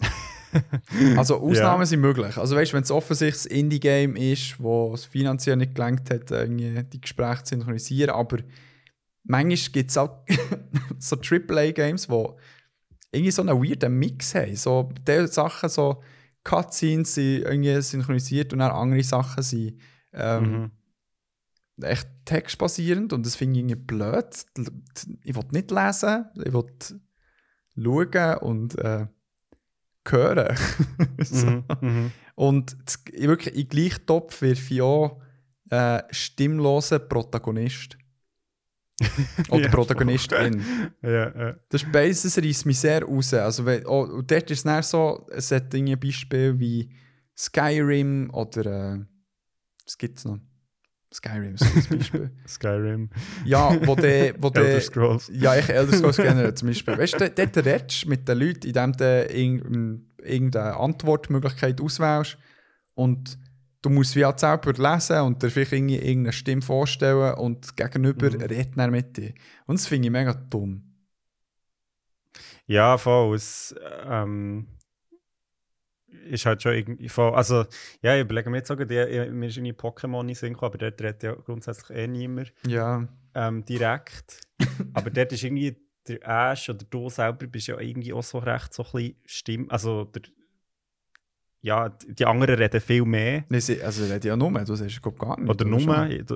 Also 1.16 1.40
Ausnahmen 1.40 1.80
Ja. 1.80 1.86
sind 1.86 2.00
möglich. 2.00 2.36
Also 2.36 2.54
weißt 2.54 2.70
du, 2.70 2.76
wenn 2.76 2.84
es 2.84 2.90
offensichtlich 2.92 3.50
ein 3.52 3.58
Indie-Game 3.58 4.14
ist, 4.14 4.60
wo 4.60 4.94
es 4.94 5.04
finanziell 5.04 5.56
nicht 5.56 5.74
gelangt 5.74 6.08
hat, 6.10 6.30
irgendwie 6.30 6.80
die 6.84 7.00
Gespräche 7.00 7.42
zu 7.42 7.56
synchronisieren, 7.56 8.10
aber 8.14 8.38
manchmal 9.24 9.72
gibt 9.72 9.90
es 9.90 9.98
auch 9.98 10.24
so 10.98 11.16
AAA-Games, 11.16 12.08
wo 12.08 12.38
irgendwie 13.12 13.30
so 13.30 13.42
einen 13.42 13.62
weirden 13.62 13.98
Mix 13.98 14.34
haben. 14.34 14.56
So 14.56 14.90
die 15.06 15.26
Sachen, 15.26 15.68
so 15.68 16.02
Cutscenes 16.42 17.14
sind 17.14 17.42
irgendwie 17.42 17.80
synchronisiert 17.80 18.52
und 18.52 18.58
dann 18.60 18.70
andere 18.72 19.02
Sachen 19.02 19.42
sind 19.42 19.78
ähm, 20.12 20.70
Mhm. 21.76 21.84
echt 21.84 22.08
textbasierend 22.24 23.12
und 23.12 23.26
das 23.26 23.34
finde 23.36 23.58
ich 23.58 23.64
irgendwie 23.64 23.74
blöd. 23.86 24.46
Ich 25.24 25.34
will 25.34 25.44
nicht 25.50 25.70
lesen, 25.70 26.26
ich 26.44 26.52
will 26.52 26.66
schauen 27.76 28.38
und 28.38 28.78
äh, 28.78 29.06
hören. 30.08 30.56
so. 31.20 31.46
Mhm. 31.46 31.64
Mhm. 31.80 32.12
Und 32.36 32.76
das, 32.84 32.98
ich 33.12 33.26
wirklich 33.26 33.54
in 33.56 33.68
gleich 33.68 33.98
Topf 34.06 34.40
wirfe 34.42 34.74
ich 34.74 34.82
auch 34.82 35.20
äh, 35.70 36.02
stimmlosen 36.10 37.08
Protagonist. 37.08 37.96
Oder 39.50 39.64
Ja, 39.64 39.68
Protagonistin. 39.70 40.62
Ja, 41.02 41.10
ja. 41.10 41.56
Das 41.68 41.82
ist 41.82 41.90
beides, 41.90 42.22
das 42.22 42.38
reißt 42.38 42.66
mich 42.66 42.78
sehr 42.78 43.02
raus. 43.02 43.34
Also, 43.34 43.66
wenn, 43.66 43.84
oh, 43.86 44.02
und 44.02 44.30
dort 44.30 44.50
ist 44.50 44.58
es 44.58 44.62
dann 44.64 44.82
so, 44.82 45.26
es 45.30 45.50
hat 45.50 45.72
Dinge 45.72 45.96
Beispiele 45.96 46.58
wie 46.58 46.90
Skyrim 47.36 48.30
oder 48.32 48.94
äh, 48.94 48.98
was 49.84 49.98
gibt 49.98 50.18
es 50.18 50.24
noch? 50.24 50.38
Skyrim 51.12 51.54
ist 51.54 51.62
ein 51.62 51.98
Beispiel. 51.98 52.30
Skyrim. 52.46 53.10
ja, 53.44 53.76
wo 53.86 53.94
der, 53.94 54.34
wo 54.42 54.48
Elder 54.48 54.62
der, 54.62 54.80
Scrolls. 54.80 55.30
ja, 55.32 55.56
ich 55.56 55.68
Elder 55.68 55.96
Scrolls 55.96 56.16
generell 56.16 56.54
zum 56.54 56.68
Beispiel. 56.68 56.98
Weißt 56.98 57.20
du, 57.20 57.30
dort 57.30 57.56
redest 57.56 58.04
du 58.04 58.08
mit 58.08 58.28
den 58.28 58.38
Leuten, 58.38 58.66
indem 58.66 58.92
du 58.92 59.22
in, 59.24 60.12
irgendeine 60.18 60.76
Antwortmöglichkeit 60.76 61.80
auswählst 61.80 62.36
und 62.94 63.38
du 63.84 63.90
musst 63.90 64.16
wie 64.16 64.24
halt 64.24 64.40
selber 64.40 64.72
lesen 64.72 65.20
und 65.20 65.42
dir 65.42 65.50
vielleicht 65.50 65.72
irgendeine 65.72 66.32
Stimme 66.32 66.62
vorstellen 66.62 67.34
und 67.34 67.76
Gegenüber 67.76 68.30
Mhm. 68.30 68.40
redet 68.40 68.76
dann 68.78 68.90
mit 68.90 69.16
dir. 69.16 69.34
Und 69.66 69.78
das 69.78 69.86
finde 69.86 70.08
ich 70.08 70.12
mega 70.12 70.32
dumm. 70.32 70.82
Ja, 72.66 72.96
voll. 72.96 73.34
Es 73.36 73.74
ähm, 74.06 74.66
ist 76.30 76.46
halt 76.46 76.62
schon 76.62 76.72
irgendwie 76.74 77.08
voll. 77.08 77.34
Also, 77.34 77.66
ja, 78.02 78.14
ich 78.14 78.22
überlege 78.22 78.48
mir 78.50 78.58
jetzt 78.58 78.68
sogar, 78.68 78.86
die, 78.86 78.96
ich- 78.98 79.30
mir 79.30 79.48
ist 79.48 79.56
irgendwie 79.56 79.72
Pokémon 79.74 80.26
den 80.26 80.34
Sinn 80.34 80.56
aber 80.58 80.78
dort 80.78 81.00
redet 81.02 81.22
ja 81.22 81.34
grundsätzlich 81.34 81.96
eh 81.96 82.06
niemand 82.06 82.52
Ja, 82.66 83.06
ähm, 83.34 83.64
direkt. 83.64 84.40
aber 84.94 85.10
dort 85.10 85.32
ist 85.32 85.42
irgendwie 85.44 85.76
der 86.08 86.20
Ash 86.52 86.68
oder 86.70 86.84
du 86.88 87.08
selber 87.10 87.46
bist 87.46 87.66
ja 87.66 87.78
irgendwie 87.78 88.12
auch 88.12 88.22
so 88.22 88.38
recht 88.38 88.72
so 88.72 88.82
ein 88.84 88.90
bisschen 88.92 89.16
Stimme. 89.26 89.66
Also, 89.70 90.04
der, 90.04 90.22
ja, 91.64 91.88
die 91.88 92.26
anderen 92.26 92.56
reden 92.56 92.78
viel 92.78 93.06
mehr. 93.06 93.44
nee, 93.48 93.58
sie, 93.58 93.82
also 93.82 94.04
rede 94.04 94.28
ja 94.28 94.36
nur, 94.36 94.50
du 94.50 94.74
sagst 94.74 95.00
glaub, 95.00 95.18
gar 95.18 95.40
nicht. 95.40 95.48
Oder 95.48 95.64
nur, 95.64 95.80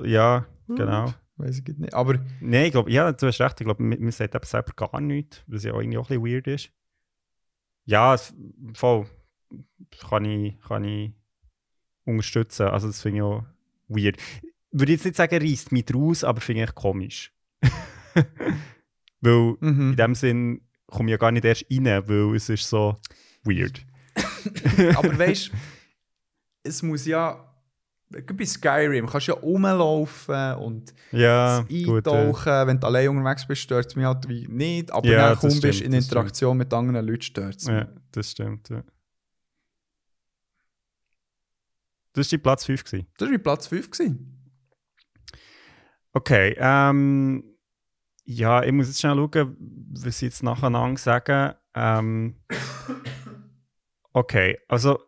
ja, 0.07 0.47
genau. 0.67 1.13
Weiß 1.37 1.59
ich 1.59 1.77
nicht. 1.77 1.93
Aber 1.93 2.15
Nein, 2.41 2.65
ich 2.65 2.71
glaube, 2.71 2.91
ja, 2.91 3.11
du 3.11 3.27
hast 3.27 3.39
recht. 3.39 3.61
Ich 3.61 3.65
glaube, 3.65 3.83
man, 3.83 4.01
man 4.01 4.11
sagt 4.11 4.33
eben 4.33 4.43
selber 4.43 4.73
gar 4.75 4.99
nichts, 4.99 5.43
was 5.45 5.63
ja 5.63 5.73
auch 5.73 5.81
irgendwie 5.81 5.99
auch 5.99 6.09
ein 6.09 6.19
bisschen 6.19 6.33
weird 6.33 6.47
ist. 6.47 6.71
Ja, 7.85 8.15
es- 8.15 8.33
voll. 8.73 9.05
Kann 10.09 10.25
ich, 10.25 10.59
kann 10.61 10.83
ich 10.83 11.11
unterstützen. 12.05 12.67
Also, 12.67 12.87
das 12.87 13.01
finde 13.01 13.17
ich 13.17 13.23
auch 13.23 13.43
weird. 13.87 14.17
Würde 14.71 14.93
jetzt 14.93 15.05
nicht 15.05 15.15
sagen, 15.15 15.37
reißt 15.37 15.71
mich 15.71 15.85
raus, 15.93 16.23
aber 16.23 16.41
finde 16.41 16.63
ich 16.63 16.73
komisch. 16.73 17.31
weil 19.21 19.55
mhm. 19.59 19.91
in 19.91 19.95
dem 19.95 20.15
Sinn 20.15 20.61
komme 20.87 21.09
ich 21.09 21.11
ja 21.11 21.17
gar 21.17 21.31
nicht 21.31 21.45
erst 21.45 21.67
rein, 21.71 21.85
weil 21.85 22.35
es 22.35 22.49
ist 22.49 22.67
so 22.67 22.95
weird. 23.43 23.85
Aber 24.95 25.17
weißt 25.17 25.51
es 26.63 26.83
muss 26.83 27.05
ja. 27.05 27.45
Bei 28.11 28.43
Skyrim 28.45 29.05
kannst 29.05 29.27
du 29.27 29.33
ja 29.33 29.37
rumlaufen 29.39 30.55
und 30.55 30.95
Ja, 31.11 31.61
gut. 31.61 32.07
eintauchen. 32.07 32.67
Wenn 32.67 32.79
du 32.79 32.87
allein 32.87 33.09
unterwegs 33.09 33.45
bist, 33.47 33.61
stört 33.61 33.85
es 33.85 33.95
mich 33.95 34.03
halt 34.05 34.27
wie 34.27 34.47
nicht. 34.47 34.91
Aber 34.91 35.07
Ja, 35.07 35.35
du 35.35 35.39
kaum 35.41 35.49
bist 35.61 35.77
stimmt, 35.77 35.81
in 35.81 35.93
Interaktion 35.93 36.57
mit 36.57 36.73
anderen 36.73 37.05
Leuten, 37.05 37.21
stört 37.21 37.57
es 37.57 37.65
mich. 37.67 37.75
ja, 37.75 37.87
das 38.11 38.31
stimmt. 38.31 38.67
Ja. 38.69 38.83
Das 42.13 42.25
war 42.31 42.37
dein 42.37 42.41
Platz 42.41 42.65
5. 42.65 42.83
Gewesen. 42.83 43.07
Das 43.17 43.25
war 43.27 43.31
mein 43.31 43.43
Platz 43.43 43.67
5. 43.67 43.91
Gewesen. 43.91 44.35
Okay, 46.11 46.55
ähm, 46.57 47.43
ja, 48.25 48.63
ich 48.63 48.71
muss 48.71 48.87
jetzt 48.87 48.99
schnell 48.99 49.15
schauen, 49.15 49.55
was 49.93 50.17
sie 50.17 50.25
jetzt 50.25 50.41
nacheinander 50.41 50.99
sagen. 50.99 51.53
Ähm, 51.75 52.35
okay, 54.13 54.57
also, 54.67 54.99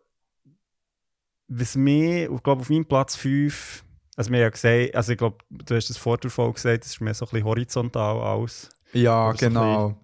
was 1.48 1.76
mir, 1.76 2.32
ich 2.32 2.44
glaube, 2.44 2.62
auf 2.62 2.70
meinem 2.70 2.86
Platz 2.86 3.16
5, 3.16 3.84
also 4.16 4.32
wir 4.32 4.38
haben 4.38 4.44
ja 4.44 4.50
gesagt, 4.50 4.96
also 4.96 5.12
ich 5.12 5.18
glaube, 5.18 5.38
du 5.50 5.76
hast 5.76 5.90
das 5.90 5.98
vor 5.98 6.18
der 6.18 6.32
Folge 6.32 6.54
gesagt, 6.54 6.84
das 6.84 6.92
ist 6.92 7.02
mehr 7.02 7.14
so 7.14 7.26
ein 7.26 7.30
bisschen 7.32 7.46
horizontal 7.46 8.18
aus. 8.18 8.70
Ja, 8.94 9.32
so 9.32 9.38
genau. 9.38 9.98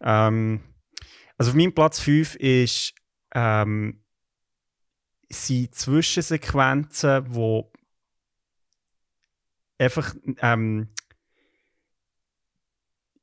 Ähm, 0.00 0.60
also 1.36 1.50
auf 1.50 1.56
meinem 1.56 1.74
Platz 1.74 2.00
5 2.00 2.36
ist, 2.36 2.94
ähm, 3.34 4.02
sind 5.30 5.74
Zwischensequenzen, 5.74 7.34
wo 7.34 7.70
einfach 9.78 10.14
ähm, 10.40 10.88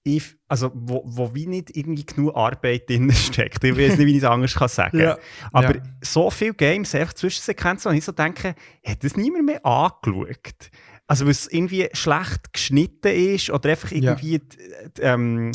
ich, 0.08 0.36
also 0.48 0.72
wo, 0.76 1.02
wo 1.06 1.34
wie 1.34 1.48
nicht 1.48 1.76
irgendwie 1.76 2.06
genug 2.06 2.36
Arbeit 2.36 2.88
drin 2.90 3.12
steckt. 3.12 3.64
Ich 3.64 3.76
weiß 3.76 3.98
nicht, 3.98 4.06
wie 4.06 4.12
ich 4.12 4.18
es 4.18 4.24
anders 4.24 4.54
kann 4.54 4.68
sagen 4.70 5.00
Ja. 5.00 5.18
Aber 5.52 5.76
Ja. 5.78 5.82
so 6.02 6.30
viele 6.30 6.54
Games, 6.54 6.94
einfach 6.94 7.14
Zwischensequenzen, 7.14 7.92
wo 7.92 7.96
ich 7.96 8.06
so 8.06 8.12
denke, 8.12 8.54
hat 8.86 9.04
das 9.04 9.18
niemand 9.18 9.46
mehr 9.48 9.66
angeschaut? 9.66 10.70
Also, 11.08 11.26
weil 11.26 11.32
es 11.32 11.48
irgendwie 11.52 11.88
schlecht 11.94 12.54
geschnitten 12.54 13.12
ist 13.36 13.50
oder 13.50 13.72
einfach 13.72 13.92
Ja. 13.92 13.98
irgendwie 14.12 14.40
die, 14.40 14.58
die, 14.98 15.02
ähm, 15.02 15.52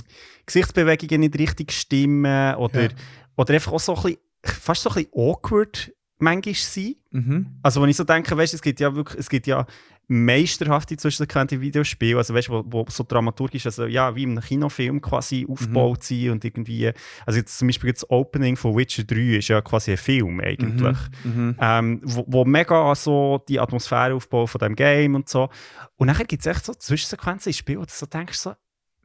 Gesichtsbewegungen 0.46 1.20
nicht 1.20 1.38
richtig 1.38 1.72
stimmen 1.72 2.54
oder, 2.56 2.82
Ja. 2.82 2.88
oder 3.36 3.54
einfach 3.54 3.72
auch 3.72 3.80
so 3.80 3.94
ein 3.96 4.02
bisschen, 4.02 4.18
fast 4.44 4.82
so 4.82 4.90
ein 4.90 4.94
bisschen 4.94 5.10
awkward 5.14 5.92
manchmal 6.18 6.54
sein. 6.56 6.94
Mhm. 7.12 7.46
Also, 7.62 7.80
wenn 7.82 7.88
ich 7.88 7.96
so 7.96 8.04
denke, 8.04 8.36
weißt, 8.36 8.54
es 8.54 8.62
gibt 8.62 8.80
ja 8.80 8.94
wirklich, 8.94 9.18
es 9.20 9.28
gibt 9.28 9.46
ja 9.46 9.66
meisterhafte 10.12 10.96
Zwischensequenzen 10.96 11.58
in 11.58 11.62
Videospielen, 11.62 12.18
also 12.18 12.34
weißt, 12.34 12.50
wo, 12.50 12.64
wo 12.66 12.84
so 12.88 13.04
dramaturgisch, 13.06 13.64
also 13.66 13.86
ja, 13.86 14.14
wie 14.16 14.24
einem 14.24 14.40
Kinofilm 14.40 15.00
quasi 15.00 15.46
aufgebaut 15.48 16.02
sind 16.02 16.30
und 16.30 16.44
irgendwie, 16.44 16.90
also 17.24 17.38
jetzt 17.38 17.56
zum 17.58 17.68
Beispiel 17.68 17.92
das 17.92 18.10
Opening 18.10 18.56
von 18.56 18.76
Witcher 18.76 19.04
3 19.04 19.36
ist 19.38 19.48
ja 19.48 19.60
quasi 19.62 19.92
ein 19.92 19.96
Film 19.96 20.40
eigentlich, 20.40 20.98
Mhm. 21.22 21.56
ähm, 21.60 22.00
wo, 22.02 22.24
wo 22.26 22.44
mega 22.44 22.92
so 22.96 23.42
die 23.48 23.60
Atmosphäre 23.60 24.14
aufbaut 24.14 24.50
von 24.50 24.58
dem 24.58 24.74
Game 24.74 25.14
und 25.14 25.28
so. 25.28 25.48
Und 25.96 26.08
nachher 26.08 26.24
gibt 26.24 26.44
es 26.44 26.46
echt 26.46 26.64
so 26.64 26.74
Zwischensequenzen 26.74 27.50
im 27.50 27.54
Spiel, 27.54 27.78
wo 27.78 27.82
du 27.82 27.90
so 27.90 28.06
denkst, 28.06 28.38
so, 28.38 28.52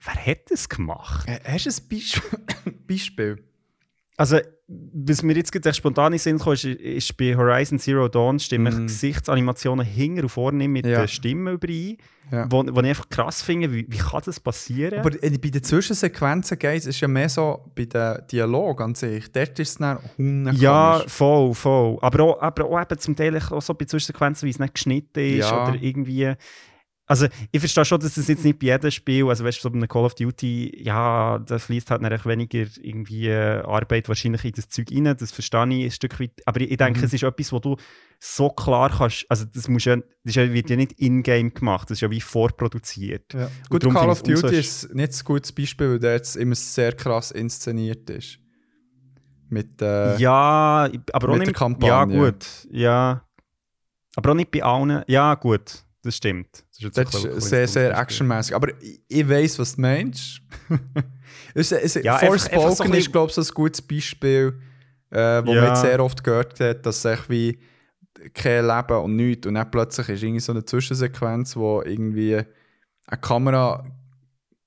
wer 0.03 0.25
hat 0.25 0.50
das 0.50 0.67
gemacht? 0.67 1.27
Äh, 1.30 1.40
Hast 1.51 1.66
du 1.67 1.69
ein 1.69 1.88
Beisp 1.88 2.22
Beispiel? 2.88 3.43
Also, 4.18 4.38
was 4.68 5.22
mir 5.24 5.35
jetzt 5.35 5.52
gerade 5.52 5.74
spontan 5.74 6.14
in 6.14 6.19
Sinn 6.19 6.40
kam, 6.40 6.53
ist, 6.53 6.64
ist 6.64 7.18
bei 7.18 7.35
Horizon 7.35 7.77
Zero 7.80 8.08
Dawn 8.08 8.40
stimmen 8.40 8.84
Mm. 8.84 8.88
Gesichtsanimationen 8.88 9.85
hinten 9.85 10.22
und 10.22 10.30
vorne 10.30 10.68
mit 10.68 10.85
Ja. 10.85 11.00
den 11.00 11.08
Stimmen 11.08 11.53
überein. 11.53 11.98
Ja. 12.32 12.48
Wo, 12.50 12.64
wo 12.66 12.80
ich 12.80 12.88
einfach 12.88 13.08
krass 13.10 13.44
finde, 13.44 13.72
wie, 13.72 13.85
wie 13.88 13.98
kann 13.98 14.22
das 14.26 14.40
passieren? 14.40 15.00
Aber 15.00 15.11
äh, 15.22 15.38
bei 15.38 15.50
den 15.50 15.61
Zwischensequenzen 15.61 16.58
geht 16.58 16.85
es 16.88 17.00
ja 17.00 17.08
mehr 17.08 17.30
so 17.30 17.66
bei 17.76 17.85
den 17.85 18.26
Dialog 18.32 18.82
an 18.82 18.95
sich. 18.95 19.32
Dort 19.32 19.60
ist 19.60 19.69
es 19.69 19.76
dann 19.77 20.00
hunde 20.18 20.52
ja, 20.53 21.03
voll, 21.08 21.53
voll. 21.53 22.00
Aber 22.02 22.24
auch, 22.24 22.42
aber 22.42 22.66
auch 22.66 22.82
eben 22.82 22.98
zum 22.98 23.16
Teil 23.16 23.38
auch 23.38 23.61
so 23.61 23.74
bei 23.76 23.85
Zwischensequenzen, 23.85 24.48
wie 24.48 24.52
es 24.52 24.60
nicht 24.60 24.74
geschnitten 24.74 25.19
ist 25.19 25.50
Ja. 25.50 25.68
oder 25.68 25.76
irgendwie. 25.80 26.34
Also, 27.08 27.27
ich 27.51 27.59
verstehe 27.59 27.85
schon, 27.85 28.00
dass 28.00 28.17
es 28.17 28.27
jetzt 28.27 28.43
nicht 28.43 28.58
bei 28.58 28.66
jedem 28.67 28.90
Spiel, 28.90 29.27
also 29.30 29.43
weißt 29.43 29.59
du, 29.59 29.61
so 29.61 29.69
bei 29.69 29.75
einem 29.77 29.88
Call 29.88 30.06
of 30.06 30.16
Duty, 30.16 30.82
ja, 30.84 31.38
da 31.38 31.59
fließt 31.59 31.92
halt 31.92 32.01
natürlich 32.01 32.25
weniger 32.25 32.66
irgendwie 32.82 33.27
äh, 33.27 33.61
Arbeit 33.61 34.08
wahrscheinlich 34.09 34.43
in 34.43 34.53
das 34.53 34.69
Zeug 34.69 34.88
rein, 34.92 35.16
das 35.16 35.32
verstehe 35.32 35.67
ich 35.67 35.85
ein 35.85 35.92
Stück 35.92 36.19
weit. 36.19 36.32
Aber 36.45 36.61
ich, 36.61 36.75
denke, 36.77 37.00
Mhm. 37.00 37.06
es 37.06 37.14
ist 37.14 37.22
etwas, 37.22 37.51
wo 37.51 37.59
du 37.59 37.75
so 38.19 38.50
klar 38.50 38.90
kannst, 38.90 39.25
also 39.30 39.45
das, 39.45 39.67
musst 39.67 39.85
ja, 39.85 39.98
das 40.24 40.35
wird 40.35 40.69
ja 40.72 40.75
nicht 40.77 40.93
in-game 40.93 41.53
gemacht, 41.53 41.92
das 41.92 41.98
ist 41.98 42.01
ja 42.01 42.09
wie 42.09 42.22
vorproduziert. 42.22 43.34
Ja. 43.35 43.51
Gut, 43.69 43.84
Call 43.84 44.09
of 44.09 44.24
Duty 44.24 44.56
ist 44.56 44.95
nicht 44.95 45.14
ein 45.14 45.25
gutes 45.25 45.51
Beispiel, 45.51 45.92
weil 45.92 46.00
der 46.00 46.14
jetzt 46.14 46.35
immer 46.35 46.56
sehr 46.56 46.92
krass 46.93 47.30
inszeniert 47.30 48.09
ist. 48.09 48.40
Mit, 49.50 49.80
äh, 49.80 50.17
Ja, 50.17 50.90
aber 51.14 51.27
auch 51.27 51.34
mit 51.34 51.40
nicht 51.42 51.48
der 51.50 51.53
Kampagne. 51.53 51.88
Ja, 51.88 52.06
gut. 52.06 52.45
Ja. 52.72 53.22
Aber 54.16 54.32
auch 54.32 54.35
nicht 54.35 54.50
bei 54.50 54.64
allen. 54.64 55.03
Ja, 55.08 55.35
gut. 55.35 55.84
Das 56.06 56.16
stimmt. 56.17 56.48
Das 56.53 56.77
ist 56.77 56.84
jetzt 56.84 56.98
Das 57.16 57.24
ist 57.25 57.50
sehr, 57.50 57.67
sehr 57.67 57.98
actionmäßig. 57.98 58.56
Aber 58.56 58.69
ich, 58.82 59.01
ich 59.08 59.27
weiß, 59.27 59.58
was 59.59 59.75
du 59.75 59.82
meinst. 59.82 60.40
es, 61.56 61.72
es, 61.72 61.95
Ja, 61.95 62.17
Forspoken 62.19 62.61
einfach- 62.61 62.69
einfach 62.72 62.85
so 62.85 62.93
ist, 62.93 63.11
glaube 63.11 63.30
ich, 63.30 63.35
so 63.35 63.42
ein 63.42 63.48
gutes 63.56 63.82
Beispiel, 63.82 64.59
äh, 65.09 65.17
wo 65.45 65.53
Ja. 65.53 65.61
man 65.61 65.69
jetzt 65.69 65.82
sehr 65.82 66.00
oft 66.03 66.24
gehört 66.24 66.59
hat, 66.59 66.85
dass 66.85 67.03
es 67.03 67.30
wie 67.30 67.58
kein 68.34 68.67
Leben 68.67 68.98
und 69.03 69.16
nichts. 69.16 69.48
Und 69.48 69.56
dann 69.56 69.69
plötzlich 69.72 70.09
ist 70.09 70.22
irgendwie 70.24 70.40
so 70.42 70.51
eine 70.51 70.64
Zwischensequenz, 70.64 71.56
wo 71.56 71.82
irgendwie 71.82 72.35
eine 72.35 73.22
Kamera 73.22 73.84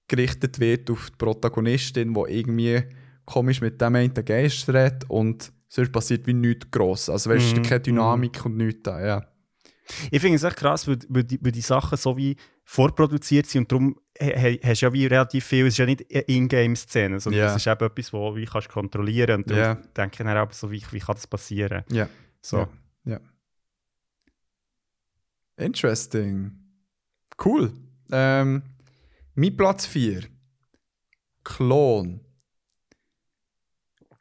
gerichtet 0.09 0.59
wird 0.59 0.91
auf 0.91 1.11
die 1.11 1.17
Protagonistin, 1.19 2.15
wo 2.17 2.27
irgendwie 2.27 2.83
komisch 3.27 3.61
mit 3.61 3.81
dem 3.81 3.95
einen 3.95 4.13
Geist 4.15 4.69
redet 4.69 5.05
und 5.09 5.53
sonst 5.69 5.93
passiert 5.93 6.27
wie 6.27 6.33
nichts 6.35 6.69
gross. 6.71 7.09
Also 7.11 7.31
weißt 7.31 7.53
du, 7.57 7.61
Mhm, 7.61 7.63
keine 7.65 7.81
Dynamik 7.81 8.45
und 8.45 8.57
nichts 8.57 8.83
da, 8.83 9.05
ja. 9.07 9.27
Ich 10.11 10.21
finde 10.21 10.37
es 10.37 10.43
echt 10.45 10.57
krass, 10.57 10.87
weil, 10.87 10.99
weil, 11.09 11.25
die, 11.25 11.39
weil 11.43 11.53
die 11.53 11.61
Sachen 11.61 11.97
so 11.97 12.17
wie 12.17 12.37
vorproduziert 12.65 13.47
sind 13.47 13.63
und 13.63 13.73
darum 13.73 14.01
he- 14.19 14.61
hast 14.63 14.83
du 14.83 14.87
ja 14.87 14.93
wie 14.93 15.07
relativ 15.07 15.45
viel, 15.47 15.67
es 15.67 15.75
ist 15.75 15.79
ja 15.79 15.87
nicht 15.87 16.03
Ingame-Szene, 16.03 17.19
sondern 17.21 17.41
Ja. 17.41 17.51
es 17.51 17.57
ist 17.57 17.67
eben 17.67 17.85
etwas, 17.87 18.13
wo 18.13 18.37
wie 18.37 18.45
kannst 18.45 18.69
du 18.69 18.73
kontrollieren 18.73 19.43
und 19.45 19.51
Ja. 19.51 19.75
denke 19.97 20.15
ich 20.15 20.19
dann 20.19 20.37
auch 20.37 20.53
so, 20.53 20.71
wie, 20.71 20.83
wie 20.91 20.99
kann 20.99 21.15
das 21.15 21.27
passieren? 21.27 21.85
Ja. 21.91 22.09
So. 22.43 22.69
Ja. 23.05 23.13
ja. 23.15 23.21
Interesting. 25.57 26.53
Cool. 27.43 27.73
Ähm, 28.11 28.63
mein 29.35 29.57
Platz 29.57 29.87
4. 29.87 30.25
Klon. 31.45 32.21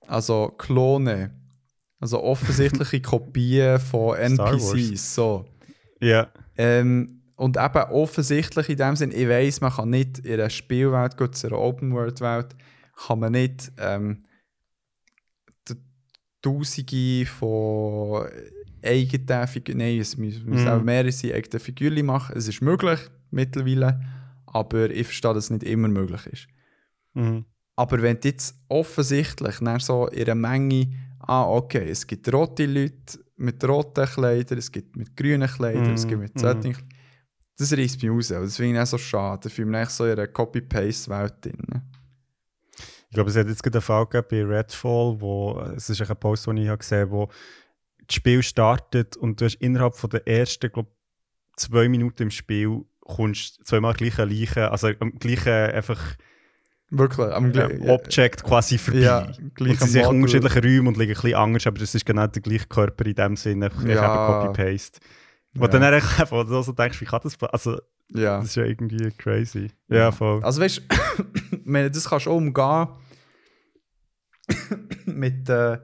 Also 0.07 0.49
Klone. 0.57 1.33
Also 1.99 2.21
offensichtliche 2.23 3.01
Kopien 3.01 3.79
von 3.79 4.15
NPCs. 4.17 5.15
So. 5.15 5.45
Ja. 5.99 6.31
Ähm, 6.57 7.21
und 7.35 7.57
eben 7.57 7.83
offensichtlich 7.91 8.69
in 8.69 8.77
dem 8.77 8.95
Sinn, 8.95 9.11
ich 9.11 9.27
weiss, 9.27 9.61
man 9.61 9.71
kann 9.71 9.89
nicht 9.89 10.19
in 10.19 10.33
einer 10.33 10.49
Spielwelt, 10.49 11.17
gut, 11.17 11.43
in 11.43 11.49
einer 11.51 11.59
Open-World-Welt, 11.59 12.55
kann 13.05 13.19
man 13.19 13.31
nicht 13.33 13.71
ähm, 13.77 14.23
Tausende 16.41 17.25
von 17.25 18.27
eigenen 18.83 19.47
Figuren, 19.47 19.77
nein, 19.77 19.99
es 19.99 20.17
müssen 20.17 20.49
Mhm. 20.49 20.67
auch 20.67 20.83
mehrere 20.83 21.11
sein, 21.11 21.33
eigene 21.33 21.59
Figuren 21.59 22.05
machen. 22.05 22.37
Es 22.37 22.47
ist 22.47 22.61
möglich 22.61 22.99
mittlerweile, 23.31 23.99
aber 24.45 24.89
ich 24.91 25.07
verstehe, 25.07 25.33
dass 25.33 25.45
es 25.45 25.49
nicht 25.49 25.63
immer 25.63 25.87
möglich 25.87 26.25
ist. 26.27 26.47
Mhm. 27.13 27.45
Aber 27.75 28.01
wenn 28.01 28.19
du 28.19 28.27
jetzt 28.29 28.55
offensichtlich 28.69 29.57
dann 29.59 29.79
so 29.79 30.07
in 30.07 30.23
einer 30.23 30.35
Menge 30.35 30.87
ah, 31.19 31.47
okay, 31.49 31.89
es 31.89 32.07
gibt 32.07 32.31
rote 32.31 32.65
Leute 32.65 33.19
mit 33.37 33.63
roten 33.67 34.05
Kleidern, 34.05 34.57
es 34.57 34.71
gibt 34.71 34.95
mit 34.95 35.15
grünen 35.15 35.47
Kleidern, 35.47 35.93
es 35.93 36.07
gibt 36.07 36.21
mit 36.21 36.35
Mhm, 36.35 36.39
solchen 36.39 36.61
Kleidern. 36.61 36.89
Das 37.57 37.73
reißt 37.73 38.03
mich 38.03 38.11
raus. 38.11 38.31
und 38.31 38.41
Das 38.43 38.57
finde 38.57 38.73
ich 38.75 38.81
auch 38.81 38.85
so 38.87 38.97
schade. 38.97 39.41
Da 39.43 39.49
fühle 39.49 39.69
ich 39.69 39.79
mich 39.79 39.89
so 39.89 40.05
in 40.05 40.11
einer 40.11 40.27
Copy-Paste-Welt 40.27 41.33
drin. 41.43 41.81
Ich 43.09 43.13
glaube, 43.13 43.29
es 43.29 43.35
hat 43.35 43.47
jetzt 43.47 43.63
gerade 43.63 43.77
einen 43.77 43.81
Fall 43.81 44.05
gegeben 44.05 44.49
bei 44.49 44.55
Redfall, 44.57 45.19
wo, 45.19 45.59
es 45.75 45.89
ist 45.89 46.01
ein 46.01 46.17
Post, 46.17 46.45
den 46.47 46.57
ich 46.57 46.77
gesehen 46.77 47.01
habe, 47.01 47.11
wo 47.11 47.29
das 48.05 48.15
Spiel 48.15 48.43
startet 48.43 49.17
und 49.17 49.39
du 49.41 49.45
hast 49.45 49.55
innerhalb 49.55 49.95
von 49.95 50.09
der 50.09 50.27
ersten, 50.27 50.71
glaube 50.71 50.91
zwei 51.55 51.89
Minuten 51.89 52.23
im 52.23 52.31
Spiel 52.31 52.85
kommst 53.01 53.65
zweimal 53.65 53.93
gleiche 53.93 54.25
Leichen, 54.25 54.63
also 54.63 54.89
am 54.99 55.17
gleichen 55.17 55.47
einfach 55.49 56.15
Wirklich, 56.89 57.27
am 57.33 57.51
gleichen 57.51 57.89
Object 57.89 58.43
quasi 58.43 58.77
vorbei. 58.77 58.99
Ja, 59.01 59.27
und 59.59 59.79
sie 59.81 59.87
sind 59.89 60.03
in 60.03 60.07
unterschiedlichen 60.07 60.63
Räumen 60.63 60.87
und 60.87 60.97
liegen 60.97 61.11
ein 61.11 61.15
bisschen 61.21 61.35
anders, 61.35 61.67
aber 61.67 61.81
es 61.81 61.93
ist 61.93 62.05
genau 62.05 62.27
der 62.27 62.41
gleiche 62.41 62.65
Körper 62.67 63.05
in 63.05 63.13
dem 63.15 63.35
Sinne, 63.35 63.65
einfach 63.65 63.83
Ja. 63.87 64.47
Copy-Paste. 64.53 64.99
Wo 65.53 65.63
Ja. 65.65 65.67
dann 65.69 65.83
einfach 65.83 66.19
einfach 66.19 66.47
so 66.47 66.61
so 66.61 66.71
denkst, 66.71 67.01
wie 67.01 67.05
kann 67.05 67.19
das 67.23 67.37
Also, 67.41 67.79
Ja. 68.13 68.37
das 68.37 68.47
ist 68.49 68.55
ja 68.55 68.63
irgendwie 68.63 69.11
crazy. 69.17 69.69
Ja, 69.89 70.11
voll. 70.11 70.41
Also 70.43 70.61
weißt 70.61 70.81
du, 71.65 71.89
das 71.89 72.09
kannst 72.09 72.25
du 72.25 72.29
auch 72.31 72.37
umgehen 72.37 72.87
mit 75.05 75.49
äh, 75.49 75.79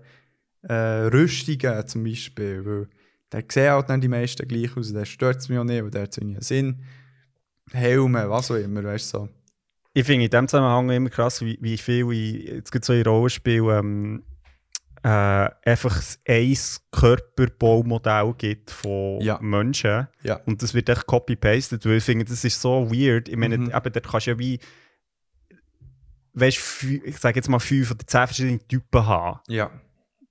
äh, 0.61 0.73
Rüstungen 1.07 1.85
zum 1.88 2.03
Beispiel. 2.06 2.65
Weil 2.65 2.88
der 3.32 3.40
sieht 3.49 3.69
halt 3.69 3.90
dann 3.90 3.99
die 4.01 4.07
meisten 4.07 4.48
gleich 4.48 4.75
aus, 4.77 4.93
der 4.93 5.06
stört 5.06 5.38
es 5.38 5.49
mich 5.49 5.57
auch 5.59 5.64
nicht, 5.64 5.83
weil 5.83 5.91
der 5.91 6.03
hat 6.03 6.14
so 6.14 6.22
einen 6.22 6.41
Sinn. 6.41 6.83
Helme, 7.72 8.30
was 8.30 8.51
auch 8.51 8.56
immer, 8.56 8.83
weißt 8.83 9.14
du 9.14 9.17
so. 9.19 9.30
Ich 9.94 10.06
finde 10.06 10.26
in 10.26 10.32
dem 10.32 10.48
Zusammenhang 10.48 10.90
immer 10.90 11.10
krass, 11.10 11.42
wie, 11.42 11.58
wie 11.62 11.78
viel 11.78 12.12
ich, 12.12 12.46
jetzt 12.46 12.72
gibt 12.72 12.84
so 12.86 12.94
in 12.94 13.04
Rollenspielen 13.04 13.70
ähm, 13.80 14.24
äh, 15.04 15.50
einfach 15.70 16.02
ein 16.28 16.58
Körperbaumodell 16.92 18.34
gibt 18.38 18.72
von 18.72 19.20
Ja. 19.22 19.38
Menschen. 19.42 20.08
Ja. 20.24 20.38
Und 20.46 20.64
das 20.64 20.74
wird 20.74 20.90
echt 20.90 21.06
copy-pasted, 21.06 21.86
weil 21.86 21.98
ich 21.98 22.04
finde, 22.04 22.26
das 22.26 22.44
ist 22.44 22.60
so 22.62 22.90
weird. 22.90 23.30
Ich 23.30 23.36
meine, 23.38 23.58
Mhm. 23.58 23.66
eben, 23.70 23.92
dort 23.94 24.08
kannst 24.08 24.28
du 24.28 24.32
ja 24.32 24.40
wie, 24.40 24.60
weißt 26.34 26.58
du, 26.84 26.88
ich 27.06 27.18
sage 27.18 27.36
jetzt 27.36 27.50
mal 27.50 27.60
fünf 27.60 27.92
oder 27.92 28.06
zehn 28.08 28.28
verschiedene 28.28 28.60
Typen 28.68 29.06
haben. 29.06 29.40
Ja. 29.48 29.70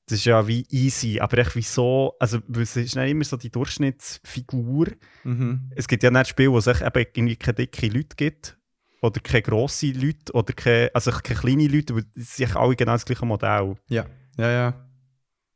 Das 0.07 0.19
ist 0.19 0.25
ja 0.25 0.47
wie 0.49 0.67
easy, 0.71 1.21
aber 1.21 1.39
echt 1.39 1.55
wie 1.55 1.63
so, 1.63 2.15
also 2.19 2.39
es 2.61 2.77
ist 2.77 2.97
nicht 2.97 3.11
immer 3.11 3.25
so 3.25 3.37
die 3.37 3.51
Durchschnittsfigur. 3.51 4.89
Mhm. 5.23 5.71
Es 5.77 5.87
gibt 5.87 6.03
ja 6.03 6.11
nicht 6.11 6.29
Spiele, 6.29 6.51
wo 6.51 6.59
es 6.59 6.67
echt 6.67 6.83
eben 6.83 7.07
irgendwie 7.15 7.37
keine 7.37 7.55
dicke 7.55 7.87
Leute 7.87 8.17
gibt. 8.17 8.59
Oder 9.03 9.21
keine 9.21 9.43
grosse 9.43 9.91
Leute. 9.93 10.33
Oder 10.33 10.53
keine, 10.55 10.91
also 10.95 11.11
keine 11.11 11.41
kleine 11.41 11.67
Leute, 11.67 11.93
aber 11.93 12.03
es 12.15 12.37
sind 12.37 12.57
alle 12.57 12.77
genau 12.77 12.93
das 12.93 13.05
gleiche 13.05 13.27
Modell. 13.27 13.77
Ja. 13.89 14.07
Ja, 14.39 14.51
ja. 14.51 14.89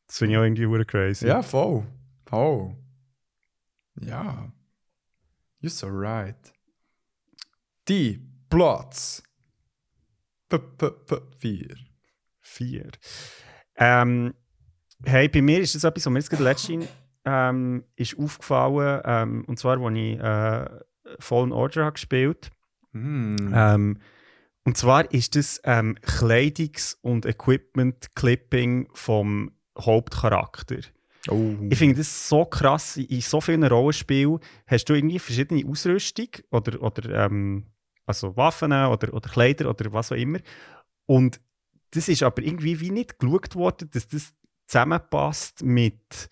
Das 0.06 0.18
finde 0.18 0.34
ich 0.34 0.38
auch 0.38 0.42
irgendwie 0.42 0.84
crazy. 0.84 1.26
Ja, 1.26 1.42
voll. 1.42 1.86
Voll. 2.26 2.76
Ja. 4.00 4.52
You're 5.62 5.70
so 5.70 5.86
right. 5.88 6.52
Die 7.88 8.20
Platz. 8.50 9.22
P 10.48 10.56
-p 10.56 10.92
-p 11.06 11.22
vier. 11.38 11.76
Vier. 12.40 12.90
Ähm, 13.76 14.34
hey, 15.04 15.28
bei 15.28 15.42
mir 15.42 15.60
ist 15.60 15.74
das 15.74 15.84
etwas, 15.84 16.06
was 16.06 16.12
mir 16.12 16.18
jetzt 16.18 16.30
gerade 16.30 16.44
letztens 16.44 16.86
ähm, 17.24 17.84
ist 17.94 18.18
aufgefallen. 18.18 19.02
Ähm, 19.04 19.44
und 19.46 19.58
zwar, 19.58 19.80
als 19.80 19.96
ich 19.96 20.18
äh, 20.18 21.16
Fallen 21.20 21.52
Order 21.52 21.84
habe 21.84 21.92
gespielt 21.92 22.50
Mm. 22.96 23.52
Ähm, 23.54 23.98
und 24.64 24.76
zwar 24.76 25.12
ist 25.12 25.36
das 25.36 25.60
ähm, 25.64 25.96
Kleidungs- 26.02 26.96
und 27.02 27.24
Equipment-Clipping 27.26 28.88
vom 28.94 29.52
Hauptcharakter. 29.78 30.78
oh. 31.28 31.54
Ich 31.70 31.78
finde 31.78 31.96
das 31.96 32.28
so 32.28 32.44
krass. 32.44 32.96
In 32.96 33.20
so 33.20 33.40
vielen 33.40 33.62
Rollenspielen 33.64 34.40
hast 34.66 34.86
du 34.86 34.94
irgendwie 34.94 35.18
verschiedene 35.18 35.64
Ausrüstung 35.68 36.28
oder, 36.50 36.82
oder 36.82 37.26
ähm, 37.26 37.66
also 38.06 38.36
Waffen 38.36 38.72
oder, 38.72 39.12
oder 39.14 39.28
Kleider 39.28 39.68
oder 39.70 39.92
was 39.92 40.10
auch 40.12 40.16
immer. 40.16 40.38
Und 41.06 41.40
das 41.92 42.08
ist 42.08 42.22
aber 42.22 42.42
irgendwie 42.42 42.80
wie 42.80 42.90
nicht 42.90 43.18
geschaut 43.18 43.54
worden, 43.54 43.88
dass 43.92 44.08
das 44.08 44.34
zusammenpasst 44.66 45.62
mit 45.62 46.28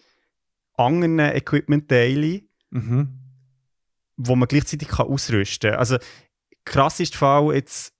anderen 0.76 1.18
Equipment-Teilen, 1.20 2.48
Mhm. 2.70 3.20
wo 4.16 4.34
man 4.34 4.48
gleichzeitig 4.48 4.88
kann 4.88 5.06
ausrüsten 5.06 5.70
kann. 5.70 5.78
Also 5.78 5.98
krass 6.64 7.00
ist 7.00 7.12
der 7.14 7.18
Fall 7.18 7.54
jetzt 7.54 7.92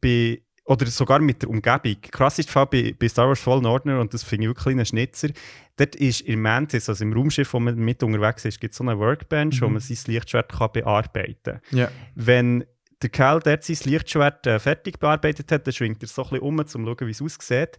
bei 0.00 0.40
oder 0.66 0.86
sogar 0.86 1.18
mit 1.18 1.42
der 1.42 1.50
Umgebung. 1.50 1.96
Krass 2.10 2.38
ist 2.38 2.48
der 2.48 2.52
Fall 2.54 2.66
bei, 2.66 2.94
bei 2.98 3.06
Star 3.08 3.28
Wars 3.28 3.40
Fallen 3.40 3.66
Order 3.66 4.00
und 4.00 4.14
das 4.14 4.22
finde 4.22 4.44
ich 4.44 4.48
wirklich 4.48 4.74
ein 4.78 4.86
Schnitzer. 4.86 5.28
Dort 5.76 5.94
ist 5.96 6.22
im 6.22 6.40
Mantis, 6.40 6.88
also 6.88 7.04
im 7.04 7.12
Raumschiff, 7.12 7.52
wo 7.52 7.60
man 7.60 7.74
mit 7.76 8.02
unterwegs 8.02 8.44
ist, 8.46 8.60
gibt 8.60 8.72
es 8.72 8.78
so 8.78 8.84
eine 8.84 8.98
Workbench, 8.98 9.60
wo 9.60 9.66
Mhm. 9.66 9.74
man 9.74 9.80
sein 9.82 9.98
Lichtschwert 10.14 10.50
kann 10.52 10.70
bearbeiten 10.72 11.60
kann. 11.70 11.78
Ja. 11.78 11.90
Wenn 12.14 12.64
der 13.02 13.10
Kerl 13.10 13.40
dort 13.40 13.62
sein 13.62 13.76
Lichtschwert 13.84 14.46
äh, 14.46 14.58
fertig 14.58 14.98
bearbeitet 14.98 15.52
hat, 15.52 15.66
dann 15.66 15.74
schwingt 15.74 16.02
er 16.02 16.08
so 16.08 16.22
ein 16.22 16.28
bisschen 16.30 16.42
um, 16.42 16.58
um 16.58 16.66
zu 16.66 16.78
schauen, 16.78 17.06
wie 17.06 17.10
es 17.10 17.20
aussieht. 17.20 17.78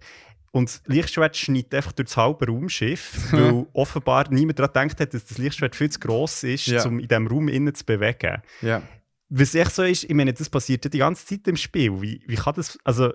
Und 0.52 0.70
das 0.70 0.82
Lichtschwert 0.86 1.36
schneidet 1.36 1.74
einfach 1.74 1.92
durch 1.94 2.08
das 2.10 2.18
halbe 2.18 2.46
Raumschiff, 2.48 3.32
weil 3.34 3.66
offenbar 3.74 4.26
niemand 4.30 4.60
daran 4.60 4.88
gedacht 4.90 5.00
hat, 5.02 5.14
dass 5.14 5.26
das 5.26 5.38
Lichtschwert 5.40 5.76
viel 5.76 5.90
zu 5.90 6.00
gross 6.00 6.44
ist, 6.44 6.68
Ja. 6.68 6.86
um 6.86 7.00
in 7.00 7.08
diesem 7.08 7.26
Raum 7.28 7.48
innen 7.48 7.74
zu 7.74 7.84
bewegen. 7.84 8.42
Ja. 8.62 8.84
Was 9.30 9.56
echt 9.56 9.74
so 9.74 9.84
ist, 9.84 10.04
ich 10.04 10.14
meine, 10.14 10.34
das 10.34 10.50
passiert 10.50 10.86
ja 10.86 10.90
die 10.90 11.00
ganze 11.00 11.26
Zeit 11.26 11.48
im 11.48 11.56
Spiel. 11.56 12.02
Wie, 12.02 12.22
wie 12.28 12.36
kann 12.36 12.54
das, 12.56 12.78
also, 12.84 13.12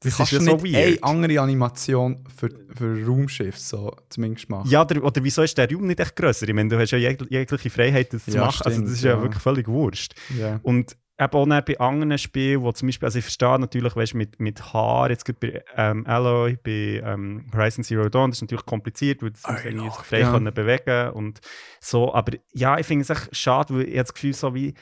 das 0.00 0.16
Kannst 0.16 0.32
ist 0.32 0.46
ja 0.46 0.52
so 0.52 0.64
weird. 0.64 0.74
eine 0.74 1.02
andere 1.02 1.40
Animation 1.40 2.24
für, 2.36 2.50
für 2.74 3.06
Raumschiff 3.06 3.56
so 3.56 3.94
zumindest 4.08 4.50
machen? 4.50 4.68
Ja, 4.68 4.82
oder, 4.82 5.02
oder 5.04 5.22
wieso 5.22 5.42
ist 5.42 5.56
der 5.56 5.70
Raum 5.70 5.86
nicht 5.86 6.00
echt 6.00 6.16
grösser? 6.16 6.48
Ich 6.48 6.54
meine, 6.54 6.68
du 6.68 6.78
hast 6.78 6.90
ja 6.90 6.98
jeg 6.98 7.20
jegliche 7.30 7.70
Freiheit, 7.70 8.12
das 8.12 8.24
zu 8.24 8.32
Ja, 8.32 8.46
machen. 8.46 8.62
also, 8.64 8.70
stimmt, 8.70 8.88
das 8.88 8.94
ist 8.94 9.04
ja, 9.04 9.12
ja. 9.12 9.22
wirklich 9.22 9.42
völlig 9.42 9.68
wurscht. 9.68 10.14
Ja. 10.36 10.58
Und 10.64 10.96
eben 11.20 11.52
auch 11.52 11.62
bei 11.62 11.78
anderen 11.78 12.18
Spielen, 12.18 12.62
wo 12.62 12.72
zum 12.72 12.88
Beispiel, 12.88 13.06
also 13.06 13.18
ich 13.18 13.24
verstehe 13.24 13.58
natürlich, 13.60 13.94
weißt, 13.94 14.14
mit, 14.14 14.40
mit 14.40 14.72
Haar, 14.72 15.10
jetzt 15.10 15.24
gerade 15.24 15.38
bei 15.38 15.64
ähm, 15.76 16.06
Alloy, 16.06 16.56
bei 16.56 17.02
ähm, 17.04 17.46
Horizon 17.54 17.84
Zero 17.84 18.08
Dawn, 18.08 18.30
das 18.30 18.38
ist 18.38 18.42
natürlich 18.42 18.66
kompliziert, 18.66 19.22
weil 19.22 19.30
das 19.30 19.42
muss 19.42 19.50
Alloy, 19.50 19.66
irgendwie 19.66 19.90
sich 19.90 20.04
frei 20.04 20.20
ja. 20.20 20.32
können 20.32 20.52
bewegen 20.52 21.10
und 21.10 21.40
so. 21.80 22.12
Aber 22.12 22.32
ja, 22.52 22.78
ich 22.78 22.86
finde 22.86 23.02
es 23.02 23.10
echt 23.10 23.36
schade, 23.36 23.74
weil 23.74 23.82
ich 23.82 23.90
habe 23.90 24.02
das 24.02 24.14
Gefühl, 24.14 24.34
so 24.34 24.54
wie 24.54 24.74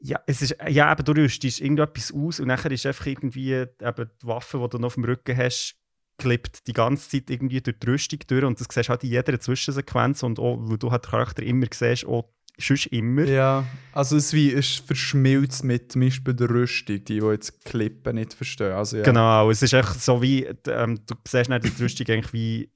ja, 0.00 0.20
es 0.26 0.42
ist, 0.42 0.56
ja, 0.68 0.92
eben, 0.92 1.04
du 1.04 1.12
rüstest 1.12 1.60
irgendetwas 1.60 2.12
aus 2.12 2.40
und 2.40 2.48
nachher 2.48 2.70
ist 2.70 2.86
einfach 2.86 3.06
irgendwie 3.06 3.52
eben 3.52 3.70
die 3.80 4.26
Waffe, 4.26 4.58
die 4.62 4.68
du 4.68 4.78
noch 4.78 4.86
auf 4.86 4.94
dem 4.94 5.04
Rücken 5.04 5.36
hast, 5.36 5.76
klippt 6.18 6.66
die 6.66 6.72
ganze 6.72 7.10
Zeit 7.10 7.30
irgendwie 7.30 7.60
durch 7.60 7.78
die 7.78 7.86
Rüstung 7.90 8.18
durch 8.26 8.44
und 8.44 8.58
das 8.60 8.68
siehst 8.70 8.88
du 8.88 8.90
halt 8.90 9.04
in 9.04 9.10
jeder 9.10 9.38
Zwischensequenz 9.40 10.22
und 10.22 10.38
auch, 10.38 10.56
weil 10.60 10.78
du 10.78 10.90
halt 10.90 11.04
den 11.04 11.10
Charakter 11.10 11.42
immer 11.42 11.66
siehst, 11.72 12.06
auch 12.06 12.32
sonst 12.58 12.86
immer. 12.86 13.24
Ja, 13.24 13.64
also 13.92 14.16
es 14.16 14.32
wie 14.32 14.48
ist 14.48 14.86
verschmilzt 14.86 15.62
mit 15.64 15.92
zum 15.92 16.00
Beispiel 16.02 16.32
der 16.34 16.48
Rüstung, 16.48 17.04
die, 17.04 17.20
die 17.20 17.26
jetzt 17.26 17.64
Klippen 17.66 18.14
nicht 18.14 18.32
verstehen. 18.32 18.72
Also, 18.72 18.96
ja. 18.98 19.02
Genau, 19.02 19.50
es 19.50 19.62
ist 19.62 19.74
echt 19.74 20.00
so 20.00 20.22
wie, 20.22 20.44
ähm, 20.68 21.00
du 21.06 21.14
siehst 21.28 21.50
nicht, 21.50 21.64
dass 21.64 21.74
die 21.74 21.82
Rüstung 21.82 22.06
eigentlich 22.08 22.32
wie 22.32 22.70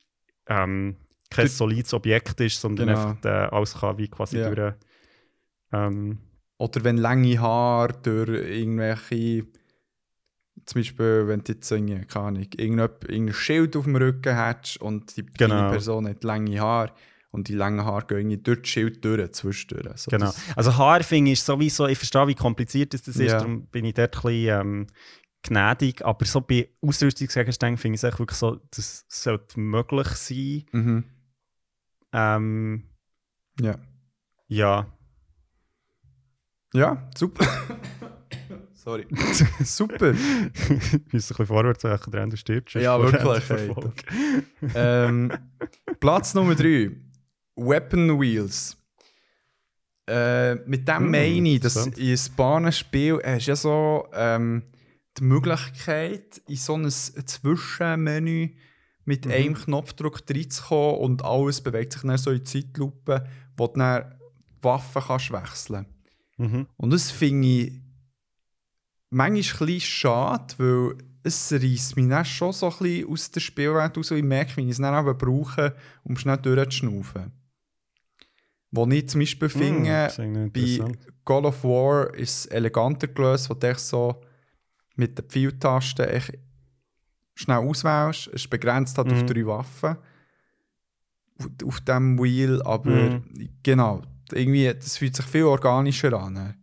ähm, 0.49 0.97
kein 1.31 1.49
solides 1.49 1.95
Objekt 1.95 2.41
ist, 2.41 2.61
sondern 2.61 2.89
Genau. 2.89 3.09
einfach 3.11 3.25
äh, 3.25 3.29
alles 3.55 3.75
kann 3.75 3.97
wie 3.97 4.09
quasi 4.09 4.39
Ja. 4.39 4.51
durch. 4.55 4.75
Ähm, 5.73 6.19
Oder 6.61 6.85
wenn 6.85 6.99
lange 6.99 7.41
Haare 7.41 7.95
durch 8.03 8.29
irgendwelche, 8.29 9.47
zum 10.67 10.81
Beispiel, 10.81 11.27
wenn 11.27 11.43
du 11.43 11.53
jetzt 11.53 11.71
irgendwie, 11.71 12.05
keine 12.05 12.27
Ahnung, 12.27 12.47
irgendein 12.59 13.33
Schild 13.33 13.77
auf 13.77 13.85
dem 13.85 13.97
Rücken 13.97 14.37
hättest 14.37 14.79
und 14.79 15.17
die 15.17 15.25
Genau. 15.25 15.71
Person 15.71 16.07
hat 16.07 16.23
lange 16.23 16.61
Haare 16.61 16.93
und 17.31 17.49
die 17.49 17.55
langen 17.55 17.83
Haare 17.87 18.05
gehen 18.07 18.19
irgendwie 18.19 18.37
durch 18.43 18.59
das 18.61 18.69
Schild 18.69 19.03
durch, 19.03 19.33
zwischendurch. 19.33 19.97
So, 19.97 20.11
genau. 20.11 20.31
Also 20.55 20.77
Haarfing 20.77 21.29
ist 21.29 21.47
sowieso, 21.47 21.87
ich 21.87 21.97
verstehe, 21.97 22.29
wie 22.29 22.35
kompliziert 22.35 22.93
das, 22.93 23.09
ist, 23.09 23.17
Ja. 23.19 23.39
darum 23.39 23.67
bin 23.69 23.87
ich 23.87 23.95
dort 23.95 24.15
ein 24.17 24.21
bisschen 24.23 24.61
ähm, 24.61 24.87
gnädig, 25.43 26.05
aber 26.05 26.27
so 26.27 26.43
bei 26.43 26.69
Ausrüstungsgegenständen 26.83 27.79
finde 27.79 27.95
ich 27.97 28.03
es 28.05 28.19
wirklich 28.19 28.37
so, 28.39 28.61
das 28.71 29.07
sollte 29.09 29.59
möglich 29.59 30.09
sein. 30.09 30.65
Mhm. 30.73 31.05
Ähm, 32.13 32.83
Ja. 33.59 33.79
ja, 34.49 34.87
Ja, 36.75 37.09
super. 37.17 37.47
Sorry. 38.75 39.07
super. 39.65 40.15
wir 40.15 40.21
müssen 40.73 40.95
ein 40.95 41.05
bisschen 41.11 41.47
vorwärts 41.47 41.85
machen, 41.85 42.11
der 42.13 42.23
Ende 42.23 42.37
stirbt. 42.37 42.71
sonst 42.71 42.83
Ja, 42.85 42.99
wirklich, 43.01 43.75
ähm, 44.75 45.31
Platz 46.01 46.35
Nummer 46.35 46.55
3. 46.55 46.91
Weapon 47.57 48.19
Wheels. 48.21 48.77
Äh, 50.09 50.55
mit 50.67 50.89
dem 50.89 50.97
Hm, 50.97 51.11
meine 51.11 51.49
ich, 51.51 51.61
dass 51.61 51.87
in 51.87 51.93
einem 51.95 52.19
Bahnenspiel 52.37 53.21
hast 53.23 53.47
du 53.47 53.51
ja 53.51 53.57
so 53.57 54.09
ähm, 54.15 54.63
die 55.19 55.25
Möglichkeit, 55.25 56.41
in 56.49 56.57
so 56.57 56.75
ein 56.75 56.89
Zwischenmenü 56.91 58.55
mit 59.05 59.27
Mhm. 59.27 59.31
einem 59.33 59.55
Knopfdruck 59.55 60.23
reinzukommen 60.29 61.01
und 61.01 61.25
alles 61.25 61.61
bewegt 61.61 61.93
sich 61.93 62.03
dann 62.03 62.17
so 62.17 62.31
in 62.31 62.45
Zeitlupe, 62.45 63.27
wo 63.57 63.67
du 63.67 63.79
dann 63.79 64.15
die 64.59 64.65
Waffen 64.65 65.03
kannst 65.07 65.33
wechseln 65.33 65.87
Mhm. 66.41 66.67
Und 66.77 66.91
das 66.91 67.11
finde 67.11 67.47
ich 67.49 67.73
manchmal 69.11 69.69
ein 69.69 69.81
schade, 69.81 70.55
weil 70.59 70.95
es 71.23 71.53
reißt 71.53 71.97
mich 71.97 72.09
dann 72.09 72.25
schon 72.25 72.53
so 72.53 72.71
ein 72.71 72.79
bisschen 72.79 73.09
aus 73.11 73.31
der 73.31 73.41
Spielwelt 73.41 73.97
raus. 73.97 74.11
Ich 74.11 74.23
merke, 74.23 74.57
wie 74.57 74.63
ich 74.63 74.71
es 74.71 74.79
dann 74.79 75.07
eben 75.07 75.19
brauche, 75.19 75.77
um 76.03 76.17
schnell 76.17 76.39
durchzuschnaufen. 76.39 77.33
Wo 78.71 78.87
ich 78.87 79.09
zum 79.09 79.21
Beispiel 79.21 79.49
Hm, 79.51 79.59
finde, 79.59 80.13
bei. 80.53 80.79
God 81.25 81.45
of 81.45 81.63
War 81.65 82.15
ist 82.15 82.39
es 82.39 82.47
eleganter 82.47 83.09
gelöst, 83.09 83.51
wo 83.51 83.55
du 83.55 83.75
so 83.75 84.23
mit 84.97 85.19
den 85.19 85.29
Pfeiltasten 85.29 86.23
schnell 87.35 87.59
auswählst. 87.59 88.29
Es 88.29 88.45
ist 88.45 88.51
begrenzt 88.51 88.97
halt 88.97 89.13
auf 89.13 89.23
Mhm. 89.23 89.27
drei 89.27 89.47
Waffen 89.47 89.97
auf, 91.65 91.81
dem 91.81 92.19
Wheel, 92.19 92.63
aber 92.63 92.91
Mhm. 92.91 93.51
genau, 93.63 94.03
irgendwie, 94.33 94.73
das 94.73 94.97
fühlt 94.97 95.17
sich 95.17 95.27
viel 95.27 95.45
organischer 95.45 96.13
an. 96.13 96.55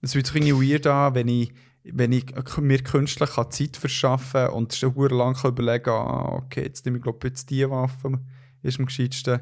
Es 0.00 0.12
fühlt 0.12 0.26
sich 0.26 0.36
irgendwie 0.36 0.72
weird 0.72 0.86
an, 0.86 1.14
wenn 1.14 1.28
ich, 1.28 1.52
wenn 1.84 2.12
ich 2.12 2.26
mir 2.58 2.82
künstlich 2.82 3.30
kann 3.30 3.50
Zeit 3.50 3.76
verschaffen 3.76 4.46
kann 4.46 4.50
und 4.50 4.74
schon 4.74 4.94
lang 5.10 5.34
kann 5.34 5.52
überlegen 5.52 5.90
ah, 5.90 6.32
okay, 6.34 6.62
jetzt 6.62 6.84
nehme 6.84 6.98
ich 6.98 7.02
glaube 7.02 7.26
jetzt 7.28 7.50
diese 7.50 7.70
Waffe, 7.70 8.20
ist 8.62 8.78
am 8.78 8.86
gescheitsten. 8.86 9.40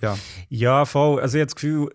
Ja, 0.00 0.16
Ja, 0.48 0.84
voll. 0.84 1.20
Also 1.20 1.38
ich 1.38 1.40
habe 1.40 1.46
das 1.46 1.54
Gefühl, 1.56 1.90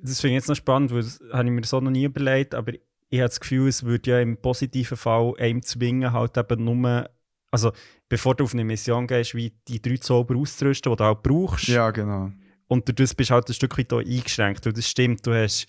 das 0.00 0.20
finde 0.20 0.36
ich 0.36 0.40
jetzt 0.40 0.48
noch 0.48 0.56
spannend, 0.56 0.92
weil 0.92 1.02
das 1.02 1.20
habe 1.32 1.48
ich 1.48 1.50
mir 1.50 1.64
so 1.64 1.80
noch 1.80 1.90
nie 1.90 2.04
überlegt, 2.04 2.54
aber 2.54 2.72
ich 3.10 3.20
habe 3.20 3.28
das 3.28 3.40
Gefühl, 3.40 3.68
es 3.68 3.84
würde 3.84 4.10
ja 4.10 4.20
im 4.20 4.36
positiven 4.36 4.96
Fall 4.96 5.34
einem 5.38 5.62
zwingen, 5.62 6.12
halt 6.12 6.36
eben 6.36 6.64
nur, 6.64 7.10
also 7.50 7.72
bevor 8.08 8.34
du 8.34 8.44
auf 8.44 8.54
eine 8.54 8.64
Mission 8.64 9.06
gehst, 9.06 9.34
wie 9.34 9.52
die 9.66 9.80
drei 9.80 9.96
Zauber 9.96 10.36
auszurüsten, 10.36 10.92
die 10.92 10.96
du 10.96 11.04
halt 11.04 11.22
brauchst. 11.22 11.68
ja 11.68 11.90
genau. 11.90 12.30
Und 12.68 12.86
durch 12.86 12.96
das 12.96 13.14
bist 13.14 13.30
du 13.30 13.34
halt 13.34 13.48
ein 13.48 13.54
Stück 13.54 13.76
weit 13.78 13.92
eingeschränkt. 13.92 14.66
Und 14.66 14.76
das 14.76 14.88
stimmt, 14.88 15.26
du 15.26 15.34
hast 15.34 15.66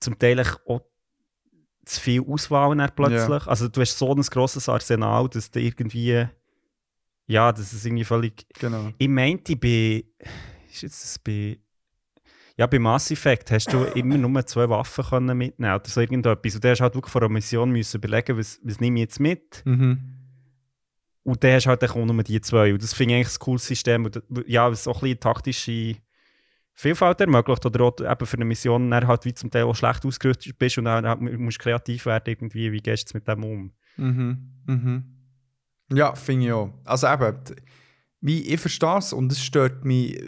zum 0.00 0.18
Teil 0.18 0.40
auch 0.66 0.82
zu 1.84 2.00
viel 2.00 2.22
Auswahl 2.28 2.76
dann 2.76 2.90
plötzlich. 2.94 3.46
Also 3.46 3.68
du 3.68 3.80
hast 3.80 3.96
so 3.96 4.14
ein 4.14 4.20
grosses 4.20 4.68
Arsenal, 4.68 5.28
dass 5.28 5.50
du 5.50 5.60
irgendwie, 5.60 6.26
ja, 7.26 7.52
das 7.52 7.72
ist 7.72 7.86
irgendwie 7.86 8.04
völlig 8.04 8.46
genau. 8.58 8.92
ich 8.98 9.08
meinte, 9.08 9.56
bei. 9.56 10.04
Ist 10.70 10.82
jetzt 10.82 11.02
das 11.02 11.18
bei. 11.18 11.58
Ja, 12.56 12.66
bei 12.66 12.80
Mass 12.80 13.10
Effect 13.12 13.52
hast 13.52 13.72
du 13.72 13.84
immer 13.84 14.18
nur 14.18 14.44
zwei 14.44 14.68
Waffen 14.68 15.04
können 15.04 15.38
mitnehmen 15.38 15.74
oder 15.74 15.88
so 15.88 16.00
irgendetwas. 16.00 16.56
Und 16.56 16.64
dann 16.64 16.72
hast 16.72 16.80
halt 16.80 16.94
wirklich 16.94 17.12
vor 17.12 17.22
einer 17.22 17.28
Mission 17.28 17.70
müssen 17.70 17.98
überlegen, 17.98 18.36
was, 18.36 18.58
was 18.64 18.80
nehme 18.80 18.98
ich 18.98 19.02
jetzt 19.02 19.20
mit. 19.20 19.62
Mhm. 19.64 20.18
Und 21.22 21.44
dann 21.44 21.52
hast 21.52 21.66
du 21.66 21.70
halt 21.70 21.88
auch 21.88 21.94
nur 21.94 22.22
die 22.24 22.40
zwei. 22.40 22.72
Und 22.72 22.82
das 22.82 22.94
finde 22.94 23.14
ich 23.14 23.20
eigentlich 23.20 23.36
ein 23.36 23.38
cooles 23.38 23.66
System. 23.66 24.06
Und, 24.06 24.22
ja, 24.46 24.68
was 24.70 24.88
auch 24.88 24.96
ein 24.96 25.00
bisschen 25.02 25.20
taktische 25.20 25.96
Vielfalt 26.80 27.20
ermöglicht. 27.20 27.66
Oder 27.66 27.84
auch 27.84 27.98
eben 27.98 28.26
für 28.26 28.36
eine 28.36 28.44
Mission 28.44 28.88
dann 28.92 29.08
halt 29.08 29.24
wie 29.24 29.34
zum 29.34 29.50
Teil 29.50 29.64
auch 29.64 29.74
schlecht 29.74 30.06
ausgerüstet 30.06 30.56
bist 30.60 30.78
und 30.78 30.84
dann 30.84 31.08
halt 31.08 31.20
musst 31.20 31.58
du 31.58 31.62
kreativ 31.64 32.06
werden 32.06 32.22
irgendwie. 32.26 32.70
Wie 32.70 32.80
gehst 32.80 33.12
du 33.12 33.16
mit 33.16 33.26
dem 33.26 33.42
um? 33.42 33.72
Mhm. 33.96 34.52
Mhm. 34.64 35.04
Ja, 35.92 36.14
finde 36.14 36.46
ich 36.46 36.52
auch. 36.52 36.72
Also 36.84 37.08
eben, 37.08 37.36
wie 38.20 38.42
ich 38.42 38.60
verstehe 38.60 38.98
es 38.98 39.12
und 39.12 39.32
es 39.32 39.42
stört 39.42 39.84
mich 39.84 40.22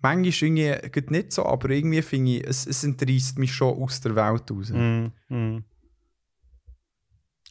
manchmal 0.00 0.80
irgendwie 0.84 1.14
nicht 1.14 1.32
so, 1.32 1.44
aber 1.44 1.70
irgendwie 1.70 2.02
finde 2.02 2.36
ich, 2.36 2.46
es, 2.46 2.64
es 2.64 2.84
entreißt 2.84 3.40
mich 3.40 3.52
schon 3.52 3.82
aus 3.82 4.00
der 4.00 4.14
Welt 4.14 4.48
raus. 4.52 4.70
Mm, 4.70 5.06
mm. 5.34 5.64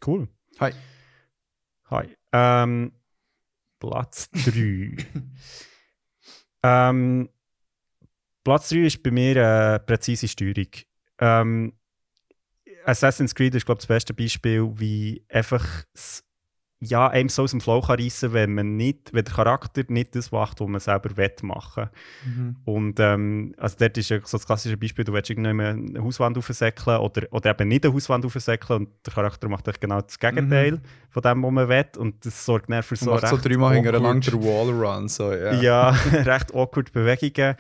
Cool. 0.05 0.29
Hi. 0.61 0.71
Hi. 1.89 2.15
Ähm, 2.31 2.93
Platz 3.79 4.29
3. 4.31 4.95
ähm, 6.63 7.29
Platz 8.47 8.69
3 8.69 8.77
ist 8.77 9.03
bei 9.03 9.11
mir 9.11 9.35
äh, 9.35 9.77
präzise 9.77 10.25
Steuerung. 10.25 10.67
Ähm, 11.19 11.73
Assassin's 12.85 13.35
Creed 13.35 13.53
ist, 13.55 13.65
glaube 13.65 13.79
ich, 13.79 13.87
das 13.87 13.87
beste 13.87 14.13
Beispiel, 14.13 14.71
wie 14.75 15.21
einfach 15.27 15.65
ja, 16.79 17.09
einem 17.09 17.27
so 17.27 17.43
aus 17.43 17.51
dem 17.51 17.59
Flow 17.59 17.81
kann 17.81 17.99
reissen, 17.99 18.31
wenn 18.31 18.53
man 18.53 18.77
nicht, 18.77 19.11
wenn 19.11 19.25
der 19.25 19.33
Charakter 19.33 19.83
nicht 19.89 20.15
das 20.15 20.31
macht, 20.31 20.61
was 20.61 20.67
man 20.69 20.79
selber 20.79 21.17
will 21.17 21.33
machen. 21.41 21.89
Mhm. 22.23 22.55
Und 22.63 22.99
ähm, 23.01 23.53
also 23.57 23.75
dort 23.79 23.97
ist 23.97 24.07
so 24.07 24.17
das 24.17 24.45
klassische 24.45 24.77
Beispiel, 24.77 25.03
du 25.03 25.11
willst 25.11 25.29
irgendwann 25.29 25.59
eine 25.59 26.01
Hauswand 26.01 26.37
aufsäckeln 26.37 26.99
oder, 26.99 27.27
oder 27.31 27.49
eben 27.49 27.67
nicht 27.67 27.83
eine 27.83 27.93
Hauswand 27.93 28.25
aufsäckeln 28.25 28.85
und 28.85 28.89
der 29.05 29.11
Charakter 29.11 29.49
macht 29.49 29.67
echt 29.67 29.81
genau 29.81 29.99
das 29.99 30.17
Gegenteil 30.17 30.79
von 31.09 31.21
dem, 31.21 31.43
was 31.43 31.51
man 31.51 31.67
will 31.67 31.85
und 31.97 32.25
das 32.25 32.45
sorgt 32.45 32.69
dann 32.69 32.81
für 32.81 32.95
So 32.95 33.05
so 33.05 33.11
macht 33.11 33.27
so 33.27 33.37
dreimal 33.37 33.75
hintereinander 33.75 34.31
Wallrun. 34.33 35.09
So, 35.09 35.33
ja. 35.33 35.53
ja, 35.59 35.89
recht 36.13 36.55
awkward 36.55 36.93
Bewegungen. 36.93 37.57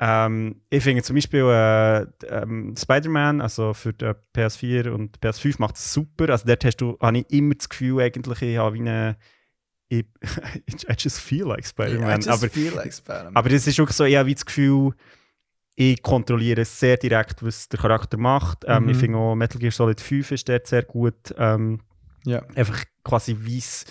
Ähm, 0.00 0.60
ich 0.70 0.82
finde 0.82 1.02
zum 1.02 1.14
Beispiel 1.16 1.44
äh, 1.44 2.02
ähm, 2.26 2.74
Spider-Man, 2.76 3.40
also 3.40 3.74
für 3.74 3.92
die 3.92 4.10
PS4 4.34 4.90
und 4.90 5.20
PS5 5.20 5.56
macht 5.58 5.76
es 5.76 5.92
super. 5.92 6.30
Also 6.30 6.46
dort 6.46 6.64
hast 6.64 6.76
du, 6.78 6.98
habe 7.00 7.18
ich 7.18 7.30
immer 7.30 7.54
das 7.54 7.68
Gefühl, 7.68 8.00
eigentlich, 8.02 8.42
ich 8.42 8.56
habe 8.58 8.74
wie 8.74 8.80
eine. 8.80 9.16
Ich, 9.88 10.04
I 10.88 10.94
just 10.98 11.20
feel 11.20 11.44
like 11.46 11.64
Spider-Man. 11.66 12.20
Just 12.20 12.28
aber, 12.28 12.48
like 12.74 12.92
Spider-Man. 12.92 13.36
aber 13.36 13.50
es 13.52 13.66
ist 13.66 13.78
auch 13.78 13.90
so, 13.90 14.04
ich 14.04 14.16
habe 14.16 14.28
wie 14.28 14.34
das 14.34 14.44
Gefühl, 14.46 14.92
ich 15.76 16.02
kontrolliere 16.02 16.64
sehr 16.64 16.96
direkt, 16.96 17.42
was 17.44 17.68
der 17.68 17.80
Charakter 17.80 18.16
macht. 18.16 18.64
Ähm, 18.66 18.84
Mhm. 18.84 18.88
Ich 18.90 18.96
finde 18.96 19.18
auch 19.18 19.34
Metal 19.34 19.58
Gear 19.60 19.72
Solid 19.72 20.00
5 20.00 20.30
ist 20.32 20.48
dort 20.48 20.66
sehr 20.66 20.82
gut. 20.82 21.34
Ähm, 21.36 21.80
ja. 22.24 22.42
einfach 22.54 22.82
quasi 23.04 23.36
weiss, 23.38 23.84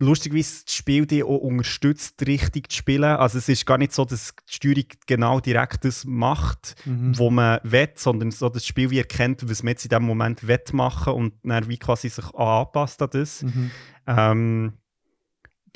lustigerweise 0.00 0.64
das 0.64 0.74
Spiel 0.74 1.06
dich 1.06 1.22
auch 1.22 1.36
unterstützt, 1.36 2.26
richtig 2.26 2.70
zu 2.72 2.78
spielen. 2.78 3.04
Also 3.04 3.38
es 3.38 3.48
ist 3.48 3.66
gar 3.66 3.78
nicht 3.78 3.92
so, 3.92 4.04
dass 4.04 4.34
die 4.48 4.52
Steuerung 4.54 4.84
genau 5.06 5.40
direkt 5.40 5.84
das 5.84 6.04
macht, 6.04 6.74
Mhm. 6.86 7.16
wo 7.18 7.30
man 7.30 7.60
will, 7.62 7.90
sondern 7.94 8.30
so, 8.30 8.48
dass 8.48 8.62
das 8.62 8.66
Spiel 8.66 8.90
wie 8.90 8.98
erkennt, 8.98 9.48
was 9.48 9.62
man 9.62 9.72
jetzt 9.72 9.84
in 9.84 9.90
dem 9.90 10.02
Moment 10.04 10.46
will 10.48 10.58
machen 10.72 11.12
und 11.12 11.34
dann 11.44 11.68
wie 11.68 11.78
quasi 11.78 12.08
sich 12.08 12.24
anpasst 12.34 13.00
an 13.02 13.10
das. 13.12 13.42
Mhm. 13.42 13.70
Ähm, 14.06 14.72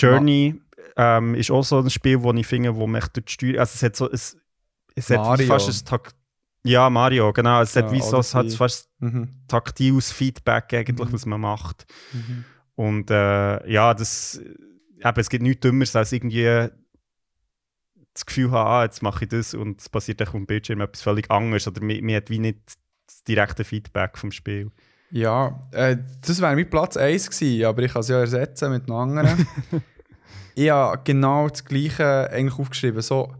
Journey 0.01 0.61
ähm, 0.97 1.35
ist 1.35 1.51
auch 1.51 1.63
so 1.65 1.79
ein 1.79 1.91
Spiel, 1.91 2.23
wo 2.23 2.33
ich 2.33 2.47
finde, 2.47 2.75
wo 2.75 2.87
mich 2.87 3.07
durch 3.09 3.27
die 3.27 3.33
Steuerung, 3.33 3.61
also 3.61 3.73
es 3.75 3.83
hat 3.83 3.97
so, 3.97 4.11
es, 4.11 4.37
es 4.95 5.11
hat 5.11 5.19
Mario. 5.19 5.47
fast 5.47 5.69
ein 5.69 5.85
Takt 5.87 6.17
ja, 6.67 6.89
Mario, 6.89 7.31
genau. 7.35 7.61
Es 7.61 7.77
hat 7.77 7.87
Ja, 7.87 7.93
wie 7.93 8.01
so, 8.01 8.21
es 8.21 8.35
hat 8.35 8.51
fast 8.55 8.89
Mhm. 8.99 9.29
taktiles 9.49 10.11
Feedback 10.11 10.73
eigentlich, 10.73 11.09
Mhm. 11.11 11.13
was 11.13 11.27
man 11.27 11.43
macht. 11.43 11.85
Mhm. 12.15 12.47
Und 12.77 13.11
äh, 13.11 13.71
ja, 13.71 13.95
das, 13.95 14.41
eben, 14.41 15.21
es 15.21 15.29
gibt 15.29 15.43
nichts 15.43 15.61
Dümmeres, 15.61 15.95
als 15.97 16.13
irgendwie 16.13 16.69
das 18.13 18.27
Gefühl 18.27 18.51
haben, 18.51 18.69
ah, 18.69 18.85
jetzt 18.85 19.03
mache 19.03 19.25
ich 19.25 19.31
das 19.31 19.55
und 19.55 19.81
es 19.81 19.89
passiert 19.89 20.23
auf 20.23 20.31
dem 20.31 20.47
Bildschirm 20.47 20.81
etwas 20.81 21.03
völlig 21.03 21.31
anderes. 21.31 21.67
Oder 21.67 21.83
man, 21.83 22.05
man 22.05 22.15
hat 22.15 22.31
wie 22.31 22.39
nicht 22.39 22.59
das 23.07 23.23
direkte 23.25 23.65
Feedback 23.65 24.17
vom 24.19 24.31
Spiel. 24.31 24.71
Ja, 25.11 25.61
äh, 25.73 25.97
das 26.27 26.41
wäre 26.41 26.55
mein 26.55 26.69
Platz 26.69 26.97
1 26.97 27.31
gewesen, 27.31 27.67
aber 27.67 27.83
ich 27.83 27.93
kann 27.93 28.01
es 28.01 28.09
ja 28.09 28.19
ersetzen 28.19 28.71
mit 28.73 28.85
einem 28.85 28.97
anderen. 28.97 29.47
ich 30.55 30.71
habe 30.71 31.01
genau 31.05 31.49
das 31.49 31.65
Gleiche 31.65 32.31
eigentlich 32.31 32.59
aufgeschrieben. 32.59 33.03
So, 33.03 33.33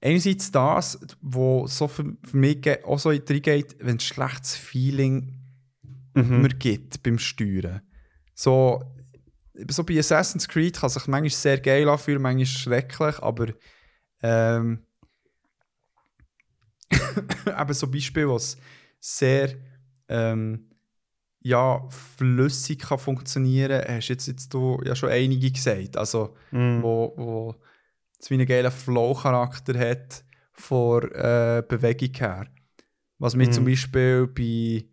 einerseits 0.00 0.50
das, 0.50 0.98
wo 1.20 1.66
so 1.66 1.88
für, 1.88 2.16
für 2.24 2.36
mich 2.36 2.84
auch 2.84 2.98
so 2.98 3.10
reingeht, 3.10 3.76
wenn 3.80 3.96
es 3.96 4.04
ein 4.04 4.14
schlechtes 4.14 4.56
Feeling 4.56 5.40
Mhm. 6.14 6.42
mir 6.42 6.48
gibt 6.48 7.02
beim 7.02 7.18
Steuern. 7.18 7.82
So, 8.40 8.82
so 9.68 9.84
bei 9.84 9.98
Assassin's 9.98 10.48
Creed 10.48 10.78
kann 10.80 10.88
sich 10.88 11.06
manchmal 11.06 11.28
sehr 11.28 11.60
geil 11.60 11.86
anfühlen, 11.86 12.22
manchmal 12.22 12.46
schrecklich, 12.46 13.18
aber 13.18 13.48
ähm, 14.22 14.86
eben 16.90 17.74
so 17.74 17.86
Beispiele, 17.90 18.30
wo 18.30 18.36
es 18.36 18.56
sehr 18.98 19.56
ähm, 20.08 20.70
ja, 21.40 21.86
flüssig 21.90 22.80
kann 22.80 22.98
funktionieren 22.98 23.84
hast 23.86 24.08
jetzt, 24.08 24.26
jetzt 24.26 24.54
du 24.54 24.80
ja 24.86 24.96
schon 24.96 25.10
einige 25.10 25.52
gesagt. 25.52 25.98
Also, 25.98 26.34
Mhm. 26.50 26.82
wo, 26.82 27.12
wo 27.18 27.54
es 28.18 28.30
wie 28.30 28.34
einen 28.36 28.46
geilen 28.46 28.72
Flow-Charakter 28.72 29.78
hat 29.78 30.24
von 30.52 31.02
äh, 31.12 31.62
Bewegung 31.68 32.14
her. 32.14 32.46
Was 33.18 33.36
mich 33.36 33.48
Mhm. 33.48 33.52
zum 33.52 33.64
Beispiel 33.66 34.26
bei 34.28 34.86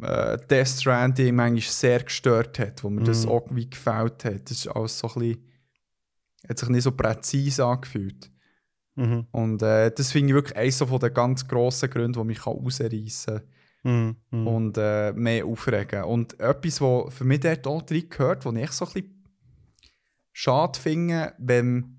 äh, 0.00 0.38
Death 0.48 0.68
Stranding 0.68 1.34
manchmal 1.34 1.60
sehr 1.72 2.02
gestört 2.02 2.58
hat, 2.58 2.82
wo 2.82 2.90
mir 2.90 3.02
das 3.04 3.24
Mhm. 3.26 3.32
auch 3.32 3.46
wie 3.50 3.68
gefällt 3.68 4.24
hat. 4.24 4.44
Das 4.50 4.52
ist 4.52 4.68
alles 4.68 4.98
so 4.98 5.08
ein 5.08 5.14
bisschen, 5.18 5.44
hat 6.48 6.58
sich 6.58 6.68
nicht 6.70 6.82
so 6.84 6.92
präzise 6.92 7.64
angefühlt. 7.64 8.30
Mhm. 8.94 9.26
Und 9.30 9.62
äh, 9.62 9.90
das 9.90 10.12
finde 10.12 10.28
ich 10.30 10.34
wirklich 10.34 10.56
eines 10.56 10.78
so 10.78 10.86
von 10.86 11.00
den 11.00 11.12
ganz 11.14 11.46
grossen 11.46 11.90
Gründen, 11.90 12.20
die 12.20 12.26
mich 12.26 12.40
kann 12.40 12.54
rausreißen 12.54 13.36
kann 13.36 13.42
Mhm. 13.84 14.16
Mhm. 14.30 14.46
und 14.46 14.78
äh, 14.78 15.12
mehr 15.12 15.44
aufregen. 15.44 16.04
Und 16.04 16.38
etwas, 16.38 16.80
was 16.80 17.12
für 17.14 17.24
mich 17.24 17.40
dort 17.40 17.66
auch 17.66 17.82
drin 17.82 18.08
gehört, 18.08 18.44
was 18.44 18.54
ich 18.54 18.62
echt 18.62 18.72
so 18.74 18.86
ein 18.86 18.92
bisschen 18.92 19.24
schade 20.32 20.78
finde, 20.78 21.34
wenn 21.38 21.98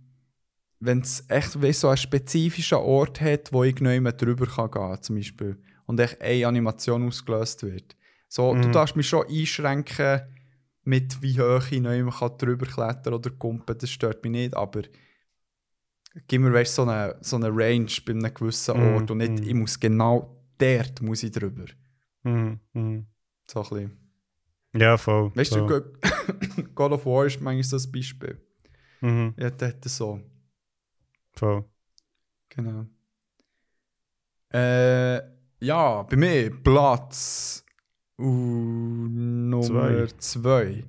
wenn 0.80 1.00
es 1.00 1.24
echt 1.30 1.62
wie 1.62 1.72
so 1.72 1.88
einen 1.88 1.96
spezifischen 1.96 2.78
Ort 2.80 3.22
hat, 3.22 3.54
wo 3.54 3.64
ich 3.64 3.80
nicht 3.80 4.02
mehr 4.02 4.12
drüber 4.12 4.46
kann 4.46 4.70
gehen 4.70 5.02
zum 5.02 5.16
Beispiel. 5.16 5.58
Und 5.86 6.00
echt 6.00 6.22
eine 6.22 6.48
Animation 6.48 7.08
ausgelöst 7.08 7.64
wird. 7.64 7.96
So, 8.28 8.54
Du 8.56 8.68
Mhm. 8.68 8.72
darfst 8.72 8.96
mich 8.96 9.08
schon 9.08 9.28
einschränken, 9.28 10.22
mit 10.84 11.22
wie 11.22 11.40
hoch 11.40 11.72
ich 11.72 11.82
mehr 11.82 12.06
kann 12.10 12.38
drüber 12.38 12.66
klettern 12.66 13.14
oder 13.14 13.30
kumpen, 13.30 13.78
das 13.78 13.90
stört 13.90 14.24
mich 14.24 14.32
nicht, 14.32 14.56
aber 14.56 14.82
gib 16.28 16.42
mir 16.42 16.52
weißt, 16.54 16.76
so, 16.76 16.84
eine, 16.84 17.18
so 17.22 17.36
eine 17.38 17.50
Range 17.50 17.88
bei 18.06 18.12
einem 18.12 18.34
gewissen 18.34 18.76
Mhm, 18.78 18.84
Ort 18.96 19.12
und 19.12 19.18
nicht, 19.20 19.32
mhm. 19.40 19.44
ich 19.44 19.54
muss 19.54 19.80
genau 19.80 20.40
dort 20.58 21.02
muss 21.02 21.24
ich 21.24 21.32
drüber. 21.32 21.66
Mhm. 22.24 22.60
Mhm. 22.74 23.08
So 23.46 23.62
ein 23.64 23.70
bisschen. 23.70 24.00
Ja, 24.76 24.98
voll. 24.98 25.32
Weißt 25.36 25.56
du, 25.56 25.68
voll. 25.68 25.82
Go- 25.82 26.64
God 26.76 26.92
of 26.94 27.06
War 27.06 27.26
ist 27.26 27.40
manchmal 27.42 27.64
so 27.64 27.78
ein 27.88 27.92
Beispiel. 27.92 28.42
Mhm, 29.02 29.34
Ja, 29.38 29.50
das 29.52 29.70
hat 29.70 29.86
so. 29.86 30.20
voll. 31.34 31.66
Genau. 32.50 32.86
Äh, 34.50 35.22
ja, 35.64 36.04
bei 36.04 36.16
mir 36.18 36.52
Platz 36.62 37.64
uh, 38.20 38.26
Nummer 38.26 40.06
2. 40.18 40.84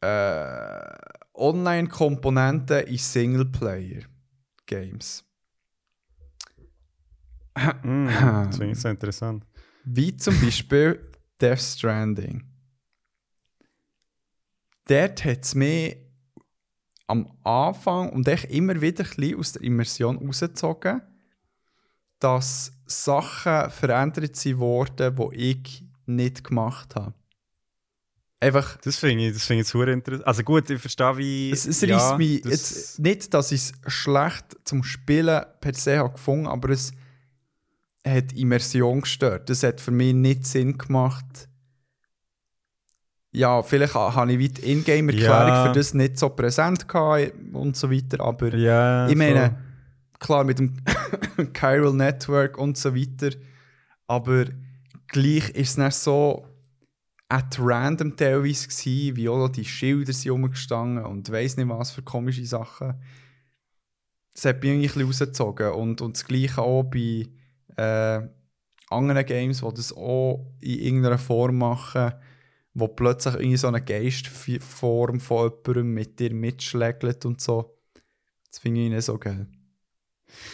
Äh, 0.00 0.94
Online-Komponenten 1.34 2.86
in 2.86 2.98
Singleplayer-Games. 2.98 5.24
Mm, 7.82 8.06
das 8.46 8.56
finde 8.56 8.72
ich 8.72 8.80
so 8.80 8.88
interessant. 8.88 9.44
Wie 9.84 10.16
zum 10.16 10.40
Beispiel 10.40 11.10
Death 11.40 11.60
Stranding. 11.60 12.44
Dort 14.86 15.24
hat 15.24 15.44
es 15.44 15.56
mich 15.56 15.96
am 17.08 17.36
Anfang 17.42 18.10
und 18.10 18.28
echt 18.28 18.48
immer 18.50 18.80
wieder 18.80 19.04
ein 19.04 19.10
bisschen 19.10 19.38
aus 19.38 19.52
der 19.54 19.62
Immersion 19.62 20.18
rausgezogen, 20.18 21.02
dass 22.18 22.72
Sachen 22.86 23.70
verändert 23.70 24.36
sind 24.36 24.58
worden, 24.58 25.14
die 25.16 25.36
ich 25.36 25.84
nicht 26.06 26.44
gemacht 26.44 26.94
habe. 26.96 27.14
Einfach, 28.40 28.76
Das 28.78 28.96
finde 28.96 29.26
ich, 29.26 29.32
das 29.34 29.44
finde 29.44 29.62
ich 29.62 29.68
super 29.68 29.88
interessant. 29.88 30.26
Also 30.26 30.42
gut, 30.44 30.70
ich 30.70 30.80
verstehe, 30.80 31.16
wie... 31.18 31.50
es, 31.50 31.66
es 31.66 31.80
ja, 31.80 32.16
mich 32.16 32.42
das- 32.42 32.52
jetzt 32.52 32.98
nicht, 33.00 33.34
dass 33.34 33.50
ich 33.52 33.60
es 33.62 33.92
schlecht 33.92 34.56
zum 34.64 34.84
Spielen 34.84 35.44
per 35.60 35.74
se 35.74 35.98
habe 35.98 36.12
gefunden, 36.12 36.46
aber 36.46 36.70
es 36.70 36.92
hat 38.06 38.32
Immersion 38.34 39.00
gestört. 39.00 39.50
Das 39.50 39.62
hat 39.64 39.80
für 39.80 39.90
mich 39.90 40.14
nicht 40.14 40.46
Sinn 40.46 40.78
gemacht. 40.78 41.48
Ja, 43.32 43.62
vielleicht 43.62 43.94
ha- 43.94 44.14
habe 44.14 44.32
ich 44.32 44.54
die 44.54 44.72
Ingame-Erklärung 44.72 45.48
Ja. 45.48 45.66
für 45.66 45.72
das 45.72 45.92
nicht 45.94 46.18
so 46.18 46.30
präsent 46.30 46.88
gehabt 46.88 47.32
und 47.52 47.76
so 47.76 47.90
weiter, 47.90 48.20
aber 48.20 48.54
Ja, 48.54 49.08
ich 49.08 49.16
meine, 49.16 49.40
voll. 49.50 49.56
Klar 50.18 50.44
mit 50.44 50.58
dem 50.58 50.76
Chiral 51.54 51.92
Network 51.92 52.58
und 52.58 52.76
so 52.76 52.94
weiter, 52.94 53.36
aber 54.06 54.46
gleich 55.06 55.50
ist 55.50 55.70
es 55.70 55.76
nicht 55.78 55.94
so 55.94 56.46
at 57.28 57.58
random 57.58 58.16
teilweise 58.16 58.68
gewesen, 58.68 59.16
wie 59.16 59.28
auch 59.28 59.48
die 59.48 59.64
Schilder 59.64 60.12
sind 60.12 60.32
rumgestanden 60.32 61.04
und 61.04 61.30
weiss 61.30 61.56
nicht 61.56 61.68
was 61.68 61.90
für 61.90 62.02
komische 62.02 62.44
Sachen. 62.46 62.94
Das 64.34 64.44
hat 64.46 64.62
mich 64.62 64.72
irgendwie 64.72 65.02
rausgezogen 65.02 65.72
und, 65.72 66.00
und 66.00 66.16
das 66.16 66.24
Gleiche 66.24 66.62
auch 66.62 66.84
bei 66.84 67.28
äh, 67.76 68.28
anderen 68.88 69.26
Games, 69.26 69.60
die 69.60 69.74
das 69.74 69.92
auch 69.92 70.46
in 70.60 70.78
irgendeiner 70.78 71.18
Form 71.18 71.58
machen, 71.58 72.12
wo 72.72 72.88
plötzlich 72.88 73.34
irgendwie 73.34 73.56
so 73.56 73.68
eine 73.68 73.82
Geistform 73.82 75.20
von 75.20 75.50
jemandem 75.50 75.92
mit 75.92 76.18
dir 76.18 76.32
mitschlägt 76.32 77.26
und 77.26 77.40
so. 77.40 77.78
Das 78.48 78.60
finde 78.60 78.82
ich 78.82 78.90
nicht 78.90 79.04
so 79.04 79.18
geil. 79.18 79.48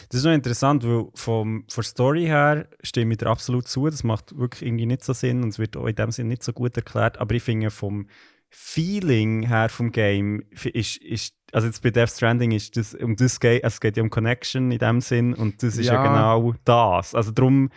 Das 0.09 0.20
ist 0.20 0.25
noch 0.25 0.33
interessant, 0.33 0.85
weil 0.85 1.07
vom, 1.15 1.65
von 1.69 1.83
der 1.83 1.89
Story 1.89 2.25
her 2.25 2.69
stimme 2.83 3.12
ich 3.12 3.19
dir 3.19 3.27
absolut 3.27 3.69
zu. 3.69 3.86
Das 3.89 4.05
macht 4.05 4.36
wirklich 4.39 4.62
irgendwie 4.67 4.86
nicht 4.86 5.05
so 5.05 5.12
Sinn 5.12 5.43
und 5.43 5.51
es 5.51 5.59
wird 5.59 5.77
auch 5.77 5.86
in 5.86 5.94
dem 5.97 6.11
Sinn 6.11 6.28
nicht 6.28 6.43
so 6.43 6.53
gut 6.53 6.77
erklärt. 6.77 7.19
Aber 7.19 7.35
ich 7.35 7.43
finde, 7.43 7.70
vom 7.70 8.07
Feeling 8.51 9.43
her 9.49 9.69
vom 9.69 9.91
Game 9.91 10.44
ist, 10.73 10.99
ist 10.99 11.35
also 11.51 11.67
jetzt 11.67 11.83
bei 11.83 11.91
Death 11.91 12.11
Stranding 12.11 12.53
ist 12.53 12.77
das 12.77 12.94
um 12.94 13.17
das 13.17 13.41
geht, 13.41 13.65
also 13.65 13.75
es 13.75 13.81
geht 13.81 13.97
ja 13.97 14.03
um 14.03 14.11
Connection 14.11 14.70
in 14.70 14.78
dem 14.78 15.01
Sinn 15.01 15.35
und 15.35 15.62
das 15.62 15.77
ist 15.77 15.86
ja, 15.86 15.94
Ja. 15.94 16.03
genau 16.03 16.55
das. 16.65 17.15
Also 17.17 17.33
darum 17.33 17.70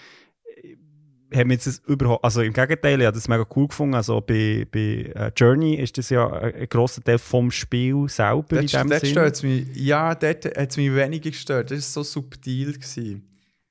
haben 1.33 1.51
jetzt 1.51 1.67
das 1.67 1.79
überhaupt, 1.87 2.23
also 2.23 2.41
im 2.41 2.53
Gegenteil, 2.53 2.99
ich 2.99 3.05
habe 3.05 3.15
das 3.15 3.27
mega 3.27 3.45
cool 3.55 3.67
gefunden. 3.67 3.95
Also 3.95 4.21
bei, 4.21 4.65
bei 4.71 5.11
äh, 5.13 5.31
Journey 5.35 5.75
ist 5.75 5.97
das 5.97 6.09
ja 6.09 6.29
ein, 6.31 6.67
grosser 6.69 7.03
Teil 7.03 7.17
vom 7.17 7.51
Spiel 7.51 8.07
selber 8.07 8.59
in 8.59 8.67
Dort, 8.67 8.73
dem 8.73 8.89
dort 8.89 9.01
Sinn. 9.01 9.09
stört 9.09 9.35
es 9.35 9.43
mich. 9.43 9.67
Ja, 9.75 10.15
dort 10.15 10.45
hat 10.45 10.69
es 10.69 10.77
mich 10.77 10.93
weniger 10.93 11.29
gestört. 11.29 11.71
Das 11.71 11.95
war 11.95 12.03
so 12.03 12.21
subtil. 12.21 12.73
Gewesen. 12.73 13.27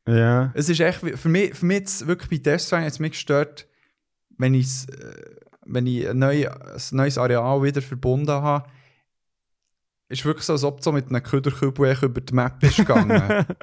Ja. 0.08 0.52
Es 0.54 0.68
ist 0.68 0.80
echt, 0.80 1.00
für 1.00 1.28
mich, 1.28 1.54
für 1.54 1.66
mich 1.66 1.78
jetzt 1.78 2.06
wirklich 2.06 2.30
bei 2.30 2.50
Death 2.50 2.62
Stranding 2.62 2.86
hat 2.86 2.92
es 2.92 2.98
mich 3.00 3.12
gestört, 3.12 3.66
wenn, 4.38 4.54
ich's, 4.54 4.86
äh, 4.88 5.36
wenn 5.64 5.86
ich 5.86 6.08
ein, 6.08 6.18
neu, 6.18 6.48
ein 6.48 6.80
neues 6.92 7.18
Areal 7.18 7.62
wieder 7.62 7.82
verbunden 7.82 8.30
habe. 8.30 8.68
ist 10.08 10.24
wirklich 10.24 10.44
so, 10.44 10.52
als 10.52 10.64
ob 10.64 10.78
du 10.78 10.84
so 10.84 10.92
mit 10.92 11.08
einem 11.08 11.22
Köderkübel 11.22 11.90
echt 11.90 12.02
über 12.02 12.20
die 12.20 12.34
Map 12.34 12.60
bist 12.60 12.76
gegangen. 12.76 13.46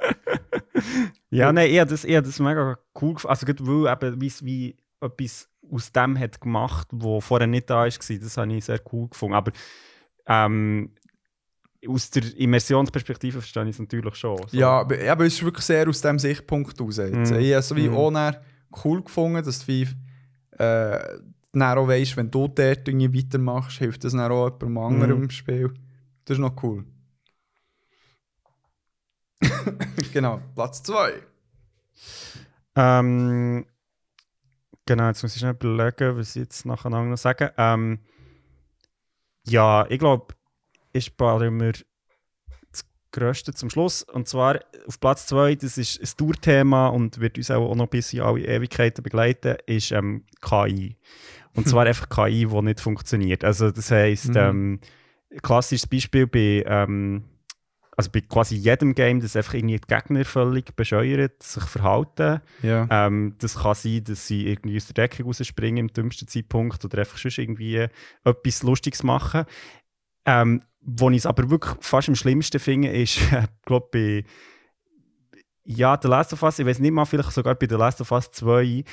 Ja, 1.38 1.52
nein, 1.52 1.70
ich 1.70 1.78
habe 1.78 1.90
das, 1.90 2.04
ich 2.04 2.14
hab 2.16 2.24
das 2.24 2.38
mega 2.38 2.78
cool 3.00 3.14
gefunden. 3.14 3.30
Also, 3.30 3.46
gerade 3.46 3.66
weil 3.66 3.92
eben, 3.92 4.20
wie, 4.20 4.32
wie 4.42 4.76
etwas 5.00 5.48
aus 5.70 5.92
dem 5.92 6.18
hat 6.18 6.40
gemacht, 6.40 6.88
wo 6.92 7.20
vorher 7.20 7.46
nicht 7.46 7.68
da 7.70 7.76
war, 7.80 7.88
das 7.88 8.36
habe 8.36 8.52
ich 8.54 8.64
sehr 8.64 8.80
cool 8.92 9.08
gefunden. 9.08 9.34
Aber 9.34 9.52
ähm, 10.26 10.90
aus 11.86 12.10
der 12.10 12.22
Immersionsperspektive 12.36 13.40
verstehe 13.40 13.64
ich 13.64 13.70
es 13.70 13.78
natürlich 13.78 14.14
schon. 14.14 14.38
So. 14.48 14.56
ja, 14.56 14.80
aber, 14.80 14.96
aber 15.10 15.26
es 15.26 15.34
ist 15.34 15.44
wirklich 15.44 15.64
sehr 15.66 15.88
aus 15.88 16.00
dem 16.00 16.18
Sichtpunkt 16.18 16.80
raus. 16.80 16.96
Jetzt. 16.98 17.32
Mhm. 17.32 17.38
Ich 17.38 17.50
habe 17.52 17.60
es 17.60 17.74
wie 17.76 17.88
Mhm. 17.88 17.94
auch 17.96 18.32
cool 18.84 19.02
gefunden, 19.02 19.44
dass 19.44 19.60
du 19.60 19.68
wie, 19.68 19.82
äh, 20.58 20.98
dann 21.52 21.78
auch 21.78 21.86
weißt, 21.88 22.16
wenn 22.16 22.30
du 22.30 22.48
dort 22.48 22.88
irgendwie 22.88 23.18
weitermachst, 23.24 23.78
hilft 23.78 24.04
das 24.04 24.12
dann 24.12 24.32
auch 24.32 24.50
jemandem 24.60 25.16
Mhm. 25.18 25.22
im 25.24 25.30
Spiel. 25.30 25.72
Das 26.24 26.36
ist 26.36 26.40
noch 26.40 26.60
cool. 26.62 26.84
genau, 30.12 30.40
Platz 30.54 30.82
2. 30.82 31.12
Ähm, 32.76 33.66
genau, 34.86 35.08
jetzt 35.08 35.22
muss 35.22 35.34
ich 35.34 35.40
schnell 35.40 35.52
überlegen, 35.60 36.16
was 36.16 36.30
ich 36.36 36.42
jetzt 36.42 36.66
nacheinander 36.66 37.10
noch 37.10 37.18
sagen. 37.18 37.50
Ähm, 37.56 37.98
ja, 39.46 39.86
ich 39.88 39.98
glaube, 39.98 40.34
ich 40.92 41.06
spare 41.06 41.50
mir 41.50 41.72
das 42.70 42.84
Größte 43.12 43.54
zum 43.54 43.70
Schluss. 43.70 44.02
Und 44.02 44.28
zwar 44.28 44.60
auf 44.86 44.98
Platz 44.98 45.26
2, 45.26 45.54
das 45.56 45.78
ist 45.78 46.00
ein 46.00 46.16
Tourthema 46.16 46.88
und 46.88 47.20
wird 47.20 47.36
uns 47.36 47.50
auch 47.50 47.74
noch 47.74 47.88
bis 47.88 48.12
in 48.12 48.20
alle 48.22 48.44
Ewigkeiten 48.46 49.02
begleiten, 49.02 49.56
ist 49.66 49.92
ähm, 49.92 50.24
KI. 50.40 50.96
Und 51.54 51.68
zwar 51.68 51.86
einfach 51.86 52.08
KI, 52.08 52.46
die 52.46 52.62
nicht 52.62 52.80
funktioniert. 52.80 53.44
Also 53.44 53.70
das 53.70 53.90
heisst, 53.90 54.30
Mhm. 54.30 54.36
ähm, 54.36 54.80
klassisches 55.42 55.86
Beispiel 55.86 56.26
bei, 56.26 56.64
ähm, 56.66 57.24
also 57.96 58.10
bei 58.10 58.20
quasi 58.22 58.56
jedem 58.56 58.94
Game, 58.94 59.20
das 59.20 59.36
einfach 59.36 59.54
irgendwie 59.54 59.76
die 59.76 59.86
Gegner 59.86 60.24
völlig 60.24 60.74
bescheuert, 60.74 61.42
sich 61.42 61.64
verhalten. 61.64 62.40
Ja. 62.62 62.88
Ähm, 62.90 63.36
das 63.38 63.56
kann 63.56 63.74
sein, 63.74 64.04
dass 64.04 64.26
sie 64.26 64.48
irgendwie 64.48 64.76
aus 64.76 64.86
der 64.86 64.94
Deckung 64.94 65.26
rausspringen 65.26 65.88
im 65.88 65.92
dümmsten 65.92 66.28
Zeitpunkt 66.28 66.84
oder 66.84 66.98
einfach 66.98 67.18
sonst 67.18 67.38
irgendwie 67.38 67.86
etwas 68.24 68.62
Lustiges 68.62 69.02
machen. 69.02 69.44
Ähm, 70.26 70.62
wo 70.80 71.10
ich 71.10 71.18
es 71.18 71.26
aber 71.26 71.48
wirklich 71.50 71.76
fast 71.80 72.08
am 72.08 72.14
schlimmsten 72.14 72.58
finde, 72.58 72.88
ist, 72.88 73.20
glaube 73.64 73.88
bei 73.92 74.24
ja, 75.66 75.98
The 76.00 76.08
Last 76.08 76.32
of 76.32 76.42
Us, 76.42 76.58
ich 76.58 76.66
weiß 76.66 76.78
nicht 76.78 76.92
mal, 76.92 77.06
vielleicht 77.06 77.32
sogar 77.32 77.54
bei 77.54 77.66
The 77.66 77.76
Last 77.76 78.00
of 78.00 78.12
Us 78.12 78.30
2, 78.30 78.84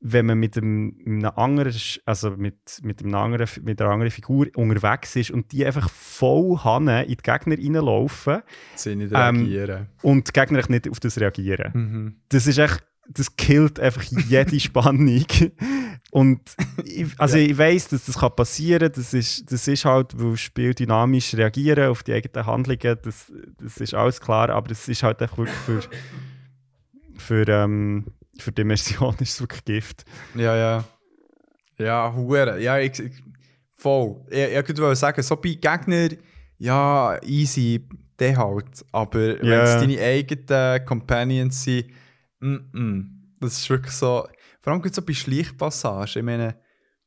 wenn 0.00 0.26
man 0.26 0.38
mit 0.38 0.56
einem, 0.56 0.96
einem 1.04 1.32
anderen, 1.34 1.74
also 2.04 2.30
mit, 2.30 2.54
mit, 2.82 3.02
einem 3.02 3.14
anderen, 3.16 3.48
mit 3.64 3.80
einer 3.82 3.90
anderen 3.90 4.10
Figur 4.12 4.46
unterwegs 4.54 5.16
ist 5.16 5.30
und 5.32 5.50
die 5.50 5.66
einfach 5.66 5.90
voll 5.90 6.56
Hanne 6.58 7.02
in 7.02 7.08
die 7.10 7.16
Gegner 7.16 7.56
reinlaufen 7.58 8.42
Sie 8.76 8.94
nicht 8.94 9.10
Ähm, 9.12 9.36
reagieren. 9.36 9.88
und 10.02 10.28
die 10.28 10.32
Gegner 10.32 10.60
echt 10.60 10.70
nicht 10.70 10.88
auf 10.88 11.00
das 11.00 11.18
reagieren 11.20 11.72
Mhm. 11.74 12.16
das 12.28 12.46
ist 12.46 12.58
echt, 12.58 12.84
das 13.08 13.34
killt 13.36 13.80
einfach 13.80 14.02
jede 14.02 14.60
Spannung. 14.60 15.24
Und 16.10 16.40
ich, 16.84 17.06
also 17.18 17.36
ich 17.38 17.56
weiß, 17.58 17.88
dass 17.88 18.04
das 18.06 18.18
kann 18.18 18.36
passieren 18.36 18.90
das 18.94 19.12
ist, 19.14 19.50
das 19.50 19.66
ist 19.66 19.84
halt, 19.84 20.12
weil 20.16 20.36
Spiel 20.36 20.74
dynamisch 20.74 21.34
reagieren 21.34 21.88
auf 21.90 22.02
die 22.02 22.12
eigenen 22.12 22.46
Handlungen, 22.46 22.98
das, 23.02 23.32
das 23.58 23.78
ist 23.78 23.94
alles 23.94 24.20
klar, 24.20 24.50
aber 24.50 24.70
es 24.70 24.88
ist 24.88 25.02
halt 25.02 25.20
einfach 25.22 25.38
wirklich 25.38 25.56
für, 25.56 25.80
für, 27.16 27.48
ähm, 27.48 28.06
für 28.38 28.52
die 28.52 28.62
Immersion 28.62 29.14
ist 29.20 29.34
es 29.34 29.40
wirklich 29.40 29.64
Gift. 29.64 30.04
Ja, 30.34 30.56
ja. 30.56 30.84
Ja, 31.78 32.12
hure. 32.14 32.60
Ja, 32.60 32.78
ich, 32.78 32.98
ich, 32.98 33.12
voll. 33.76 34.24
Ich, 34.30 34.38
ich 34.38 34.78
wollte 34.78 34.96
sagen, 34.96 35.22
so 35.22 35.36
bei 35.36 35.54
Gegnern, 35.54 36.16
ja, 36.56 37.18
easy, 37.22 37.86
der 38.18 38.36
halt. 38.36 38.84
Aber 38.92 39.18
wenn 39.38 39.44
Ja. 39.46 39.62
es 39.62 39.80
deine 39.80 40.00
eigenen 40.00 40.84
Companions 40.84 41.62
sind, 41.62 41.86
mm, 42.40 42.56
mm, 42.72 43.36
das 43.40 43.58
ist 43.58 43.70
wirklich 43.70 43.92
so. 43.94 44.26
Vor 44.60 44.72
allem 44.72 44.82
so 44.92 45.02
bei 45.02 45.12
Schleichpassagen. 45.12 46.18
Ich 46.18 46.22
meine, 46.24 46.56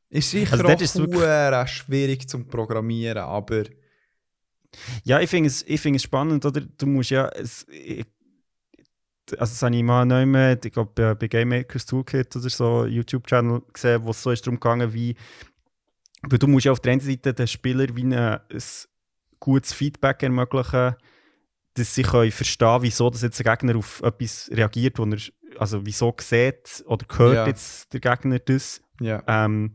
ist 0.09 0.31
sicher 0.31 0.53
Also 0.53 0.65
auch 0.65 0.79
ist 0.79 0.97
wirklich- 0.97 1.69
schwierig 1.69 2.29
zum 2.29 2.47
Programmieren, 2.47 3.17
aber 3.23 3.63
Ja, 5.03 5.19
ich 5.19 5.29
finde 5.29 5.47
es, 5.47 5.63
ich 5.67 5.81
find 5.81 5.97
es 5.97 6.03
spannend, 6.03 6.45
oder? 6.45 6.61
Du 6.61 6.85
musst 6.85 7.09
ja. 7.09 7.27
Es, 7.29 7.65
ich, 7.69 8.05
also, 9.33 9.51
das 9.51 9.61
habe 9.61 9.75
ich 9.75 9.83
mal 9.83 10.05
neu 10.05 10.25
mit, 10.25 10.65
ich 10.65 10.73
glaube, 10.73 11.15
bei, 11.15 11.27
Game 11.27 11.49
Makers 11.49 11.85
Toolkit 11.85 12.35
oder 12.35 12.49
so, 12.49 12.85
YouTube-Channel 12.85 13.61
gesehen, 13.73 14.03
wo 14.03 14.11
es 14.11 14.21
so 14.21 14.31
ist 14.31 14.45
darum 14.45 14.59
gegangen, 14.59 14.93
wie. 14.93 15.15
Weil 16.23 16.39
du 16.39 16.47
musst 16.47 16.65
ja 16.65 16.71
auf 16.71 16.79
der 16.79 16.93
einen 16.93 17.01
Seite 17.01 17.33
den 17.33 17.47
Spieler 17.47 17.87
wie 17.95 18.03
eine, 18.03 18.41
ein 18.51 18.63
gutes 19.39 19.73
Feedback 19.73 20.21
ermöglichen, 20.23 20.95
dass 21.73 21.95
sie 21.95 22.03
können 22.03 22.31
verstehen 22.31 22.81
wieso 22.81 23.09
dass 23.09 23.21
jetzt 23.21 23.39
der 23.43 23.55
Gegner 23.55 23.77
auf 23.77 24.01
etwas 24.03 24.49
reagiert, 24.53 24.99
wo 24.99 25.05
er, 25.05 25.17
also 25.57 25.85
wieso 25.85 26.13
sieht 26.19 26.83
oder 26.85 27.05
hört 27.17 27.35
Ja. 27.35 27.47
jetzt 27.47 27.91
der 27.93 28.01
Gegner 28.01 28.39
das, 28.39 28.81
Ja. 28.99 29.23
Ähm, 29.27 29.73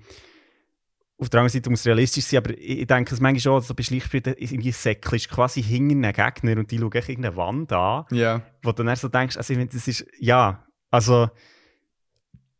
auf 1.18 1.30
der 1.30 1.40
anderen 1.40 1.52
Seite 1.52 1.70
muss 1.70 1.80
es 1.80 1.86
realistisch 1.86 2.24
sein, 2.26 2.38
aber 2.38 2.50
ich, 2.58 2.86
denke, 2.86 3.14
es 3.14 3.20
manchmal 3.20 3.40
schon, 3.40 3.60
so 3.62 3.74
bei 3.74 3.82
Schlichtspielen 3.82 4.34
ist 4.34 4.52
irgendwie 4.52 4.68
ist 4.70 5.28
quasi 5.30 5.62
hinter 5.62 5.94
einem 5.94 6.12
Gegner 6.12 6.58
und 6.58 6.70
die 6.70 6.78
schauen 6.78 6.92
echt 6.92 7.08
irgendeine 7.08 7.36
Wand 7.36 7.72
an, 7.72 8.04
Ja. 8.10 8.42
wo 8.62 8.72
du 8.72 8.82
dann 8.84 8.96
so 8.96 9.08
denkst, 9.08 9.36
also 9.36 9.54
das 9.54 9.88
ist, 9.88 10.06
ja, 10.20 10.62
also, 10.90 11.30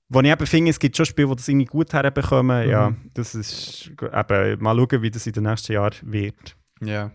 wo 0.08 0.20
ich 0.20 0.26
eben 0.30 0.46
finde, 0.46 0.70
es 0.70 0.78
gibt 0.78 0.96
schon 0.96 1.04
Spiele, 1.04 1.28
die 1.28 1.36
das 1.36 1.48
irgendwie 1.48 1.66
gut 1.66 1.92
herbekommen, 1.92 2.68
ja, 2.68 2.90
Mhm. 2.90 3.10
das 3.12 3.34
ist, 3.34 3.90
eben, 3.90 4.62
mal 4.62 4.76
schauen, 4.76 5.02
wie 5.02 5.10
das 5.10 5.26
in 5.26 5.32
den 5.34 5.42
nächsten 5.44 5.72
Jahren 5.72 5.94
wird. 6.02 6.56
Ja. 6.80 7.10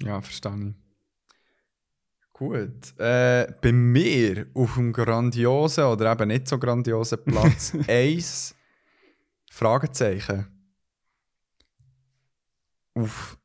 Ja, 0.00 0.20
verstehe 0.20 0.52
ich. 0.70 0.74
Gut. 2.32 2.98
Äh, 2.98 3.52
bei 3.62 3.70
mir 3.72 4.46
auf 4.54 4.74
dem 4.74 4.92
grandiosen 4.92 5.84
oder 5.84 6.10
eben 6.10 6.28
nicht 6.28 6.48
so 6.48 6.58
grandiosen 6.58 7.22
Platz 7.24 7.72
1 7.88 8.56
Fragezeichen. 9.52 10.46
Auf 12.94 13.38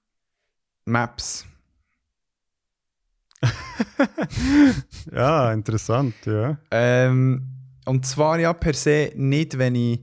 Maps. 0.86 1.46
Ja, 5.12 5.52
interessant, 5.54 6.16
ja. 6.26 6.58
Ähm, 6.72 7.46
und 7.86 8.06
zwar 8.06 8.40
ja 8.40 8.54
per 8.54 8.74
se 8.74 9.12
nicht, 9.16 9.58
wenn 9.58 9.76
ich. 9.76 10.00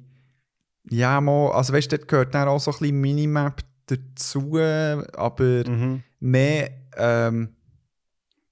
Ja, 0.91 1.21
mal, 1.23 1.53
also 1.53 1.73
weißt 1.73 1.91
du, 1.91 1.97
dort 1.99 2.09
gehört 2.09 2.35
dann 2.35 2.49
auch 2.49 2.59
so 2.61 2.71
ein 2.71 2.79
bisschen 2.79 3.01
Minimap 3.01 3.63
dazu, 3.87 4.59
aber 4.59 5.69
Mhm. 5.69 6.03
mehr, 6.21 6.71
ähm, 6.97 7.57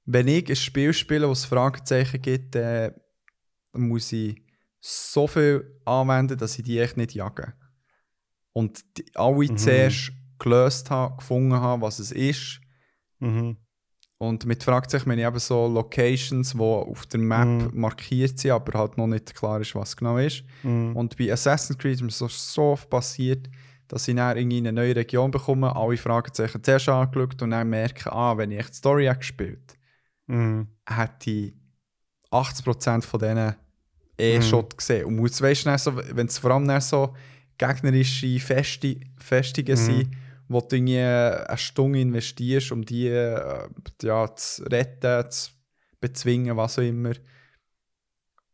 wenn 0.07 0.27
ich 0.29 0.49
ein 0.49 0.57
Spiel 0.57 0.93
spiele, 0.95 1.29
wo 1.29 1.33
es 1.33 1.45
Fragezeichen 1.45 2.23
gibt, 2.23 2.55
dann 2.55 2.95
muss 3.75 4.11
ich 4.13 4.42
so 4.85 5.29
viel 5.29 5.81
anwenden, 5.85 6.37
dass 6.37 6.59
ich 6.59 6.65
die 6.65 6.79
echt 6.81 6.97
nicht 6.97 7.15
jage. 7.15 7.55
Und 8.53 8.85
die, 8.99 9.05
alle 9.15 9.37
Mhm. 9.51 9.57
zuerst 9.57 10.13
gelöst 10.39 10.91
habe, 10.91 11.17
gefunden 11.17 11.55
habe, 11.55 11.83
was 11.83 12.01
es 12.01 12.11
ist. 12.11 12.61
Mhm. 13.21 13.57
Und 14.19 14.45
mit 14.45 14.63
Fragezeichen 14.65 15.09
meine 15.09 15.23
ich 15.23 15.27
eben 15.27 15.39
so 15.39 15.67
Locations, 15.69 16.53
die 16.53 16.59
auf 16.59 17.07
der 17.07 17.21
Map 17.21 17.47
Mhm. 17.73 17.81
markiert 17.81 18.39
sind, 18.39 18.51
aber 18.51 18.79
halt 18.79 18.99
noch 18.99 19.07
nicht 19.07 19.35
klar 19.35 19.61
ist, 19.61 19.75
was 19.75 19.97
genau 19.97 20.19
ist. 20.19 20.45
Mhm. 20.65 20.97
Und 20.97 21.17
bei 21.17 21.33
Assassin's 21.33 21.79
Creed 21.79 21.95
ist 21.95 22.03
mir 22.03 22.11
so, 22.11 22.27
so 22.29 22.63
oft 22.73 22.91
passiert, 22.91 23.49
dass 23.89 24.09
ich 24.09 24.17
dann 24.17 24.37
irgendwie 24.37 24.59
in 24.59 24.67
eine 24.67 24.81
neue 24.81 24.97
Region 24.97 25.31
bekomme, 25.31 25.75
alle 25.77 25.97
Fragezeichen 25.97 26.63
zuerst 26.63 26.89
angeschaut 26.89 27.41
und 27.43 27.51
dann 27.51 27.69
merke, 27.71 28.13
ah, 28.13 28.37
wenn 28.37 28.51
ich 28.51 28.59
echt 28.59 28.71
die 28.71 28.77
Story 28.79 29.13
gespielt 29.17 29.79
Mhm. 30.27 30.67
hätte 30.89 31.31
ich 31.31 31.55
80% 32.31 33.05
von 33.05 33.21
denen 33.21 33.55
eh 34.23 34.39
Mhm. 34.39 34.43
schon 34.43 34.69
gesehen. 34.77 35.05
Und 35.07 35.17
muss, 35.17 35.41
weißt 35.41 35.67
du, 35.67 35.79
so, 35.79 35.97
wenn 35.97 36.27
es 36.27 36.39
vor 36.39 36.51
allem 36.53 36.81
so 36.81 37.15
gegnerische 37.59 38.39
Festi 38.41 39.01
Festungen 39.19 39.73
Mhm. 39.73 39.77
sind, 39.77 40.11
wo 40.49 40.61
du 40.61 40.77
irgendwie 40.77 40.99
eine 41.01 41.59
Stunde 41.59 42.01
investierst, 42.01 42.73
um 42.73 42.85
die 42.85 43.09
äh, 43.09 43.69
ja, 44.03 44.35
zu 44.35 44.63
retten, 44.65 45.31
zu 45.31 45.51
bezwingen, 46.01 46.57
was 46.57 46.79
auch 46.79 46.83
immer. 46.83 47.13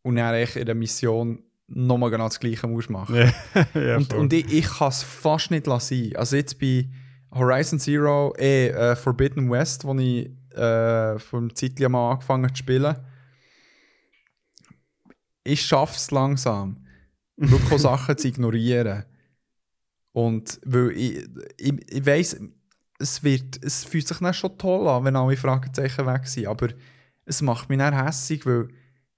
Und 0.02 0.16
dann 0.16 0.34
in 0.34 0.66
der 0.66 0.74
Mission 0.74 1.42
nochmal 1.66 2.10
genau 2.10 2.24
das 2.28 2.40
Gleiche 2.40 2.66
musst 2.66 2.90
machen. 2.90 3.16
Ja, 3.16 3.32
ja, 3.80 3.96
Und, 3.96 4.14
und 4.14 4.32
ich, 4.32 4.50
ich 4.52 4.66
kann 4.68 4.88
es 4.88 5.02
fast 5.02 5.50
nicht 5.50 5.66
lassen. 5.66 6.14
Also 6.16 6.36
jetzt 6.36 6.58
bei 6.58 6.88
Horizon 7.34 7.78
Zero, 7.78 8.34
eh, 8.38 8.68
äh, 8.68 8.96
Forbidden 8.96 9.50
West, 9.50 9.84
wo 9.84 9.94
ich 9.98 10.30
äh, 10.56 11.18
vom 11.18 11.54
Zeitlich 11.54 11.88
mal 11.88 12.12
angefangen 12.12 12.48
zu 12.54 12.56
spielen, 12.58 12.96
ich 15.48 15.64
schaffe 15.64 15.96
es 15.96 16.10
langsam, 16.10 16.76
wirklich 17.36 17.80
Sachen 17.80 18.18
zu 18.18 18.28
ignorieren. 18.28 19.04
Und 20.12 20.60
weil 20.64 20.90
ich, 20.90 21.28
ich, 21.56 21.92
ich 21.92 22.06
weiss, 22.06 22.38
es, 22.98 23.22
es 23.22 23.84
fühlt 23.84 24.08
sich 24.08 24.18
dann 24.18 24.34
schon 24.34 24.58
toll 24.58 24.88
an, 24.88 25.04
wenn 25.04 25.16
alle 25.16 25.36
Fragezeichen 25.36 26.06
weg 26.06 26.26
sind, 26.26 26.48
aber 26.48 26.68
es 27.24 27.42
macht 27.42 27.68
mich 27.68 27.78
dann 27.78 27.94
hässlich, 27.94 28.44
weil 28.44 28.68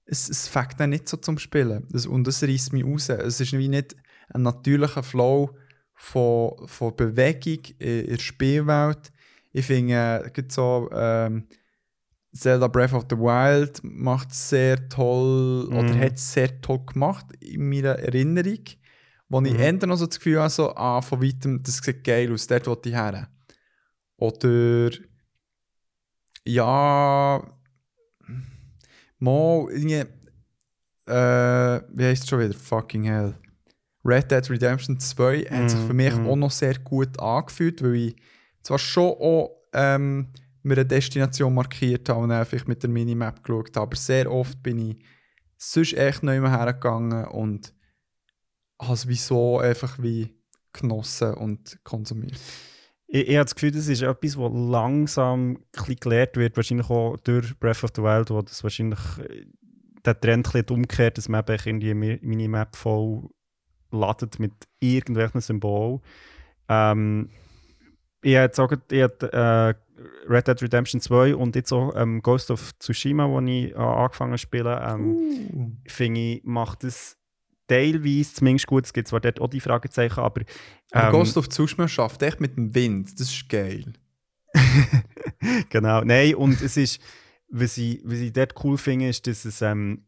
es, 0.05 0.29
es 0.29 0.47
fängt 0.47 0.79
dann 0.79 0.91
nicht 0.91 1.07
so 1.07 1.17
zum 1.17 1.37
Spielen. 1.37 1.87
Das, 1.89 2.05
und 2.05 2.27
es 2.27 2.43
reißt 2.43 2.73
mich 2.73 2.85
raus. 2.85 3.09
Es 3.09 3.39
ist 3.39 3.53
wie 3.53 3.67
nicht 3.67 3.95
ein 4.29 4.43
natürlicher 4.43 5.03
Flow 5.03 5.55
von, 5.93 6.67
von 6.67 6.95
Bewegung 6.95 7.63
in, 7.79 8.07
der 8.07 8.19
Spielwelt. 8.19 9.11
Ich 9.53 9.65
finde, 9.65 10.31
äh, 10.33 10.43
so 10.49 10.89
ähm, 10.93 11.47
Zelda 12.33 12.67
Breath 12.67 12.93
of 12.93 13.05
the 13.09 13.17
Wild 13.17 13.81
macht 13.83 14.33
sehr 14.33 14.87
toll 14.89 15.67
oder 15.67 15.93
Mhm. 15.93 15.99
hat 15.99 16.17
sehr 16.17 16.61
toll 16.61 16.79
gemacht 16.85 17.25
in 17.41 17.69
meiner 17.69 17.99
Erinnerung. 17.99 18.63
Wo 19.27 19.41
ich 19.41 19.53
Mhm. 19.53 19.59
eher 19.59 19.73
noch 19.87 19.97
so 19.97 20.05
das 20.05 20.17
Gefühl 20.17 20.39
habe, 20.39 20.49
so, 20.49 20.75
ah, 20.75 21.01
von 21.01 21.21
weitem, 21.21 21.61
das 21.63 21.77
sieht 21.77 22.03
geil 22.03 22.31
aus, 22.33 22.47
dort 22.47 22.67
will 22.67 22.77
ich 22.85 22.93
her. 22.93 23.29
Oder 24.17 24.91
ja, 26.45 27.41
mal 29.19 29.67
irgendwie, 29.71 30.05
äh, 31.07 31.81
wie 31.93 32.03
heißt 32.05 32.23
es 32.23 32.29
schon 32.29 32.39
wieder? 32.39 32.53
Fucking 32.53 33.03
hell. 33.03 33.35
Red 34.03 34.31
Dead 34.31 34.49
Redemption 34.49 34.99
2 34.99 35.41
hat 35.41 35.69
sich 35.69 35.79
für 35.79 35.93
mich 35.93 36.13
mhm. 36.17 36.27
auch 36.27 36.35
noch 36.35 36.51
sehr 36.51 36.77
gut 36.79 37.19
angefühlt, 37.19 37.83
weil 37.83 37.95
ich 37.95 38.15
zwar 38.63 38.79
schon 38.79 39.11
auch 39.11 39.51
ähm, 39.73 40.27
mir 40.63 40.75
eine 40.75 40.85
Destination 40.85 41.53
markiert 41.53 42.09
habe 42.09 42.19
und 42.19 42.31
einfach 42.31 42.65
mit 42.67 42.83
der 42.83 42.89
Minimap 42.89 43.43
geschaut 43.43 43.75
habe, 43.75 43.87
aber 43.87 43.95
sehr 43.95 44.31
oft 44.31 44.61
bin 44.61 44.79
ich 44.79 44.97
sonst 45.57 45.93
echt 45.93 46.23
nicht 46.23 46.41
mehr 46.41 46.51
hergegangen 46.51 47.25
und 47.25 47.73
habe 48.81 48.93
es 48.93 49.07
wieso 49.07 49.59
einfach 49.59 50.01
wie 50.01 50.35
genossen 50.73 51.33
und 51.35 51.79
konsumiert. 51.83 52.39
Ich, 53.07 53.27
ich 53.27 53.35
habe 53.35 53.45
das 53.45 53.55
Gefühl, 53.55 53.71
das 53.71 53.87
ist 53.87 54.01
etwas, 54.01 54.37
was 54.37 54.51
langsam 54.53 55.59
gelehrt 55.99 56.37
wird, 56.37 56.55
wahrscheinlich 56.55 56.89
auch 56.89 57.17
durch 57.17 57.57
Breath 57.59 57.83
of 57.83 57.91
the 57.95 58.01
Wild, 58.01 58.29
wo 58.29 58.41
das 58.41 58.63
wahrscheinlich 58.63 58.99
äh, 59.19 59.45
der 60.05 60.19
Trend 60.19 60.55
ein 60.55 60.65
umgekehrt, 60.69 61.17
dass 61.17 61.29
man 61.29 61.43
irgendwie 61.47 61.91
eine 61.91 62.19
Minimap 62.21 62.75
voll 62.75 63.29
ladet 63.91 64.39
mit 64.39 64.53
irgendwelchen 64.79 65.41
Symbolen. 65.41 66.01
Ähm, 66.69 67.29
ich 68.23 68.35
habe 68.35 68.45
jetzt 68.45 68.59
auch 68.59 68.71
ich 68.71 69.01
habe, 69.01 69.75
äh, 69.77 69.90
Red 70.27 70.47
Dead 70.47 70.61
Redemption 70.61 71.01
2 71.01 71.35
und 71.35 71.55
jetzt 71.55 71.71
auch 71.71 71.93
ähm, 71.95 72.21
Ghost 72.21 72.51
of 72.51 72.71
Tsushima, 72.79 73.27
wo 73.27 73.39
ich 73.41 73.71
äh, 73.71 73.75
angefangen 73.75 74.31
habe 74.31 74.39
zu 74.39 74.43
spielen, 74.43 74.79
ähm, 74.81 75.77
finde 75.87 76.19
ich, 76.19 76.43
macht 76.43 76.83
es 76.83 77.17
teilweise 77.67 78.33
zumindest 78.33 78.67
gut. 78.67 78.85
Es 78.85 78.93
gibt 78.93 79.07
zwar 79.07 79.19
dort 79.19 79.39
auch 79.39 79.47
die 79.47 79.59
Fragezeichen, 79.59 80.19
aber 80.19 80.41
ähm, 80.93 81.11
Ghost 81.11 81.37
of 81.37 81.49
Tsushima 81.49 81.87
schafft 81.87 82.21
echt 82.23 82.41
mit 82.41 82.57
dem 82.57 82.73
Wind, 82.75 83.19
das 83.19 83.29
ist 83.29 83.49
geil. 83.49 83.93
genau, 85.69 86.01
nein, 86.01 86.35
und 86.35 86.61
es 86.61 86.77
ist, 86.77 87.01
was 87.49 87.77
ich, 87.77 88.01
was 88.03 88.19
ich 88.19 88.33
dort 88.33 88.53
cool 88.63 88.77
finde, 88.77 89.09
ist, 89.09 89.27
dass 89.27 89.45
es, 89.45 89.61
ähm, 89.61 90.05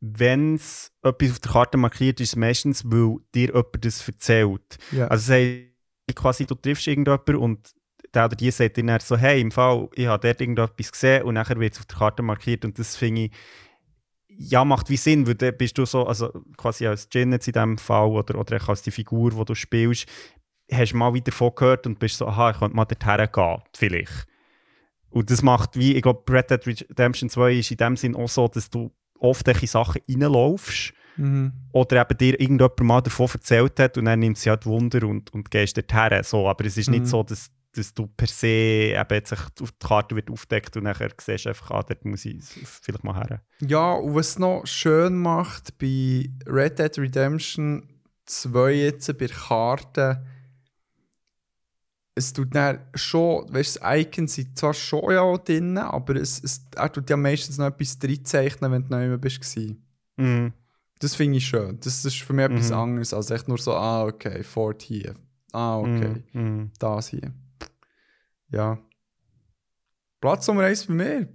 wenn 0.00 0.54
es 0.54 0.92
etwas 1.02 1.30
auf 1.32 1.38
der 1.40 1.52
Karte 1.52 1.76
markiert 1.76 2.20
ist, 2.20 2.36
meistens, 2.36 2.84
weil 2.84 3.16
dir 3.34 3.48
jemand 3.48 3.84
das 3.84 4.06
erzählt. 4.06 4.78
Ja. 4.92 5.08
Also, 5.08 5.34
quasi, 6.14 6.46
du 6.46 6.54
triffst 6.54 6.86
irgendjemanden 6.86 7.36
und 7.36 7.74
der 8.14 8.26
oder 8.26 8.36
die 8.36 8.50
sagt 8.50 8.78
dann 8.78 9.00
so, 9.00 9.16
hey, 9.16 9.40
im 9.40 9.50
Fall, 9.50 9.88
ich 9.94 10.06
habe 10.06 10.26
dort 10.26 10.40
irgendetwas 10.40 10.92
gesehen 10.92 11.22
und 11.24 11.34
nachher 11.34 11.58
wird 11.60 11.74
es 11.74 11.80
auf 11.80 11.86
der 11.86 11.98
Karte 11.98 12.22
markiert 12.22 12.64
und 12.64 12.78
das 12.78 12.96
finde 12.96 13.22
ich, 13.24 13.32
ja, 14.28 14.64
macht 14.64 14.88
wie 14.88 14.96
Sinn, 14.96 15.26
weil 15.26 15.34
dann 15.34 15.56
bist 15.56 15.76
du 15.78 15.84
so, 15.84 16.06
also 16.06 16.32
quasi 16.56 16.86
als 16.86 17.08
Jin 17.12 17.32
jetzt 17.32 17.48
in 17.48 17.52
diesem 17.54 17.78
Fall 17.78 18.06
oder, 18.08 18.38
oder 18.38 18.56
auch 18.56 18.68
als 18.68 18.82
die 18.82 18.90
Figur, 18.92 19.30
die 19.30 19.44
du 19.44 19.54
spielst, 19.54 20.06
hast 20.70 20.92
du 20.92 20.96
mal 20.96 21.12
wieder 21.14 21.24
davon 21.26 21.52
gehört 21.56 21.86
und 21.86 21.98
bist 21.98 22.18
so, 22.18 22.26
aha, 22.28 22.50
ich 22.50 22.58
könnte 22.58 22.76
mal 22.76 22.84
dorthin 22.84 23.28
gehen, 23.32 23.62
vielleicht. 23.76 24.26
Und 25.10 25.30
das 25.30 25.42
macht 25.42 25.76
wie, 25.76 25.94
ich 25.96 26.02
glaube, 26.02 26.22
Red 26.32 26.50
Dead 26.50 26.66
Redemption 26.66 27.30
2 27.30 27.54
ist 27.54 27.70
in 27.70 27.78
dem 27.78 27.96
Sinn 27.96 28.14
auch 28.14 28.28
so, 28.28 28.46
dass 28.46 28.70
du 28.70 28.92
oft 29.18 29.48
in 29.48 29.66
Sachen 29.66 30.02
reinlaufst 30.08 30.92
Mhm. 31.16 31.52
oder 31.72 32.00
eben 32.02 32.16
dir 32.16 32.40
irgendjemand 32.40 32.80
mal 32.80 33.00
davon 33.00 33.28
erzählt 33.32 33.80
hat 33.80 33.98
und 33.98 34.04
dann 34.04 34.20
nimmt 34.20 34.38
sie 34.38 34.50
halt 34.50 34.64
Wunder 34.66 35.04
und, 35.04 35.32
und 35.34 35.50
gehst 35.50 35.76
dorthin. 35.76 36.22
So, 36.22 36.48
aber 36.48 36.64
es 36.64 36.76
ist 36.76 36.88
Mhm. 36.88 36.94
nicht 36.94 37.06
so, 37.08 37.24
dass, 37.24 37.50
dass 37.74 37.92
du 37.94 38.06
per 38.06 38.26
se 38.26 38.46
eben 38.46 39.06
jetzt 39.14 39.32
auf 39.32 39.50
die 39.72 39.86
Karte 39.86 40.16
wird 40.16 40.30
aufdeckt 40.30 40.76
und 40.76 40.84
nachher 40.84 41.10
siehst 41.20 41.44
du 41.44 41.50
einfach, 41.50 41.70
ah, 41.70 41.82
dort 41.82 42.04
muss 42.04 42.24
ich 42.24 42.42
vielleicht 42.42 43.04
mal 43.04 43.14
her. 43.14 43.42
Ja, 43.60 43.92
und 43.92 44.14
was 44.14 44.30
es 44.30 44.38
noch 44.38 44.66
schön 44.66 45.16
macht 45.16 45.76
bei 45.78 46.28
Red 46.46 46.78
Dead 46.78 46.98
Redemption 46.98 47.88
2 48.26 48.72
jetzt 48.72 49.06
bei 49.18 49.26
der 49.26 49.36
Karte, 49.36 50.24
es 52.14 52.32
tut 52.32 52.52
dann 52.54 52.80
schon, 52.94 53.52
weißt 53.54 53.76
du, 53.76 53.80
das 53.80 53.98
Icon 54.00 54.26
sind 54.26 54.58
zwar 54.58 54.74
schon 54.74 55.12
ja 55.12 55.36
drin, 55.38 55.78
aber 55.78 56.16
es, 56.16 56.42
es, 56.42 56.66
er 56.74 56.90
tut 56.92 57.08
ja 57.10 57.16
meistens 57.16 57.58
noch 57.58 57.66
etwas 57.66 57.96
reinzeichnen, 58.02 58.72
wenn 58.72 58.82
du 58.82 58.88
noch 58.90 59.00
immer 59.04 59.18
bist. 59.18 59.56
Mhm. 60.16 60.52
Das 60.98 61.14
finde 61.14 61.38
ich 61.38 61.46
schön. 61.46 61.78
Das 61.78 62.04
ist 62.04 62.16
für 62.22 62.32
mich 62.32 62.46
etwas 62.46 62.70
Mhm. 62.70 62.76
anderes 62.76 63.14
als 63.14 63.30
echt 63.30 63.46
nur 63.46 63.58
so, 63.58 63.72
ah, 63.74 64.04
okay, 64.04 64.42
Fort 64.42 64.82
hier. 64.82 65.14
Ah, 65.52 65.78
okay, 65.78 66.24
Mhm. 66.32 66.42
Mhm. 66.42 66.70
das 66.80 67.08
hier. 67.08 67.32
Ja. 68.50 68.78
Platz 70.20 70.46
Nummer 70.48 70.64
1 70.64 70.86
bei 70.86 70.94
mir. 70.94 71.28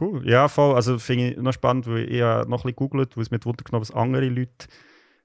Cool. 0.00 0.28
Ja, 0.28 0.48
voll. 0.48 0.74
Also 0.74 0.98
finde 0.98 1.30
ich 1.32 1.36
noch 1.36 1.52
spannend, 1.52 1.86
weil 1.86 2.04
ich 2.10 2.18
ja 2.18 2.44
noch 2.44 2.44
ein 2.44 2.50
bisschen 2.50 2.70
gegoogelt, 2.70 3.16
weil 3.16 3.22
es 3.22 3.30
mit 3.30 3.44
Wunder 3.46 3.62
genommen, 3.62 3.82
was 3.82 3.90
andere 3.92 4.28
Leute 4.28 4.66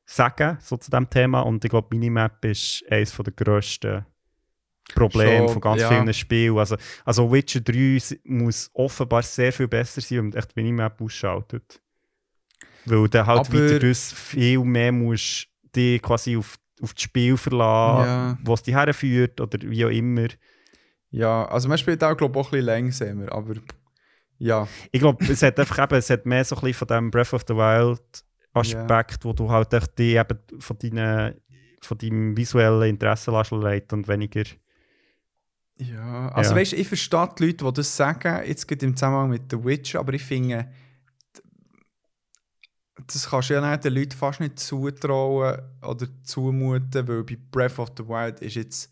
sagen, 0.06 0.58
so 0.62 0.78
zu 0.78 0.92
diesem 0.92 1.10
Thema. 1.10 1.42
Und 1.42 1.64
ich 1.64 1.70
glaube, 1.72 1.88
Minimap 1.96 2.44
ist 2.46 2.84
eines 2.90 3.16
der 3.16 3.34
grössten 3.34 4.06
Probleme 4.94 5.38
Schon, 5.40 5.50
von 5.50 5.62
ganz 5.62 5.82
ja. 5.82 5.90
vielen 5.90 6.14
Spielen. 6.14 6.58
Also, 6.58 6.76
also 7.06 7.32
Witcher 7.32 7.62
3 7.62 7.96
s- 7.96 8.18
muss 8.24 8.70
offenbar 8.74 9.22
sehr 9.24 9.54
viel 9.54 9.68
besser 9.68 10.02
sein, 10.02 10.18
wenn 10.18 10.30
man 10.30 10.38
echt 10.38 10.56
die 10.56 10.62
Minimap 10.62 11.02
ausschaltet. 11.02 11.82
Weil 12.86 13.08
dann 13.10 13.26
halt 13.28 13.40
Aber- 13.50 13.54
weiter 13.54 13.94
viel 13.96 14.60
mehr 14.64 14.92
musst 14.92 15.48
dich 15.76 16.02
quasi 16.02 16.36
auf, 16.38 16.56
auf 16.82 16.94
das 16.94 17.04
Spiel 17.04 17.38
verlassen, 17.38 18.06
Ja. 18.08 18.38
wo 18.44 18.54
es 18.54 18.64
dich 18.64 18.74
herführt 18.76 19.40
oder 19.42 19.58
wie 19.70 19.86
auch 19.86 19.90
immer. 19.90 20.28
Ja, 21.12 21.46
also 21.48 21.68
man 21.70 21.78
spielt 21.78 22.04
auch, 22.04 22.16
glaube 22.16 22.40
ich, 22.40 22.46
auch 22.46 22.48
ein 22.50 22.52
bisschen 22.52 22.66
langsamer, 22.66 23.32
aber 23.32 23.56
ja. 24.38 24.68
Ich 24.92 25.00
glaube, 25.00 25.26
es 25.26 25.42
hat 25.42 25.60
einfach 25.60 25.80
eben, 25.84 25.96
es 25.96 26.10
hat 26.10 26.26
mehr 26.26 26.46
so 26.46 26.56
ein 26.56 26.62
bisschen 26.62 26.88
von 26.88 26.88
dem 26.88 27.12
Breath 27.12 27.34
of 27.34 27.44
the 27.48 27.56
Wild 27.56 28.02
Aspekt, 28.54 29.26
wo 29.26 29.34
du 29.34 29.50
halt 29.50 29.74
echt 29.74 29.98
die 29.98 30.16
eben 30.16 30.38
von, 30.60 30.78
deinen, 30.80 31.36
von 31.82 31.98
deinem 31.98 32.36
visuellen 32.38 32.90
Interesse 32.90 33.32
leiten 33.32 34.00
und 34.00 34.08
weniger. 34.08 34.44
Ja, 35.78 36.30
also 36.30 36.52
Ja. 36.52 36.58
weißt 36.60 36.74
du, 36.74 36.76
ich 36.76 36.88
verstehe 36.88 37.30
die 37.38 37.46
Leute, 37.48 37.66
die 37.66 37.74
das 37.74 37.96
sagen, 37.96 38.42
jetzt 38.46 38.68
geht 38.68 38.84
im 38.84 38.96
Zusammenhang 38.96 39.30
mit 39.30 39.44
The 39.50 39.64
Witcher, 39.64 40.00
aber 40.00 40.14
ich 40.14 40.24
finde, 40.24 40.70
das 43.14 43.30
kannst 43.30 43.50
du 43.50 43.54
ja 43.56 43.70
nicht 43.70 43.84
den 43.84 43.94
Leuten 43.94 44.12
fast 44.12 44.40
nicht 44.40 44.60
zutrauen 44.60 45.62
oder 45.82 46.08
zumuten, 46.24 47.08
weil 47.08 47.24
bei 47.24 47.38
Breath 47.52 47.80
of 47.80 47.92
the 47.98 48.08
Wild 48.08 48.40
ist 48.42 48.56
jetzt, 48.56 48.92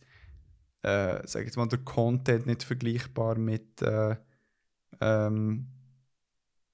äh, 0.84 1.20
sag 1.26 1.46
jetzt 1.46 1.58
mal, 1.58 1.68
der 1.68 1.80
Content 1.80 2.46
nicht 2.46 2.64
vergleichbar 2.64 3.38
mit 3.38 3.82
äh, 3.82 4.16
ähm, 5.02 5.68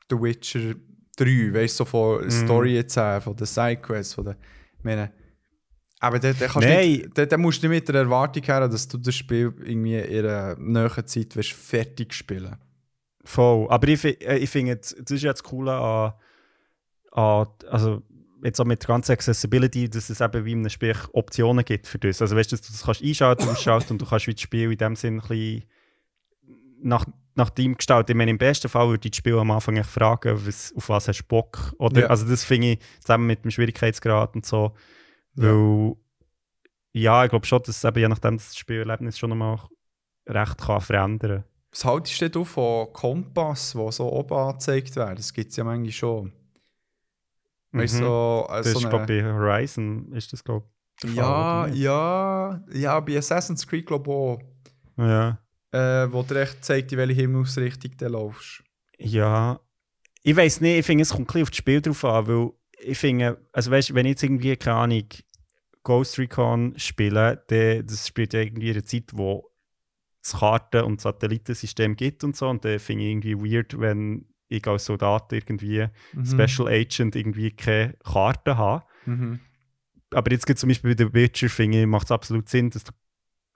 The 0.10 0.16
Witcher 0.20 0.76
3, 1.18 1.54
weißt 1.54 1.80
du, 1.80 1.84
so 1.84 1.86
von 1.86 2.24
Mhm. 2.24 2.32
Story 2.32 2.78
erzählen, 2.78 3.22
von 3.22 3.36
den 3.36 3.46
Sidequests, 3.46 4.14
von 4.14 4.26
den, 4.26 4.36
ich 4.78 4.84
meine, 4.84 5.12
aber 6.00 6.20
du 6.20 6.34
Nein. 6.60 6.80
nicht, 6.80 7.18
dann, 7.18 7.30
dann 7.30 7.40
musst 7.40 7.64
du 7.64 7.70
nicht 7.70 7.78
mit 7.80 7.88
der 7.88 8.02
Erwartung 8.02 8.44
her, 8.44 8.68
dass 8.68 8.90
du 8.90 8.98
das 8.98 9.16
Spiel 9.16 9.54
irgendwie 9.64 10.00
in 10.00 10.26
einer 10.26 10.58
näheren 10.60 11.08
Zeit 11.08 11.34
wirst 11.38 11.54
fertig 11.54 12.14
spielen. 12.14 12.58
Voll. 13.24 13.70
Aber 13.70 13.88
ich, 13.88 14.04
äh, 14.04 14.38
ich 14.38 14.50
finde, 14.50 14.76
das 14.76 14.92
ist 14.92 15.24
ja 15.24 15.32
das 15.32 15.44
Coole 15.44 15.72
an, 15.72 16.12
an 17.14 17.48
also 17.70 18.02
jetzt 18.44 18.60
auch 18.60 18.66
mit 18.66 18.82
der 18.82 18.88
ganzen 18.88 19.14
Accessibility, 19.14 19.90
dass 19.90 20.10
es 20.10 20.22
eben 20.22 20.46
wie 20.46 20.52
in 20.52 20.60
einem 20.60 20.70
Spiel 20.70 20.96
Optionen 21.14 21.64
gibt 21.64 21.88
für 21.88 22.00
das. 22.00 22.22
Also 22.22 22.36
weißt 22.36 22.52
du, 22.52 22.58
dass 22.58 22.68
du 22.68 22.74
das 22.74 22.84
kannst 22.84 23.04
einschalten, 23.04 23.48
ausschalten 23.48 23.94
und 23.94 24.02
du 24.02 24.06
kannst 24.06 24.28
wie 24.28 24.34
das 24.34 24.42
Spiel 24.42 24.72
in 24.72 24.78
dem 24.78 24.96
Sinn 24.96 25.22
ein 25.22 25.28
bisschen 25.28 25.64
nach, 26.82 27.06
nach 27.36 27.50
deinem 27.50 27.78
gestalten. 27.78 28.12
Ich 28.12 28.18
meine, 28.18 28.32
im 28.32 28.38
besten 28.38 28.68
Fall 28.68 28.90
würde 28.90 29.08
ich 29.08 29.12
das 29.12 29.18
Spiel 29.18 29.38
am 29.38 29.52
Anfang 29.52 29.82
fragen, 29.84 30.46
was, 30.46 30.74
auf 30.76 30.90
was 30.90 31.08
hast 31.08 31.22
du 31.22 31.28
Bock? 31.28 31.74
Oder, 31.80 32.02
Ja. 32.02 32.08
Also 32.08 32.28
das 32.28 32.44
finde 32.44 32.74
ich 32.74 32.80
zusammen 33.00 33.28
mit 33.28 33.44
dem 33.44 33.52
Schwierigkeitsgrad 33.52 34.36
und 34.36 34.46
so. 34.46 34.74
Ja. 35.36 35.44
Weil, 35.46 35.96
ja, 36.92 37.24
ich 37.24 37.30
glaube 37.30 37.46
schon, 37.46 37.60
dass 37.64 37.78
es 37.78 37.84
eben 37.84 38.00
je 38.00 38.08
nachdem 38.08 38.38
das 38.38 38.56
Spielerlebnis 38.56 39.18
schon 39.18 39.30
nochmal 39.30 39.60
recht 40.28 40.58
kann 40.60 40.82
verändern 40.82 41.44
Was 41.72 41.86
haltest 41.86 42.36
du 42.36 42.44
von 42.44 42.92
Kompass, 42.94 43.72
die 43.72 43.92
so 43.92 44.12
oben 44.12 44.38
angezeigt 44.38 44.96
werden? 44.96 45.16
Das 45.16 45.34
gibt 45.34 45.52
es 45.52 45.56
ja 45.56 45.64
manchmal 45.64 45.92
schon. 45.92 46.34
Weißt 47.74 47.96
du, 47.96 48.00
Mhm. 48.00 48.04
so, 48.04 48.48
äh, 48.50 48.58
Das 48.58 48.72
so 48.72 48.78
ist, 48.80 48.86
eine- 48.86 48.90
glaube 48.90 49.06
bei 49.08 49.24
Horizon 49.24 50.12
ist 50.14 50.32
das, 50.32 50.44
glaube 50.44 50.66
ich. 51.04 51.14
Ja, 51.16 51.68
ja, 51.68 52.64
ja, 52.72 53.00
bei 53.00 53.18
Assassin's 53.18 53.68
Creed 53.68 53.86
glaube 53.88 54.10
ich 54.10 54.16
auch. 54.16 54.40
Ja. 55.06 55.40
Äh, 55.72 56.12
wo 56.14 56.22
dir 56.22 56.42
echt 56.42 56.64
zeigt, 56.64 56.92
in 56.92 57.00
welche 57.00 57.14
Himmelsrichtung 57.22 57.92
du 57.98 58.08
laufst. 58.08 58.64
Ja. 59.00 59.60
Ich 60.22 60.36
weiß 60.36 60.62
nicht, 60.62 60.78
ich 60.80 60.86
finde, 60.86 61.02
es 61.02 61.10
kommt 61.10 61.22
ein 61.22 61.26
bisschen 61.28 61.42
auf 61.44 61.50
das 61.50 61.58
Spiel 61.58 61.82
drauf 61.82 62.06
an, 62.06 62.28
weil 62.28 62.50
ich 62.80 62.98
finde, 62.98 63.42
also 63.52 63.72
weißt 63.72 63.90
du, 63.90 63.96
wenn 63.96 64.06
ich 64.06 64.12
jetzt 64.12 64.24
irgendwie, 64.24 64.56
keine 64.56 64.78
Ahnung, 64.78 65.04
Ghost 65.84 66.18
Recon 66.20 66.74
spiele, 66.78 67.44
dann, 67.48 67.86
das 67.88 68.08
spielt 68.08 68.34
ja 68.34 68.42
irgendwie 68.42 68.70
in 68.70 68.76
einer 68.76 68.86
Zeit, 68.86 69.10
wo 69.14 69.50
es 70.24 70.34
Karten- 70.34 70.84
und 70.86 71.02
Satellitensystem 71.02 71.96
gibt 71.98 72.24
und 72.24 72.38
so, 72.38 72.48
und 72.48 72.64
dann 72.64 72.80
finde 72.80 73.04
ich 73.04 73.10
irgendwie 73.12 73.36
weird, 73.36 73.78
wenn 73.80 74.26
ich 74.50 74.68
als 74.68 74.86
Soldat 74.86 75.32
irgendwie, 75.34 75.88
Mhm. 76.14 76.26
Special 76.26 76.68
Agent, 76.68 77.16
irgendwie 77.16 77.52
keine 77.52 77.94
Karten 78.04 78.58
habe. 78.58 78.84
Mhm. 79.06 79.40
aber 80.14 80.32
jetzt 80.32 80.46
gibt 80.46 80.60
zum 80.60 80.70
Beispiel 80.70 80.96
bei 80.96 81.04
The 81.06 81.14
Witcher, 81.14 81.50
finde 81.50 81.82
ich, 81.82 81.88
macht 81.88 82.06
es 82.06 82.12
absolut 82.12 82.48
Sinn, 82.48 82.70
dass 82.70 82.84
du 82.84 82.92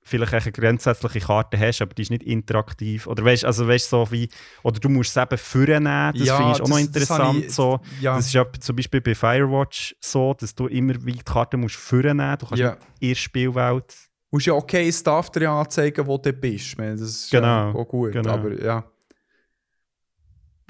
vielleicht 0.02 0.34
eine 0.34 0.52
grundsätzliche 0.52 1.20
Karte 1.20 1.60
hast, 1.60 1.82
aber 1.82 1.94
die 1.94 2.02
ist 2.02 2.10
nicht 2.12 2.24
interaktiv. 2.24 3.06
Oder 3.08 3.24
weißt 3.26 3.46
also 3.46 3.68
weißt, 3.68 3.90
so 3.90 4.08
wie, 4.12 4.28
oder 4.64 4.80
du 4.80 4.90
musst 4.90 5.16
es 5.16 5.22
eben 5.22 5.38
vornehmen, 5.38 6.14
das 6.18 6.26
Ja, 6.28 6.38
finde 6.38 6.52
ich 6.54 6.62
auch 6.62 6.68
noch 6.68 6.78
das- 6.78 6.92
das 6.92 7.02
interessant. 7.02 7.46
ich- 7.46 7.54
so. 7.54 7.80
Ja, 8.02 8.16
Das 8.16 8.26
ist 8.28 8.34
ja 8.34 8.46
zum 8.60 8.76
Beispiel 8.76 9.02
bei 9.02 9.14
Firewatch 9.14 9.96
so, 10.00 10.34
dass 10.34 10.56
du 10.56 10.66
immer 10.68 10.94
wie 11.06 11.12
die 11.12 11.24
Karte 11.24 11.58
musst 11.58 11.76
vornehmen. 11.76 12.38
Du 12.40 12.46
kannst 12.48 12.60
ja. 12.62 12.78
in 13.00 13.10
der 13.10 13.16
Spielwelt. 13.16 13.90
Du 14.32 14.36
musst 14.38 14.46
ja 14.48 14.54
okay 14.54 14.92
Stuff 14.92 15.30
dir 15.32 15.50
anzeigen, 15.52 16.08
wo 16.08 16.18
du 16.18 16.34
bist. 16.34 16.66
Ich 16.68 16.78
meine, 16.78 16.92
Das 16.94 17.02
ist 17.02 17.30
Genau, 17.32 17.46
ja 17.72 17.76
auch 17.76 17.88
gut, 17.88 18.14
genau. 18.14 18.32
aber 18.32 18.60
ja. 18.64 18.84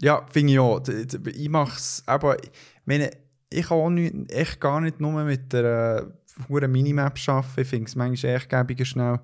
Ja, 0.02 0.26
finde 0.30 0.54
ich 0.54 0.60
auch. 0.60 0.82
Ich 0.88 1.50
mache 1.50 1.78
es, 1.78 2.04
aber 2.06 2.42
ich 2.44 2.52
meine, 2.86 3.10
ich 3.50 3.66
kann 3.68 3.78
auch 3.78 3.90
nicht, 3.90 4.32
echt 4.32 4.60
gar 4.62 4.80
nicht 4.82 5.00
nur 5.00 5.24
mit 5.24 5.52
der 5.54 6.08
äh, 6.50 6.68
Minimap 6.68 7.18
arbeiten. 7.28 7.62
Ich 7.62 7.68
finde 7.68 7.86
es 7.88 7.96
manchmal 7.96 8.36
echt 8.36 8.50
gäbiger 8.50 8.86
schnell 8.86 9.20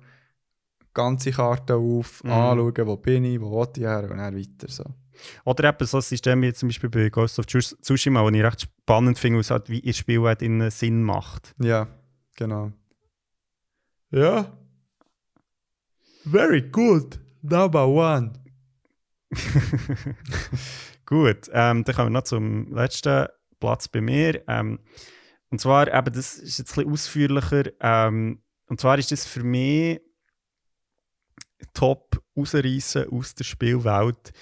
ganze 0.92 1.30
Karte 1.32 1.74
auf, 1.74 2.22
Mhm. 2.24 2.30
anschauen, 2.30 2.86
wo 2.86 2.96
bin 2.96 3.24
ich, 3.24 3.40
wo 3.40 3.60
will 3.60 3.68
ich 3.76 3.82
her 3.82 4.08
und 4.10 4.18
dann 4.18 4.36
weiter. 4.36 4.68
So. 4.68 4.84
Oder 5.44 5.68
eben 5.70 5.86
so 5.86 5.98
ein 5.98 6.02
System 6.02 6.42
wie 6.42 6.52
zum 6.52 6.68
Beispiel 6.68 6.90
bei 6.90 7.08
Ghost 7.08 7.38
of 7.38 7.46
Tsus- 7.46 7.76
Tsushima, 7.80 8.22
das 8.24 8.32
ich 8.34 8.42
recht 8.44 8.60
spannend 8.62 9.18
finde, 9.18 9.38
weil 9.38 9.44
halt 9.50 9.68
wie 9.70 9.78
in 9.78 9.86
der 9.86 9.92
Spielwelt 9.92 10.42
innen 10.42 10.70
Sinn 10.70 11.02
macht. 11.02 11.54
Ja, 11.60 11.86
genau. 12.36 12.72
Ja. 14.10 14.52
Very 16.24 16.62
good. 16.62 17.18
Number 17.42 17.86
one. 17.86 18.32
Gut, 21.06 21.50
ähm, 21.52 21.84
dann 21.84 21.94
kommen 21.94 22.08
wir 22.08 22.18
noch 22.18 22.24
zum 22.24 22.72
letzten 22.74 23.28
Platz 23.60 23.88
bei 23.88 24.00
mir. 24.00 24.42
Ähm, 24.48 24.80
und 25.50 25.60
zwar, 25.60 25.92
eben, 25.92 26.12
das 26.12 26.36
ist 26.36 26.58
jetzt 26.58 26.72
ein 26.72 26.84
bisschen 26.84 26.92
ausführlicher. 26.92 27.64
Ähm, 27.80 28.42
und 28.66 28.80
zwar 28.80 28.98
ist 28.98 29.12
das 29.12 29.26
für 29.26 29.42
mich 29.44 30.00
top 31.72 32.22
rausreißen 32.36 33.08
aus 33.10 33.34
der 33.34 33.44
Spielwelt, 33.44 34.32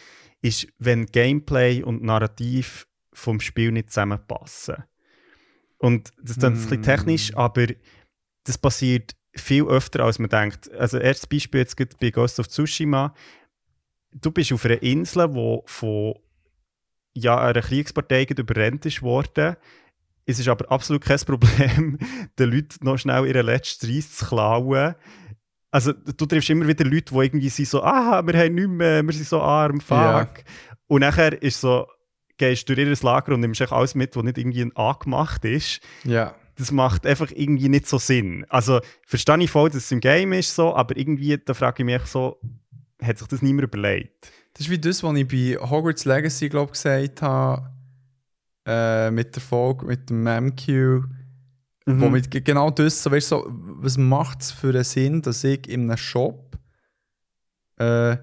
ist, 0.41 0.69
wenn 0.79 1.07
Gameplay 1.07 1.83
und 1.83 2.03
Narrativ 2.03 2.87
vom 3.13 3.41
Spiel 3.41 3.73
nicht 3.73 3.91
zusammenpassen. 3.91 4.85
Und 5.79 6.11
das 6.21 6.33
ist 6.33 6.43
dann 6.43 6.55
ein 6.55 6.59
bisschen 6.59 6.81
Mm. 6.81 6.85
technisch, 6.85 7.37
aber 7.37 7.67
das 8.45 8.57
passiert 8.59 9.15
viel 9.35 9.65
öfter, 9.65 10.05
als 10.05 10.19
man 10.19 10.31
denkt. 10.31 10.71
Also, 10.73 10.99
erstes 10.99 11.27
Beispiel 11.27 11.61
jetzt 11.61 11.77
bei 11.99 12.11
Ghost 12.11 12.39
of 12.39 12.49
Tsushima. 12.49 13.15
Du 14.13 14.31
bist 14.31 14.53
auf 14.53 14.65
einer 14.65 14.83
Insel, 14.83 15.35
wo 15.35 15.63
von 15.67 16.15
ja, 17.15 17.39
einer 17.39 17.61
Kriegspartei 17.61 18.25
überrennt 18.25 18.87
ist 18.87 19.03
worden. 19.03 19.57
Es 20.25 20.39
ist 20.39 20.49
aber 20.49 20.71
absolut 20.71 21.03
kein 21.03 21.19
Problem, 21.19 21.99
den 22.39 22.51
Leuten 22.51 22.85
noch 22.85 22.99
schnell 22.99 23.27
ihre 23.27 23.43
letzte 23.43 23.89
Reise 23.89 24.11
zu 24.11 24.27
klauen. 24.27 24.95
Also, 25.71 25.93
du 25.93 26.27
triffst 26.27 26.51
immer 26.51 26.69
wieder 26.69 26.85
Leute, 26.85 27.15
die 27.15 27.21
irgendwie 27.21 27.49
sind 27.49 27.69
so, 27.69 27.83
ah, 27.83 28.23
wir 28.25 28.39
haben 28.39 28.55
nichts 28.55 28.71
mehr, 28.71 29.03
wir 29.03 29.13
sind 29.13 29.27
so 29.27 29.41
arm, 29.41 29.81
fuck. 29.81 29.97
Ja. 29.97 30.29
Und 30.87 31.01
nachher 31.01 31.41
ist 31.43 31.61
so, 31.61 31.87
gehst 32.37 32.69
du 32.69 32.75
durch 32.75 32.87
ihr 32.87 33.07
Lager 33.07 33.33
und 33.33 33.41
nimmst 33.41 33.61
echt 33.61 33.73
alles 33.73 33.95
mit, 33.95 34.15
was 34.15 34.23
nicht 34.23 34.39
irgendwie 34.39 34.71
angemacht 34.75 35.45
ist. 35.45 35.81
Ja. 36.05 36.35
Das 36.57 36.71
macht 36.71 37.07
einfach 37.07 37.31
irgendwie 37.35 37.71
nicht 37.71 37.89
so 37.89 37.97
Sinn. 37.97 38.45
Also, 38.51 38.81
verstehe 39.07 39.43
ich 39.43 39.51
voll, 39.51 39.71
dass 39.71 39.85
es 39.85 39.93
im 39.93 40.01
Game 40.01 40.35
ist 40.35 40.55
so, 40.55 40.77
aber 40.77 40.97
irgendwie, 40.97 41.39
da 41.39 41.55
frage 41.55 41.83
ich 41.83 41.87
mich 41.87 42.03
so, 42.03 42.39
hat 43.03 43.19
sich 43.19 43.29
das 43.29 43.43
niemand 43.43 43.65
überlegt? 43.69 44.31
Das 44.55 44.67
ist 44.67 44.71
wie 44.71 44.79
das, 44.79 45.03
was 45.03 45.17
ich 45.17 45.27
bei 45.29 45.57
Hogwarts 45.69 46.05
Legacy 46.05 46.49
glaub, 46.49 46.73
gesagt 46.73 47.23
habe, 47.23 47.71
äh, 48.67 49.11
mit 49.11 49.35
der 49.35 49.43
Folge, 49.43 49.87
mit 49.87 50.09
dem 50.11 50.27
MQ, 50.27 51.03
wo 51.87 51.93
Mhm. 52.07 52.13
mit 52.13 52.31
ge- 52.31 52.41
genau 52.43 52.71
das, 52.71 53.03
so, 53.03 53.11
weißt, 53.11 53.29
so, 53.29 53.45
was 53.49 53.97
macht 53.99 54.43
es 54.43 54.53
für 54.53 54.69
einen 54.71 54.85
Sinn, 54.85 55.21
dass 55.23 55.43
ich 55.43 55.69
in 55.69 55.83
einem 55.91 55.97
Shop 55.97 56.57
äh, 57.79 58.17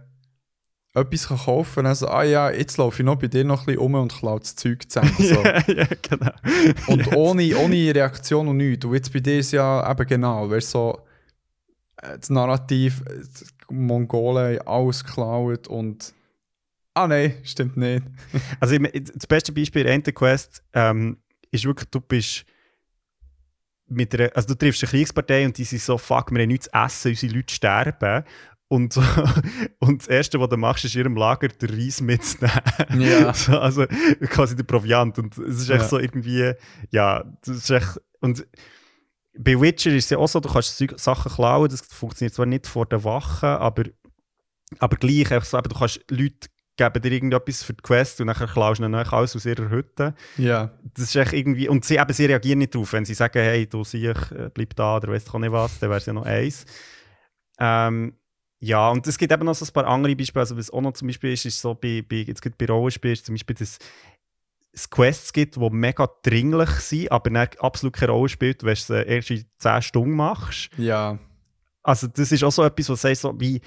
etwas 0.93 1.27
kann 1.27 1.37
kaufen 1.37 1.75
kann, 1.75 1.85
also, 1.87 2.07
ah 2.07 2.23
ja, 2.23 2.49
jetzt 2.51 2.77
laufe 2.77 3.01
ich 3.01 3.05
noch 3.05 3.17
bei 3.17 3.27
dir 3.27 3.43
noch 3.43 3.61
ein 3.61 3.65
bisschen 3.67 3.79
um 3.81 3.93
und 3.95 4.11
klaue 4.13 4.39
das 4.39 4.55
Zeug 4.55 4.89
zusammen. 4.89 5.13
So. 5.17 5.43
ja, 5.43 5.61
ja, 5.67 5.85
genau. 6.01 6.31
Und 6.87 7.05
Ja. 7.07 7.13
ohne, 7.13 7.57
ohne 7.57 7.93
Reaktion 7.95 8.47
und 8.47 8.57
nichts. 8.57 8.85
Und 8.85 8.93
jetzt 8.93 9.11
bei 9.13 9.19
dir 9.19 9.39
ist 9.39 9.51
ja 9.51 9.89
eben 9.91 10.07
genau, 10.07 10.49
weißt 10.49 10.71
so, 10.71 10.99
äh, 11.97 12.17
das 12.17 12.29
Narrativ, 12.29 13.01
äh, 13.07 13.21
Mongolen 13.71 14.59
alles 14.65 15.03
geklaut 15.03 15.67
und. 15.67 16.13
Ah 16.93 17.07
nein, 17.07 17.35
stimmt 17.43 17.77
nicht. 17.77 18.03
Also 18.59 18.77
das 18.77 19.27
beste 19.27 19.51
Beispiel 19.51 19.85
in 19.85 20.03
Quest 20.03 20.63
ähm, 20.73 21.17
ist 21.51 21.65
wirklich, 21.65 21.89
du 21.89 22.01
bist 22.01 22.45
mit 23.87 24.13
einer, 24.13 24.29
also 24.35 24.49
du 24.49 24.55
triffst 24.55 24.83
eine 24.83 24.89
Kriegspartei 24.91 25.45
und 25.45 25.57
die 25.57 25.63
sind 25.63 25.81
so, 25.81 25.97
fuck, 25.97 26.31
wir 26.31 26.41
haben 26.41 26.47
nichts 26.49 26.65
zu 26.65 26.77
essen, 26.77 27.09
unsere 27.11 27.33
Leute 27.33 27.53
sterben. 27.53 28.23
Und, 28.67 28.93
so, 28.93 29.01
und 29.79 30.01
das 30.01 30.07
Erste, 30.07 30.39
was 30.39 30.49
du 30.49 30.57
machst, 30.57 30.85
ist 30.85 30.93
in 30.95 31.01
ihrem 31.01 31.15
Lager 31.17 31.47
den 31.47 31.69
Reis 31.69 32.01
mitzunehmen. 32.01 32.61
Ja. 32.99 33.33
so, 33.33 33.57
also 33.57 33.87
quasi 34.27 34.55
der 34.55 34.63
Proviant. 34.63 35.17
Und 35.17 35.35
es 35.37 35.61
ist 35.61 35.69
echt 35.69 35.81
Ja. 35.81 35.87
so 35.87 35.97
irgendwie, 35.99 36.53
ja, 36.91 37.23
das 37.41 37.57
ist 37.57 37.69
echt 37.71 37.99
Und 38.19 38.45
bei 39.41 39.59
Witcher 39.59 39.91
ist 39.91 40.05
es 40.05 40.09
ja 40.09 40.17
auch 40.17 40.27
so, 40.27 40.41
du 40.41 40.49
kannst 40.49 40.83
Sachen 40.97 41.31
klauen, 41.31 41.69
das 41.69 41.81
funktioniert 41.81 42.33
zwar 42.33 42.45
nicht 42.45 42.67
vor 42.67 42.85
der 42.85 43.03
Wache, 43.05 43.47
aber, 43.47 43.83
aber 44.79 44.97
gleich, 44.97 45.31
einfach 45.31 45.47
so, 45.47 45.57
aber 45.57 45.69
du 45.69 45.75
kannst 45.77 46.01
Leute 46.11 46.49
geben 46.75 47.01
dir 47.01 47.11
irgendetwas 47.11 47.63
für 47.63 47.73
die 47.73 47.81
Quest 47.81 48.21
und 48.21 48.27
dann 48.27 48.35
klaust 48.35 48.79
du 48.79 48.85
ihnen 48.85 48.95
alles 48.95 49.35
aus 49.35 49.45
ihrer 49.45 49.69
Hütte. 49.69 50.13
Ja. 50.37 50.71
Das 50.93 51.05
ist 51.05 51.15
echt 51.15 51.33
irgendwie, 51.33 51.67
und 51.69 51.85
sie, 51.85 51.95
eben, 51.97 52.13
sie 52.13 52.25
reagieren 52.25 52.59
nicht 52.59 52.75
drauf, 52.75 52.93
wenn 52.93 53.05
sie 53.05 53.13
sagen, 53.13 53.39
hey, 53.39 53.67
du 53.67 53.83
siehst, 53.83 54.31
äh, 54.31 54.49
bleib 54.53 54.75
da 54.75 54.97
oder 54.97 55.09
weißt 55.09 55.31
du 55.31 55.39
nicht 55.39 55.51
was, 55.51 55.79
dann 55.79 55.89
wäre 55.89 55.99
es 55.99 56.05
ja 56.05 56.13
noch 56.13 56.25
eins. 56.25 56.65
Ähm, 57.59 58.13
ja, 58.61 58.89
und 58.89 59.07
es 59.07 59.17
gibt 59.17 59.31
eben 59.31 59.45
noch 59.45 59.55
so 59.55 59.65
ein 59.65 59.71
paar 59.71 59.87
andere 59.87 60.15
Beispiele, 60.15 60.41
also 60.41 60.57
was 60.57 60.69
auch 60.69 60.81
noch 60.81 60.93
zum 60.93 61.07
Beispiel 61.07 61.31
ist, 61.31 61.45
ist 61.45 61.61
so 61.61 61.75
bei, 61.75 62.03
bei 62.07 62.17
jetzt 62.17 62.41
gibt 62.41 62.57
bei 62.57 62.65
Rollenspielen 62.65 63.15
zum 63.15 63.35
Beispiel, 63.35 63.55
dass 63.55 63.79
es 64.71 64.89
Quests 64.89 65.33
gibt, 65.33 65.55
die 65.55 65.69
mega 65.69 66.07
dringlich 66.23 66.69
sind, 66.69 67.11
aber 67.11 67.29
dann 67.29 67.47
absolut 67.59 67.93
keine 67.95 68.11
Rolle 68.11 68.29
spielt, 68.29 68.63
wenn 68.63 68.73
du 68.73 68.73
es 68.73 68.89
erst 68.89 69.31
in 69.31 69.45
10 69.57 69.81
Stunden 69.81 70.15
machst. 70.15 70.69
Ja. 70.77 71.17
Also 71.83 72.07
das 72.07 72.31
ist 72.31 72.43
auch 72.43 72.51
so 72.51 72.63
etwas, 72.63 72.89
was 72.89 73.01
sagst 73.01 73.21
so 73.21 73.33
wie 73.39 73.61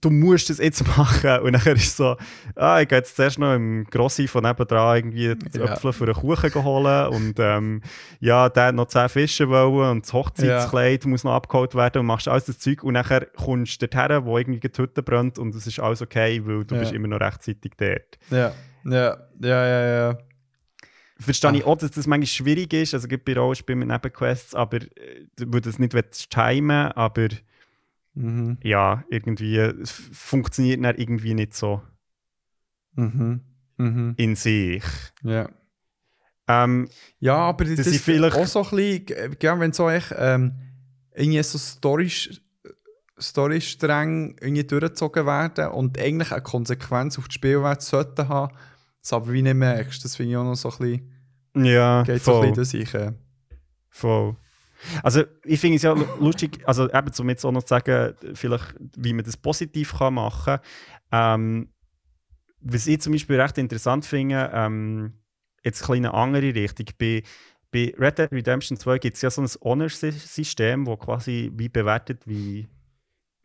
du 0.00 0.10
musst 0.10 0.50
das 0.50 0.58
jetzt 0.58 0.86
machen 0.98 1.38
und 1.40 1.52
dann 1.54 1.76
ist 1.76 1.84
es 1.86 1.96
so, 1.96 2.16
ah, 2.56 2.78
ich 2.82 2.88
gehe 2.88 2.98
jetzt 2.98 3.16
zuerst 3.16 3.38
noch 3.38 3.54
im 3.54 3.84
Grossi 3.90 4.28
von 4.28 4.42
nebenan 4.44 4.96
irgendwie 4.96 5.34
die 5.34 5.58
Ja. 5.58 5.64
Äpfel 5.72 5.94
für 5.94 6.04
einen 6.04 6.12
Kuchen 6.14 6.62
holen 6.62 7.06
und 7.08 7.34
ähm, 7.38 7.80
ja, 8.20 8.50
der 8.50 8.66
hat 8.66 8.74
noch 8.74 8.86
10 8.88 9.08
Fische 9.08 9.48
wollen 9.48 9.90
und 9.92 10.04
das 10.04 10.12
Hochzeitskleid 10.12 11.06
muss 11.06 11.24
noch 11.24 11.32
abgeholt 11.32 11.74
werden 11.74 12.00
und 12.00 12.06
machst 12.06 12.28
alles 12.28 12.44
das 12.44 12.58
Zeug 12.58 12.82
und 12.82 12.92
nachher 12.92 13.24
kommst 13.36 13.80
du 13.80 13.88
dorthin, 13.88 14.26
wo 14.26 14.36
irgendwie 14.36 14.60
die 14.68 14.82
Hütte 14.82 15.02
brennt 15.02 15.38
und 15.38 15.54
es 15.54 15.66
ist 15.66 15.80
alles 15.80 16.02
okay, 16.02 16.42
weil 16.44 16.64
du 16.66 16.74
Ja. 16.74 16.80
bist 16.82 16.92
immer 16.92 17.08
noch 17.08 17.20
rechtzeitig 17.20 17.72
dort. 17.78 18.18
Ja. 18.30 18.52
Ja. 18.84 19.16
Ja, 19.40 19.66
ja, 19.66 19.86
ja. 20.10 20.18
Verstehe 21.18 21.56
ich 21.56 21.64
auch, 21.64 21.76
dass 21.78 21.92
das 21.92 22.06
manchmal 22.06 22.26
schwierig 22.26 22.72
ist, 22.72 22.92
also 22.94 23.06
gibt 23.08 23.24
bei 23.24 23.34
Rollenspielen 23.34 23.78
mit 23.78 23.88
Nebenquests, 23.88 24.54
aber 24.54 24.78
äh, 24.78 25.26
weil 25.38 25.60
du 25.60 25.70
das 25.70 25.78
nicht 25.78 26.30
timen, 26.30 26.92
aber 26.92 27.28
Mhm. 28.16 28.58
ja, 28.62 29.02
irgendwie, 29.10 29.56
es 29.58 29.90
funktioniert 29.90 30.84
dann 30.84 30.96
irgendwie 30.96 31.34
nicht 31.34 31.54
so 31.54 31.82
Mhm. 32.96 33.40
Mhm. 33.76 34.14
in 34.16 34.36
sich. 34.36 34.84
Ja. 35.22 35.48
Ähm, 36.46 36.88
Ja, 37.20 37.36
aber 37.36 37.64
das, 37.64 37.76
Das 37.76 37.86
ist 37.86 38.04
vielleicht- 38.04 38.36
auch 38.36 38.46
so 38.46 38.62
ein 38.62 38.70
bisschen, 39.04 39.38
gell, 39.38 39.60
wenn 39.60 39.72
so 39.72 39.88
echt, 39.88 40.14
ähm, 40.16 40.52
irgendwie 41.14 41.42
so 41.42 41.58
Story, 41.58 42.10
Storystränge 43.20 44.34
irgendwie 44.40 44.64
durchgezogen 44.64 45.26
werden 45.26 45.68
und 45.68 45.98
eigentlich 45.98 46.32
eine 46.32 46.42
Konsequenz 46.42 47.18
auf 47.18 47.28
die 47.28 47.34
Spielwelt 47.34 47.82
sollten 47.82 48.28
haben, 48.28 48.54
das 49.04 49.12
aber 49.12 49.32
wie 49.32 49.42
nicht 49.42 49.54
merkst. 49.54 50.02
Das 50.04 50.16
finde 50.16 50.32
ich 50.32 50.36
auch 50.38 50.44
noch 50.44 50.54
so 50.54 50.70
ein 50.70 50.78
bisschen, 50.78 51.66
ja, 51.66 52.02
geht 52.02 52.22
so 52.22 52.40
ein 52.40 52.54
voll, 52.54 52.64
bisschen 52.64 52.84
durch 52.90 53.12
voll. 53.90 54.36
Also 55.02 55.24
ich 55.44 55.60
finde 55.60 55.76
es 55.76 55.82
ja 55.82 55.92
lu- 55.92 56.06
lustig, 56.20 56.62
also 56.66 56.90
eben 56.90 57.10
um 57.18 57.28
jetzt 57.28 57.44
auch 57.44 57.52
noch 57.52 57.62
zu 57.62 57.68
sagen, 57.68 58.14
vielleicht, 58.34 58.74
wie 58.96 59.12
man 59.12 59.24
das 59.24 59.36
positiv 59.36 59.94
kann 59.98 60.14
machen 60.14 60.58
kann. 61.10 61.40
Ähm, 61.44 61.68
was 62.60 62.86
ich 62.86 63.00
zum 63.00 63.12
Beispiel 63.12 63.40
recht 63.40 63.58
interessant 63.58 64.06
finde, 64.06 64.50
ähm, 64.52 65.20
jetzt 65.62 65.88
eine 65.90 66.14
andere 66.14 66.54
Richtung. 66.54 66.86
Bei, 66.98 67.22
bei 67.70 67.94
Red 67.98 68.18
Dead 68.18 68.32
Redemption 68.32 68.78
2 68.78 68.98
gibt 68.98 69.16
es 69.16 69.22
ja 69.22 69.30
so 69.30 69.42
ein 69.42 69.48
Honor-System, 69.62 70.86
wo 70.86 70.96
quasi 70.96 71.50
wie 71.54 71.68
bewertet, 71.68 72.26
wie 72.26 72.68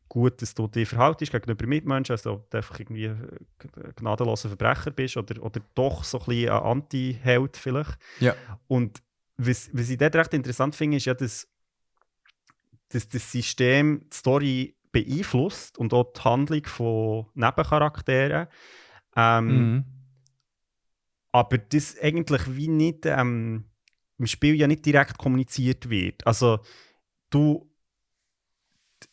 gut 0.09 0.41
dass 0.41 0.55
du 0.55 0.67
dich 0.67 0.89
verhaltest 0.89 1.31
gegenüber 1.31 1.67
Mitmenschen, 1.67 2.13
also 2.13 2.33
ob 2.33 2.49
du 2.49 2.57
einfach 2.57 2.79
irgendwie 2.79 3.07
ein 3.07 3.29
gnadenloser 3.95 4.49
Verbrecher 4.49 4.91
bist 4.91 5.15
oder, 5.17 5.41
oder 5.41 5.61
doch 5.75 6.03
so 6.03 6.19
ein 6.19 6.25
bisschen 6.25 6.49
ein 6.49 6.63
Anti-Held 6.63 7.55
vielleicht. 7.55 7.97
Ja. 8.19 8.35
Und 8.67 9.01
was, 9.38 9.69
was 9.71 9.89
ich 9.89 9.97
dort 9.97 10.15
recht 10.15 10.33
interessant 10.33 10.75
finde, 10.75 10.97
ist 10.97 11.05
ja, 11.05 11.13
dass, 11.13 11.47
dass 12.89 13.07
das 13.07 13.31
System 13.31 14.01
die 14.11 14.17
Story 14.17 14.75
beeinflusst 14.91 15.77
und 15.77 15.93
auch 15.93 16.11
die 16.11 16.21
Handlung 16.21 16.65
von 16.65 17.27
Nebencharakteren. 17.35 18.47
Ähm, 19.15 19.47
Mhm. 19.47 19.85
aber 21.31 21.57
das 21.59 21.97
eigentlich 21.99 22.41
wie 22.55 22.67
nicht 22.67 23.05
ähm, 23.05 23.65
im 24.17 24.27
Spiel 24.27 24.55
ja 24.55 24.67
nicht 24.67 24.85
direkt 24.85 25.17
kommuniziert 25.17 25.89
wird. 25.89 26.25
Also 26.25 26.59
du, 27.29 27.68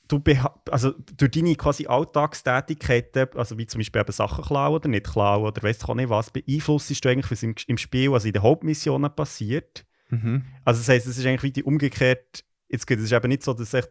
du 0.09 0.23
also 0.71 0.93
durch 1.17 1.31
deine 1.31 1.55
quasi 1.57 1.87
Alltagstätigkeiten, 1.87 3.29
also 3.35 3.59
wie 3.59 3.67
zum 3.67 3.81
Beispiel 3.81 4.01
eben 4.01 4.13
Sachen 4.13 4.45
klauen 4.45 4.75
oder 4.75 4.89
nicht 4.89 5.07
klauen 5.07 5.45
oder 5.45 5.63
weißt 5.63 5.87
du 5.87 5.95
nicht 5.95 6.11
was, 6.11 6.31
beeinflusst 6.31 7.05
du 7.05 7.09
eigentlich, 7.09 7.31
was 7.31 7.43
im, 7.43 7.55
im 7.67 7.79
Spiel, 7.79 8.13
also 8.13 8.27
in 8.27 8.33
den 8.33 8.43
Hauptmissionen 8.43 9.15
passiert. 9.15 9.85
Mhm. 10.11 10.45
Also 10.65 10.81
das 10.81 10.89
heisst, 10.89 11.07
es 11.07 11.19
ist 11.19 11.27
eigentlich 11.27 11.43
wie 11.43 11.53
die 11.53 11.65
umgekehrt, 11.65 12.45
jetzt 12.69 12.87
geht 12.87 12.99
es 12.99 13.05
ist 13.05 13.13
eben 13.13 13.29
nicht 13.29 13.43
so, 13.43 13.53
dass 13.53 13.75
echt 13.75 13.91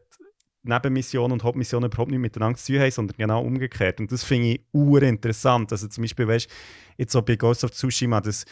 Nebenmissionen 0.63 1.33
und 1.33 1.43
Hauptmissionen 1.43 1.91
überhaupt 1.91 2.11
nicht 2.11 2.19
miteinander 2.19 2.57
zu 2.57 2.73
tun 2.73 2.81
haben, 2.81 2.91
sondern 2.91 3.17
genau 3.17 3.41
umgekehrt. 3.43 3.99
Und 3.99 4.11
das 4.11 4.23
finde 4.23 4.47
ich 4.47 4.61
urinteressant. 4.71 5.71
Also 5.71 5.87
zum 5.87 6.03
Beispiel, 6.03 6.27
weißt 6.27 6.49
jetzt 6.97 7.11
so 7.11 7.21
bei 7.21 7.35
Ghost 7.35 7.63
of 7.63 7.71
Tsushima, 7.71 8.19
dass 8.19 8.45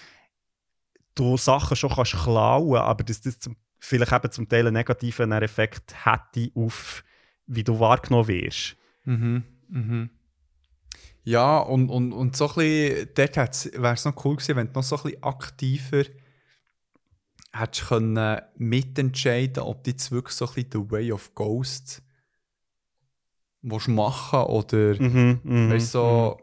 du 1.16 1.38
Sachen 1.38 1.76
schon 1.76 1.90
kannst 1.90 2.14
klauen, 2.14 2.78
aber 2.78 3.04
dass 3.04 3.22
das 3.22 3.40
zum, 3.40 3.56
vielleicht 3.80 4.12
eben 4.12 4.32
zum 4.32 4.48
Teil 4.48 4.68
einen 4.68 4.76
negativen 4.76 5.32
Effekt 5.32 6.06
hätte 6.06 6.52
auf, 6.56 7.04
wie 7.48 7.64
du 7.64 7.80
wahrgenommen 7.80 8.28
wirst. 8.28 8.76
Mhm. 9.06 9.44
Mhm. 9.70 10.10
Ja, 11.24 11.60
und, 11.60 11.90
und, 11.90 12.12
und 12.12 12.36
so 12.36 12.50
ein 12.50 12.56
bisschen, 12.56 13.10
dort 13.16 13.36
wäre 13.82 13.94
es 13.94 14.06
noch 14.06 14.26
cool 14.26 14.36
gewesen, 14.36 14.56
wenn 14.56 14.68
du 14.68 14.74
noch 14.74 14.84
so 14.84 14.98
ein 14.98 15.04
bisschen 15.04 15.24
aktiver 15.24 16.04
hättest 17.54 17.88
können 17.88 18.42
mitentscheiden, 18.58 19.64
ob 19.64 19.84
du 19.84 19.92
jetzt 19.92 20.12
wirklich 20.12 20.36
so 20.36 20.46
ein 20.48 20.54
bisschen 20.54 20.72
the 20.72 20.92
way 20.92 21.12
of 21.12 21.34
ghost 21.36 22.02
willst 23.62 23.88
machen 23.88 24.42
oder 24.42 25.00
Mhm, 25.00 25.40
mhm, 25.44 25.72
weißt 25.72 25.92
so. 25.92 26.38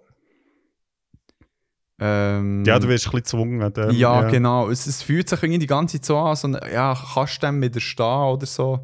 Ähm, 2.02 2.60
mhm. 2.60 2.64
Ja, 2.64 2.78
du 2.78 2.88
wirst 2.88 3.06
ein 3.06 3.10
bisschen 3.10 3.24
gezwungen. 3.24 3.72
dann, 3.74 3.94
ja, 3.94 4.22
genau. 4.30 4.70
Es, 4.70 4.86
es 4.86 5.02
fühlt 5.02 5.28
sich 5.28 5.42
irgendwie 5.42 5.58
die 5.58 5.66
ganze 5.66 6.00
Zeit 6.00 6.06
so 6.06 6.18
an, 6.18 6.36
so, 6.36 6.48
ja, 6.48 6.96
kannst 7.14 7.42
du 7.42 7.46
dem 7.46 7.60
widerstehen 7.60 8.06
oder 8.06 8.46
so. 8.46 8.80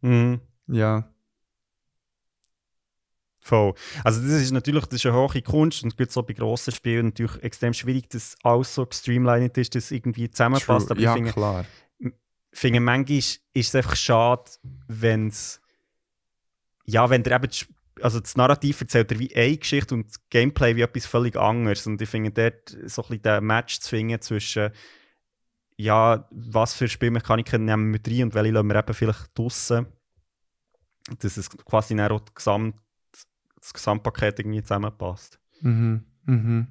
Mhm. 0.00 0.40
Ja. 0.68 1.04
Voll. 3.46 3.74
Also 4.02 4.20
das 4.22 4.42
ist 4.42 4.50
natürlich 4.50 4.86
das 4.86 5.04
ist 5.04 5.06
eine 5.06 5.14
hohe 5.14 5.40
Kunst 5.40 5.84
und 5.84 5.96
gerade 5.96 6.10
so 6.10 6.24
bei 6.24 6.32
grossen 6.32 6.72
Spielen 6.72 7.06
natürlich 7.06 7.40
extrem 7.44 7.72
schwierig, 7.74 8.10
dass 8.10 8.34
alles 8.42 8.74
so 8.74 8.84
gestreamlined 8.84 9.56
ist, 9.56 9.76
dass 9.76 9.84
es 9.84 9.90
irgendwie 9.92 10.28
zusammenpasst. 10.28 10.90
Aber 10.90 11.00
ja, 11.00 11.12
ich 11.12 11.16
finde, 11.16 11.32
klar. 11.32 11.64
finde 12.52 12.80
manchmal 12.80 13.18
ist 13.18 13.40
es 13.54 13.74
einfach 13.76 13.94
schade, 13.94 14.50
wenn 14.88 15.28
es 15.28 15.60
ja, 16.86 17.08
wenn 17.08 17.22
der 17.22 17.36
eben 17.36 17.48
also 18.02 18.18
das 18.18 18.36
Narrativ 18.36 18.80
erzählt 18.80 19.12
er 19.12 19.20
wie 19.20 19.34
eine 19.36 19.56
Geschichte 19.56 19.94
und 19.94 20.08
das 20.08 20.28
Gameplay 20.28 20.74
wie 20.74 20.82
etwas 20.82 21.06
völlig 21.06 21.36
anderes. 21.36 21.86
Und 21.86 22.02
ich 22.02 22.08
finde 22.08 22.32
dort 22.32 22.76
so 22.90 23.02
ein 23.02 23.08
bisschen 23.08 23.22
den 23.22 23.44
Match 23.44 23.78
zu 23.78 23.90
finden 23.90 24.20
zwischen 24.20 24.72
ja, 25.76 26.26
was 26.32 26.74
für 26.74 26.88
Spielmechaniken 26.88 27.64
nehmen 27.64 27.92
wir 27.92 28.00
mit 28.00 28.08
rein 28.08 28.24
und 28.24 28.34
welche 28.34 28.50
lassen 28.50 28.68
wir 28.68 28.76
eben 28.76 28.94
vielleicht 28.94 29.38
draussen, 29.38 29.86
dass 31.20 31.36
es 31.36 31.48
quasi 31.48 31.94
dann 31.94 32.10
auch 32.10 32.20
die 32.20 32.34
Gesamt, 32.34 32.74
das 33.66 33.74
Gesamtpaket 33.74 34.38
irgendwie 34.38 34.62
zusammenpasst. 34.62 35.40
Mhm. 35.60 36.04
Mhm. 36.24 36.68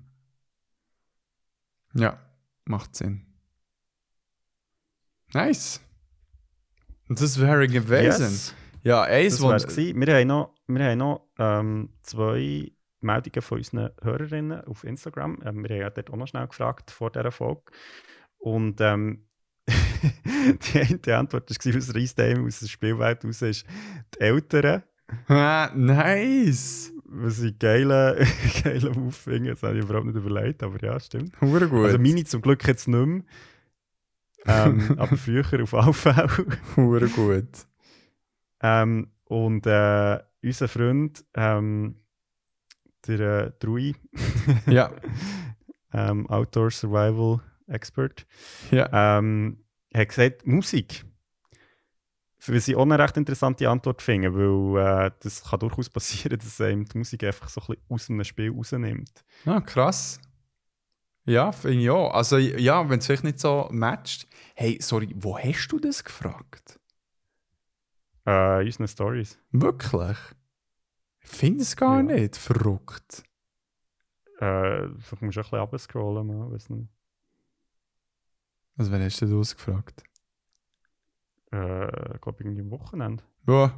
Ja, 1.93 2.19
macht 2.65 2.95
Sinn. 2.95 3.25
Nice. 5.33 5.81
Das 7.09 7.39
wäre 7.39 7.67
gewesen. 7.67 8.21
Yes. 8.23 8.55
Ja, 8.83 9.03
eins, 9.03 9.37
Das 9.37 9.43
wäre 9.43 9.55
es. 9.55 9.77
Wir 9.77 10.15
haben 10.15 10.27
noch, 10.27 10.55
wir 10.67 10.85
haben 10.85 10.97
noch 10.97 11.27
ähm, 11.37 11.89
zwei 12.03 12.71
Meldungen 13.01 13.41
von 13.41 13.57
unseren 13.57 13.91
Hörerinnen 14.01 14.61
auf 14.65 14.83
Instagram. 14.83 15.39
Ähm, 15.43 15.63
wir 15.63 15.75
haben 15.75 15.81
ja 15.81 15.89
dort 15.89 16.09
auch 16.09 16.15
noch 16.15 16.27
schnell 16.27 16.47
gefragt 16.47 16.91
vor 16.91 17.11
dieser 17.11 17.31
Folge. 17.31 17.63
Und 18.37 18.79
ähm, 18.79 19.27
die 19.67 20.79
eine 20.79 21.17
Antwort 21.17 21.49
war, 21.49 21.95
reißt 21.95 22.19
einem 22.19 22.45
aus 22.45 22.59
der 22.59 22.67
Spielwelt 22.67 23.25
raus, 23.25 23.41
ist 23.41 23.65
die 24.15 24.19
Eltern. 24.19 24.83
Ah, 25.27 25.71
nice. 25.75 26.91
Was 27.05 27.39
ich 27.41 27.57
geile, 27.59 28.25
geile 28.63 28.93
finde. 29.11 29.51
Das 29.51 29.63
habe 29.63 29.77
ich 29.77 29.83
überhaupt 29.83 30.07
nicht 30.07 30.15
überlegt, 30.17 30.63
aber 30.63 30.81
ja, 30.83 30.99
stimmt. 30.99 31.31
Hure 31.41 31.67
gut. 31.67 31.85
Also 31.85 31.97
meine 31.99 32.23
zum 32.25 32.41
Glück 32.41 32.65
jetzt 32.67 32.87
nicht 32.87 33.05
mehr. 33.05 33.21
Ähm, 34.47 34.95
aber 34.97 35.15
früher 35.17 35.63
auf 35.63 35.73
Fälle. 35.97 36.29
Hure 36.75 37.07
gut. 37.09 37.65
Ähm, 38.61 39.11
und 39.25 39.65
äh, 39.65 40.19
unser 40.43 40.67
Freund, 40.67 41.23
ähm, 41.35 41.95
der 43.07 43.19
äh, 43.47 43.51
Drui, 43.59 43.95
Ja. 44.67 44.91
ähm, 45.93 46.27
Outdoor 46.29 46.69
Survival 46.71 47.39
Expert, 47.67 48.25
Ja. 48.71 49.17
ähm, 49.19 49.63
hat 49.95 50.09
gesagt, 50.09 50.45
Musik. 50.45 51.05
Was 52.47 52.67
ich 52.67 52.75
auch 52.75 52.81
eine 52.83 52.99
recht 52.99 53.17
interessante 53.17 53.69
Antwort 53.69 54.01
finde, 54.01 54.33
weil 54.33 55.07
äh, 55.07 55.11
das 55.21 55.43
kann 55.43 55.59
durchaus 55.59 55.89
passieren, 55.89 56.37
dass 56.43 56.59
einem 56.61 56.85
die 56.85 56.97
Musik 56.97 57.23
einfach 57.23 57.49
so 57.49 57.61
ein 57.61 57.67
bisschen 57.67 57.85
aus 57.89 58.09
einem 58.09 58.23
Spiel 58.23 58.51
rausnimmt. 58.51 59.23
Ah, 59.45 59.61
krass. 59.61 60.19
Ja, 61.25 61.51
finde 61.51 61.81
ich 61.81 61.89
auch. 61.89 62.13
Also, 62.13 62.37
ja, 62.37 62.87
wenn 62.87 62.99
es 62.99 63.07
vielleicht 63.07 63.23
nicht 63.23 63.39
so 63.39 63.67
matcht. 63.71 64.27
Hey, 64.53 64.77
sorry, 64.81 65.13
wo 65.17 65.37
hast 65.37 65.67
du 65.69 65.79
das 65.79 66.03
gefragt? 66.03 66.79
Äh, 68.27 68.61
in 68.61 68.67
unseren 68.67 68.87
Stories. 68.87 69.39
Wirklich? 69.51 70.17
Ich 71.21 71.29
finde 71.29 71.63
es 71.63 71.75
gar 71.75 71.97
Ja. 71.97 72.03
nicht. 72.03 72.35
Verrückt. 72.37 73.23
Äh, 74.39 74.87
vielleicht 74.99 75.21
musst 75.21 75.37
du 75.37 75.41
ein 75.41 75.43
bisschen 75.43 75.59
abscrollen, 75.59 76.27
man 76.27 76.51
weiß 76.51 76.69
nicht. 76.69 76.89
Also, 78.77 78.91
wen 78.91 79.01
hast 79.03 79.21
du 79.21 79.25
das 79.25 79.33
ausgefragt? 79.33 80.03
Äh, 81.55 82.15
ich 82.15 82.21
glaube, 82.21 82.43
irgendwie 82.43 82.61
am 82.61 82.71
Wochenende. 82.71 83.23
Ja, 83.47 83.73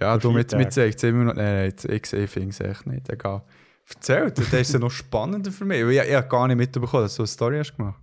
ja 0.00 0.18
du 0.18 0.30
mit, 0.30 0.54
mit 0.54 0.72
zeigt 0.72 1.02
immer 1.02 1.24
noch. 1.24 1.34
Nein, 1.34 1.54
nein, 1.54 1.64
jetzt- 1.64 1.84
ich, 1.84 2.30
finde 2.30 2.50
es 2.50 2.60
echt 2.60 2.86
nicht. 2.86 3.08
Egal. 3.08 3.42
Erzähl, 3.88 4.30
das 4.30 4.52
ist 4.52 4.72
ja 4.74 4.78
noch 4.78 4.90
spannender 4.90 5.50
für 5.50 5.64
mich. 5.64 5.82
weil 5.82 5.92
Ich, 5.92 6.08
ich 6.08 6.14
habe 6.14 6.28
gar 6.28 6.46
nicht 6.46 6.58
mitbekommen, 6.58 7.04
dass 7.04 7.16
du 7.16 7.22
eine 7.22 7.26
Story 7.28 7.58
hast 7.58 7.76
gemacht. 7.76 8.00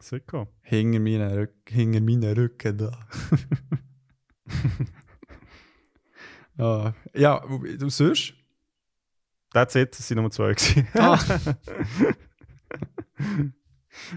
Sicko. 0.00 0.48
Hinter 0.62 1.00
meinen, 1.00 1.30
Rück, 1.30 1.52
hinter 1.68 2.00
meinen 2.00 2.32
Rücken 2.32 2.78
da. 2.78 2.90
ah, 6.64 6.94
ja, 7.14 7.44
du 7.78 7.90
sonst? 7.90 8.32
That's 9.52 9.74
it, 9.74 9.92
das 9.92 10.08
sind 10.08 10.16
Nummer 10.16 10.30
zwei. 10.30 10.54
gewesen. 10.54 10.88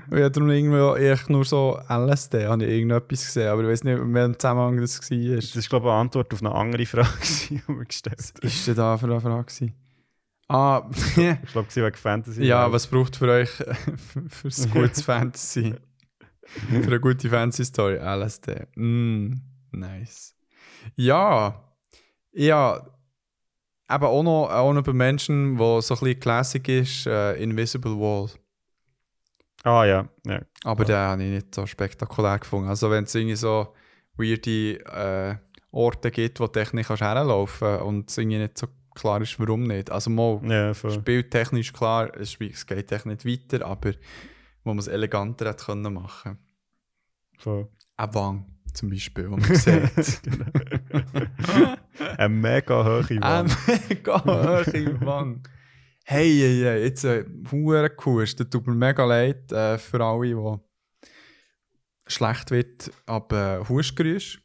Ich 0.08 0.14
habe 0.14 0.32
darum 0.32 0.50
irgendwie 0.50 1.04
echt 1.06 1.30
nur 1.30 1.44
so 1.46 1.80
LSD, 1.90 2.46
habe 2.46 2.64
ich 2.64 2.70
irgendetwas 2.72 3.26
gesehen, 3.26 3.48
aber 3.50 3.64
ich 3.64 3.70
weiß 3.70 3.84
nicht, 3.84 3.98
in 3.98 4.14
welchem 4.14 4.40
Zusammenhang 4.40 4.78
das 4.80 5.00
war. 5.00 5.36
Das 5.36 5.56
ist, 5.56 5.70
glaube 5.70 5.88
ich, 5.88 5.92
eine 5.92 6.02
Antwort 6.02 6.34
auf 6.34 6.42
eine 6.42 6.54
andere 6.54 6.86
Frage, 6.86 7.10
die 7.50 7.62
wir 7.68 7.86
gestellt 7.86 8.20
haben. 8.20 8.48
Ist 8.48 8.68
denn 8.68 8.76
da 8.76 8.98
für 8.98 9.06
eine 9.06 9.20
Frage? 9.20 9.44
gewesen? 9.46 9.74
Ah, 10.48 10.90
Ich 11.16 11.52
glaube, 11.52 11.68
sie 11.70 11.82
wegen 11.84 11.96
Fantasy. 11.96 12.44
ja, 12.46 12.72
was 12.72 12.88
braucht 12.88 13.16
für 13.16 13.30
euch 13.30 13.50
für, 14.30 14.48
ein 14.48 14.72
gutes 14.72 15.02
Fantasy? 15.02 15.76
für 16.44 16.88
eine 16.88 17.00
gute 17.00 17.30
Fantasy-Story? 17.30 17.96
LSD. 17.98 18.68
Mm, 18.76 19.36
nice. 19.72 20.36
Ja, 20.96 21.64
ja, 22.34 22.86
eben 23.90 24.04
auch 24.04 24.24
noch, 24.24 24.50
auch 24.50 24.74
noch 24.74 24.84
bei 24.84 24.94
Menschen, 24.94 25.58
wo 25.58 25.80
so 25.82 25.94
ein 25.96 26.00
bisschen 26.00 26.20
Classic 26.20 26.68
ist, 26.68 27.08
äh, 27.08 27.34
Invisible 27.42 27.98
Wall. 27.98 28.30
Ah 29.64 29.86
ja, 29.86 30.08
ja. 30.26 30.42
Aber 30.64 30.86
den 30.86 30.96
habe 30.96 31.24
ich 31.24 31.30
nicht 31.30 31.54
so 31.56 31.66
spektakulär 31.68 32.40
gefunden. 32.40 32.70
Also 32.70 32.90
wenn 32.90 33.04
es 33.04 33.14
irgendwie 33.16 33.36
so 33.36 33.74
weirde 34.18 34.80
äh, 34.86 35.36
Orte 35.72 36.12
gibt, 36.12 36.40
wo 36.40 36.48
du 36.48 36.60
nicht 36.74 36.88
kannst 36.88 37.02
herlaufen 37.04 37.78
und 37.80 38.10
es 38.10 38.18
irgendwie 38.18 38.40
nicht 38.40 38.58
so 38.58 38.68
klar 38.96 39.22
ist, 39.22 39.40
warum 39.40 39.64
nicht. 39.64 39.92
Also 39.92 40.10
mal 40.10 40.42
Ja, 40.50 40.74
voll. 40.74 40.92
spieltechnisch 40.92 41.72
klar, 41.74 42.12
es 42.18 42.38
geht 42.40 42.92
echt 42.92 43.06
nicht 43.06 43.26
weiter, 43.26 43.66
aber 43.66 43.92
wo 44.64 44.72
man 44.72 44.80
es 44.80 44.88
eleganter 44.88 45.48
hätte 45.50 45.66
können 45.66 45.94
machen. 45.94 46.38
Ein 47.46 48.14
Wang 48.14 48.46
zum 48.74 48.90
Beispiel, 48.90 49.30
wo 49.30 49.38
man 49.38 49.56
sieht. 49.56 50.22
Eine 52.18 52.30
mega 52.30 52.84
hohe 52.84 53.06
Ein 53.10 53.22
Wand. 53.22 53.58
mega 53.90 54.24
hohe 54.26 55.02
Wang. 55.06 55.44
Hey, 56.14 56.28
hey, 56.28 56.62
hey, 56.64 56.84
jetzt 56.84 57.06
äh, 57.06 57.24
hure 57.50 57.90
cool. 58.06 58.26
Das 58.26 58.36
tut 58.36 58.68
mir 58.68 58.76
mega 58.76 59.06
leid 59.06 59.50
äh, 59.54 59.78
für 59.78 60.04
alle, 60.04 60.28
die 60.28 62.12
schlecht 62.12 62.52
wird 62.52 62.92
ab 63.06 63.32
äh, 63.32 63.60
Hustgrüß. 63.60 64.38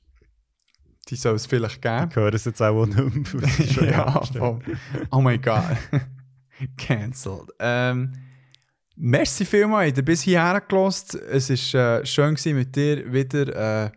Die 1.09 1.17
soll 1.17 1.35
es 1.35 1.47
vielleicht 1.47 1.83
geben. 1.83 2.07
Ich 2.09 2.15
höre 2.15 2.33
es 2.35 2.45
jetzt 2.45 2.63
auch 2.63 2.87
nicht 2.87 3.35
mehr. 3.81 3.91
ja, 3.91 4.23
voll. 4.23 4.61
Oh 5.11 5.21
mein 5.21 5.43
Gott. 5.43 5.65
Cancelled. 6.77 7.51
Ähm, 7.59 8.13
merci 8.95 9.45
vielmals, 9.45 9.97
ihr 9.97 10.05
bis 10.05 10.23
hierher 10.23 10.61
gelost. 10.61 11.17
Es 11.17 11.51
war 11.51 11.99
äh, 11.99 12.07
schön 12.07 12.37
gewesen, 12.37 12.59
mit 12.59 12.77
dir 12.77 13.13
wieder 13.13 13.49
äh, 13.49 13.87
ein 13.87 13.93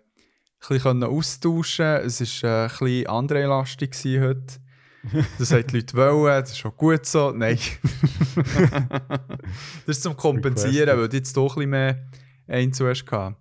bisschen 0.70 1.04
austauschen. 1.04 1.86
Es 1.86 2.20
war 2.42 2.50
äh, 2.50 2.64
ein 2.64 2.70
bisschen 2.70 3.08
André-lastig 3.08 3.92
gewesen 3.92 4.24
heute. 4.24 4.69
Das 5.40 5.52
haben 5.52 5.66
die 5.68 5.78
Leute 5.78 5.96
wollen, 5.96 6.42
das 6.42 6.52
ist 6.52 6.58
schon 6.60 6.76
gut 6.76 7.06
so. 7.06 7.32
Nein. 7.32 7.58
das 9.86 9.98
ist 9.98 10.04
zum 10.04 10.16
Kompensieren, 10.18 10.98
weil 11.00 11.10
du 11.10 11.18
jetzt 11.18 11.36
doch 11.36 11.56
ein 11.56 11.56
bisschen 11.56 11.70
mehr 11.70 12.08
Einzel 12.48 12.90
hast. 12.90 13.06
gehabt. 13.06 13.38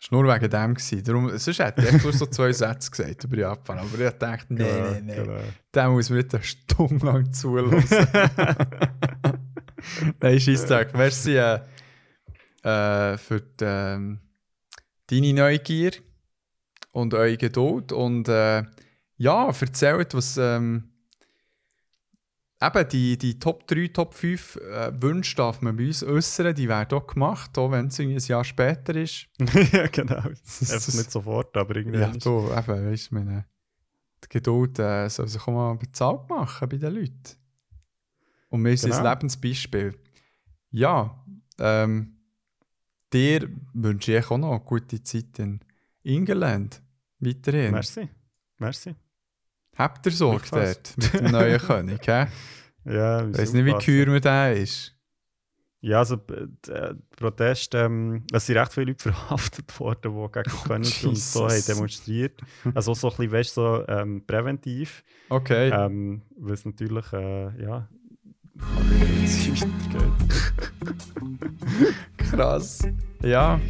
Das 0.00 0.12
war 0.12 0.22
nur 0.22 0.34
wegen 0.34 0.50
dem. 0.50 0.74
Gewesen. 0.74 1.04
Darum, 1.04 1.38
sonst 1.38 1.58
hätte 1.58 1.82
ich 1.86 2.02
nur 2.02 2.12
so 2.12 2.26
zwei 2.26 2.52
Sätze 2.52 2.90
gesagt 2.90 3.24
über 3.24 3.36
Japan. 3.36 3.78
Aber 3.78 3.98
ich 3.98 4.10
dachte, 4.12 4.54
Ja, 4.54 4.90
nein, 4.92 5.06
nein. 5.06 5.16
genau. 5.24 5.40
Den 5.74 5.90
muss 5.90 6.10
man 6.10 6.18
nicht 6.18 6.34
eine 6.34 6.44
Stunde 6.44 7.04
lang 7.06 7.32
zulassen. 7.32 8.06
nein, 10.20 10.40
Scheissdreck. 10.40 10.94
Merci 10.94 11.36
äh, 11.36 11.60
äh, 12.62 13.16
für 13.18 13.40
die, 13.40 13.64
ähm, 13.64 14.20
deine 15.08 15.32
Neugier 15.32 15.92
und 16.92 17.14
eure 17.14 17.36
Geduld. 17.36 17.92
Und 17.92 18.28
äh, 18.28 18.62
ja, 19.18 19.48
erzählt, 19.50 20.14
was 20.14 20.36
ähm, 20.36 20.90
eben 22.60 22.88
die, 22.88 23.18
die 23.18 23.38
Top 23.38 23.66
3, 23.68 23.88
Top 23.88 24.14
5 24.14 24.56
äh, 24.56 24.92
Wünsche 25.02 25.36
darf 25.36 25.60
man 25.60 25.76
bei 25.76 25.86
uns 25.86 26.02
äußern. 26.02 26.54
Die 26.54 26.68
werden 26.68 26.96
auch 26.98 27.06
gemacht, 27.06 27.56
auch 27.58 27.70
wenn 27.70 27.86
es 27.88 27.98
irgendwie 27.98 28.16
ein 28.18 28.26
Jahr 28.28 28.44
später 28.44 28.94
ist. 28.96 29.26
ja, 29.72 29.86
genau. 29.88 30.22
Das- 30.22 30.70
Einfach 30.72 30.94
nicht 30.94 31.10
sofort, 31.12 31.56
aber 31.56 31.76
irgendwie. 31.76 31.98
Ja, 32.00 32.08
du, 32.10 32.48
eben, 32.50 32.90
weißt 32.90 33.10
du, 33.10 33.14
meine, 33.14 33.46
die 34.24 34.28
Geduld 34.28 34.78
äh, 34.78 35.08
soll 35.08 35.28
sich 35.28 35.40
auch 35.42 35.52
mal 35.52 35.74
bezahlt 35.76 36.28
machen 36.28 36.68
bei 36.68 36.76
den 36.78 36.94
Leuten. 36.94 37.36
Und 38.50 38.64
wir 38.64 38.76
sind 38.76 38.90
Genau. 38.90 39.04
ein 39.04 39.10
Lebensbeispiel. 39.14 39.94
Ja, 40.70 41.24
ähm, 41.58 42.16
dir 43.12 43.48
wünsche 43.74 44.16
ich 44.16 44.24
auch 44.30 44.38
noch 44.38 44.50
eine 44.52 44.60
gute 44.60 45.02
Zeit 45.02 45.38
in 45.38 45.60
England. 46.02 46.82
Weiterhin. 47.20 47.72
Merci. 47.72 48.08
Merci. 48.58 48.94
Habt 49.78 50.04
ihr 50.06 50.12
Sorge 50.12 50.44
dort 50.50 50.94
mit 50.96 51.14
dem 51.14 51.30
neuen 51.30 51.60
König? 51.60 52.06
Hä? 52.06 52.26
Ja, 52.84 53.28
Ich 53.28 53.36
weiß 53.36 53.52
nicht, 53.52 53.66
wie 53.66 53.74
kühl 53.84 54.18
der 54.20 54.56
ist. 54.56 54.96
Ja, 55.80 55.98
also 55.98 56.16
der 56.16 56.96
Protest, 57.16 57.74
ähm, 57.74 58.24
es 58.32 58.46
sind 58.46 58.56
recht 58.56 58.72
viele 58.72 58.86
Leute 58.86 59.02
verhaftet 59.12 59.78
worden, 59.78 60.12
die 60.14 60.32
gegen 60.32 60.42
den 60.50 60.62
König 60.64 61.06
und 61.06 61.16
so 61.18 61.48
haben 61.48 61.64
demonstriert. 61.68 62.40
Also 62.74 62.94
so 62.94 63.10
ein 63.10 63.16
bisschen, 63.16 63.32
weißt, 63.32 63.54
so 63.54 63.84
ähm, 63.86 64.24
präventiv. 64.26 65.04
Okay. 65.28 65.68
Ähm, 65.70 66.22
weil 66.36 66.54
es 66.54 66.64
natürlich, 66.64 67.12
äh, 67.12 67.62
ja, 67.62 67.88
es 69.24 69.48
weitergeht. 69.50 70.12
Krass. 72.16 72.80
Ja. 73.22 73.60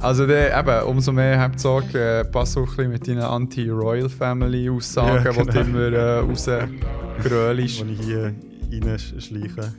Also 0.00 0.26
der, 0.26 0.56
eben, 0.58 0.86
umso 0.88 1.12
mehr 1.12 1.40
habt 1.40 1.56
ihr 1.56 1.60
Sorge, 1.60 2.20
äh, 2.20 2.24
pass 2.24 2.56
auch 2.56 2.62
ein 2.62 2.66
bisschen 2.66 2.90
mit 2.90 3.08
deinen 3.08 3.22
Anti-Royal 3.22 4.08
Family-Aussagen, 4.08 5.24
Ja, 5.24 5.32
die 5.32 5.38
du 5.38 5.44
genau. 5.44 5.60
immer 5.60 5.92
äh, 5.92 6.18
rausgrölst. 6.20 7.84
Wo 7.84 7.90
ich 7.90 8.00
hier 8.00 8.34
reinschleiche. 8.70 9.72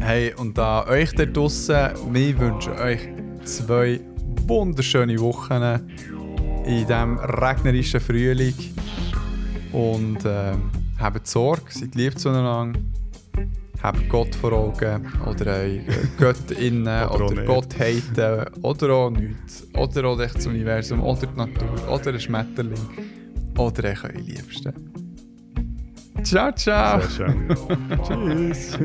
Hey, 0.00 0.34
und 0.34 0.58
an 0.58 0.88
euch 0.88 1.12
da 1.12 1.26
draussen, 1.26 1.90
wir 2.10 2.38
wünschen 2.38 2.72
euch 2.72 3.08
zwei 3.44 4.00
wunderschöne 4.46 5.18
Wochen 5.20 5.62
in 6.64 6.86
diesem 6.86 7.18
regnerischen 7.18 8.00
Frühling. 8.00 8.54
Und 9.72 10.18
ähm, 10.24 10.70
habt 10.98 11.26
Sorge, 11.26 11.62
seid 11.68 11.94
lieb 11.94 12.18
zueinander. 12.18 12.78
Habt 13.82 14.08
Gott 14.08 14.34
vor 14.34 14.52
Augen 14.52 15.12
oder 15.26 15.46
eure 15.56 15.80
Göttinnen 16.16 17.08
Oder 17.08 17.24
oder. 17.26 17.44
Gottheiten 17.44 18.46
oder 18.62 18.90
auch 18.92 19.10
nichts. 19.10 19.66
Oder 19.74 20.04
auch 20.04 20.20
echt 20.20 20.36
das 20.36 20.46
Universum 20.46 21.02
oder 21.02 21.26
die 21.26 21.36
Natur 21.36 21.88
oder 21.90 22.12
ein 22.12 22.20
Schmetterling 22.20 22.78
oder 23.58 23.90
euch 23.90 24.04
eure 24.04 24.18
Liebsten. 24.18 24.72
Ciao, 26.22 26.52
ciao! 26.52 27.00
Sehr 27.00 27.10
schön. 27.10 28.52
Tschüss. 28.52 28.78